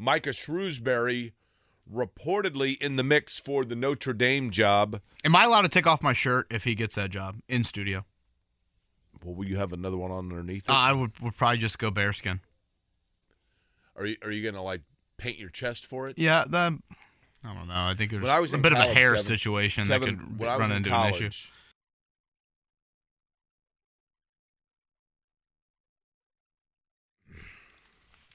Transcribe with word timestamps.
Micah 0.00 0.30
Shrewsberry 0.30 1.32
reportedly 1.92 2.80
in 2.80 2.96
the 2.96 3.02
mix 3.04 3.38
for 3.38 3.64
the 3.64 3.76
Notre 3.76 4.14
Dame 4.14 4.50
job. 4.50 5.00
Am 5.24 5.36
I 5.36 5.44
allowed 5.44 5.62
to 5.62 5.68
take 5.68 5.86
off 5.86 6.02
my 6.02 6.14
shirt 6.14 6.46
if 6.50 6.64
he 6.64 6.74
gets 6.74 6.94
that 6.94 7.10
job 7.10 7.36
in 7.48 7.64
studio? 7.64 8.04
Well, 9.22 9.34
will 9.34 9.46
you 9.46 9.56
have 9.56 9.72
another 9.74 9.98
one 9.98 10.10
on 10.10 10.30
underneath 10.30 10.68
it? 10.68 10.70
Uh, 10.70 10.74
I 10.74 10.92
would, 10.92 11.18
would 11.20 11.36
probably 11.36 11.58
just 11.58 11.78
go 11.78 11.90
bearskin. 11.90 12.40
are 13.94 14.06
you 14.06 14.16
are 14.22 14.30
you 14.30 14.42
gonna 14.50 14.62
like 14.62 14.80
paint 15.18 15.38
your 15.38 15.50
chest 15.50 15.84
for 15.84 16.08
it? 16.08 16.16
Yeah, 16.16 16.44
the, 16.48 16.78
I 17.44 17.54
don't 17.54 17.68
know. 17.68 17.74
I 17.74 17.94
think 17.94 18.10
there's 18.10 18.26
I 18.26 18.40
was 18.40 18.54
a 18.54 18.58
bit 18.58 18.72
of 18.72 18.78
a 18.78 18.84
hair 18.84 19.12
Kevin- 19.12 19.26
situation 19.26 19.88
Kevin, 19.88 20.00
that 20.00 20.18
could 20.18 20.38
when 20.38 20.48
I 20.48 20.56
was 20.56 20.60
run 20.60 20.70
in 20.70 20.76
into 20.78 20.88
college, 20.88 21.20
an 21.20 21.26
issue. 21.26 21.50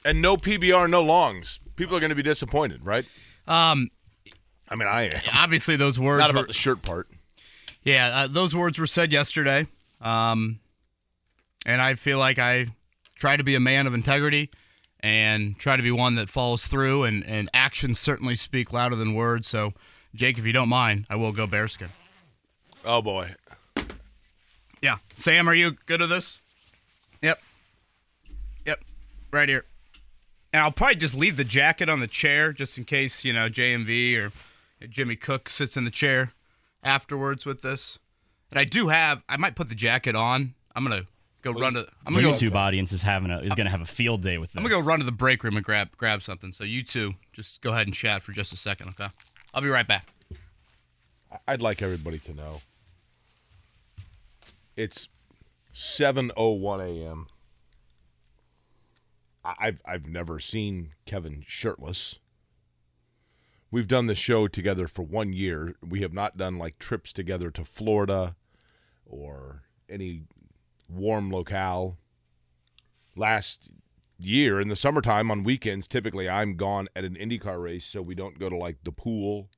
And 0.06 0.22
no 0.22 0.38
PBR, 0.38 0.88
no 0.88 1.02
longs. 1.02 1.60
People 1.76 1.96
are 1.96 2.00
going 2.00 2.10
to 2.10 2.16
be 2.16 2.24
disappointed, 2.24 2.86
right? 2.86 3.06
Um, 3.48 3.90
I 4.70 4.76
mean, 4.76 4.88
I 4.88 5.10
am. 5.10 5.22
obviously 5.34 5.76
those 5.76 6.00
words 6.00 6.20
Not 6.20 6.34
were, 6.34 6.40
about 6.40 6.48
the 6.48 6.54
shirt 6.54 6.82
part. 6.82 7.08
Yeah, 7.84 8.12
uh, 8.14 8.28
those 8.28 8.56
words 8.56 8.80
were 8.80 8.88
said 8.88 9.12
yesterday. 9.12 9.68
Um, 10.02 10.60
and 11.66 11.82
I 11.82 11.96
feel 11.96 12.20
like 12.20 12.40
I 12.40 12.68
try 13.16 13.38
to 13.38 13.44
be 13.44 13.56
a 13.56 13.60
man 13.60 13.88
of 13.88 13.94
integrity 13.94 14.50
and 15.00 15.58
try 15.60 15.76
to 15.76 15.84
be 15.84 15.92
one 15.92 16.16
that 16.16 16.30
follows 16.30 16.66
through, 16.68 17.04
and, 17.04 17.24
and 17.26 17.50
actions 17.54 18.00
certainly 18.00 18.36
speak 18.36 18.74
louder 18.74 18.96
than 18.96 19.14
words. 19.14 19.48
So, 19.48 19.74
Jake, 20.16 20.38
if 20.38 20.46
you 20.46 20.54
don't 20.54 20.70
mind, 20.70 21.06
I 21.10 21.16
will 21.16 21.32
go 21.32 21.46
bearskin. 21.46 21.90
Oh 22.84 23.02
boy. 23.02 23.36
Yeah. 24.82 24.98
Sam, 25.18 25.50
are 25.50 25.56
you 25.56 25.78
good 25.86 26.02
at 26.02 26.10
this? 26.10 26.38
Yep. 27.22 27.40
Yep. 28.66 28.80
Right 29.32 29.50
here. 29.50 29.66
And 30.56 30.64
I'll 30.64 30.72
probably 30.72 30.96
just 30.96 31.14
leave 31.14 31.36
the 31.36 31.44
jacket 31.44 31.90
on 31.90 32.00
the 32.00 32.08
chair 32.08 32.54
just 32.54 32.78
in 32.78 32.86
case, 32.86 33.26
you 33.26 33.34
know, 33.34 33.50
JMV 33.50 34.18
or 34.18 34.32
Jimmy 34.88 35.18
Cook 35.18 35.50
sits 35.50 35.76
in 35.76 35.84
the 35.84 35.92
chair 35.92 36.32
afterwards 36.82 37.46
with 37.46 37.62
this. 37.62 38.00
And 38.52 38.58
I 38.58 38.64
do 38.64 38.88
have 38.88 39.22
I 39.28 39.36
might 39.36 39.58
put 39.58 39.68
the 39.68 39.76
jacket 39.76 40.16
on. 40.16 40.54
I'm 40.74 40.86
gonna 40.86 41.08
go 41.42 41.52
run 41.52 41.74
to 41.74 41.86
I'm 42.08 42.14
gonna 42.14 42.28
go 42.28 42.32
YouTube 42.32 42.56
audience 42.56 42.94
is 42.94 43.02
having 43.02 43.32
a 43.32 43.40
is 43.40 43.54
going 43.54 43.66
to 43.66 43.70
have 43.70 43.82
a 43.82 43.86
field 43.86 44.22
day 44.22 44.38
with 44.38 44.54
this. 44.54 44.58
I'm 44.58 44.64
gonna 44.64 44.82
go 44.82 44.88
run 44.88 45.00
to 45.00 45.06
the 45.06 45.12
break 45.12 45.44
room 45.44 45.58
and 45.58 45.66
grab 45.66 45.90
grab 45.98 46.22
something. 46.22 46.54
So 46.54 46.64
you 46.64 46.84
two 46.84 47.16
just 47.34 47.60
go 47.60 47.72
ahead 47.72 47.88
and 47.88 47.94
chat 47.94 48.24
for 48.24 48.32
just 48.32 48.54
a 48.54 48.58
second, 48.58 48.88
okay? 48.98 49.10
I'll 49.54 49.62
be 49.62 49.68
right 49.68 49.86
back. 49.86 50.08
I'd 51.50 51.62
like 51.62 51.82
everybody 51.82 52.20
to 52.20 52.34
know. 52.34 52.62
It's 54.78 55.10
7:01 55.74 56.80
a.m. 56.80 57.28
I've 59.46 59.82
I've 59.86 60.08
never 60.08 60.40
seen 60.40 60.94
Kevin 61.06 61.44
shirtless. 61.48 62.20
We've 63.72 63.88
done 63.88 64.08
the 64.08 64.16
show 64.16 64.48
together 64.48 64.88
for 64.88 65.02
one 65.04 65.34
year. 65.34 65.76
We 65.88 66.02
have 66.02 66.14
not 66.14 66.38
done 66.38 66.58
like 66.58 66.80
trips 66.80 67.12
together 67.12 67.52
to 67.52 67.66
Florida 67.66 68.36
or 69.06 69.64
any 69.90 70.24
warm 70.90 71.30
locale. 71.30 71.98
Last 73.16 73.70
year 74.18 74.60
in 74.60 74.70
the 74.70 74.76
summertime 74.76 75.30
on 75.30 75.44
weekends, 75.44 75.88
typically 75.88 76.30
I'm 76.30 76.56
gone 76.56 76.88
at 76.96 77.04
an 77.04 77.16
IndyCar 77.16 77.62
race, 77.62 77.86
so 77.86 78.02
we 78.02 78.16
don't 78.16 78.40
go 78.40 78.50
to 78.50 78.58
like 78.58 78.84
the 78.84 78.92
pool 78.92 79.50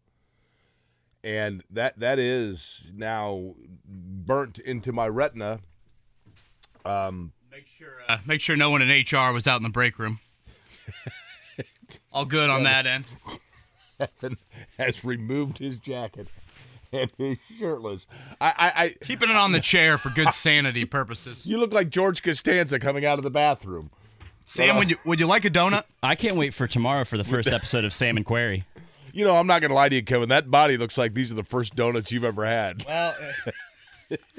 and 1.27 1.63
that 1.69 1.99
that 1.99 2.19
is 2.19 2.93
now 2.95 3.55
burnt 3.85 4.59
into 4.59 4.93
my 4.93 5.07
retina. 5.07 5.59
Um, 6.85 7.33
Make 7.57 7.67
sure 7.75 7.87
uh, 8.07 8.19
make 8.27 8.39
sure 8.39 8.55
no 8.55 8.69
one 8.69 8.83
in 8.83 8.89
HR 8.89 9.33
was 9.33 9.47
out 9.47 9.57
in 9.57 9.63
the 9.63 9.69
break 9.69 9.97
room. 9.97 10.19
All 12.13 12.23
good 12.23 12.51
on 12.51 12.61
that 12.65 12.85
end. 12.85 13.05
Evan 13.99 14.37
has 14.77 15.03
removed 15.03 15.57
his 15.57 15.79
jacket 15.79 16.27
and 16.93 17.09
he's 17.17 17.39
shirtless. 17.57 18.05
I, 18.39 18.49
I, 18.49 18.83
I 18.83 18.89
Keeping 19.01 19.31
it 19.31 19.35
on 19.35 19.53
the 19.53 19.59
chair 19.59 19.97
for 19.97 20.11
good 20.11 20.33
sanity 20.33 20.85
purposes. 20.85 21.47
you 21.47 21.57
look 21.57 21.73
like 21.73 21.89
George 21.89 22.21
Costanza 22.21 22.79
coming 22.79 23.05
out 23.05 23.17
of 23.17 23.23
the 23.23 23.31
bathroom. 23.31 23.89
Sam, 24.45 24.77
would 24.77 24.91
you 24.91 24.97
would 25.03 25.19
you 25.19 25.25
like 25.25 25.43
a 25.43 25.49
donut? 25.49 25.85
I 26.03 26.13
can't 26.13 26.35
wait 26.35 26.53
for 26.53 26.67
tomorrow 26.67 27.05
for 27.05 27.17
the 27.17 27.23
first 27.23 27.49
episode 27.49 27.85
of 27.85 27.91
Sam 27.91 28.17
and 28.17 28.25
Query. 28.25 28.65
You 29.13 29.25
know, 29.25 29.35
I'm 29.35 29.47
not 29.47 29.61
going 29.61 29.69
to 29.71 29.75
lie 29.75 29.89
to 29.89 29.95
you, 29.95 30.03
Kevin. 30.03 30.29
That 30.29 30.51
body 30.51 30.77
looks 30.77 30.95
like 30.95 31.15
these 31.15 31.31
are 31.31 31.35
the 31.35 31.43
first 31.43 31.75
donuts 31.75 32.11
you've 32.11 32.23
ever 32.23 32.45
had. 32.45 32.85
Well, 32.85 33.15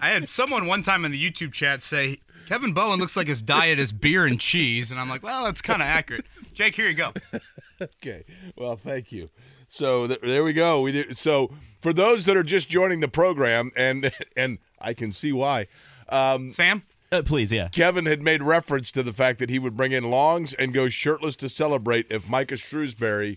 I 0.01 0.11
had 0.11 0.31
someone 0.31 0.69
one 0.69 0.83
time 0.83 1.05
in 1.05 1.11
the 1.11 1.21
YouTube 1.21 1.53
chat 1.53 1.83
say 1.83 2.19
Kevin 2.49 2.73
Bowen 2.73 2.99
looks 2.99 3.15
like 3.15 3.29
his 3.29 3.43
diet 3.43 3.79
is 3.79 3.93
beer 3.93 4.25
and 4.25 4.41
cheese, 4.41 4.91
and 4.91 4.99
I'm 4.99 5.09
like, 5.11 5.23
well, 5.23 5.45
that's 5.45 5.61
kind 5.61 5.83
of 5.83 5.87
accurate. 5.89 6.25
Jake, 6.55 6.75
here 6.75 6.89
you 6.89 6.95
go. 6.95 7.13
Okay. 7.81 8.25
Well, 8.57 8.75
thank 8.75 9.13
you. 9.13 9.31
So 9.69 10.09
th- 10.09 10.21
there 10.21 10.43
we 10.43 10.53
go. 10.53 10.81
We 10.81 10.91
did. 10.91 11.17
So 11.17 11.53
for 11.81 11.93
those 11.93 12.25
that 12.25 12.37
are 12.37 12.43
just 12.43 12.69
joining 12.69 12.99
the 12.99 13.07
program, 13.07 13.71
and 13.77 14.11
and 14.37 14.59
I 14.81 14.95
can 14.95 15.13
see 15.13 15.31
why. 15.31 15.69
Um, 16.09 16.51
Sam, 16.51 16.83
Uh, 17.13 17.23
please, 17.25 17.53
yeah. 17.53 17.69
Kevin 17.69 18.07
had 18.07 18.21
made 18.21 18.43
reference 18.43 18.91
to 18.93 19.05
the 19.05 19.13
fact 19.13 19.39
that 19.39 19.49
he 19.49 19.61
would 19.61 19.77
bring 19.77 19.93
in 19.93 20.11
longs 20.11 20.55
and 20.55 20.75
go 20.75 20.89
shirtless 20.89 21.37
to 21.37 21.49
celebrate 21.49 22.07
if 22.11 22.29
Micah 22.29 22.57
Shrewsberry 22.57 23.37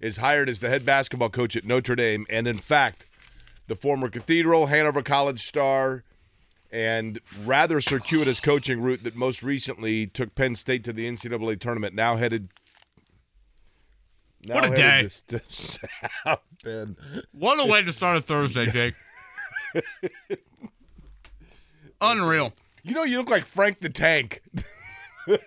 is 0.00 0.16
hired 0.16 0.48
as 0.48 0.60
the 0.60 0.70
head 0.70 0.86
basketball 0.86 1.28
coach 1.28 1.54
at 1.54 1.66
Notre 1.66 1.94
Dame. 1.94 2.24
And 2.30 2.48
in 2.48 2.56
fact, 2.56 3.04
the 3.66 3.74
former 3.74 4.08
Cathedral, 4.08 4.68
Hanover 4.68 5.02
College 5.02 5.42
star, 5.42 6.02
and 6.72 7.20
rather 7.44 7.80
circuitous 7.80 8.40
coaching 8.40 8.80
route 8.80 9.04
that 9.04 9.14
most 9.14 9.42
recently 9.42 10.06
took 10.06 10.34
Penn 10.34 10.56
State 10.56 10.82
to 10.84 10.92
the 10.92 11.06
NCAA 11.06 11.60
tournament 11.60 11.94
now 11.94 12.16
headed. 12.16 12.48
Now 14.46 14.54
What 14.54 14.64
a 14.64 14.68
headed 14.68 14.76
day. 14.76 15.08
To, 15.28 15.38
to 15.38 15.44
South 15.48 16.40
Bend. 16.64 16.96
what 17.32 17.64
a 17.64 17.70
way 17.70 17.82
to 17.82 17.92
start 17.92 18.16
a 18.16 18.20
Thursday, 18.22 18.66
Jake. 18.66 18.94
Unreal. 22.00 22.52
You 22.82 22.94
know, 22.94 23.04
you 23.04 23.18
look 23.18 23.30
like 23.30 23.44
Frank 23.44 23.80
the 23.80 23.90
Tank. 23.90 24.42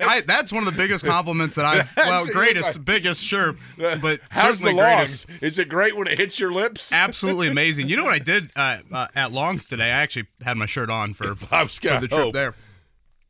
I, 0.00 0.20
that's 0.26 0.52
one 0.52 0.66
of 0.66 0.72
the 0.72 0.76
biggest 0.76 1.04
compliments 1.04 1.56
that 1.56 1.64
I've. 1.64 1.96
Well, 1.96 2.24
That's- 2.24 2.30
greatest, 2.30 2.84
biggest, 2.84 3.22
sure, 3.22 3.54
but 3.78 4.20
How's 4.30 4.60
the 4.60 4.66
certainly 4.68 4.74
greatest. 4.82 5.28
longs? 5.28 5.42
Is 5.42 5.58
it 5.58 5.68
great 5.68 5.96
when 5.96 6.06
it 6.06 6.18
hits 6.18 6.38
your 6.40 6.52
lips? 6.52 6.92
Absolutely 6.92 7.48
amazing. 7.56 7.88
You 7.88 7.96
know 7.96 8.04
what 8.04 8.12
I 8.12 8.18
did 8.18 8.50
uh, 8.56 8.78
uh, 8.92 9.06
at 9.14 9.32
Longs 9.32 9.66
today? 9.66 9.86
I 9.86 9.88
actually 10.02 10.26
had 10.42 10.56
my 10.56 10.66
shirt 10.66 10.90
on 10.90 11.14
for, 11.14 11.34
for 11.34 11.46
the 11.66 12.08
trip 12.08 12.10
hope. 12.10 12.34
there. 12.34 12.54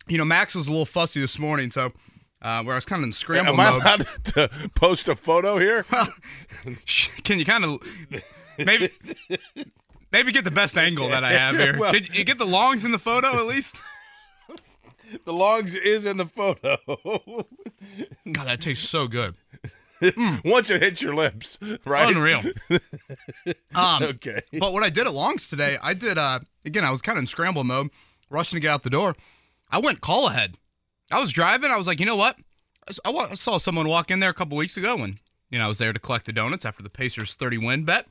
You 0.09 0.19
know, 0.19 0.25
Max 0.25 0.55
was 0.55 0.69
a 0.69 0.71
little 0.71 0.87
fussy 0.87 1.21
this 1.21 1.39
morning, 1.39 1.71
so 1.71 1.93
uh, 2.43 2.63
where 2.63 2.75
I 2.75 2.77
was 2.77 2.85
kind 2.85 3.01
of 3.03 3.07
in 3.07 3.13
scramble 3.13 3.55
Am 3.55 3.61
I 3.61 3.71
mode. 3.71 3.83
allowed 3.83 4.07
to 4.25 4.51
post 4.75 5.09
a 5.09 5.17
photo 5.17 5.59
here? 5.59 5.85
Can 7.25 7.39
you 7.39 7.45
kind 7.45 7.65
of 7.65 7.79
maybe 8.59 8.91
maybe 10.13 10.33
get 10.33 10.45
the 10.45 10.51
best 10.51 10.77
angle 10.77 11.09
that 11.09 11.25
I 11.25 11.33
have 11.33 11.57
here? 11.57 11.79
Well- 11.79 11.93
Did 11.93 12.17
you 12.17 12.25
get 12.25 12.39
the 12.39 12.45
longs 12.47 12.85
in 12.85 12.93
the 12.93 12.99
photo 12.99 13.37
at 13.39 13.47
least? 13.47 13.77
The 15.25 15.33
logs 15.33 15.75
is 15.75 16.05
in 16.05 16.17
the 16.17 16.27
photo. 16.27 16.77
God, 16.87 18.47
that 18.47 18.61
tastes 18.61 18.89
so 18.89 19.07
good. 19.09 19.37
Once 20.45 20.69
it 20.71 20.83
hits 20.83 21.01
your 21.01 21.15
lips, 21.15 21.59
right? 21.85 22.15
Unreal. 22.15 22.43
Um, 23.75 24.03
Okay. 24.03 24.41
But 24.59 24.73
what 24.73 24.83
I 24.83 24.91
did 24.91 25.07
at 25.07 25.13
Longs 25.15 25.49
today, 25.49 25.77
I 25.83 25.95
did. 25.95 26.19
Uh, 26.19 26.41
again, 26.65 26.85
I 26.85 26.91
was 26.91 27.03
kind 27.03 27.19
of 27.19 27.23
in 27.23 27.27
scramble 27.27 27.65
mode, 27.65 27.91
rushing 28.31 28.57
to 28.57 28.61
get 28.61 28.71
out 28.71 28.83
the 28.83 28.91
door. 28.91 29.15
I 29.71 29.79
went 29.79 30.01
call 30.01 30.29
ahead. 30.29 30.57
I 31.11 31.21
was 31.21 31.33
driving. 31.33 31.71
I 31.71 31.77
was 31.77 31.87
like, 31.87 32.01
you 32.01 32.07
know 32.07 32.17
what? 32.17 32.37
I 32.87 32.91
s- 32.91 33.01
I, 33.05 33.11
wa- 33.11 33.29
I 33.31 33.35
saw 33.35 33.59
someone 33.59 33.89
walk 33.89 34.11
in 34.11 34.21
there 34.21 34.31
a 34.31 34.35
couple 34.35 34.57
weeks 34.57 34.77
ago, 34.77 34.97
and 35.03 35.19
you 35.51 35.59
know 35.59 35.65
I 35.67 35.69
was 35.69 35.79
there 35.79 35.93
to 35.93 35.99
collect 36.01 36.25
the 36.27 36.33
donuts 36.33 36.65
after 36.65 36.83
the 36.83 36.91
Pacers 36.91 37.35
30 37.35 37.59
win 37.59 37.85
bet. 37.85 38.07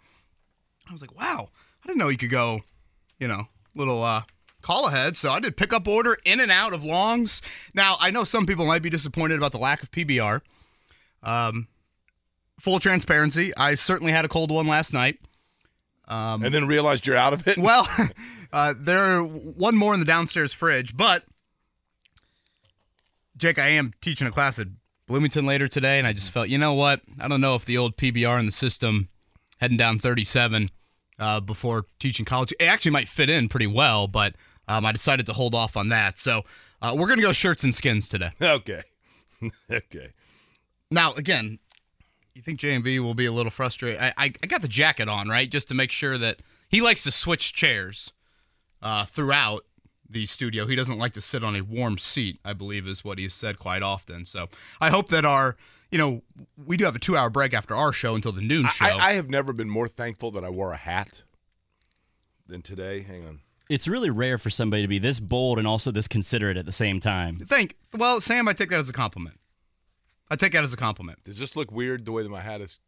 I 0.89 0.91
was 0.93 1.01
like, 1.01 1.15
wow, 1.17 1.49
I 1.83 1.87
didn't 1.87 1.99
know 1.99 2.09
you 2.09 2.17
could 2.17 2.29
go, 2.29 2.61
you 3.19 3.27
know, 3.27 3.47
little 3.75 4.01
uh, 4.03 4.21
call 4.65 4.87
ahead. 4.87 5.15
So 5.15 5.29
I 5.29 5.39
did 5.39 5.55
pick 5.55 5.71
up 5.71 5.87
order 5.87 6.17
in 6.25 6.39
and 6.39 6.51
out 6.51 6.73
of 6.73 6.83
Longs. 6.83 7.41
Now 7.73 7.95
I 7.99 8.09
know 8.11 8.23
some 8.23 8.45
people 8.45 8.65
might 8.65 8.81
be 8.81 8.89
disappointed 8.89 9.37
about 9.37 9.51
the 9.51 9.59
lack 9.59 9.83
of 9.83 9.91
PBR. 9.91 10.41
Um, 11.23 11.67
full 12.59 12.79
transparency, 12.79 13.55
I 13.55 13.75
certainly 13.75 14.11
had 14.11 14.25
a 14.25 14.27
cold 14.27 14.51
one 14.51 14.67
last 14.67 14.91
night. 14.93 15.19
Um, 16.07 16.43
And 16.43 16.53
then 16.53 16.67
realized 16.67 17.07
you're 17.07 17.15
out 17.17 17.33
of 17.33 17.47
it. 17.47 17.57
well, 17.57 17.87
uh, 18.53 18.73
there 18.77 19.21
one 19.21 19.75
more 19.75 19.93
in 19.93 19.99
the 19.99 20.05
downstairs 20.05 20.53
fridge, 20.53 20.95
but 20.95 21.23
Jake, 23.37 23.59
I 23.59 23.67
am 23.69 23.93
teaching 24.01 24.27
a 24.27 24.31
class 24.31 24.59
at 24.59 24.67
Bloomington 25.07 25.45
later 25.45 25.67
today, 25.67 25.97
and 25.99 26.07
I 26.07 26.13
just 26.13 26.31
felt, 26.31 26.49
you 26.49 26.57
know 26.57 26.73
what? 26.73 27.01
I 27.19 27.27
don't 27.27 27.41
know 27.41 27.55
if 27.55 27.65
the 27.65 27.77
old 27.77 27.97
PBR 27.97 28.39
in 28.39 28.45
the 28.45 28.51
system 28.51 29.09
heading 29.59 29.77
down 29.77 29.99
37 29.99 30.69
uh, 31.19 31.39
before 31.41 31.85
teaching 31.99 32.25
college. 32.25 32.53
It 32.59 32.65
actually 32.65 32.91
might 32.91 33.07
fit 33.07 33.29
in 33.29 33.49
pretty 33.49 33.67
well, 33.67 34.07
but 34.07 34.35
um, 34.67 34.85
I 34.85 34.91
decided 34.91 35.25
to 35.27 35.33
hold 35.33 35.55
off 35.55 35.77
on 35.77 35.89
that. 35.89 36.17
So 36.17 36.43
uh, 36.81 36.95
we're 36.97 37.07
going 37.07 37.19
to 37.19 37.25
go 37.25 37.33
shirts 37.33 37.63
and 37.63 37.73
skins 37.73 38.07
today. 38.07 38.31
Okay. 38.41 38.83
okay. 39.71 40.09
Now, 40.91 41.13
again, 41.13 41.59
you 42.33 42.41
think 42.41 42.59
JMV 42.59 42.99
will 42.99 43.13
be 43.13 43.25
a 43.25 43.31
little 43.31 43.49
frustrated? 43.49 43.99
I, 43.99 44.13
I, 44.17 44.33
I 44.43 44.47
got 44.47 44.61
the 44.61 44.67
jacket 44.67 45.07
on, 45.07 45.29
right? 45.29 45.49
Just 45.49 45.67
to 45.69 45.73
make 45.73 45.91
sure 45.91 46.17
that 46.17 46.41
he 46.69 46.81
likes 46.81 47.03
to 47.03 47.11
switch 47.11 47.53
chairs 47.53 48.11
uh, 48.81 49.05
throughout 49.05 49.65
the 50.09 50.25
studio. 50.25 50.67
He 50.67 50.75
doesn't 50.75 50.97
like 50.97 51.13
to 51.13 51.21
sit 51.21 51.43
on 51.43 51.55
a 51.55 51.61
warm 51.61 51.97
seat, 51.97 52.39
I 52.45 52.53
believe 52.53 52.87
is 52.87 53.03
what 53.03 53.17
he's 53.17 53.33
said 53.33 53.57
quite 53.57 53.81
often. 53.81 54.25
So 54.25 54.49
I 54.79 54.89
hope 54.89 55.09
that 55.09 55.25
our, 55.25 55.55
you 55.91 55.97
know, 55.97 56.21
we 56.63 56.77
do 56.77 56.85
have 56.85 56.95
a 56.95 56.99
two 56.99 57.17
hour 57.17 57.29
break 57.29 57.53
after 57.53 57.75
our 57.75 57.93
show 57.93 58.15
until 58.15 58.31
the 58.31 58.41
noon 58.41 58.67
show. 58.67 58.85
I, 58.85 59.09
I 59.09 59.13
have 59.13 59.29
never 59.29 59.53
been 59.53 59.69
more 59.69 59.87
thankful 59.87 60.31
that 60.31 60.43
I 60.43 60.49
wore 60.49 60.73
a 60.73 60.77
hat 60.77 61.23
than 62.47 62.61
today. 62.61 63.01
Hang 63.01 63.25
on. 63.25 63.41
It's 63.69 63.87
really 63.87 64.09
rare 64.09 64.37
for 64.37 64.49
somebody 64.49 64.83
to 64.83 64.87
be 64.87 64.99
this 64.99 65.19
bold 65.19 65.57
and 65.57 65.67
also 65.67 65.91
this 65.91 66.07
considerate 66.07 66.57
at 66.57 66.65
the 66.65 66.71
same 66.71 66.99
time. 66.99 67.37
Thank, 67.37 67.75
well, 67.97 68.21
Sam, 68.21 68.47
I 68.47 68.53
take 68.53 68.69
that 68.69 68.79
as 68.79 68.89
a 68.89 68.93
compliment. 68.93 69.39
I 70.29 70.35
take 70.35 70.53
that 70.53 70.63
as 70.63 70.73
a 70.73 70.77
compliment. 70.77 71.23
Does 71.23 71.39
this 71.39 71.55
look 71.55 71.71
weird 71.71 72.05
the 72.05 72.11
way 72.11 72.23
that 72.23 72.29
my 72.29 72.41
hat 72.41 72.61
is? 72.61 72.79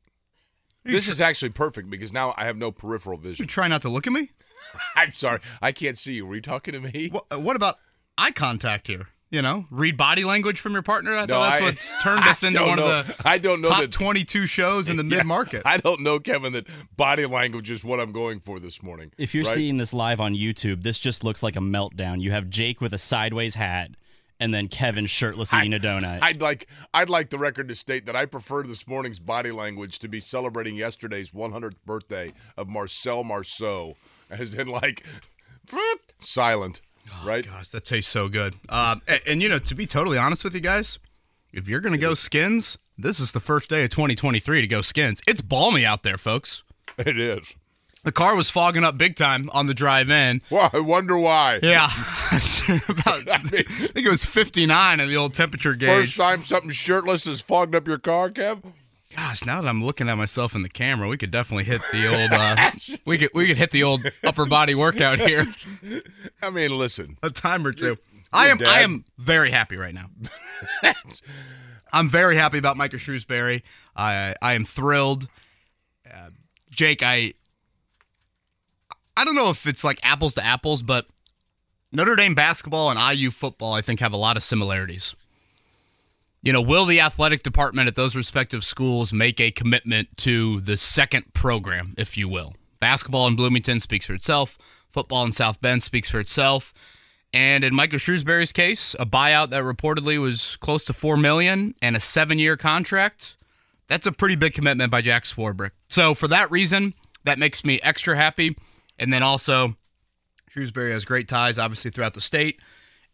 This 0.84 1.10
is 1.10 1.20
actually 1.20 1.50
perfect 1.50 1.90
because 1.90 2.14
now 2.14 2.34
I 2.38 2.46
have 2.46 2.56
no 2.58 2.72
peripheral 2.72 3.18
vision. 3.18 3.44
You 3.44 3.46
vision. 3.46 3.48
try 3.48 3.68
not 3.68 3.82
to 3.82 3.90
look 3.90 4.08
at 4.08 4.14
me? 4.14 4.32
I'm 4.96 5.12
sorry. 5.12 5.40
I 5.62 5.72
can't 5.72 5.98
see 5.98 6.14
you. 6.14 6.26
Were 6.26 6.36
you 6.36 6.42
talking 6.42 6.74
to 6.74 6.80
me? 6.80 7.10
What, 7.10 7.42
what 7.42 7.56
about 7.56 7.76
eye 8.18 8.32
contact 8.32 8.88
here? 8.88 9.10
You 9.30 9.42
know, 9.42 9.66
read 9.70 9.98
body 9.98 10.24
language 10.24 10.58
from 10.62 10.72
your 10.72 10.82
partner. 10.82 11.12
I 11.18 11.26
No, 11.26 11.34
thought 11.34 11.50
that's 11.50 11.62
I- 11.62 11.64
what's 11.66 11.92
turned 12.04 12.22
I 12.24 12.30
us 12.30 12.44
into 12.44 12.62
one 12.64 12.78
know. 12.78 13.00
of 13.02 13.08
the 13.08 13.16
I 13.26 13.38
don't 13.38 13.60
know 13.60 13.68
top 13.68 13.82
that- 13.82 13.92
22 13.92 14.46
shows 14.46 14.88
in 14.88 14.96
the 14.96 15.04
Yeah, 15.10 15.18
mid 15.18 15.26
market. 15.26 15.64
I 15.66 15.76
don't 15.78 16.00
know, 16.00 16.18
Kevin, 16.20 16.54
that 16.54 16.66
body 16.96 17.26
language 17.26 17.70
is 17.70 17.84
what 17.84 18.00
I'm 18.00 18.14
going 18.14 18.40
for 18.40 18.60
this 18.62 18.82
morning. 18.82 19.12
If 19.18 19.36
you're 19.36 19.44
right? 19.44 19.54
seeing 19.54 19.78
this 19.78 19.94
live 19.94 20.22
on 20.22 20.34
YouTube, 20.34 20.84
this 20.84 20.98
just 20.98 21.26
looks 21.26 21.44
like 21.44 21.58
a 21.58 21.60
meltdown. 21.60 22.22
You 22.22 22.32
have 22.32 22.50
Jake 22.50 22.80
with 22.80 22.94
a 22.94 22.98
sideways 22.98 23.56
hat 23.56 23.92
and 24.40 24.54
then 24.54 24.70
Kevin 24.70 25.08
shirtless 25.08 25.54
eating 25.54 25.74
a 25.74 25.80
donut. 25.80 26.20
I'd 26.22 26.40
like 26.40 26.68
I'd 26.94 27.10
like 27.10 27.30
the 27.30 27.38
record 27.40 27.68
to 27.68 27.76
state 27.76 28.06
that 28.06 28.16
I 28.16 28.28
prefer 28.28 28.64
this 28.64 28.88
morning's 28.88 29.20
body 29.20 29.52
language 29.52 30.00
to 30.00 30.08
be 30.08 30.22
celebrating 30.22 30.76
yesterday's 30.78 31.32
100th 31.32 31.76
birthday 31.86 32.32
of 32.56 32.70
Marcel 32.70 33.26
Marceau, 33.26 33.98
as 34.30 34.54
in 34.54 34.68
like 34.70 35.04
silent, 36.20 36.82
right? 37.26 37.46
Gosh, 37.46 37.70
that 37.70 37.86
tastes 37.86 38.12
so 38.12 38.28
good. 38.30 38.56
Um, 38.70 39.02
and, 39.08 39.22
and, 39.28 39.42
you 39.42 39.50
know, 39.50 39.60
to 39.60 39.76
be 39.76 39.86
totally 39.86 40.18
honest 40.18 40.44
with 40.44 40.54
you 40.54 40.62
guys, 40.62 41.00
if 41.54 41.68
you're 41.68 41.80
gonna 41.80 41.98
go 41.98 42.14
skins, 42.14 42.78
this 42.98 43.20
is 43.20 43.32
the 43.32 43.40
first 43.40 43.70
day 43.70 43.84
of 43.84 43.90
2023 43.90 44.62
to 44.62 44.68
go 44.68 44.82
skins. 44.82 45.22
It's 45.28 45.42
balmy 45.42 45.86
out 45.86 46.04
there, 46.04 46.18
folks. 46.18 46.64
It 46.98 47.20
is. 47.20 47.56
The 48.04 48.12
car 48.12 48.36
was 48.36 48.50
fogging 48.50 48.84
up 48.84 48.98
big 48.98 49.16
time 49.16 49.50
on 49.52 49.68
the 49.68 49.74
drive 49.74 50.10
in. 50.10 50.42
Well, 50.50 50.70
I 50.72 50.80
wonder 50.80 51.18
why. 51.18 51.60
Yeah, 51.62 51.88
About, 52.88 53.30
I 53.32 53.38
think 53.40 54.06
it 54.06 54.10
was 54.10 54.24
59 54.24 55.02
on 55.02 55.08
the 55.08 55.18
old 55.18 55.34
temperature 55.34 55.74
gauge. 55.74 56.16
First 56.16 56.18
time 56.18 56.44
something 56.44 56.72
shirtless 56.72 57.26
has 57.26 57.42
fogged 57.42 57.76
up 57.76 57.88
your 57.88 57.98
car, 57.98 58.30
Kev. 58.30 58.64
Gosh, 59.18 59.44
now 59.44 59.60
that 59.62 59.68
I'm 59.68 59.84
looking 59.84 60.10
at 60.10 60.18
myself 60.18 60.54
in 60.54 60.62
the 60.62 60.70
camera, 60.70 61.08
we 61.08 61.18
could 61.18 61.32
definitely 61.32 61.64
hit 61.64 61.82
the 61.92 62.08
old. 62.08 62.32
Uh, 62.32 62.72
we 63.06 63.18
could 63.18 63.32
we 63.34 63.48
could 63.48 63.58
hit 63.58 63.72
the 63.72 63.82
old 63.82 64.06
upper 64.24 64.46
body 64.46 64.76
workout 64.76 65.20
here. 65.20 65.48
I 66.42 66.52
mean, 66.52 66.78
listen. 66.78 67.18
A 67.24 67.32
time 67.32 67.66
or 67.66 67.74
two. 67.74 67.98
I 68.32 68.48
am 68.50 68.60
dad. 68.60 68.68
I 68.68 68.82
am 68.82 69.06
very 69.18 69.50
happy 69.50 69.76
right 69.76 69.96
now. 69.96 70.12
I'm 71.92 72.10
very 72.10 72.36
happy 72.36 72.60
about 72.60 72.78
Micah 72.78 72.98
Shrewsberry. 72.98 73.64
I 73.96 74.36
I 74.40 74.54
am 74.54 74.66
thrilled. 74.66 75.28
Uh, 76.06 76.30
Jake, 76.70 77.02
I 77.02 77.34
I 79.16 79.26
don't 79.26 79.36
know 79.36 79.50
if 79.50 79.66
it's 79.66 79.84
like 79.84 80.00
apples 80.04 80.36
to 80.36 80.46
apples, 80.46 80.84
but 80.84 81.08
Notre 81.92 82.16
Dame 82.16 82.36
basketball 82.36 82.92
and 82.92 83.18
IU 83.18 83.32
football, 83.32 83.74
I 83.74 83.82
think, 83.82 84.00
have 84.00 84.14
a 84.14 84.18
lot 84.18 84.38
of 84.38 84.44
similarities. 84.44 85.16
You 86.48 86.54
know, 86.54 86.62
will 86.62 86.86
the 86.86 87.02
athletic 87.02 87.44
department 87.44 87.90
at 87.90 87.96
those 87.98 88.16
respective 88.16 88.64
schools 88.64 89.12
make 89.12 89.42
a 89.42 89.52
commitment 89.52 90.16
to 90.20 90.62
the 90.62 90.78
second 90.78 91.34
program, 91.34 91.94
if 91.98 92.18
you 92.18 92.30
will? 92.30 92.56
Basketball 92.80 93.28
in 93.28 93.36
Bloomington 93.36 93.82
speaks 93.82 94.06
for 94.06 94.14
itself. 94.14 94.58
Football 94.90 95.26
in 95.26 95.34
South 95.34 95.60
Bend 95.60 95.84
speaks 95.84 96.08
for 96.08 96.22
itself. 96.22 96.74
And 97.34 97.66
in 97.66 97.76
Michael 97.76 98.00
Shrewsberry's 98.00 98.54
case, 98.54 98.96
a 98.98 99.06
buyout 99.06 99.50
that 99.50 99.66
reportedly 99.66 100.22
was 100.22 100.56
close 100.56 100.86
to 100.86 100.94
four 100.94 101.18
million 101.18 101.76
and 101.82 101.98
a 101.98 102.00
seven-year 102.00 102.56
contract. 102.56 103.36
That's 103.90 104.08
a 104.08 104.14
pretty 104.14 104.38
big 104.38 104.54
commitment 104.54 104.90
by 104.90 105.02
Jack 105.02 105.26
Swarbrick. 105.26 105.72
So 105.90 106.14
for 106.14 106.30
that 106.30 106.50
reason, 106.50 106.94
that 107.26 107.38
makes 107.38 107.66
me 107.66 107.82
extra 107.84 108.16
happy. 108.16 108.56
And 108.98 109.12
then 109.12 109.22
also, 109.22 109.76
Shrewsberry 110.50 110.94
has 110.94 111.04
great 111.04 111.28
ties, 111.28 111.60
obviously, 111.60 111.92
throughout 111.92 112.14
the 112.14 112.22
state. 112.22 112.62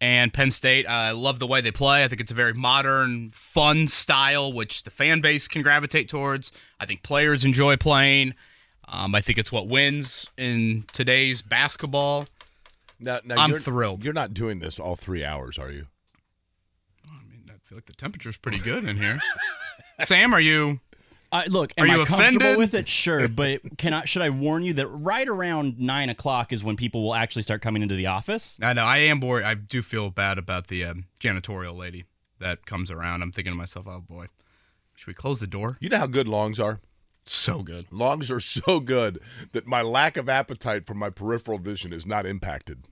And 0.02 0.34
Penn 0.34 0.52
State, 0.52 0.86
I 0.88 1.12
love 1.12 1.40
the 1.40 1.48
way 1.48 1.62
they 1.62 1.72
play. 1.72 2.04
I 2.04 2.08
think 2.10 2.20
it's 2.20 2.32
a 2.32 2.36
very 2.36 2.54
modern, 2.54 3.32
fun 3.32 3.88
style, 3.88 4.52
which 4.52 4.84
the 4.84 4.92
fan 4.92 5.22
base 5.22 5.48
can 5.48 5.62
gravitate 5.62 6.10
towards. 6.10 6.52
I 6.80 6.86
think 6.86 7.04
players 7.04 7.46
enjoy 7.46 7.78
playing. 7.78 8.34
Um, 8.88 9.16
I 9.16 9.22
think 9.22 9.38
it's 9.38 9.52
what 9.52 9.68
wins 9.68 10.30
in 10.38 10.86
today's 10.92 11.42
basketball. 11.42 12.26
Now, 13.00 13.20
now 13.24 13.36
I'm 13.38 13.52
you're, 13.52 13.60
thrilled. 13.60 14.04
You're 14.04 14.14
not 14.14 14.34
doing 14.34 14.60
this 14.60 14.78
all 14.78 14.96
three 14.96 15.24
hours, 15.24 15.58
are 15.58 15.72
you? 15.72 15.88
I 17.06 17.24
mean, 17.30 17.44
I 17.50 17.58
feel 17.68 17.78
like 17.78 17.86
the 17.86 17.94
temperature's 17.94 18.38
pretty 18.38 18.60
good 18.60 18.84
in 18.84 18.98
here. 18.98 19.20
Sam, 20.04 20.34
are 20.34 20.42
you? 20.42 20.80
I, 21.34 21.48
look, 21.48 21.74
am 21.78 21.86
Are 21.86 21.88
you 21.88 22.02
I 22.04 22.06
comfortable 22.06 22.38
offended? 22.38 22.58
with 22.58 22.74
it? 22.76 22.88
Sure, 22.88 23.28
but 23.28 23.78
can 23.80 23.92
I? 23.92 24.06
Should 24.06 24.22
I 24.22 24.30
warn 24.30 24.64
you 24.64 24.74
that 24.76 24.88
right 24.88 25.28
around 25.28 25.80
nine 25.80 26.10
o'clock 26.10 26.54
is 26.54 26.64
when 26.64 26.76
people 26.76 27.04
will 27.04 27.16
actually 27.16 27.42
start 27.42 27.64
coming 27.64 27.82
into 27.82 27.96
the 27.96 28.06
office? 28.06 28.58
I 28.62 28.74
know 28.74 28.84
I 28.84 29.00
am 29.00 29.20
bored. 29.20 29.44
I 29.44 29.56
do 29.56 29.82
feel 29.82 30.12
bad 30.12 30.38
about 30.38 30.68
the 30.68 30.86
um, 30.86 31.06
janitorial 31.20 31.76
lady 31.76 32.06
that 32.40 32.68
comes 32.68 32.92
around. 32.92 33.24
I'm 33.24 33.32
thinking 33.32 33.52
to 33.52 33.58
myself, 33.58 33.88
oh 33.90 34.02
boy, 34.02 34.28
should 34.96 35.08
we 35.08 35.16
close 35.16 35.40
the 35.40 35.48
door? 35.48 35.78
You 35.82 35.90
know 35.90 35.98
how 35.98 36.06
good 36.08 36.28
longs 36.28 36.60
are? 36.60 36.80
So 37.26 37.64
good. 37.64 37.92
Longs 37.92 38.30
are 38.30 38.40
so 38.40 38.80
good 38.80 39.20
that 39.54 39.66
my 39.66 39.82
lack 39.82 40.18
of 40.18 40.30
appetite 40.30 40.86
for 40.86 40.94
my 40.94 41.10
peripheral 41.10 41.58
vision 41.58 41.94
is 41.94 42.06
not 42.06 42.28
impacted. 42.28 42.84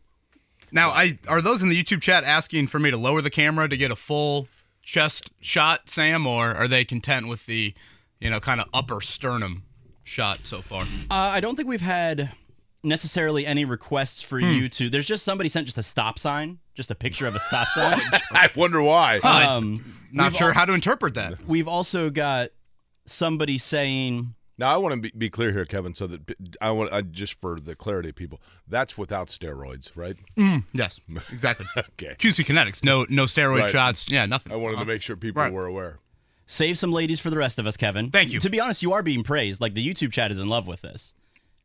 Now, 0.72 0.90
I 0.90 1.20
are 1.30 1.42
those 1.42 1.62
in 1.62 1.70
the 1.70 1.82
YouTube 1.82 2.02
chat 2.02 2.24
asking 2.24 2.68
for 2.68 2.80
me 2.80 2.90
to 2.90 2.98
lower 2.98 3.22
the 3.22 3.30
camera 3.30 3.70
to 3.70 3.78
get 3.78 3.92
a 3.92 3.96
full 3.96 4.48
chest 4.82 5.30
shot, 5.42 5.90
Sam, 5.90 6.26
or 6.26 6.56
are 6.56 6.68
they 6.68 6.86
content 6.86 7.28
with 7.28 7.46
the, 7.46 7.74
you 8.22 8.30
know, 8.30 8.40
kind 8.40 8.62
of 8.62 8.68
upper 8.74 9.02
sternum 9.02 9.64
shot 10.04 10.40
so 10.44 10.62
far? 10.62 10.82
Uh, 10.82 10.86
I 11.10 11.40
don't 11.42 11.56
think 11.56 11.68
we've 11.68 11.82
had 11.82 12.32
necessarily 12.84 13.46
any 13.46 13.66
requests 13.66 14.22
for 14.22 14.40
you 14.40 14.68
to. 14.70 14.90
There's 14.90 15.06
just 15.06 15.24
somebody 15.24 15.50
sent 15.50 15.66
just 15.68 15.78
a 15.78 15.84
stop 15.84 16.18
sign, 16.18 16.60
just 16.74 16.90
a 16.92 16.96
picture 16.96 17.28
of 17.28 17.36
a 17.36 17.40
stop 17.42 17.68
sign. 17.76 18.00
I 18.32 18.50
wonder 18.56 18.82
why. 18.82 19.18
um, 19.20 19.84
Not 20.12 20.36
sure 20.36 20.50
al- 20.50 20.54
how 20.54 20.66
to 20.66 20.74
interpret 20.74 21.14
that. 21.16 21.46
We've 21.48 21.68
also 21.68 22.10
got 22.10 22.50
somebody 23.06 23.58
saying 23.58 24.34
Now 24.58 24.74
I 24.74 24.78
want 24.78 24.94
to 24.96 25.02
be, 25.02 25.12
be 25.16 25.30
clear 25.30 25.52
here, 25.52 25.66
Kevin, 25.66 25.94
so 25.94 26.08
that 26.08 26.22
I 26.62 26.72
want 26.72 26.92
I, 26.92 27.02
just 27.02 27.40
for 27.42 27.60
the 27.60 27.76
clarity 27.76 28.10
of 28.10 28.16
people, 28.16 28.42
that's 28.68 28.98
without 28.98 29.28
steroids, 29.28 29.92
right? 29.96 30.16
Yes, 30.74 31.00
exactly. 31.32 31.66
Okay. 31.78 32.16
QC 32.18 32.46
Kinetics, 32.46 32.84
no 32.84 33.06
no 33.10 33.26
steroid 33.26 33.62
Right. 33.62 33.70
shots. 33.70 34.10
Yeah, 34.10 34.26
nothing. 34.26 34.52
I 34.52 34.56
wanted 34.56 34.78
Uh, 34.78 34.82
to 34.82 34.86
make 34.88 35.02
sure 35.04 35.16
people 35.16 35.42
right. 35.44 35.54
were 35.54 35.66
aware. 35.68 36.00
Save 36.52 36.78
some 36.78 36.92
ladies 36.92 37.22
for 37.22 37.30
the 37.30 37.38
rest 37.38 37.60
of 37.60 37.66
us, 37.66 37.78
Kevin. 37.78 38.12
Thank 38.12 38.34
you. 38.34 38.40
To 38.42 38.50
be 38.50 38.60
honest, 38.60 38.82
you 38.82 38.92
are 38.92 39.02
being 39.02 39.24
praised. 39.24 39.62
Like 39.62 39.74
the 39.74 39.88
YouTube 39.88 40.12
chat 40.12 40.32
is 40.32 40.38
in 40.38 40.50
love 40.50 40.68
with 40.68 40.82
this. 40.82 41.14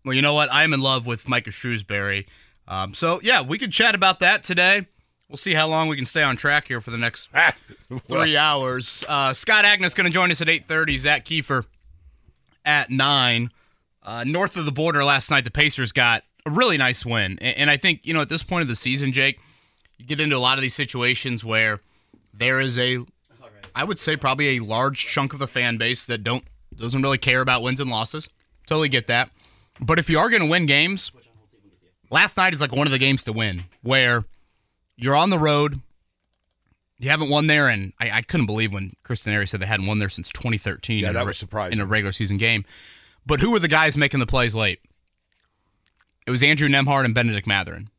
Well, 0.04 0.14
you 0.14 0.22
know 0.22 0.32
what? 0.32 0.48
I 0.52 0.62
am 0.62 0.72
in 0.72 0.80
love 0.80 1.08
with 1.08 1.28
Micah 1.28 1.50
Shrewsberry. 1.50 2.24
Um, 2.68 2.94
so 2.94 3.18
yeah, 3.20 3.42
we 3.42 3.58
could 3.58 3.72
chat 3.72 3.96
about 3.96 4.20
that 4.20 4.44
today. 4.44 4.86
We'll 5.28 5.38
see 5.38 5.54
how 5.54 5.66
long 5.66 5.88
we 5.88 5.96
can 5.96 6.04
stay 6.04 6.22
on 6.22 6.36
track 6.36 6.68
here 6.68 6.80
for 6.80 6.92
the 6.92 6.98
next 6.98 7.30
three 8.06 8.36
hours. 8.36 9.02
Uh, 9.08 9.32
Scott 9.32 9.64
Agness 9.64 9.96
going 9.96 10.06
to 10.06 10.12
join 10.12 10.30
us 10.30 10.40
at 10.40 10.46
8.30. 10.46 10.98
Zak 10.98 11.24
Keefer 11.24 11.64
at 12.64 12.88
9. 12.88 13.50
Uh, 14.04 14.22
north 14.24 14.56
of 14.56 14.66
the 14.66 14.72
border 14.72 15.02
last 15.02 15.32
night, 15.32 15.42
the 15.42 15.50
Pacers 15.50 15.90
got 15.90 16.22
a 16.46 16.50
really 16.50 16.76
nice 16.76 17.04
win. 17.04 17.40
And, 17.40 17.56
and 17.58 17.70
I 17.70 17.76
think, 17.76 18.06
you 18.06 18.14
know, 18.14 18.20
at 18.20 18.28
this 18.28 18.44
point 18.44 18.62
of 18.62 18.68
the 18.68 18.76
season, 18.76 19.12
Jake, 19.12 19.40
you 19.98 20.06
get 20.06 20.20
into 20.20 20.36
a 20.36 20.38
lot 20.38 20.58
of 20.58 20.62
these 20.62 20.76
situations 20.76 21.44
where 21.44 21.80
there 22.32 22.60
is 22.60 22.78
a, 22.78 23.04
I 23.76 23.84
would 23.84 23.98
say 23.98 24.16
probably 24.16 24.56
a 24.56 24.60
large 24.60 25.06
chunk 25.06 25.34
of 25.34 25.38
the 25.38 25.46
fan 25.46 25.76
base 25.76 26.06
that 26.06 26.24
don't 26.24 26.42
doesn't 26.74 27.02
really 27.02 27.18
care 27.18 27.42
about 27.42 27.62
wins 27.62 27.78
and 27.78 27.90
losses. 27.90 28.28
Totally 28.66 28.88
get 28.88 29.06
that. 29.06 29.30
But 29.78 29.98
if 29.98 30.08
you 30.08 30.18
are 30.18 30.30
going 30.30 30.40
to 30.40 30.48
win 30.48 30.64
games, 30.64 31.12
last 32.10 32.38
night 32.38 32.54
is 32.54 32.60
like 32.60 32.74
one 32.74 32.86
of 32.86 32.90
the 32.90 32.98
games 32.98 33.22
to 33.24 33.32
win 33.32 33.64
where 33.82 34.24
you're 34.96 35.14
on 35.14 35.28
the 35.28 35.38
road. 35.38 35.80
You 36.98 37.10
haven't 37.10 37.28
won 37.28 37.46
there, 37.46 37.68
and 37.68 37.92
I, 38.00 38.10
I 38.10 38.22
couldn't 38.22 38.46
believe 38.46 38.72
when 38.72 38.94
Chris 39.02 39.22
Denari 39.22 39.46
said 39.46 39.60
they 39.60 39.66
hadn't 39.66 39.86
won 39.86 39.98
there 39.98 40.08
since 40.08 40.30
2013. 40.30 41.02
Yeah, 41.02 41.08
in 41.08 41.14
that 41.14 41.22
a 41.22 41.26
was 41.26 41.36
surprising. 41.36 41.78
in 41.78 41.82
a 41.82 41.86
regular 41.86 42.12
season 42.12 42.38
game. 42.38 42.64
But 43.26 43.40
who 43.40 43.50
were 43.50 43.58
the 43.58 43.68
guys 43.68 43.98
making 43.98 44.20
the 44.20 44.26
plays 44.26 44.54
late? 44.54 44.80
It 46.26 46.30
was 46.30 46.42
Andrew 46.42 46.68
Nembhard 46.70 47.04
and 47.04 47.14
Bennedict 47.14 47.46
Mathurin. 47.46 47.90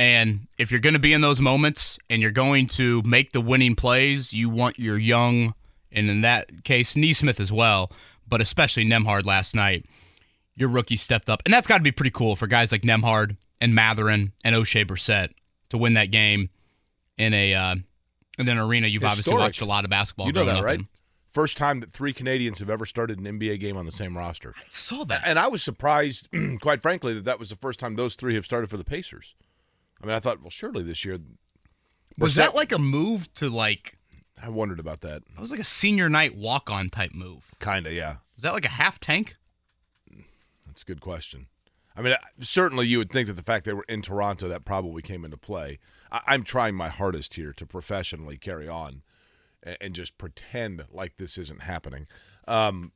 And 0.00 0.48
if 0.56 0.70
you're 0.70 0.80
going 0.80 0.94
to 0.94 0.98
be 0.98 1.12
in 1.12 1.20
those 1.20 1.42
moments 1.42 1.98
and 2.08 2.22
you're 2.22 2.30
going 2.30 2.68
to 2.68 3.02
make 3.02 3.32
the 3.32 3.40
winning 3.42 3.74
plays, 3.74 4.32
you 4.32 4.48
want 4.48 4.78
your 4.78 4.96
young, 4.96 5.52
and 5.92 6.08
in 6.08 6.22
that 6.22 6.64
case, 6.64 6.96
Nesmith 6.96 7.38
as 7.38 7.52
well, 7.52 7.92
but 8.26 8.40
especially 8.40 8.86
Nembhard 8.86 9.26
last 9.26 9.54
night. 9.54 9.84
Your 10.56 10.70
rookie 10.70 10.96
stepped 10.96 11.28
up, 11.28 11.42
and 11.44 11.52
that's 11.52 11.66
got 11.66 11.76
to 11.76 11.82
be 11.82 11.90
pretty 11.90 12.12
cool 12.12 12.34
for 12.34 12.46
guys 12.46 12.72
like 12.72 12.80
Nembhard 12.80 13.36
and 13.60 13.74
Mathurin 13.74 14.32
and 14.42 14.56
Oshae 14.56 14.86
Brissett 14.86 15.32
to 15.68 15.76
win 15.76 15.92
that 15.94 16.10
game 16.10 16.48
in 17.18 17.34
a 17.34 17.52
uh, 17.52 17.74
in 18.38 18.48
an 18.48 18.56
arena 18.56 18.86
you've 18.86 19.04
obviously 19.04 19.36
watched 19.36 19.60
a 19.60 19.66
lot 19.66 19.84
of 19.84 19.90
basketball. 19.90 20.28
You 20.28 20.32
know 20.32 20.46
that, 20.46 20.64
right? 20.64 20.78
in. 20.78 20.88
First 21.28 21.58
time 21.58 21.80
that 21.80 21.92
three 21.92 22.14
Canadians 22.14 22.58
have 22.60 22.70
ever 22.70 22.86
started 22.86 23.18
an 23.18 23.26
NBA 23.38 23.60
game 23.60 23.76
on 23.76 23.84
the 23.84 23.92
same 23.92 24.16
roster. 24.16 24.54
I 24.56 24.62
Saw 24.70 25.04
that. 25.04 25.22
And 25.26 25.38
I 25.38 25.48
was 25.48 25.62
surprised, 25.62 26.28
quite 26.62 26.80
frankly, 26.80 27.12
that 27.12 27.24
that 27.26 27.38
was 27.38 27.50
the 27.50 27.56
first 27.56 27.78
time 27.78 27.96
those 27.96 28.16
three 28.16 28.34
have 28.34 28.46
started 28.46 28.70
for 28.70 28.78
the 28.78 28.84
Pacers. 28.84 29.34
I 30.02 30.06
mean, 30.06 30.14
I 30.14 30.20
thought, 30.20 30.40
well, 30.40 30.50
surely 30.50 30.82
this 30.82 31.04
year. 31.04 31.18
Was 32.18 32.34
Brissett- 32.34 32.36
that 32.36 32.54
like 32.54 32.72
a 32.72 32.78
move 32.78 33.32
to 33.34 33.48
like? 33.48 33.98
I 34.42 34.48
wondered 34.48 34.80
about 34.80 35.02
that. 35.02 35.22
That 35.34 35.40
was 35.40 35.50
like 35.50 35.60
a 35.60 35.64
senior 35.64 36.08
night 36.08 36.34
walk 36.34 36.70
on 36.70 36.88
type 36.88 37.12
move. 37.12 37.50
Kind 37.58 37.86
of, 37.86 37.92
yeah. 37.92 38.16
Was 38.36 38.42
that 38.44 38.52
like 38.52 38.64
a 38.64 38.70
half 38.70 38.98
tank? 38.98 39.36
That's 40.66 40.82
a 40.82 40.86
good 40.86 41.00
question. 41.00 41.46
I 41.96 42.02
mean, 42.02 42.14
certainly 42.40 42.86
you 42.86 42.98
would 42.98 43.10
think 43.10 43.26
that 43.26 43.34
the 43.34 43.42
fact 43.42 43.66
they 43.66 43.72
were 43.74 43.84
in 43.88 44.00
Toronto 44.00 44.48
that 44.48 44.64
probably 44.64 45.02
came 45.02 45.24
into 45.24 45.36
play. 45.36 45.78
I, 46.10 46.20
I'm 46.28 46.44
trying 46.44 46.74
my 46.74 46.88
hardest 46.88 47.34
here 47.34 47.52
to 47.52 47.66
professionally 47.66 48.38
carry 48.38 48.68
on 48.68 49.02
and, 49.62 49.76
and 49.80 49.94
just 49.94 50.16
pretend 50.16 50.84
like 50.90 51.16
this 51.16 51.36
isn't 51.36 51.62
happening. 51.62 52.06
Um, 52.48 52.92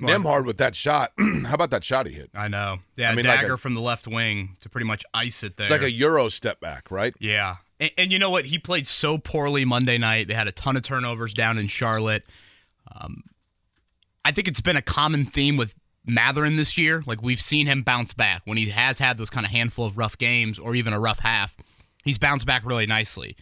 Well, 0.00 0.18
Nembhard 0.18 0.44
with 0.44 0.58
that 0.58 0.74
shot. 0.74 1.12
how 1.18 1.54
about 1.54 1.70
that 1.70 1.84
shot 1.84 2.06
he 2.06 2.12
hit? 2.12 2.30
I 2.34 2.48
know. 2.48 2.78
Yeah, 2.96 3.10
I 3.10 3.14
mean, 3.14 3.26
like 3.26 3.40
dagger 3.40 3.54
a- 3.54 3.58
from 3.58 3.74
the 3.74 3.80
left 3.80 4.06
wing 4.08 4.56
to 4.60 4.68
pretty 4.68 4.86
much 4.86 5.04
ice 5.14 5.42
it 5.42 5.56
there. 5.56 5.66
It's 5.66 5.70
like 5.70 5.82
a 5.82 5.92
Euro 5.92 6.28
step 6.28 6.60
back, 6.60 6.90
right? 6.90 7.14
yeah. 7.20 7.56
And, 7.80 7.90
and 7.98 8.12
you 8.12 8.20
know 8.20 8.30
what? 8.30 8.44
He 8.46 8.58
played 8.58 8.86
so 8.86 9.18
poorly 9.18 9.64
Monday 9.64 9.98
night. 9.98 10.28
They 10.28 10.34
had 10.34 10.46
a 10.46 10.52
ton 10.52 10.76
of 10.76 10.84
turnovers 10.84 11.34
down 11.34 11.58
in 11.58 11.66
Charlotte. 11.66 12.24
Um, 12.94 13.24
I 14.24 14.30
think 14.30 14.46
it's 14.46 14.60
been 14.60 14.76
a 14.76 14.82
common 14.82 15.26
theme 15.26 15.56
with 15.56 15.74
Mathurin 16.06 16.54
this 16.56 16.78
year. 16.78 17.02
Like 17.04 17.20
we've 17.20 17.40
seen 17.40 17.66
him 17.66 17.82
bounce 17.82 18.12
back 18.14 18.42
when 18.44 18.58
he 18.58 18.68
has 18.70 19.00
had 19.00 19.18
those 19.18 19.28
kind 19.28 19.44
of 19.44 19.50
handful 19.50 19.86
of 19.86 19.98
rough 19.98 20.16
games 20.18 20.58
or 20.58 20.76
even 20.76 20.92
a 20.92 21.00
rough 21.00 21.18
half. 21.18 21.56
He's 22.04 22.16
bounced 22.18 22.46
back 22.46 22.64
really 22.64 22.86
nicely. 22.86 23.36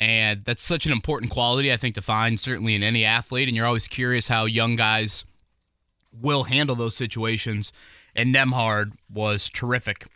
And 0.00 0.44
that's 0.44 0.62
such 0.62 0.86
an 0.86 0.92
important 0.92 1.30
quality, 1.30 1.72
I 1.72 1.76
think, 1.76 1.94
to 1.96 2.02
find 2.02 2.38
certainly 2.38 2.74
in 2.74 2.82
any 2.82 3.04
athlete. 3.04 3.46
And 3.48 3.56
you're 3.56 3.66
always 3.66 3.86
curious 3.88 4.26
how 4.28 4.44
young 4.44 4.74
guys 4.76 5.24
will 6.12 6.44
handle 6.44 6.76
those 6.76 6.96
situations. 6.96 7.72
And 8.14 8.34
Nembhard 8.34 8.92
was 9.12 9.48
terrific 9.50 10.06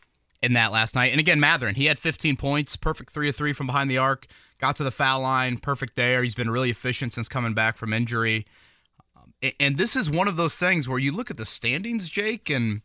in 0.43 0.55
that 0.55 0.73
last 0.73 0.95
night. 0.95 1.13
And 1.13 1.21
again, 1.21 1.39
Mathurin, 1.41 1.77
he 1.77 1.87
had 1.87 1.99
15 1.99 2.37
points, 2.37 2.77
perfect 2.77 3.13
three 3.13 3.29
of 3.29 3.37
three 3.37 3.53
from 3.53 3.67
behind 3.67 3.91
the 3.91 3.99
arc, 3.99 4.27
got 4.59 4.77
to 4.77 4.85
the 4.85 4.91
foul 4.91 5.21
line, 5.21 5.59
perfect 5.59 5.95
there. 5.97 6.23
He's 6.23 6.35
been 6.35 6.51
really 6.51 6.71
efficient 6.71 7.13
since 7.13 7.29
coming 7.29 7.55
back 7.55 7.77
from 7.77 7.93
injury. 7.93 8.47
Um, 9.17 9.33
and 9.61 9.77
this 9.77 9.95
is 9.95 10.11
one 10.11 10.29
of 10.29 10.37
those 10.37 10.57
things 10.59 10.89
where 10.89 10.99
you 10.99 11.13
look 11.13 11.31
at 11.31 11.37
the 11.37 11.47
standings, 11.47 12.09
Jake, 12.09 12.51
and 12.51 12.83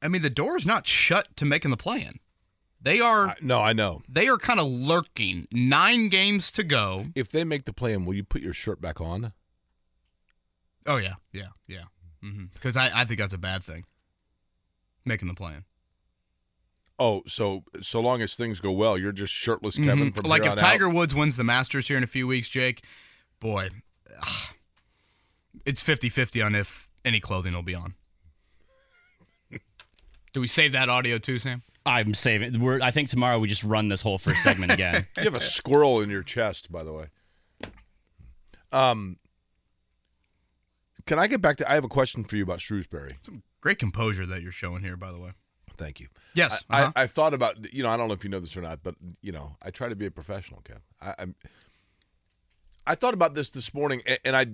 I 0.00 0.08
mean 0.08 0.22
the 0.22 0.30
door 0.30 0.56
is 0.56 0.66
not 0.66 0.86
shut 0.86 1.36
to 1.36 1.44
making 1.44 1.70
the 1.70 1.76
play-in. 1.76 2.20
They 2.82 3.00
are 3.00 3.28
I, 3.28 3.34
no, 3.42 3.60
I 3.60 3.72
know. 3.74 4.02
they 4.08 4.28
are 4.28 4.38
kind 4.38 4.58
of 4.58 4.66
lurking. 4.66 5.46
Nine 5.52 6.08
games 6.08 6.50
to 6.52 6.62
go. 6.62 7.06
If 7.14 7.28
they 7.28 7.44
make 7.44 7.64
the 7.64 7.72
play 7.72 7.92
in, 7.92 8.06
will 8.06 8.14
you 8.14 8.24
put 8.24 8.40
your 8.42 8.54
shirt 8.54 8.80
back 8.80 9.00
on? 9.00 9.32
Oh 10.86 10.96
yeah, 10.96 11.14
yeah, 11.32 11.48
yeah. 11.66 11.84
Because 12.54 12.76
I, 12.76 12.90
I 12.94 13.04
think 13.04 13.18
that's 13.20 13.34
a 13.34 13.38
bad 13.38 13.62
thing. 13.62 13.84
Making 15.04 15.28
the 15.28 15.34
plan. 15.34 15.64
Oh, 16.98 17.22
so 17.26 17.64
so 17.80 18.00
long 18.00 18.20
as 18.20 18.34
things 18.34 18.60
go 18.60 18.70
well, 18.72 18.98
you're 18.98 19.12
just 19.12 19.32
shirtless, 19.32 19.76
Kevin. 19.76 20.10
Mhm. 20.12 20.16
From 20.16 20.26
like 20.26 20.42
here 20.42 20.52
if 20.52 20.58
on 20.58 20.64
out? 20.64 20.70
Tiger 20.70 20.88
Woods 20.88 21.14
wins 21.14 21.36
the 21.36 21.44
Masters 21.44 21.88
here 21.88 21.96
in 21.96 22.04
a 22.04 22.08
few 22.08 22.26
weeks, 22.26 22.48
Jake, 22.48 22.82
boy, 23.40 23.70
ah, 24.22 24.52
it's 25.64 25.82
50-50 25.82 26.44
on 26.44 26.54
if 26.54 26.90
any 27.04 27.20
clothing 27.20 27.54
will 27.54 27.62
be 27.62 27.74
on. 27.74 27.94
Do 30.32 30.40
we 30.40 30.46
save 30.46 30.72
that 30.72 30.88
audio 30.88 31.18
too, 31.18 31.38
Sam? 31.38 31.62
I'm 31.86 32.14
saving. 32.14 32.60
We're, 32.60 32.80
I 32.82 32.90
think 32.90 33.08
tomorrow 33.08 33.38
we 33.38 33.48
just 33.48 33.64
run 33.64 33.88
this 33.88 34.02
whole 34.02 34.18
first 34.18 34.42
segment 34.42 34.70
again. 34.72 35.06
You 35.16 35.24
have 35.24 35.34
a 35.34 35.40
squirrel 35.40 36.00
in 36.02 36.10
your 36.10 36.22
chest, 36.22 36.70
by 36.70 36.84
the 36.84 36.92
way. 36.92 37.06
Um, 38.70 39.16
can 41.10 41.18
I 41.18 41.26
get 41.26 41.40
back 41.40 41.56
to? 41.56 41.68
I 41.68 41.74
have 41.74 41.82
a 41.82 41.88
question 41.88 42.22
for 42.22 42.36
you 42.36 42.44
about 42.44 42.60
Shrewsberry. 42.60 43.10
Some 43.20 43.42
great 43.60 43.80
composure 43.80 44.24
that 44.26 44.42
you're 44.42 44.52
showing 44.52 44.84
here, 44.84 44.96
by 44.96 45.10
the 45.10 45.18
way. 45.18 45.32
Thank 45.76 45.98
you. 45.98 46.06
Yes, 46.34 46.62
I, 46.70 46.82
uh-huh. 46.82 46.92
I, 46.94 47.02
I 47.02 47.06
thought 47.08 47.34
about 47.34 47.74
you 47.74 47.82
know 47.82 47.88
I 47.88 47.96
don't 47.96 48.06
know 48.06 48.14
if 48.14 48.22
you 48.22 48.30
know 48.30 48.38
this 48.38 48.56
or 48.56 48.60
not, 48.60 48.84
but 48.84 48.94
you 49.20 49.32
know 49.32 49.56
I 49.60 49.72
try 49.72 49.88
to 49.88 49.96
be 49.96 50.06
a 50.06 50.10
professional, 50.12 50.62
Kev. 50.62 50.78
I, 51.02 51.14
I'm. 51.18 51.34
I 52.86 52.94
thought 52.94 53.12
about 53.12 53.34
this 53.34 53.50
this 53.50 53.74
morning, 53.74 54.02
a- 54.06 54.24
and 54.24 54.36
I. 54.36 54.46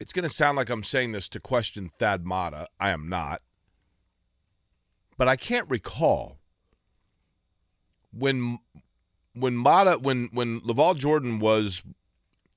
It's 0.00 0.12
going 0.12 0.28
to 0.28 0.34
sound 0.34 0.56
like 0.56 0.70
I'm 0.70 0.82
saying 0.82 1.12
this 1.12 1.28
to 1.28 1.38
question 1.38 1.92
Thad 2.00 2.26
Matta. 2.26 2.66
I 2.80 2.90
am 2.90 3.08
not. 3.08 3.40
But 5.16 5.28
I 5.28 5.36
can't 5.36 5.70
recall 5.70 6.38
when 8.12 8.58
when 9.34 9.56
Matta 9.62 10.00
when 10.02 10.30
when 10.32 10.62
LaVall 10.62 10.96
Jordan 10.96 11.38
was 11.38 11.84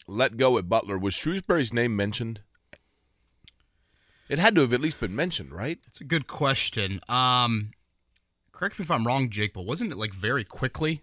let 0.07 0.35
go 0.35 0.57
at 0.57 0.67
Butler 0.67 0.97
was 0.97 1.13
Shrewsberry's 1.13 1.71
name 1.71 1.95
mentioned? 1.95 2.41
It 4.29 4.39
had 4.39 4.55
to 4.55 4.62
have 4.62 4.74
at 4.74 4.81
least 4.81 5.00
been 5.00 5.15
mentioned, 5.15 5.51
right? 5.51 5.79
It's 5.88 6.01
a 6.01 6.03
good 6.03 6.27
question. 6.27 7.00
Um, 7.07 7.72
correct 8.51 8.77
me 8.79 8.84
if 8.84 8.91
I'm 8.91 9.05
wrong, 9.07 9.29
Jake, 9.29 9.53
but 9.53 9.65
wasn't 9.65 9.91
it 9.91 9.98
like 9.98 10.13
very 10.13 10.43
quickly? 10.43 11.01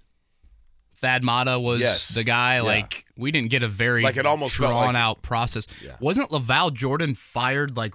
Thad 0.97 1.23
Matta 1.25 1.59
was 1.59 1.81
Yes. 1.81 2.09
the 2.09 2.25
guy. 2.25 2.57
Yeah. 2.57 2.63
Like 2.63 3.07
we 3.17 3.31
didn't 3.33 3.51
get 3.51 3.63
a 3.63 3.69
very 3.69 4.03
Like, 4.03 4.17
it 4.17 4.27
almost 4.27 4.55
drawn 4.57 4.73
like- 4.89 4.97
out 4.97 5.23
process. 5.23 5.67
Yeah. 5.83 5.97
Wasn't 6.01 6.31
LaVall 6.31 6.75
Jordan 6.75 7.15
fired 7.15 7.77
like 7.77 7.95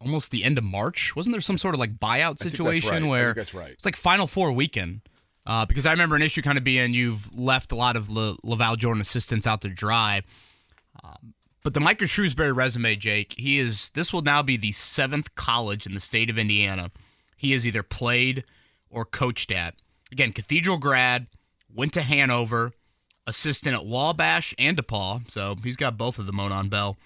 almost 0.00 0.30
the 0.30 0.44
end 0.44 0.58
of 0.58 0.64
March? 0.64 1.14
Wasn't 1.14 1.32
there 1.32 1.40
some 1.40 1.58
sort 1.58 1.74
of 1.74 1.80
like 1.80 1.98
buyout 1.98 2.22
I 2.22 2.26
think 2.26 2.38
that's 2.38 2.56
situation 2.56 2.90
right. 3.04 3.08
Where 3.08 3.34
that's 3.34 3.54
right. 3.54 3.70
it's 3.70 3.84
like 3.84 3.96
Final 3.96 4.26
Four 4.26 4.52
weekend? 4.52 5.02
Uh, 5.46 5.64
because 5.66 5.86
I 5.86 5.90
remember 5.92 6.14
an 6.16 6.22
issue 6.22 6.40
kind 6.42 6.56
of 6.56 6.64
being 6.64 6.94
you've 6.94 7.32
left 7.36 7.72
a 7.72 7.76
lot 7.76 7.96
of 7.96 8.08
La- 8.10 8.34
LaVall 8.44 8.78
Jordan 8.78 9.00
assistants 9.00 9.46
out 9.46 9.60
to 9.62 9.68
dry. 9.68 10.22
Um, 11.02 11.34
but 11.62 11.74
the 11.74 11.80
Micah 11.80 12.04
Shrewsberry 12.04 12.54
resume, 12.54 12.96
Jake, 12.96 13.34
he 13.38 13.58
is. 13.58 13.90
This 13.90 14.12
will 14.12 14.22
now 14.22 14.42
be 14.42 14.56
the 14.56 14.72
seventh 14.72 15.34
college 15.34 15.86
in 15.86 15.94
the 15.94 16.00
state 16.00 16.30
of 16.30 16.38
Indiana 16.38 16.90
he 17.42 17.50
has 17.52 17.66
either 17.66 17.82
played 17.82 18.44
or 18.88 19.04
coached 19.04 19.50
at. 19.50 19.74
Again, 20.12 20.32
Cathedral 20.32 20.78
grad, 20.78 21.26
went 21.74 21.92
to 21.94 22.02
Hanover, 22.02 22.72
assistant 23.26 23.74
at 23.74 23.84
Wabash 23.84 24.54
and 24.58 24.76
DePaul, 24.76 25.28
so 25.28 25.56
he's 25.64 25.76
got 25.76 25.98
both 25.98 26.18
of 26.18 26.26
the 26.26 26.32
Monon 26.32 26.68
Bell 26.68 26.96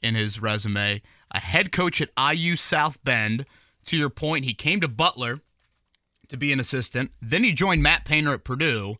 in 0.00 0.14
his 0.14 0.40
resume. 0.40 1.02
A 1.30 1.40
head 1.40 1.72
coach 1.72 2.00
at 2.00 2.10
IU 2.18 2.56
South 2.56 3.02
Bend. 3.04 3.44
To 3.86 3.96
your 3.96 4.10
point, 4.10 4.46
he 4.46 4.54
came 4.54 4.80
to 4.80 4.88
Butler 4.88 5.40
to 6.28 6.36
be 6.36 6.52
an 6.52 6.60
assistant. 6.60 7.10
Then 7.20 7.44
he 7.44 7.52
joined 7.52 7.82
Matt 7.82 8.04
Painter 8.04 8.32
at 8.32 8.44
Purdue. 8.44 8.96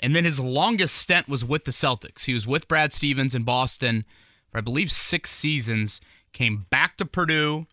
And 0.00 0.14
then 0.16 0.24
his 0.24 0.40
longest 0.40 0.96
stint 0.96 1.28
was 1.28 1.44
with 1.44 1.64
the 1.64 1.70
Celtics. 1.70 2.24
He 2.24 2.34
was 2.34 2.46
with 2.46 2.68
Brad 2.68 2.92
Stevens 2.92 3.34
in 3.34 3.42
Boston 3.42 4.04
for, 4.56 4.60
I 4.60 4.62
believe, 4.62 4.90
six 4.90 5.30
seasons. 5.30 6.00
Came 6.32 6.66
back 6.70 6.96
to 6.96 7.04
Purdue 7.04 7.66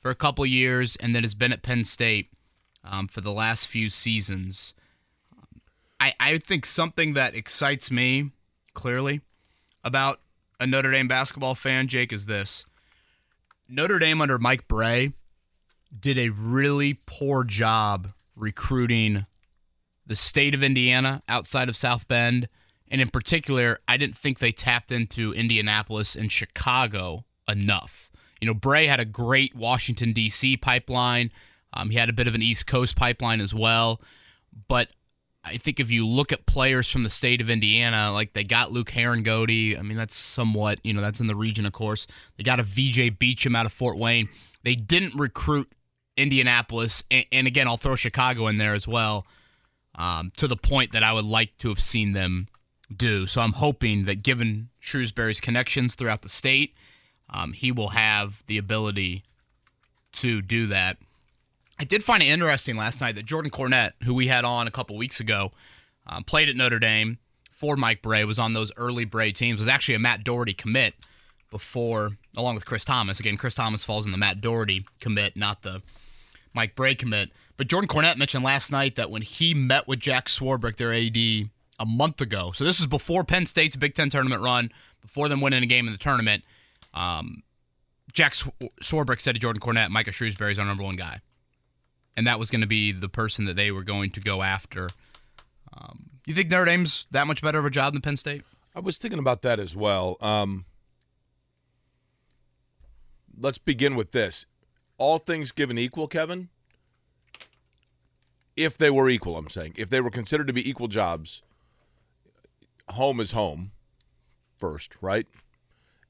for 0.00 0.10
a 0.10 0.14
couple 0.14 0.46
years, 0.46 0.94
and 0.96 1.12
then 1.14 1.24
has 1.24 1.34
been 1.34 1.52
at 1.52 1.62
Penn 1.62 1.84
State 1.84 2.30
um, 2.84 3.08
for 3.08 3.20
the 3.20 3.32
last 3.32 3.66
few 3.66 3.90
seasons. 3.90 4.72
I, 5.98 6.14
I 6.20 6.38
think 6.38 6.64
something 6.64 7.14
that 7.14 7.34
excites 7.34 7.90
me 7.90 8.30
clearly 8.72 9.20
about 9.82 10.20
a 10.60 10.66
Notre 10.66 10.92
Dame 10.92 11.08
basketball 11.08 11.56
fan, 11.56 11.88
Jake, 11.88 12.12
is 12.12 12.26
this. 12.26 12.64
Notre 13.68 13.98
Dame 13.98 14.20
under 14.20 14.38
Mike 14.38 14.68
Brey 14.68 15.12
did 15.98 16.18
a 16.18 16.28
really 16.28 16.98
poor 17.04 17.42
job 17.42 18.12
recruiting 18.36 19.26
the 20.06 20.14
state 20.14 20.54
of 20.54 20.62
Indiana 20.62 21.20
outside 21.28 21.68
of 21.68 21.76
South 21.76 22.06
Bend. 22.06 22.48
And 22.90 23.00
in 23.00 23.08
particular, 23.10 23.78
I 23.86 23.96
didn't 23.96 24.16
think 24.16 24.38
they 24.38 24.52
tapped 24.52 24.90
into 24.90 25.32
Indianapolis 25.32 26.16
and 26.16 26.32
Chicago 26.32 27.24
enough. 27.48 28.10
You 28.40 28.46
know, 28.46 28.54
Brey 28.54 28.86
had 28.86 29.00
a 29.00 29.04
great 29.04 29.54
Washington, 29.54 30.12
D.C. 30.12 30.56
pipeline. 30.56 31.30
Um, 31.72 31.90
he 31.90 31.98
had 31.98 32.08
a 32.08 32.12
bit 32.12 32.26
of 32.26 32.34
an 32.34 32.42
East 32.42 32.66
Coast 32.66 32.96
pipeline 32.96 33.40
as 33.40 33.52
well. 33.52 34.00
But 34.68 34.88
I 35.44 35.56
think 35.56 35.80
if 35.80 35.90
you 35.90 36.06
look 36.06 36.32
at 36.32 36.46
players 36.46 36.90
from 36.90 37.02
the 37.02 37.10
state 37.10 37.40
of 37.40 37.50
Indiana, 37.50 38.12
like 38.12 38.32
they 38.32 38.44
got 38.44 38.72
Luke 38.72 38.90
Harangody. 38.90 39.78
I 39.78 39.82
mean, 39.82 39.96
that's 39.96 40.14
somewhat, 40.14 40.78
you 40.82 40.92
know, 40.92 41.00
that's 41.00 41.20
in 41.20 41.26
the 41.26 41.36
region, 41.36 41.66
of 41.66 41.72
course. 41.72 42.06
They 42.36 42.44
got 42.44 42.60
a 42.60 42.62
VJ 42.62 43.18
Beachem 43.18 43.56
out 43.56 43.66
of 43.66 43.72
Fort 43.72 43.98
Wayne. 43.98 44.28
They 44.62 44.74
didn't 44.74 45.14
recruit 45.14 45.72
Indianapolis. 46.16 47.04
And, 47.10 47.26
and 47.32 47.46
again, 47.46 47.66
I'll 47.66 47.76
throw 47.76 47.94
Chicago 47.94 48.46
in 48.46 48.58
there 48.58 48.74
as 48.74 48.86
well 48.86 49.26
um, 49.94 50.32
to 50.36 50.46
the 50.46 50.56
point 50.56 50.92
that 50.92 51.02
I 51.02 51.12
would 51.12 51.24
like 51.24 51.56
to 51.58 51.68
have 51.68 51.80
seen 51.80 52.12
them 52.12 52.48
do. 52.94 53.26
So 53.26 53.40
I'm 53.40 53.52
hoping 53.52 54.04
that 54.06 54.22
given 54.22 54.68
Shrewsberry's 54.80 55.40
connections 55.40 55.94
throughout 55.94 56.22
the 56.22 56.28
state, 56.28 56.74
um, 57.30 57.52
he 57.52 57.72
will 57.72 57.88
have 57.88 58.42
the 58.46 58.58
ability 58.58 59.24
to 60.12 60.40
do 60.40 60.66
that. 60.68 60.96
I 61.78 61.84
did 61.84 62.02
find 62.02 62.22
it 62.22 62.26
interesting 62.26 62.76
last 62.76 63.00
night 63.00 63.14
that 63.14 63.26
Jordan 63.26 63.50
Cornette, 63.50 63.92
who 64.02 64.14
we 64.14 64.26
had 64.28 64.44
on 64.44 64.66
a 64.66 64.70
couple 64.70 64.96
weeks 64.96 65.20
ago, 65.20 65.52
um, 66.06 66.24
played 66.24 66.48
at 66.48 66.56
Notre 66.56 66.78
Dame, 66.78 67.18
for 67.50 67.76
Mike 67.76 68.02
Brey 68.02 68.24
was 68.24 68.38
on 68.38 68.52
those 68.52 68.70
early 68.76 69.04
Brey 69.04 69.32
teams. 69.32 69.58
Was 69.58 69.68
actually 69.68 69.94
a 69.94 69.98
Matt 69.98 70.22
Doherty 70.22 70.54
commit 70.54 70.94
before, 71.50 72.12
along 72.36 72.54
with 72.54 72.64
Chris 72.64 72.84
Thomas. 72.84 73.18
Again, 73.18 73.36
Chris 73.36 73.56
Thomas 73.56 73.84
falls 73.84 74.06
in 74.06 74.12
the 74.12 74.18
Matt 74.18 74.40
Doherty 74.40 74.86
commit, 75.00 75.36
not 75.36 75.62
the 75.62 75.82
Mike 76.54 76.76
Brey 76.76 76.94
commit. 76.94 77.30
But 77.56 77.66
Jordan 77.66 77.88
Cornette 77.88 78.16
mentioned 78.16 78.44
last 78.44 78.70
night 78.70 78.94
that 78.94 79.10
when 79.10 79.22
he 79.22 79.54
met 79.54 79.88
with 79.88 79.98
Jack 79.98 80.28
Swarbrick, 80.28 80.76
their 80.76 80.94
AD, 80.94 81.50
a 81.78 81.86
month 81.86 82.20
ago. 82.20 82.52
So 82.54 82.64
this 82.64 82.80
is 82.80 82.86
before 82.86 83.24
Penn 83.24 83.46
State's 83.46 83.76
Big 83.76 83.94
Ten 83.94 84.10
tournament 84.10 84.42
run, 84.42 84.70
before 85.00 85.28
them 85.28 85.40
winning 85.40 85.62
a 85.62 85.66
game 85.66 85.86
in 85.86 85.92
the 85.92 85.98
tournament. 85.98 86.44
Um, 86.94 87.42
Jack 88.12 88.34
Sw- 88.34 88.48
Swarbrick 88.82 89.20
said 89.20 89.34
to 89.34 89.40
Jordan 89.40 89.60
Cornette, 89.60 89.90
Micah 89.90 90.10
Shrewsberry 90.10 90.52
is 90.52 90.58
our 90.58 90.66
number 90.66 90.82
one 90.82 90.96
guy. 90.96 91.20
And 92.16 92.26
that 92.26 92.38
was 92.38 92.50
going 92.50 92.62
to 92.62 92.66
be 92.66 92.90
the 92.90 93.08
person 93.08 93.44
that 93.44 93.54
they 93.54 93.70
were 93.70 93.84
going 93.84 94.10
to 94.10 94.20
go 94.20 94.42
after. 94.42 94.88
Um, 95.72 96.10
you 96.26 96.34
think 96.34 96.50
Notre 96.50 96.64
Dame's 96.64 97.06
that 97.10 97.26
much 97.26 97.42
better 97.42 97.58
of 97.58 97.64
a 97.64 97.70
job 97.70 97.92
than 97.92 98.02
Penn 98.02 98.16
State? 98.16 98.42
I 98.74 98.80
was 98.80 98.98
thinking 98.98 99.18
about 99.18 99.42
that 99.42 99.60
as 99.60 99.76
well. 99.76 100.16
Um, 100.20 100.64
let's 103.40 103.58
begin 103.58 103.94
with 103.94 104.12
this. 104.12 104.46
All 104.98 105.18
things 105.18 105.52
given 105.52 105.78
equal, 105.78 106.08
Kevin, 106.08 106.48
if 108.56 108.76
they 108.76 108.90
were 108.90 109.08
equal, 109.08 109.36
I'm 109.36 109.48
saying, 109.48 109.74
if 109.76 109.88
they 109.88 110.00
were 110.00 110.10
considered 110.10 110.48
to 110.48 110.52
be 110.52 110.68
equal 110.68 110.88
jobs, 110.88 111.42
home 112.90 113.20
is 113.20 113.32
home 113.32 113.72
first, 114.58 114.96
right? 115.00 115.26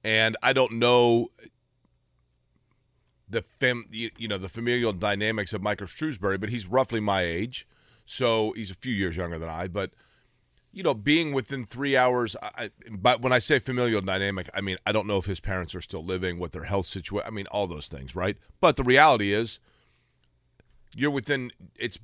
And 0.04 0.36
I 0.42 0.52
don't 0.52 0.72
know 0.72 1.28
the 3.28 3.42
fam, 3.42 3.86
you, 3.90 4.28
know, 4.28 4.38
the 4.38 4.48
familial 4.48 4.92
dynamics 4.92 5.52
of 5.52 5.62
Michael 5.62 5.86
Shrewsberry, 5.86 6.40
but 6.40 6.48
he's 6.48 6.66
roughly 6.66 7.00
my 7.00 7.22
age, 7.22 7.66
so 8.06 8.52
he's 8.52 8.70
a 8.70 8.74
few 8.74 8.92
years 8.92 9.16
younger 9.16 9.38
than 9.38 9.48
I. 9.48 9.68
But 9.68 9.90
you 10.72 10.82
know, 10.82 10.94
being 10.94 11.32
within 11.32 11.64
three 11.64 11.96
hours, 11.96 12.36
I, 12.42 12.70
but 12.90 13.20
when 13.20 13.32
I 13.32 13.38
say 13.38 13.58
familial 13.58 14.00
dynamic, 14.00 14.48
I 14.54 14.60
mean 14.60 14.76
I 14.86 14.92
don't 14.92 15.06
know 15.06 15.16
if 15.16 15.24
his 15.24 15.40
parents 15.40 15.74
are 15.74 15.80
still 15.80 16.04
living, 16.04 16.38
what 16.38 16.52
their 16.52 16.64
health 16.64 16.86
situation. 16.86 17.26
I 17.26 17.30
mean 17.30 17.46
all 17.48 17.66
those 17.66 17.88
things, 17.88 18.14
right? 18.14 18.36
But 18.60 18.76
the 18.76 18.84
reality 18.84 19.32
is, 19.32 19.58
you're 20.94 21.10
within. 21.10 21.52
It's 21.76 21.98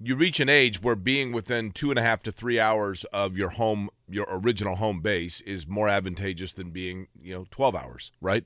you 0.00 0.14
reach 0.14 0.40
an 0.40 0.48
age 0.48 0.82
where 0.82 0.96
being 0.96 1.32
within 1.32 1.70
two 1.70 1.90
and 1.90 1.98
a 1.98 2.02
half 2.02 2.22
to 2.24 2.32
three 2.32 2.60
hours 2.60 3.04
of 3.04 3.36
your 3.36 3.50
home, 3.50 3.88
your 4.08 4.26
original 4.28 4.76
home 4.76 5.00
base, 5.00 5.40
is 5.42 5.66
more 5.66 5.88
advantageous 5.88 6.52
than 6.54 6.70
being, 6.70 7.08
you 7.20 7.34
know, 7.34 7.46
12 7.50 7.74
hours, 7.74 8.12
right? 8.20 8.44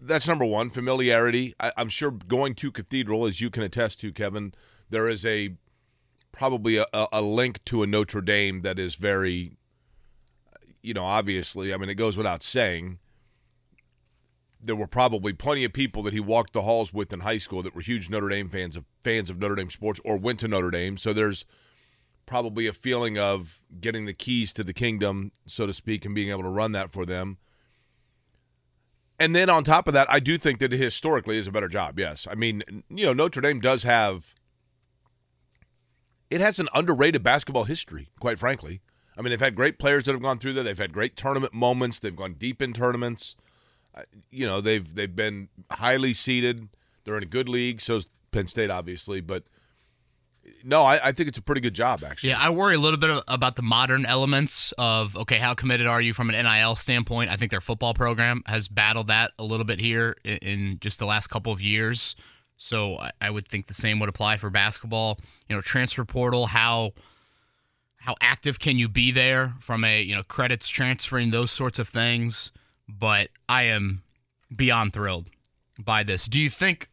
That's 0.00 0.26
number 0.26 0.44
one. 0.44 0.70
Familiarity. 0.70 1.54
I, 1.60 1.72
I'm 1.76 1.88
sure 1.88 2.10
going 2.10 2.56
to 2.56 2.72
Cathedral, 2.72 3.26
as 3.26 3.40
you 3.40 3.50
can 3.50 3.62
attest 3.62 4.00
to, 4.00 4.12
Kevin, 4.12 4.52
there 4.90 5.08
is 5.08 5.24
a 5.24 5.54
probably 6.32 6.76
a, 6.76 6.86
a 6.92 7.22
link 7.22 7.64
to 7.66 7.82
a 7.82 7.86
Notre 7.86 8.20
Dame 8.20 8.62
that 8.62 8.78
is 8.78 8.96
very, 8.96 9.56
you 10.82 10.94
know, 10.94 11.04
obviously. 11.04 11.72
I 11.72 11.76
mean, 11.76 11.88
it 11.88 11.94
goes 11.94 12.16
without 12.16 12.42
saying 12.42 12.98
there 14.60 14.76
were 14.76 14.86
probably 14.86 15.32
plenty 15.32 15.64
of 15.64 15.72
people 15.72 16.02
that 16.02 16.12
he 16.12 16.20
walked 16.20 16.52
the 16.52 16.62
halls 16.62 16.92
with 16.92 17.12
in 17.12 17.20
high 17.20 17.38
school 17.38 17.62
that 17.62 17.74
were 17.74 17.80
huge 17.80 18.10
Notre 18.10 18.28
Dame 18.28 18.48
fans 18.48 18.76
of 18.76 18.84
fans 19.00 19.30
of 19.30 19.38
Notre 19.38 19.54
Dame 19.54 19.70
sports 19.70 20.00
or 20.04 20.16
went 20.18 20.40
to 20.40 20.48
Notre 20.48 20.70
Dame. 20.70 20.96
So 20.96 21.12
there's 21.12 21.44
probably 22.24 22.66
a 22.66 22.72
feeling 22.72 23.18
of 23.18 23.62
getting 23.80 24.06
the 24.06 24.12
keys 24.12 24.52
to 24.54 24.64
the 24.64 24.72
kingdom, 24.72 25.32
so 25.46 25.66
to 25.66 25.74
speak, 25.74 26.04
and 26.04 26.14
being 26.14 26.30
able 26.30 26.42
to 26.42 26.48
run 26.48 26.72
that 26.72 26.90
for 26.90 27.06
them. 27.06 27.38
And 29.18 29.34
then 29.34 29.48
on 29.48 29.64
top 29.64 29.88
of 29.88 29.94
that, 29.94 30.10
I 30.10 30.20
do 30.20 30.36
think 30.36 30.58
that 30.58 30.72
it 30.72 30.80
historically 30.80 31.38
is 31.38 31.46
a 31.46 31.52
better 31.52 31.68
job. 31.68 31.98
Yes, 31.98 32.26
I 32.30 32.34
mean, 32.34 32.84
you 32.90 33.06
know, 33.06 33.12
Notre 33.12 33.40
Dame 33.40 33.60
does 33.60 33.84
have 33.84 34.34
it 36.28 36.40
has 36.40 36.58
an 36.58 36.68
underrated 36.74 37.22
basketball 37.22 37.64
history, 37.64 38.08
quite 38.18 38.38
frankly. 38.38 38.80
I 39.16 39.22
mean, 39.22 39.30
they've 39.30 39.40
had 39.40 39.54
great 39.54 39.78
players 39.78 40.04
that 40.04 40.12
have 40.12 40.20
gone 40.20 40.38
through 40.38 40.54
there. 40.54 40.64
They've 40.64 40.76
had 40.76 40.92
great 40.92 41.16
tournament 41.16 41.54
moments. 41.54 41.98
They've 41.98 42.14
gone 42.14 42.34
deep 42.34 42.60
in 42.60 42.72
tournaments 42.72 43.36
you 44.30 44.46
know 44.46 44.60
they've 44.60 44.94
they've 44.94 45.14
been 45.14 45.48
highly 45.70 46.12
seeded. 46.12 46.68
They're 47.04 47.16
in 47.16 47.22
a 47.22 47.26
good 47.26 47.48
league. 47.48 47.80
So 47.80 48.00
Penn 48.32 48.48
State, 48.48 48.70
obviously, 48.70 49.20
but 49.20 49.44
no, 50.64 50.82
I, 50.82 51.08
I 51.08 51.12
think 51.12 51.28
it's 51.28 51.38
a 51.38 51.42
pretty 51.42 51.60
good 51.60 51.74
job 51.74 52.04
actually. 52.04 52.30
Yeah, 52.30 52.38
I 52.40 52.50
worry 52.50 52.74
a 52.74 52.78
little 52.78 52.98
bit 52.98 53.22
about 53.28 53.56
the 53.56 53.62
modern 53.62 54.06
elements 54.06 54.72
of 54.78 55.16
okay, 55.16 55.36
how 55.38 55.54
committed 55.54 55.86
are 55.86 56.00
you 56.00 56.12
from 56.12 56.30
an 56.30 56.44
NIL 56.44 56.76
standpoint? 56.76 57.30
I 57.30 57.36
think 57.36 57.50
their 57.50 57.60
football 57.60 57.94
program 57.94 58.42
has 58.46 58.68
battled 58.68 59.08
that 59.08 59.32
a 59.38 59.44
little 59.44 59.66
bit 59.66 59.80
here 59.80 60.16
in, 60.24 60.38
in 60.38 60.78
just 60.80 60.98
the 60.98 61.06
last 61.06 61.28
couple 61.28 61.52
of 61.52 61.60
years. 61.60 62.16
So 62.56 62.96
I, 62.96 63.10
I 63.20 63.30
would 63.30 63.46
think 63.46 63.66
the 63.66 63.74
same 63.74 63.98
would 64.00 64.08
apply 64.08 64.38
for 64.38 64.50
basketball. 64.50 65.18
You 65.48 65.56
know, 65.56 65.62
transfer 65.62 66.04
portal, 66.04 66.46
how 66.46 66.92
how 67.98 68.14
active 68.20 68.58
can 68.58 68.78
you 68.78 68.88
be 68.88 69.10
there 69.10 69.54
from 69.60 69.84
a 69.84 70.02
you 70.02 70.14
know 70.14 70.22
credits 70.22 70.68
transferring 70.68 71.30
those 71.30 71.50
sorts 71.50 71.78
of 71.78 71.88
things 71.88 72.52
but 72.88 73.28
I 73.48 73.64
am 73.64 74.02
beyond 74.54 74.92
thrilled 74.92 75.30
by 75.78 76.02
this. 76.02 76.26
Do 76.26 76.38
you 76.40 76.50
think? 76.50 76.88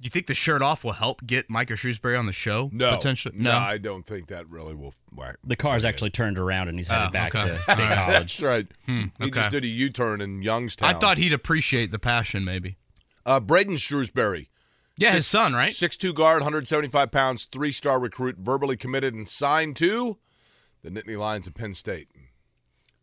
Do 0.00 0.06
you 0.06 0.10
think 0.10 0.26
the 0.26 0.34
shirt 0.34 0.62
off 0.62 0.82
will 0.82 0.92
help 0.94 1.24
get 1.24 1.48
Micah 1.48 1.74
Shrewsberry 1.74 2.18
on 2.18 2.26
the 2.26 2.32
show? 2.32 2.68
No, 2.72 2.96
potentially. 2.96 3.36
No, 3.38 3.52
I 3.52 3.78
don't 3.78 4.04
think 4.04 4.26
that 4.28 4.48
really 4.48 4.74
will. 4.74 4.94
Whack, 5.14 5.36
The 5.44 5.54
car's 5.54 5.84
actually 5.84 6.10
turned 6.10 6.38
around 6.40 6.66
and 6.66 6.76
he's 6.76 6.88
headed 6.88 7.10
Oh, 7.10 7.12
back 7.12 7.32
okay. 7.36 7.46
to 7.54 7.62
State 7.72 7.76
College. 7.76 8.12
That's 8.38 8.42
right. 8.42 8.66
He 8.86 9.10
okay. 9.20 9.30
just 9.30 9.50
did 9.52 9.62
a 9.62 9.68
U-turn 9.68 10.20
in 10.20 10.42
Youngstown. 10.42 10.92
I 10.92 10.98
thought 10.98 11.18
he'd 11.18 11.32
appreciate 11.32 11.92
the 11.92 12.00
passion, 12.00 12.44
maybe. 12.44 12.78
uh, 13.24 13.38
Braden 13.38 13.76
Shrewsberry, 13.76 14.48
Yeah, 14.96 15.12
his 15.12 15.28
son, 15.28 15.52
right? 15.54 15.72
six-two 15.72 16.12
guard, 16.14 16.38
175 16.40 17.12
pounds, 17.12 17.44
three-star 17.44 18.00
recruit, 18.00 18.38
verbally 18.40 18.76
committed 18.76 19.14
and 19.14 19.28
signed 19.28 19.76
to 19.76 20.18
the 20.82 20.90
Nittany 20.90 21.16
Lions 21.16 21.46
of 21.46 21.54
Penn 21.54 21.74
State. 21.74 22.08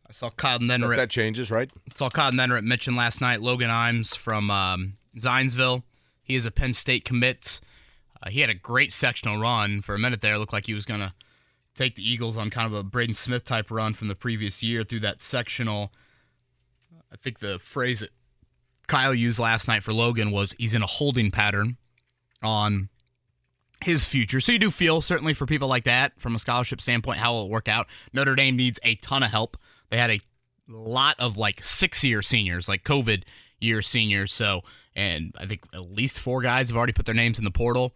I 0.10 0.12
saw 0.12 0.32
Kyle 0.32 0.58
Neddenriep. 0.58 0.96
that 0.96 1.12
changes, 1.12 1.52
right? 1.52 1.70
saw 1.94 2.10
Kyle 2.10 2.32
Neddenriep 2.32 2.64
mention 2.64 2.96
last 2.96 3.22
night. 3.22 3.42
Logan 3.42 3.70
Imes 3.70 4.18
from 4.18 4.50
um, 4.50 4.98
Zionsville. 5.16 5.84
He 6.24 6.36
is 6.36 6.48
a 6.48 6.52
Penn 6.52 6.74
State 6.74 7.06
commit. 7.06 7.60
Uh, 8.22 8.30
he 8.32 8.42
had 8.42 8.50
a 8.50 8.56
great 8.56 8.92
sectional 8.92 9.40
run 9.40 9.82
for 9.82 9.94
a 9.94 10.00
minute 10.00 10.22
there. 10.22 10.34
It 10.34 10.40
looked 10.40 10.54
like 10.54 10.66
he 10.66 10.74
was 10.74 10.86
going 10.86 11.00
to 11.00 11.14
take 11.76 11.96
the 11.96 12.08
Eagles 12.08 12.38
on 12.38 12.50
kind 12.50 12.66
of 12.66 12.78
a 12.78 12.84
Braden 12.84 13.16
Smith 13.16 13.44
type 13.44 13.70
run 13.70 13.94
from 13.94 14.08
the 14.08 14.16
previous 14.16 14.64
year 14.64 14.84
through 14.84 15.02
that 15.02 15.22
sectional. 15.22 15.94
I 17.12 17.16
think 17.16 17.40
the 17.40 17.60
phrase 17.60 18.00
that 18.00 18.10
Kyle 18.88 19.14
used 19.14 19.40
last 19.40 19.68
night 19.68 19.84
for 19.84 19.94
Logan 19.94 20.32
was 20.32 20.56
he's 20.58 20.74
in 20.74 20.82
a 20.82 20.88
holding 20.88 21.30
pattern 21.30 21.78
on 22.42 22.90
his 23.84 24.06
future. 24.06 24.40
So 24.40 24.52
you 24.52 24.60
do 24.60 24.72
feel, 24.72 25.02
certainly 25.02 25.34
for 25.34 25.46
people 25.46 25.68
like 25.68 25.86
that, 25.86 26.20
from 26.20 26.36
a 26.36 26.40
scholarship 26.40 26.82
standpoint, 26.82 27.20
how 27.20 27.34
it 27.34 27.38
will 27.38 27.50
work 27.50 27.68
out. 27.68 27.88
Notre 28.12 28.36
Dame 28.36 28.58
needs 28.58 28.80
a 28.84 28.96
ton 28.96 29.24
of 29.24 29.32
help. 29.32 29.56
They 29.90 29.98
had 29.98 30.12
a 30.12 30.20
lot 30.68 31.16
of 31.20 31.38
like 31.38 31.64
six 31.64 32.04
year 32.04 32.22
seniors, 32.22 32.70
like 32.70 32.84
COVID 32.84 33.24
year 33.60 33.82
seniors. 33.82 34.34
So, 34.34 34.62
and 34.96 35.34
I 35.40 35.46
think 35.46 35.66
at 35.74 35.92
least 35.92 36.20
four 36.20 36.42
guys 36.42 36.70
have 36.70 36.78
already 36.78 36.94
put 36.94 37.06
their 37.06 37.16
names 37.16 37.40
in 37.40 37.46
the 37.46 37.52
portal. 37.52 37.94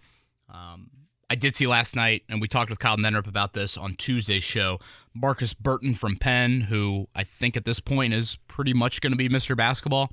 Um, 0.50 0.90
I 1.30 1.36
did 1.36 1.56
see 1.56 1.66
last 1.66 1.96
night, 1.96 2.24
and 2.30 2.40
we 2.42 2.48
talked 2.48 2.70
with 2.70 2.80
Kyle 2.80 2.98
Neddenriep 2.98 3.28
about 3.28 3.54
this 3.54 3.78
on 3.78 3.96
Tuesday's 3.96 4.44
show. 4.44 4.80
Markus 5.16 5.54
Burton 5.54 5.96
from 5.96 6.16
Penn, 6.16 6.62
who 6.62 7.08
I 7.16 7.24
think 7.24 7.58
at 7.58 7.66
this 7.66 7.80
point 7.80 8.14
is 8.14 8.38
pretty 8.48 8.74
much 8.74 9.02
going 9.02 9.14
to 9.14 9.18
be 9.18 9.30
Mr. 9.30 9.56
Basketball 9.56 10.12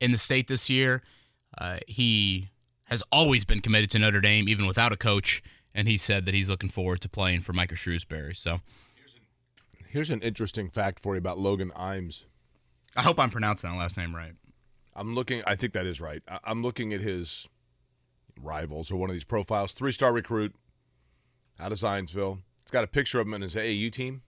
in 0.00 0.10
the 0.12 0.18
state 0.18 0.48
this 0.48 0.68
year. 0.68 1.02
Uh, 1.56 1.78
he 1.86 2.50
has 2.84 3.02
always 3.12 3.44
been 3.44 3.60
committed 3.60 3.90
to 3.90 3.98
Notre 3.98 4.20
Dame, 4.20 4.48
even 4.48 4.66
without 4.66 4.92
a 4.92 4.96
coach, 4.96 5.42
and 5.74 5.88
he 5.88 5.96
said 5.96 6.26
that 6.26 6.34
he's 6.34 6.50
looking 6.50 6.70
forward 6.70 7.00
to 7.02 7.08
playing 7.08 7.40
for 7.40 7.52
Micah 7.52 7.74
Shrewsberry. 7.74 8.36
So 8.36 8.60
Here's 9.90 10.10
an 10.10 10.22
interesting 10.22 10.70
fact 10.70 11.00
for 11.02 11.14
you 11.14 11.18
about 11.18 11.40
Logan 11.40 11.72
Imes. 11.76 12.22
I 12.94 13.02
hope 13.02 13.18
I'm 13.18 13.30
pronouncing 13.30 13.68
that 13.70 13.76
last 13.76 13.96
name 13.96 14.14
right. 14.14 14.34
I'm 14.94 15.16
looking. 15.16 15.42
I 15.48 15.56
think 15.56 15.72
that 15.72 15.84
is 15.84 16.00
right. 16.00 16.22
I- 16.28 16.38
I'm 16.44 16.62
looking 16.62 16.92
at 16.92 17.00
his 17.00 17.48
rivals 18.40 18.88
or 18.92 18.96
one 18.96 19.10
of 19.10 19.14
these 19.14 19.24
profiles. 19.24 19.72
Three 19.72 19.90
star 19.90 20.12
recruit 20.12 20.54
out 21.58 21.72
of 21.72 21.78
Zionsville. 21.78 22.38
It's 22.60 22.70
got 22.70 22.84
a 22.84 22.86
picture 22.88 23.18
of 23.18 23.26
him 23.26 23.34
in 23.34 23.42
his 23.42 23.56
AAU 23.56 23.90
team. 23.90 24.22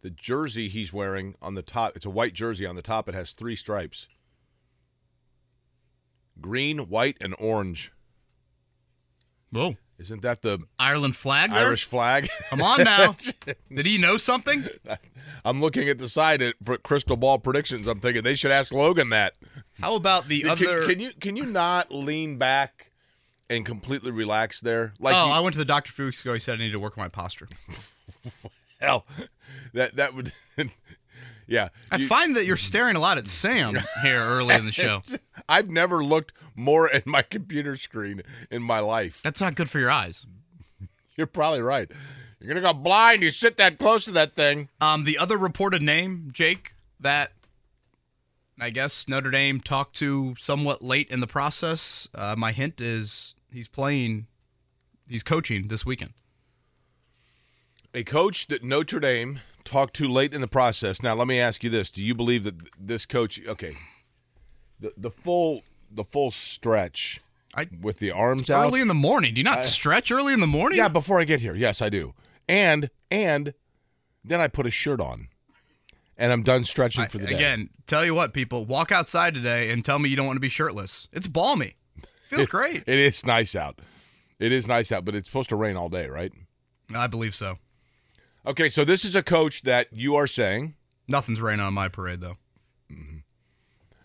The 0.00 0.08
jersey 0.08 0.68
he's 0.68 0.90
wearing 0.90 1.34
on 1.42 1.54
the 1.54 1.62
top. 1.62 1.94
It's 1.94 2.06
a 2.06 2.10
white 2.10 2.32
jersey 2.32 2.64
on 2.64 2.74
the 2.74 2.82
top. 2.82 3.10
It 3.10 3.14
has 3.14 3.32
three 3.32 3.56
stripes: 3.56 4.08
green, 6.40 6.88
white, 6.88 7.18
and 7.20 7.34
orange. 7.38 7.92
Whoa. 9.50 9.76
Isn't 10.02 10.22
that 10.22 10.42
the 10.42 10.58
Ireland 10.80 11.14
flag 11.14 11.50
there? 11.50 11.66
Irish 11.66 11.84
flag? 11.84 12.28
Come 12.50 12.60
on 12.60 12.82
now. 12.82 13.14
Did 13.72 13.86
he 13.86 13.98
know 13.98 14.16
something? 14.16 14.64
I'm 15.44 15.60
looking 15.60 15.88
at 15.88 15.98
the 15.98 16.08
side 16.08 16.42
at, 16.42 16.56
for 16.64 16.76
crystal 16.78 17.16
ball 17.16 17.38
predictions. 17.38 17.86
I'm 17.86 18.00
thinking 18.00 18.24
they 18.24 18.34
should 18.34 18.50
ask 18.50 18.72
Logan 18.72 19.10
that. 19.10 19.34
How 19.80 19.94
about 19.94 20.26
the 20.26 20.40
Can, 20.42 20.50
other? 20.50 20.86
can 20.86 20.98
you 20.98 21.10
can 21.20 21.36
you 21.36 21.46
not 21.46 21.92
lean 21.92 22.36
back 22.36 22.90
and 23.48 23.64
completely 23.64 24.10
relax 24.10 24.60
there? 24.60 24.92
Like 24.98 25.14
oh, 25.16 25.26
you- 25.26 25.32
I 25.32 25.40
went 25.40 25.52
to 25.54 25.58
the 25.58 25.64
doctor 25.64 25.90
a 25.90 25.92
few 25.92 26.04
weeks 26.06 26.20
ago. 26.20 26.32
He 26.32 26.40
said 26.40 26.54
I 26.54 26.58
need 26.58 26.72
to 26.72 26.80
work 26.80 26.98
on 26.98 27.04
my 27.04 27.08
posture. 27.08 27.48
hell, 28.80 29.06
that 29.72 29.94
that 29.96 30.14
would, 30.14 30.32
yeah. 31.46 31.68
I 31.92 31.96
you- 31.96 32.08
find 32.08 32.34
that 32.36 32.44
you're 32.44 32.56
staring 32.56 32.96
a 32.96 33.00
lot 33.00 33.18
at 33.18 33.28
Sam 33.28 33.76
here 34.02 34.20
early 34.20 34.56
in 34.56 34.66
the 34.66 34.72
show. 34.72 35.02
I've 35.48 35.70
never 35.70 36.04
looked 36.04 36.32
more 36.54 36.90
at 36.92 37.06
my 37.06 37.22
computer 37.22 37.76
screen 37.76 38.22
in 38.50 38.62
my 38.62 38.78
life. 38.80 39.20
That's 39.22 39.40
not 39.40 39.54
good 39.54 39.70
for 39.70 39.78
your 39.78 39.90
eyes. 39.90 40.26
You're 41.16 41.26
probably 41.26 41.62
right. 41.62 41.90
You're 42.40 42.48
gonna 42.48 42.60
go 42.60 42.72
blind. 42.72 43.22
You 43.22 43.30
sit 43.30 43.56
that 43.58 43.78
close 43.78 44.04
to 44.06 44.12
that 44.12 44.34
thing. 44.34 44.68
Um, 44.80 45.04
the 45.04 45.16
other 45.16 45.36
reported 45.36 45.80
name, 45.80 46.30
Jake, 46.32 46.74
that 46.98 47.32
I 48.60 48.70
guess 48.70 49.06
Notre 49.08 49.30
Dame 49.30 49.60
talked 49.60 49.96
to 49.96 50.34
somewhat 50.38 50.82
late 50.82 51.10
in 51.10 51.20
the 51.20 51.26
process. 51.26 52.08
Uh, 52.14 52.34
my 52.36 52.52
hint 52.52 52.80
is 52.80 53.34
he's 53.52 53.68
playing, 53.68 54.26
he's 55.08 55.22
coaching 55.22 55.68
this 55.68 55.86
weekend. 55.86 56.14
A 57.94 58.02
coach 58.02 58.46
that 58.48 58.64
Notre 58.64 59.00
Dame 59.00 59.40
talked 59.64 59.94
to 59.96 60.08
late 60.08 60.34
in 60.34 60.40
the 60.40 60.48
process. 60.48 61.02
Now, 61.02 61.14
let 61.14 61.28
me 61.28 61.38
ask 61.38 61.62
you 61.62 61.70
this: 61.70 61.90
Do 61.90 62.02
you 62.02 62.14
believe 62.14 62.44
that 62.44 62.56
this 62.78 63.06
coach? 63.06 63.40
Okay, 63.46 63.76
the 64.80 64.92
the 64.96 65.10
full 65.10 65.62
the 65.94 66.04
full 66.04 66.30
stretch 66.30 67.20
I- 67.54 67.68
with 67.80 67.98
the 67.98 68.10
arms 68.10 68.48
out. 68.50 68.66
Early 68.66 68.80
in 68.80 68.88
the 68.88 68.94
morning. 68.94 69.34
Do 69.34 69.40
you 69.40 69.44
not 69.44 69.64
stretch 69.64 70.10
early 70.10 70.32
in 70.32 70.40
the 70.40 70.46
morning? 70.46 70.78
Yeah, 70.78 70.88
before 70.88 71.20
I 71.20 71.24
get 71.24 71.40
here. 71.40 71.54
Yes, 71.54 71.82
I 71.82 71.88
do. 71.88 72.14
And 72.48 72.90
and 73.10 73.54
then 74.24 74.40
I 74.40 74.48
put 74.48 74.66
a 74.66 74.70
shirt 74.70 75.00
on. 75.00 75.28
And 76.18 76.30
I'm 76.30 76.42
done 76.42 76.64
stretching 76.64 77.06
for 77.06 77.18
the 77.18 77.26
day. 77.26 77.34
again, 77.34 77.70
tell 77.86 78.04
you 78.04 78.14
what, 78.14 78.32
people, 78.32 78.64
walk 78.64 78.92
outside 78.92 79.34
today 79.34 79.70
and 79.70 79.84
tell 79.84 79.98
me 79.98 80.08
you 80.08 80.14
don't 80.16 80.26
want 80.26 80.36
to 80.36 80.40
be 80.40 80.48
shirtless. 80.50 81.08
It's 81.12 81.26
balmy. 81.26 81.74
Feels 82.28 82.46
great. 82.48 82.84
It 82.86 82.98
is 82.98 83.24
nice 83.26 83.56
out. 83.56 83.80
It 84.38 84.52
is 84.52 84.68
nice 84.68 84.92
out, 84.92 85.04
but 85.04 85.14
it's 85.16 85.26
supposed 85.28 85.48
to 85.48 85.56
rain 85.56 85.76
all 85.76 85.88
day, 85.88 86.06
right? 86.08 86.30
I 86.94 87.06
believe 87.06 87.34
so. 87.34 87.58
Okay, 88.46 88.68
so 88.68 88.84
this 88.84 89.04
is 89.04 89.14
a 89.16 89.22
coach 89.22 89.62
that 89.62 89.88
you 89.92 90.14
are 90.14 90.26
saying. 90.26 90.74
Nothing's 91.08 91.40
raining 91.40 91.64
on 91.64 91.74
my 91.74 91.88
parade, 91.88 92.20
though. 92.20 92.36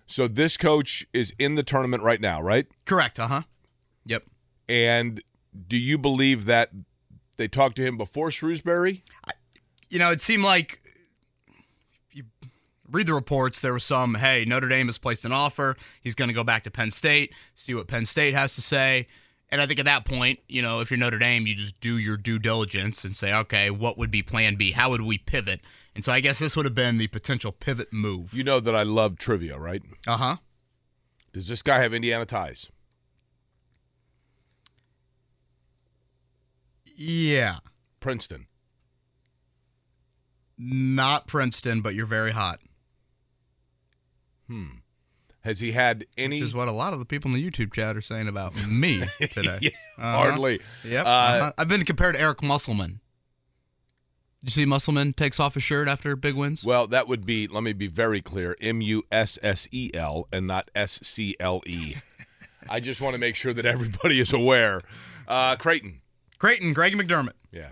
So 0.08 0.28
this 0.28 0.58
coach 0.58 1.06
is 1.13 1.34
in 1.38 1.56
the 1.56 1.63
tournament 1.63 2.02
right 2.02 2.22
now, 2.22 2.41
right? 2.41 2.65
Correct. 2.86 3.20
Uh 3.20 3.28
huh. 3.28 3.41
Yep. 4.06 4.24
And 4.70 5.22
do 5.67 5.78
you 5.78 5.98
believe 5.98 6.46
that 6.46 6.72
they 7.38 7.48
talked 7.48 7.76
to 7.76 7.84
him 7.86 7.98
before 7.98 8.30
Shrewsberry? 8.30 9.02
You 9.89 10.00
know, 10.00 10.12
it 10.12 10.22
seemed 10.22 10.43
like 10.43 10.82
if 12.10 12.15
you 12.15 12.24
read 12.89 13.08
the 13.08 13.13
reports, 13.13 13.62
there 13.62 13.74
was 13.74 13.84
some, 13.84 14.15
hey, 14.15 14.46
Notre 14.46 14.70
Dame 14.70 14.88
has 14.88 14.98
placed 14.98 15.26
an 15.26 15.32
offer. 15.32 15.76
He's 16.02 16.15
going 16.15 16.30
to 16.30 16.34
go 16.34 16.43
back 16.43 16.63
to 16.63 16.72
Penn 16.72 16.91
State, 16.91 17.34
see 17.56 17.74
what 17.74 17.88
Penn 17.88 18.06
State 18.06 18.34
has 18.34 18.56
to 18.56 18.62
say. 18.62 19.08
And 19.49 19.62
I 19.62 19.65
think 19.65 19.79
at 19.79 19.86
that 19.86 20.05
point, 20.05 20.39
you 20.49 20.62
know, 20.62 20.81
if 20.81 20.91
you're 20.91 20.97
Notre 20.97 21.19
Dame, 21.19 21.47
you 21.47 21.55
just 21.55 21.79
do 21.79 21.97
your 21.97 22.17
due 22.17 22.38
diligence 22.38 23.05
and 23.05 23.15
say, 23.15 23.33
okay, 23.33 23.69
what 23.69 23.97
would 23.97 24.12
be 24.12 24.21
plan 24.21 24.55
B? 24.55 24.71
How 24.71 24.89
would 24.89 25.01
we 25.01 25.17
pivot? 25.17 25.62
And 25.95 26.03
so 26.03 26.12
I 26.12 26.19
guess 26.19 26.39
this 26.39 26.55
would 26.57 26.65
have 26.65 26.75
been 26.75 26.97
the 26.97 27.07
potential 27.07 27.51
pivot 27.51 27.93
move. 27.93 28.33
You 28.33 28.43
know 28.43 28.60
that 28.60 28.75
I 28.75 28.83
love 28.83 29.17
trivia, 29.17 29.57
right? 29.57 29.81
Uh 30.05 30.17
huh. 30.17 30.36
Does 31.31 31.47
this 31.47 31.62
guy 31.62 31.79
have 31.79 31.93
Indiana 31.93 32.25
ties? 32.25 32.67
Yeah. 36.95 37.60
Princeton. 37.99 38.47
Not 40.57 41.27
Princeton, 41.27 41.81
but 41.81 41.93
you're 41.93 42.05
very 42.05 42.31
hot. 42.31 42.60
Has 45.47 45.60
he 45.62 45.71
had 45.71 46.05
any? 46.17 46.41
Which 46.41 46.43
is 46.49 46.53
what 46.53 46.67
a 46.67 46.71
lot 46.73 46.91
of 46.93 46.99
the 46.99 47.05
people 47.05 47.31
in 47.33 47.36
the 47.41 47.49
YouTube 47.51 47.73
chat 47.73 47.95
are 47.95 48.01
saying 48.01 48.27
about 48.27 48.53
me 48.67 49.03
today. 49.31 49.57
Yeah, 49.62 49.69
Uh-huh. 49.97 50.17
Hardly. 50.17 50.60
Yep. 50.83 51.05
Uh, 51.05 51.10
uh-huh. 51.10 51.51
I've 51.57 51.67
been 51.69 51.86
compared 51.86 52.15
to 52.15 52.21
Eric 52.21 52.43
Musselman. 52.43 52.99
You 54.43 54.51
see, 54.51 54.65
Musselman 54.65 55.13
takes 55.13 55.39
off 55.39 55.55
his 55.55 55.63
shirt 55.63 55.88
after 55.88 56.15
big 56.15 56.36
wins. 56.36 56.63
Well, 56.63 56.86
that 56.88 57.07
would 57.07 57.25
be, 57.25 57.47
let 57.47 57.63
me 57.63 57.73
be 57.73 57.88
very 57.88 58.21
clear, 58.21 58.55
M 58.62 58.81
U 58.81 59.03
S 59.12 59.39
S 59.41 59.67
E 59.71 59.89
L 59.93 60.27
and 60.31 60.45
not 60.45 60.69
S 60.75 60.99
C 61.01 61.36
L 61.39 61.62
E. 61.65 61.95
I 62.69 62.79
just 62.79 62.99
want 63.01 63.13
to 63.15 63.19
make 63.19 63.36
sure 63.36 63.53
that 63.53 63.65
everybody 63.65 64.19
is 64.19 64.33
aware. 64.33 64.81
Uh, 65.27 65.55
Creighton. 65.55 66.01
Creighton, 66.38 66.73
Greg 66.73 66.93
McDermott. 66.93 67.33
Yeah. 67.51 67.69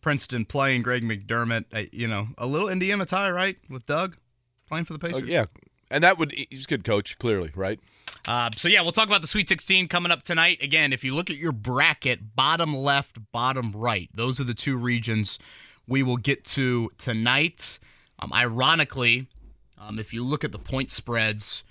Princeton 0.00 0.44
playing 0.44 0.82
Greg 0.82 1.02
McDermott. 1.02 1.64
Uh, 1.72 1.86
you 1.92 2.08
know, 2.08 2.28
a 2.36 2.46
little 2.46 2.68
Indiana 2.68 3.06
tie, 3.06 3.30
right? 3.30 3.56
With 3.70 3.86
Doug 3.86 4.16
playing 4.68 4.84
for 4.86 4.94
the 4.94 5.06
Oh, 5.06 5.10
Pacers. 5.12 5.28
yeah. 5.28 5.46
And 5.94 6.02
that 6.02 6.18
would, 6.18 6.32
he's 6.32 6.64
a 6.64 6.66
good 6.66 6.82
coach, 6.82 7.16
clearly, 7.18 7.52
right? 7.54 7.78
Uh, 8.26 8.50
so 8.56 8.66
yeah, 8.66 8.82
we'll 8.82 8.90
talk 8.90 9.06
about 9.06 9.22
the 9.22 9.28
Sweet 9.28 9.48
16 9.48 9.86
coming 9.86 10.10
up 10.10 10.24
tonight. 10.24 10.60
Again, 10.60 10.92
if 10.92 11.04
you 11.04 11.14
look 11.14 11.30
at 11.30 11.36
your 11.36 11.52
bracket, 11.52 12.34
bottom 12.34 12.74
left, 12.74 13.18
bottom 13.30 13.70
right, 13.70 14.10
those 14.12 14.40
are 14.40 14.44
the 14.44 14.54
two 14.54 14.76
regions 14.76 15.38
we 15.86 16.02
will 16.02 16.16
get 16.16 16.44
to 16.46 16.90
tonight. 16.98 17.78
Um, 18.18 18.32
ironically, 18.32 19.28
um, 19.78 20.00
if 20.00 20.12
you 20.12 20.24
look 20.24 20.42
at 20.42 20.50
the 20.50 20.58
point 20.58 20.90
spreads, 20.90 21.62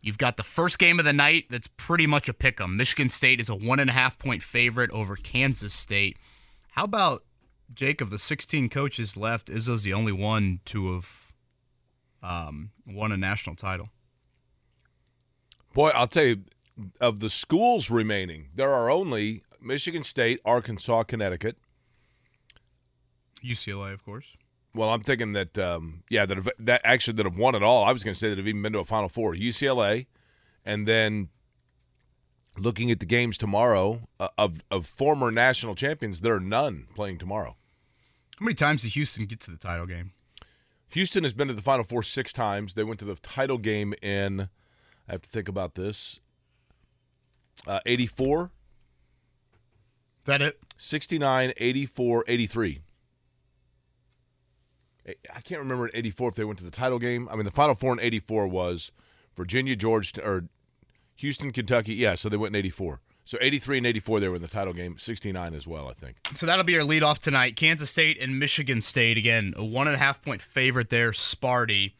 you've 0.00 0.18
got 0.18 0.36
the 0.36 0.42
first 0.42 0.80
game 0.80 0.98
of 0.98 1.04
the 1.04 1.12
night 1.12 1.44
that's 1.48 1.68
pretty 1.68 2.08
much 2.08 2.28
a 2.28 2.34
pick 2.34 2.60
'em. 2.60 2.76
Michigan 2.76 3.08
State 3.08 3.38
is 3.38 3.48
a 3.48 3.54
one 3.54 3.78
and 3.78 3.90
a 3.90 3.92
half 3.92 4.18
point 4.18 4.42
favorite 4.42 4.90
over 4.90 5.14
Kansas 5.14 5.74
State. 5.74 6.18
How 6.72 6.84
about 6.84 7.24
Jake? 7.72 8.00
Of 8.00 8.10
the 8.10 8.18
16 8.18 8.68
coaches 8.68 9.16
left, 9.16 9.46
Izzo's 9.46 9.84
the 9.84 9.92
only 9.92 10.12
one 10.12 10.58
to 10.64 10.94
have 10.94 11.29
um, 12.22 12.70
won 12.86 13.12
a 13.12 13.16
national 13.16 13.56
title. 13.56 13.88
Boy, 15.72 15.90
I'll 15.90 16.08
tell 16.08 16.24
you, 16.24 16.44
of 17.00 17.20
the 17.20 17.30
schools 17.30 17.90
remaining, 17.90 18.48
there 18.54 18.70
are 18.70 18.90
only 18.90 19.42
Michigan 19.60 20.02
State, 20.02 20.40
Arkansas, 20.44 21.04
Connecticut. 21.04 21.56
UCLA, 23.44 23.92
of 23.92 24.04
course. 24.04 24.36
Well, 24.74 24.90
I'm 24.90 25.02
thinking 25.02 25.32
that, 25.32 25.58
um, 25.58 26.04
yeah, 26.08 26.26
that 26.26 26.36
have, 26.36 26.48
that 26.58 26.80
actually 26.84 27.14
that 27.14 27.26
have 27.26 27.38
won 27.38 27.54
it 27.54 27.62
all. 27.62 27.84
I 27.84 27.92
was 27.92 28.04
going 28.04 28.14
to 28.14 28.18
say 28.18 28.28
that 28.28 28.38
have 28.38 28.46
even 28.46 28.62
been 28.62 28.72
to 28.74 28.78
a 28.80 28.84
Final 28.84 29.08
Four. 29.08 29.34
UCLA, 29.34 30.06
and 30.64 30.86
then 30.86 31.28
looking 32.56 32.90
at 32.90 33.00
the 33.00 33.06
games 33.06 33.36
tomorrow 33.36 34.02
uh, 34.20 34.28
of 34.38 34.60
of 34.70 34.86
former 34.86 35.30
national 35.30 35.74
champions, 35.74 36.20
there 36.20 36.34
are 36.34 36.40
none 36.40 36.86
playing 36.94 37.18
tomorrow. 37.18 37.56
How 38.38 38.44
many 38.44 38.54
times 38.54 38.82
did 38.82 38.92
Houston 38.92 39.26
get 39.26 39.40
to 39.40 39.50
the 39.50 39.56
title 39.56 39.86
game? 39.86 40.12
Houston 40.90 41.22
has 41.24 41.32
been 41.32 41.48
to 41.48 41.54
the 41.54 41.62
Final 41.62 41.84
Four 41.84 42.02
six 42.02 42.32
times. 42.32 42.74
They 42.74 42.84
went 42.84 42.98
to 43.00 43.04
the 43.04 43.14
title 43.16 43.58
game 43.58 43.94
in, 44.02 44.48
I 45.08 45.12
have 45.12 45.22
to 45.22 45.30
think 45.30 45.48
about 45.48 45.74
this, 45.74 46.20
uh, 47.66 47.80
84, 47.86 48.44
Is 48.44 48.50
that 50.24 50.42
it? 50.42 50.58
69, 50.76 51.52
84, 51.56 52.24
83. 52.28 52.82
I- 55.06 55.14
I 55.34 55.40
can't 55.40 55.60
remember 55.60 55.86
in 55.88 55.96
84 55.96 56.28
if 56.30 56.34
they 56.34 56.44
went 56.44 56.58
to 56.58 56.64
the 56.64 56.70
title 56.70 56.98
game. 56.98 57.28
I 57.30 57.36
mean, 57.36 57.44
the 57.44 57.50
Final 57.50 57.74
Four 57.74 57.92
in 57.92 58.00
84 58.00 58.46
was 58.48 58.92
Virginia, 59.36 59.76
Georgia, 59.76 60.22
or 60.24 60.48
Houston, 61.16 61.52
Kentucky. 61.52 61.94
Yeah, 61.94 62.14
so 62.16 62.28
they 62.28 62.36
went 62.36 62.54
in 62.54 62.58
84. 62.58 63.00
So 63.30 63.38
83 63.40 63.78
and 63.78 63.86
84, 63.86 64.18
they 64.18 64.26
were 64.26 64.34
in 64.34 64.42
the 64.42 64.48
title 64.48 64.72
game. 64.72 64.98
69 64.98 65.54
as 65.54 65.64
well, 65.64 65.86
I 65.86 65.92
think. 65.92 66.16
So 66.34 66.46
that'll 66.46 66.64
be 66.64 66.76
our 66.76 66.82
lead 66.82 67.04
off 67.04 67.20
tonight. 67.20 67.54
Kansas 67.54 67.88
State 67.88 68.20
and 68.20 68.40
Michigan 68.40 68.82
State. 68.82 69.16
Again, 69.16 69.54
a 69.56 69.64
one 69.64 69.86
and 69.86 69.94
a 69.94 70.00
half 70.00 70.20
point 70.20 70.42
favorite 70.42 70.90
there, 70.90 71.12
Sparty. 71.12 71.92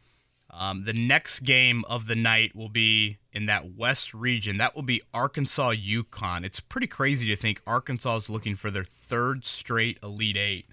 Um, 0.49 0.83
the 0.83 0.91
next 0.91 1.39
game 1.45 1.85
of 1.89 2.07
the 2.07 2.17
night 2.17 2.53
will 2.53 2.67
be 2.67 3.19
in 3.31 3.45
that 3.45 3.77
West 3.77 4.13
region. 4.13 4.57
That 4.57 4.75
will 4.75 4.83
be 4.83 5.03
Arkansas 5.13 5.75
UConn. 5.75 6.43
It's 6.43 6.59
pretty 6.59 6.87
crazy 6.87 7.29
to 7.29 7.37
think 7.37 7.61
Arkansas 7.65 8.17
is 8.17 8.29
looking 8.29 8.57
for 8.57 8.69
their 8.69 8.83
third 8.83 9.45
straight 9.45 9.99
Elite 10.03 10.35
Eight. 10.35 10.65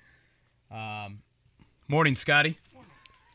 Um, 0.73 1.21
morning, 1.87 2.17
Scotty. 2.17 2.59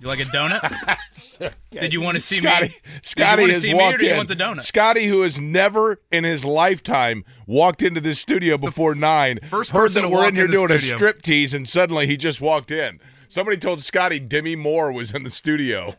You 0.03 0.09
like 0.09 0.19
a 0.19 0.23
donut? 0.23 1.53
Did 1.71 1.93
you 1.93 2.01
want 2.01 2.15
to 2.15 2.21
see 2.21 2.35
Scotty, 2.35 2.67
me? 2.67 2.75
Scotty 3.01 3.45
did 3.45 3.47
you 3.47 3.47
want 3.47 3.49
to 3.49 3.53
has 3.53 3.61
see 3.61 3.73
me 3.73 3.79
or 3.79 3.83
walked 3.83 3.99
do 3.99 4.05
you 4.05 4.11
in. 4.11 4.17
want 4.17 4.27
the 4.27 4.35
donut? 4.35 4.63
Scotty, 4.63 5.07
who 5.07 5.21
has 5.21 5.39
never 5.39 6.01
in 6.11 6.25
his 6.25 6.43
lifetime 6.43 7.23
walked 7.47 7.81
into 7.81 8.01
this 8.01 8.19
studio 8.19 8.57
before 8.57 8.95
nine, 8.95 9.39
first 9.49 9.71
heard 9.71 9.83
person 9.83 10.01
that 10.01 10.09
to 10.09 10.13
we're 10.13 10.27
in 10.27 10.35
here 10.35 10.47
doing 10.47 10.67
studio. 10.67 10.95
a 10.95 10.97
strip 10.97 11.21
tease, 11.21 11.53
and 11.53 11.69
suddenly 11.69 12.05
he 12.05 12.17
just 12.17 12.41
walked 12.41 12.69
in. 12.69 12.99
Somebody 13.29 13.55
told 13.55 13.81
Scotty 13.81 14.19
Demi 14.19 14.57
Moore 14.57 14.91
was 14.91 15.13
in 15.13 15.23
the 15.23 15.29
studio, 15.29 15.95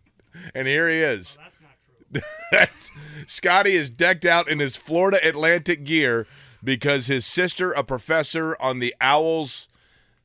and 0.54 0.68
here 0.68 0.88
he 0.88 0.98
is. 0.98 1.36
That's 2.52 2.92
Scotty 3.26 3.72
is 3.72 3.90
decked 3.90 4.24
out 4.24 4.48
in 4.48 4.60
his 4.60 4.76
Florida 4.76 5.18
Atlantic 5.26 5.82
gear 5.82 6.24
because 6.62 7.08
his 7.08 7.26
sister, 7.26 7.72
a 7.72 7.82
professor 7.82 8.56
on 8.60 8.78
the 8.78 8.94
Owls. 9.00 9.68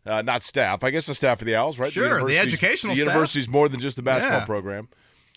Uh, 0.05 0.21
not 0.21 0.43
staff. 0.43 0.83
I 0.83 0.91
guess 0.91 1.07
the 1.07 1.15
staff 1.15 1.41
of 1.41 1.47
the 1.47 1.55
Owls, 1.55 1.79
right? 1.79 1.91
Sure, 1.91 2.03
the 2.03 2.09
university's- 2.15 2.45
educational 2.53 2.93
The 2.95 3.01
staff. 3.01 3.07
university's 3.13 3.47
more 3.49 3.67
than 3.69 3.79
just 3.79 3.95
the 3.95 4.03
basketball 4.03 4.39
Yeah. 4.41 4.45
program. 4.45 4.87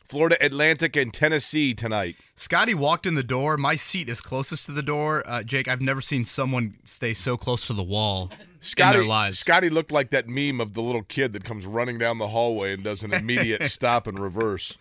Florida 0.07 0.37
Atlantic 0.43 0.97
and 0.97 1.13
Tennessee 1.13 1.75
tonight. 1.75 2.17
Scotty 2.35 2.73
walked 2.73 3.05
in 3.05 3.15
the 3.15 3.23
door. 3.23 3.59
My 3.59 3.77
seat 3.77 4.09
is 4.09 4.23
closest 4.23 4.65
to 4.67 4.73
the 4.73 4.83
door. 4.83 5.23
Uh, 5.27 5.43
Jake, 5.43 5.69
I've 5.69 5.83
never 5.83 6.01
seen 6.01 6.25
someone 6.25 6.75
stay 6.85 7.13
so 7.13 7.37
close 7.37 7.67
to 7.67 7.75
the 7.75 7.83
wall 7.83 8.31
Scotty, 8.61 8.97
in 8.97 9.01
their 9.03 9.09
lives. 9.09 9.39
Scotty 9.39 9.69
looked 9.69 9.93
like 9.93 10.09
that 10.11 10.27
meme 10.27 10.63
of 10.63 10.73
the 10.73 10.81
little 10.81 11.03
kid 11.03 11.35
that 11.35 11.45
comes 11.45 11.67
running 11.67 11.99
down 11.99 12.17
the 12.17 12.29
hallway 12.29 12.73
and 12.73 12.83
does 12.83 13.03
an 13.03 13.13
immediate 13.13 13.63
stop 13.71 14.07
and 14.07 14.19
reverse. 14.19 14.79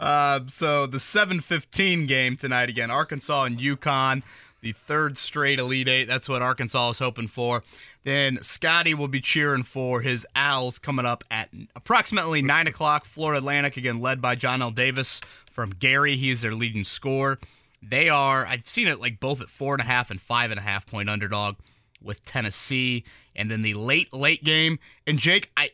Uh, 0.00 0.40
so 0.48 0.86
the 0.86 0.98
7:15 0.98 2.06
game 2.08 2.36
tonight 2.38 2.70
again, 2.70 2.90
Arkansas 2.90 3.44
and 3.44 3.58
UConn, 3.60 4.22
the 4.62 4.72
third 4.72 5.18
straight 5.18 5.58
Elite 5.58 5.88
Eight. 5.88 6.04
That's 6.06 6.28
what 6.28 6.40
Arkansas 6.40 6.90
is 6.90 6.98
hoping 7.00 7.28
for. 7.28 7.62
Then 8.04 8.42
Scotty 8.42 8.94
will 8.94 9.08
be 9.08 9.20
cheering 9.20 9.62
for 9.64 10.00
his 10.00 10.26
Owls 10.34 10.78
coming 10.78 11.04
up 11.06 11.22
at 11.30 11.50
approximately 11.76 12.40
nine 12.42 12.66
o'clock. 12.66 13.04
Florida 13.04 13.38
Atlantic 13.38 13.76
again, 13.76 14.00
led 14.00 14.20
by 14.22 14.34
Johnell 14.36 14.74
Davis 14.74 15.20
from 15.50 15.70
Gary. 15.70 16.16
He 16.16 16.30
is 16.30 16.40
their 16.42 16.54
leading 16.54 16.84
scorer. 16.84 17.38
They 17.82 18.08
are. 18.08 18.46
I've 18.46 18.68
seen 18.68 18.86
it 18.88 19.00
like 19.00 19.20
both 19.20 19.40
at 19.40 19.48
four 19.48 19.74
and 19.74 19.80
a 19.82 19.84
half 19.86 20.10
and 20.10 20.20
five 20.20 20.50
and 20.50 20.58
a 20.58 20.62
half 20.62 20.86
point 20.86 21.08
underdog. 21.10 21.56
with 22.00 22.24
Tennessee, 22.24 23.04
and 23.36 23.50
then 23.50 23.62
the 23.62 23.74
late 23.74 24.12
late 24.12 24.42
game. 24.44 24.78
And 25.06 25.18
Jake, 25.18 25.50
I 25.56 25.70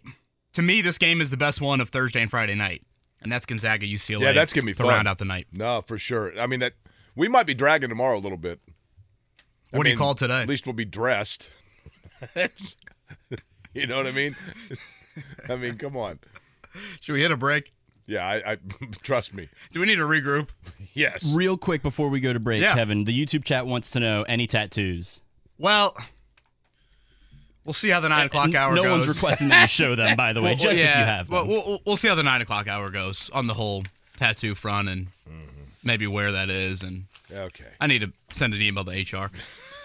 to 0.54 0.62
me 0.62 0.80
this 0.82 0.98
game 0.98 1.20
is 1.20 1.30
the 1.30 1.36
best 1.36 1.60
one 1.60 1.80
of 1.80 1.88
Thursday 1.90 2.20
and 2.20 2.30
Friday 2.30 2.54
night, 2.54 2.82
and 3.22 3.30
that's 3.32 3.46
Gonzaga 3.46 3.86
UCLA. 3.86 4.20
Yeah, 4.20 4.32
that's 4.32 4.52
gonna 4.52 4.66
be 4.66 4.72
to 4.74 4.82
fun. 4.82 4.88
round 4.88 5.08
out 5.08 5.18
the 5.18 5.24
night. 5.24 5.46
No, 5.52 5.82
for 5.82 5.98
sure. 5.98 6.38
I 6.38 6.46
mean 6.46 6.60
that 6.60 6.74
we 7.16 7.28
might 7.28 7.46
be 7.46 7.54
dragging 7.54 7.88
tomorrow 7.88 8.16
a 8.16 8.20
little 8.20 8.38
bit. 8.38 8.60
I 9.72 9.76
What 9.76 9.84
do 9.84 9.90
you 9.90 9.94
mean, 9.94 9.98
call 9.98 10.14
today? 10.14 10.42
At 10.42 10.48
least 10.48 10.66
we'll 10.66 10.72
be 10.74 10.84
dressed. 10.84 11.50
you 13.74 13.86
know 13.86 13.96
what 13.96 14.06
I 14.06 14.12
mean? 14.12 14.34
I 15.48 15.56
mean, 15.56 15.76
come 15.76 15.96
on. 15.96 16.18
Should 17.00 17.12
we 17.12 17.22
hit 17.22 17.30
a 17.30 17.36
break? 17.36 17.72
Yeah, 18.06 18.26
I, 18.26 18.52
I 18.52 18.56
trust 19.02 19.34
me. 19.34 19.48
Do 19.72 19.80
we 19.80 19.86
need 19.86 19.96
to 19.96 20.04
regroup? 20.04 20.48
Yes. 20.94 21.24
Real 21.34 21.56
quick 21.58 21.82
before 21.82 22.08
we 22.08 22.20
go 22.20 22.32
to 22.32 22.40
break, 22.40 22.62
Yeah. 22.62 22.74
Kevin, 22.74 23.04
the 23.04 23.12
YouTube 23.26 23.44
chat 23.44 23.66
wants 23.66 23.90
to 23.90 24.00
know 24.00 24.22
any 24.22 24.46
tattoos. 24.46 25.20
Well, 25.58 25.94
we'll 27.64 27.74
see 27.74 27.90
how 27.90 28.00
the 28.00 28.08
nine 28.08 28.22
eh, 28.22 28.26
o'clock 28.26 28.54
hour 28.54 28.74
no 28.74 28.84
goes. 28.84 28.90
one's 29.06 29.08
requesting 29.08 29.48
that 29.48 29.62
you 29.62 29.66
show 29.68 29.94
them, 29.94 30.16
by 30.16 30.32
the 30.32 30.40
way, 30.40 30.50
Well, 30.50 30.56
just 30.58 30.78
yeah, 30.78 30.92
if 30.92 30.98
you 30.98 31.04
have 31.04 31.28
well, 31.30 31.42
them. 31.42 31.50
we'll, 31.50 31.62
we'll- 31.66 31.82
we'll 31.84 31.96
see 31.96 32.08
how 32.08 32.14
the 32.14 32.22
nine 32.22 32.40
o'clock 32.40 32.66
hour 32.68 32.88
goes 32.90 33.28
on 33.34 33.46
the 33.46 33.54
whole 33.54 33.84
tattoo 34.16 34.54
front 34.54 34.88
and 34.88 35.08
mm-hmm. 35.28 35.62
maybe 35.84 36.06
where 36.06 36.32
that 36.32 36.48
is. 36.48 36.82
And 36.82 37.04
Okay. 37.30 37.64
I 37.78 37.86
need 37.86 38.00
to 38.00 38.12
send 38.32 38.54
an 38.54 38.62
email 38.62 38.84
to 38.86 38.90
HR. 38.90 39.30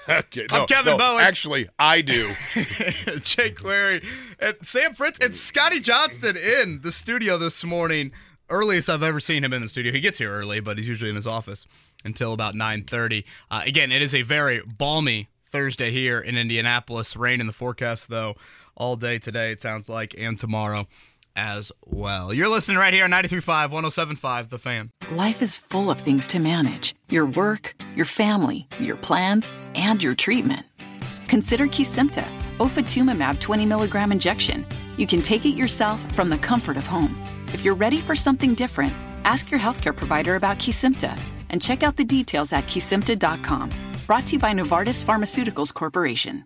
Okay. 0.10 0.46
I'm 0.52 0.68
Kevin 0.68 0.94
no, 0.94 0.98
Bowen. 0.98 1.24
Actually, 1.24 1.70
I 1.80 2.02
do. 2.02 2.30
Jake 3.24 3.58
Query 3.58 4.04
and 4.38 4.56
Sam 4.62 4.94
Fritz 4.94 5.18
and 5.24 5.34
Scotty 5.34 5.80
Johnston 5.80 6.36
in 6.36 6.82
the 6.82 6.92
studio 6.92 7.38
this 7.38 7.64
morning. 7.64 8.12
Earliest 8.50 8.90
I've 8.90 9.02
ever 9.02 9.22
seen 9.22 9.46
him 9.46 9.54
in 9.54 9.62
the 9.62 9.70
studio. 9.70 9.94
He 9.94 10.02
gets 10.02 10.18
here 10.18 10.30
early, 10.30 10.60
but 10.60 10.78
he's 10.78 10.90
usually 10.90 11.10
in 11.10 11.16
his 11.16 11.26
office 11.26 11.66
until 12.04 12.34
about 12.34 12.54
9:30. 12.54 13.24
Uh, 13.50 13.62
again, 13.66 13.94
it 13.94 14.02
is 14.02 14.14
a 14.14 14.24
very 14.24 14.62
balmy 14.66 15.30
Thursday 15.50 15.90
here 15.90 16.20
in 16.20 16.38
Indianapolis. 16.38 17.16
Rain 17.16 17.40
in 17.40 17.48
the 17.48 17.54
forecast 17.54 18.10
though 18.10 18.36
all 18.76 18.98
day 18.98 19.20
today. 19.20 19.52
It 19.52 19.62
sounds 19.62 19.88
like 19.88 20.16
and 20.18 20.38
tomorrow 20.38 20.86
as 21.36 21.72
well. 21.86 22.34
You're 22.34 22.48
listening 22.48 22.78
right 22.78 22.94
here 22.94 23.06
on 23.06 23.12
93.5, 23.12 23.70
107.5 23.72 24.50
The 24.50 24.58
Fan. 24.58 24.92
Life 25.12 25.42
is 25.42 25.58
full 25.58 25.90
of 25.90 26.00
things 26.00 26.28
to 26.28 26.40
manage 26.40 26.94
your 27.10 27.26
work, 27.26 27.76
your 27.96 28.06
family, 28.06 28.68
your 28.80 28.96
plans, 28.96 29.54
and 29.76 30.02
your 30.02 30.16
treatment. 30.16 30.66
Consider 31.28 31.68
Kesimpta, 31.68 32.26
ofatumumab 32.58 33.40
20 33.40 33.66
milligram 33.66 34.12
injection. 34.12 34.66
You 34.98 35.08
can 35.08 35.22
take 35.22 35.46
it 35.46 35.56
yourself 35.56 36.00
from 36.14 36.30
the 36.30 36.38
comfort 36.38 36.78
of 36.78 36.86
home. 36.86 37.20
If 37.48 37.64
you're 37.66 37.76
ready 37.76 38.00
for 38.00 38.16
something 38.16 38.54
different, 38.54 38.94
ask 39.26 39.50
your 39.50 39.60
healthcare 39.60 39.96
provider 39.96 40.36
about 40.36 40.60
Kesimpta 40.60 41.20
and 41.50 41.62
check 41.62 41.84
out 41.84 41.96
the 41.98 42.04
details 42.04 42.54
at 42.54 42.66
kesimpta.com. 42.66 43.72
Brought 44.08 44.26
to 44.28 44.34
you 44.34 44.40
by 44.40 44.54
Novartis 44.54 45.04
Pharmaceuticals 45.06 45.74
Corporation. 45.74 46.46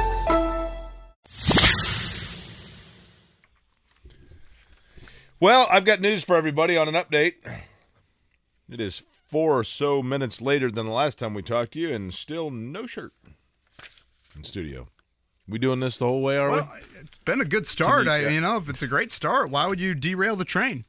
Well, 5.41 5.67
I've 5.71 5.85
got 5.85 5.99
news 5.99 6.23
for 6.23 6.35
everybody 6.35 6.77
on 6.77 6.87
an 6.87 6.93
update. 6.93 7.33
It 8.69 8.79
is 8.79 9.01
four 9.27 9.57
or 9.59 9.63
so 9.63 10.03
minutes 10.03 10.39
later 10.41 10.69
than 10.69 10.85
the 10.85 10.91
last 10.91 11.17
time 11.17 11.33
we 11.33 11.41
talked 11.41 11.73
to 11.73 11.79
you, 11.79 11.93
and 11.93 12.13
still 12.13 12.51
no 12.51 12.85
shirt 12.85 13.11
in 14.35 14.43
studio. 14.43 14.87
We 15.49 15.57
doing 15.57 15.79
this 15.79 15.97
the 15.97 16.05
whole 16.05 16.21
way, 16.21 16.37
are 16.37 16.51
we? 16.51 16.57
It's 16.99 17.17
been 17.17 17.41
a 17.41 17.45
good 17.45 17.65
start. 17.65 18.05
You- 18.05 18.11
I, 18.11 18.27
you 18.29 18.39
know, 18.39 18.57
if 18.57 18.69
it's 18.69 18.83
a 18.83 18.87
great 18.87 19.11
start, 19.11 19.49
why 19.49 19.65
would 19.65 19.81
you 19.81 19.95
derail 19.95 20.35
the 20.35 20.45
train? 20.45 20.85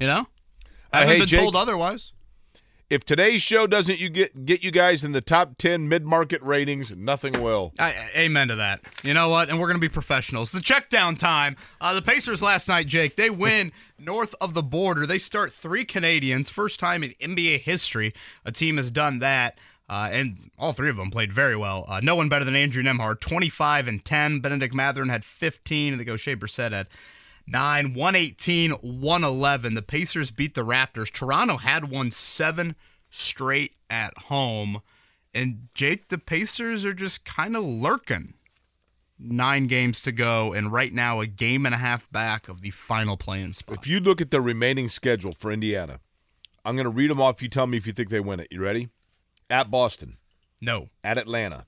You 0.00 0.08
know, 0.08 0.26
I 0.92 0.98
Uh, 0.98 1.00
haven't 1.02 1.08
hey, 1.14 1.18
been 1.20 1.28
Jake. 1.28 1.38
told 1.40 1.54
otherwise. 1.56 2.12
If 2.90 3.04
today's 3.04 3.40
show 3.40 3.68
doesn't 3.68 4.00
you 4.00 4.08
get 4.08 4.44
get 4.44 4.64
you 4.64 4.72
guys 4.72 5.04
in 5.04 5.12
the 5.12 5.20
top 5.20 5.56
ten 5.58 5.88
mid 5.88 6.04
market 6.04 6.42
ratings, 6.42 6.90
nothing 6.90 7.40
will. 7.40 7.72
I, 7.78 7.94
amen 8.16 8.48
to 8.48 8.56
that. 8.56 8.80
You 9.04 9.14
know 9.14 9.28
what? 9.28 9.48
And 9.48 9.60
we're 9.60 9.68
to 9.68 9.78
be 9.78 9.88
professionals. 9.88 10.50
The 10.50 10.60
check 10.60 10.90
down 10.90 11.14
time. 11.14 11.56
Uh, 11.80 11.94
the 11.94 12.02
Pacers 12.02 12.42
last 12.42 12.66
night, 12.66 12.88
Jake, 12.88 13.14
they 13.14 13.30
win 13.30 13.70
north 13.98 14.34
of 14.40 14.54
the 14.54 14.62
border. 14.64 15.06
They 15.06 15.20
start 15.20 15.52
three 15.52 15.84
Canadians. 15.84 16.50
First 16.50 16.80
time 16.80 17.04
in 17.04 17.12
NBA 17.20 17.60
history 17.60 18.12
a 18.44 18.50
team 18.50 18.76
has 18.76 18.90
done 18.90 19.20
that. 19.20 19.56
Uh, 19.88 20.08
and 20.10 20.50
all 20.58 20.72
three 20.72 20.90
of 20.90 20.96
them 20.96 21.10
played 21.10 21.32
very 21.32 21.56
well. 21.56 21.84
Uh, 21.88 22.00
no 22.02 22.16
one 22.16 22.28
better 22.28 22.44
than 22.44 22.56
Andrew 22.56 22.82
Nembhard, 22.82 23.20
25 23.20 23.86
and 23.86 24.04
10. 24.04 24.40
Bennedict 24.40 24.74
Mathurin 24.74 25.08
had 25.10 25.24
15. 25.24 25.92
And 25.92 26.00
the 26.00 26.04
Oshae 26.06 26.36
Brissett 26.36 26.72
had 26.72 26.88
9, 27.50 27.94
118, 27.94 28.70
111. 28.70 29.74
The 29.74 29.82
Pacers 29.82 30.30
beat 30.30 30.54
the 30.54 30.64
Raptors. 30.64 31.10
Toronto 31.10 31.56
had 31.56 31.90
won 31.90 32.10
seven 32.10 32.76
straight 33.10 33.72
at 33.88 34.16
home. 34.16 34.82
And 35.34 35.68
Jake, 35.74 36.08
the 36.08 36.18
Pacers 36.18 36.84
are 36.84 36.92
just 36.92 37.24
kind 37.24 37.56
of 37.56 37.64
lurking. 37.64 38.34
Nine 39.18 39.66
games 39.66 40.00
to 40.02 40.12
go, 40.12 40.54
and 40.54 40.72
right 40.72 40.94
now 40.94 41.20
a 41.20 41.26
game 41.26 41.66
and 41.66 41.74
a 41.74 41.78
half 41.78 42.10
back 42.10 42.48
of 42.48 42.62
the 42.62 42.70
final 42.70 43.18
playing 43.18 43.52
spot. 43.52 43.76
If 43.76 43.86
you 43.86 44.00
look 44.00 44.22
at 44.22 44.30
the 44.30 44.40
remaining 44.40 44.88
schedule 44.88 45.32
for 45.32 45.52
Indiana, 45.52 46.00
I'm 46.64 46.74
going 46.74 46.84
to 46.84 46.90
read 46.90 47.10
them 47.10 47.20
off. 47.20 47.42
You 47.42 47.50
tell 47.50 47.66
me 47.66 47.76
if 47.76 47.86
you 47.86 47.92
think 47.92 48.08
they 48.08 48.20
win 48.20 48.40
it. 48.40 48.48
You 48.50 48.62
ready? 48.62 48.88
At 49.50 49.70
Boston, 49.70 50.16
no, 50.62 50.88
at 51.04 51.18
Atlanta, 51.18 51.66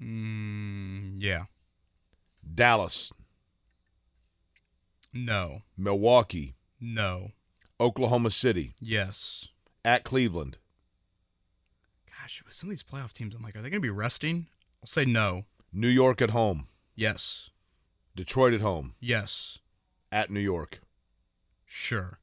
mm, 0.00 1.14
yeah, 1.16 1.46
Dallas, 2.54 3.12
no, 5.12 5.62
Milwaukee, 5.76 6.54
no, 6.80 7.32
Oklahoma 7.80 8.30
City, 8.30 8.74
yes. 8.80 9.48
at 9.84 10.04
Cleveland, 10.04 10.58
Gosh, 12.20 12.42
with 12.44 12.54
some 12.54 12.68
of 12.68 12.72
these 12.72 12.82
playoff 12.82 13.12
teams, 13.12 13.34
I'm 13.34 13.42
like, 13.42 13.54
are 13.56 13.62
they 13.62 13.70
going 13.70 13.80
to 13.80 13.86
be 13.86 13.90
resting? 13.90 14.46
I'll 14.82 14.86
say 14.86 15.04
no. 15.04 15.44
New 15.72 15.88
York 15.88 16.20
at 16.22 16.30
home, 16.30 16.68
Yes, 16.94 17.50
Detroit 18.16 18.52
at 18.54 18.60
home, 18.60 18.94
yes, 19.00 19.58
at 20.10 20.30
New 20.30 20.40
York. 20.40 20.80
sure. 21.66 22.18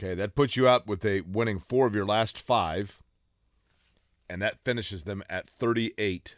Okay, 0.00 0.14
that 0.14 0.36
puts 0.36 0.56
you 0.56 0.68
out 0.68 0.86
with 0.86 1.04
a 1.04 1.22
winning 1.22 1.58
four 1.58 1.86
of 1.88 1.94
your 1.94 2.04
last 2.06 2.38
five, 2.38 3.02
and 4.30 4.40
that 4.40 4.62
finishes 4.64 5.02
them 5.04 5.24
at 5.28 5.50
38. 5.50 6.36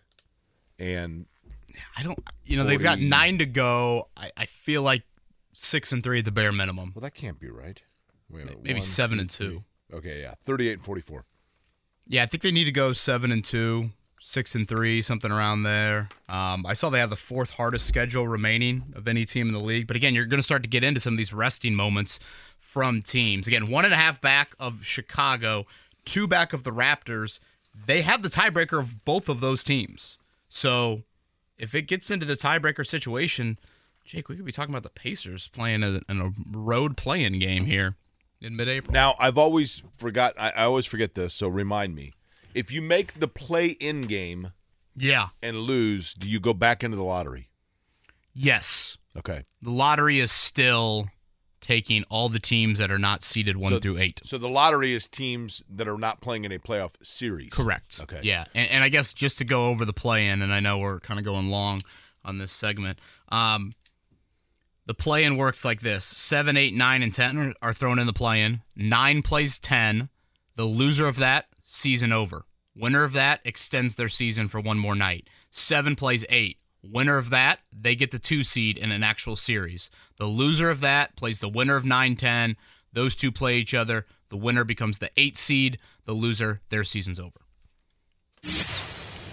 And 0.78 1.26
I 1.96 2.02
don't, 2.02 2.18
you 2.44 2.56
know, 2.56 2.64
they've 2.64 2.82
got 2.82 3.00
nine 3.00 3.38
to 3.38 3.46
go. 3.46 4.08
I, 4.16 4.30
I 4.36 4.46
feel 4.46 4.82
like 4.82 5.02
six 5.52 5.92
and 5.92 6.02
three 6.02 6.20
at 6.20 6.24
the 6.24 6.30
bare 6.32 6.52
minimum. 6.52 6.92
well, 6.94 7.02
that 7.02 7.14
can't 7.14 7.38
be 7.38 7.50
right. 7.50 7.80
Wait 8.30 8.44
minute, 8.44 8.62
Maybe 8.62 8.74
one, 8.74 8.82
seven 8.82 9.18
and 9.20 9.30
three. 9.30 9.46
two. 9.48 9.64
Okay, 9.92 10.20
yeah, 10.22 10.34
38 10.44 10.72
and 10.74 10.84
44. 10.84 11.24
Yeah, 12.06 12.22
I 12.22 12.26
think 12.26 12.42
they 12.42 12.52
need 12.52 12.64
to 12.64 12.72
go 12.72 12.92
seven 12.92 13.32
and 13.32 13.44
two, 13.44 13.90
six 14.20 14.54
and 14.54 14.68
three, 14.68 15.02
something 15.02 15.30
around 15.32 15.64
there. 15.64 16.08
Um, 16.28 16.64
I 16.66 16.74
saw 16.74 16.90
they 16.90 17.00
have 17.00 17.10
the 17.10 17.16
fourth 17.16 17.50
hardest 17.50 17.86
schedule 17.86 18.28
remaining 18.28 18.92
of 18.94 19.08
any 19.08 19.24
team 19.24 19.48
in 19.48 19.52
the 19.52 19.60
league. 19.60 19.86
But 19.88 19.96
again, 19.96 20.14
you're 20.14 20.26
going 20.26 20.38
to 20.38 20.44
start 20.44 20.62
to 20.62 20.68
get 20.68 20.84
into 20.84 21.00
some 21.00 21.14
of 21.14 21.18
these 21.18 21.32
resting 21.32 21.74
moments 21.74 22.20
from 22.58 23.02
teams. 23.02 23.46
Again, 23.48 23.68
one 23.70 23.84
and 23.84 23.92
a 23.94 23.96
half 23.96 24.20
back 24.20 24.54
of 24.60 24.84
Chicago, 24.84 25.66
two 26.04 26.26
back 26.28 26.52
of 26.52 26.62
the 26.62 26.70
Raptors. 26.70 27.40
They 27.86 28.02
have 28.02 28.22
the 28.22 28.28
tiebreaker 28.28 28.78
of 28.78 29.04
both 29.04 29.28
of 29.28 29.40
those 29.40 29.64
teams. 29.64 30.18
So 30.48 31.02
if 31.60 31.74
it 31.74 31.82
gets 31.82 32.10
into 32.10 32.24
the 32.24 32.36
tiebreaker 32.36 32.86
situation, 32.86 33.58
Jake, 34.04 34.28
we 34.28 34.36
could 34.36 34.46
be 34.46 34.50
talking 34.50 34.72
about 34.74 34.82
the 34.82 34.88
Pacers 34.88 35.48
playing 35.48 35.82
a, 35.82 36.00
in 36.08 36.20
a 36.20 36.32
road 36.50 36.96
playing 36.96 37.38
game 37.38 37.66
here 37.66 37.96
in 38.40 38.56
mid-April. 38.56 38.92
Now, 38.92 39.14
I've 39.18 39.36
always 39.36 39.82
forgot, 39.96 40.34
I, 40.38 40.50
I 40.56 40.64
always 40.64 40.86
forget 40.86 41.14
this, 41.14 41.34
so 41.34 41.48
remind 41.48 41.94
me. 41.94 42.14
If 42.54 42.72
you 42.72 42.80
make 42.80 43.20
the 43.20 43.28
play 43.28 43.68
in 43.68 44.02
game 44.02 44.52
yeah. 44.96 45.28
and 45.42 45.58
lose, 45.58 46.14
do 46.14 46.26
you 46.26 46.40
go 46.40 46.54
back 46.54 46.82
into 46.82 46.96
the 46.96 47.04
lottery? 47.04 47.50
Yes. 48.32 48.96
Okay. 49.16 49.44
the 49.60 49.70
lottery 49.70 50.18
is 50.18 50.32
still 50.32 51.10
taking 51.60 52.04
all 52.08 52.28
the 52.28 52.38
teams 52.38 52.78
that 52.78 52.90
are 52.90 52.98
not 52.98 53.22
seeded 53.24 53.56
one 53.56 53.72
So- 53.72 53.80
through 53.80 53.98
eight. 53.98 54.20
So 54.24 54.38
the 54.38 54.48
lottery 54.48 54.92
is 54.94 55.06
teams 55.08 55.62
that 55.68 55.86
are 55.88 55.98
not 55.98 56.20
playing 56.20 56.44
in 56.44 56.52
a 56.52 56.58
playoff 56.58 56.92
series. 57.02 57.50
Correct. 57.50 58.00
Okay. 58.00 58.20
Yeah, 58.22 58.44
and, 58.54 58.70
and 58.70 58.84
I 58.84 58.88
guess 58.88 59.12
just 59.12 59.38
to 59.38 59.44
go 59.44 59.66
over 59.68 59.84
the 59.84 59.92
play-in, 59.92 60.42
and 60.42 60.52
I 60.52 60.60
know 60.60 60.78
we're 60.78 61.00
kind 61.00 61.18
of 61.20 61.24
going 61.24 61.48
long 61.48 61.82
on 62.24 62.38
this 62.38 62.52
segment. 62.52 62.98
Um, 63.30 63.72
the 64.86 64.94
play-in 64.94 65.36
works 65.36 65.64
like 65.64 65.80
this: 65.80 66.04
seven, 66.04 66.56
eight, 66.56 66.74
nine, 66.74 67.02
and 67.02 67.12
ten 67.14 67.38
are, 67.38 67.54
are 67.62 67.72
thrown 67.74 67.98
in 67.98 68.06
the 68.06 68.12
play-in. 68.12 68.62
Nine 68.74 69.22
plays 69.22 69.58
ten. 69.58 70.08
The 70.56 70.64
loser 70.64 71.06
of 71.06 71.16
that 71.16 71.46
season 71.64 72.12
over. 72.12 72.44
Winner 72.76 73.04
of 73.04 73.12
that 73.12 73.40
extends 73.44 73.94
their 73.94 74.08
season 74.08 74.48
for 74.48 74.60
one 74.60 74.78
more 74.78 74.94
night. 74.94 75.28
Seven 75.50 75.96
plays 75.96 76.24
eight. 76.28 76.58
Winner 76.82 77.18
of 77.18 77.30
that, 77.30 77.60
they 77.72 77.94
get 77.94 78.10
the 78.10 78.18
two 78.18 78.42
seed 78.42 78.78
in 78.78 78.90
an 78.90 79.02
actual 79.02 79.36
series. 79.36 79.90
The 80.16 80.26
loser 80.26 80.70
of 80.70 80.80
that 80.80 81.14
plays 81.16 81.40
the 81.40 81.48
winner 81.48 81.76
of 81.76 81.84
9 81.84 82.16
10. 82.16 82.56
Those 82.92 83.14
two 83.14 83.30
play 83.30 83.56
each 83.58 83.74
other. 83.74 84.06
The 84.30 84.36
winner 84.36 84.64
becomes 84.64 84.98
the 84.98 85.10
eight 85.16 85.36
seed. 85.36 85.78
The 86.06 86.12
loser, 86.12 86.60
their 86.70 86.84
season's 86.84 87.20
over. 87.20 87.40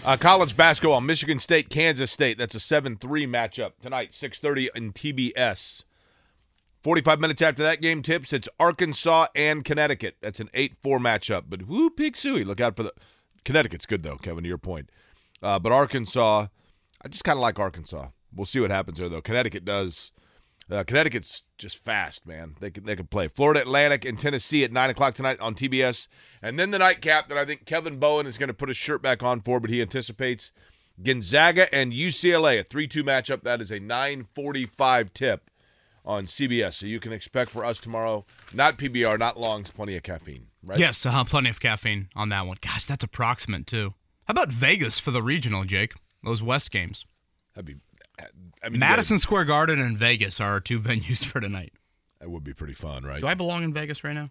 Uh, 0.05 0.15
college 0.17 0.55
basketball, 0.55 1.01
Michigan 1.01 1.39
State, 1.39 1.69
Kansas 1.69 2.11
State. 2.11 2.37
That's 2.37 2.55
a 2.55 2.59
7-3 2.59 2.97
matchup 3.27 3.73
tonight, 3.81 4.13
6:30 4.13 4.69
in 4.75 4.93
TBS. 4.93 5.83
45 6.81 7.19
minutes 7.19 7.41
after 7.41 7.63
that 7.63 7.81
game 7.81 8.01
tips, 8.01 8.31
it's 8.31 8.47
Arkansas 8.59 9.27
and 9.35 9.65
Connecticut. 9.65 10.15
That's 10.21 10.39
an 10.39 10.49
8-4 10.53 10.99
matchup. 10.99 11.45
But 11.49 11.67
whoo, 11.67 11.89
pig 11.89 12.15
suey. 12.15 12.43
Look 12.43 12.61
out 12.61 12.77
for 12.77 12.83
the 12.83 12.93
Connecticut's 13.43 13.85
good 13.85 14.03
though, 14.03 14.17
Kevin. 14.17 14.43
To 14.43 14.47
your 14.47 14.57
point, 14.57 14.89
uh, 15.41 15.59
but 15.59 15.71
Arkansas, 15.71 16.47
I 17.03 17.07
just 17.07 17.23
kind 17.23 17.37
of 17.37 17.41
like 17.41 17.59
Arkansas. 17.59 18.07
We'll 18.35 18.45
see 18.45 18.59
what 18.59 18.71
happens 18.71 18.97
there 18.97 19.09
though. 19.09 19.21
Connecticut 19.21 19.65
does. 19.65 20.11
Uh, 20.69 20.83
Connecticut's 20.83 21.43
just 21.57 21.83
fast, 21.83 22.25
man. 22.27 22.55
They 22.59 22.69
can 22.69 22.83
they 22.83 22.95
can 22.95 23.07
play. 23.07 23.29
Florida 23.29 23.61
Atlantic 23.61 24.03
and 24.03 24.19
Tennessee 24.19 24.63
at 24.65 24.71
nine 24.71 24.89
o'clock 24.89 25.15
tonight 25.15 25.39
on 25.39 25.55
TBS, 25.55 26.07
and 26.41 26.59
then 26.59 26.71
the 26.71 26.79
nightcap 26.79 27.29
that 27.29 27.37
I 27.37 27.45
think 27.45 27.65
Kevin 27.65 27.99
Bowen 27.99 28.27
is 28.27 28.37
going 28.37 28.49
to 28.49 28.53
put 28.53 28.67
his 28.67 28.77
shirt 28.77 29.01
back 29.01 29.23
on 29.23 29.39
for, 29.39 29.61
but 29.61 29.69
he 29.69 29.81
anticipates 29.81 30.51
Gonzaga 31.01 31.73
and 31.73 31.93
UCLA 31.93 32.59
a 32.59 32.63
three-two 32.63 33.03
matchup. 33.03 33.43
That 33.43 33.61
is 33.61 33.71
a 33.71 33.79
nine 33.79 34.27
forty-five 34.35 35.13
tip 35.13 35.49
on 36.03 36.25
CBS. 36.25 36.73
So 36.73 36.85
you 36.85 36.99
can 36.99 37.13
expect 37.13 37.49
for 37.49 37.63
us 37.63 37.79
tomorrow, 37.79 38.25
not 38.53 38.77
PBR, 38.77 39.17
not 39.17 39.39
longs, 39.39 39.71
plenty 39.71 39.95
of 39.95 40.03
caffeine, 40.03 40.47
right? 40.63 40.79
Yes, 40.79 41.05
uh, 41.05 41.23
plenty 41.23 41.49
of 41.49 41.61
caffeine 41.61 42.09
on 42.13 42.27
that 42.29 42.45
one. 42.45 42.57
Gosh, 42.59 42.85
that's 42.85 43.05
approximate 43.05 43.67
too. 43.67 43.93
How 44.25 44.33
about 44.33 44.49
Vegas 44.49 44.99
for 44.99 45.11
the 45.11 45.23
regional, 45.23 45.63
Jake? 45.63 45.93
Those 46.27 46.43
West 46.43 46.71
games. 46.71 47.05
That'd 47.55 47.65
be. 47.65 47.75
I 48.61 48.69
mean, 48.69 48.79
Madison 48.79 49.17
Square 49.17 49.45
Garden 49.45 49.79
and 49.79 49.97
Vegas 49.97 50.41
are 50.41 50.51
our 50.51 50.59
two 50.59 50.79
venues 50.81 51.23
for 51.23 51.39
tonight. 51.39 51.71
That 52.19 52.29
would 52.29 52.43
be 52.43 52.53
pretty 52.53 52.73
fun, 52.73 53.03
right? 53.03 53.21
Do 53.21 53.27
I 53.27 53.33
belong 53.33 53.63
in 53.63 53.73
Vegas 53.73 54.03
right 54.03 54.13
now? 54.13 54.29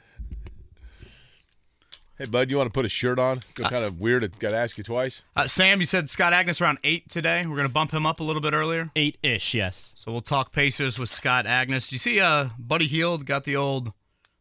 Hey, 2.17 2.27
bud, 2.27 2.51
you 2.51 2.57
want 2.57 2.67
to 2.67 2.71
put 2.71 2.85
a 2.85 2.89
shirt 2.89 3.17
on? 3.17 3.39
Feel 3.55 3.67
kind 3.67 3.83
of 3.83 3.99
weird. 3.99 4.23
I 4.23 4.27
got 4.27 4.51
to 4.51 4.55
ask 4.55 4.77
you 4.77 4.83
twice. 4.83 5.23
Uh, 5.35 5.47
Sam, 5.47 5.79
you 5.79 5.87
said 5.87 6.07
Scott 6.07 6.33
Agness 6.33 6.61
around 6.61 6.77
eight 6.83 7.09
today. 7.09 7.41
We're 7.47 7.55
going 7.55 7.67
to 7.67 7.73
bump 7.73 7.89
him 7.89 8.05
up 8.05 8.19
a 8.19 8.23
little 8.23 8.43
bit 8.43 8.53
earlier. 8.53 8.91
Eight 8.95 9.17
ish, 9.23 9.55
yes. 9.55 9.95
So 9.97 10.11
we'll 10.11 10.21
talk 10.21 10.51
Pacers 10.51 10.99
with 10.99 11.09
Scott 11.09 11.45
Agness. 11.47 11.91
You 11.91 11.97
see, 11.97 12.19
uh, 12.19 12.49
Buddy 12.59 12.85
Hield 12.85 13.25
got 13.25 13.45
the 13.45 13.55
old 13.55 13.91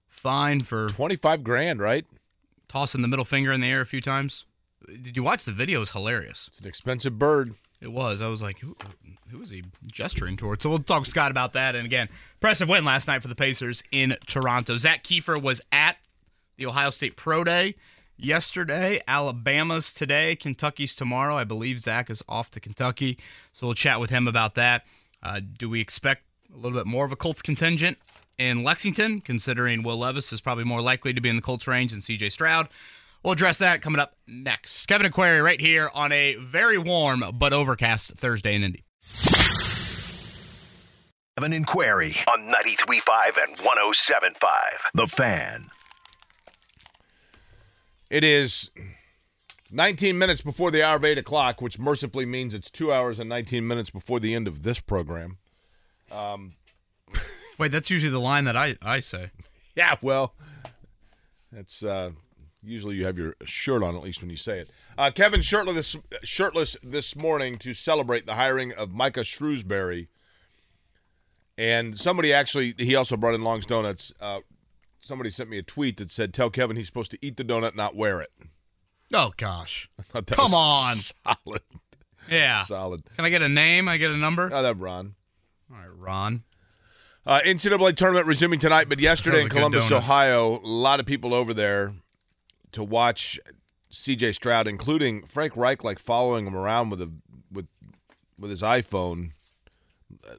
fine 0.08 0.60
for 0.60 0.90
25 0.90 1.42
grand, 1.42 1.80
right? 1.80 2.04
Tossing 2.68 3.00
the 3.00 3.08
middle 3.08 3.24
finger 3.24 3.50
in 3.50 3.62
the 3.62 3.68
air 3.68 3.80
a 3.80 3.86
few 3.86 4.02
times. 4.02 4.44
Did 5.02 5.16
you 5.16 5.22
watch 5.22 5.44
the 5.44 5.52
video? 5.52 5.78
It 5.78 5.80
was 5.80 5.90
hilarious. 5.92 6.48
It's 6.48 6.60
an 6.60 6.66
expensive 6.66 7.18
bird. 7.18 7.54
It 7.80 7.92
was. 7.92 8.20
I 8.20 8.28
was 8.28 8.42
like, 8.42 8.58
who, 8.58 8.76
who 9.30 9.40
is 9.40 9.50
he 9.50 9.64
gesturing 9.86 10.36
towards? 10.36 10.62
So 10.62 10.68
we'll 10.68 10.80
talk 10.80 11.04
to 11.04 11.10
Scott 11.10 11.30
about 11.30 11.54
that. 11.54 11.74
And 11.74 11.86
again, 11.86 12.08
impressive 12.34 12.68
win 12.68 12.84
last 12.84 13.08
night 13.08 13.22
for 13.22 13.28
the 13.28 13.34
Pacers 13.34 13.82
in 13.90 14.16
Toronto. 14.26 14.76
Zak 14.76 15.02
Keefer 15.02 15.38
was 15.38 15.62
at 15.72 15.96
the 16.56 16.66
Ohio 16.66 16.90
State 16.90 17.16
Pro 17.16 17.42
Day 17.42 17.74
yesterday. 18.18 19.00
Alabama's 19.08 19.92
today. 19.92 20.36
Kentucky's 20.36 20.94
tomorrow. 20.94 21.36
I 21.36 21.44
believe 21.44 21.80
Zach 21.80 22.10
is 22.10 22.22
off 22.28 22.50
to 22.50 22.60
Kentucky. 22.60 23.18
So 23.52 23.66
we'll 23.66 23.74
chat 23.74 23.98
with 23.98 24.10
him 24.10 24.28
about 24.28 24.54
that. 24.56 24.84
Uh, 25.22 25.40
do 25.58 25.68
we 25.70 25.80
expect 25.80 26.24
a 26.52 26.56
little 26.56 26.76
bit 26.76 26.86
more 26.86 27.04
of 27.04 27.12
a 27.12 27.16
Colts 27.16 27.42
contingent 27.42 27.98
in 28.38 28.62
Lexington, 28.62 29.20
considering 29.20 29.82
Will 29.82 29.98
Levis 29.98 30.32
is 30.32 30.40
probably 30.40 30.64
more 30.64 30.80
likely 30.80 31.12
to 31.12 31.20
be 31.20 31.28
in 31.28 31.36
the 31.36 31.42
Colts 31.42 31.66
range 31.66 31.92
than 31.92 32.00
CJ 32.00 32.32
Stroud? 32.32 32.68
We'll 33.22 33.34
address 33.34 33.58
that 33.58 33.82
coming 33.82 34.00
up 34.00 34.16
next. 34.26 34.86
Kevin 34.86 35.04
and 35.06 35.14
Query 35.14 35.40
right 35.40 35.60
here 35.60 35.90
on 35.94 36.10
a 36.12 36.36
very 36.36 36.78
warm 36.78 37.22
but 37.34 37.52
overcast 37.52 38.12
Thursday 38.12 38.54
in 38.54 38.62
Indy. 38.62 38.84
Kevin 41.36 41.52
and 41.52 41.66
Query 41.66 42.16
on 42.32 42.48
93.5 42.48 43.48
and 43.48 43.56
107.5. 43.56 44.38
The 44.94 45.06
Fan. 45.06 45.66
It 48.10 48.24
is 48.24 48.70
19 49.70 50.18
minutes 50.18 50.40
before 50.40 50.70
the 50.70 50.82
hour 50.82 50.96
of 50.96 51.04
8 51.04 51.18
o'clock, 51.18 51.60
which 51.60 51.78
mercifully 51.78 52.26
means 52.26 52.54
it's 52.54 52.70
two 52.70 52.92
hours 52.92 53.18
and 53.18 53.28
19 53.28 53.66
minutes 53.66 53.90
before 53.90 54.18
the 54.18 54.34
end 54.34 54.48
of 54.48 54.62
this 54.62 54.80
program. 54.80 55.38
Um, 56.10 56.54
Wait, 57.58 57.70
that's 57.70 57.90
usually 57.90 58.10
the 58.10 58.18
line 58.18 58.44
that 58.44 58.56
I, 58.56 58.76
I 58.82 59.00
say. 59.00 59.30
Yeah, 59.76 59.94
well, 60.02 60.34
that's 61.52 61.84
uh, 61.84 62.10
usually 62.62 62.96
you 62.96 63.06
have 63.06 63.18
your 63.18 63.36
shirt 63.44 63.82
on, 63.82 63.96
at 63.96 64.02
least 64.02 64.20
when 64.20 64.30
you 64.30 64.36
say 64.36 64.58
it. 64.58 64.70
Uh, 64.98 65.10
Kevin 65.10 65.40
shirtless, 65.40 65.96
shirtless 66.22 66.76
this 66.82 67.16
morning 67.16 67.56
to 67.58 67.72
celebrate 67.72 68.26
the 68.26 68.34
hiring 68.34 68.72
of 68.72 68.90
Micah 68.92 69.20
Shrewsberry. 69.20 70.08
And 71.56 71.98
somebody 71.98 72.32
actually, 72.32 72.74
he 72.78 72.94
also 72.94 73.16
brought 73.16 73.34
in 73.34 73.42
Long's 73.42 73.66
Donuts. 73.66 74.12
Uh, 74.20 74.40
somebody 75.00 75.30
sent 75.30 75.50
me 75.50 75.58
a 75.58 75.62
tweet 75.62 75.98
that 75.98 76.10
said, 76.10 76.32
"Tell 76.32 76.48
Kevin 76.48 76.76
he's 76.76 76.86
supposed 76.86 77.10
to 77.10 77.18
eat 77.20 77.36
the 77.36 77.44
donut, 77.44 77.74
not 77.74 77.94
wear 77.94 78.20
it." 78.22 78.30
Oh 79.12 79.32
gosh, 79.36 79.90
come 80.26 80.54
on, 80.54 80.96
solid, 80.96 81.62
yeah, 82.30 82.64
solid. 82.64 83.02
Can 83.16 83.26
I 83.26 83.30
get 83.30 83.42
a 83.42 83.48
name? 83.48 83.88
I 83.88 83.98
get 83.98 84.10
a 84.10 84.16
number. 84.16 84.48
Oh, 84.50 84.62
that 84.62 84.78
Ron. 84.78 85.16
All 85.70 85.78
right, 85.78 85.94
Ron. 85.94 86.44
Uh, 87.26 87.40
NCAA 87.44 87.94
tournament 87.94 88.26
resuming 88.26 88.58
tonight, 88.58 88.88
but 88.88 88.98
yesterday 88.98 89.42
in 89.42 89.50
Columbus. 89.50 89.92
Ohio, 89.92 90.60
a 90.60 90.66
lot 90.66 91.00
of 91.00 91.06
people 91.06 91.34
over 91.34 91.52
there 91.52 91.92
to 92.72 92.84
watch 92.84 93.38
C.J. 93.90 94.32
Stroud, 94.32 94.68
including 94.68 95.24
Frank 95.24 95.56
Reich, 95.56 95.84
like 95.84 95.98
following 95.98 96.46
him 96.46 96.56
around 96.56 96.90
with 96.90 97.02
a 97.02 97.12
with 97.50 97.66
with 98.38 98.50
his 98.50 98.62
iPhone. 98.62 99.32
Uh, 100.28 100.34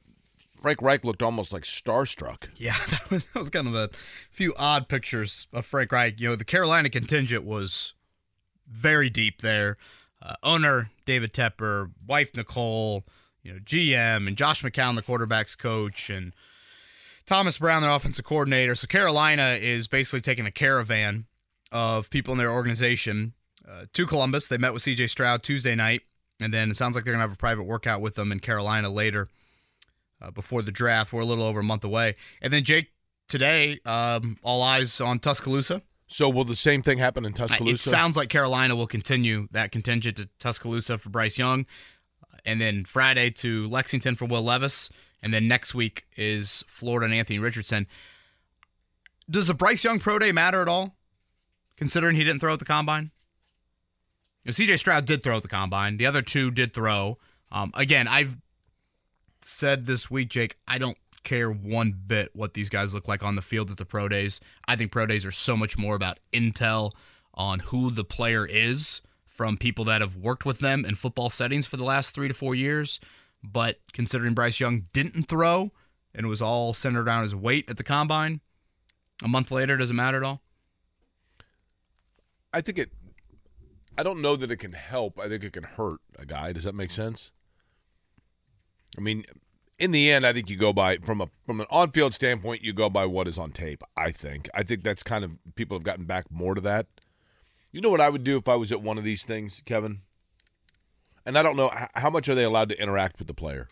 Frank 0.60 0.80
Reich 0.80 1.04
looked 1.04 1.22
almost 1.22 1.52
like 1.52 1.64
starstruck. 1.64 2.48
Yeah, 2.56 2.76
that 2.90 3.10
was, 3.10 3.24
that 3.26 3.38
was 3.38 3.50
kind 3.50 3.68
of 3.68 3.74
a 3.74 3.90
few 4.30 4.54
odd 4.56 4.88
pictures 4.88 5.46
of 5.52 5.66
Frank 5.66 5.92
Reich. 5.92 6.20
You 6.20 6.30
know, 6.30 6.36
the 6.36 6.44
Carolina 6.44 6.88
contingent 6.88 7.44
was 7.44 7.94
very 8.68 9.10
deep 9.10 9.42
there. 9.42 9.76
Uh, 10.20 10.34
owner 10.42 10.90
David 11.04 11.32
Tepper, 11.32 11.90
wife 12.06 12.34
Nicole, 12.36 13.04
you 13.42 13.52
know, 13.52 13.58
GM, 13.58 14.28
and 14.28 14.36
Josh 14.36 14.62
McCown, 14.62 14.94
the 14.94 15.02
quarterback's 15.02 15.56
coach, 15.56 16.08
and 16.08 16.32
Thomas 17.26 17.58
Brown, 17.58 17.82
their 17.82 17.90
offensive 17.90 18.24
coordinator. 18.24 18.76
So 18.76 18.86
Carolina 18.86 19.56
is 19.60 19.88
basically 19.88 20.20
taking 20.20 20.46
a 20.46 20.52
caravan 20.52 21.26
of 21.72 22.10
people 22.10 22.32
in 22.32 22.38
their 22.38 22.52
organization 22.52 23.32
uh, 23.68 23.86
to 23.92 24.06
Columbus. 24.06 24.46
They 24.48 24.58
met 24.58 24.72
with 24.72 24.82
CJ 24.82 25.10
Stroud 25.10 25.42
Tuesday 25.42 25.74
night, 25.74 26.02
and 26.38 26.52
then 26.54 26.70
it 26.70 26.76
sounds 26.76 26.94
like 26.94 27.04
they're 27.04 27.12
going 27.12 27.20
to 27.22 27.28
have 27.28 27.32
a 27.32 27.36
private 27.36 27.64
workout 27.64 28.00
with 28.00 28.14
them 28.14 28.30
in 28.30 28.38
Carolina 28.38 28.88
later 28.90 29.28
uh, 30.20 30.30
before 30.30 30.62
the 30.62 30.70
draft. 30.70 31.12
We're 31.12 31.22
a 31.22 31.24
little 31.24 31.44
over 31.44 31.60
a 31.60 31.64
month 31.64 31.82
away. 31.82 32.14
And 32.40 32.52
then 32.52 32.62
Jake, 32.62 32.92
today, 33.28 33.80
um, 33.84 34.36
all 34.42 34.62
eyes 34.62 35.00
on 35.00 35.18
Tuscaloosa. 35.18 35.82
So 36.06 36.28
will 36.28 36.44
the 36.44 36.54
same 36.54 36.82
thing 36.82 36.98
happen 36.98 37.24
in 37.24 37.32
Uh, 37.32 37.36
Tuscaloosa? 37.46 37.88
It 37.88 37.90
sounds 37.90 38.16
like 38.16 38.28
Carolina 38.28 38.76
will 38.76 38.86
continue 38.86 39.48
that 39.52 39.72
contingent 39.72 40.18
to 40.18 40.28
Tuscaloosa 40.38 40.98
for 40.98 41.08
Bryce 41.08 41.38
Young, 41.38 41.64
and 42.44 42.60
then 42.60 42.84
Friday 42.84 43.30
to 43.30 43.66
Lexington 43.68 44.14
for 44.16 44.26
Will 44.26 44.42
Levis, 44.42 44.90
and 45.22 45.32
then 45.32 45.48
next 45.48 45.74
week 45.74 46.04
is 46.16 46.64
Florida 46.68 47.06
and 47.06 47.14
Anthony 47.14 47.38
Richardson. 47.38 47.86
Does 49.30 49.46
the 49.46 49.54
Bryce 49.54 49.84
Young 49.84 49.98
pro 50.00 50.18
day 50.18 50.32
matter 50.32 50.60
at 50.60 50.68
all, 50.68 50.96
considering 51.82 52.14
he 52.14 52.22
didn't 52.22 52.38
throw 52.38 52.52
at 52.52 52.60
the 52.60 52.64
combine? 52.64 53.10
You 54.44 54.50
know, 54.50 54.52
CJ 54.52 54.78
Stroud 54.78 55.04
did 55.04 55.20
throw 55.20 55.38
at 55.38 55.42
the 55.42 55.48
combine. 55.48 55.96
The 55.96 56.06
other 56.06 56.22
two 56.22 56.52
did 56.52 56.72
throw. 56.72 57.18
Um, 57.50 57.72
again, 57.74 58.06
I've 58.06 58.36
said 59.40 59.86
this 59.86 60.08
week, 60.08 60.28
Jake, 60.28 60.58
I 60.68 60.78
don't 60.78 60.96
care 61.24 61.50
one 61.50 62.00
bit 62.06 62.30
what 62.34 62.54
these 62.54 62.68
guys 62.68 62.94
look 62.94 63.08
like 63.08 63.24
on 63.24 63.34
the 63.34 63.42
field 63.42 63.68
at 63.68 63.78
the 63.78 63.84
pro 63.84 64.06
days. 64.06 64.38
I 64.68 64.76
think 64.76 64.92
pro 64.92 65.06
days 65.06 65.26
are 65.26 65.32
so 65.32 65.56
much 65.56 65.76
more 65.76 65.96
about 65.96 66.20
intel 66.32 66.92
on 67.34 67.58
who 67.58 67.90
the 67.90 68.04
player 68.04 68.46
is 68.46 69.00
from 69.26 69.56
people 69.56 69.84
that 69.86 70.02
have 70.02 70.16
worked 70.16 70.44
with 70.44 70.60
them 70.60 70.84
in 70.84 70.94
football 70.94 71.30
settings 71.30 71.66
for 71.66 71.76
the 71.76 71.84
last 71.84 72.14
three 72.14 72.28
to 72.28 72.34
four 72.34 72.54
years. 72.54 73.00
But 73.42 73.80
considering 73.92 74.34
Bryce 74.34 74.60
Young 74.60 74.86
didn't 74.92 75.24
throw 75.24 75.72
and 76.14 76.28
was 76.28 76.40
all 76.40 76.74
centered 76.74 77.08
around 77.08 77.24
his 77.24 77.34
weight 77.34 77.68
at 77.68 77.76
the 77.76 77.82
combine, 77.82 78.40
a 79.20 79.26
month 79.26 79.50
later, 79.50 79.76
doesn't 79.76 79.96
matter 79.96 80.18
at 80.18 80.22
all? 80.22 80.42
I 82.52 82.60
think 82.60 82.78
it. 82.78 82.90
I 83.96 84.02
don't 84.02 84.22
know 84.22 84.36
that 84.36 84.50
it 84.50 84.56
can 84.56 84.72
help. 84.72 85.20
I 85.20 85.28
think 85.28 85.44
it 85.44 85.52
can 85.52 85.64
hurt 85.64 86.00
a 86.18 86.24
guy. 86.24 86.52
Does 86.52 86.64
that 86.64 86.74
make 86.74 86.90
mm-hmm. 86.90 87.02
sense? 87.02 87.32
I 88.96 89.00
mean, 89.00 89.24
in 89.78 89.90
the 89.90 90.10
end, 90.10 90.26
I 90.26 90.32
think 90.32 90.48
you 90.48 90.56
go 90.56 90.72
by 90.72 90.98
from 90.98 91.20
a 91.20 91.28
from 91.46 91.60
an 91.60 91.66
on 91.70 91.92
field 91.92 92.14
standpoint, 92.14 92.62
you 92.62 92.72
go 92.72 92.88
by 92.88 93.06
what 93.06 93.26
is 93.28 93.38
on 93.38 93.52
tape. 93.52 93.82
I 93.96 94.10
think. 94.10 94.48
I 94.54 94.62
think 94.62 94.82
that's 94.82 95.02
kind 95.02 95.24
of 95.24 95.32
people 95.54 95.76
have 95.76 95.84
gotten 95.84 96.04
back 96.04 96.30
more 96.30 96.54
to 96.54 96.60
that. 96.62 96.86
You 97.72 97.80
know 97.80 97.90
what 97.90 98.00
I 98.00 98.10
would 98.10 98.24
do 98.24 98.36
if 98.36 98.48
I 98.48 98.54
was 98.54 98.70
at 98.70 98.82
one 98.82 98.98
of 98.98 99.04
these 99.04 99.24
things, 99.24 99.62
Kevin? 99.64 100.02
And 101.24 101.38
I 101.38 101.42
don't 101.42 101.56
know 101.56 101.72
how 101.94 102.10
much 102.10 102.28
are 102.28 102.34
they 102.34 102.44
allowed 102.44 102.68
to 102.68 102.80
interact 102.80 103.18
with 103.18 103.28
the 103.28 103.34
player. 103.34 103.68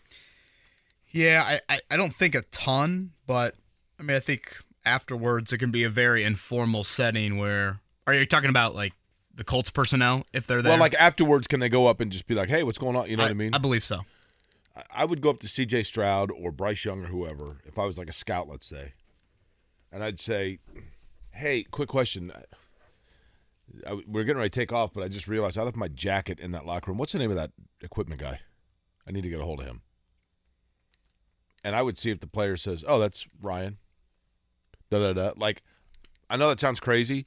Yeah, 1.09 1.43
I, 1.45 1.59
I, 1.75 1.79
I 1.91 1.97
don't 1.97 2.15
think 2.15 2.33
a 2.33 2.41
ton, 2.43 3.11
but 3.27 3.55
I 3.99 4.03
mean, 4.03 4.15
I 4.15 4.21
think 4.21 4.57
afterwards 4.85 5.51
it 5.51 5.57
can 5.57 5.69
be 5.69 5.83
a 5.83 5.89
very 5.89 6.23
informal 6.23 6.83
setting 6.83 7.37
where. 7.37 7.79
Are 8.17 8.19
you 8.19 8.25
talking 8.25 8.49
about 8.49 8.75
like 8.75 8.93
the 9.33 9.43
Colts 9.43 9.69
personnel 9.69 10.25
if 10.33 10.45
they're 10.45 10.61
there. 10.61 10.71
Well, 10.73 10.79
like 10.79 10.93
afterwards, 10.95 11.47
can 11.47 11.59
they 11.61 11.69
go 11.69 11.87
up 11.87 12.01
and 12.01 12.11
just 12.11 12.27
be 12.27 12.35
like, 12.35 12.49
"Hey, 12.49 12.63
what's 12.63 12.77
going 12.77 12.95
on?" 12.95 13.09
You 13.09 13.15
know 13.17 13.23
what 13.23 13.31
I 13.31 13.35
mean? 13.35 13.53
I 13.55 13.59
believe 13.59 13.83
so. 13.83 14.01
I- 14.75 14.83
I 14.93 15.05
would 15.05 15.21
go 15.21 15.29
up 15.29 15.39
to 15.39 15.47
C.J. 15.47 15.83
Stroud 15.83 16.31
or 16.31 16.51
Bryce 16.51 16.83
Young 16.85 17.03
or 17.03 17.07
whoever 17.07 17.61
if 17.65 17.79
I 17.79 17.85
was 17.85 17.97
like 17.97 18.09
a 18.09 18.13
scout, 18.13 18.47
let's 18.49 18.67
say, 18.67 18.93
and 19.91 20.03
I'd 20.03 20.19
say, 20.19 20.59
"Hey, 21.31 21.63
quick 21.63 21.87
question. 21.89 22.31
I, 23.87 23.93
we're 24.05 24.25
getting 24.25 24.37
ready 24.39 24.49
to 24.49 24.59
take 24.59 24.73
off, 24.73 24.91
but 24.93 25.01
I 25.03 25.07
just 25.07 25.27
realized 25.29 25.57
I 25.57 25.61
left 25.63 25.77
my 25.77 25.87
jacket 25.87 26.39
in 26.39 26.51
that 26.51 26.65
locker 26.65 26.91
room. 26.91 26.97
What's 26.97 27.13
the 27.13 27.19
name 27.19 27.29
of 27.31 27.37
that 27.37 27.51
equipment 27.81 28.19
guy? 28.19 28.41
I 29.07 29.11
need 29.11 29.23
to 29.23 29.29
get 29.29 29.39
a 29.39 29.45
hold 29.45 29.61
of 29.61 29.65
him." 29.65 29.81
And 31.63 31.75
I 31.75 31.81
would 31.81 31.97
see 31.97 32.09
if 32.11 32.19
the 32.19 32.27
player 32.27 32.57
says, 32.57 32.83
"Oh, 32.87 32.99
that's 32.99 33.27
Ryan." 33.41 33.77
Da 34.89 34.99
da 34.99 35.13
da. 35.13 35.31
Like, 35.37 35.63
I 36.29 36.35
know 36.35 36.49
that 36.49 36.59
sounds 36.59 36.79
crazy, 36.81 37.23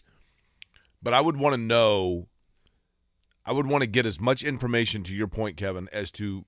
but 1.04 1.14
I 1.14 1.20
would 1.20 1.36
want 1.36 1.52
to 1.52 1.58
know. 1.58 2.26
I 3.46 3.52
would 3.52 3.66
want 3.66 3.82
to 3.82 3.86
get 3.86 4.06
as 4.06 4.18
much 4.18 4.42
information 4.42 5.04
to 5.04 5.14
your 5.14 5.28
point, 5.28 5.58
Kevin, 5.58 5.88
as 5.92 6.10
to 6.12 6.46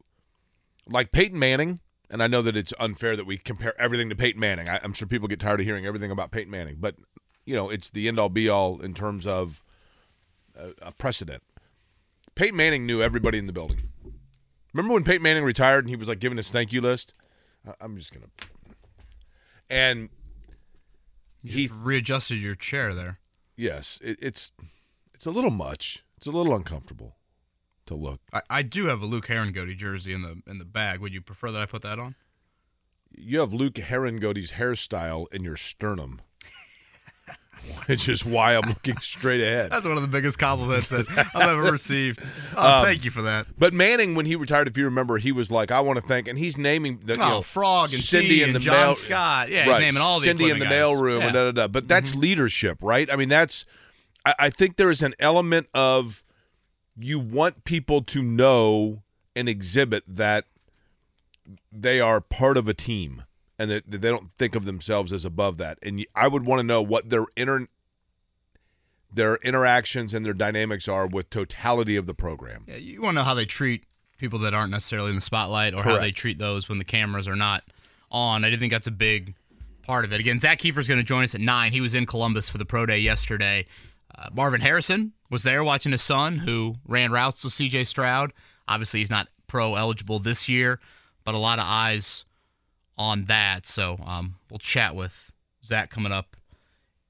like 0.88 1.12
Peyton 1.12 1.38
Manning, 1.38 1.80
and 2.10 2.22
I 2.22 2.26
know 2.26 2.40
that 2.40 2.56
it's 2.56 2.72
unfair 2.80 3.16
that 3.16 3.26
we 3.26 3.36
compare 3.36 3.78
everything 3.78 4.08
to 4.08 4.16
Peyton 4.16 4.40
Manning. 4.40 4.68
I, 4.68 4.80
I'm 4.82 4.94
sure 4.94 5.06
people 5.06 5.28
get 5.28 5.38
tired 5.38 5.60
of 5.60 5.66
hearing 5.66 5.84
everything 5.84 6.10
about 6.10 6.30
Peyton 6.30 6.50
Manning, 6.50 6.76
but 6.80 6.96
you 7.44 7.54
know 7.54 7.68
it's 7.68 7.90
the 7.90 8.08
end 8.08 8.18
all 8.18 8.30
be 8.30 8.48
all 8.48 8.80
in 8.80 8.94
terms 8.94 9.26
of 9.26 9.62
a, 10.58 10.70
a 10.80 10.92
precedent. 10.92 11.42
Peyton 12.34 12.56
Manning 12.56 12.86
knew 12.86 13.02
everybody 13.02 13.38
in 13.38 13.46
the 13.46 13.52
building. 13.52 13.90
Remember 14.72 14.94
when 14.94 15.04
Peyton 15.04 15.22
Manning 15.22 15.44
retired 15.44 15.84
and 15.84 15.90
he 15.90 15.96
was 15.96 16.08
like 16.08 16.18
giving 16.18 16.38
his 16.38 16.50
thank 16.50 16.72
you 16.72 16.80
list? 16.80 17.12
I'm 17.80 17.96
just 17.98 18.12
gonna. 18.12 18.26
And 19.68 20.08
he 21.44 21.68
readjusted 21.72 22.38
your 22.38 22.54
chair 22.54 22.94
there. 22.94 23.18
Yes, 23.56 24.00
it, 24.02 24.18
it's 24.20 24.52
it's 25.14 25.26
a 25.26 25.30
little 25.30 25.50
much. 25.50 26.04
It's 26.16 26.26
a 26.26 26.30
little 26.30 26.54
uncomfortable 26.54 27.16
to 27.86 27.94
look. 27.94 28.20
I, 28.32 28.42
I 28.50 28.62
do 28.62 28.86
have 28.86 29.00
a 29.02 29.06
Luke 29.06 29.26
Harangody 29.26 29.76
jersey 29.76 30.12
in 30.12 30.22
the 30.22 30.42
in 30.46 30.58
the 30.58 30.64
bag. 30.64 31.00
Would 31.00 31.14
you 31.14 31.22
prefer 31.22 31.50
that 31.50 31.62
I 31.62 31.66
put 31.66 31.82
that 31.82 31.98
on? 31.98 32.14
You 33.10 33.40
have 33.40 33.54
Luke 33.54 33.74
Harangody's 33.74 34.52
hairstyle 34.52 35.32
in 35.32 35.42
your 35.42 35.56
sternum, 35.56 36.20
which 37.86 38.08
is 38.08 38.24
why 38.24 38.54
I'm 38.56 38.68
looking 38.68 38.96
straight 38.98 39.40
ahead. 39.40 39.70
That's 39.72 39.86
one 39.86 39.96
of 39.96 40.02
the 40.02 40.08
biggest 40.08 40.38
compliments 40.38 40.88
that 40.88 41.06
I've 41.34 41.48
ever 41.50 41.70
received. 41.72 42.20
Oh, 42.56 42.78
Um, 42.78 42.84
thank 42.84 43.04
you 43.04 43.10
for 43.10 43.22
that. 43.22 43.46
But 43.58 43.72
Manning, 43.74 44.14
when 44.14 44.26
he 44.26 44.36
retired, 44.36 44.68
if 44.68 44.76
you 44.76 44.84
remember, 44.84 45.18
he 45.18 45.32
was 45.32 45.50
like, 45.50 45.70
"I 45.70 45.80
want 45.80 45.98
to 45.98 46.06
thank," 46.06 46.28
and 46.28 46.38
he's 46.38 46.56
naming 46.56 47.00
the 47.04 47.14
you 47.14 47.22
Oh, 47.22 47.28
know, 47.28 47.42
Frog 47.42 47.92
and 47.92 48.02
Cindy 48.02 48.28
T 48.36 48.42
in 48.42 48.52
the 48.52 48.58
John 48.58 48.74
mail, 48.74 48.94
Scott. 48.94 49.48
Yeah, 49.50 49.64
he's 49.64 49.78
naming 49.78 50.00
all 50.00 50.20
the 50.20 50.26
Cindy 50.26 50.50
in 50.50 50.58
the 50.58 50.66
mailroom 50.66 51.22
and 51.22 51.32
da 51.32 51.44
da 51.44 51.52
da. 51.52 51.68
But 51.68 51.88
that's 51.88 52.14
leadership, 52.14 52.78
right? 52.80 53.10
I 53.12 53.16
mean, 53.16 53.28
that's. 53.28 53.64
I, 54.24 54.34
I 54.38 54.50
think 54.50 54.76
there 54.76 54.90
is 54.90 55.02
an 55.02 55.14
element 55.18 55.68
of 55.74 56.22
you 56.98 57.18
want 57.18 57.64
people 57.64 58.02
to 58.02 58.22
know 58.22 59.02
and 59.34 59.48
exhibit 59.48 60.02
that 60.08 60.46
they 61.70 62.00
are 62.00 62.20
part 62.20 62.56
of 62.56 62.68
a 62.68 62.74
team 62.74 63.22
and 63.58 63.70
that, 63.70 63.90
they 63.90 64.10
don't 64.10 64.30
think 64.38 64.54
of 64.54 64.64
themselves 64.64 65.12
as 65.12 65.24
above 65.24 65.58
that. 65.58 65.78
And 65.82 66.04
I 66.14 66.28
would 66.28 66.46
want 66.46 66.60
to 66.60 66.62
know 66.62 66.82
what 66.82 67.10
their 67.10 67.24
inner 67.36 67.68
their 69.12 69.36
interactions 69.36 70.12
and 70.12 70.26
their 70.26 70.34
dynamics 70.34 70.88
are 70.88 71.06
with 71.06 71.30
totality 71.30 71.96
of 71.96 72.06
the 72.06 72.12
program. 72.12 72.64
Yeah, 72.66 72.76
you 72.76 73.00
want 73.00 73.14
to 73.14 73.20
know 73.20 73.24
how 73.24 73.34
they 73.34 73.46
treat 73.46 73.84
people 74.18 74.38
that 74.40 74.52
aren't 74.52 74.70
necessarily 74.70 75.10
in 75.10 75.14
the 75.14 75.22
spotlight 75.22 75.74
or 75.74 75.82
how 75.82 75.98
they 75.98 76.10
treat 76.10 76.38
those 76.38 76.68
when 76.68 76.78
the 76.78 76.84
cameras 76.84 77.26
are 77.26 77.36
not 77.36 77.64
on. 78.10 78.44
I 78.44 78.50
do 78.50 78.56
think 78.56 78.72
that's 78.72 78.86
a 78.86 78.92
big 78.92 79.34
part 79.82 80.04
of 80.04 80.12
it. 80.12 80.20
Again, 80.20 80.38
Zak 80.38 80.58
Keefer's 80.58 80.88
going 80.88 80.98
to 80.98 81.04
join 81.04 81.24
us 81.24 81.34
at 81.34 81.40
9. 81.40 81.72
He 81.72 81.80
was 81.80 81.94
in 81.94 82.04
Columbus 82.04 82.48
for 82.50 82.58
the 82.58 82.66
pro 82.66 82.84
day 82.84 82.98
yesterday. 82.98 83.66
Uh, 84.18 84.28
Marvin 84.34 84.60
Harrison 84.60 85.12
was 85.30 85.44
there 85.44 85.64
watching 85.64 85.92
his 85.92 86.02
son, 86.02 86.38
who 86.38 86.76
ran 86.86 87.10
routes 87.10 87.42
with 87.42 87.52
CJ 87.54 87.86
Stroud. 87.86 88.32
Obviously, 88.68 89.00
he's 89.00 89.10
not 89.10 89.28
pro 89.46 89.76
eligible 89.76 90.18
this 90.18 90.48
year, 90.48 90.80
but 91.24 91.34
a 91.34 91.38
lot 91.38 91.58
of 91.58 91.64
eyes 91.66 92.25
on 92.96 93.24
that. 93.26 93.66
So 93.66 93.98
um, 94.04 94.36
we'll 94.50 94.58
chat 94.58 94.94
with 94.94 95.32
Zak 95.62 95.90
coming 95.90 96.12
up 96.12 96.36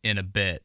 in 0.03 0.19
a 0.19 0.23
bit. 0.23 0.63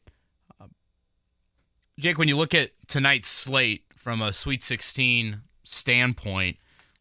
Jake, 1.98 2.18
when 2.18 2.28
you 2.28 2.36
look 2.36 2.54
at 2.54 2.70
tonight's 2.88 3.28
slate 3.28 3.84
from 3.96 4.22
a 4.22 4.32
Sweet 4.32 4.62
16 4.62 5.42
standpoint, 5.62 6.56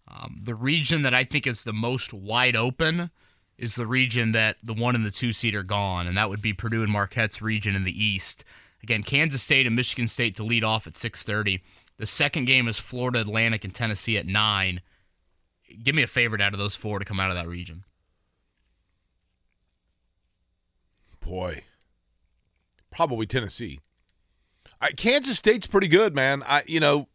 um, 0.07 0.41
the 0.43 0.53
region 0.53 1.03
that 1.03 1.13
I 1.13 1.23
think 1.23 1.47
is 1.47 1.63
the 1.63 1.73
most 1.73 2.13
wide 2.13 2.55
open 2.55 3.09
is 3.57 3.75
the 3.75 3.87
region 3.87 4.33
that 4.33 4.57
the 4.61 4.73
one 4.73 4.95
and 4.95 5.05
the 5.05 5.11
two 5.11 5.31
seed 5.31 5.55
are 5.55 5.63
gone, 5.63 6.07
and 6.07 6.17
that 6.17 6.29
would 6.29 6.41
be 6.41 6.51
Purdue 6.51 6.83
and 6.83 6.91
Marquette's 6.91 7.41
region 7.41 7.75
in 7.75 7.83
the 7.83 8.03
East. 8.03 8.43
Again, 8.83 9.03
Kansas 9.03 9.41
State 9.41 9.65
and 9.65 9.75
Michigan 9.75 10.07
State 10.07 10.35
to 10.35 10.43
lead 10.43 10.63
off 10.63 10.87
at 10.87 10.93
6:30. 10.93 11.61
The 11.97 12.05
second 12.05 12.45
game 12.45 12.67
is 12.67 12.79
Florida 12.79 13.21
Atlantic 13.21 13.63
and 13.63 13.73
Tennessee 13.73 14.17
at 14.17 14.25
nine. 14.25 14.81
Give 15.83 15.95
me 15.95 16.03
a 16.03 16.07
favorite 16.07 16.41
out 16.41 16.53
of 16.53 16.59
those 16.59 16.75
four 16.75 16.99
to 16.99 17.05
come 17.05 17.19
out 17.19 17.29
of 17.29 17.35
that 17.35 17.47
region. 17.47 17.85
Boy, 21.31 21.63
probably 22.91 23.25
Tennessee. 23.25 23.79
I, 24.81 24.91
Kansas 24.91 25.37
State's 25.37 25.65
pretty 25.65 25.87
good, 25.87 26.13
man. 26.13 26.43
I 26.45 26.63
you 26.67 26.81
know, 26.81 27.07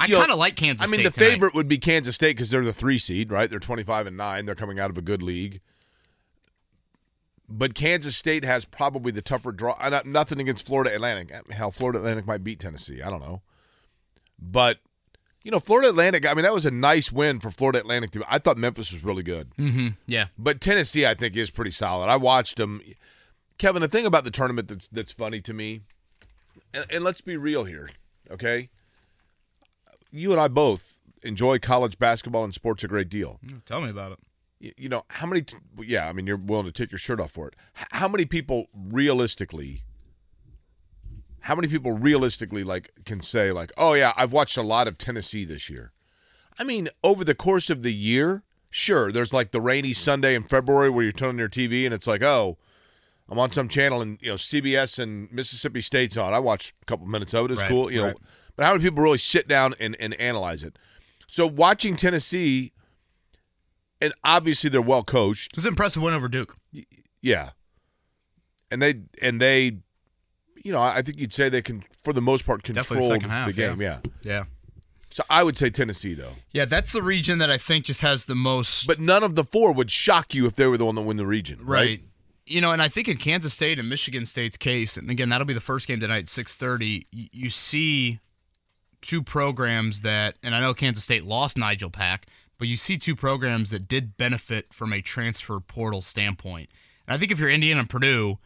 I 0.00 0.08
kinda 0.08 0.34
like 0.34 0.56
Kansas 0.56 0.88
State. 0.88 0.88
I 0.88 0.90
mean, 0.90 1.04
State 1.06 1.14
the 1.14 1.20
tonight. 1.20 1.30
favorite 1.34 1.54
would 1.54 1.68
be 1.68 1.78
Kansas 1.78 2.16
State 2.16 2.36
because 2.36 2.50
they're 2.50 2.64
the 2.64 2.72
three 2.72 2.98
seed, 2.98 3.30
right? 3.30 3.48
They're 3.48 3.60
twenty 3.60 3.84
five 3.84 4.08
and 4.08 4.16
nine. 4.16 4.44
They're 4.44 4.56
coming 4.56 4.80
out 4.80 4.90
of 4.90 4.98
a 4.98 5.02
good 5.02 5.22
league. 5.22 5.60
But 7.48 7.74
Kansas 7.74 8.16
State 8.16 8.44
has 8.44 8.64
probably 8.64 9.12
the 9.12 9.22
tougher 9.22 9.52
draw. 9.52 9.76
not- 9.88 10.06
Nothing 10.06 10.40
against 10.40 10.66
Florida 10.66 10.92
Atlantic. 10.92 11.30
Hell, 11.52 11.70
Florida 11.70 11.98
Atlantic 12.00 12.26
might 12.26 12.42
beat 12.42 12.58
Tennessee. 12.58 13.02
I 13.02 13.08
don't 13.10 13.20
know. 13.20 13.42
But 14.36 14.78
you 15.44 15.52
know, 15.52 15.60
Florida 15.60 15.90
Atlantic. 15.90 16.26
I 16.26 16.34
mean, 16.34 16.42
that 16.42 16.54
was 16.54 16.64
a 16.64 16.70
nice 16.72 17.12
win 17.12 17.38
for 17.38 17.52
Florida 17.52 17.78
Atlantic. 17.78 18.10
To, 18.12 18.24
I 18.28 18.38
thought 18.40 18.56
Memphis 18.56 18.90
was 18.92 19.04
really 19.04 19.22
good. 19.22 19.50
Mm-hmm. 19.58 19.88
Yeah. 20.06 20.26
But 20.36 20.60
Tennessee, 20.60 21.06
I 21.06 21.14
think, 21.14 21.36
is 21.36 21.50
pretty 21.50 21.70
solid. 21.70 22.06
I 22.08 22.16
watched 22.16 22.56
them. 22.56 22.80
Kevin, 23.58 23.82
the 23.82 23.88
thing 23.88 24.06
about 24.06 24.24
the 24.24 24.30
tournament 24.30 24.68
that's 24.68 24.88
that's 24.88 25.12
funny 25.12 25.40
to 25.40 25.54
me, 25.54 25.82
and, 26.72 26.84
and 26.90 27.04
let's 27.04 27.20
be 27.20 27.36
real 27.36 27.64
here, 27.64 27.90
okay? 28.30 28.68
You 30.10 30.32
and 30.32 30.40
I 30.40 30.48
both 30.48 30.98
enjoy 31.22 31.58
college 31.58 31.98
basketball 31.98 32.44
and 32.44 32.54
sports 32.54 32.84
a 32.84 32.88
great 32.88 33.08
deal. 33.08 33.40
Mm, 33.44 33.64
tell 33.64 33.80
me 33.80 33.90
about 33.90 34.12
it. 34.12 34.18
You, 34.60 34.72
you 34.76 34.88
know 34.88 35.04
how 35.08 35.26
many? 35.26 35.42
T- 35.42 35.56
yeah, 35.82 36.08
I 36.08 36.12
mean, 36.12 36.26
you're 36.26 36.36
willing 36.36 36.66
to 36.66 36.72
take 36.72 36.90
your 36.90 36.98
shirt 36.98 37.20
off 37.20 37.32
for 37.32 37.48
it. 37.48 37.56
H- 37.78 37.86
how 37.92 38.08
many 38.08 38.24
people 38.24 38.66
realistically? 38.74 39.82
How 41.40 41.54
many 41.54 41.68
people 41.68 41.92
realistically 41.92 42.64
like 42.64 42.90
can 43.04 43.20
say 43.20 43.52
like, 43.52 43.72
"Oh 43.76 43.94
yeah, 43.94 44.12
I've 44.16 44.32
watched 44.32 44.56
a 44.56 44.62
lot 44.62 44.88
of 44.88 44.98
Tennessee 44.98 45.44
this 45.44 45.70
year." 45.70 45.92
I 46.58 46.64
mean, 46.64 46.88
over 47.02 47.24
the 47.24 47.34
course 47.34 47.68
of 47.70 47.82
the 47.82 47.92
year, 47.92 48.44
sure, 48.70 49.10
there's 49.12 49.32
like 49.32 49.50
the 49.50 49.60
rainy 49.60 49.92
Sunday 49.92 50.34
in 50.34 50.44
February 50.44 50.90
where 50.90 51.04
you 51.04 51.12
turn 51.12 51.30
on 51.30 51.38
your 51.38 51.48
TV 51.48 51.84
and 51.84 51.92
it's 51.92 52.06
like, 52.06 52.22
"Oh, 52.22 52.58
I'm 53.28 53.38
on 53.38 53.50
some 53.50 53.68
channel 53.68 54.00
and 54.00 54.18
you 54.20 54.28
know 54.28 54.34
CBS 54.34 54.98
and 54.98 55.30
Mississippi 55.32 55.80
State's 55.80 56.16
on." 56.16 56.34
I 56.34 56.38
watched 56.38 56.74
a 56.82 56.84
couple 56.84 57.06
minutes 57.06 57.34
of 57.34 57.46
it. 57.46 57.52
It's 57.52 57.60
Right, 57.60 57.70
cool, 57.70 57.90
you 57.90 58.00
know. 58.00 58.06
right. 58.08 58.16
But 58.56 58.66
how 58.66 58.72
many 58.72 58.84
people 58.84 59.02
really 59.02 59.18
sit 59.18 59.48
down 59.48 59.74
and, 59.80 59.96
and 59.98 60.14
analyze 60.14 60.62
it? 60.62 60.78
So 61.26 61.46
watching 61.46 61.96
Tennessee, 61.96 62.72
and 64.00 64.12
obviously 64.22 64.70
they're 64.70 64.82
well 64.82 65.02
coached. 65.02 65.52
It 65.52 65.56
was 65.56 65.64
an 65.64 65.72
impressive 65.72 66.02
win 66.02 66.14
over 66.14 66.28
Duke. 66.28 66.56
Yeah. 67.20 67.50
And 68.70 68.80
they 68.80 69.00
and 69.20 69.40
they 69.40 69.78
you 70.62 70.72
know, 70.72 70.80
I 70.80 71.02
think 71.02 71.18
you'd 71.18 71.32
say 71.32 71.48
they 71.48 71.62
can 71.62 71.84
for 72.02 72.12
the 72.12 72.22
most 72.22 72.46
part 72.46 72.62
control 72.62 73.02
second 73.02 73.30
half, 73.30 73.46
the 73.46 73.52
game, 73.52 73.80
yeah. 73.80 74.00
Yeah. 74.22 74.44
So 75.10 75.22
I 75.30 75.42
would 75.42 75.56
say 75.56 75.70
Tennessee 75.70 76.14
though. 76.14 76.32
Yeah, 76.52 76.64
that's 76.64 76.92
the 76.92 77.02
region 77.02 77.38
that 77.38 77.50
I 77.50 77.58
think 77.58 77.84
just 77.84 78.00
has 78.00 78.26
the 78.26 78.34
most 78.34 78.86
But 78.86 78.98
none 78.98 79.22
of 79.22 79.34
the 79.36 79.44
four 79.44 79.72
would 79.72 79.90
shock 79.90 80.34
you 80.34 80.46
if 80.46 80.56
they 80.56 80.66
were 80.66 80.76
the 80.76 80.86
one 80.86 80.94
that 80.96 81.02
win 81.02 81.16
the 81.16 81.26
region, 81.26 81.58
right? 81.62 81.66
right. 81.66 82.02
You 82.46 82.60
know, 82.60 82.72
and 82.72 82.82
I 82.82 82.88
think 82.88 83.08
in 83.08 83.16
Kansas 83.16 83.54
State 83.54 83.78
and 83.78 83.88
Michigan 83.88 84.26
State's 84.26 84.58
case, 84.58 84.98
and 84.98 85.10
again, 85.10 85.30
that'll 85.30 85.46
be 85.46 85.54
the 85.54 85.60
first 85.60 85.88
game 85.88 86.00
tonight 86.00 86.28
six 86.28 86.56
thirty. 86.56 87.06
You, 87.10 87.48
see 87.48 88.20
two 89.00 89.22
programs 89.22 90.02
that, 90.02 90.36
and 90.42 90.54
I 90.54 90.60
know 90.60 90.74
Kansas 90.74 91.04
State 91.04 91.24
lost 91.24 91.56
Nigel 91.56 91.90
Pack, 91.90 92.26
but 92.58 92.68
you 92.68 92.76
see 92.76 92.98
two 92.98 93.16
programs 93.16 93.70
that 93.70 93.88
did 93.88 94.16
benefit 94.16 94.72
from 94.72 94.92
a 94.92 95.00
transfer 95.00 95.58
portal 95.58 96.02
standpoint. 96.02 96.70
And 97.06 97.14
I 97.14 97.18
think 97.18 97.32
if 97.32 97.38
you're 97.38 97.50
Indiana 97.50 97.80
and 97.80 97.88
Purdue, 97.88 98.38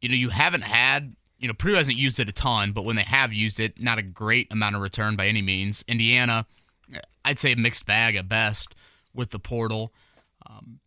you 0.00 0.08
know, 0.08 0.14
you 0.14 0.28
haven't 0.28 0.64
had, 0.64 1.16
you 1.38 1.48
know, 1.48 1.54
Purdue 1.54 1.74
hasn't 1.74 1.96
used 1.96 2.20
it 2.20 2.28
a 2.28 2.32
ton, 2.32 2.72
but 2.72 2.84
when 2.84 2.96
they 2.96 3.02
have 3.02 3.32
used 3.32 3.58
it, 3.58 3.80
not 3.80 3.98
a 3.98 4.02
great 4.02 4.52
amount 4.52 4.76
of 4.76 4.82
return 4.82 5.16
by 5.16 5.26
any 5.26 5.42
means. 5.42 5.84
Indiana, 5.88 6.46
I'd 7.24 7.38
say 7.38 7.54
mixed 7.54 7.86
bag 7.86 8.14
at 8.14 8.28
best 8.28 8.74
with 9.14 9.30
the 9.30 9.38
portal. 9.38 9.92
Um, 10.48 10.80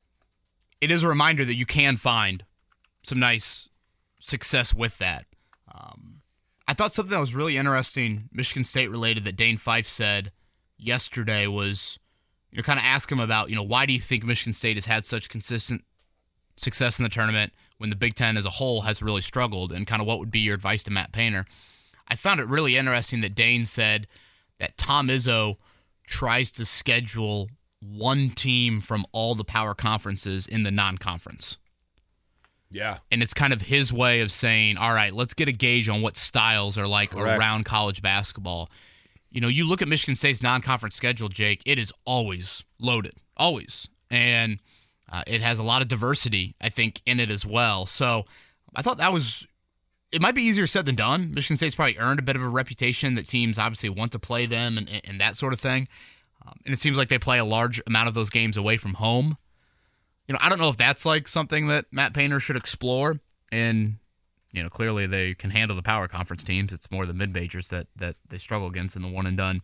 it 0.79 0.91
is 0.91 1.03
a 1.03 1.07
reminder 1.07 1.43
that 1.45 1.55
you 1.55 1.65
can 1.65 1.97
find 1.97 2.43
some 3.03 3.19
nice 3.19 3.69
success 4.19 4.73
with 4.73 4.97
that. 4.99 5.25
Um, 5.73 6.21
I 6.67 6.73
thought 6.73 6.93
something 6.93 7.11
that 7.11 7.19
was 7.19 7.35
really 7.35 7.57
interesting, 7.57 8.29
Michigan 8.31 8.63
State 8.63 8.89
related, 8.89 9.25
that 9.25 9.35
Dane 9.35 9.57
Fife 9.57 9.87
said 9.87 10.31
yesterday 10.77 11.47
was, 11.47 11.99
you 12.51 12.57
know, 12.57 12.63
kind 12.63 12.79
of 12.79 12.85
ask 12.85 13.11
him 13.11 13.19
about, 13.19 13.49
you 13.49 13.55
know, 13.55 13.63
why 13.63 13.85
do 13.85 13.93
you 13.93 13.99
think 13.99 14.23
Michigan 14.23 14.53
State 14.53 14.77
has 14.77 14.85
had 14.85 15.05
such 15.05 15.29
consistent 15.29 15.83
success 16.55 16.99
in 16.99 17.03
the 17.03 17.09
tournament 17.09 17.53
when 17.77 17.89
the 17.89 17.95
Big 17.95 18.13
Ten 18.13 18.37
as 18.37 18.45
a 18.45 18.51
whole 18.51 18.81
has 18.81 19.01
really 19.01 19.21
struggled, 19.21 19.71
and 19.71 19.87
kind 19.87 20.01
of 20.01 20.07
what 20.07 20.19
would 20.19 20.31
be 20.31 20.39
your 20.39 20.55
advice 20.55 20.83
to 20.83 20.91
Matt 20.91 21.11
Painter? 21.11 21.45
I 22.07 22.15
found 22.15 22.39
it 22.39 22.47
really 22.47 22.77
interesting 22.77 23.21
that 23.21 23.35
Dane 23.35 23.65
said 23.65 24.07
that 24.59 24.77
Tom 24.77 25.07
Izzo 25.07 25.57
tries 26.05 26.51
to 26.51 26.65
schedule 26.65 27.49
one 27.79 28.29
team 28.29 28.81
from 28.81 29.05
all 29.11 29.33
the 29.33 29.43
power 29.43 29.73
conferences 29.73 30.45
in 30.45 30.63
the 30.63 30.71
non-conference. 30.71 31.57
Yeah. 32.71 32.97
And 33.11 33.21
it's 33.21 33.33
kind 33.33 33.53
of 33.53 33.61
his 33.61 33.91
way 33.91 34.21
of 34.21 34.31
saying, 34.31 34.77
all 34.77 34.93
right, 34.93 35.13
let's 35.13 35.33
get 35.33 35.47
a 35.47 35.51
gauge 35.51 35.89
on 35.89 36.01
what 36.01 36.17
styles 36.17 36.77
are 36.77 36.87
like 36.87 37.11
Correct. 37.11 37.37
around 37.37 37.65
college 37.65 38.01
basketball. 38.01 38.69
You 39.29 39.41
know, 39.41 39.47
you 39.47 39.65
look 39.65 39.81
at 39.81 39.87
Michigan 39.87 40.15
State's 40.15 40.41
non 40.41 40.61
conference 40.61 40.95
schedule, 40.95 41.29
Jake, 41.29 41.61
it 41.65 41.77
is 41.77 41.93
always 42.05 42.63
loaded, 42.79 43.13
always. 43.37 43.87
And 44.09 44.59
uh, 45.11 45.23
it 45.27 45.41
has 45.41 45.59
a 45.59 45.63
lot 45.63 45.81
of 45.81 45.87
diversity, 45.87 46.55
I 46.61 46.69
think, 46.69 47.01
in 47.05 47.19
it 47.19 47.29
as 47.29 47.45
well. 47.45 47.85
So 47.85 48.25
I 48.75 48.81
thought 48.81 48.97
that 48.97 49.13
was, 49.13 49.45
it 50.11 50.21
might 50.21 50.35
be 50.35 50.41
easier 50.41 50.67
said 50.67 50.85
than 50.85 50.95
done. 50.95 51.33
Michigan 51.33 51.57
State's 51.57 51.75
probably 51.75 51.97
earned 51.97 52.19
a 52.19 52.23
bit 52.23 52.35
of 52.35 52.41
a 52.41 52.49
reputation 52.49 53.15
that 53.15 53.27
teams 53.27 53.59
obviously 53.59 53.89
want 53.89 54.13
to 54.13 54.19
play 54.19 54.45
them 54.45 54.77
and, 54.77 55.01
and 55.05 55.19
that 55.19 55.37
sort 55.37 55.53
of 55.53 55.59
thing. 55.59 55.87
Um, 56.45 56.59
and 56.65 56.73
it 56.73 56.79
seems 56.79 56.97
like 56.97 57.09
they 57.09 57.19
play 57.19 57.37
a 57.37 57.45
large 57.45 57.81
amount 57.85 58.07
of 58.07 58.13
those 58.13 58.29
games 58.29 58.57
away 58.57 58.77
from 58.77 58.95
home 58.95 59.37
you 60.31 60.33
know, 60.33 60.39
I 60.41 60.47
don't 60.47 60.59
know 60.59 60.69
if 60.69 60.77
that's 60.77 61.05
like 61.05 61.27
something 61.27 61.67
that 61.67 61.87
Matt 61.91 62.13
Painter 62.13 62.39
should 62.39 62.55
explore. 62.55 63.19
And 63.51 63.97
you 64.53 64.63
know, 64.63 64.69
clearly 64.69 65.05
they 65.05 65.33
can 65.33 65.49
handle 65.49 65.75
the 65.75 65.83
power 65.83 66.07
conference 66.07 66.41
teams. 66.41 66.71
It's 66.71 66.89
more 66.89 67.05
the 67.05 67.13
mid 67.13 67.33
majors 67.33 67.67
that 67.67 67.87
that 67.97 68.15
they 68.29 68.37
struggle 68.37 68.69
against 68.69 68.95
in 68.95 69.01
the 69.01 69.09
one 69.09 69.25
and 69.27 69.35
done 69.37 69.61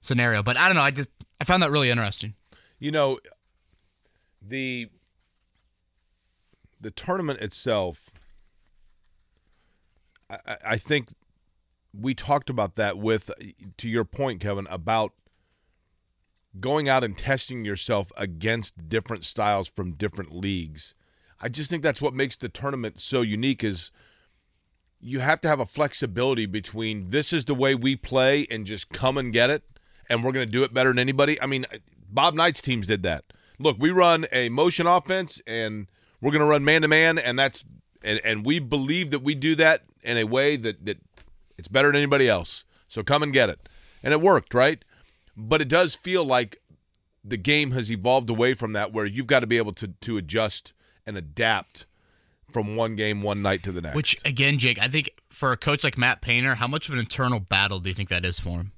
scenario. 0.00 0.42
But 0.42 0.56
I 0.56 0.68
don't 0.68 0.74
know. 0.74 0.80
I 0.80 0.90
just 0.90 1.10
I 1.38 1.44
found 1.44 1.62
that 1.62 1.70
really 1.70 1.90
interesting. 1.90 2.32
You 2.78 2.92
know, 2.92 3.18
the 4.40 4.88
the 6.80 6.90
tournament 6.90 7.40
itself. 7.42 8.08
I, 10.30 10.38
I- 10.46 10.58
I 10.64 10.76
think 10.78 11.08
we 11.92 12.14
talked 12.14 12.48
about 12.48 12.76
that 12.76 12.96
with, 12.96 13.30
to 13.76 13.88
your 13.88 14.04
point, 14.06 14.40
Kevin, 14.40 14.66
about 14.70 15.12
going 16.60 16.88
out 16.88 17.04
and 17.04 17.16
testing 17.16 17.64
yourself 17.64 18.12
against 18.16 18.88
different 18.88 19.24
styles 19.24 19.68
from 19.68 19.92
different 19.92 20.34
leagues. 20.34 20.94
I 21.40 21.48
just 21.48 21.68
think 21.68 21.82
that's 21.82 22.02
what 22.02 22.14
makes 22.14 22.36
the 22.36 22.48
tournament 22.48 23.00
so 23.00 23.20
unique 23.20 23.64
is 23.64 23.90
you 25.00 25.20
have 25.20 25.40
to 25.42 25.48
have 25.48 25.60
a 25.60 25.66
flexibility 25.66 26.46
between 26.46 27.10
this 27.10 27.32
is 27.32 27.44
the 27.44 27.54
way 27.54 27.74
we 27.74 27.96
play 27.96 28.46
and 28.50 28.66
just 28.66 28.88
come 28.88 29.18
and 29.18 29.32
get 29.32 29.50
it 29.50 29.62
and 30.08 30.24
we're 30.24 30.32
going 30.32 30.46
to 30.46 30.52
do 30.52 30.62
it 30.62 30.72
better 30.72 30.90
than 30.90 30.98
anybody. 30.98 31.40
I 31.42 31.46
mean, 31.46 31.66
Bob 32.08 32.34
Knight's 32.34 32.62
teams 32.62 32.86
did 32.86 33.02
that. 33.02 33.24
Look, 33.58 33.76
we 33.78 33.90
run 33.90 34.26
a 34.32 34.48
motion 34.48 34.86
offense 34.86 35.40
and 35.46 35.88
we're 36.20 36.30
going 36.30 36.40
to 36.40 36.46
run 36.46 36.64
man 36.64 36.82
to 36.82 36.88
man 36.88 37.18
and 37.18 37.38
that's 37.38 37.64
and, 38.02 38.20
and 38.24 38.44
we 38.44 38.58
believe 38.58 39.10
that 39.10 39.22
we 39.22 39.34
do 39.34 39.54
that 39.56 39.82
in 40.02 40.16
a 40.16 40.24
way 40.24 40.56
that 40.56 40.84
that 40.86 40.98
it's 41.58 41.68
better 41.68 41.88
than 41.88 41.96
anybody 41.96 42.28
else. 42.28 42.64
So 42.88 43.02
come 43.02 43.22
and 43.22 43.32
get 43.32 43.50
it. 43.50 43.68
And 44.02 44.12
it 44.12 44.20
worked, 44.20 44.54
right? 44.54 44.84
But 45.36 45.60
it 45.60 45.68
does 45.68 45.94
feel 45.94 46.24
like 46.24 46.60
the 47.24 47.36
game 47.36 47.70
has 47.70 47.90
evolved 47.90 48.30
away 48.30 48.54
from 48.54 48.72
that 48.74 48.92
where 48.92 49.06
you've 49.06 49.26
got 49.26 49.40
to 49.40 49.46
be 49.46 49.56
able 49.56 49.72
to 49.72 49.88
to 49.88 50.16
adjust 50.16 50.72
and 51.06 51.16
adapt 51.16 51.86
from 52.50 52.76
one 52.76 52.94
game 52.94 53.22
one 53.22 53.42
night 53.42 53.62
to 53.64 53.72
the 53.72 53.80
next. 53.80 53.96
Which 53.96 54.16
again, 54.24 54.58
Jake, 54.58 54.80
I 54.80 54.88
think 54.88 55.10
for 55.30 55.52
a 55.52 55.56
coach 55.56 55.82
like 55.82 55.98
Matt 55.98 56.20
Painter, 56.20 56.54
how 56.54 56.68
much 56.68 56.88
of 56.88 56.94
an 56.94 57.00
internal 57.00 57.40
battle 57.40 57.80
do 57.80 57.88
you 57.88 57.94
think 57.94 58.10
that 58.10 58.24
is 58.24 58.38
for 58.38 58.58
him? 58.58 58.72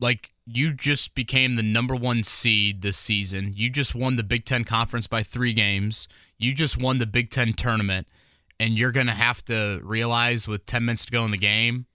Like 0.00 0.32
you 0.46 0.72
just 0.72 1.14
became 1.14 1.56
the 1.56 1.62
number 1.62 1.94
one 1.94 2.22
seed 2.22 2.80
this 2.80 2.96
season. 2.96 3.52
You 3.54 3.68
just 3.68 3.94
won 3.94 4.16
the 4.16 4.22
Big 4.22 4.44
Ten 4.44 4.64
conference 4.64 5.06
by 5.06 5.22
three 5.22 5.52
games. 5.52 6.08
You 6.38 6.54
just 6.54 6.78
won 6.78 6.98
the 6.98 7.06
Big 7.06 7.30
Ten 7.30 7.52
tournament, 7.52 8.06
and 8.58 8.78
you're 8.78 8.92
gonna 8.92 9.12
have 9.12 9.44
to 9.46 9.80
realize 9.82 10.46
with 10.48 10.64
ten 10.66 10.84
minutes 10.84 11.04
to 11.06 11.12
go 11.12 11.24
in 11.24 11.32
the 11.32 11.36
game, 11.36 11.86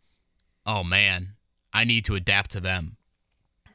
oh 0.65 0.83
man, 0.83 1.29
I 1.73 1.85
need 1.85 2.05
to 2.05 2.15
adapt 2.15 2.51
to 2.51 2.59
them. 2.59 2.97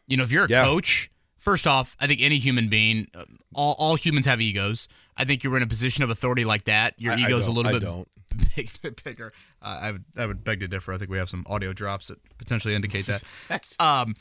You 0.09 0.17
know, 0.17 0.25
if 0.25 0.33
you're 0.33 0.47
a 0.47 0.49
Yeah. 0.49 0.65
coach, 0.65 1.11
first 1.37 1.67
off, 1.67 1.97
I 2.01 2.07
think 2.09 2.21
any 2.21 2.39
human 2.39 2.69
being, 2.69 3.09
uh, 3.15 3.25
all 3.55 3.75
all 3.79 3.95
humans 3.95 4.27
have 4.27 4.41
egos. 4.41 4.89
I 5.17 5.25
think 5.25 5.45
you're 5.45 5.57
in 5.57 5.63
a 5.63 5.67
position 5.69 6.03
of 6.03 6.11
authority 6.11 6.45
like 6.45 6.65
that. 6.65 6.95
Your 7.01 7.13
I- 7.13 7.17
I 7.17 7.27
ego's 7.27 7.47
a 7.47 7.51
little 7.53 7.71
I 7.71 7.75
bit 7.75 7.83
don't. 7.83 8.09
big, 8.57 8.71
bigger. 9.05 9.33
Uh, 9.63 9.79
I 9.83 9.93
would 9.93 10.05
I 10.17 10.27
would 10.27 10.43
beg 10.43 10.61
to 10.61 10.69
differ. 10.69 10.93
I 10.93 10.99
think 10.99 11.11
we 11.11 11.19
have 11.19 11.31
some 11.31 11.45
audio 11.49 11.73
drops 11.73 12.09
that 12.09 12.19
potentially 12.39 12.75
indicate 12.75 13.07
that. 13.07 13.23
um, 13.79 14.17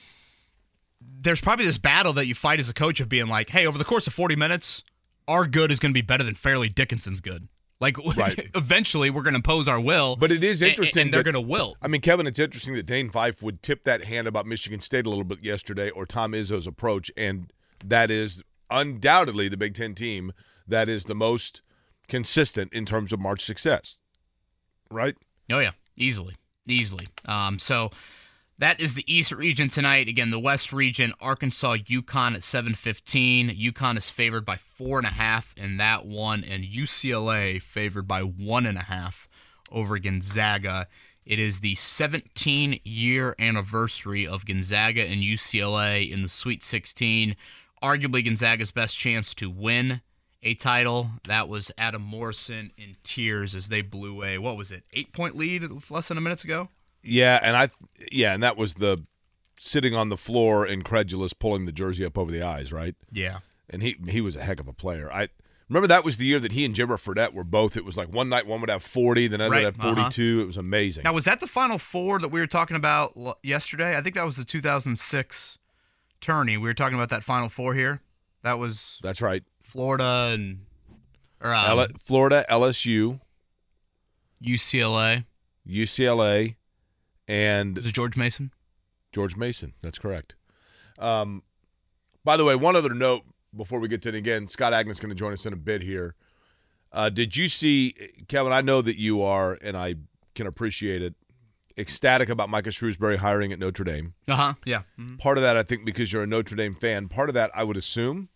there's 1.01 1.41
probably 1.41 1.65
this 1.65 1.77
battle 1.77 2.13
that 2.13 2.25
you 2.27 2.35
fight 2.35 2.59
as 2.59 2.69
a 2.69 2.73
coach 2.73 2.99
of 2.99 3.07
being 3.09 3.27
like, 3.27 3.49
hey, 3.49 3.65
over 3.67 3.77
the 3.77 3.83
course 3.85 4.07
of 4.07 4.13
40 4.13 4.35
minutes, 4.35 4.83
our 5.27 5.45
good 5.45 5.71
is 5.71 5.79
going 5.79 5.91
to 5.91 5.93
be 5.93 6.01
better 6.01 6.23
than 6.23 6.33
Fairleigh 6.35 6.69
Dickinson's 6.69 7.21
good. 7.21 7.47
Like, 7.79 7.97
Right. 8.17 8.49
eventually, 8.55 9.09
we're 9.09 9.21
going 9.21 9.33
to 9.33 9.37
impose 9.39 9.67
our 9.67 9.79
will. 9.79 10.15
But 10.15 10.31
it 10.31 10.43
is 10.43 10.61
interesting. 10.61 11.03
and, 11.03 11.13
they're 11.13 11.23
going 11.23 11.35
to 11.35 11.41
wilt. 11.41 11.77
I 11.81 11.87
mean, 11.87 12.01
Kevin, 12.01 12.25
it's 12.27 12.39
interesting 12.39 12.73
that 12.75 12.85
Dane 12.85 13.09
Fife 13.09 13.43
would 13.43 13.61
tip 13.61 13.83
that 13.83 14.05
hand 14.05 14.27
about 14.27 14.45
Michigan 14.47 14.79
State 14.81 15.05
a 15.05 15.09
little 15.09 15.23
bit 15.23 15.43
yesterday, 15.43 15.89
or 15.91 16.05
Tom 16.05 16.31
Izzo's 16.31 16.65
approach, 16.67 17.11
and 17.15 17.51
that 17.85 18.09
is 18.09 18.41
undoubtedly 18.71 19.47
the 19.47 19.57
Big 19.57 19.75
Ten 19.75 19.93
team 19.95 20.33
that 20.67 20.89
is 20.89 21.05
the 21.05 21.15
most 21.15 21.61
consistent 22.07 22.73
in 22.73 22.85
terms 22.85 23.13
of 23.13 23.19
March 23.19 23.43
success. 23.43 23.97
Right? 24.89 25.15
Oh 25.51 25.59
yeah, 25.59 25.71
easily, 25.95 26.35
easily. 26.67 27.07
Um, 27.27 27.59
so 27.59 27.91
that 28.59 28.81
is 28.81 28.95
the 28.95 29.11
East 29.11 29.31
region 29.31 29.69
tonight. 29.69 30.07
Again, 30.07 30.31
the 30.31 30.39
West 30.39 30.73
region, 30.73 31.13
Arkansas, 31.21 31.77
UConn 31.85 32.35
at 32.35 32.43
seven 32.43 32.73
fifteen. 32.73 33.49
UConn 33.49 33.97
is 33.97 34.09
favored 34.09 34.45
by 34.45 34.57
four 34.57 34.97
and 34.97 35.07
a 35.07 35.11
half 35.11 35.53
in 35.57 35.77
that 35.77 36.05
one, 36.05 36.43
and 36.43 36.63
UCLA 36.63 37.61
favored 37.61 38.07
by 38.07 38.21
one 38.21 38.65
and 38.65 38.77
a 38.77 38.83
half 38.83 39.27
over 39.71 39.99
Gonzaga. 39.99 40.87
It 41.25 41.39
is 41.39 41.59
the 41.59 41.75
17 41.75 42.79
year 42.85 43.35
anniversary 43.37 44.25
of 44.25 44.45
Gonzaga 44.45 45.03
and 45.03 45.21
UCLA 45.21 46.09
in 46.09 46.21
the 46.21 46.29
Sweet 46.29 46.63
16. 46.63 47.35
Arguably 47.83 48.23
Gonzaga's 48.23 48.71
best 48.71 48.97
chance 48.97 49.33
to 49.35 49.49
win 49.49 50.01
a 50.41 50.53
title. 50.53 51.09
That 51.25 51.49
was 51.49 51.69
Adam 51.77 52.01
Morrison 52.01 52.71
in 52.77 52.95
tears 53.03 53.55
as 53.55 53.67
they 53.67 53.81
blew 53.81 54.23
a 54.23 54.37
what 54.37 54.55
was 54.55 54.71
it, 54.71 54.83
eight 54.93 55.11
point 55.11 55.35
lead 55.35 55.69
less 55.89 56.07
than 56.07 56.17
a 56.17 56.21
minute 56.21 56.45
ago. 56.45 56.69
Yeah, 57.03 57.39
and 57.41 57.55
I 57.55 57.69
yeah, 58.11 58.33
and 58.33 58.43
that 58.43 58.57
was 58.57 58.75
the 58.75 59.03
sitting 59.59 59.95
on 59.95 60.09
the 60.09 60.17
floor 60.17 60.67
incredulous 60.67 61.33
pulling 61.33 61.65
the 61.65 61.71
jersey 61.71 62.05
up 62.05 62.17
over 62.17 62.31
the 62.31 62.41
eyes, 62.43 62.71
right? 62.71 62.95
Yeah. 63.11 63.39
And 63.69 63.81
he 63.81 63.97
he 64.07 64.21
was 64.21 64.35
a 64.35 64.43
heck 64.43 64.59
of 64.59 64.67
a 64.67 64.73
player. 64.73 65.11
I 65.11 65.29
remember 65.69 65.87
that 65.87 66.05
was 66.05 66.17
the 66.17 66.25
year 66.25 66.39
that 66.39 66.51
he 66.53 66.63
and 66.63 66.73
Jimmer 66.75 66.97
Fredette 66.97 67.33
were 67.33 67.43
both 67.43 67.75
it 67.75 67.83
was 67.83 67.97
like 67.97 68.11
one 68.11 68.29
night 68.29 68.45
one 68.47 68.61
would 68.61 68.69
have 68.69 68.83
40, 68.83 69.27
the 69.27 69.35
other 69.35 69.49
Right, 69.49 69.65
would 69.65 69.75
have 69.75 69.79
uh-huh. 69.79 69.95
42. 69.95 70.41
It 70.41 70.45
was 70.45 70.57
amazing. 70.57 71.03
Now 71.03 71.13
was 71.13 71.25
that 71.25 71.39
the 71.39 71.47
Final 71.47 71.77
Four 71.77 72.19
that 72.19 72.29
we 72.29 72.39
were 72.39 72.47
talking 72.47 72.77
about 72.77 73.13
l- 73.17 73.37
yesterday? 73.43 73.97
I 73.97 74.01
think 74.01 74.15
that 74.15 74.25
was 74.25 74.37
the 74.37 74.45
2006 74.45 75.57
tourney. 76.21 76.57
We 76.57 76.63
were 76.69 76.73
talking 76.73 76.95
about 76.95 77.09
that 77.09 77.23
Final 77.23 77.49
Four 77.49 77.73
here. 77.73 78.01
That 78.43 78.59
was 78.59 78.99
That's 79.03 79.21
right. 79.21 79.43
Florida 79.61 80.31
and 80.33 80.59
or 81.41 81.53
um, 81.53 81.79
L- 81.79 81.87
Florida, 82.03 82.45
LSU, 82.49 83.19
UCLA. 84.43 85.25
UCLA, 85.67 86.55
and 87.27 87.75
Was 87.77 87.85
it 87.85 87.93
George 87.93 88.15
Mason? 88.17 88.51
George 89.11 89.35
Mason. 89.35 89.73
That's 89.81 89.97
correct. 89.99 90.35
Um, 90.99 91.43
by 92.23 92.37
the 92.37 92.43
way, 92.45 92.55
one 92.55 92.75
other 92.75 92.93
note 92.93 93.23
before 93.55 93.79
we 93.79 93.87
get 93.87 94.01
to 94.03 94.09
it 94.09 94.15
again, 94.15 94.47
Scott 94.47 94.73
Agness 94.73 94.99
going 94.99 95.09
to 95.09 95.15
join 95.15 95.33
us 95.33 95.45
in 95.45 95.53
a 95.53 95.57
bit 95.57 95.81
here. 95.81 96.15
Uh, 96.91 97.09
did 97.09 97.35
you 97.35 97.47
see, 97.49 97.93
Kevin? 98.27 98.51
I 98.53 98.61
know 98.61 98.81
that 98.81 98.97
you 98.97 99.21
are, 99.21 99.57
and 99.61 99.75
I 99.77 99.95
can 100.35 100.47
appreciate 100.47 101.01
it, 101.01 101.15
ecstatic 101.77 102.29
about 102.29 102.49
Micah 102.49 102.69
Shrewsberry 102.69 103.17
hiring 103.17 103.51
at 103.53 103.59
Notre 103.59 103.83
Dame. 103.83 104.13
Uh 104.27 104.35
huh. 104.35 104.53
Yeah. 104.65 104.81
Mhm. 104.99 105.19
Part 105.19 105.37
of 105.37 105.41
that, 105.43 105.57
I 105.57 105.63
think, 105.63 105.85
because 105.85 106.11
you're 106.13 106.23
a 106.23 106.27
Notre 106.27 106.55
Dame 106.55 106.75
fan. 106.75 107.07
Part 107.07 107.29
of 107.29 107.35
that, 107.35 107.51
I 107.53 107.63
would 107.63 107.77
assume, 107.77 108.29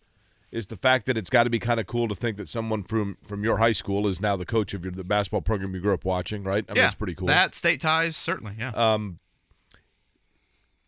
is 0.52 0.66
the 0.66 0.76
fact 0.76 1.06
that 1.06 1.16
it's 1.16 1.30
got 1.30 1.44
to 1.44 1.50
be 1.50 1.58
kind 1.58 1.80
of 1.80 1.86
cool 1.86 2.06
to 2.08 2.14
think 2.14 2.36
that 2.36 2.48
someone 2.48 2.84
from 2.84 3.16
from 3.26 3.42
your 3.42 3.56
high 3.56 3.72
school 3.72 4.06
is 4.06 4.20
now 4.20 4.36
the 4.36 4.46
coach 4.46 4.74
of 4.74 4.84
your 4.84 4.92
the 4.92 5.02
basketball 5.02 5.40
program 5.40 5.74
you 5.74 5.80
grew 5.80 5.94
up 5.94 6.04
watching. 6.04 6.44
Right? 6.44 6.64
I 6.68 6.72
mean, 6.72 6.76
yeah, 6.76 6.82
that's 6.82 6.94
pretty 6.94 7.14
cool. 7.14 7.26
That 7.28 7.54
state 7.54 7.80
ties 7.80 8.16
certainly. 8.16 8.54
Yeah. 8.58 8.70
Um, 8.70 9.18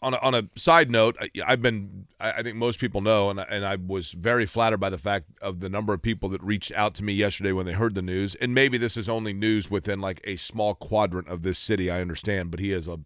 on 0.02 0.12
a, 0.12 0.18
on 0.18 0.34
a 0.34 0.42
side 0.54 0.90
note, 0.90 1.16
I, 1.18 1.30
I've 1.46 1.62
been 1.62 2.06
I, 2.20 2.32
I 2.32 2.42
think 2.42 2.56
most 2.56 2.78
people 2.78 3.00
know, 3.00 3.30
and 3.30 3.40
I, 3.40 3.44
and 3.44 3.64
I 3.64 3.76
was 3.76 4.12
very 4.12 4.44
flattered 4.44 4.76
by 4.76 4.90
the 4.90 4.98
fact 4.98 5.30
of 5.40 5.60
the 5.60 5.70
number 5.70 5.94
of 5.94 6.02
people 6.02 6.28
that 6.28 6.42
reached 6.42 6.72
out 6.72 6.94
to 6.96 7.02
me 7.02 7.14
yesterday 7.14 7.52
when 7.52 7.64
they 7.64 7.72
heard 7.72 7.94
the 7.94 8.02
news. 8.02 8.34
And 8.34 8.54
maybe 8.54 8.76
this 8.76 8.98
is 8.98 9.08
only 9.08 9.32
news 9.32 9.70
within 9.70 10.00
like 10.00 10.20
a 10.24 10.36
small 10.36 10.74
quadrant 10.74 11.28
of 11.28 11.42
this 11.42 11.58
city. 11.58 11.90
I 11.90 12.02
understand, 12.02 12.50
but 12.50 12.60
he 12.60 12.70
is 12.70 12.86
a 12.86 13.00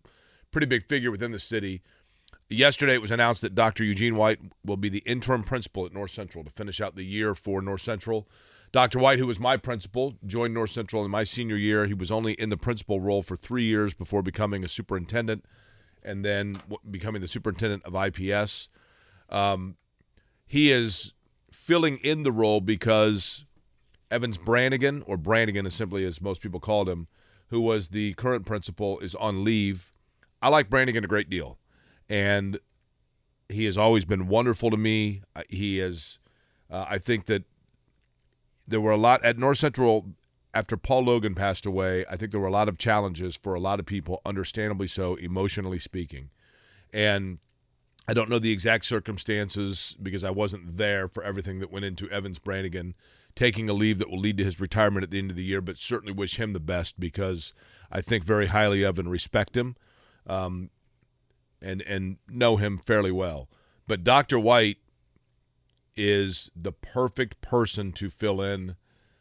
pretty 0.51 0.67
big 0.67 0.85
figure 0.85 1.13
within 1.13 1.31
the 1.31 1.39
city. 1.39 1.83
Yesterday, 2.51 2.95
it 2.95 3.03
was 3.03 3.11
announced 3.11 3.43
that 3.43 3.55
Dr. 3.55 3.85
Eugene 3.85 4.17
White 4.17 4.41
will 4.65 4.79
be 4.79 4.89
the 4.89 5.03
interim 5.05 5.43
principal 5.43 5.85
at 5.85 5.93
North 5.93 6.11
Central 6.11 6.45
to 6.45 6.51
finish 6.51 6.81
out 6.81 6.97
the 6.97 7.05
year 7.05 7.35
for 7.35 7.61
North 7.61 7.83
Central. 7.83 8.27
Dr. 8.73 8.99
White, 8.99 9.19
who 9.19 9.27
was 9.27 9.39
my 9.39 9.57
principal, 9.57 10.15
joined 10.27 10.55
North 10.55 10.71
Central 10.71 11.05
in 11.05 11.11
my 11.11 11.25
senior 11.25 11.57
year. 11.57 11.87
He 11.87 11.95
was 11.95 12.11
only 12.11 12.33
in 12.35 12.49
the 12.49 12.57
principal 12.57 13.01
role 13.01 13.23
for 13.23 13.37
three 13.37 13.65
years 13.65 13.95
before 13.95 14.23
becoming 14.23 14.65
a 14.65 14.69
superintendent 14.69 15.45
and 16.03 16.25
then 16.25 16.57
becoming 16.91 17.21
the 17.21 17.29
superintendent 17.29 17.83
of 17.85 17.95
IPS. 17.95 18.69
Um, 19.29 19.77
he 20.47 20.71
is 20.71 21.13
filling 21.51 21.99
in 21.99 22.23
the 22.23 22.33
role 22.33 22.61
because 22.61 23.45
Evans 24.11 24.39
Brannigan, 24.39 25.03
or 25.07 25.17
Brannigan 25.17 25.67
as 25.67 25.75
simply 25.75 26.05
as 26.05 26.21
most 26.21 26.41
people 26.41 26.61
called 26.61 26.89
him, 26.89 27.09
who 27.49 27.61
was 27.61 27.89
the 27.89 28.15
current 28.15 28.47
principal, 28.47 28.99
is 29.01 29.15
on 29.15 29.45
leave. 29.45 29.93
I 30.41 30.49
like 30.49 30.71
Brannigan 30.71 31.05
a 31.05 31.09
great 31.09 31.29
deal, 31.29 31.59
and 32.09 32.59
he 33.49 33.65
has 33.65 33.79
always 33.79 34.05
been 34.05 34.29
wonderful 34.29 34.71
to 34.71 34.77
me. 34.77 35.23
He 35.49 35.81
is, 35.81 36.19
uh, 36.71 36.85
I 36.89 36.99
think 36.99 37.27
that 37.27 37.45
there 38.67 38.81
were 38.81 38.93
a 38.93 38.97
lot 38.97 39.25
at 39.25 39.39
North 39.39 39.59
Central 39.59 40.07
after 40.53 40.77
Paul 40.77 41.05
Loggan 41.05 41.35
passed 41.35 41.67
away. 41.67 42.05
I 42.11 42.17
think 42.17 42.31
there 42.33 42.41
were 42.41 42.47
a 42.47 42.53
lot 42.53 42.69
of 42.69 42.79
challenges 42.79 43.37
for 43.37 43.55
a 43.55 43.61
lot 43.61 43.81
of 43.81 43.87
people, 43.87 44.21
understandably 44.25 44.87
so, 44.87 45.15
emotionally 45.17 45.79
speaking, 45.79 46.31
and 46.93 47.39
I 48.07 48.15
don't 48.15 48.31
know 48.31 48.39
the 48.39 48.53
exact 48.53 48.87
circumstances 48.87 49.95
because 50.03 50.25
I 50.25 50.31
wasn't 50.31 50.79
there 50.79 51.09
for 51.09 51.23
everything 51.23 51.61
that 51.61 51.71
went 51.71 51.85
into 51.85 52.11
Evans 52.11 52.39
Brannigan 52.39 52.95
taking 53.37 53.69
a 53.69 53.73
leave 53.75 53.99
that 53.99 54.11
will 54.11 54.19
lead 54.19 54.39
to 54.39 54.45
his 54.45 54.59
retirement 54.59 55.05
at 55.05 55.11
the 55.11 55.19
end 55.19 55.31
of 55.31 55.37
the 55.37 55.45
year, 55.45 55.61
but 55.61 55.79
certainly 55.79 56.13
wish 56.13 56.41
him 56.41 56.55
the 56.55 56.61
best 56.61 56.99
because 56.99 57.53
I 57.93 58.01
think 58.01 58.25
very 58.25 58.47
highly 58.47 58.83
of 58.83 58.99
and 58.99 59.11
respect 59.11 59.57
him 59.57 59.77
um, 60.27 60.71
and, 61.61 61.83
and 61.83 62.19
know 62.29 62.57
him 62.57 62.79
fairly 62.79 63.13
well. 63.13 63.49
But 63.87 64.05
Dr. 64.05 64.39
White 64.39 64.79
is 65.97 66.51
the 66.55 66.73
perfect 66.73 67.41
person 67.41 67.93
to 67.93 68.09
fill 68.09 68.41
in 68.41 68.77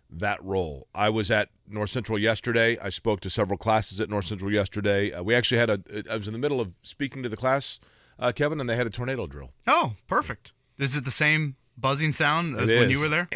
that 0.09 0.43
role. 0.43 0.88
I 0.93 1.09
was 1.09 1.31
at 1.31 1.49
North 1.67 1.89
Central 1.89 2.17
yesterday. 2.17 2.77
I 2.79 2.89
spoke 2.89 3.19
to 3.21 3.29
several 3.29 3.57
classes 3.57 3.99
at 3.99 4.09
North 4.09 4.25
Central 4.25 4.51
yesterday. 4.51 5.11
Uh, 5.11 5.23
we 5.23 5.35
actually 5.35 5.57
had 5.57 5.69
a, 5.69 5.81
I 6.09 6.15
was 6.15 6.27
in 6.27 6.33
the 6.33 6.39
middle 6.39 6.61
of 6.61 6.71
speaking 6.81 7.23
to 7.23 7.29
the 7.29 7.38
class, 7.38 7.79
uh, 8.19 8.31
Kevin, 8.31 8.59
and 8.59 8.69
they 8.69 8.75
had 8.75 8.88
a 8.88 8.91
tornado 8.91 9.27
drill. 9.27 9.51
Oh, 9.65 9.95
perfect. 10.07 10.53
Is 10.77 10.95
it 10.95 11.03
the 11.03 11.11
same 11.11 11.55
buzzing 11.77 12.11
sound 12.11 12.55
as 12.55 12.69
It 12.69 12.79
when 12.79 12.89
you 12.89 12.99
were 12.99 13.09
there? 13.09 13.27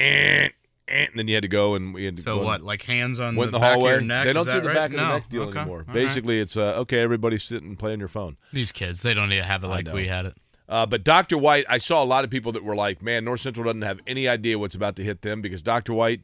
Eh, 0.91 1.05
and 1.09 1.17
then 1.17 1.27
you 1.27 1.35
had 1.35 1.43
to 1.43 1.47
go 1.47 1.75
and 1.75 1.93
we 1.93 2.05
had 2.05 2.15
to 2.17 2.21
So 2.21 2.37
go 2.39 2.43
what, 2.43 2.61
like 2.61 2.83
hands 2.83 3.19
on 3.19 3.35
the 3.35 3.41
of 3.41 3.53
hallway. 3.53 3.91
your 3.91 4.01
neck? 4.01 4.25
They 4.25 4.33
don't 4.33 4.45
do 4.45 4.59
the 4.61 4.67
right? 4.67 4.75
back 4.75 4.91
of 4.91 4.97
the 4.97 5.07
neck 5.07 5.29
deal 5.29 5.43
Okay. 5.43 5.59
anymore. 5.59 5.79
All 5.79 5.85
right. 5.85 5.93
Basically, 5.93 6.39
it's 6.39 6.57
uh, 6.57 6.79
okay. 6.81 6.99
Everybody 6.99 7.37
sit 7.37 7.63
and 7.63 7.77
play 7.79 7.93
on 7.93 7.99
your 7.99 8.07
phone. 8.07 8.37
These 8.53 8.71
kids, 8.71 9.01
they 9.01 9.13
don't 9.13 9.29
need 9.29 9.37
to 9.37 9.43
have 9.43 9.63
it 9.63 9.67
like 9.67 9.87
we 9.91 10.07
had 10.07 10.25
it. 10.25 10.35
Uh, 10.69 10.85
but 10.85 11.03
Dr. 11.03 11.37
White, 11.37 11.65
I 11.67 11.77
saw 11.79 12.01
a 12.01 12.05
lot 12.05 12.23
of 12.23 12.29
people 12.29 12.51
that 12.53 12.63
were 12.63 12.75
like, 12.75 13.01
man, 13.01 13.25
North 13.25 13.41
Central 13.41 13.65
doesn't 13.65 13.81
have 13.81 13.99
any 14.07 14.27
idea 14.27 14.57
what's 14.57 14.75
about 14.75 14.95
to 14.97 15.03
hit 15.03 15.21
them 15.21 15.41
because 15.41 15.61
Dr. 15.61 15.93
White 15.93 16.21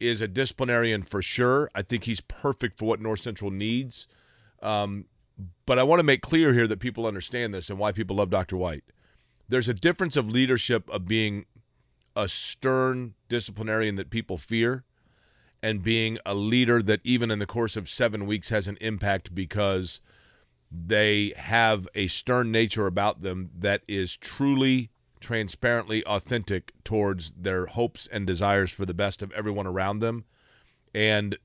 is 0.00 0.20
a 0.20 0.26
disciplinarian 0.26 1.02
for 1.02 1.22
sure. 1.22 1.70
I 1.76 1.82
think 1.82 2.04
he's 2.04 2.20
perfect 2.20 2.76
for 2.76 2.86
what 2.86 3.00
North 3.00 3.20
Central 3.20 3.50
needs. 3.52 4.08
Um, 4.62 5.04
but 5.66 5.78
I 5.78 5.84
want 5.84 6.00
to 6.00 6.04
make 6.04 6.22
clear 6.22 6.52
here 6.52 6.66
that 6.66 6.80
people 6.80 7.06
understand 7.06 7.54
this 7.54 7.70
and 7.70 7.78
why 7.78 7.92
people 7.92 8.16
love 8.16 8.30
Dr. 8.30 8.56
White. 8.56 8.82
There's 9.48 9.68
a 9.68 9.74
difference 9.74 10.16
of 10.16 10.28
leadership 10.28 10.90
of 10.90 11.06
being 11.06 11.46
a 12.18 12.28
stern 12.28 13.14
disciplinarian 13.28 13.94
that 13.94 14.10
people 14.10 14.36
fear 14.36 14.82
and 15.62 15.84
being 15.84 16.18
a 16.26 16.34
leader 16.34 16.82
that 16.82 17.00
even 17.04 17.30
in 17.30 17.38
the 17.38 17.46
course 17.46 17.76
of 17.76 17.88
seven 17.88 18.26
weeks 18.26 18.48
has 18.48 18.66
an 18.66 18.76
impact 18.80 19.32
because 19.36 20.00
they 20.68 21.32
have 21.36 21.86
a 21.94 22.08
stern 22.08 22.50
nature 22.50 22.88
about 22.88 23.22
them 23.22 23.50
that 23.56 23.82
is 23.86 24.16
truly 24.16 24.90
transparently 25.20 26.04
authentic 26.06 26.72
towards 26.82 27.32
their 27.36 27.66
hopes 27.66 28.08
and 28.10 28.26
desires 28.26 28.72
for 28.72 28.84
the 28.84 28.92
best 28.92 29.22
of 29.22 29.30
everyone 29.30 29.66
around 29.66 30.00
them 30.00 30.24
and 30.92 31.38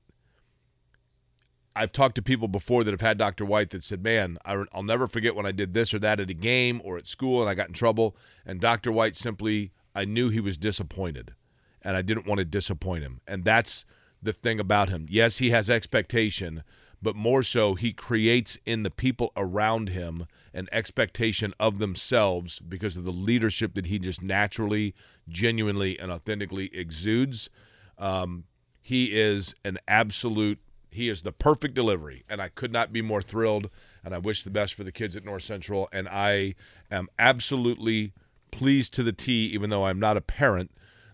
I've 1.76 1.92
talked 1.92 2.16
to 2.16 2.22
people 2.22 2.48
before 2.48 2.84
that 2.84 2.92
have 2.92 3.00
had 3.00 3.18
Dr. 3.18 3.44
White 3.44 3.70
that 3.70 3.82
said, 3.82 4.00
"Man, 4.00 4.38
I, 4.44 4.56
will 4.56 4.84
never 4.84 5.08
forget 5.08 5.34
when 5.34 5.44
I 5.44 5.50
did 5.50 5.74
this 5.74 5.92
or 5.92 5.98
that 5.98 6.20
at 6.20 6.30
a 6.30 6.34
game 6.34 6.80
or 6.84 6.96
at 6.96 7.08
school 7.08 7.40
and 7.40 7.50
I 7.50 7.54
got 7.54 7.66
in 7.66 7.74
trouble." 7.74 8.16
And 8.46 8.60
Dr. 8.60 8.92
White 8.92 9.16
simply, 9.16 9.72
I 9.94 10.04
knew 10.04 10.28
he 10.28 10.40
was 10.40 10.58
disappointed, 10.58 11.34
and 11.82 11.96
I 11.96 12.02
didn't 12.02 12.26
want 12.26 12.38
to 12.38 12.44
disappoint 12.44 13.04
him. 13.04 13.20
And 13.26 13.44
that's 13.44 13.84
the 14.22 14.32
thing 14.32 14.58
about 14.58 14.88
him. 14.88 15.06
Yes, 15.08 15.38
he 15.38 15.50
has 15.50 15.70
expectation, 15.70 16.64
but 17.02 17.14
more 17.14 17.42
so, 17.42 17.74
he 17.74 17.92
creates 17.92 18.56
in 18.64 18.82
the 18.82 18.90
people 18.90 19.32
around 19.36 19.90
him 19.90 20.26
an 20.54 20.68
expectation 20.72 21.52
of 21.60 21.78
themselves 21.78 22.58
because 22.58 22.96
of 22.96 23.04
the 23.04 23.12
leadership 23.12 23.74
that 23.74 23.86
he 23.86 23.98
just 23.98 24.22
naturally, 24.22 24.94
genuinely, 25.28 25.98
and 25.98 26.10
authentically 26.10 26.74
exudes. 26.74 27.50
Um, 27.98 28.44
he 28.84 29.18
is 29.18 29.54
an 29.64 29.78
absolute 29.88 30.58
he 30.90 31.08
is 31.08 31.22
the 31.22 31.32
perfect 31.32 31.74
delivery 31.74 32.22
and 32.28 32.40
i 32.40 32.48
could 32.48 32.70
not 32.70 32.92
be 32.92 33.02
more 33.02 33.22
thrilled 33.22 33.68
and 34.04 34.14
i 34.14 34.18
wish 34.18 34.44
the 34.44 34.50
best 34.50 34.74
for 34.74 34.84
the 34.84 34.92
kids 34.92 35.16
at 35.16 35.24
north 35.24 35.42
central 35.42 35.88
and 35.90 36.06
i 36.08 36.54
am 36.90 37.08
absolutely 37.18 38.12
pleased 38.58 38.92
to 38.94 39.02
the 39.02 39.12
t 39.12 39.46
even 39.46 39.70
though 39.70 39.84
i'm 39.84 39.98
not 39.98 40.16
a 40.16 40.20
parent 40.20 40.70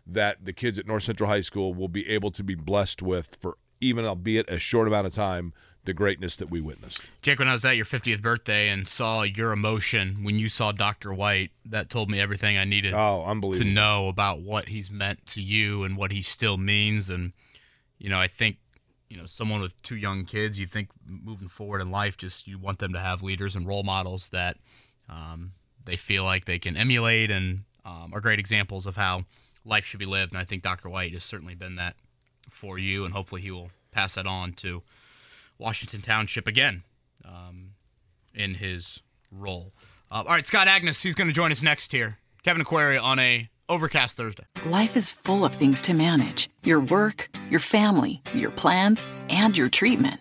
that 0.06 0.44
the 0.44 0.52
kids 0.52 0.78
at 0.78 0.86
north 0.86 1.02
central 1.02 1.28
high 1.28 1.40
school 1.40 1.74
will 1.74 1.88
be 1.88 2.08
able 2.08 2.30
to 2.30 2.42
be 2.42 2.54
blessed 2.54 3.02
with 3.02 3.36
for 3.40 3.56
even 3.80 4.04
albeit 4.04 4.48
a 4.50 4.58
short 4.58 4.86
amount 4.86 5.06
of 5.06 5.14
time 5.14 5.52
the 5.84 5.94
greatness 5.94 6.36
that 6.36 6.50
we 6.50 6.60
witnessed 6.60 7.10
Jake, 7.22 7.38
when 7.38 7.48
I 7.48 7.52
was 7.52 7.64
at 7.64 7.76
your 7.76 7.86
50th 7.86 8.20
birthday 8.22 8.68
and 8.68 8.86
saw 8.86 9.22
your 9.22 9.52
emotion 9.52 10.22
when 10.22 10.38
you 10.38 10.48
saw 10.48 10.72
Dr. 10.72 11.12
White, 11.12 11.50
that 11.64 11.88
told 11.88 12.10
me 12.10 12.20
everything 12.20 12.58
I 12.58 12.64
needed 12.64 12.92
oh 12.94 13.24
unbelievable. 13.26 13.64
to 13.66 13.70
know 13.70 14.08
about 14.08 14.40
what 14.40 14.68
he's 14.68 14.90
meant 14.90 15.24
to 15.28 15.40
you 15.40 15.84
and 15.84 15.96
what 15.96 16.12
he 16.12 16.22
still 16.22 16.58
means. 16.58 17.08
And, 17.10 17.32
you 17.98 18.08
know, 18.10 18.18
I 18.18 18.28
think, 18.28 18.56
you 19.08 19.16
know, 19.16 19.26
someone 19.26 19.60
with 19.60 19.80
two 19.82 19.96
young 19.96 20.24
kids, 20.24 20.60
you 20.60 20.66
think 20.66 20.90
moving 21.06 21.48
forward 21.48 21.80
in 21.80 21.90
life, 21.90 22.16
just 22.16 22.46
you 22.46 22.58
want 22.58 22.78
them 22.78 22.92
to 22.92 23.00
have 23.00 23.22
leaders 23.22 23.56
and 23.56 23.66
role 23.66 23.82
models 23.82 24.28
that 24.30 24.56
um, 25.08 25.52
they 25.90 25.96
feel 25.96 26.22
like 26.22 26.44
they 26.44 26.58
can 26.58 26.76
emulate 26.76 27.32
and 27.32 27.64
um, 27.84 28.12
are 28.14 28.20
great 28.20 28.38
examples 28.38 28.86
of 28.86 28.94
how 28.94 29.24
life 29.64 29.84
should 29.84 29.98
be 29.98 30.06
lived. 30.06 30.30
And 30.32 30.38
I 30.38 30.44
think 30.44 30.62
Dr. 30.62 30.88
White 30.88 31.12
has 31.14 31.24
certainly 31.24 31.56
been 31.56 31.74
that 31.76 31.96
for 32.48 32.78
you. 32.78 33.04
And 33.04 33.12
hopefully 33.12 33.42
he 33.42 33.50
will 33.50 33.70
pass 33.90 34.14
that 34.14 34.26
on 34.26 34.52
to 34.54 34.82
Washington 35.58 36.00
Township 36.00 36.46
again 36.46 36.84
um, 37.24 37.72
in 38.32 38.54
his 38.54 39.00
role. 39.32 39.72
Uh, 40.12 40.22
all 40.26 40.34
right, 40.34 40.46
Scott 40.46 40.68
Agness, 40.68 41.02
he's 41.02 41.16
going 41.16 41.28
to 41.28 41.34
join 41.34 41.50
us 41.50 41.62
next 41.62 41.90
here. 41.90 42.18
Kevin 42.44 42.60
and 42.60 42.66
Query 42.66 42.96
on 42.96 43.18
a 43.18 43.48
overcast 43.68 44.16
Thursday. 44.16 44.44
Life 44.64 44.96
is 44.96 45.10
full 45.10 45.44
of 45.44 45.54
things 45.54 45.82
to 45.82 45.94
manage 45.94 46.48
your 46.62 46.80
work, 46.80 47.28
your 47.48 47.60
family, 47.60 48.22
your 48.32 48.50
plans, 48.50 49.08
and 49.28 49.56
your 49.56 49.68
treatment. 49.68 50.20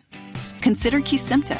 Consider 0.61 0.99
Kesimpta, 0.99 1.59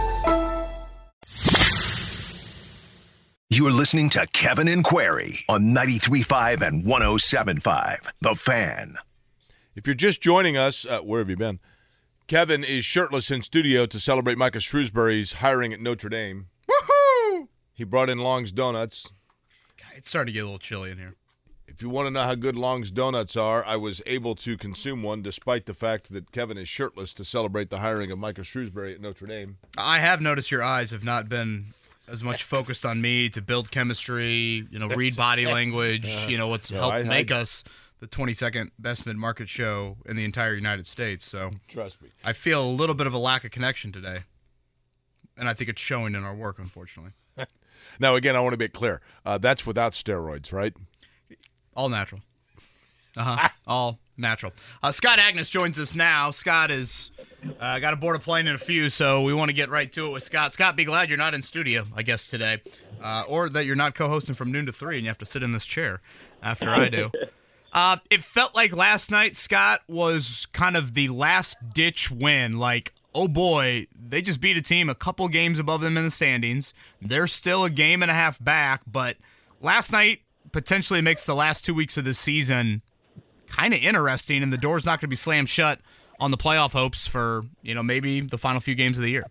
You 3.53 3.67
are 3.67 3.73
listening 3.73 4.09
to 4.11 4.25
Kevin 4.27 4.69
and 4.69 4.81
Query 4.81 5.39
on 5.49 5.75
93.5 5.75 6.65
and 6.65 6.85
107.5. 6.85 8.07
The 8.21 8.33
Fan. 8.33 8.95
If 9.75 9.85
you're 9.85 9.93
just 9.93 10.21
joining 10.21 10.55
us, 10.55 10.85
uh, 10.85 11.01
where 11.01 11.19
have 11.19 11.29
you 11.29 11.35
been? 11.35 11.59
Kevin 12.27 12.63
is 12.63 12.85
shirtless 12.85 13.29
in 13.29 13.41
studio 13.41 13.85
to 13.85 13.99
celebrate 13.99 14.37
Micah 14.37 14.59
Shrewsberry's 14.59 15.33
hiring 15.33 15.73
at 15.73 15.81
Notre 15.81 16.07
Dame. 16.07 16.47
Woohoo! 16.65 17.49
He 17.73 17.83
brought 17.83 18.09
in 18.09 18.19
Long's 18.19 18.53
Donuts. 18.53 19.11
It's 19.97 20.07
starting 20.07 20.31
to 20.31 20.33
get 20.33 20.43
a 20.43 20.45
little 20.45 20.57
chilly 20.57 20.89
in 20.89 20.97
here. 20.97 21.15
If 21.67 21.81
you 21.81 21.89
want 21.89 22.05
to 22.05 22.11
know 22.11 22.23
how 22.23 22.35
good 22.35 22.55
Long's 22.55 22.89
Donuts 22.89 23.35
are, 23.35 23.65
I 23.65 23.75
was 23.75 24.01
able 24.05 24.33
to 24.35 24.57
consume 24.57 25.03
one 25.03 25.21
despite 25.21 25.65
the 25.65 25.73
fact 25.73 26.13
that 26.13 26.31
Kevin 26.31 26.57
is 26.57 26.69
shirtless 26.69 27.13
to 27.15 27.25
celebrate 27.25 27.69
the 27.69 27.79
hiring 27.79 28.11
of 28.11 28.17
Micah 28.17 28.43
Shrewsberry 28.43 28.95
at 28.95 29.01
Notre 29.01 29.27
Dame. 29.27 29.57
I 29.77 29.99
have 29.99 30.21
noticed 30.21 30.51
your 30.51 30.63
eyes 30.63 30.91
have 30.91 31.03
not 31.03 31.27
been 31.27 31.73
as 32.11 32.23
much 32.23 32.43
focused 32.43 32.85
on 32.85 33.01
me 33.01 33.29
to 33.29 33.41
build 33.41 33.71
chemistry, 33.71 34.67
you 34.69 34.77
know, 34.79 34.87
read 34.89 35.15
body 35.15 35.45
language, 35.47 36.25
you 36.27 36.37
know, 36.37 36.47
what's 36.47 36.69
No, 36.69 36.79
helped 36.81 36.95
I- 36.95 36.99
I- 36.99 37.03
make 37.03 37.31
us 37.31 37.63
the 37.99 38.07
22nd 38.07 38.71
best 38.77 39.05
mid 39.05 39.15
market 39.15 39.47
show 39.47 39.97
in 40.05 40.15
the 40.15 40.25
entire 40.25 40.53
United 40.53 40.87
States. 40.87 41.25
So 41.25 41.51
Trust 41.67 42.01
me. 42.01 42.09
I 42.23 42.33
feel 42.33 42.63
a 42.63 42.69
little 42.69 42.95
bit 42.95 43.07
of 43.07 43.13
a 43.13 43.17
lack 43.17 43.43
of 43.45 43.51
connection 43.51 43.91
today. 43.91 44.23
And 45.37 45.47
I 45.47 45.53
think 45.53 45.69
it's 45.69 45.81
showing 45.81 46.13
in 46.15 46.23
our 46.23 46.35
work, 46.35 46.59
unfortunately. 46.59 47.13
Now, 47.99 48.15
again, 48.15 48.35
I 48.35 48.39
want 48.39 48.53
to 48.53 48.57
be 48.57 48.67
clear. 48.67 49.01
Uh, 49.25 49.37
that's 49.37 49.65
without 49.65 49.91
steroids, 49.91 50.51
right? 50.51 50.73
All 51.75 51.87
natural. 51.89 52.21
Uh 53.15 53.23
huh. 53.35 53.49
All 53.67 53.99
Natural. 54.17 54.53
Uh, 54.83 54.91
Scott 54.91 55.19
Agness 55.19 55.49
joins 55.49 55.79
us 55.79 55.95
now. 55.95 56.31
Scott 56.31 56.71
is 56.71 57.11
uh, 57.59 57.79
got 57.79 57.91
to 57.91 57.95
board 57.95 58.15
a 58.15 58.19
plane 58.19 58.47
in 58.47 58.55
a 58.55 58.59
few, 58.59 58.89
so 58.89 59.21
we 59.21 59.33
want 59.33 59.49
to 59.49 59.53
get 59.53 59.69
right 59.69 59.91
to 59.93 60.07
it 60.07 60.09
with 60.11 60.23
Scott. 60.23 60.53
Scott, 60.53 60.75
be 60.75 60.85
glad 60.85 61.09
you're 61.09 61.17
not 61.17 61.33
in 61.33 61.41
studio, 61.41 61.87
I 61.95 62.03
guess 62.03 62.27
today, 62.27 62.61
uh, 63.01 63.23
or 63.27 63.49
that 63.49 63.65
you're 63.65 63.75
not 63.75 63.95
co-hosting 63.95 64.35
from 64.35 64.51
noon 64.51 64.65
to 64.67 64.71
three, 64.71 64.97
and 64.97 65.03
you 65.03 65.09
have 65.09 65.17
to 65.19 65.25
sit 65.25 65.41
in 65.43 65.51
this 65.51 65.65
chair 65.65 66.01
after 66.41 66.69
I 66.69 66.89
do. 66.89 67.11
Uh, 67.73 67.95
it 68.09 68.23
felt 68.23 68.53
like 68.53 68.75
last 68.75 69.11
night, 69.11 69.35
Scott, 69.35 69.81
was 69.87 70.45
kind 70.51 70.75
of 70.75 70.93
the 70.93 71.07
last 71.07 71.55
ditch 71.73 72.11
win. 72.11 72.57
Like, 72.57 72.93
oh 73.15 73.29
boy, 73.29 73.87
they 73.97 74.21
just 74.21 74.41
beat 74.41 74.57
a 74.57 74.61
team 74.61 74.89
a 74.89 74.95
couple 74.95 75.27
games 75.29 75.57
above 75.57 75.79
them 75.79 75.95
in 75.95 76.03
the 76.03 76.11
standings. 76.11 76.73
They're 77.01 77.27
still 77.27 77.63
a 77.63 77.69
game 77.69 78.01
and 78.01 78.11
a 78.11 78.13
half 78.13 78.43
back, 78.43 78.81
but 78.85 79.15
last 79.61 79.91
night 79.91 80.19
potentially 80.51 81.01
makes 81.01 81.25
the 81.25 81.33
last 81.33 81.63
two 81.63 81.73
weeks 81.73 81.97
of 81.97 82.03
the 82.03 82.13
season 82.13 82.81
kind 83.51 83.73
of 83.73 83.81
interesting, 83.81 84.43
and 84.43 84.51
the 84.51 84.57
door's 84.57 84.85
not 84.85 84.99
going 84.99 85.07
to 85.07 85.07
be 85.07 85.15
slammed 85.15 85.49
shut 85.49 85.79
on 86.19 86.31
the 86.31 86.37
playoff 86.37 86.71
hopes 86.71 87.07
for 87.07 87.43
you 87.61 87.75
know 87.75 87.83
maybe 87.83 88.21
the 88.21 88.37
final 88.37 88.61
few 88.61 88.75
games 88.75 88.97
of 88.97 89.03
the 89.03 89.11
year. 89.11 89.25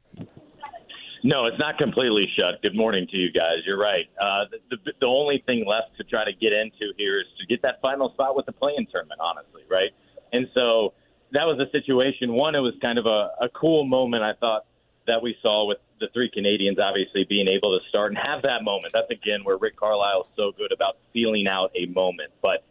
No, 1.23 1.45
it's 1.47 1.59
not 1.59 1.77
completely 1.77 2.27
shut. 2.35 2.63
Good 2.63 2.75
morning 2.75 3.07
to 3.11 3.17
you 3.17 3.31
guys. 3.31 3.59
You're 3.67 3.79
right. 3.79 4.07
Uh, 4.19 4.45
the, 4.51 4.77
the, 4.85 4.93
the 5.01 5.07
only 5.07 5.43
thing 5.45 5.67
left 5.67 5.97
to 5.99 6.05
try 6.05 6.25
to 6.25 6.33
get 6.33 6.53
into 6.53 6.95
here 6.97 7.21
is 7.21 7.27
to 7.39 7.47
get 7.47 7.61
that 7.63 7.81
final 7.83 8.11
spot 8.13 8.35
with 8.35 8.47
the 8.47 8.53
playing 8.53 8.87
tournament, 8.91 9.21
honestly, 9.21 9.63
right? 9.69 9.91
And 10.33 10.47
so 10.55 10.95
that 11.33 11.45
was 11.45 11.61
a 11.61 11.71
situation. 11.73 12.33
One, 12.33 12.55
it 12.55 12.61
was 12.61 12.73
kind 12.81 12.99
of 12.99 13.05
a, 13.05 13.33
a 13.45 13.49
cool 13.55 13.85
moment, 13.85 14.23
I 14.23 14.33
thought, 14.41 14.65
that 15.07 15.23
we 15.23 15.37
saw 15.43 15.67
with 15.67 15.79
the 16.01 16.09
three 16.15 16.31
Canadians 16.33 16.79
obviously 16.79 17.27
being 17.29 17.49
able 17.49 17.79
to 17.79 17.87
start 17.91 18.13
and 18.13 18.19
have 18.19 18.41
that 18.43 18.65
moment. 18.65 18.95
That's, 18.95 19.11
again, 19.11 19.41
where 19.45 19.59
Rick 19.59 19.77
Carlisle 19.77 20.23
is 20.23 20.29
so 20.37 20.53
good 20.57 20.73
about 20.73 20.97
feeling 21.13 21.47
out 21.47 21.71
a 21.77 21.85
moment. 21.87 22.33
But 22.41 22.65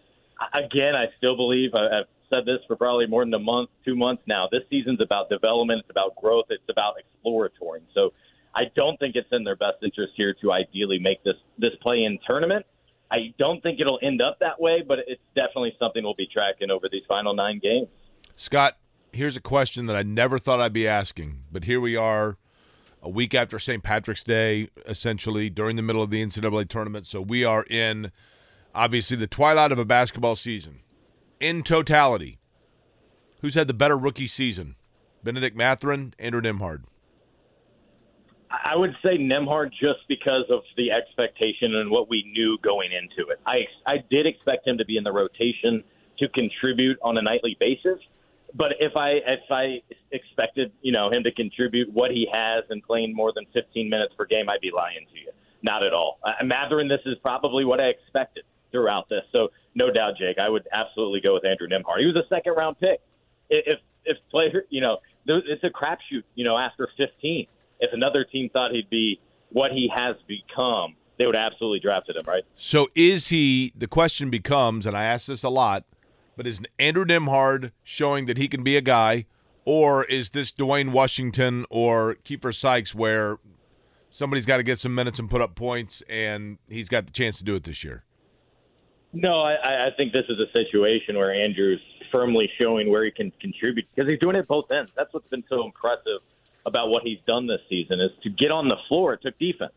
again, 0.54 0.96
I 0.96 1.06
still 1.18 1.36
believe, 1.36 1.74
I've 1.74 2.06
said 2.30 2.46
this 2.46 2.60
for 2.68 2.76
probably 2.76 3.08
more 3.08 3.24
than 3.24 3.34
a 3.34 3.40
month, 3.40 3.70
two 3.84 3.96
months 3.96 4.24
now. 4.28 4.48
This 4.52 4.62
season's 4.70 5.02
about 5.02 5.30
development, 5.30 5.82
it's 5.82 5.90
about 5.90 6.16
growth, 6.16 6.46
it's 6.50 6.64
about 6.70 6.96
exploratory. 7.00 7.82
So 7.94 8.14
I 8.56 8.64
don't 8.76 8.98
think 9.00 9.16
it's 9.16 9.30
in 9.32 9.44
their 9.44 9.56
best 9.56 9.78
interest 9.84 10.14
here 10.16 10.36
to 10.42 10.52
ideally 10.52 11.00
make 11.00 11.24
this 11.24 11.36
this 11.58 11.72
play 11.82 12.04
in 12.04 12.20
tournament. 12.26 12.66
I 13.12 13.34
don't 13.40 13.62
think 13.64 13.80
it'll 13.80 14.00
end 14.04 14.22
up 14.22 14.38
that 14.40 14.62
way, 14.62 14.84
but 14.88 15.00
it's 15.08 15.22
definitely 15.36 15.76
something 15.80 16.04
we'll 16.04 16.14
be 16.14 16.28
tracking 16.32 16.70
over 16.70 16.88
these 16.92 17.04
final 17.08 17.34
nine 17.34 17.60
games. 17.60 17.88
Scott, 18.36 18.78
here's 19.12 19.36
a 19.36 19.42
question 19.42 19.88
that 19.88 19.96
I 19.96 20.04
never 20.04 20.38
thought 20.38 20.60
I'd 20.62 20.74
be 20.74 20.88
asking, 20.88 21.44
but 21.52 21.64
here 21.64 21.82
we 21.82 21.96
are 21.96 22.38
a 23.02 23.10
week 23.10 23.34
after 23.34 23.58
St. 23.58 23.82
Patrick's 23.82 24.24
Day, 24.24 24.70
essentially 24.86 25.50
during 25.50 25.76
the 25.76 25.82
middle 25.82 26.04
of 26.04 26.12
the 26.12 26.24
NCAA 26.24 26.68
tournament. 26.70 27.08
So 27.08 27.22
we 27.22 27.44
are 27.44 27.64
in 27.64 28.12
obviously 28.74 29.18
the 29.18 29.28
twilight 29.28 29.72
of 29.72 29.80
a 29.80 29.86
basketball 29.86 30.36
season. 30.36 30.82
In 31.40 31.64
totality, 31.64 32.40
who's 33.42 33.56
had 33.56 33.68
the 33.68 33.74
better 33.74 33.98
rookie 33.98 34.28
season? 34.28 34.76
Bennedict 35.24 35.56
Mathurin, 35.56 36.14
Andrew 36.20 36.42
Nembhard. 36.42 36.84
I 38.50 38.76
would 38.76 38.96
say 39.04 39.18
Nembhard 39.18 39.72
just 39.72 40.08
because 40.08 40.46
of 40.50 40.62
the 40.76 40.92
expectation 40.92 41.76
and 41.76 41.92
what 41.92 42.10
we 42.10 42.24
knew 42.34 42.58
going 42.64 42.90
into 42.92 43.30
it. 43.30 43.40
I 43.46 43.68
I 43.86 43.98
did 44.10 44.26
expect 44.26 44.68
him 44.68 44.78
to 44.78 44.86
be 44.86 44.98
in 44.98 45.04
the 45.04 45.12
rotation 45.12 45.84
to 46.18 46.28
contribute 46.30 46.98
on 47.02 47.18
a 47.18 47.22
nightly 47.22 47.56
basis, 47.60 48.00
but 48.56 48.74
if 48.80 48.96
I 48.96 49.20
if 49.26 49.52
I 49.52 49.82
expected 50.12 50.72
you 50.82 50.92
know 50.92 51.12
him 51.12 51.24
to 51.24 51.32
contribute 51.32 51.94
what 51.94 52.12
he 52.12 52.28
has 52.32 52.64
and 52.70 52.82
playing 52.84 53.14
more 53.14 53.32
than 53.34 53.46
15 53.54 53.88
minutes 53.90 54.14
per 54.18 54.26
game, 54.26 54.50
I'd 54.50 54.62
be 54.62 54.72
lying 54.76 55.06
to 55.14 55.20
you. 55.20 55.32
Not 55.62 55.84
at 55.84 55.94
all. 55.94 56.20
Uh, 56.24 56.44
Mathurin, 56.44 56.88
this 56.88 57.02
is 57.06 57.18
probably 57.22 57.66
what 57.66 57.80
I 57.80 57.88
expected 57.88 58.46
throughout 58.72 59.10
this. 59.10 59.24
So 59.32 59.50
no 59.76 59.92
doubt, 59.92 60.18
Jake, 60.18 60.38
I 60.40 60.50
would 60.50 60.68
absolutely 60.74 61.22
go 61.22 61.34
with 61.34 61.46
Andrew 61.46 61.68
Nembhard. 61.68 62.00
He 62.00 62.06
was 62.06 62.16
a 62.16 62.28
second 62.28 62.54
round 62.54 62.80
pick. 62.80 63.02
If 63.50 63.80
if 64.06 64.18
player, 64.32 64.64
you 64.70 64.82
know, 64.82 64.98
it's 65.26 65.64
a 65.64 65.70
crapshoot. 65.70 66.24
You 66.36 66.46
know, 66.46 66.58
after 66.58 66.90
15 66.98 67.48
if 67.80 67.94
another 67.94 68.24
team 68.24 68.50
thought 68.52 68.72
he'd 68.72 68.90
be 68.90 69.20
what 69.50 69.72
he 69.72 69.90
has 69.94 70.16
become, 70.28 70.96
they 71.18 71.26
would 71.26 71.36
absolutely 71.36 71.80
drafted 71.80 72.16
him, 72.16 72.24
right? 72.28 72.44
So 72.56 72.88
is 72.96 73.30
he? 73.30 73.74
The 73.76 73.88
question 73.88 74.30
becomes, 74.30 74.86
and 74.86 74.96
I 74.96 75.04
ask 75.04 75.28
this 75.28 75.44
a 75.44 75.50
lot, 75.50 75.86
but 76.38 76.46
is 76.46 76.60
Andrew 76.78 77.06
Nembhard 77.06 77.72
showing 77.84 78.26
that 78.26 78.38
he 78.38 78.48
can 78.48 78.64
be 78.64 78.78
a 78.78 78.82
guy, 78.82 79.26
or 79.66 80.06
is 80.06 80.32
this 80.32 80.52
Duane 80.52 80.92
Washington 80.92 81.66
or 81.70 82.18
Keifer 82.26 82.56
Sykes 82.56 82.94
where 82.94 83.38
somebody's 84.10 84.46
got 84.46 84.58
to 84.58 84.64
get 84.64 84.80
some 84.80 84.96
minutes 84.96 85.20
and 85.20 85.30
put 85.30 85.42
up 85.42 85.56
points, 85.56 86.04
and 86.10 86.58
he's 86.70 86.90
got 86.90 87.06
the 87.06 87.12
chance 87.12 87.38
to 87.40 87.44
do 87.44 87.56
it 87.56 87.64
this 87.64 87.84
year? 87.84 88.04
No, 89.14 89.42
I, 89.42 89.88
I 89.88 89.90
think 89.98 90.14
this 90.14 90.26
is 90.30 90.38
a 90.40 90.52
situation 90.52 91.18
where 91.18 91.34
Andrew's 91.34 91.82
firmly 92.12 92.50
showing 92.58 92.90
where 92.90 93.04
he 93.04 93.12
can 93.12 93.32
contribute 93.40 93.88
because 93.94 94.10
he's 94.10 94.20
doing 94.20 94.36
it 94.36 94.48
both 94.48 94.72
ends. 94.72 94.92
That's 94.96 95.14
what's 95.14 95.30
been 95.30 95.44
so 95.50 95.66
impressive 95.66 96.22
about 96.66 96.90
what 96.90 97.04
he's 97.04 97.20
done 97.26 97.48
this 97.48 97.62
season 97.70 98.00
is 98.00 98.12
to 98.24 98.30
get 98.30 98.52
on 98.52 98.68
the 98.68 98.78
floor. 98.88 99.14
It 99.14 99.22
took 99.22 99.38
defense. 99.40 99.74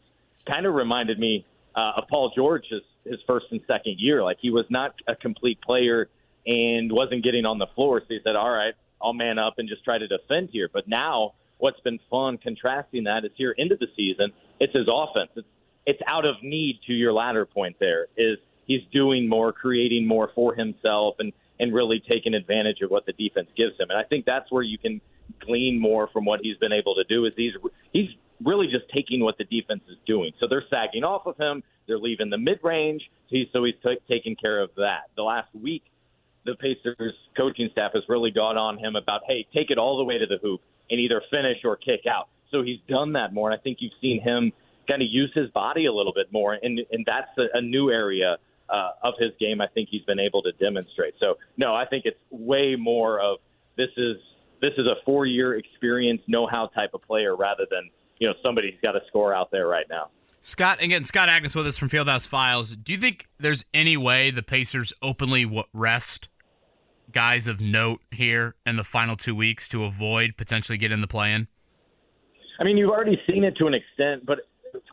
Kind 0.47 0.66
of 0.66 0.74
reminded 0.74 1.18
me 1.18 1.47
uh, 1.74 1.93
of 1.97 2.09
Paul 2.09 2.33
George's 2.35 2.83
his 3.05 3.20
first 3.26 3.47
and 3.51 3.61
second 3.66 3.97
year. 3.99 4.22
Like 4.22 4.39
he 4.41 4.51
was 4.51 4.66
not 4.70 4.95
a 5.07 5.14
complete 5.14 5.61
player 5.62 6.09
and 6.47 6.91
wasn't 6.93 7.24
getting 7.24 7.47
on 7.47 7.59
the 7.59 7.68
floor. 7.74 8.01
So 8.01 8.07
he 8.09 8.20
said, 8.24 8.37
"All 8.37 8.51
right, 8.51 8.74
I'll 9.01 9.12
man 9.12 9.39
up 9.39 9.55
and 9.59 9.68
just 9.68 9.85
try 9.85 9.99
to 9.99 10.09
defend 10.09 10.51
here." 10.53 10.68
But 10.72 10.89
now, 10.89 11.35
what's 11.59 11.80
been 11.80 12.01
fun 12.11 12.39
contrasting 12.39 13.05
that 13.05 13.24
is 13.24 13.33
here 13.37 13.53
into 13.53 13.76
the 13.76 13.87
season, 13.97 14.33
it's 14.61 14.74
his 14.74 14.89
offense. 14.93 15.30
It's 15.37 15.49
it's 15.87 16.03
out 16.07 16.24
of 16.24 16.37
need 16.43 16.80
to 16.87 16.93
your 16.93 17.12
latter 17.12 17.47
point. 17.47 17.76
There 17.80 18.07
is 18.16 18.39
he's 18.67 18.83
doing 18.93 19.29
more, 19.29 19.53
creating 19.53 20.07
more 20.07 20.31
for 20.35 20.55
himself, 20.55 21.17
and 21.19 21.33
and 21.61 21.73
really 21.73 22.03
taking 22.09 22.35
advantage 22.35 22.81
of 22.83 22.91
what 22.91 23.07
the 23.07 23.13
defense 23.13 23.49
gives 23.57 23.79
him. 23.79 23.91
And 23.91 23.99
I 23.99 24.03
think 24.03 24.25
that's 24.25 24.51
where 24.51 24.63
you 24.63 24.79
can 24.79 25.01
glean 25.41 25.79
more 25.79 26.09
from 26.13 26.25
what 26.25 26.41
he's 26.43 26.57
been 26.57 26.73
able 26.73 26.95
to 26.97 27.05
do 27.05 27.25
is 27.25 27.33
he's 27.37 27.53
he's 27.93 28.09
really 28.45 28.67
just 28.67 28.85
taking 28.93 29.21
what 29.21 29.39
the 29.39 29.45
defense 29.45 29.83
is 29.89 29.97
doing. 30.07 30.33
So 30.41 30.47
they're 30.49 30.65
sagging 30.69 31.05
off 31.05 31.27
of 31.27 31.37
him. 31.37 31.63
They're 31.87 31.99
leaving 31.99 32.31
the 32.31 32.39
mid 32.39 32.59
range. 32.63 33.03
He's, 33.29 33.47
so 33.53 33.65
he's 33.65 33.75
t- 33.83 33.99
taking 34.09 34.37
care 34.37 34.61
of 34.61 34.71
that. 34.77 35.11
The 35.17 35.23
last 35.23 35.55
week, 35.55 35.85
the 36.45 36.55
Pacers 36.57 37.15
coaching 37.37 37.69
staff 37.73 37.93
has 37.95 38.03
really 38.09 38.31
gone 38.31 38.59
on 38.59 38.79
him 38.79 38.97
about, 38.97 39.23
hey, 39.27 39.47
take 39.55 39.71
it 39.71 39.79
all 39.79 39.97
the 39.99 40.05
way 40.05 40.19
to 40.19 40.27
the 40.27 40.39
hoop 40.43 40.61
and 40.91 41.01
either 41.01 41.23
finish 41.31 41.59
or 41.65 41.77
kick 41.77 42.01
out. 42.11 42.29
So 42.51 42.63
he's 42.63 42.81
done 42.89 43.13
that 43.13 43.33
more. 43.33 43.51
And 43.51 43.59
I 43.59 43.63
think 43.63 43.79
you've 43.81 43.93
seen 44.01 44.21
him 44.21 44.53
kind 44.89 45.01
of 45.01 45.09
use 45.11 45.31
his 45.35 45.49
body 45.51 45.87
a 45.87 45.93
little 45.93 46.13
bit 46.13 46.33
more. 46.33 46.59
And, 46.61 46.81
and 46.91 47.07
that's 47.07 47.31
a, 47.39 47.57
a 47.57 47.61
new 47.61 47.91
area 47.91 48.37
uh, 48.69 48.91
of 49.03 49.15
his 49.19 49.31
game 49.39 49.61
I 49.61 49.67
think 49.69 49.89
he's 49.91 50.03
been 50.03 50.21
able 50.21 50.43
to 50.43 50.53
demonstrate. 50.53 51.15
So, 51.21 51.37
no, 51.57 51.75
I 51.75 51.87
think 51.87 52.05
it's 52.05 52.19
way 52.31 52.77
more 52.77 53.21
of 53.21 53.39
this 53.77 53.91
is 53.97 54.17
this 54.61 54.73
is 54.79 54.87
a 54.87 54.97
four 55.05 55.27
year 55.27 55.57
experience, 55.57 56.23
know 56.29 56.47
how 56.47 56.69
type 56.69 56.91
of 56.95 57.03
player 57.03 57.37
rather 57.37 57.67
than, 57.71 57.91
you 58.19 58.29
know, 58.29 58.35
somebody 58.43 58.71
who's 58.71 58.81
got 58.81 58.97
a 58.97 59.01
score 59.09 59.35
out 59.35 59.51
there 59.51 59.67
right 59.67 59.87
now. 59.91 60.09
Scott, 60.41 60.83
again, 60.83 61.05
Scott 61.05 61.29
Agness 61.29 61.55
with 61.55 61.67
us 61.67 61.79
from 61.79 61.89
Fieldhouse 61.89 62.27
Files. 62.27 62.75
Do 62.75 62.93
you 62.93 62.99
think 62.99 63.29
there's 63.39 63.65
any 63.73 63.97
way 63.97 64.31
the 64.31 64.43
Pacers 64.43 64.93
openly 65.01 65.65
rest 65.73 66.29
guys 67.13 67.47
of 67.47 67.61
note 67.61 68.01
here 68.11 68.57
in 68.67 68.77
the 68.77 68.85
final 68.85 69.17
two 69.17 69.35
weeks 69.35 69.69
to 69.69 69.85
avoid 69.85 70.37
potentially 70.37 70.79
getting 70.79 71.01
the 71.01 71.07
play 71.07 71.33
in? 71.33 71.47
I 72.59 72.65
mean, 72.65 72.77
you've 72.77 72.91
already 72.91 73.21
seen 73.29 73.45
it 73.45 73.57
to 73.59 73.67
an 73.67 73.75
extent, 73.75 74.27
but 74.27 74.41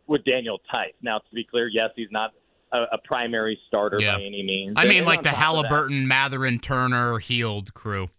with 0.08 0.24
Daniel 0.26 0.60
Theis. 0.72 0.94
Now, 1.02 1.20
to 1.20 1.36
be 1.36 1.44
clear, 1.44 1.68
yes, 1.68 1.90
he's 1.96 2.12
not 2.12 2.34
a, 2.72 2.84
a 2.94 2.98
primary 3.04 3.60
starter 3.68 4.00
yeah. 4.00 4.16
by 4.16 4.22
any 4.22 4.44
means. 4.44 4.76
I 4.78 4.86
mean, 4.86 5.00
and 5.00 5.06
like 5.06 5.24
the 5.24 5.30
Halliburton, 5.30 6.08
Mathurin, 6.08 6.60
Turner, 6.60 7.20
Hield 7.20 7.74
crew. 7.74 8.10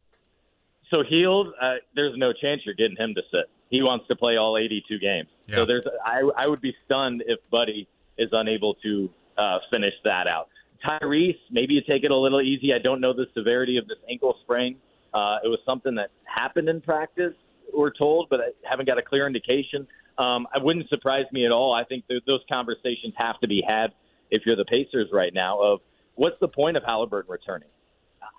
So 0.90 1.02
Hield, 1.02 1.48
uh, 1.60 1.74
there's 1.94 2.16
no 2.16 2.32
chance 2.32 2.62
you're 2.64 2.74
getting 2.74 2.96
him 2.96 3.14
to 3.14 3.22
sit. 3.30 3.50
He 3.70 3.82
wants 3.82 4.08
to 4.08 4.16
play 4.16 4.36
all 4.36 4.58
82 4.58 4.98
games. 4.98 5.28
Yeah. 5.46 5.56
So 5.56 5.66
there's, 5.66 5.84
I, 6.04 6.22
I 6.36 6.48
would 6.48 6.60
be 6.60 6.74
stunned 6.84 7.22
if 7.26 7.38
Buddy 7.50 7.88
is 8.18 8.28
unable 8.32 8.74
to 8.74 9.10
uh, 9.38 9.58
finish 9.70 9.94
that 10.04 10.26
out. 10.26 10.48
Tyrese, 10.84 11.38
maybe 11.50 11.74
you 11.74 11.82
take 11.86 12.04
it 12.04 12.10
a 12.10 12.16
little 12.16 12.40
easy. 12.40 12.72
I 12.74 12.78
don't 12.78 13.00
know 13.00 13.12
the 13.12 13.26
severity 13.34 13.76
of 13.76 13.86
this 13.86 13.98
ankle 14.08 14.36
sprain. 14.42 14.76
Uh, 15.14 15.38
it 15.44 15.48
was 15.48 15.58
something 15.64 15.94
that 15.96 16.10
happened 16.24 16.68
in 16.68 16.80
practice, 16.80 17.34
we're 17.72 17.92
told, 17.92 18.28
but 18.30 18.40
I 18.40 18.68
haven't 18.68 18.86
got 18.86 18.98
a 18.98 19.02
clear 19.02 19.26
indication. 19.26 19.86
Um, 20.18 20.46
it 20.54 20.62
wouldn't 20.62 20.88
surprise 20.88 21.24
me 21.32 21.46
at 21.46 21.52
all. 21.52 21.72
I 21.72 21.84
think 21.84 22.06
th- 22.08 22.22
those 22.26 22.40
conversations 22.50 23.14
have 23.16 23.38
to 23.40 23.48
be 23.48 23.62
had 23.66 23.92
if 24.30 24.42
you're 24.46 24.56
the 24.56 24.64
Pacers 24.64 25.08
right 25.12 25.32
now 25.34 25.60
of 25.60 25.80
what's 26.14 26.36
the 26.40 26.48
point 26.48 26.76
of 26.76 26.82
Halliburton 26.84 27.30
returning? 27.30 27.68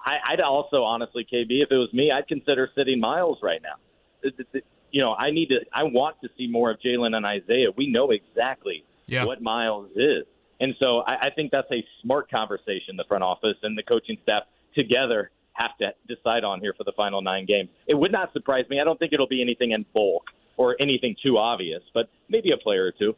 I, 0.05 0.33
I'd 0.33 0.41
also 0.41 0.83
honestly, 0.83 1.25
KB, 1.31 1.47
if 1.49 1.71
it 1.71 1.75
was 1.75 1.91
me, 1.93 2.11
I'd 2.11 2.27
consider 2.27 2.69
sitting 2.75 2.99
Miles 2.99 3.39
right 3.41 3.61
now. 3.61 3.75
It, 4.23 4.33
it, 4.37 4.47
it, 4.53 4.65
you 4.91 5.01
know, 5.01 5.13
I 5.13 5.31
need 5.31 5.47
to, 5.47 5.59
I 5.73 5.83
want 5.83 6.17
to 6.21 6.29
see 6.37 6.47
more 6.47 6.71
of 6.71 6.77
Jalen 6.79 7.15
and 7.15 7.25
Isaiah. 7.25 7.69
We 7.75 7.87
know 7.87 8.11
exactly 8.11 8.83
yeah. 9.07 9.25
what 9.25 9.41
Miles 9.41 9.89
is. 9.95 10.25
And 10.59 10.75
so 10.79 10.99
I, 10.99 11.27
I 11.27 11.29
think 11.35 11.51
that's 11.51 11.71
a 11.71 11.83
smart 12.01 12.29
conversation 12.29 12.95
the 12.97 13.05
front 13.07 13.23
office 13.23 13.57
and 13.63 13.77
the 13.77 13.83
coaching 13.83 14.17
staff 14.23 14.43
together 14.75 15.31
have 15.53 15.71
to 15.79 15.91
decide 16.07 16.43
on 16.43 16.59
here 16.61 16.73
for 16.77 16.83
the 16.83 16.93
final 16.95 17.21
nine 17.21 17.45
games. 17.45 17.69
It 17.87 17.95
would 17.95 18.11
not 18.11 18.31
surprise 18.33 18.65
me. 18.69 18.79
I 18.79 18.83
don't 18.83 18.97
think 18.99 19.13
it'll 19.13 19.27
be 19.27 19.41
anything 19.41 19.71
in 19.71 19.85
bulk 19.93 20.23
or 20.57 20.75
anything 20.79 21.15
too 21.21 21.37
obvious, 21.37 21.81
but 21.93 22.09
maybe 22.29 22.51
a 22.51 22.57
player 22.57 22.85
or 22.85 22.91
two. 22.91 23.15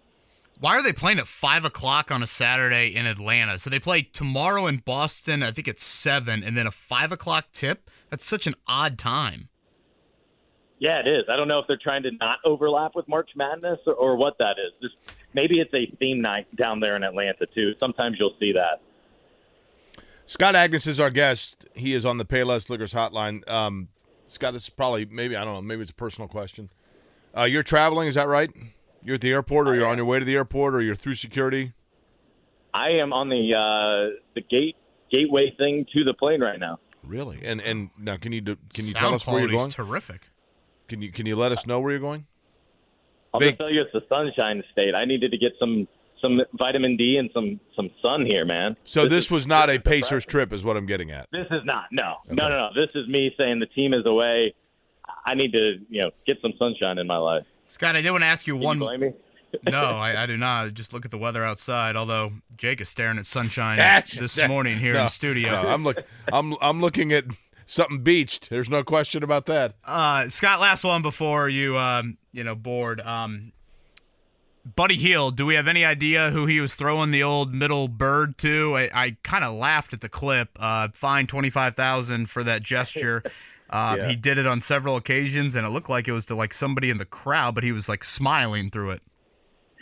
Why 0.59 0.77
are 0.77 0.83
they 0.83 0.93
playing 0.93 1.19
at 1.19 1.27
five 1.27 1.65
o'clock 1.65 2.11
on 2.11 2.23
a 2.23 2.27
Saturday 2.27 2.87
in 2.87 3.05
Atlanta? 3.05 3.59
So 3.59 3.69
they 3.69 3.79
play 3.79 4.03
tomorrow 4.03 4.67
in 4.67 4.77
Boston. 4.77 5.43
I 5.43 5.51
think 5.51 5.67
it's 5.67 5.83
seven, 5.83 6.43
and 6.43 6.57
then 6.57 6.67
a 6.67 6.71
five 6.71 7.11
o'clock 7.11 7.47
tip. 7.51 7.89
That's 8.09 8.25
such 8.25 8.47
an 8.47 8.55
odd 8.67 8.97
time. 8.97 9.49
Yeah, 10.79 10.99
it 10.99 11.07
is. 11.07 11.23
I 11.29 11.35
don't 11.37 11.47
know 11.47 11.59
if 11.59 11.67
they're 11.67 11.77
trying 11.77 12.03
to 12.03 12.11
not 12.11 12.39
overlap 12.43 12.93
with 12.93 13.07
March 13.07 13.29
Madness 13.35 13.79
or, 13.87 13.93
or 13.93 14.15
what 14.17 14.37
that 14.39 14.55
is. 14.59 14.73
Just, 14.81 14.95
maybe 15.33 15.59
it's 15.59 15.73
a 15.73 15.85
theme 15.97 16.21
night 16.21 16.53
down 16.55 16.79
there 16.79 16.95
in 16.95 17.03
Atlanta 17.03 17.45
too. 17.45 17.73
Sometimes 17.79 18.17
you'll 18.19 18.35
see 18.39 18.51
that. 18.51 18.81
Scott 20.25 20.55
Agness 20.55 20.87
is 20.87 20.99
our 20.99 21.09
guest. 21.09 21.67
He 21.73 21.93
is 21.93 22.05
on 22.05 22.17
the 22.17 22.25
Payless 22.25 22.69
Liquors 22.69 22.93
hotline. 22.93 23.49
Um, 23.49 23.89
Scott, 24.27 24.53
this 24.53 24.63
is 24.63 24.69
probably 24.69 25.05
maybe 25.05 25.35
I 25.35 25.43
don't 25.43 25.53
know. 25.53 25.61
Maybe 25.61 25.81
it's 25.81 25.91
a 25.91 25.95
personal 25.95 26.27
question. 26.27 26.69
Uh, 27.35 27.43
you're 27.43 27.63
traveling, 27.63 28.07
is 28.07 28.15
that 28.15 28.27
right? 28.27 28.51
You're 29.03 29.15
at 29.15 29.21
the 29.21 29.31
airport, 29.31 29.67
or 29.67 29.75
you're 29.75 29.87
on 29.87 29.97
your 29.97 30.05
way 30.05 30.19
to 30.19 30.25
the 30.25 30.35
airport, 30.35 30.75
or 30.75 30.81
you're 30.81 30.95
through 30.95 31.15
security. 31.15 31.73
I 32.73 32.89
am 32.89 33.13
on 33.13 33.29
the 33.29 33.53
uh, 33.53 34.19
the 34.35 34.41
gate 34.41 34.75
gateway 35.11 35.53
thing 35.57 35.85
to 35.93 36.03
the 36.03 36.13
plane 36.13 36.41
right 36.41 36.59
now. 36.59 36.79
Really? 37.03 37.39
And 37.43 37.61
and 37.61 37.89
now 37.97 38.17
can 38.17 38.31
you 38.31 38.41
do, 38.41 38.57
can 38.73 38.85
you 38.85 38.91
Sound 38.91 39.03
tell 39.03 39.13
us 39.15 39.27
where 39.27 39.39
you're 39.41 39.49
going? 39.49 39.69
Terrific. 39.69 40.21
Can 40.87 41.01
you 41.01 41.11
can 41.11 41.25
you 41.25 41.35
let 41.35 41.51
us 41.51 41.65
know 41.65 41.79
where 41.79 41.91
you're 41.91 41.99
going? 41.99 42.25
I'll 43.33 43.39
Vac- 43.39 43.49
just 43.49 43.59
tell 43.59 43.71
you, 43.71 43.81
it's 43.81 43.91
the 43.93 44.03
sunshine 44.07 44.63
state. 44.71 44.95
I 44.95 45.05
needed 45.05 45.31
to 45.31 45.37
get 45.37 45.53
some 45.59 45.87
some 46.21 46.41
vitamin 46.53 46.95
D 46.97 47.17
and 47.17 47.29
some 47.33 47.59
some 47.75 47.89
sun 48.01 48.25
here, 48.25 48.45
man. 48.45 48.77
So 48.85 49.07
this, 49.07 49.25
is- 49.25 49.31
was 49.31 49.47
not 49.47 49.69
a 49.69 49.73
is 49.73 49.81
Pacers 49.83 50.25
trip, 50.25 50.53
is 50.53 50.63
what 50.63 50.77
I'm 50.77 50.85
getting 50.85 51.11
at. 51.11 51.27
This 51.31 51.47
is 51.51 51.61
not. 51.65 51.85
No, 51.91 52.17
no, 52.29 52.47
no, 52.47 52.49
no. 52.49 52.69
This 52.73 52.91
is 52.95 53.07
me 53.07 53.33
saying 53.37 53.59
the 53.59 53.65
team 53.67 53.93
is 53.93 54.05
away. 54.05 54.53
I 55.25 55.35
need 55.35 55.51
to, 55.53 55.79
you 55.89 56.01
know, 56.01 56.11
get 56.25 56.37
some 56.41 56.53
sunshine 56.57 56.97
in 56.97 57.07
my 57.07 57.17
life. 57.17 57.45
Scott, 57.73 57.95
I 57.95 58.01
did 58.01 58.11
want 58.11 58.21
to 58.21 58.27
ask 58.27 58.45
you 58.45 58.53
Can 58.53 58.63
one. 58.63 58.77
you 58.77 58.85
blame 58.85 58.99
me? 58.99 59.13
no, 59.71 59.81
I, 59.83 60.23
I 60.23 60.25
do 60.27 60.37
not. 60.37 60.73
Just 60.75 60.93
look 60.93 61.05
at 61.05 61.11
the 61.11 61.17
weather 61.17 61.43
outside. 61.43 61.95
Although 61.95 62.33
Jake 62.55 62.79
is 62.81 62.87
staring 62.89 63.17
at 63.17 63.25
sunshine 63.25 63.77
That's- 63.79 64.17
this 64.19 64.35
that- 64.35 64.47
morning 64.47 64.77
here 64.79 64.93
no, 64.93 65.03
in 65.03 65.09
studio. 65.09 65.49
no, 65.63 65.69
I'm 65.69 65.83
look 65.83 66.03
I'm 66.31 66.55
I'm 66.61 66.81
looking 66.81 67.11
at 67.11 67.25
something 67.65 68.03
beached. 68.03 68.51
There's 68.51 68.69
no 68.69 68.83
question 68.83 69.23
about 69.23 69.47
that. 69.47 69.73
Uh, 69.83 70.29
Scott, 70.29 70.59
last 70.59 70.83
one 70.83 71.01
before 71.01 71.49
you, 71.49 71.75
um, 71.77 72.17
you 72.31 72.43
know, 72.43 72.53
bored. 72.55 73.01
Um, 73.01 73.53
Buddy 74.75 74.95
Hield, 74.95 75.35
do 75.35 75.45
we 75.45 75.55
have 75.55 75.67
any 75.67 75.83
idea 75.83 76.29
who 76.29 76.45
he 76.45 76.61
was 76.61 76.75
throwing 76.75 77.11
the 77.11 77.21
old 77.23 77.53
middle 77.53 77.87
bird 77.89 78.37
to? 78.39 78.77
I, 78.77 78.89
I 78.93 79.17
kind 79.23 79.43
of 79.43 79.53
laughed 79.55 79.91
at 79.93 79.99
the 80.01 80.07
clip. 80.09 80.49
Uh, 80.59 80.87
fine 80.93 81.25
twenty 81.27 81.49
five 81.49 81.75
thousand 81.75 82.29
for 82.29 82.43
that 82.43 82.61
gesture. 82.63 83.23
Uh, 83.69 83.95
Yeah. 83.97 84.09
He 84.09 84.15
did 84.15 84.37
it 84.37 84.45
on 84.45 84.61
several 84.61 84.95
occasions, 84.95 85.55
and 85.55 85.65
it 85.65 85.69
looked 85.69 85.89
like 85.89 86.07
it 86.07 86.11
was 86.11 86.25
to 86.27 86.35
like 86.35 86.53
somebody 86.53 86.89
in 86.89 86.97
the 86.97 87.05
crowd, 87.05 87.55
but 87.55 87.63
he 87.63 87.71
was 87.71 87.89
like 87.89 88.03
smiling 88.03 88.69
through 88.69 88.91
it. 88.91 89.01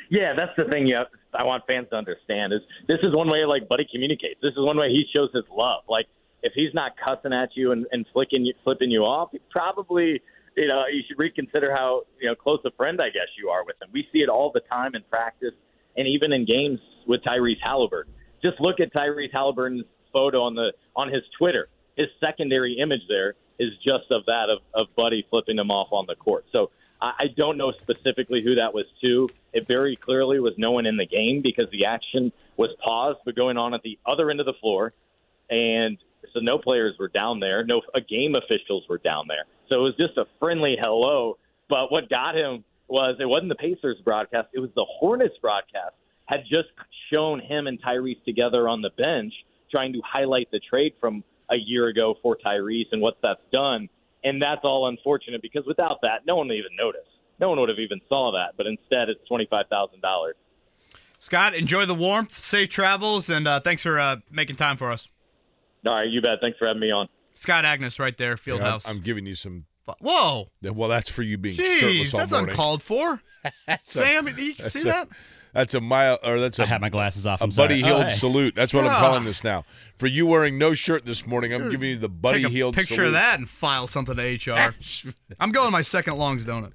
Yeah, 0.09 0.33
that's 0.35 0.51
the 0.57 0.65
thing. 0.65 0.87
Yeah, 0.87 1.03
I 1.33 1.43
want 1.43 1.63
fans 1.67 1.87
to 1.91 1.95
understand 1.95 2.51
is 2.51 2.59
this 2.87 2.99
is 3.01 3.15
one 3.15 3.29
way 3.29 3.45
like 3.45 3.69
Buddy 3.69 3.87
communicates. 3.89 4.41
This 4.41 4.51
is 4.51 4.59
one 4.59 4.77
way 4.77 4.89
he 4.89 5.05
shows 5.13 5.29
his 5.33 5.45
love. 5.49 5.83
Like 5.87 6.05
if 6.43 6.51
he's 6.53 6.73
not 6.73 6.91
cussing 7.03 7.31
at 7.33 7.49
you 7.55 7.71
and, 7.71 7.85
and 7.91 8.05
flicking 8.11 8.45
you, 8.45 8.53
flipping 8.63 8.91
you 8.91 9.01
off, 9.01 9.29
probably 9.49 10.21
you 10.57 10.67
know 10.67 10.83
you 10.91 11.01
should 11.07 11.17
reconsider 11.17 11.73
how 11.73 12.01
you 12.19 12.27
know 12.27 12.35
close 12.35 12.59
a 12.65 12.71
friend 12.71 13.01
I 13.01 13.07
guess 13.07 13.27
you 13.41 13.49
are 13.49 13.63
with 13.65 13.81
him. 13.81 13.87
We 13.93 14.05
see 14.11 14.19
it 14.19 14.27
all 14.29 14.51
the 14.53 14.59
time 14.69 14.95
in 14.95 15.03
practice 15.09 15.53
and 15.95 16.07
even 16.07 16.33
in 16.33 16.45
games 16.45 16.79
with 17.07 17.21
Tyrese 17.23 17.61
Halliburton. 17.63 18.13
Just 18.41 18.59
look 18.59 18.81
at 18.81 18.93
Tyrese 18.93 19.31
Halliburton's 19.31 19.85
photo 20.11 20.41
on 20.41 20.55
the 20.55 20.73
on 20.95 21.07
his 21.07 21.23
Twitter. 21.37 21.69
His 21.95 22.07
secondary 22.19 22.77
image 22.81 23.01
there 23.07 23.35
is 23.61 23.73
just 23.77 24.11
of 24.11 24.25
that 24.25 24.49
of, 24.49 24.59
of 24.73 24.93
Buddy 24.95 25.25
flipping 25.29 25.59
him 25.59 25.69
off 25.69 25.89
on 25.91 26.05
the 26.07 26.15
court. 26.15 26.45
So 26.51 26.71
I, 26.99 27.11
I 27.19 27.25
don't 27.37 27.57
know 27.57 27.71
specifically 27.81 28.41
who 28.43 28.55
that 28.55 28.73
was 28.73 28.85
to. 29.01 29.29
It 29.53 29.67
very 29.67 29.95
clearly 29.95 30.39
was 30.39 30.53
no 30.57 30.71
one 30.71 30.85
in 30.85 30.97
the 30.97 31.05
game 31.05 31.41
because 31.41 31.67
the 31.71 31.85
action 31.85 32.31
was 32.57 32.69
paused, 32.83 33.19
but 33.23 33.35
going 33.35 33.57
on 33.57 33.73
at 33.73 33.83
the 33.83 33.99
other 34.05 34.31
end 34.31 34.39
of 34.39 34.45
the 34.45 34.53
floor, 34.59 34.93
and 35.49 35.97
so 36.33 36.39
no 36.39 36.57
players 36.57 36.95
were 36.99 37.09
down 37.09 37.39
there. 37.39 37.63
No 37.63 37.81
game 38.09 38.35
officials 38.35 38.83
were 38.89 38.97
down 38.97 39.25
there. 39.27 39.45
So 39.69 39.75
it 39.75 39.83
was 39.83 39.95
just 39.97 40.17
a 40.17 40.25
friendly 40.39 40.75
hello. 40.79 41.37
But 41.69 41.91
what 41.91 42.09
got 42.09 42.35
him 42.35 42.63
was 42.87 43.17
it 43.19 43.25
wasn't 43.25 43.49
the 43.49 43.55
Pacers 43.55 43.97
broadcast; 44.03 44.49
it 44.53 44.59
was 44.59 44.71
the 44.75 44.85
Hornets 44.99 45.35
broadcast 45.41 45.95
had 46.25 46.43
just 46.43 46.69
shown 47.11 47.39
him 47.41 47.67
and 47.67 47.81
Tyrese 47.81 48.23
together 48.23 48.69
on 48.69 48.81
the 48.81 48.91
bench, 48.97 49.33
trying 49.69 49.91
to 49.93 50.01
highlight 50.05 50.49
the 50.51 50.59
trade 50.59 50.93
from 50.99 51.23
a 51.51 51.57
year 51.57 51.87
ago 51.87 52.15
for 52.21 52.37
Tyrese 52.43 52.87
and 52.91 53.01
what 53.01 53.17
that's 53.21 53.41
done. 53.51 53.89
And 54.23 54.41
that's 54.41 54.61
all 54.63 54.87
unfortunate 54.87 55.41
because 55.41 55.65
without 55.65 55.97
that, 56.03 56.25
no 56.27 56.35
one 56.35 56.47
would 56.47 56.55
even 56.57 56.71
notice. 56.77 57.01
No 57.39 57.49
one 57.49 57.59
would 57.59 57.69
have 57.69 57.79
even 57.79 57.99
saw 58.07 58.31
that. 58.33 58.55
But 58.55 58.67
instead, 58.67 59.09
it's 59.09 59.19
twenty 59.27 59.47
five 59.49 59.65
thousand 59.69 60.01
dollars. 60.01 60.35
Scott, 61.19 61.53
enjoy 61.55 61.85
the 61.85 61.93
warmth, 61.95 62.31
safe 62.33 62.69
travels, 62.69 63.29
and 63.29 63.47
uh, 63.47 63.59
thanks 63.59 63.83
for 63.83 63.99
uh, 63.99 64.17
making 64.31 64.55
time 64.55 64.77
for 64.77 64.91
us. 64.91 65.07
All 65.85 65.93
right, 65.93 66.07
you 66.09 66.21
bet. 66.21 66.39
Thanks 66.41 66.57
for 66.57 66.67
having 66.67 66.79
me 66.81 66.91
on. 66.91 67.07
Scott 67.33 67.63
Agness, 67.63 67.99
right 67.99 68.15
there, 68.17 68.37
Field 68.37 68.59
Yeah, 68.59 68.65
I'm- 68.65 68.71
House. 68.73 68.87
I'm, 68.87 68.99
giving 69.01 69.25
you 69.25 69.35
some. 69.35 69.65
Whoa, 69.99 70.49
Well, 70.61 70.89
that's 70.89 71.09
for 71.09 71.21
you 71.23 71.37
being 71.37 71.57
jeez, 71.57 71.79
shirtless 71.79 72.13
all 72.13 72.19
that's 72.19 72.31
morning. 72.31 72.49
uncalled 72.49 72.81
for. 72.83 73.21
That's 73.67 73.95
a- 73.95 73.99
Sam, 73.99 74.27
you 74.27 74.33
can 74.53 74.55
that's 74.59 74.73
see 74.73 74.81
a- 74.81 74.85
that? 74.85 75.07
That's 75.53 75.73
a 75.73 75.81
mile, 75.81 76.17
or 76.23 76.39
that's 76.39 76.59
a. 76.59 76.63
I 76.63 76.65
had 76.65 76.79
my 76.81 76.89
glasses 76.89 77.25
off. 77.27 77.41
A 77.41 77.43
I'm 77.43 77.51
sorry. 77.51 77.81
buddy 77.81 77.83
Oh, 77.91 78.01
hey. 78.03 78.09
salute. 78.09 78.55
That's 78.55 78.73
what 78.73 78.85
I'm 78.85 78.91
Ah. 78.91 78.99
calling 78.99 79.25
this 79.25 79.43
now. 79.43 79.65
For 79.97 80.07
you 80.07 80.25
wearing 80.25 80.57
no 80.57 80.73
shirt 80.73 81.05
this 81.05 81.27
morning, 81.27 81.53
I'm 81.53 81.69
giving 81.69 81.89
you 81.89 81.97
the 81.97 82.07
buddy 82.09 82.39
Take 82.39 82.47
a 82.47 82.49
heeled 82.49 82.75
picture 82.75 82.95
salute. 82.95 83.07
of 83.07 83.13
that 83.13 83.37
and 83.39 83.49
file 83.49 83.85
something 83.87 84.15
to 84.15 84.23
HR. 84.51 84.73
I'm 85.39 85.51
going 85.51 85.71
my 85.71 85.81
second 85.81 86.17
longs 86.17 86.45
donut. 86.45 86.71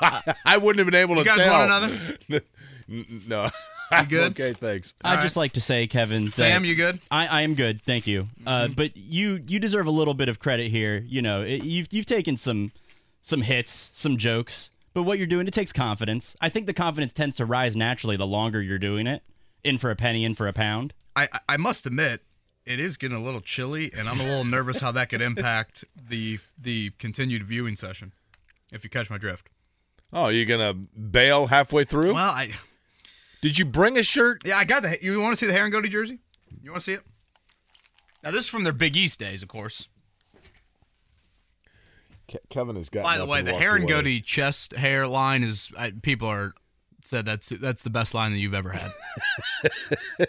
I 0.02 0.56
wouldn't 0.56 0.78
have 0.78 0.86
been 0.86 1.00
able 1.00 1.16
You 1.16 1.24
to 1.24 1.28
guys 1.28 1.38
tell. 1.38 1.58
want 1.68 1.84
another? 2.28 2.40
N- 2.90 3.22
no. 3.26 3.50
You 3.92 4.06
good? 4.06 4.30
okay, 4.32 4.52
thanks. 4.52 4.94
I'd 5.02 5.20
just 5.22 5.36
like 5.36 5.52
to 5.54 5.60
say, 5.60 5.86
Kevin. 5.88 6.26
That 6.26 6.34
Sam, 6.34 6.64
you 6.64 6.74
good? 6.76 7.00
I, 7.10 7.26
I 7.26 7.40
am 7.42 7.54
good, 7.54 7.82
thank 7.82 8.06
you. 8.06 8.28
Uh, 8.46 8.68
but 8.68 8.96
you 8.96 9.42
you 9.48 9.58
deserve 9.58 9.86
a 9.86 9.90
little 9.90 10.14
bit 10.14 10.28
of 10.28 10.38
credit 10.38 10.70
here. 10.70 11.04
You 11.08 11.22
know, 11.22 11.42
it, 11.42 11.64
you've 11.64 11.88
you've 11.92 12.06
taken 12.06 12.36
some 12.36 12.70
some 13.20 13.42
hits, 13.42 13.90
some 13.94 14.16
jokes, 14.16 14.70
but 14.94 15.02
what 15.04 15.18
you're 15.18 15.26
doing 15.26 15.46
it 15.48 15.54
takes 15.54 15.72
confidence. 15.72 16.36
I 16.40 16.48
think 16.48 16.66
the 16.66 16.72
confidence 16.74 17.12
tends 17.12 17.36
to 17.36 17.44
rise 17.46 17.74
naturally 17.76 18.16
the 18.16 18.26
longer 18.26 18.60
you're 18.62 18.78
doing 18.78 19.06
it. 19.06 19.22
In 19.62 19.76
for 19.78 19.90
a 19.90 19.96
penny, 19.96 20.24
in 20.24 20.34
for 20.34 20.48
a 20.48 20.52
pound. 20.54 20.94
I, 21.14 21.28
I- 21.32 21.40
I 21.50 21.56
must 21.58 21.84
admit, 21.86 22.22
it 22.64 22.80
is 22.80 22.96
getting 22.96 23.16
a 23.16 23.22
little 23.22 23.40
chilly, 23.42 23.90
and 23.96 24.08
I'm 24.08 24.18
a 24.20 24.22
little 24.24 24.44
nervous 24.56 24.80
how 24.80 24.90
that 24.92 25.08
could 25.10 25.20
impact 25.22 25.84
the 26.08 26.38
the 26.58 26.90
continued 26.98 27.42
viewing 27.44 27.76
session. 27.76 28.12
If 28.72 28.84
you 28.84 28.90
catch 28.90 29.10
my 29.10 29.18
drift. 29.18 29.48
Oh, 30.12 30.28
you're 30.28 30.46
gonna 30.46 30.72
bail 30.74 31.48
halfway 31.48 31.84
through? 31.84 32.14
Well, 32.14 32.30
I 32.30 32.52
Did 33.42 33.58
you 33.58 33.64
bring 33.64 33.98
a 33.98 34.02
shirt? 34.02 34.42
yeah, 34.46 34.56
I 34.56 34.64
got 34.64 34.82
the. 34.82 34.98
You 35.02 35.20
want 35.20 35.32
to 35.32 35.36
see 35.36 35.46
the 35.46 35.52
hair 35.52 35.64
and 35.64 35.72
goatee 35.72 35.88
jersey? 35.88 36.18
You 36.62 36.70
want 36.70 36.80
to 36.82 36.84
see 36.84 36.92
it? 36.94 37.02
Now 38.22 38.30
this 38.30 38.44
is 38.44 38.48
from 38.48 38.64
their 38.64 38.72
Big 38.72 38.96
East 38.96 39.18
days, 39.18 39.42
of 39.42 39.48
course. 39.48 39.88
Ke- 42.30 42.48
Kevin 42.48 42.76
has 42.76 42.88
got. 42.88 43.02
By 43.02 43.18
the 43.18 43.26
way, 43.26 43.42
the 43.42 43.54
hair 43.54 43.76
and 43.76 43.88
goatee 43.88 44.20
chest 44.20 44.74
hair 44.74 45.06
line 45.06 45.42
is 45.42 45.70
I, 45.76 45.90
people 45.90 46.28
are 46.28 46.54
said 47.02 47.26
that's 47.26 47.48
that's 47.48 47.82
the 47.82 47.90
best 47.90 48.14
line 48.14 48.32
that 48.32 48.38
you've 48.38 48.54
ever 48.54 48.70
had. 48.70 48.92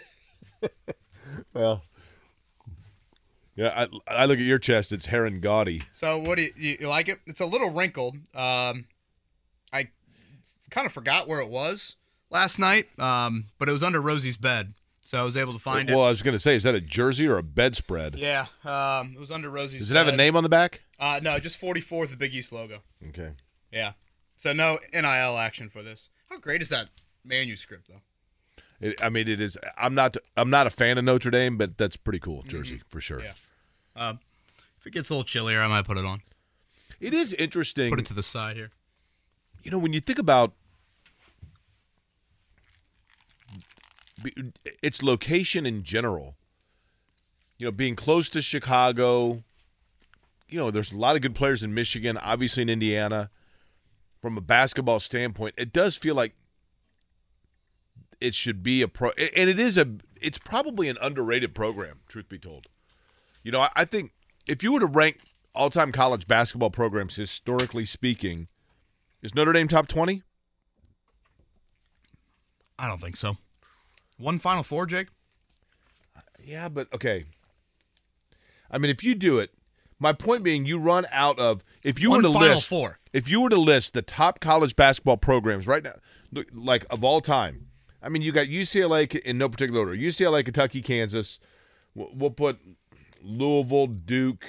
Well, 1.54 1.82
yeah, 3.56 3.86
I, 4.08 4.22
I 4.22 4.24
look 4.24 4.38
at 4.38 4.44
your 4.44 4.58
chest. 4.58 4.92
It's 4.92 5.06
hair 5.06 5.26
and 5.26 5.42
gaudy. 5.42 5.82
So 5.92 6.18
what 6.18 6.38
do 6.38 6.48
you, 6.56 6.76
you, 6.80 6.88
like 6.88 7.08
it? 7.08 7.18
It's 7.26 7.40
a 7.40 7.46
little 7.46 7.70
wrinkled. 7.70 8.16
Um, 8.34 8.86
I 9.72 9.88
kind 10.70 10.86
of 10.86 10.92
forgot 10.92 11.28
where 11.28 11.40
it 11.40 11.50
was 11.50 11.96
last 12.30 12.58
night, 12.58 12.88
um, 12.98 13.46
but 13.58 13.68
it 13.68 13.72
was 13.72 13.82
under 13.82 14.00
Rosie's 14.00 14.38
bed, 14.38 14.72
so 15.02 15.18
I 15.18 15.22
was 15.24 15.36
able 15.36 15.52
to 15.52 15.58
find 15.58 15.88
well, 15.88 15.96
it. 15.96 15.98
Well, 15.98 16.06
I 16.06 16.10
was 16.10 16.22
gonna 16.22 16.38
say, 16.38 16.56
is 16.56 16.62
that 16.62 16.74
a 16.74 16.80
jersey 16.80 17.26
or 17.26 17.36
a 17.36 17.42
bedspread? 17.42 18.16
Yeah, 18.16 18.46
um, 18.64 19.12
it 19.14 19.20
was 19.20 19.30
under 19.30 19.50
Rosie's. 19.50 19.80
Does 19.80 19.90
it 19.90 19.96
have 19.96 20.08
a 20.08 20.16
name 20.16 20.36
on 20.36 20.42
the 20.42 20.48
back? 20.48 20.82
Uh, 21.02 21.18
no, 21.20 21.36
just 21.40 21.60
44th, 21.60 22.10
the 22.10 22.16
Big 22.16 22.32
East 22.32 22.52
logo. 22.52 22.78
Okay. 23.08 23.32
Yeah. 23.72 23.94
So 24.36 24.52
no 24.52 24.78
NIL 24.94 25.36
action 25.36 25.68
for 25.68 25.82
this. 25.82 26.08
How 26.30 26.38
great 26.38 26.62
is 26.62 26.68
that 26.68 26.90
manuscript 27.24 27.88
though? 27.88 28.00
It, 28.80 29.02
I 29.02 29.08
mean, 29.08 29.26
it 29.26 29.40
is. 29.40 29.58
I'm 29.76 29.96
not. 29.96 30.16
I'm 30.36 30.48
not 30.48 30.68
a 30.68 30.70
fan 30.70 30.98
of 30.98 31.04
Notre 31.04 31.32
Dame, 31.32 31.58
but 31.58 31.76
that's 31.76 31.96
pretty 31.96 32.20
cool 32.20 32.42
jersey 32.42 32.80
for 32.88 33.00
sure. 33.00 33.20
Yeah. 33.20 33.32
Um, 33.96 34.20
if 34.78 34.86
it 34.86 34.92
gets 34.92 35.10
a 35.10 35.14
little 35.14 35.24
chillier, 35.24 35.60
I 35.60 35.66
might 35.66 35.84
put 35.84 35.98
it 35.98 36.04
on. 36.04 36.22
It 37.00 37.14
is 37.14 37.32
interesting. 37.34 37.90
Put 37.90 37.98
it 37.98 38.06
to 38.06 38.14
the 38.14 38.22
side 38.22 38.56
here. 38.56 38.70
you 39.64 39.72
know, 39.72 39.78
when 39.78 39.92
you 39.92 40.00
think 40.00 40.20
about 40.20 40.52
its 44.82 45.02
location 45.02 45.66
in 45.66 45.82
general, 45.82 46.36
you 47.58 47.66
know, 47.66 47.72
being 47.72 47.96
close 47.96 48.28
to 48.30 48.40
Chicago, 48.40 49.42
you 50.52 50.58
know, 50.58 50.70
there's 50.70 50.92
a 50.92 50.96
lot 50.96 51.16
of 51.16 51.22
good 51.22 51.34
players 51.34 51.62
in 51.62 51.72
Michigan, 51.72 52.18
obviously 52.18 52.62
in 52.62 52.68
Indiana. 52.68 53.30
From 54.20 54.38
a 54.38 54.40
basketball 54.40 55.00
standpoint, 55.00 55.56
it 55.58 55.72
does 55.72 55.96
feel 55.96 56.14
like 56.14 56.34
it 58.20 58.36
should 58.36 58.62
be 58.62 58.80
a 58.80 58.86
pro, 58.86 59.10
and 59.10 59.50
it 59.50 59.58
is 59.58 59.76
a. 59.76 59.96
It's 60.20 60.38
probably 60.38 60.88
an 60.88 60.96
underrated 61.02 61.56
program, 61.56 62.02
truth 62.06 62.28
be 62.28 62.38
told. 62.38 62.68
You 63.42 63.50
know, 63.50 63.62
I, 63.62 63.70
I 63.74 63.84
think 63.84 64.12
if 64.46 64.62
you 64.62 64.74
were 64.74 64.78
to 64.78 64.86
rank 64.86 65.18
all-time 65.56 65.90
college 65.90 66.28
basketball 66.28 66.70
programs 66.70 67.16
historically 67.16 67.84
speaking, 67.84 68.46
is 69.22 69.34
Notre 69.34 69.52
Dame 69.52 69.66
top 69.66 69.88
twenty? 69.88 70.22
I 72.78 72.86
don't 72.86 73.00
think 73.00 73.16
so. 73.16 73.38
One 74.18 74.38
Final 74.38 74.62
Four, 74.62 74.86
Jake. 74.86 75.08
Yeah, 76.44 76.68
but 76.68 76.92
okay. 76.94 77.24
I 78.70 78.78
mean, 78.78 78.90
if 78.92 79.02
you 79.02 79.16
do 79.16 79.40
it, 79.40 79.50
my 80.02 80.12
point 80.12 80.42
being, 80.42 80.66
you 80.66 80.78
run 80.78 81.06
out 81.10 81.38
of 81.38 81.64
if 81.82 82.00
you 82.00 82.10
One 82.10 82.18
were 82.18 82.28
to 82.28 82.32
Final 82.34 82.48
list 82.56 82.66
Four. 82.68 82.98
if 83.12 83.28
you 83.30 83.40
were 83.40 83.48
to 83.50 83.56
list 83.56 83.94
the 83.94 84.02
top 84.02 84.40
college 84.40 84.76
basketball 84.76 85.16
programs 85.16 85.66
right 85.66 85.82
now, 85.82 85.94
like 86.52 86.84
of 86.90 87.02
all 87.04 87.20
time. 87.20 87.68
I 88.02 88.08
mean, 88.08 88.20
you 88.22 88.32
got 88.32 88.48
UCLA 88.48 89.14
in 89.20 89.38
no 89.38 89.48
particular 89.48 89.80
order: 89.86 89.96
UCLA, 89.96 90.44
Kentucky, 90.44 90.82
Kansas. 90.82 91.38
We'll, 91.94 92.10
we'll 92.14 92.30
put 92.30 92.58
Louisville, 93.22 93.86
Duke, 93.86 94.44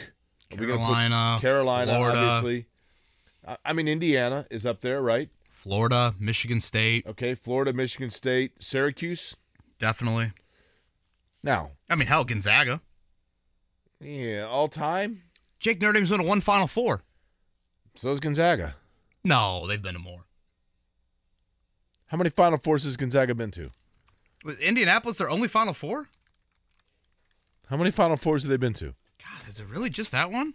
Are 0.52 0.58
we 0.58 0.66
gonna 0.66 0.80
put 0.80 0.94
Carolina, 0.94 1.38
Carolina, 1.40 1.96
Florida. 1.96 2.18
obviously. 2.20 2.66
I- 3.48 3.58
I 3.66 3.74
mean, 3.74 3.88
Indiana 3.88 4.48
is 4.50 4.66
up 4.66 4.82
there, 4.82 5.02
right? 5.02 5.30
Florida, 5.52 6.16
Michigan 6.20 6.62
State, 6.62 7.06
Okay, 7.08 7.36
Florida, 7.36 7.72
Michigan 7.74 8.10
State, 8.12 8.54
Syracuse. 8.60 9.36
definitely. 9.80 10.32
Now, 11.44 11.72
I 11.90 11.96
mean, 11.96 12.08
hell, 12.08 12.24
Gonzaga. 12.24 12.82
yeah, 14.00 14.48
all 14.50 14.68
time. 14.68 15.24
Jake 15.64 15.80
Notre 15.80 15.94
Dame's 15.94 16.10
been 16.10 16.20
to 16.20 16.28
one 16.28 16.42
Final 16.42 16.68
Four. 16.68 17.04
So 17.96 18.12
is 18.12 18.20
Gonzaga. 18.20 18.76
No, 19.24 19.66
they've 19.66 19.82
been 19.82 19.94
to 19.94 20.00
more. 20.00 20.26
How 22.08 22.18
many 22.18 22.30
Final 22.30 22.58
Fours 22.58 22.84
has 22.84 22.98
Gonzaga 22.98 23.34
been 23.34 23.50
to? 23.52 23.70
Was 24.44 24.60
Indianapolis 24.60 25.20
their 25.20 25.30
only 25.30 25.48
Final 25.48 25.74
Four? 25.74 26.10
How 27.70 27.78
many 27.78 27.92
Final 27.92 28.18
Fours 28.18 28.44
have 28.44 28.50
they 28.50 28.58
been 28.58 28.74
to? 28.74 28.94
God, 29.24 29.48
is 29.48 29.62
it 29.62 29.68
really 29.68 29.90
just 29.90 30.12
that 30.12 30.30
one? 30.30 30.54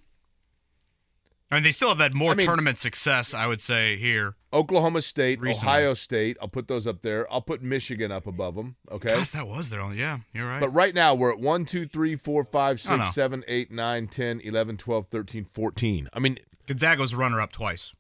I 1.51 1.55
mean, 1.57 1.63
they 1.63 1.73
still 1.73 1.89
have 1.89 1.99
had 1.99 2.15
more 2.15 2.33
I 2.33 2.35
mean- 2.35 2.47
tournament 2.47 2.77
success, 2.79 3.33
I 3.33 3.47
would 3.47 3.63
say, 3.63 3.97
here. 3.97 4.35
Oklahoma 4.53 5.01
State, 5.03 5.41
Recently. 5.41 5.67
Ohio 5.69 5.95
State. 5.95 6.37
I'll 6.43 6.49
put 6.49 6.69
those 6.69 6.87
up 6.87 7.01
there. 7.03 7.31
I'll 7.33 7.41
put 7.43 7.63
Michigan 7.63 8.11
up 8.13 8.27
above 8.27 8.55
them. 8.55 8.77
Okay. 8.91 9.09
Gosh, 9.09 9.31
that 9.33 9.47
was 9.49 9.71
their 9.71 9.81
only. 9.81 9.99
Yeah, 9.99 10.19
you're 10.35 10.47
right. 10.49 10.61
But 10.61 10.71
right 10.71 10.95
now 10.95 11.15
we're 11.15 11.33
at 11.33 11.39
1, 11.41 11.65
2, 11.65 11.87
3, 11.89 12.17
4, 12.17 12.45
5, 12.45 12.83
Oh, 12.91 12.97
no. 12.97 13.05
6, 13.05 13.15
7, 13.15 13.45
8, 13.49 13.71
9, 13.71 14.09
10, 14.09 14.41
11, 14.41 14.77
12, 14.77 15.07
13, 15.07 15.45
14. 15.45 16.09
I 16.13 16.19
mean, 16.19 16.39
Gonzaga 16.67 17.01
was 17.01 17.15
runner 17.15 17.41
up 17.41 17.53
twice. 17.53 17.93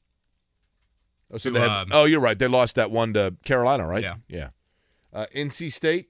oh, 1.32 1.38
so 1.38 1.48
To, 1.50 1.54
they 1.54 1.60
had, 1.60 1.70
um, 1.70 1.88
oh, 1.92 2.04
you're 2.04 2.20
right. 2.20 2.38
They 2.38 2.48
lost 2.48 2.76
that 2.76 2.90
one 2.90 3.12
to 3.14 3.34
Carolina, 3.44 3.86
right? 3.86 4.02
Yeah. 4.02 4.16
Yeah. 4.28 4.48
Uh, 5.12 5.26
NC 5.34 5.70
State. 5.72 6.08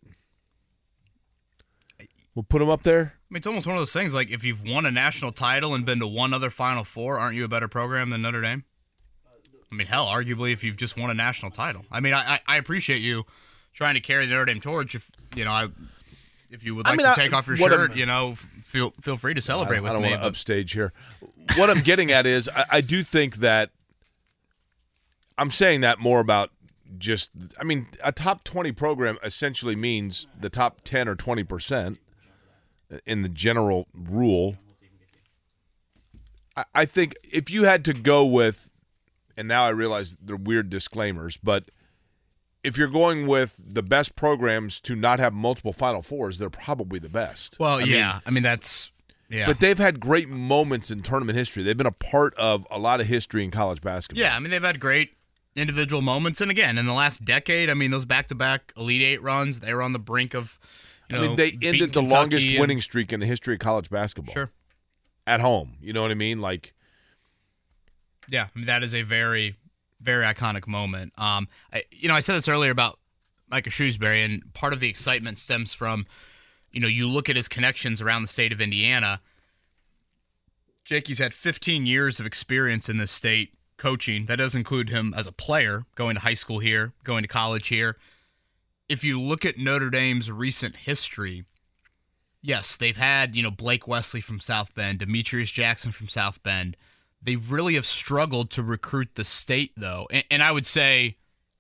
We'll 2.35 2.43
put 2.45 2.61
them 2.61 2.69
up 2.69 2.85
there. 2.85 3.15
I 3.31 3.35
mean, 3.35 3.39
it's 3.39 3.47
almost 3.47 3.67
one 3.67 3.77
of 3.77 3.81
those 3.81 3.93
things 3.93 4.15
like 4.15 4.31
if 4.31 4.43
you've 4.43 4.63
won 4.65 4.87
a 4.87 4.91
national 4.91 5.33
title 5.33 5.75
and 5.75 5.85
been 5.85 5.99
to 6.01 6.07
one 6.07 6.33
other 6.33 6.49
Final 6.51 6.85
Four, 6.85 7.19
aren't 7.19 7.37
you 7.37 7.45
a 7.45 7.49
better 7.49 7.69
program 7.69 8.09
than 8.11 8.23
Notre 8.23 8.41
Dame? 8.41 8.65
I 9.71 9.75
mean, 9.75 9.87
hell, 9.87 10.07
arguably, 10.07 10.53
if 10.55 10.65
you've 10.65 10.79
just 10.79 10.97
won 10.97 11.11
a 11.11 11.15
national 11.15 11.51
title. 11.51 11.85
I 11.93 12.01
mean, 12.01 12.15
I, 12.15 12.21
I, 12.35 12.41
I 12.47 12.57
appreciate 12.57 13.03
you 13.03 13.27
trying 13.75 13.95
to 13.95 14.01
carry 14.01 14.25
the 14.25 14.33
Notre 14.33 14.47
Dame 14.47 14.61
torch. 14.63 14.95
If 14.95 15.11
you 15.37 15.45
know, 15.45 15.53
I, 15.53 15.69
if 16.51 16.65
you 16.65 16.75
would 16.75 16.87
I 16.87 16.91
like 16.91 16.97
mean, 16.99 17.05
to 17.05 17.11
I- 17.13 17.15
take 17.15 17.35
off 17.35 17.47
your 17.47 17.57
shirt, 17.57 17.91
I'm- 17.91 17.99
you 17.99 18.07
know, 18.07 18.35
feel 18.65 18.95
feel 19.03 19.19
free 19.19 19.35
to 19.35 19.43
celebrate 19.43 19.79
I 19.79 19.81
with 19.81 19.91
I 19.91 19.93
don't 19.95 20.03
me. 20.03 20.11
want 20.11 20.23
to 20.23 20.27
upstage 20.29 20.73
here. 20.73 20.95
What 21.57 21.69
I'm 21.69 21.81
getting 21.83 22.11
at 22.11 22.25
is 22.27 22.49
I, 22.49 22.65
I 22.71 22.81
do 22.81 23.03
think 23.03 23.37
that 23.37 23.71
I'm 25.37 25.51
saying 25.51 25.83
that 25.83 25.99
more 25.99 26.21
about 26.21 26.51
just 26.97 27.31
I 27.61 27.65
mean 27.65 27.89
a 28.03 28.11
top 28.13 28.45
20 28.45 28.73
program 28.73 29.19
essentially 29.23 29.77
means 29.77 30.27
the 30.41 30.49
top 30.49 30.81
10 30.85 31.07
or 31.09 31.15
20 31.15 31.45
percent 31.45 31.99
in 33.07 33.23
the 33.23 33.29
general 33.29 33.87
rule. 33.95 34.57
I, 36.57 36.65
I 36.75 36.85
think 36.85 37.15
if 37.23 37.51
you 37.51 37.65
had 37.65 37.85
to 37.87 37.93
go 37.93 38.25
with, 38.25 38.71
and 39.37 39.49
now 39.49 39.65
I 39.65 39.71
realize 39.71 40.17
they're 40.21 40.37
weird 40.37 40.71
disclaimers, 40.71 41.37
but 41.37 41.71
if 42.65 42.77
you're 42.77 42.89
going 42.89 43.27
with 43.27 43.61
the 43.65 43.83
best 43.83 44.17
programs 44.17 44.81
to 44.81 44.97
not 44.97 45.21
have 45.21 45.33
multiple 45.33 45.73
Final 45.73 46.03
Fours, 46.03 46.39
they're 46.39 46.51
probably 46.51 46.99
the 46.99 47.09
best. 47.09 47.57
well, 47.59 47.77
I 47.77 47.85
mean, 47.85 47.93
yeah. 47.93 48.21
I 48.27 48.31
mean, 48.31 48.43
that's 48.43 48.91
yeah. 49.31 49.47
but 49.47 49.61
they've 49.61 49.79
had 49.79 50.01
great 50.01 50.29
moments 50.29 50.91
in 50.91 51.03
tournament 51.03 51.39
history. 51.39 51.63
They've 51.63 51.77
been 51.77 51.87
a 51.87 51.93
part 51.93 52.35
of 52.35 52.67
a 52.71 52.79
lot 52.79 53.01
of 53.01 53.07
history 53.07 53.45
in 53.45 53.51
college 53.51 53.81
basketball. 53.81 54.23
Yeah, 54.23 54.35
I 54.35 54.39
mean 54.39 54.51
they've 54.51 54.63
had 54.63 54.81
great 54.81 55.13
individual 55.55 56.03
moments, 56.03 56.41
and 56.41 56.51
again, 56.51 56.79
in 56.79 56.87
the 56.87 56.93
last 56.93 57.25
decade, 57.25 57.71
I 57.71 57.75
mean 57.75 57.91
those 57.91 58.05
back-to-back 58.05 58.73
Elite 58.77 59.03
Eight 59.03 59.23
runs, 59.23 59.61
they 59.61 59.73
were 59.73 59.83
on 59.83 59.93
the 59.93 59.99
brink 59.99 60.35
of. 60.35 60.59
You 61.09 61.17
know, 61.17 61.25
I 61.25 61.27
mean, 61.29 61.37
they 61.37 61.51
ended 61.53 61.93
the 61.93 62.01
Kentucky 62.01 62.07
longest 62.15 62.47
and- 62.47 62.61
winning 62.61 62.81
streak 62.81 63.13
in 63.13 63.21
the 63.21 63.27
history 63.27 63.55
of 63.55 63.61
college 63.61 63.89
basketball. 63.91 64.33
Sure. 64.35 64.51
At 65.27 65.41
home. 65.41 65.77
You 65.81 65.93
know 65.93 66.03
what 66.03 66.11
I 66.11 66.15
mean? 66.15 66.41
Like, 66.41 66.75
Yeah, 68.29 68.49
I 68.55 68.59
mean, 68.59 68.67
that 68.67 68.83
is 68.83 68.95
a 68.95 69.03
very, 69.03 69.57
very 70.01 70.25
iconic 70.25 70.67
moment. 70.67 71.13
Um, 71.19 71.49
I, 71.73 71.83
you 71.91 72.09
know, 72.09 72.15
I 72.15 72.21
said 72.21 72.35
this 72.35 72.49
earlier 72.49 72.71
about 72.71 72.99
Micah 73.51 73.71
Shrewsberry, 73.71 74.25
and 74.25 74.53
part 74.53 74.73
of 74.75 74.81
the 74.81 74.89
excitement 74.89 75.39
stems 75.39 75.73
from, 75.73 76.07
you 76.71 76.81
know, 76.81 76.89
you 76.89 77.09
look 77.09 77.31
at 77.31 77.37
his 77.37 77.49
connections 77.49 78.03
around 78.03 78.23
the 78.23 78.29
state 78.29 78.53
of 78.53 78.61
Indiana. 78.61 79.21
Jakey's 80.85 81.19
had 81.19 81.33
15 81.35 81.87
years 81.87 82.21
of 82.21 82.27
experience 82.27 82.89
in 82.89 82.97
this 82.99 83.11
state 83.11 83.53
coaching. 83.79 84.27
That 84.27 84.37
does 84.37 84.55
include 84.55 84.91
him 84.91 85.15
as 85.17 85.27
a 85.27 85.33
player, 85.33 85.85
going 85.95 86.17
to 86.17 86.21
high 86.21 86.35
school 86.35 86.59
here, 86.59 86.93
going 87.05 87.23
to 87.23 87.29
college 87.29 87.69
here. 87.69 87.97
If 88.89 89.05
you 89.05 89.21
look 89.21 89.45
at 89.45 89.59
Notre 89.59 89.91
Dame's 89.91 90.31
recent 90.31 90.77
history, 90.77 91.45
yes, 92.43 92.77
they've 92.77 92.97
had, 92.97 93.37
you 93.37 93.43
know, 93.43 93.51
Blake 93.51 93.87
Wesley 93.87 94.21
from 94.21 94.41
South 94.41 94.75
Bend, 94.75 95.01
Demetrius 95.01 95.51
Jackson 95.51 95.93
from 95.93 96.09
South 96.09 96.43
Bend. 96.43 96.77
They 97.21 97.37
really 97.37 97.75
have 97.75 97.87
struggled 97.87 98.51
to 98.53 98.63
recruit 98.63 99.11
the 99.15 99.25
state, 99.25 99.73
though. 99.77 100.07
And, 100.11 100.25
and 100.31 100.43
I 100.43 100.53
would 100.53 100.67
say, 100.67 101.17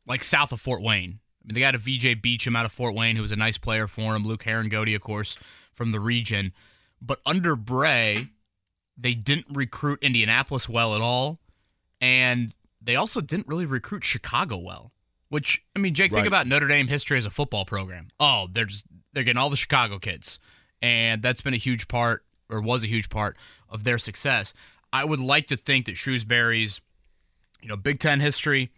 like, 0.06 0.24
south 0.24 0.52
of 0.52 0.60
Fort 0.60 0.82
Wayne. 0.82 1.18
I 1.42 1.46
mean, 1.46 1.54
they 1.54 1.60
got 1.60 1.74
a 1.74 1.78
VJ 1.78 2.22
Beachem 2.22 2.56
out 2.56 2.64
of 2.64 2.72
Fort 2.72 2.94
Wayne, 2.94 3.16
who 3.16 3.22
was 3.22 3.32
a 3.32 3.36
nice 3.36 3.58
player 3.58 3.88
for 3.88 4.14
him. 4.14 4.24
Luke 4.24 4.44
Harangody, 4.44 4.94
of 4.94 5.02
course, 5.02 5.36
from 5.72 5.90
the 5.92 6.00
region. 6.00 6.52
But 7.02 7.20
under 7.26 7.56
Brey, 7.56 8.28
they 8.96 9.14
didn't 9.14 9.46
recruit 9.50 10.02
Indianapolis 10.02 10.68
well 10.68 10.94
at 10.94 11.00
all. 11.00 11.38
And 12.00 12.54
they 12.80 12.96
also 12.96 13.20
didn't 13.20 13.48
really 13.48 13.66
recruit 13.66 14.04
Chicago 14.04 14.56
well. 14.56 14.92
Which, 15.28 15.62
I 15.76 15.78
mean, 15.78 15.94
Jake, 15.94 16.12
think 16.12 16.26
about 16.26 16.46
Notre 16.46 16.68
Dame 16.68 16.88
history 16.88 17.18
as 17.18 17.26
a 17.26 17.30
football 17.30 17.64
program. 17.64 18.08
Oh, 18.18 18.48
they're 18.50 18.64
just, 18.64 18.86
they're 19.12 19.24
getting 19.24 19.38
all 19.38 19.50
the 19.50 19.56
Chicago 19.56 19.98
kids. 19.98 20.40
And 20.80 21.22
that's 21.22 21.42
been 21.42 21.54
a 21.54 21.58
huge 21.58 21.86
part, 21.88 22.24
or 22.48 22.60
was 22.60 22.84
a 22.84 22.86
huge 22.86 23.10
part, 23.10 23.36
of 23.68 23.84
their 23.84 23.98
success. 23.98 24.54
I 24.92 25.04
would 25.04 25.20
like 25.20 25.46
to 25.48 25.56
think 25.56 25.86
that 25.86 25.96
Shrewsberry's, 25.96 26.80
you 27.60 27.68
know, 27.68 27.76
Big 27.76 27.98
Ten 27.98 28.20
history, 28.20 28.70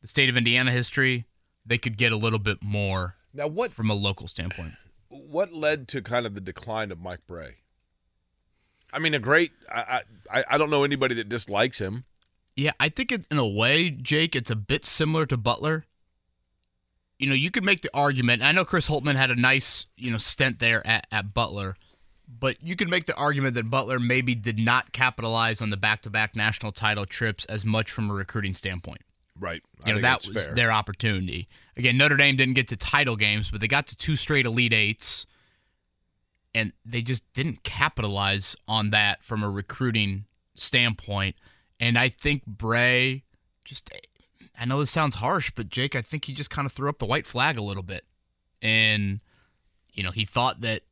the 0.00 0.06
state 0.06 0.28
of 0.28 0.36
Indiana 0.36 0.70
history, 0.70 1.24
they 1.66 1.78
could 1.78 1.96
get 1.96 2.12
a 2.12 2.16
little 2.16 2.38
bit 2.38 2.62
more 2.62 3.16
now 3.34 3.46
what 3.46 3.70
from 3.72 3.90
a 3.90 3.94
local 3.94 4.28
standpoint. 4.28 4.74
what 5.08 5.52
led 5.52 5.88
to 5.88 6.02
kind 6.02 6.26
of 6.26 6.34
the 6.34 6.40
decline 6.40 6.90
of 6.90 7.00
Mike 7.00 7.20
Brey? 7.26 7.56
I 8.92 8.98
mean, 8.98 9.14
a 9.14 9.18
great. 9.18 9.52
I 9.70 10.02
I, 10.30 10.44
I 10.50 10.58
don't 10.58 10.70
know 10.70 10.84
anybody 10.84 11.14
that 11.16 11.28
dislikes 11.28 11.78
him. 11.78 12.04
Yeah, 12.58 12.72
I 12.80 12.88
think 12.88 13.12
it, 13.12 13.24
in 13.30 13.38
a 13.38 13.46
way, 13.46 13.88
Jake, 13.88 14.34
it's 14.34 14.50
a 14.50 14.56
bit 14.56 14.84
similar 14.84 15.26
to 15.26 15.36
Butler. 15.36 15.84
You 17.16 17.28
know, 17.28 17.34
you 17.34 17.52
could 17.52 17.62
make 17.62 17.82
the 17.82 17.90
argument. 17.94 18.42
I 18.42 18.50
know 18.50 18.64
Chris 18.64 18.88
Holtmann 18.88 19.14
had 19.14 19.30
a 19.30 19.36
nice, 19.36 19.86
you 19.96 20.10
know, 20.10 20.18
stint 20.18 20.58
there 20.58 20.84
at, 20.84 21.06
at 21.12 21.32
Butler, 21.32 21.76
but 22.28 22.56
you 22.60 22.74
could 22.74 22.90
make 22.90 23.06
the 23.06 23.14
argument 23.14 23.54
that 23.54 23.70
Butler 23.70 24.00
maybe 24.00 24.34
did 24.34 24.58
not 24.58 24.90
capitalize 24.90 25.62
on 25.62 25.70
the 25.70 25.76
back-to-back 25.76 26.34
national 26.34 26.72
title 26.72 27.06
trips 27.06 27.44
as 27.44 27.64
much 27.64 27.92
from 27.92 28.10
a 28.10 28.14
recruiting 28.14 28.56
standpoint. 28.56 29.02
Right. 29.38 29.62
I 29.84 29.90
You 29.90 29.94
know, 29.94 30.00
that 30.00 30.26
was 30.26 30.46
fair. 30.46 30.54
their 30.56 30.72
opportunity. 30.72 31.46
Again, 31.76 31.96
Notre 31.96 32.16
Dame 32.16 32.36
didn't 32.36 32.54
get 32.54 32.66
to 32.68 32.76
title 32.76 33.14
games, 33.14 33.52
but 33.52 33.60
they 33.60 33.68
got 33.68 33.86
to 33.86 33.96
two 33.96 34.16
straight 34.16 34.46
Elite 34.46 34.72
Eights, 34.72 35.26
and 36.56 36.72
they 36.84 37.02
just 37.02 37.22
didn't 37.34 37.62
capitalize 37.62 38.56
on 38.66 38.90
that 38.90 39.22
from 39.22 39.44
a 39.44 39.50
recruiting 39.50 40.24
standpoint. 40.56 41.36
And 41.80 41.98
I 41.98 42.08
think 42.08 42.44
Brey 42.46 43.24
just, 43.64 43.90
I 44.58 44.64
know 44.64 44.80
this 44.80 44.90
sounds 44.90 45.16
harsh, 45.16 45.52
but 45.54 45.68
Jake, 45.68 45.94
I 45.94 46.02
think 46.02 46.24
he 46.24 46.32
just 46.32 46.50
kind 46.50 46.66
of 46.66 46.72
threw 46.72 46.88
up 46.88 46.98
the 46.98 47.06
white 47.06 47.26
flag 47.26 47.58
a 47.58 47.62
little 47.62 47.82
bit. 47.82 48.04
And, 48.60 49.20
you 49.92 50.02
know, 50.02 50.10
he 50.10 50.24
thought 50.24 50.62
that 50.62 50.82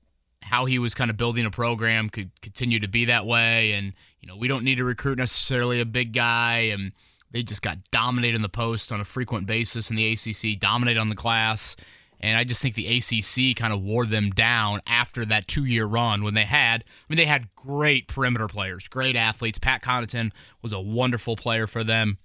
how 0.43 0.65
he 0.65 0.79
was 0.79 0.95
kind 0.95 1.11
of 1.11 1.17
building 1.17 1.45
a 1.45 1.51
program 1.51 2.09
could 2.09 2.31
continue 2.41 2.79
to 2.79 2.89
be 2.89 3.07
that 3.07 3.27
way. 3.27 3.73
And, 3.73 3.93
you 4.21 4.29
know, 4.29 4.37
we 4.37 4.47
don't 4.47 4.65
need 4.65 4.77
to 4.77 4.85
recruit 4.85 5.19
necessarily 5.19 5.81
a 5.81 5.87
big 5.87 6.13
guy. 6.13 6.59
And 6.73 6.93
they 7.33 7.43
just 7.43 7.63
got 7.63 7.79
dominated 7.91 8.37
in 8.37 8.43
the 8.43 8.49
post 8.49 8.93
on 8.93 9.01
a 9.01 9.05
frequent 9.05 9.47
basis 9.47 9.91
in 9.91 9.97
the 9.97 10.13
ACC, 10.13 10.61
dominated 10.61 11.01
on 11.01 11.09
the 11.09 11.17
glass. 11.17 11.75
And 12.21 12.39
I 12.39 12.45
just 12.45 12.63
think 12.63 12.75
the 12.75 12.87
ACC 12.87 13.57
kind 13.57 13.73
of 13.73 13.83
wore 13.83 14.07
them 14.07 14.31
down 14.31 14.81
after 14.87 15.25
that 15.27 15.47
two 15.47 15.65
year 15.65 15.85
run 15.85 16.23
when 16.23 16.35
they 16.35 16.45
had, 16.45 16.83
I 16.83 17.05
mean, 17.09 17.19
they 17.19 17.27
had 17.27 17.55
great 17.55 18.09
perimeter 18.09 18.49
players, 18.49 18.89
great 18.89 19.17
athletes. 19.17 19.59
Pat 19.59 19.83
Connaughton 19.83 20.33
was 20.63 20.73
a 20.73 20.81
wonderful 20.81 21.37
player 21.37 21.67
for 21.67 21.85
them. 21.85 22.19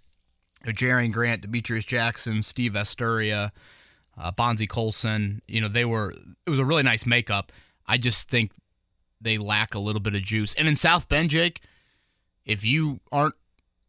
Jerian 0.65 1.11
Grant, 1.11 1.41
Demetrius 1.41 1.85
Jackson, 1.85 2.41
Steve 2.41 2.73
Vasturia, 2.73 3.51
uh, 4.17 4.31
Bonzie 4.31 4.67
Colson. 4.67 5.41
You 5.47 5.61
know, 5.61 5.67
they 5.67 5.85
were, 5.85 6.11
it 6.45 6.49
was 6.49 6.59
a 6.59 6.65
really 6.65 6.83
nice 6.83 7.05
makeup. 7.05 7.51
I 7.87 7.97
just 7.97 8.29
think 8.29 8.51
they 9.19 9.37
lack 9.37 9.75
a 9.75 9.79
little 9.79 10.01
bit 10.01 10.15
of 10.15 10.21
juice. 10.21 10.53
And 10.55 10.67
in 10.67 10.75
South 10.75 11.09
Bend, 11.09 11.31
Jake, 11.31 11.61
if 12.45 12.63
you 12.63 12.99
aren't 13.11 13.35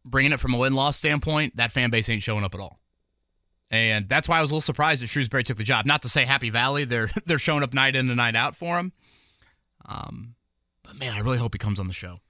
bringing 0.04 0.32
it 0.32 0.40
from 0.40 0.54
a 0.54 0.58
win 0.58 0.74
loss 0.74 0.96
standpoint, 0.96 1.56
that 1.56 1.72
fan 1.72 1.90
base 1.90 2.08
ain't 2.08 2.22
showing 2.22 2.44
up 2.44 2.54
at 2.54 2.60
all. 2.60 2.78
And 3.72 4.06
that's 4.06 4.28
why 4.28 4.38
I 4.38 4.42
was 4.42 4.50
a 4.50 4.54
little 4.54 4.60
surprised 4.60 5.02
that 5.02 5.06
Shrewsberry 5.06 5.44
took 5.44 5.56
the 5.56 5.64
job. 5.64 5.86
Not 5.86 6.02
to 6.02 6.08
say 6.10 6.26
Happy 6.26 6.50
Valley, 6.50 6.84
they're 6.84 7.10
they're 7.26 7.38
showing 7.38 7.64
up 7.64 7.72
night 7.72 7.96
in 7.96 8.08
and 8.08 8.16
night 8.18 8.36
out 8.36 8.54
for 8.54 8.78
him. 8.78 8.92
Um, 9.86 10.34
but 10.82 10.96
man, 10.96 11.14
I 11.14 11.20
really 11.20 11.38
hope 11.38 11.54
he 11.54 11.58
comes 11.58 11.80
on 11.80 11.88
the 11.88 11.94
show. 11.94 12.20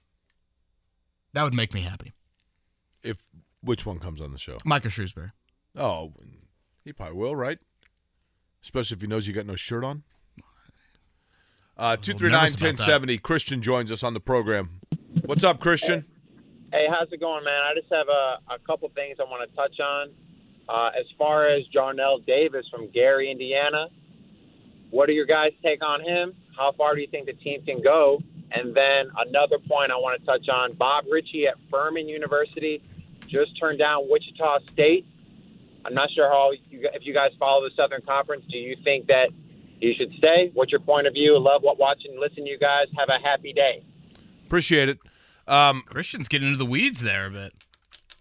That 1.33 1.43
would 1.43 1.53
make 1.53 1.73
me 1.73 1.81
happy. 1.81 2.13
If 3.03 3.17
which 3.61 3.85
one 3.85 3.99
comes 3.99 4.21
on 4.21 4.31
the 4.31 4.39
show? 4.39 4.57
Micah 4.63 4.87
Shrewsberry. 4.87 5.31
Oh, 5.75 6.13
he 6.85 6.93
probably 6.93 7.17
will, 7.17 7.35
right? 7.35 7.59
Especially 8.63 8.95
if 8.95 9.01
he 9.01 9.07
knows 9.07 9.27
you 9.27 9.33
got 9.33 9.45
no 9.45 9.55
shirt 9.55 9.83
on. 9.83 10.03
Uh, 11.75 11.97
two 11.97 12.13
three 12.13 12.31
nine 12.31 12.51
ten 12.51 12.77
seventy. 12.77 13.17
Christian 13.17 13.61
joins 13.61 13.91
us 13.91 14.01
on 14.01 14.13
the 14.13 14.19
program. 14.21 14.79
What's 15.25 15.43
up, 15.43 15.59
Christian? 15.59 16.05
Hey, 16.71 16.87
how's 16.89 17.11
it 17.11 17.19
going, 17.19 17.43
man? 17.43 17.61
I 17.69 17.73
just 17.77 17.91
have 17.91 18.07
a, 18.07 18.53
a 18.53 18.59
couple 18.65 18.89
things 18.95 19.17
I 19.19 19.23
want 19.23 19.49
to 19.49 19.55
touch 19.55 19.79
on. 19.79 20.09
Uh, 20.69 20.89
as 20.97 21.05
far 21.17 21.47
as 21.47 21.63
Johnell 21.73 22.25
Davis 22.25 22.65
from 22.69 22.89
Gary, 22.91 23.29
Indiana, 23.29 23.87
what 24.91 25.09
are 25.09 25.13
your 25.13 25.25
guys' 25.25 25.51
take 25.61 25.83
on 25.83 26.01
him? 26.01 26.33
How 26.57 26.71
far 26.71 26.95
do 26.95 27.01
you 27.01 27.07
think 27.07 27.25
the 27.25 27.33
team 27.33 27.63
can 27.65 27.81
go? 27.81 28.21
And 28.51 28.75
then 28.75 29.09
another 29.27 29.57
point 29.57 29.91
I 29.91 29.95
want 29.95 30.19
to 30.19 30.25
touch 30.25 30.47
on: 30.47 30.73
Bob 30.73 31.05
Richey 31.09 31.47
at 31.47 31.55
Furman 31.71 32.07
University 32.07 32.81
just 33.27 33.59
turned 33.59 33.79
down 33.79 34.07
Wichita 34.09 34.59
State. 34.71 35.05
I'm 35.85 35.93
not 35.93 36.09
sure 36.11 36.29
how 36.29 36.51
you, 36.69 36.87
if 36.93 37.05
you 37.05 37.13
guys 37.13 37.31
follow 37.39 37.67
the 37.67 37.75
Southern 37.75 38.01
Conference. 38.03 38.45
Do 38.49 38.57
you 38.57 38.77
think 38.83 39.07
that 39.07 39.29
he 39.79 39.93
should 39.97 40.13
stay? 40.17 40.51
What's 40.53 40.71
your 40.71 40.79
point 40.79 41.07
of 41.07 41.13
view? 41.13 41.37
Love 41.39 41.63
what 41.63 41.77
watching, 41.77 42.11
and 42.11 42.19
listen 42.19 42.45
to 42.45 42.49
you 42.49 42.57
guys. 42.57 42.85
Have 42.97 43.09
a 43.09 43.21
happy 43.21 43.51
day. 43.51 43.83
Appreciate 44.45 44.87
it. 44.89 44.99
Um, 45.47 45.83
Christian's 45.87 46.27
getting 46.27 46.47
into 46.47 46.57
the 46.57 46.65
weeds 46.65 47.01
there 47.01 47.25
a 47.25 47.31
bit. 47.31 47.53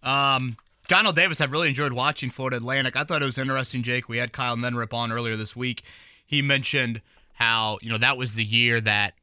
Um, 0.03 0.57
L. 0.93 1.13
Davis, 1.13 1.41
I've 1.41 1.53
really 1.53 1.69
enjoyed 1.69 1.93
watching 1.93 2.31
Florida 2.31 2.59
Atlantic. 2.59 2.97
I 2.97 3.05
thought 3.05 3.23
it 3.23 3.27
was 3.27 3.39
interesting, 3.39 3.83
Jake. 3.83 4.09
We 4.09 4.19
had 4.19 4.33
Kyle 4.33 4.57
Neddenriep 4.57 4.93
on 4.93 5.11
earlier 5.11 5.37
this 5.37 5.57
week. 5.57 5.83
He 6.27 6.43
mentioned 6.43 7.01
how, 7.35 7.79
you 7.83 7.91
know, 7.91 7.99
that 7.99 8.17
was 8.17 8.35
the 8.35 8.45
year 8.45 8.81
that, 8.81 9.15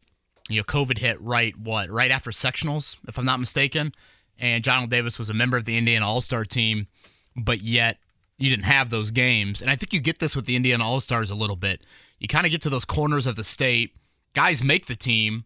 you 0.49 0.59
know, 0.59 0.63
COVID 0.63 0.97
hit 0.97 1.21
right, 1.21 1.57
what, 1.57 1.89
right 1.89 2.11
after 2.11 2.31
sectionals, 2.31 2.97
if 3.07 3.17
I'm 3.17 3.25
not 3.25 3.39
mistaken. 3.39 3.93
And 4.37 4.67
L. 4.67 4.87
Davis 4.87 5.19
was 5.19 5.29
a 5.29 5.33
member 5.33 5.57
of 5.57 5.65
the 5.65 5.77
Indiana 5.77 6.07
All 6.07 6.21
Star 6.21 6.45
team, 6.45 6.87
but 7.35 7.61
yet 7.61 7.97
you 8.37 8.49
didn't 8.49 8.65
have 8.65 8.89
those 8.89 9.11
games. 9.11 9.61
And 9.61 9.69
I 9.69 9.75
think 9.75 9.93
you 9.93 9.99
get 9.99 10.19
this 10.19 10.35
with 10.35 10.45
the 10.45 10.55
Indiana 10.55 10.87
All 10.87 10.99
Stars 10.99 11.29
a 11.29 11.35
little 11.35 11.55
bit. 11.55 11.85
You 12.19 12.27
kind 12.27 12.45
of 12.45 12.51
get 12.51 12.61
to 12.63 12.69
those 12.69 12.85
corners 12.85 13.27
of 13.27 13.35
the 13.35 13.43
state, 13.43 13.95
guys 14.33 14.63
make 14.63 14.87
the 14.87 14.95
team, 14.95 15.45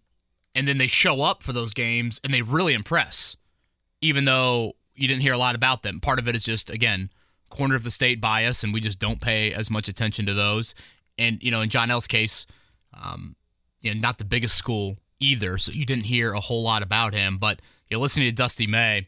and 0.56 0.68
then 0.68 0.78
they 0.78 0.88
show 0.88 1.22
up 1.22 1.44
for 1.44 1.54
those 1.54 1.74
games 1.74 2.22
and 2.24 2.34
they 2.34 2.42
really 2.42 2.74
impress, 2.74 3.36
even 4.02 4.26
though 4.26 4.74
you 4.96 5.08
didn't 5.08 5.22
hear 5.22 5.34
a 5.34 5.38
lot 5.38 5.56
about 5.56 5.84
them. 5.84 6.00
Part 6.00 6.20
of 6.20 6.28
it 6.28 6.36
is 6.36 6.44
just, 6.44 6.70
again, 6.70 7.10
corner 7.50 7.76
of 7.76 7.84
the 7.84 7.92
state 7.92 8.22
bias, 8.22 8.64
and 8.64 8.74
we 8.74 8.80
just 8.80 9.00
don't 9.00 9.22
pay 9.22 9.54
as 9.54 9.70
much 9.70 9.88
attention 9.88 10.26
to 10.26 10.34
those. 10.34 10.76
And, 11.18 11.42
you 11.42 11.52
know, 11.52 11.62
in 11.62 11.70
Johnell's 11.70 12.08
case, 12.08 12.46
um, 12.94 13.36
you 13.82 13.94
know, 13.94 14.00
not 14.00 14.18
the 14.18 14.26
biggest 14.26 14.56
school 14.56 14.98
either, 15.20 15.58
so 15.58 15.72
you 15.72 15.86
didn't 15.86 16.06
hear 16.06 16.34
a 16.34 16.40
whole 16.40 16.64
lot 16.64 16.84
about 16.84 17.14
him. 17.14 17.38
But 17.38 17.62
you 17.90 17.98
know, 17.98 18.02
listening 18.02 18.28
to 18.28 18.32
Dusty 18.32 18.68
May, 18.68 19.08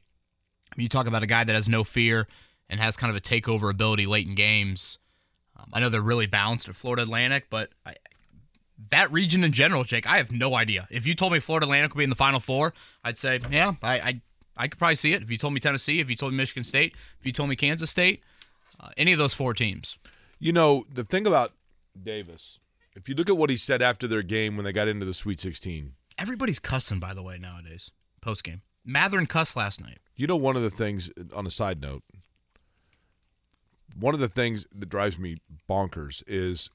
you 0.75 0.89
talk 0.89 1.07
about 1.07 1.23
a 1.23 1.27
guy 1.27 1.43
that 1.43 1.53
has 1.53 1.69
no 1.69 1.83
fear 1.83 2.27
and 2.69 2.79
has 2.79 2.97
kind 2.97 3.09
of 3.09 3.15
a 3.15 3.21
takeover 3.21 3.69
ability 3.69 4.05
late 4.05 4.27
in 4.27 4.35
games. 4.35 4.97
Um, 5.57 5.69
I 5.73 5.79
know 5.79 5.89
they're 5.89 6.01
really 6.01 6.25
balanced 6.25 6.67
at 6.67 6.75
Florida 6.75 7.03
Atlantic, 7.03 7.47
but 7.49 7.69
I, 7.85 7.95
that 8.91 9.11
region 9.11 9.43
in 9.43 9.51
general, 9.51 9.83
Jake, 9.83 10.09
I 10.09 10.17
have 10.17 10.31
no 10.31 10.55
idea. 10.55 10.87
If 10.91 11.07
you 11.07 11.15
told 11.15 11.31
me 11.31 11.39
Florida 11.39 11.65
Atlantic 11.65 11.93
would 11.93 11.99
be 11.99 12.03
in 12.03 12.09
the 12.09 12.15
Final 12.15 12.39
Four, 12.39 12.73
I'd 13.03 13.17
say, 13.17 13.39
yeah, 13.49 13.73
I, 13.81 13.99
I, 13.99 14.21
I 14.57 14.67
could 14.67 14.79
probably 14.79 14.95
see 14.95 15.13
it. 15.13 15.21
If 15.21 15.29
you 15.29 15.37
told 15.37 15.53
me 15.53 15.59
Tennessee, 15.59 15.99
if 15.99 16.09
you 16.09 16.15
told 16.15 16.33
me 16.33 16.37
Michigan 16.37 16.63
State, 16.63 16.95
if 17.19 17.25
you 17.25 17.31
told 17.31 17.49
me 17.49 17.55
Kansas 17.55 17.89
State, 17.89 18.21
uh, 18.79 18.89
any 18.97 19.11
of 19.11 19.19
those 19.19 19.33
four 19.33 19.53
teams. 19.53 19.97
You 20.39 20.53
know, 20.53 20.85
the 20.93 21.03
thing 21.03 21.25
about 21.25 21.51
Davis, 22.01 22.59
if 22.95 23.09
you 23.09 23.15
look 23.15 23.29
at 23.29 23.37
what 23.37 23.49
he 23.49 23.57
said 23.57 23.81
after 23.81 24.07
their 24.07 24.21
game 24.21 24.55
when 24.55 24.65
they 24.65 24.73
got 24.73 24.87
into 24.87 25.05
the 25.05 25.13
Sweet 25.13 25.39
16, 25.39 25.93
everybody's 26.17 26.59
cussing, 26.59 26.99
by 26.99 27.13
the 27.13 27.23
way, 27.23 27.37
nowadays, 27.37 27.91
post 28.21 28.43
game. 28.43 28.61
Mathurin 28.85 29.25
cussed 29.25 29.55
last 29.55 29.81
night. 29.81 29.99
You 30.15 30.27
know, 30.27 30.35
one 30.35 30.55
of 30.55 30.61
the 30.61 30.69
things, 30.69 31.09
on 31.35 31.45
a 31.47 31.51
side 31.51 31.81
note, 31.81 32.03
one 33.97 34.13
of 34.13 34.19
the 34.19 34.27
things 34.27 34.65
that 34.73 34.87
drives 34.87 35.17
me 35.17 35.37
bonkers 35.69 36.23
is 36.27 36.69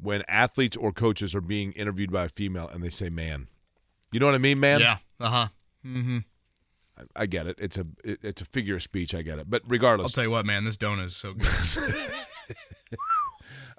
when 0.00 0.22
athletes 0.28 0.76
or 0.76 0.92
coaches 0.92 1.34
are 1.34 1.40
being 1.40 1.72
interviewed 1.72 2.10
by 2.10 2.24
a 2.24 2.28
female 2.28 2.68
and 2.68 2.82
they 2.82 2.90
say 2.90 3.08
man. 3.08 3.48
You 4.12 4.20
know 4.20 4.26
what 4.26 4.34
I 4.34 4.38
mean, 4.38 4.60
man? 4.60 4.80
Yeah. 4.80 4.98
Uh 5.20 5.30
huh. 5.30 5.48
Mm-hmm. 5.84 6.18
I, 6.18 6.35
I, 7.14 7.26
get 7.26 7.46
it. 7.46 7.56
It's 7.58 7.76
a 7.76 7.86
it, 8.04 8.20
it's 8.22 8.42
a 8.42 8.44
figure 8.44 8.76
of 8.76 8.82
speech. 8.82 9.14
I 9.14 9.22
get 9.22 9.38
it. 9.38 9.50
But 9.50 9.62
regardless, 9.66 10.06
I'll 10.06 10.10
tell 10.10 10.24
you 10.24 10.30
what, 10.30 10.46
man. 10.46 10.64
This 10.64 10.76
donut 10.76 11.06
is 11.06 11.16
so 11.16 11.34
good. 11.34 12.12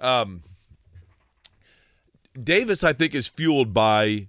um, 0.00 0.42
Davis, 2.40 2.84
I 2.84 2.92
think, 2.92 3.14
is 3.14 3.28
fueled 3.28 3.74
by. 3.74 4.28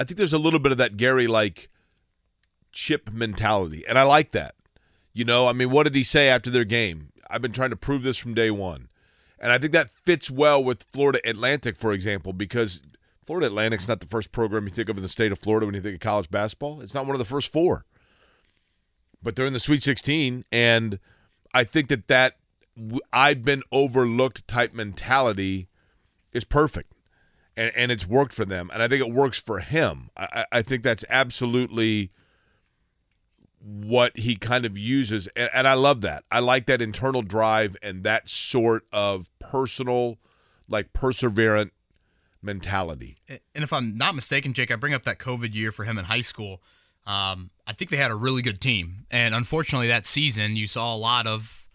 I 0.00 0.04
think 0.04 0.16
there's 0.16 0.32
a 0.32 0.38
little 0.38 0.60
bit 0.60 0.72
of 0.72 0.78
that 0.78 0.96
Gary 0.96 1.26
like 1.26 1.68
chip 2.72 3.10
mentality, 3.12 3.84
and 3.86 3.98
I 3.98 4.04
like 4.04 4.32
that. 4.32 4.54
You 5.12 5.24
know, 5.24 5.48
I 5.48 5.52
mean, 5.52 5.70
what 5.70 5.82
did 5.82 5.94
he 5.94 6.04
say 6.04 6.28
after 6.28 6.50
their 6.50 6.64
game? 6.64 7.08
I've 7.28 7.42
been 7.42 7.52
trying 7.52 7.70
to 7.70 7.76
prove 7.76 8.02
this 8.02 8.16
from 8.16 8.34
day 8.34 8.50
one. 8.50 8.88
And 9.40 9.52
I 9.52 9.58
think 9.58 9.72
that 9.72 9.90
fits 9.90 10.30
well 10.30 10.62
with 10.62 10.82
Florida 10.82 11.20
Atlantic, 11.24 11.76
for 11.76 11.92
example, 11.92 12.32
because 12.32 12.82
Florida 13.28 13.48
Atlantic's 13.48 13.86
not 13.86 14.00
the 14.00 14.06
first 14.06 14.32
program 14.32 14.64
you 14.64 14.70
think 14.70 14.88
of 14.88 14.96
in 14.96 15.02
the 15.02 15.08
state 15.08 15.32
of 15.32 15.38
Florida 15.38 15.66
when 15.66 15.74
you 15.74 15.82
think 15.82 15.96
of 15.96 16.00
college 16.00 16.30
basketball. 16.30 16.80
It's 16.80 16.94
not 16.94 17.04
one 17.04 17.14
of 17.14 17.18
the 17.18 17.26
first 17.26 17.52
four. 17.52 17.84
But 19.22 19.36
they're 19.36 19.44
in 19.44 19.52
the 19.52 19.60
Sweet 19.60 19.82
16, 19.82 20.46
and 20.50 20.98
I 21.52 21.64
think 21.64 21.90
that 21.90 22.08
that 22.08 22.36
I've 23.12 23.42
been 23.42 23.62
overlooked 23.70 24.48
type 24.48 24.72
mentality 24.72 25.68
is 26.32 26.44
perfect. 26.44 26.94
And, 27.54 27.70
and 27.76 27.92
it's 27.92 28.06
worked 28.06 28.32
for 28.32 28.46
them. 28.46 28.70
And 28.72 28.82
I 28.82 28.88
think 28.88 29.06
it 29.06 29.12
works 29.12 29.38
for 29.38 29.58
him. 29.58 30.08
I, 30.16 30.46
I 30.50 30.62
think 30.62 30.82
that's 30.82 31.04
absolutely 31.10 32.10
what 33.60 34.16
he 34.16 34.36
kind 34.36 34.64
of 34.64 34.78
uses 34.78 35.26
and, 35.36 35.50
and, 35.52 35.68
I 35.68 35.74
love 35.74 36.00
that. 36.00 36.24
I 36.30 36.38
like 36.38 36.64
that 36.66 36.80
internal 36.80 37.20
drive 37.20 37.76
and 37.82 38.04
that 38.04 38.30
sort 38.30 38.84
of 38.90 39.28
personal 39.38 40.16
like 40.66 40.94
perseverant 40.94 41.72
mentality. 42.42 43.18
And 43.28 43.64
if 43.64 43.72
I'm 43.72 43.96
not 43.96 44.14
mistaken, 44.14 44.52
Jake, 44.52 44.70
I 44.70 44.76
bring 44.76 44.94
up 44.94 45.04
that 45.04 45.18
COVID 45.18 45.54
year 45.54 45.72
for 45.72 45.84
him 45.84 45.98
in 45.98 46.04
high 46.04 46.20
school. 46.20 46.62
Um, 47.06 47.50
I 47.66 47.72
think 47.72 47.90
they 47.90 47.96
had 47.96 48.10
a 48.10 48.14
really 48.14 48.42
good 48.42 48.60
team. 48.60 49.06
And 49.10 49.34
unfortunately 49.34 49.88
that 49.88 50.06
season 50.06 50.56
you 50.56 50.66
saw 50.66 50.94
a 50.94 50.96
lot 50.96 51.26
of 51.26 51.66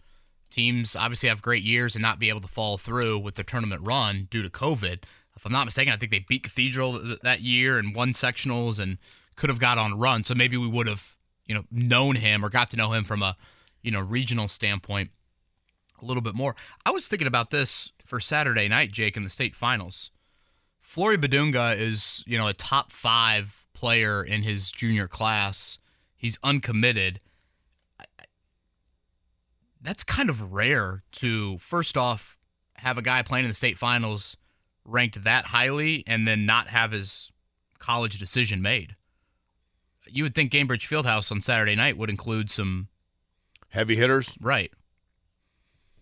teams 0.50 0.94
obviously 0.94 1.28
have 1.28 1.42
great 1.42 1.64
years 1.64 1.96
and 1.96 2.02
not 2.02 2.18
be 2.18 2.28
able 2.28 2.40
to 2.40 2.48
follow 2.48 2.76
through 2.76 3.18
with 3.18 3.34
the 3.34 3.42
tournament 3.42 3.82
run 3.84 4.28
due 4.30 4.42
to 4.42 4.48
COVID. 4.48 5.02
If 5.36 5.44
I'm 5.44 5.52
not 5.52 5.64
mistaken, 5.64 5.92
I 5.92 5.96
think 5.96 6.12
they 6.12 6.20
beat 6.20 6.44
Cathedral 6.44 7.00
that 7.22 7.40
year 7.40 7.78
and 7.78 7.94
won 7.94 8.12
sectionals 8.12 8.78
and 8.78 8.98
could 9.34 9.50
have 9.50 9.58
got 9.58 9.78
on 9.78 9.92
a 9.92 9.96
run. 9.96 10.22
So 10.22 10.34
maybe 10.34 10.56
we 10.56 10.68
would 10.68 10.86
have 10.86 11.14
you 11.46 11.54
know 11.54 11.64
known 11.70 12.16
him 12.16 12.44
or 12.44 12.48
got 12.48 12.70
to 12.70 12.76
know 12.76 12.92
him 12.92 13.04
from 13.04 13.22
a 13.22 13.36
you 13.82 13.90
know 13.90 14.00
regional 14.00 14.48
standpoint 14.48 15.10
a 16.00 16.04
little 16.04 16.22
bit 16.22 16.34
more. 16.34 16.54
I 16.84 16.90
was 16.90 17.08
thinking 17.08 17.28
about 17.28 17.50
this 17.50 17.92
for 18.04 18.20
Saturday 18.20 18.68
night, 18.68 18.92
Jake, 18.92 19.16
in 19.16 19.24
the 19.24 19.30
state 19.30 19.54
finals. 19.54 20.10
Flory 20.94 21.18
Bidunga 21.18 21.76
is 21.76 22.22
you 22.24 22.38
know 22.38 22.46
a 22.46 22.54
top 22.54 22.92
five 22.92 23.66
player 23.72 24.22
in 24.22 24.42
his 24.42 24.70
junior 24.70 25.08
class. 25.08 25.78
He's 26.16 26.38
uncommitted. 26.44 27.20
That's 29.82 30.04
kind 30.04 30.30
of 30.30 30.52
rare 30.52 31.02
to 31.12 31.58
first 31.58 31.98
off 31.98 32.36
have 32.76 32.96
a 32.96 33.02
guy 33.02 33.22
playing 33.22 33.44
in 33.44 33.50
the 33.50 33.54
state 33.54 33.76
finals 33.76 34.36
ranked 34.84 35.24
that 35.24 35.46
highly 35.46 36.04
and 36.06 36.28
then 36.28 36.46
not 36.46 36.68
have 36.68 36.92
his 36.92 37.32
college 37.78 38.18
decision 38.18 38.62
made 38.62 38.94
you 40.06 40.22
would 40.22 40.34
think 40.34 40.52
Gainbridge 40.52 40.88
Fieldhouse 40.88 41.30
on 41.32 41.40
Saturday 41.40 41.74
night 41.74 41.96
would 41.96 42.10
include 42.10 42.50
some 42.50 42.88
heavy 43.70 43.96
hitters, 43.96 44.36
right? 44.40 44.70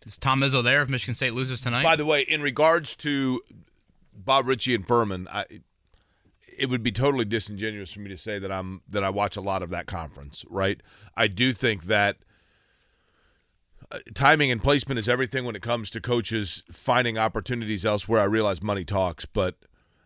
Is 0.05 0.19
Tom 0.19 0.40
Izzo 0.40 0.62
there 0.62 0.82
if 0.82 0.89
Michigan 0.89 1.14
State 1.14 1.32
loses 1.32 1.60
tonight? 1.60 1.85
By 1.85 1.97
the 1.97 2.05
way, 2.05 2.23
in 2.23 2.43
regards 2.43 2.97
to 2.97 3.40
Bob 4.15 4.47
Richey 4.47 4.75
and 4.75 4.87
Furman, 4.87 5.29
I, 5.31 5.47
it 6.59 6.67
would 6.67 6.83
be 6.83 6.93
totally 6.93 7.25
disingenuous 7.25 7.93
for 7.93 8.01
me 8.01 8.11
to 8.11 8.17
say 8.17 8.39
that 8.39 8.53
I'm 8.53 8.83
that 8.89 9.05
I 9.05 9.11
watch 9.11 9.37
a 9.37 9.41
lot 9.41 9.63
of 9.63 9.71
that 9.71 9.87
conference. 9.87 10.45
Right? 10.49 10.81
I 11.17 11.27
do 11.27 11.53
think 11.53 11.85
that 11.85 12.19
uh, 13.91 13.99
timing 14.15 14.51
and 14.51 14.63
placement 14.63 14.99
is 14.99 15.09
everything 15.09 15.45
when 15.45 15.57
it 15.57 15.63
comes 15.63 15.91
to 15.91 16.01
coaches 16.01 16.63
finding 16.71 17.19
opportunities 17.19 17.85
elsewhere. 17.85 18.21
I 18.21 18.25
realize 18.25 18.63
money 18.63 18.85
talks, 18.85 19.25
but 19.25 19.57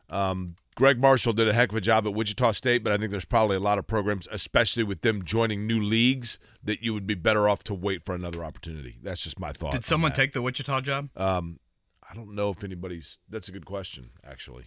um, 0.09 0.57
Gregg 0.77 1.01
Marshall 1.01 1.33
did 1.33 1.49
a 1.49 1.53
heck 1.53 1.70
of 1.70 1.77
a 1.77 1.81
job 1.81 2.07
at 2.07 2.12
Wichita 2.12 2.53
State, 2.53 2.85
but 2.85 2.93
I 2.93 2.99
think 2.99 3.11
there's 3.11 3.24
probably 3.24 3.57
a 3.57 3.61
lot 3.61 3.78
of 3.78 3.87
programs, 3.87 4.28
especially 4.31 4.83
with 4.83 5.01
them 5.01 5.24
joining 5.24 5.66
new 5.66 5.81
leagues, 5.83 6.39
that 6.62 6.83
you 6.83 6.93
would 6.93 7.07
be 7.07 7.15
better 7.15 7.49
off 7.49 7.65
to 7.65 7.74
wait 7.74 8.05
for 8.05 8.15
another 8.15 8.45
opportunity. 8.45 8.99
That's 9.03 9.23
just 9.23 9.41
my 9.41 9.53
thought. 9.53 9.73
Did 9.73 9.85
someone 9.85 10.12
take 10.12 10.33
the 10.33 10.43
Wichita 10.43 10.83
job? 10.83 11.09
Um, 11.16 11.61
I 12.09 12.15
don't 12.15 12.35
know 12.35 12.51
if 12.51 12.62
anybody's. 12.62 13.19
That's 13.28 13.49
a 13.49 13.53
good 13.53 13.66
question, 13.66 14.11
actually. 14.24 14.65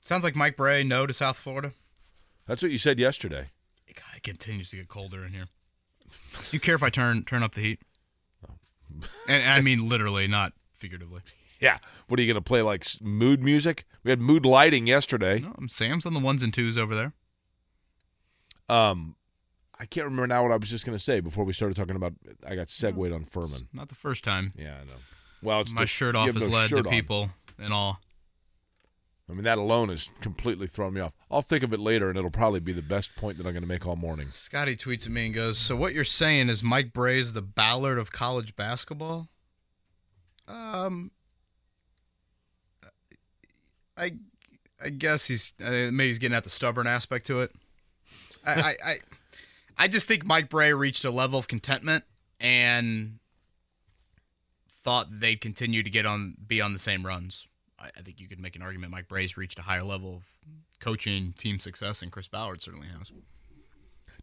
Sounds 0.00 0.24
like 0.24 0.36
Mike 0.36 0.56
Brey 0.56 0.84
no 0.84 1.06
to 1.06 1.12
South 1.12 1.36
Florida. 1.36 1.72
That's 2.46 2.62
what 2.62 2.72
you 2.72 2.78
said 2.78 2.98
yesterday. 2.98 3.50
It 3.86 4.22
continues 4.22 4.70
to 4.70 4.76
get 4.76 4.88
colder 4.88 5.24
in 5.24 5.32
here. 5.32 5.46
you 6.50 6.60
care 6.60 6.74
if 6.74 6.82
I 6.82 6.90
turn 6.90 7.24
turn 7.24 7.42
up 7.42 7.54
the 7.54 7.60
heat? 7.62 7.80
And, 9.28 9.44
I 9.44 9.60
mean 9.60 9.86
literally, 9.88 10.26
not 10.26 10.54
figuratively. 10.72 11.20
Yeah. 11.60 11.78
What 12.08 12.18
are 12.18 12.22
you 12.22 12.32
going 12.32 12.42
to 12.42 12.48
play 12.48 12.62
like 12.62 12.86
mood 13.02 13.42
music? 13.42 13.84
We 14.02 14.10
had 14.10 14.20
mood 14.20 14.46
lighting 14.46 14.86
yesterday. 14.86 15.40
No, 15.40 15.54
Sam's 15.66 16.06
on 16.06 16.14
the 16.14 16.20
ones 16.20 16.42
and 16.42 16.52
twos 16.52 16.78
over 16.78 16.94
there. 16.94 17.12
Um, 18.68 19.16
I 19.78 19.84
can't 19.86 20.04
remember 20.04 20.26
now 20.26 20.42
what 20.42 20.52
I 20.52 20.56
was 20.56 20.70
just 20.70 20.86
going 20.86 20.96
to 20.96 21.02
say 21.02 21.20
before 21.20 21.44
we 21.44 21.52
started 21.52 21.76
talking 21.76 21.96
about. 21.96 22.14
I 22.46 22.54
got 22.54 22.70
segued 22.70 23.12
on 23.12 23.24
Furman. 23.24 23.68
Not 23.72 23.88
the 23.88 23.94
first 23.94 24.24
time. 24.24 24.52
Yeah, 24.56 24.76
I 24.80 24.84
know. 24.84 25.00
Well, 25.42 25.60
it's 25.60 25.72
My 25.72 25.82
the- 25.82 25.86
shirt 25.86 26.14
off 26.14 26.26
has 26.32 26.42
no 26.44 26.48
led 26.48 26.62
to 26.64 26.76
shirt 26.76 26.86
on. 26.86 26.92
people 26.92 27.30
and 27.58 27.72
all. 27.72 28.00
I 29.30 29.34
mean, 29.34 29.44
that 29.44 29.58
alone 29.58 29.90
has 29.90 30.08
completely 30.22 30.66
thrown 30.66 30.94
me 30.94 31.02
off. 31.02 31.12
I'll 31.30 31.42
think 31.42 31.62
of 31.62 31.74
it 31.74 31.80
later, 31.80 32.08
and 32.08 32.16
it'll 32.16 32.30
probably 32.30 32.60
be 32.60 32.72
the 32.72 32.80
best 32.80 33.14
point 33.14 33.36
that 33.36 33.46
I'm 33.46 33.52
going 33.52 33.62
to 33.62 33.68
make 33.68 33.86
all 33.86 33.94
morning. 33.94 34.28
Scotty 34.32 34.74
tweets 34.74 35.04
at 35.04 35.12
me 35.12 35.26
and 35.26 35.34
goes, 35.34 35.58
"So 35.58 35.76
what 35.76 35.92
you're 35.92 36.02
saying 36.04 36.48
is 36.48 36.62
Mike 36.62 36.94
Brey's 36.94 37.34
the 37.34 37.42
Ballard 37.42 37.98
of 37.98 38.10
college 38.10 38.56
basketball?" 38.56 39.28
Um, 40.46 41.10
I, 43.98 44.12
I 44.82 44.88
guess 44.90 45.26
he's 45.26 45.52
uh, 45.62 45.90
maybe 45.92 46.06
he's 46.08 46.18
getting 46.18 46.36
at 46.36 46.44
the 46.44 46.50
stubborn 46.50 46.86
aspect 46.86 47.26
to 47.26 47.40
it. 47.40 47.52
I, 48.46 48.52
I, 48.52 48.76
I, 48.84 48.96
I 49.76 49.88
just 49.88 50.08
think 50.08 50.24
Mike 50.24 50.48
Bray 50.48 50.72
reached 50.72 51.04
a 51.04 51.10
level 51.10 51.38
of 51.38 51.48
contentment 51.48 52.04
and 52.40 53.18
thought 54.88 55.20
they'd 55.20 55.42
continue 55.42 55.82
to 55.82 55.90
get 55.90 56.06
on, 56.06 56.34
be 56.46 56.62
on 56.62 56.72
the 56.72 56.78
same 56.78 57.04
runs. 57.04 57.46
I, 57.78 57.90
I 57.94 58.00
think 58.00 58.20
you 58.20 58.26
could 58.26 58.40
make 58.40 58.56
an 58.56 58.62
argument 58.62 58.90
Mike 58.90 59.06
Brey's 59.06 59.36
reached 59.36 59.58
a 59.58 59.62
higher 59.62 59.82
level 59.82 60.16
of 60.16 60.22
coaching 60.80 61.34
team 61.36 61.58
success 61.58 62.00
than 62.00 62.08
Chris 62.08 62.26
Ballard 62.26 62.62
certainly 62.62 62.88
has. 62.98 63.12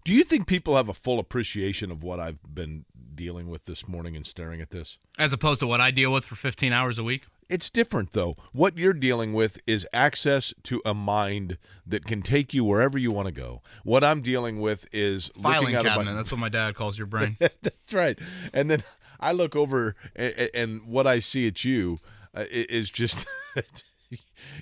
Do 0.03 0.11
you 0.11 0.23
think 0.23 0.47
people 0.47 0.75
have 0.75 0.89
a 0.89 0.93
full 0.93 1.19
appreciation 1.19 1.91
of 1.91 2.03
what 2.03 2.19
I've 2.19 2.39
been 2.51 2.85
dealing 3.13 3.47
with 3.47 3.65
this 3.65 3.87
morning 3.87 4.15
and 4.15 4.25
staring 4.25 4.59
at 4.59 4.71
this? 4.71 4.97
As 5.19 5.33
opposed 5.33 5.59
to 5.59 5.67
what 5.67 5.81
I 5.81 5.91
deal 5.91 6.11
with 6.11 6.25
for 6.25 6.33
15 6.33 6.73
hours 6.73 6.97
a 6.97 7.03
week? 7.03 7.25
It's 7.47 7.69
different, 7.69 8.13
though. 8.13 8.35
What 8.51 8.75
you're 8.75 8.93
dealing 8.93 9.33
with 9.33 9.59
is 9.67 9.87
access 9.93 10.51
to 10.63 10.81
a 10.83 10.95
mind 10.95 11.59
that 11.85 12.05
can 12.05 12.23
take 12.23 12.55
you 12.55 12.63
wherever 12.63 12.97
you 12.97 13.11
want 13.11 13.27
to 13.27 13.31
go. 13.31 13.61
What 13.83 14.03
I'm 14.03 14.23
dealing 14.23 14.61
with 14.61 14.87
is 14.91 15.29
Filing 15.39 15.75
cabinet. 15.75 16.05
My, 16.05 16.13
That's 16.13 16.31
what 16.31 16.39
my 16.39 16.49
dad 16.49 16.73
calls 16.73 16.97
your 16.97 17.05
brain. 17.05 17.37
That's 17.39 17.93
right. 17.93 18.17
And 18.51 18.71
then 18.71 18.81
I 19.19 19.31
look 19.31 19.55
over, 19.55 19.95
and, 20.15 20.49
and 20.53 20.85
what 20.87 21.07
I 21.07 21.19
see 21.19 21.47
at 21.47 21.63
you 21.63 21.99
uh, 22.35 22.45
is 22.49 22.89
just 22.89 23.25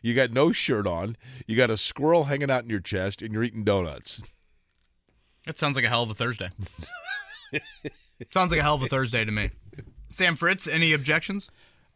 you 0.02 0.14
got 0.14 0.32
no 0.32 0.52
shirt 0.52 0.88
on, 0.88 1.18
you 1.48 1.56
got 1.56 1.70
a 1.70 1.78
squirrel 1.78 2.26
hanging 2.26 2.52
out 2.52 2.64
in 2.64 2.70
your 2.70 2.80
chest, 2.80 3.22
and 3.22 3.34
you're 3.34 3.44
eating 3.44 3.64
donuts. 3.64 4.24
That 5.46 5.58
sounds 5.60 5.76
like 5.76 5.86
a 5.86 5.90
hell 5.90 6.04
of 6.04 6.10
a 6.10 6.14
Thursday. 6.14 6.50
sounds 8.34 8.52
like 8.52 8.60
a 8.60 8.64
hell 8.64 8.76
of 8.76 8.82
a 8.84 8.88
Thursday 8.88 9.26
to 9.26 9.32
me. 9.32 9.50
Sam 10.12 10.36
Fritz, 10.36 10.68
any 10.68 10.94
objections? 10.94 11.50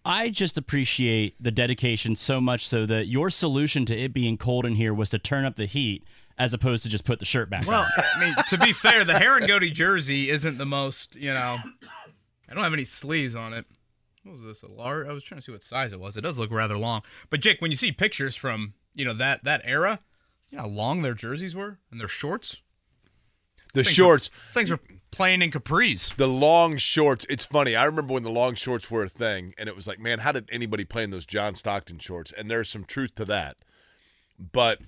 I 0.04 0.30
just 0.30 0.58
appreciate 0.58 1.36
the 1.42 1.52
dedication 1.52 2.16
so 2.16 2.40
much 2.40 2.68
so 2.68 2.86
that 2.86 3.08
your 3.08 3.30
solution 3.30 3.86
to 3.88 3.98
it 3.98 4.14
being 4.14 4.38
cold 4.38 4.66
in 4.66 4.76
here 4.76 4.94
was 4.94 5.10
to 5.12 5.20
turn 5.20 5.46
up 5.46 5.56
the 5.56 5.66
heat 5.66 6.04
as 6.38 6.54
opposed 6.54 6.84
to 6.84 6.90
just 6.90 7.04
put 7.04 7.20
the 7.20 7.26
shirt 7.26 7.50
back 7.50 7.68
Well, 7.68 7.82
on. 7.82 7.90
Well, 7.98 8.06
I 8.16 8.20
mean, 8.20 8.36
to 8.48 8.58
be 8.58 8.72
fair, 8.74 9.04
the 9.04 9.14
Harangody 9.14 9.74
jersey 9.74 10.30
isn't 10.30 10.58
the 10.58 10.66
most, 10.66 11.16
you 11.16 11.34
know. 11.34 11.58
I 12.49 12.53
don't 12.53 12.64
have 12.64 12.74
any 12.74 12.86
sleeves 12.86 13.36
on 13.36 13.53
it. 13.53 13.65
What 14.24 14.34
was 14.34 14.44
this? 14.44 14.64
A 14.64 14.68
large? 14.68 15.07
I 15.07 15.14
was 15.14 15.24
trying 15.24 15.40
to 15.40 15.45
see 15.45 15.52
what 15.52 15.64
size 15.64 15.94
it 15.94 15.99
was. 15.99 16.18
It 16.18 16.22
does 16.22 16.38
look 16.40 16.52
rather 16.52 16.78
long. 16.78 17.02
But 17.30 17.40
Jake, 17.41 17.61
when 17.61 17.72
you 17.72 17.78
see 17.78 17.91
pictures 17.91 18.36
from 18.36 18.74
you 18.94 19.06
know 19.06 19.14
that 19.14 19.44
that 19.44 19.61
era, 19.64 19.99
you 20.49 20.57
know 20.57 20.64
how 20.64 20.69
long 20.69 21.02
their 21.02 21.14
jerseys 21.14 21.56
were 21.56 21.80
and 21.91 21.99
their 21.99 22.07
shorts. 22.07 22.61
The 23.74 23.84
Things 23.84 23.95
shorts. 23.95 24.30
things 24.53 24.72
are 24.72 24.80
playing 25.11 25.41
in 25.41 25.52
capris. 25.52 26.15
The 26.15 26.28
long 26.28 26.78
shorts. 26.78 27.26
It's 27.30 27.45
funny. 27.45 27.76
I 27.76 27.86
remember 27.86 28.14
when 28.14 28.24
the 28.24 28.32
long 28.32 28.56
shorts 28.56 28.90
were 28.90 29.03
a 29.03 29.10
thing, 29.10 29.53
and 29.57 29.69
it 29.69 29.76
was 29.76 29.88
like, 29.88 29.99
man, 29.99 30.19
how 30.19 30.32
did 30.32 30.49
anybody 30.52 30.84
play 30.84 31.03
in 31.03 31.11
those 31.11 31.26
John 31.26 31.53
Stockton 31.53 31.99
shorts? 31.99 32.32
And 32.32 32.49
there's 32.49 32.69
some 32.69 32.86
truth 32.86 33.14
to 33.15 33.26
that. 33.26 33.57
But 34.40 34.80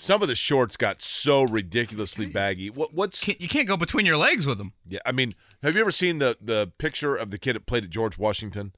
some 0.00 0.22
of 0.22 0.28
the 0.28 0.36
shorts 0.36 0.76
got 0.76 1.02
so 1.02 1.42
ridiculously 1.42 2.26
baggy. 2.26 2.70
What 2.70 2.94
what's 2.94 3.26
you 3.26 3.48
can't 3.48 3.66
go 3.66 3.76
between 3.76 4.06
your 4.06 4.16
legs 4.16 4.46
with 4.46 4.56
them. 4.56 4.72
Yeah, 4.88 5.00
I 5.04 5.10
mean, 5.10 5.30
have 5.64 5.74
you 5.74 5.80
ever 5.80 5.90
seen 5.90 6.18
the 6.18 6.36
the 6.40 6.70
picture 6.78 7.16
of 7.16 7.32
the 7.32 7.38
kid 7.38 7.56
that 7.56 7.66
played 7.66 7.82
at 7.82 7.90
George 7.90 8.16
Washington 8.16 8.72